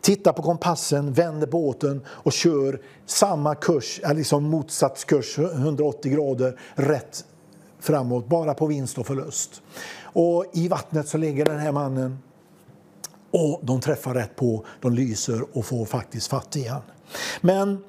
Tittar 0.00 0.32
på 0.32 0.42
kompassen, 0.42 1.12
vänder 1.12 1.46
båten 1.46 2.02
och 2.06 2.32
kör 2.32 2.80
samma 3.06 3.54
kurs, 3.54 4.00
eller 4.04 4.14
liksom 4.14 4.44
motsatt 4.44 5.04
kurs, 5.06 5.38
180 5.38 6.12
grader 6.12 6.60
rätt 6.74 7.24
framåt, 7.80 8.28
bara 8.28 8.54
på 8.54 8.66
vinst 8.66 8.98
och 8.98 9.06
förlust. 9.06 9.62
Och 10.02 10.44
i 10.52 10.68
vattnet 10.68 11.08
så 11.08 11.18
ligger 11.18 11.44
den 11.44 11.58
här 11.58 11.72
mannen 11.72 12.18
och 13.34 13.60
de 13.62 13.80
träffar 13.80 14.14
rätt 14.14 14.36
på, 14.36 14.64
de 14.80 14.92
lyser 14.92 15.56
och 15.56 15.66
får 15.66 15.84
faktiskt 15.84 16.26
fatt 16.26 16.56
i 16.56 16.68
han. 16.68 16.82
Men 17.40 17.84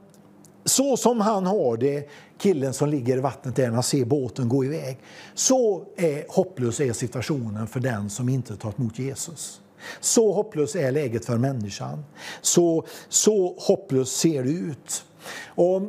så 0.66 0.98
som 0.98 1.22
han 1.22 1.46
har 1.46 1.78
det, 1.78 2.10
killen 2.38 2.74
som 2.74 2.90
ligger 2.90 3.18
i 3.18 3.20
vattnet 3.20 3.56
där, 3.56 3.72
han 3.72 3.84
ser 3.84 4.06
båten 4.06 4.50
gå 4.50 4.66
iväg, 4.66 4.98
så 5.34 5.86
är 5.98 6.26
hopplös 6.30 6.80
är 6.80 6.94
situationen 6.94 7.68
för 7.68 7.80
den 7.80 8.10
som 8.10 8.30
inte 8.30 8.58
tagit 8.58 8.80
emot 8.80 9.00
Jesus. 9.00 9.62
Så 10.00 10.32
hopplös 10.32 10.76
är 10.76 10.92
läget 10.92 11.26
för 11.26 11.38
människan. 11.38 12.06
Så, 12.42 12.86
så 13.10 13.56
hopplös 13.60 14.10
ser 14.10 14.44
det 14.44 14.50
ut. 14.50 15.06
Och 15.48 15.82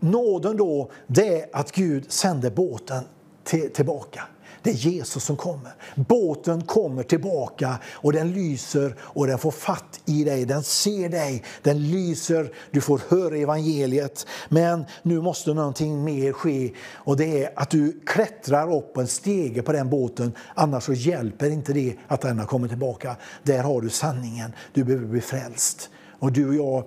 nåden 0.00 0.56
då, 0.56 0.90
det 1.06 1.40
är 1.40 1.48
att 1.52 1.72
Gud 1.72 2.12
sänder 2.12 2.50
båten 2.50 3.04
till, 3.44 3.72
tillbaka. 3.72 4.22
Det 4.62 4.70
är 4.70 4.74
Jesus 4.74 5.24
som 5.24 5.36
kommer. 5.36 5.72
Båten 5.94 6.62
kommer 6.62 7.02
tillbaka 7.02 7.78
och 7.92 8.12
den 8.12 8.32
lyser 8.32 8.96
och 9.00 9.26
den 9.26 9.38
får 9.38 9.50
fatt 9.50 10.00
i 10.06 10.24
dig. 10.24 10.44
Den 10.44 10.62
ser 10.62 11.08
dig, 11.08 11.44
den 11.62 11.90
lyser, 11.90 12.52
du 12.70 12.80
får 12.80 13.00
höra 13.08 13.36
evangeliet. 13.36 14.26
Men 14.48 14.84
nu 15.02 15.20
måste 15.20 15.54
någonting 15.54 16.04
mer 16.04 16.32
ske 16.32 16.72
och 16.94 17.16
det 17.16 17.44
är 17.44 17.50
att 17.56 17.70
du 17.70 18.00
klättrar 18.06 18.76
upp 18.76 18.94
på 18.94 19.00
en 19.00 19.06
stege 19.06 19.62
på 19.62 19.72
den 19.72 19.90
båten. 19.90 20.32
Annars 20.54 20.84
så 20.84 20.92
hjälper 20.92 21.50
inte 21.50 21.72
det 21.72 21.96
att 22.08 22.20
den 22.20 22.38
har 22.38 22.46
kommit 22.46 22.70
tillbaka. 22.70 23.16
Där 23.42 23.62
har 23.62 23.80
du 23.80 23.88
sanningen. 23.88 24.52
Du 24.72 24.84
behöver 24.84 25.06
bli 25.06 25.20
frälst. 25.20 25.90
Och 26.18 26.32
du 26.32 26.48
och 26.48 26.54
jag 26.54 26.84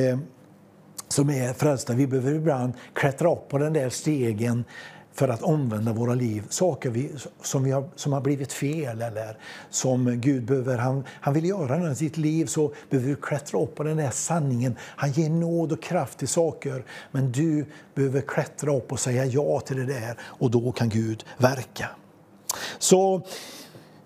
eh, 0.00 0.18
som 1.08 1.30
är 1.30 1.52
frälsta, 1.52 1.92
vi 1.92 2.06
behöver 2.06 2.34
ibland 2.34 2.72
klättra 2.92 3.32
upp 3.32 3.48
på 3.48 3.58
den 3.58 3.72
där 3.72 3.90
stegen 3.90 4.64
för 5.14 5.28
att 5.28 5.42
omvända 5.42 5.92
våra 5.92 6.14
liv. 6.14 6.44
Saker 6.48 6.90
vi, 6.90 7.10
som, 7.42 7.64
vi 7.64 7.70
har, 7.70 7.88
som 7.96 8.12
har 8.12 8.20
blivit 8.20 8.52
fel 8.52 9.02
eller 9.02 9.38
som 9.70 10.20
Gud 10.20 10.44
behöver. 10.44 10.78
Han, 10.78 11.04
han 11.08 11.34
vill 11.34 11.44
göra 11.44 11.78
något 11.78 11.92
i 11.92 11.94
sitt 11.94 12.16
liv 12.16 12.46
så 12.46 12.72
behöver 12.90 13.08
du 13.08 13.16
klättra 13.16 13.60
upp 13.60 13.74
på 13.74 13.82
den 13.82 13.96
där 13.96 14.10
sanningen. 14.10 14.76
Han 14.80 15.12
ger 15.12 15.30
nåd 15.30 15.72
och 15.72 15.82
kraft 15.82 16.18
till 16.18 16.28
saker. 16.28 16.84
Men 17.10 17.32
du 17.32 17.66
behöver 17.94 18.20
klättra 18.20 18.76
upp 18.76 18.92
och 18.92 19.00
säga 19.00 19.24
ja 19.24 19.60
till 19.60 19.76
det 19.76 19.86
där 19.86 20.18
och 20.22 20.50
då 20.50 20.72
kan 20.72 20.88
Gud 20.88 21.24
verka. 21.38 21.88
Så 22.78 23.22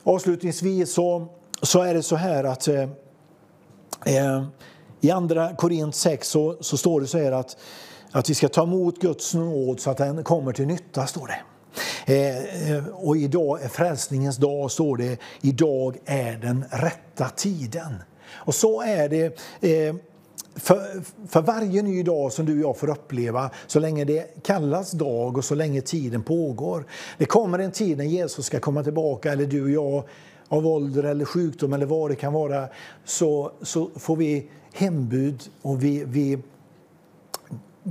avslutningsvis 0.03 0.95
så, 0.95 1.27
så 1.63 1.83
är 1.83 1.95
det 1.95 2.03
så 2.03 2.17
här 2.17 2.45
att 2.45 2.69
eh, 2.69 2.83
eh 4.05 4.45
i 5.01 5.11
andra 5.11 5.57
Korint 5.57 5.95
6 5.95 6.29
så, 6.29 6.57
så 6.61 6.77
står 6.77 7.01
det 7.01 7.07
så 7.07 7.19
här 7.19 7.33
att 7.33 7.57
att 8.13 8.31
vi 8.31 8.35
ska 8.35 8.49
ta 8.49 8.63
emot 8.63 8.99
Guds 8.99 9.35
nåd 9.35 9.81
så 9.81 9.91
att 9.91 9.97
den 9.97 10.25
kommer 10.25 10.53
till 10.53 10.67
nytta, 10.67 11.07
står 11.07 11.27
det. 11.27 11.41
Eh, 12.07 12.73
eh, 12.73 12.87
och 12.87 13.17
idag 13.17 13.61
är 13.61 13.65
eh, 13.65 13.71
frälsningens 13.71 14.37
dag, 14.37 14.71
står 14.71 14.97
det. 14.97 15.19
Idag 15.41 15.97
är 16.05 16.37
den 16.37 16.65
rätta 16.71 17.29
tiden. 17.29 17.95
Och 18.31 18.55
så 18.55 18.83
är 18.83 19.09
det 19.09 19.41
för, 20.57 21.03
för, 21.29 21.43
varje 21.43 21.83
ny 21.83 22.03
dag 22.03 22.33
som 22.33 22.47
du 22.47 22.55
och 22.55 22.69
jag 22.71 22.77
får 22.77 22.91
uppleva, 22.91 23.51
så 23.67 23.81
länge 23.81 24.05
det 24.05 24.43
kallas 24.43 24.91
dag 24.91 25.39
och 25.39 25.45
så 25.45 25.55
länge 25.55 25.81
tiden 25.81 26.23
pågår. 26.23 26.85
Det 27.19 27.25
kommer 27.25 27.59
en 27.59 27.73
tid 27.73 27.99
när 27.99 28.05
Jesus 28.05 28.47
ska 28.47 28.61
komma 28.61 28.85
tillbaka, 28.85 29.33
eller 29.33 29.47
du 29.47 29.63
och 29.63 29.71
jag 29.71 30.05
av 30.49 30.67
ålder 30.67 31.03
eller 31.03 31.25
sjukdom 31.25 31.73
eller 31.73 31.87
vad 31.87 32.11
det 32.11 32.17
kan 32.17 32.33
vara, 32.33 32.69
så, 33.05 33.53
så 33.63 33.91
får 33.97 34.17
vi 34.17 34.51
hembud 34.73 35.43
och 35.63 35.85
vi, 35.85 36.05
vi 36.07 36.39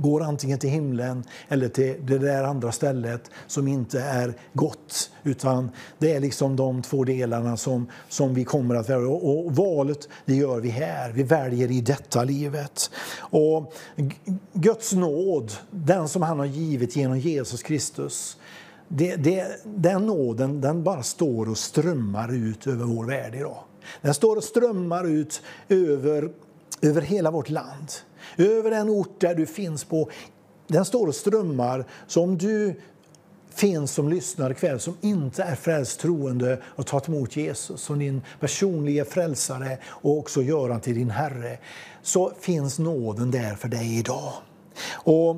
går 0.00 0.22
antingen 0.22 0.58
till 0.58 0.70
himlen 0.70 1.24
eller 1.48 1.68
till 1.68 1.96
det 2.06 2.18
där 2.18 2.44
andra 2.44 2.72
stället 2.72 3.30
som 3.46 3.68
inte 3.68 4.00
är 4.00 4.34
gott. 4.52 5.10
Utan 5.22 5.70
det 5.98 6.12
är 6.12 6.20
liksom 6.20 6.56
de 6.56 6.82
två 6.82 7.04
delarna 7.04 7.56
som, 7.56 7.86
som 8.08 8.34
vi 8.34 8.44
kommer 8.44 8.74
att 8.74 8.88
välja. 8.88 9.08
Och, 9.08 9.46
och 9.46 9.56
valet 9.56 10.08
det 10.24 10.34
gör 10.34 10.60
vi 10.60 10.68
här. 10.68 11.12
Vi 11.12 11.22
väljer 11.22 11.70
i 11.70 11.80
detta 11.80 12.24
livet. 12.24 12.90
Och 13.18 13.74
Guds 14.52 14.92
nåd, 14.92 15.52
den 15.70 16.08
som 16.08 16.22
han 16.22 16.38
har 16.38 16.46
givit 16.46 16.96
genom 16.96 17.18
Jesus 17.18 17.62
Kristus, 17.62 18.36
det, 18.88 19.16
det, 19.16 19.60
den 19.64 20.06
nåden 20.06 20.60
den 20.60 20.82
bara 20.82 21.02
står 21.02 21.50
och 21.50 21.58
strömmar 21.58 22.34
ut 22.34 22.66
över 22.66 22.84
vår 22.84 23.04
värld 23.04 23.34
idag. 23.34 23.58
Den 24.00 24.14
står 24.14 24.36
och 24.36 24.44
strömmar 24.44 25.06
ut 25.06 25.42
över, 25.68 26.30
över 26.82 27.02
hela 27.02 27.30
vårt 27.30 27.50
land 27.50 27.88
över 28.36 28.70
den 28.70 28.90
ort 28.90 29.20
där 29.20 29.34
du 29.34 29.46
finns 29.46 29.84
på. 29.84 30.10
Den 30.66 30.84
står 30.84 31.06
och 31.06 31.14
strömmar. 31.14 31.84
Så 32.06 32.22
om 32.22 32.38
du 32.38 32.80
finns 33.54 33.92
som 33.92 34.08
lyssnar 34.08 34.50
ikväll 34.50 34.80
som 34.80 34.96
inte 35.00 35.42
är 35.42 35.54
frälst 35.54 36.00
troende 36.00 36.62
och 36.64 36.86
tagit 36.86 37.08
emot 37.08 37.36
Jesus 37.36 37.80
som 37.80 37.98
din 37.98 38.22
personliga 38.40 39.04
frälsare 39.04 39.78
och 39.84 40.18
också 40.18 40.42
gör 40.42 40.70
han 40.70 40.80
till 40.80 40.94
din 40.94 41.10
Herre, 41.10 41.58
så 42.02 42.32
finns 42.40 42.78
nåden 42.78 43.30
där 43.30 43.54
för 43.54 43.68
dig 43.68 43.98
idag. 43.98 44.32
Och 44.92 45.36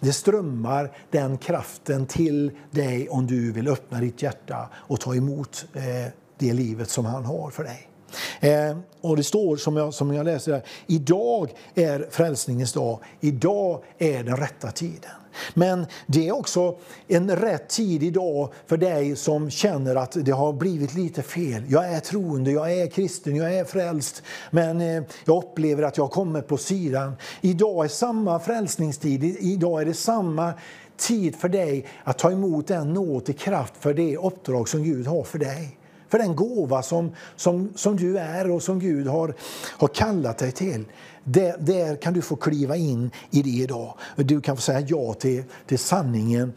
det 0.00 0.12
strömmar 0.12 0.92
den 1.10 1.38
kraften 1.38 2.06
till 2.06 2.50
dig 2.70 3.08
om 3.08 3.26
du 3.26 3.52
vill 3.52 3.68
öppna 3.68 4.00
ditt 4.00 4.22
hjärta 4.22 4.68
och 4.74 5.00
ta 5.00 5.14
emot 5.14 5.64
eh, 5.74 6.12
det 6.38 6.52
livet 6.52 6.90
som 6.90 7.04
han 7.04 7.24
har 7.24 7.50
för 7.50 7.64
dig. 7.64 7.91
Eh, 8.40 8.76
och 9.00 9.16
det 9.16 9.24
står 9.24 9.56
som 9.56 9.76
jag, 9.76 9.94
som 9.94 10.14
jag 10.14 10.24
läser 10.24 10.52
här, 10.52 10.62
idag 10.86 11.50
är 11.74 12.08
frälsningens 12.10 12.72
dag, 12.72 12.98
idag 13.20 13.82
är 13.98 14.24
den 14.24 14.36
rätta 14.36 14.70
tiden. 14.70 15.10
Men 15.54 15.86
det 16.06 16.28
är 16.28 16.32
också 16.32 16.76
en 17.08 17.36
rätt 17.36 17.68
tid 17.68 18.02
idag 18.02 18.52
för 18.66 18.76
dig 18.76 19.16
som 19.16 19.50
känner 19.50 19.96
att 19.96 20.16
det 20.24 20.32
har 20.32 20.52
blivit 20.52 20.94
lite 20.94 21.22
fel. 21.22 21.64
Jag 21.68 21.92
är 21.92 22.00
troende, 22.00 22.50
jag 22.50 22.72
är 22.72 22.86
kristen, 22.86 23.36
jag 23.36 23.54
är 23.54 23.64
frälst, 23.64 24.22
men 24.50 24.80
eh, 24.80 25.02
jag 25.24 25.44
upplever 25.44 25.82
att 25.82 25.96
jag 25.96 26.10
kommer 26.10 26.40
på 26.40 26.56
sidan. 26.56 27.12
Idag 27.40 27.84
är 27.84 27.88
samma 27.88 28.40
frälsningstid, 28.40 29.24
idag 29.24 29.80
är 29.80 29.84
det 29.84 29.94
samma 29.94 30.52
tid 30.96 31.36
för 31.36 31.48
dig 31.48 31.86
att 32.04 32.18
ta 32.18 32.30
emot 32.30 32.66
den 32.66 32.92
nåd 32.92 33.24
till 33.24 33.36
kraft 33.36 33.74
för 33.80 33.94
det 33.94 34.16
uppdrag 34.16 34.68
som 34.68 34.82
Gud 34.82 35.06
har 35.06 35.22
för 35.24 35.38
dig 35.38 35.78
för 36.12 36.18
den 36.18 36.36
gåva 36.36 36.82
som, 36.82 37.12
som, 37.36 37.72
som 37.74 37.96
du 37.96 38.18
är 38.18 38.50
och 38.50 38.62
som 38.62 38.78
Gud 38.78 39.06
har, 39.06 39.34
har 39.78 39.88
kallat 39.88 40.38
dig 40.38 40.52
till. 40.52 40.84
Där, 41.24 41.56
där 41.58 41.96
kan 41.96 42.12
du 42.12 42.22
få 42.22 42.36
kliva 42.36 42.76
in 42.76 43.10
i 43.30 43.42
det 43.42 43.50
idag. 43.50 43.94
Du 44.16 44.40
kan 44.40 44.56
få 44.56 44.62
säga 44.62 44.80
ja 44.80 45.14
till, 45.14 45.44
till 45.66 45.78
sanningen 45.78 46.52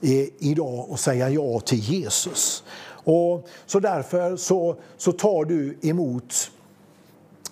eh, 0.00 0.28
idag 0.38 0.90
och 0.90 1.00
säga 1.00 1.30
ja 1.30 1.60
till 1.60 1.78
Jesus. 1.78 2.62
Och 2.88 3.48
så 3.66 3.80
därför 3.80 4.36
så, 4.36 4.76
så 4.96 5.12
tar 5.12 5.44
du 5.44 5.78
emot 5.82 6.50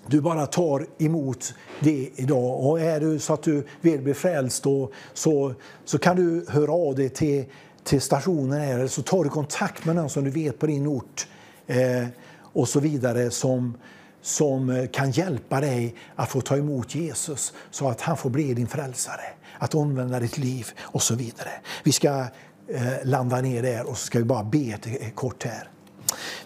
du 0.07 0.21
bara 0.21 0.47
tar 0.47 0.87
emot 0.99 1.55
det 1.81 2.11
idag. 2.17 2.67
Och 2.67 2.81
är 2.81 3.01
du 3.01 3.19
så 3.19 3.33
att 3.33 3.43
du 3.43 3.67
vill 3.81 4.01
bli 4.01 4.15
frälst 4.15 4.63
då, 4.63 4.91
så, 5.15 5.55
så 5.85 5.99
kan 5.99 6.17
du 6.17 6.47
höra 6.49 6.73
av 6.73 6.95
dig 6.95 7.09
till, 7.09 7.45
till 7.85 8.01
stationen 8.01 8.61
här, 8.61 8.75
eller 8.75 8.87
så 8.87 9.03
tar 9.03 9.25
du 9.25 9.31
kontakt 9.31 9.85
med 9.85 9.97
någon 9.97 10.11
som 10.11 10.25
du 10.25 10.31
vet 10.31 10.59
på 10.59 10.67
din 10.67 10.87
ort 10.87 11.27
eh, 11.69 12.07
och 12.53 12.69
så 12.69 12.81
vidare 12.81 13.31
som, 13.31 13.77
som 14.23 14.89
kan 14.93 15.11
hjälpa 15.11 15.61
dig 15.61 15.95
att 16.17 16.29
få 16.29 16.41
ta 16.41 16.57
emot 16.57 16.95
Jesus 16.95 17.53
så 17.71 17.89
att 17.89 18.01
han 18.01 18.17
får 18.17 18.31
bli 18.31 18.55
din 18.55 18.69
frälsare, 18.69 19.25
att 19.59 19.75
omvända 19.75 20.21
ditt 20.21 20.39
liv 20.39 20.67
och 20.81 21.03
så 21.03 21.15
vidare. 21.15 21.51
Vi 21.85 21.93
ska 21.93 22.27
eh, 22.69 22.93
landa 23.05 23.41
ner 23.41 23.63
där 23.63 23.87
och 23.87 23.99
så 23.99 24.07
ska 24.07 24.19
vi 24.19 24.25
bara 24.25 24.45
be 24.45 24.59
ett 24.59 25.15
kort 25.15 25.45
här. 25.45 25.71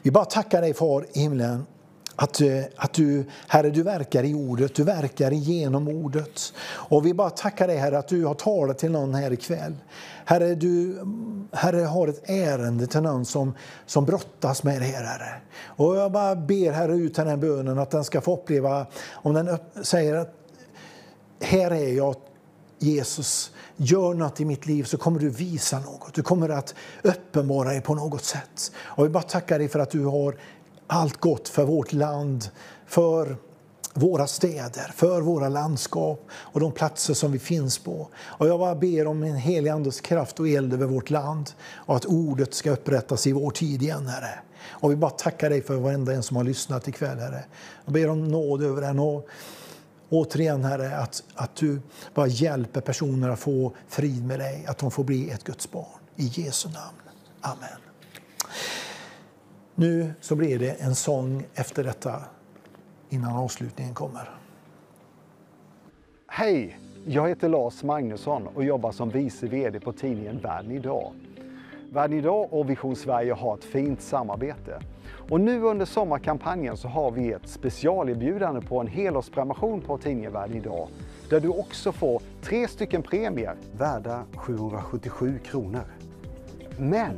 Vi 0.02 0.10
bara 0.10 0.24
tackar 0.24 0.60
dig 0.60 0.74
Far 0.74 1.06
i 1.12 1.20
himlen 1.20 1.66
att, 2.22 2.40
eh, 2.40 2.62
att 2.76 2.92
du, 2.92 3.24
Herre, 3.48 3.70
du 3.70 3.82
verkar 3.82 4.24
i 4.24 4.34
ordet, 4.34 4.74
du 4.74 4.84
verkar 4.84 5.30
genom 5.30 5.88
ordet. 5.88 6.52
Och 6.64 7.06
vi 7.06 7.14
bara 7.14 7.30
tackar 7.30 7.68
dig 7.68 7.76
Herre 7.76 7.98
att 7.98 8.08
du 8.08 8.24
har 8.24 8.34
talat 8.34 8.78
till 8.78 8.90
någon 8.90 9.14
här 9.14 9.32
ikväll. 9.32 9.74
Herre, 10.24 10.54
du 10.54 10.98
herre, 11.52 11.80
har 11.80 12.08
ett 12.08 12.30
ärende 12.30 12.86
till 12.86 13.00
någon 13.00 13.24
som, 13.24 13.54
som 13.86 14.04
brottas 14.04 14.62
med 14.62 14.80
det 14.80 14.84
här, 14.84 15.04
Herre. 15.04 15.40
Och 15.66 15.96
jag 15.96 16.12
bara 16.12 16.36
ber 16.36 16.72
Herre 16.72 16.92
ut 16.92 17.14
den 17.14 17.28
här 17.28 17.36
bönen 17.36 17.78
att 17.78 17.90
den 17.90 18.04
ska 18.04 18.20
få 18.20 18.34
uppleva, 18.34 18.86
om 19.12 19.34
den 19.34 19.58
säger 19.82 20.14
att 20.14 20.34
här 21.40 21.70
är 21.70 21.92
jag, 21.92 22.16
Jesus, 22.78 23.50
gör 23.76 24.14
något 24.14 24.40
i 24.40 24.44
mitt 24.44 24.66
liv 24.66 24.84
så 24.84 24.98
kommer 24.98 25.20
du 25.20 25.28
visa 25.28 25.80
något. 25.80 26.14
Du 26.14 26.22
kommer 26.22 26.48
att 26.48 26.74
uppenbara 27.02 27.68
dig 27.68 27.80
på 27.80 27.94
något 27.94 28.24
sätt. 28.24 28.72
Och 28.76 29.04
vi 29.04 29.08
bara 29.08 29.22
tackar 29.22 29.58
dig 29.58 29.68
för 29.68 29.78
att 29.78 29.90
du 29.90 30.04
har 30.04 30.36
allt 30.92 31.16
gott 31.16 31.48
för 31.48 31.64
vårt 31.64 31.92
land, 31.92 32.48
för 32.86 33.36
våra 33.94 34.26
städer, 34.26 34.92
för 34.94 35.20
våra 35.20 35.48
landskap 35.48 36.26
och 36.32 36.60
de 36.60 36.72
platser 36.72 37.14
som 37.14 37.32
vi 37.32 37.38
finns 37.38 37.78
på. 37.78 38.08
Och 38.18 38.48
jag 38.48 38.58
bara 38.58 38.74
ber 38.74 39.06
om 39.06 39.22
en 39.22 39.36
helig 39.36 39.70
Andes 39.70 40.00
kraft 40.00 40.40
och 40.40 40.48
eld 40.48 40.72
över 40.72 40.86
vårt 40.86 41.10
land 41.10 41.50
och 41.70 41.96
att 41.96 42.04
ordet 42.04 42.54
ska 42.54 42.70
upprättas 42.70 43.26
i 43.26 43.32
vår 43.32 43.50
tid 43.50 43.82
igen, 43.82 44.06
Herre. 44.06 44.38
Och 44.68 44.90
vi 44.90 44.96
bara 44.96 45.10
tackar 45.10 45.50
dig 45.50 45.62
för 45.62 45.76
varenda 45.76 46.12
en 46.12 46.22
som 46.22 46.36
har 46.36 46.44
lyssnat 46.44 46.88
ikväll, 46.88 47.18
Herre. 47.18 47.44
Jag 47.84 47.94
ber 47.94 48.08
om 48.08 48.28
nåd 48.28 48.62
över 48.62 48.82
den. 48.82 48.98
Och 48.98 49.28
återigen, 50.08 50.64
Herre, 50.64 50.96
att, 50.96 51.22
att 51.34 51.56
du 51.56 51.80
bara 52.14 52.26
hjälper 52.26 52.80
personer 52.80 53.28
att 53.28 53.38
få 53.38 53.72
frid 53.88 54.26
med 54.26 54.38
dig, 54.38 54.66
att 54.68 54.78
de 54.78 54.90
får 54.90 55.04
bli 55.04 55.30
ett 55.30 55.44
Guds 55.44 55.70
barn. 55.70 56.00
I 56.16 56.26
Jesu 56.26 56.68
namn. 56.68 56.96
Amen. 57.40 57.81
Nu 59.74 60.12
så 60.20 60.36
blir 60.36 60.58
det 60.58 60.70
en 60.70 60.94
sång 60.94 61.44
efter 61.54 61.84
detta 61.84 62.14
innan 63.08 63.36
avslutningen 63.36 63.94
kommer. 63.94 64.30
Hej! 66.26 66.78
Jag 67.06 67.28
heter 67.28 67.48
Lars 67.48 67.82
Magnusson 67.82 68.46
och 68.54 68.64
jobbar 68.64 68.92
som 68.92 69.10
vice 69.10 69.46
VD 69.46 69.80
på 69.80 69.92
tidningen 69.92 70.38
Världen 70.38 70.70
idag. 70.70 71.12
Världen 71.92 72.18
idag 72.18 72.52
och 72.52 72.70
Vision 72.70 72.96
Sverige 72.96 73.32
har 73.32 73.54
ett 73.54 73.64
fint 73.64 74.02
samarbete. 74.02 74.80
Och 75.30 75.40
nu 75.40 75.62
under 75.62 75.86
sommarkampanjen 75.86 76.76
så 76.76 76.88
har 76.88 77.10
vi 77.10 77.32
ett 77.32 77.48
specialerbjudande 77.48 78.60
på 78.60 78.80
en 78.80 78.86
helårsprenumeration 78.86 79.80
på 79.80 79.98
tidningen 79.98 80.32
Världen 80.32 80.56
idag 80.56 80.88
där 81.30 81.40
du 81.40 81.48
också 81.48 81.92
får 81.92 82.22
tre 82.42 82.68
stycken 82.68 83.02
premier 83.02 83.56
värda 83.78 84.24
777 84.36 85.38
kronor. 85.44 85.84
Men 86.78 87.16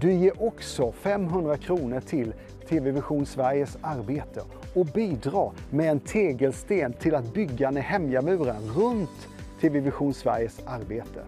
du 0.00 0.12
ger 0.12 0.42
också 0.42 0.92
500 0.92 1.56
kronor 1.56 2.00
till 2.00 2.34
TV 2.68 2.90
Vision 2.90 3.26
Sveriges 3.26 3.78
arbete 3.80 4.40
och 4.74 4.86
bidrar 4.86 5.52
med 5.70 5.90
en 5.90 6.00
tegelsten 6.00 6.92
till 6.92 7.14
att 7.14 7.34
bygga 7.34 7.70
Nehemja-muren 7.70 8.70
runt 8.76 9.28
TV 9.60 9.80
Vision 9.80 10.14
Sveriges 10.14 10.60
arbete. 10.66 11.20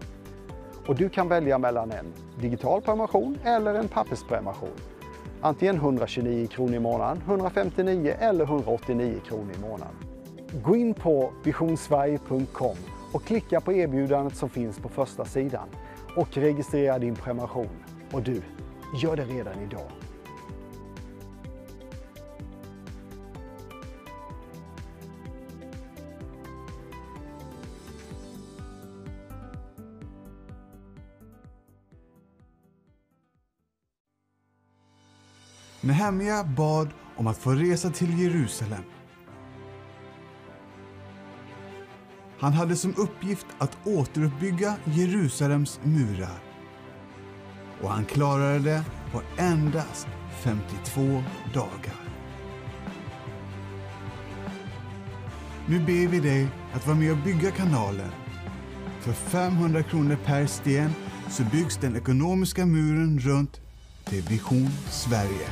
Och 0.87 0.97
du 0.97 1.09
kan 1.09 1.29
välja 1.29 1.59
mellan 1.59 1.93
en 1.93 2.07
digital 2.41 2.83
prenumeration 2.83 3.39
eller 3.45 3.75
en 3.75 3.89
pappersprenumeration. 3.89 4.69
Antingen 5.41 5.77
129 5.77 6.47
kronor 6.47 6.75
i 6.75 6.81
månaden, 6.81 7.23
159 7.27 8.15
eller 8.19 8.45
189 8.45 9.21
kronor 9.29 9.53
i 9.57 9.61
månaden. 9.61 9.95
Gå 10.65 10.77
in 10.77 10.95
på 10.95 11.33
visionsverige.com 11.45 12.77
och 13.13 13.25
klicka 13.25 13.61
på 13.61 13.73
erbjudandet 13.73 14.37
som 14.37 14.49
finns 14.49 14.79
på 14.79 14.89
första 14.89 15.25
sidan 15.25 15.69
och 16.17 16.37
registrera 16.37 16.99
din 16.99 17.15
prenumeration. 17.15 17.69
Och 18.13 18.23
du, 18.23 18.43
gör 18.97 19.17
det 19.17 19.25
redan 19.25 19.63
idag. 19.63 19.91
Nehemja 35.85 36.45
bad 36.45 36.89
om 37.17 37.27
att 37.27 37.39
få 37.39 37.51
resa 37.51 37.91
till 37.91 38.21
Jerusalem. 38.21 38.83
Han 42.39 42.53
hade 42.53 42.77
som 42.77 42.95
uppgift 42.97 43.47
att 43.59 43.87
återuppbygga 43.87 44.77
Jerusalems 44.85 45.81
murar. 45.83 46.44
Och 47.85 47.91
han 47.91 48.05
klarade 48.05 48.59
det 48.59 48.85
på 49.13 49.23
endast 49.37 50.07
52 50.43 51.23
dagar. 51.55 51.95
Nu 55.67 55.79
ber 55.79 56.09
vi 56.09 56.21
dig 56.21 56.49
att 56.73 56.87
vara 56.87 56.97
med 56.97 57.11
och 57.13 57.19
bygga 57.19 57.51
kanalen. 57.51 58.11
För 59.01 59.13
500 59.13 59.83
kronor 59.83 60.19
per 60.25 60.47
sten 60.47 60.91
så 61.31 61.43
byggs 61.43 61.77
den 61.77 61.97
ekonomiska 61.97 62.67
muren 62.67 63.19
runt 63.19 63.61
till 64.05 64.23
Vision 64.23 64.71
Sverige. 64.91 65.49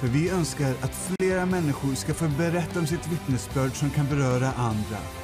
För 0.00 0.08
vi 0.08 0.30
önskar 0.30 0.70
att 0.80 0.94
flera 1.18 1.46
människor 1.46 1.94
ska 1.94 2.14
få 2.14 2.28
berätta 2.28 2.78
om 2.78 2.86
sitt 2.86 3.12
vittnesbörd 3.12 3.72
som 3.72 3.90
kan 3.90 4.06
beröra 4.06 4.52
andra. 4.52 5.23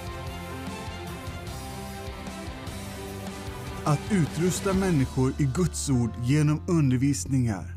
Att 3.85 4.13
utrusta 4.13 4.73
människor 4.73 5.33
i 5.39 5.45
Guds 5.55 5.91
ord 5.91 6.11
genom 6.25 6.63
undervisningar. 6.69 7.77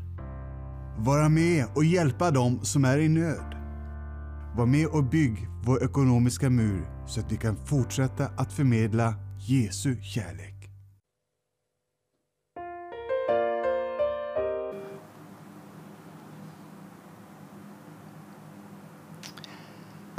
Vara 0.98 1.28
med 1.28 1.66
och 1.74 1.84
hjälpa 1.84 2.30
dem 2.30 2.60
som 2.62 2.84
är 2.84 2.98
i 2.98 3.08
nöd. 3.08 3.54
Var 4.56 4.66
med 4.66 4.86
och 4.86 5.04
bygg 5.04 5.48
vår 5.64 5.84
ekonomiska 5.84 6.50
mur 6.50 6.86
så 7.06 7.20
att 7.20 7.32
vi 7.32 7.36
kan 7.36 7.56
fortsätta 7.66 8.26
att 8.36 8.52
förmedla 8.52 9.14
Jesu 9.38 9.96
kärlek. 10.02 10.53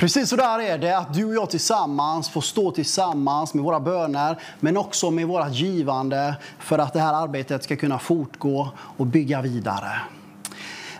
Precis 0.06 0.30
så 0.30 0.36
där 0.36 0.60
är 0.60 0.78
det, 0.78 0.98
att 0.98 1.14
du 1.14 1.26
och 1.26 1.34
jag 1.34 1.50
tillsammans 1.50 2.30
får 2.30 2.42
stå 2.42 2.72
tillsammans 2.72 3.54
med 3.54 3.64
våra 3.64 3.80
böner 3.80 4.40
men 4.60 4.78
också 4.78 5.12
med 5.12 5.28
våra 5.28 5.50
givande 5.50 6.36
för 6.60 6.80
att 6.80 6.94
det 6.94 7.00
här 7.00 7.14
arbetet 7.14 7.64
ska 7.64 7.76
kunna 7.76 8.00
fortgå 8.00 8.70
och 8.98 9.06
bygga 9.06 9.42
vidare. 9.42 10.02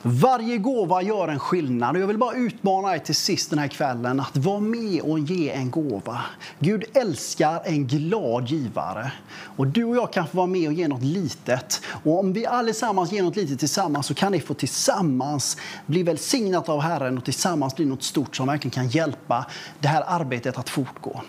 Varje 0.08 0.58
gåva 0.58 1.02
gör 1.02 1.28
en 1.28 1.40
skillnad. 1.40 1.96
Och 1.96 2.02
jag 2.02 2.08
vill 2.08 2.18
bara 2.18 2.36
utmana 2.36 2.90
dig 2.90 3.00
till 3.00 3.16
sist 3.16 3.50
den 3.50 3.60
här 3.60 3.68
kvällen 3.68 4.20
att 4.20 4.38
vara 4.38 4.60
med 4.60 5.02
och 5.02 5.20
ge 5.20 5.50
en 5.50 5.72
gåva. 5.72 6.22
Gud 6.60 6.84
älskar 6.94 7.62
en 7.66 7.88
glad 7.88 8.48
givare. 8.48 9.12
Och 9.58 9.68
du 9.68 9.84
och 9.84 9.96
jag 9.96 10.14
kan 10.14 10.28
få 10.28 10.38
vara 10.38 10.48
med 10.48 10.68
och 10.68 10.74
ge 10.74 10.88
något 10.88 11.04
litet. 11.04 11.82
Och 12.04 12.20
om 12.20 12.34
vi 12.34 12.46
allesammans 12.46 13.12
ger 13.12 13.24
något 13.24 13.36
litet 13.36 13.60
tillsammans 13.60 14.06
så 14.06 14.14
kan 14.14 14.32
ni 14.32 14.40
få 14.40 14.54
tillsammans 14.54 15.58
bli 15.86 16.04
välsignat 16.04 16.70
av 16.70 16.82
Herren 16.82 17.18
och 17.18 17.26
tillsammans 17.26 17.76
bli 17.76 17.86
något 17.86 18.04
stort 18.04 18.36
som 18.36 18.48
verkligen 18.48 18.72
kan 18.72 18.88
hjälpa 18.88 19.46
det 19.80 19.88
här 19.88 20.04
arbetet 20.08 20.58
att 20.58 20.70
fortgå. 20.70 21.22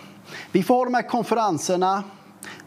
Vi 0.51 0.63
får 0.63 0.75
ha 0.75 0.85
de 0.85 0.93
här 0.93 1.09
konferenserna 1.09 2.03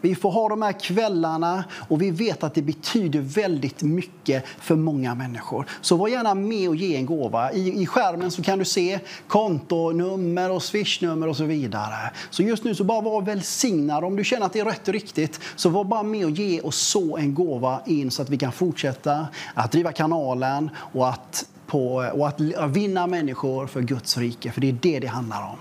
vi 0.01 0.15
får 0.15 0.31
ha 0.31 0.49
de 0.49 0.61
här 0.61 0.79
kvällarna 0.79 1.63
och 1.87 2.01
vi 2.01 2.11
vet 2.11 2.43
att 2.43 2.53
det 2.53 2.61
betyder 2.61 3.19
väldigt 3.19 3.81
mycket 3.81 4.45
för 4.59 4.75
många 4.75 5.15
människor. 5.15 5.65
Så 5.81 5.95
var 5.95 6.07
gärna 6.07 6.35
med 6.35 6.69
och 6.69 6.75
ge 6.75 6.95
en 6.95 7.05
gåva. 7.05 7.51
I, 7.51 7.81
i 7.81 7.85
skärmen 7.85 8.31
så 8.31 8.43
kan 8.43 8.59
du 8.59 8.65
se 8.65 8.99
kontonummer 9.27 10.51
och 10.51 10.63
swishnummer 10.63 11.27
och 11.27 11.37
så 11.37 11.43
vidare. 11.43 12.11
Så 12.29 12.43
just 12.43 12.63
nu 12.63 12.75
så 12.75 12.83
bara 12.83 13.01
var 13.01 13.21
välsignad. 13.21 14.03
Om 14.03 14.15
du 14.15 14.23
känner 14.23 14.45
att 14.45 14.53
det 14.53 14.59
är 14.59 14.65
rätt 14.65 14.87
och 14.87 14.93
riktigt 14.93 15.39
så 15.55 15.69
var 15.69 15.83
bara 15.83 16.03
med 16.03 16.25
och 16.25 16.31
ge 16.31 16.59
och 16.59 16.73
så 16.73 17.17
en 17.17 17.33
gåva 17.33 17.81
in 17.85 18.11
så 18.11 18.21
att 18.21 18.29
vi 18.29 18.37
kan 18.37 18.51
fortsätta 18.51 19.27
att 19.53 19.71
driva 19.71 19.91
kanalen 19.91 20.69
och 20.75 21.09
att, 21.09 21.45
på, 21.67 22.11
och 22.13 22.27
att 22.27 22.41
vinna 22.69 23.07
människor 23.07 23.67
för 23.67 23.81
Guds 23.81 24.17
rike. 24.17 24.51
För 24.51 24.61
det 24.61 24.69
är 24.69 24.77
det 24.81 24.99
det 24.99 25.07
handlar 25.07 25.41
om. 25.41 25.57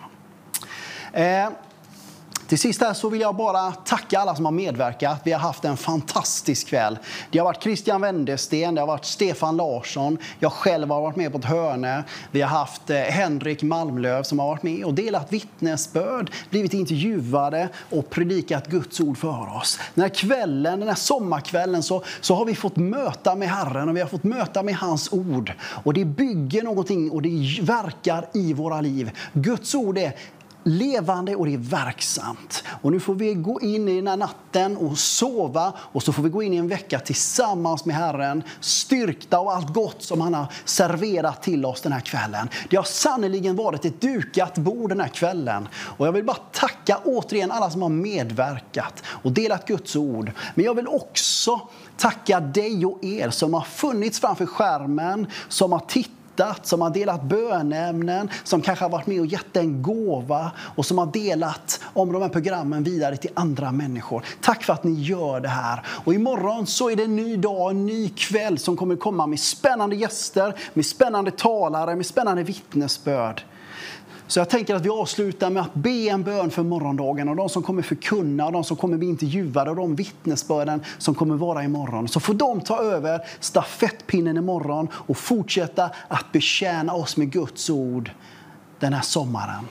Eh, 1.13 1.49
till 2.51 2.59
sist 2.59 2.81
här 2.81 2.95
så 2.95 3.09
vill 3.09 3.21
jag 3.21 3.37
bara 3.37 3.73
tacka 3.73 4.19
alla 4.19 4.37
som 4.37 4.45
har 4.45 4.53
medverkat. 4.53 5.21
Vi 5.25 5.33
har 5.33 5.41
haft 5.41 5.65
en 5.65 5.77
fantastisk 5.77 6.67
kväll. 6.67 6.99
Det 7.31 7.39
har 7.39 7.45
varit 7.45 7.63
Christian 7.63 8.01
Wendersten, 8.01 8.75
det 8.75 8.81
har 8.81 8.87
varit 8.87 9.05
Stefan 9.05 9.57
Larsson, 9.57 10.19
jag 10.39 10.53
själv 10.53 10.91
har 10.91 11.01
varit 11.01 11.17
med 11.17 11.33
på 11.33 11.39
ett 11.39 11.45
hörne. 11.45 12.05
Vi 12.31 12.41
har 12.41 12.49
haft 12.49 12.91
eh, 12.91 12.97
Henrik 12.97 13.63
Malmlöv 13.63 14.23
som 14.23 14.39
har 14.39 14.47
varit 14.47 14.63
med 14.63 14.85
och 14.85 14.95
delat 14.95 15.33
vittnesbörd, 15.33 16.31
blivit 16.51 16.75
intervjuade 16.75 17.69
och 17.91 18.11
predikat 18.11 18.67
Guds 18.67 19.01
ord 19.01 19.19
för 19.19 19.57
oss. 19.57 19.79
Den 19.95 20.03
här 20.03 20.15
kvällen, 20.15 20.81
den 20.81 20.89
här 20.89 20.95
sommarkvällen 20.95 21.83
så, 21.83 22.03
så 22.21 22.35
har 22.35 22.45
vi 22.45 22.55
fått 22.55 22.77
möta 22.77 23.35
med 23.35 23.49
Herren 23.49 23.89
och 23.89 23.97
vi 23.97 24.01
har 24.01 24.09
fått 24.09 24.25
möta 24.25 24.63
med 24.63 24.75
hans 24.75 25.13
ord. 25.13 25.53
Och 25.85 25.95
det 25.95 26.05
bygger 26.05 26.63
någonting 26.63 27.11
och 27.11 27.23
det 27.23 27.61
verkar 27.63 28.27
i 28.33 28.53
våra 28.53 28.81
liv. 28.81 29.11
Guds 29.33 29.75
ord 29.75 29.99
är 29.99 30.13
levande 30.65 31.37
och 31.37 31.47
det 31.47 31.55
är 31.55 31.59
verksamt. 31.59 32.65
Och 32.83 32.93
nu 32.93 33.01
får 33.01 33.15
vi 33.15 33.35
gå 33.35 33.61
in 33.61 33.89
i 33.89 33.97
den 33.97 34.07
här 34.07 34.17
natten 34.17 34.77
och 34.77 34.99
sova 34.99 35.73
och 35.79 36.03
så 36.03 36.13
får 36.13 36.23
vi 36.23 36.29
gå 36.29 36.43
in 36.43 36.53
i 36.53 36.57
en 36.57 36.69
vecka 36.69 36.99
tillsammans 36.99 37.85
med 37.85 37.97
Herren, 37.97 38.43
styrkta 38.61 39.39
av 39.39 39.49
allt 39.49 39.75
gott 39.75 40.03
som 40.03 40.21
han 40.21 40.35
har 40.35 40.47
serverat 40.65 41.43
till 41.43 41.65
oss 41.65 41.81
den 41.81 41.93
här 41.93 42.01
kvällen. 42.01 42.49
Det 42.71 42.77
har 42.77 42.85
sannerligen 42.85 43.57
varit 43.57 43.85
ett 43.85 44.01
dukat 44.01 44.59
bord 44.59 44.89
den 44.89 45.01
här 45.01 45.09
kvällen. 45.09 45.69
Och 45.73 46.07
jag 46.07 46.13
vill 46.13 46.25
bara 46.25 46.37
tacka 46.53 47.01
återigen 47.05 47.51
alla 47.51 47.71
som 47.71 47.83
har 47.83 47.89
medverkat 47.89 49.03
och 49.07 49.33
delat 49.33 49.67
Guds 49.67 49.97
ord. 49.97 50.33
Men 50.55 50.65
jag 50.65 50.75
vill 50.75 50.89
också 50.89 51.61
tacka 51.97 52.41
dig 52.41 52.87
och 52.87 53.05
er 53.05 53.31
som 53.31 53.55
har 53.55 53.63
funnits 53.63 54.21
framför 54.21 54.47
skärmen, 54.47 55.27
som 55.49 55.73
har 55.73 55.81
tittat 55.81 56.20
stöttat, 56.41 56.67
som 56.67 56.81
har 56.81 56.91
delat 56.91 57.23
bönämnen, 57.23 58.31
som 58.45 58.61
kanske 58.61 58.85
har 58.85 58.91
varit 58.91 59.07
med 59.07 59.21
och 59.21 59.27
gett 59.27 59.57
en 59.57 59.83
gåva 59.83 60.51
och 60.77 60.87
som 60.87 60.99
har 60.99 61.07
delat 61.07 61.81
om 61.93 62.13
de 62.13 62.23
här 62.23 62.29
programmen 62.29 62.83
vidare 62.83 63.17
till 63.17 63.31
andra 63.35 63.73
människor. 63.73 64.25
Tack 64.41 64.65
för 64.65 64.73
att 64.73 64.85
ni 64.85 64.93
gör 65.03 65.41
det 65.41 65.49
här. 65.49 65.83
Och 66.05 66.15
imorgon 66.15 66.67
så 66.67 66.91
är 66.91 66.97
det 66.97 67.03
en 67.05 67.17
ny 67.17 67.37
dag, 67.37 67.71
en 67.71 67.87
ny 67.87 68.09
kväll 68.09 68.59
som 68.59 68.77
kommer 68.77 68.97
komma 68.97 69.27
med 69.27 69.41
spännande 69.41 69.97
gäster, 69.97 70.55
med 70.75 70.87
spännande 70.87 71.31
talare, 71.31 71.97
med 71.97 72.07
spännande 72.07 72.43
vittnesbörd. 72.43 73.43
Så 74.31 74.41
jag 74.41 74.49
tänker 74.49 74.75
att 74.75 74.85
vi 74.85 74.89
avslutar 74.89 75.51
med 75.51 75.63
att 75.63 75.75
be 75.75 75.91
en 75.91 76.23
bön 76.23 76.51
för 76.51 76.63
morgondagen 76.63 77.29
och 77.29 77.37
de 77.37 77.49
som 77.49 77.63
kommer 77.63 77.83
förkunna 77.83 78.47
och 78.47 78.53
de 78.53 78.65
som 78.65 78.77
kommer 78.77 78.97
bli 78.97 79.09
intervjuade 79.09 79.71
och 79.71 79.77
de 79.77 79.95
vittnesbörden 79.95 80.85
som 80.99 81.15
kommer 81.15 81.37
vara 81.37 81.65
imorgon. 81.65 82.09
Så 82.09 82.21
får 82.21 82.35
de 82.35 82.61
ta 82.61 82.83
över 82.83 83.21
stafettpinnen 83.41 84.37
imorgon 84.37 84.89
och 84.93 85.17
fortsätta 85.17 85.91
att 86.09 86.33
betjäna 86.33 86.93
oss 86.93 87.17
med 87.17 87.33
Guds 87.33 87.71
ord 87.71 88.11
den 88.79 88.93
här 88.93 89.03
sommaren. 89.03 89.69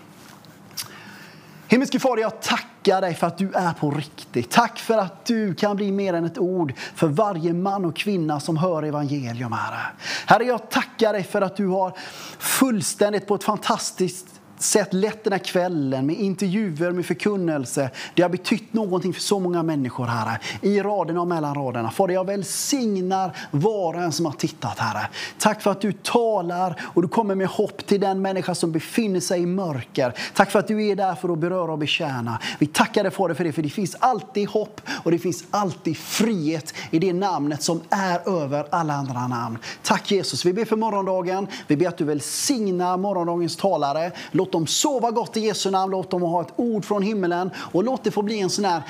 Himmelske 1.67 1.99
Fader, 1.99 2.21
jag 2.21 2.41
tackar 2.41 3.01
dig 3.01 3.15
för 3.15 3.27
att 3.27 3.37
du 3.37 3.53
är 3.53 3.73
på 3.73 3.91
riktigt. 3.91 4.51
Tack 4.51 4.79
för 4.79 4.97
att 4.97 5.25
du 5.25 5.53
kan 5.53 5.75
bli 5.75 5.91
mer 5.91 6.13
än 6.13 6.25
ett 6.25 6.37
ord 6.37 6.73
för 6.95 7.07
varje 7.07 7.53
man 7.53 7.85
och 7.85 7.95
kvinna 7.95 8.39
som 8.39 8.57
hör 8.57 8.83
evangelium, 8.83 9.51
Herre. 9.51 9.91
Herre, 10.25 10.43
jag 10.43 10.69
tackar 10.69 11.13
dig 11.13 11.23
för 11.23 11.41
att 11.41 11.55
du 11.55 11.67
har 11.67 11.93
fullständigt 12.39 13.27
på 13.27 13.35
ett 13.35 13.43
fantastiskt 13.43 14.38
sett 14.61 14.93
lätt 14.93 15.23
den 15.23 15.33
här 15.33 15.39
kvällen 15.39 16.05
med 16.05 16.15
intervjuer, 16.15 16.91
med 16.91 17.05
förkunnelse. 17.05 17.89
Det 18.13 18.21
har 18.21 18.29
betytt 18.29 18.73
någonting 18.73 19.13
för 19.13 19.21
så 19.21 19.39
många 19.39 19.63
människor, 19.63 20.05
Herre. 20.05 20.39
I 20.61 20.81
raderna 20.81 21.21
och 21.21 21.27
mellan 21.27 21.55
raderna. 21.55 21.91
Fader, 21.91 22.13
jag 22.13 22.25
välsignar 22.25 23.37
var 23.51 23.93
och 23.93 24.01
en 24.01 24.11
som 24.11 24.25
har 24.25 24.33
tittat, 24.33 24.79
Herre. 24.79 25.07
Tack 25.37 25.61
för 25.61 25.71
att 25.71 25.81
du 25.81 25.91
talar 25.91 26.81
och 26.81 27.01
du 27.01 27.07
kommer 27.07 27.35
med 27.35 27.47
hopp 27.47 27.85
till 27.85 28.01
den 28.01 28.21
människa 28.21 28.55
som 28.55 28.71
befinner 28.71 29.19
sig 29.19 29.41
i 29.41 29.45
mörker. 29.45 30.13
Tack 30.33 30.51
för 30.51 30.59
att 30.59 30.67
du 30.67 30.87
är 30.87 30.95
där 30.95 31.15
för 31.15 31.33
att 31.33 31.39
beröra 31.39 31.71
och 31.71 31.77
betjäna. 31.77 32.39
Vi 32.59 32.67
tackar 32.67 33.03
dig, 33.03 33.11
Fader, 33.11 33.35
för 33.35 33.43
det, 33.43 33.51
för 33.51 33.61
det 33.61 33.69
finns 33.69 33.95
alltid 33.99 34.49
hopp 34.49 34.81
och 35.03 35.11
det 35.11 35.19
finns 35.19 35.43
alltid 35.51 35.97
frihet 35.97 36.73
i 36.91 36.99
det 36.99 37.13
namnet 37.13 37.63
som 37.63 37.81
är 37.89 38.41
över 38.41 38.65
alla 38.69 38.93
andra 38.93 39.27
namn. 39.27 39.57
Tack 39.83 40.11
Jesus. 40.11 40.45
Vi 40.45 40.53
ber 40.53 40.65
för 40.65 40.75
morgondagen. 40.75 41.47
Vi 41.67 41.77
ber 41.77 41.87
att 41.87 41.97
du 41.97 42.03
välsignar 42.03 42.97
morgondagens 42.97 43.55
talare. 43.55 44.11
Låt 44.31 44.48
Låt 44.49 44.53
dem 44.53 44.67
sova 44.67 45.11
gott 45.11 45.37
i 45.37 45.39
Jesu 45.39 45.71
namn. 45.71 45.91
Låt 45.91 46.11
dem 46.11 46.21
ha 46.21 46.41
ett 46.41 46.53
ord 46.55 46.85
från 46.85 47.03
himmelen. 47.03 47.51
Och 47.55 47.83
låt 47.83 48.03
det 48.03 48.11
få 48.11 48.21
bli 48.21 48.39
en 48.39 48.49
sån 48.49 48.65
här 48.65 48.81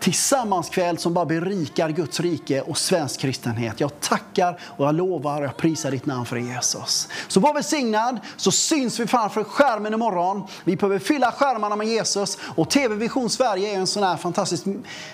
tillsammanskväll 0.00 0.98
som 0.98 1.14
bara 1.14 1.24
berikar 1.24 1.88
Guds 1.88 2.20
rike 2.20 2.60
och 2.60 2.78
svensk 2.78 3.20
kristenhet. 3.20 3.80
Jag 3.80 4.00
tackar 4.00 4.60
och 4.62 4.86
jag 4.86 4.94
lovar 4.94 5.40
och 5.40 5.44
jag 5.44 5.56
prisar 5.56 5.90
ditt 5.90 6.06
namn 6.06 6.26
för 6.26 6.36
Jesus. 6.36 7.08
Så 7.28 7.40
var 7.40 7.54
välsignad 7.54 8.20
så 8.36 8.50
syns 8.50 9.00
vi 9.00 9.06
framför 9.06 9.44
skärmen 9.44 9.94
imorgon. 9.94 10.42
Vi 10.64 10.76
behöver 10.76 10.98
fylla 10.98 11.32
skärmarna 11.32 11.76
med 11.76 11.86
Jesus 11.86 12.38
och 12.56 12.70
TV 12.70 12.94
Vision 12.94 13.30
Sverige 13.30 13.74
är 13.74 13.78
en 13.78 13.86
sån 13.86 14.02
här 14.02 14.16
fantastisk 14.16 14.66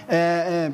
eh, 0.08 0.54
eh, 0.54 0.72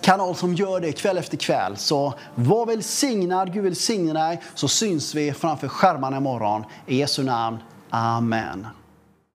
kanal 0.00 0.36
som 0.36 0.54
gör 0.54 0.80
det 0.80 0.92
kväll 0.92 1.18
efter 1.18 1.36
kväll. 1.36 1.76
Så 1.76 2.14
var 2.34 2.66
välsignad, 2.66 3.52
Gud 3.52 3.64
välsigne 3.64 4.12
dig, 4.12 4.42
så 4.54 4.68
syns 4.68 5.14
vi 5.14 5.32
framför 5.32 5.68
skärmarna 5.68 6.16
imorgon. 6.16 6.64
I 6.86 6.96
Jesu 6.96 7.22
namn. 7.22 7.58
Amen. 7.92 8.77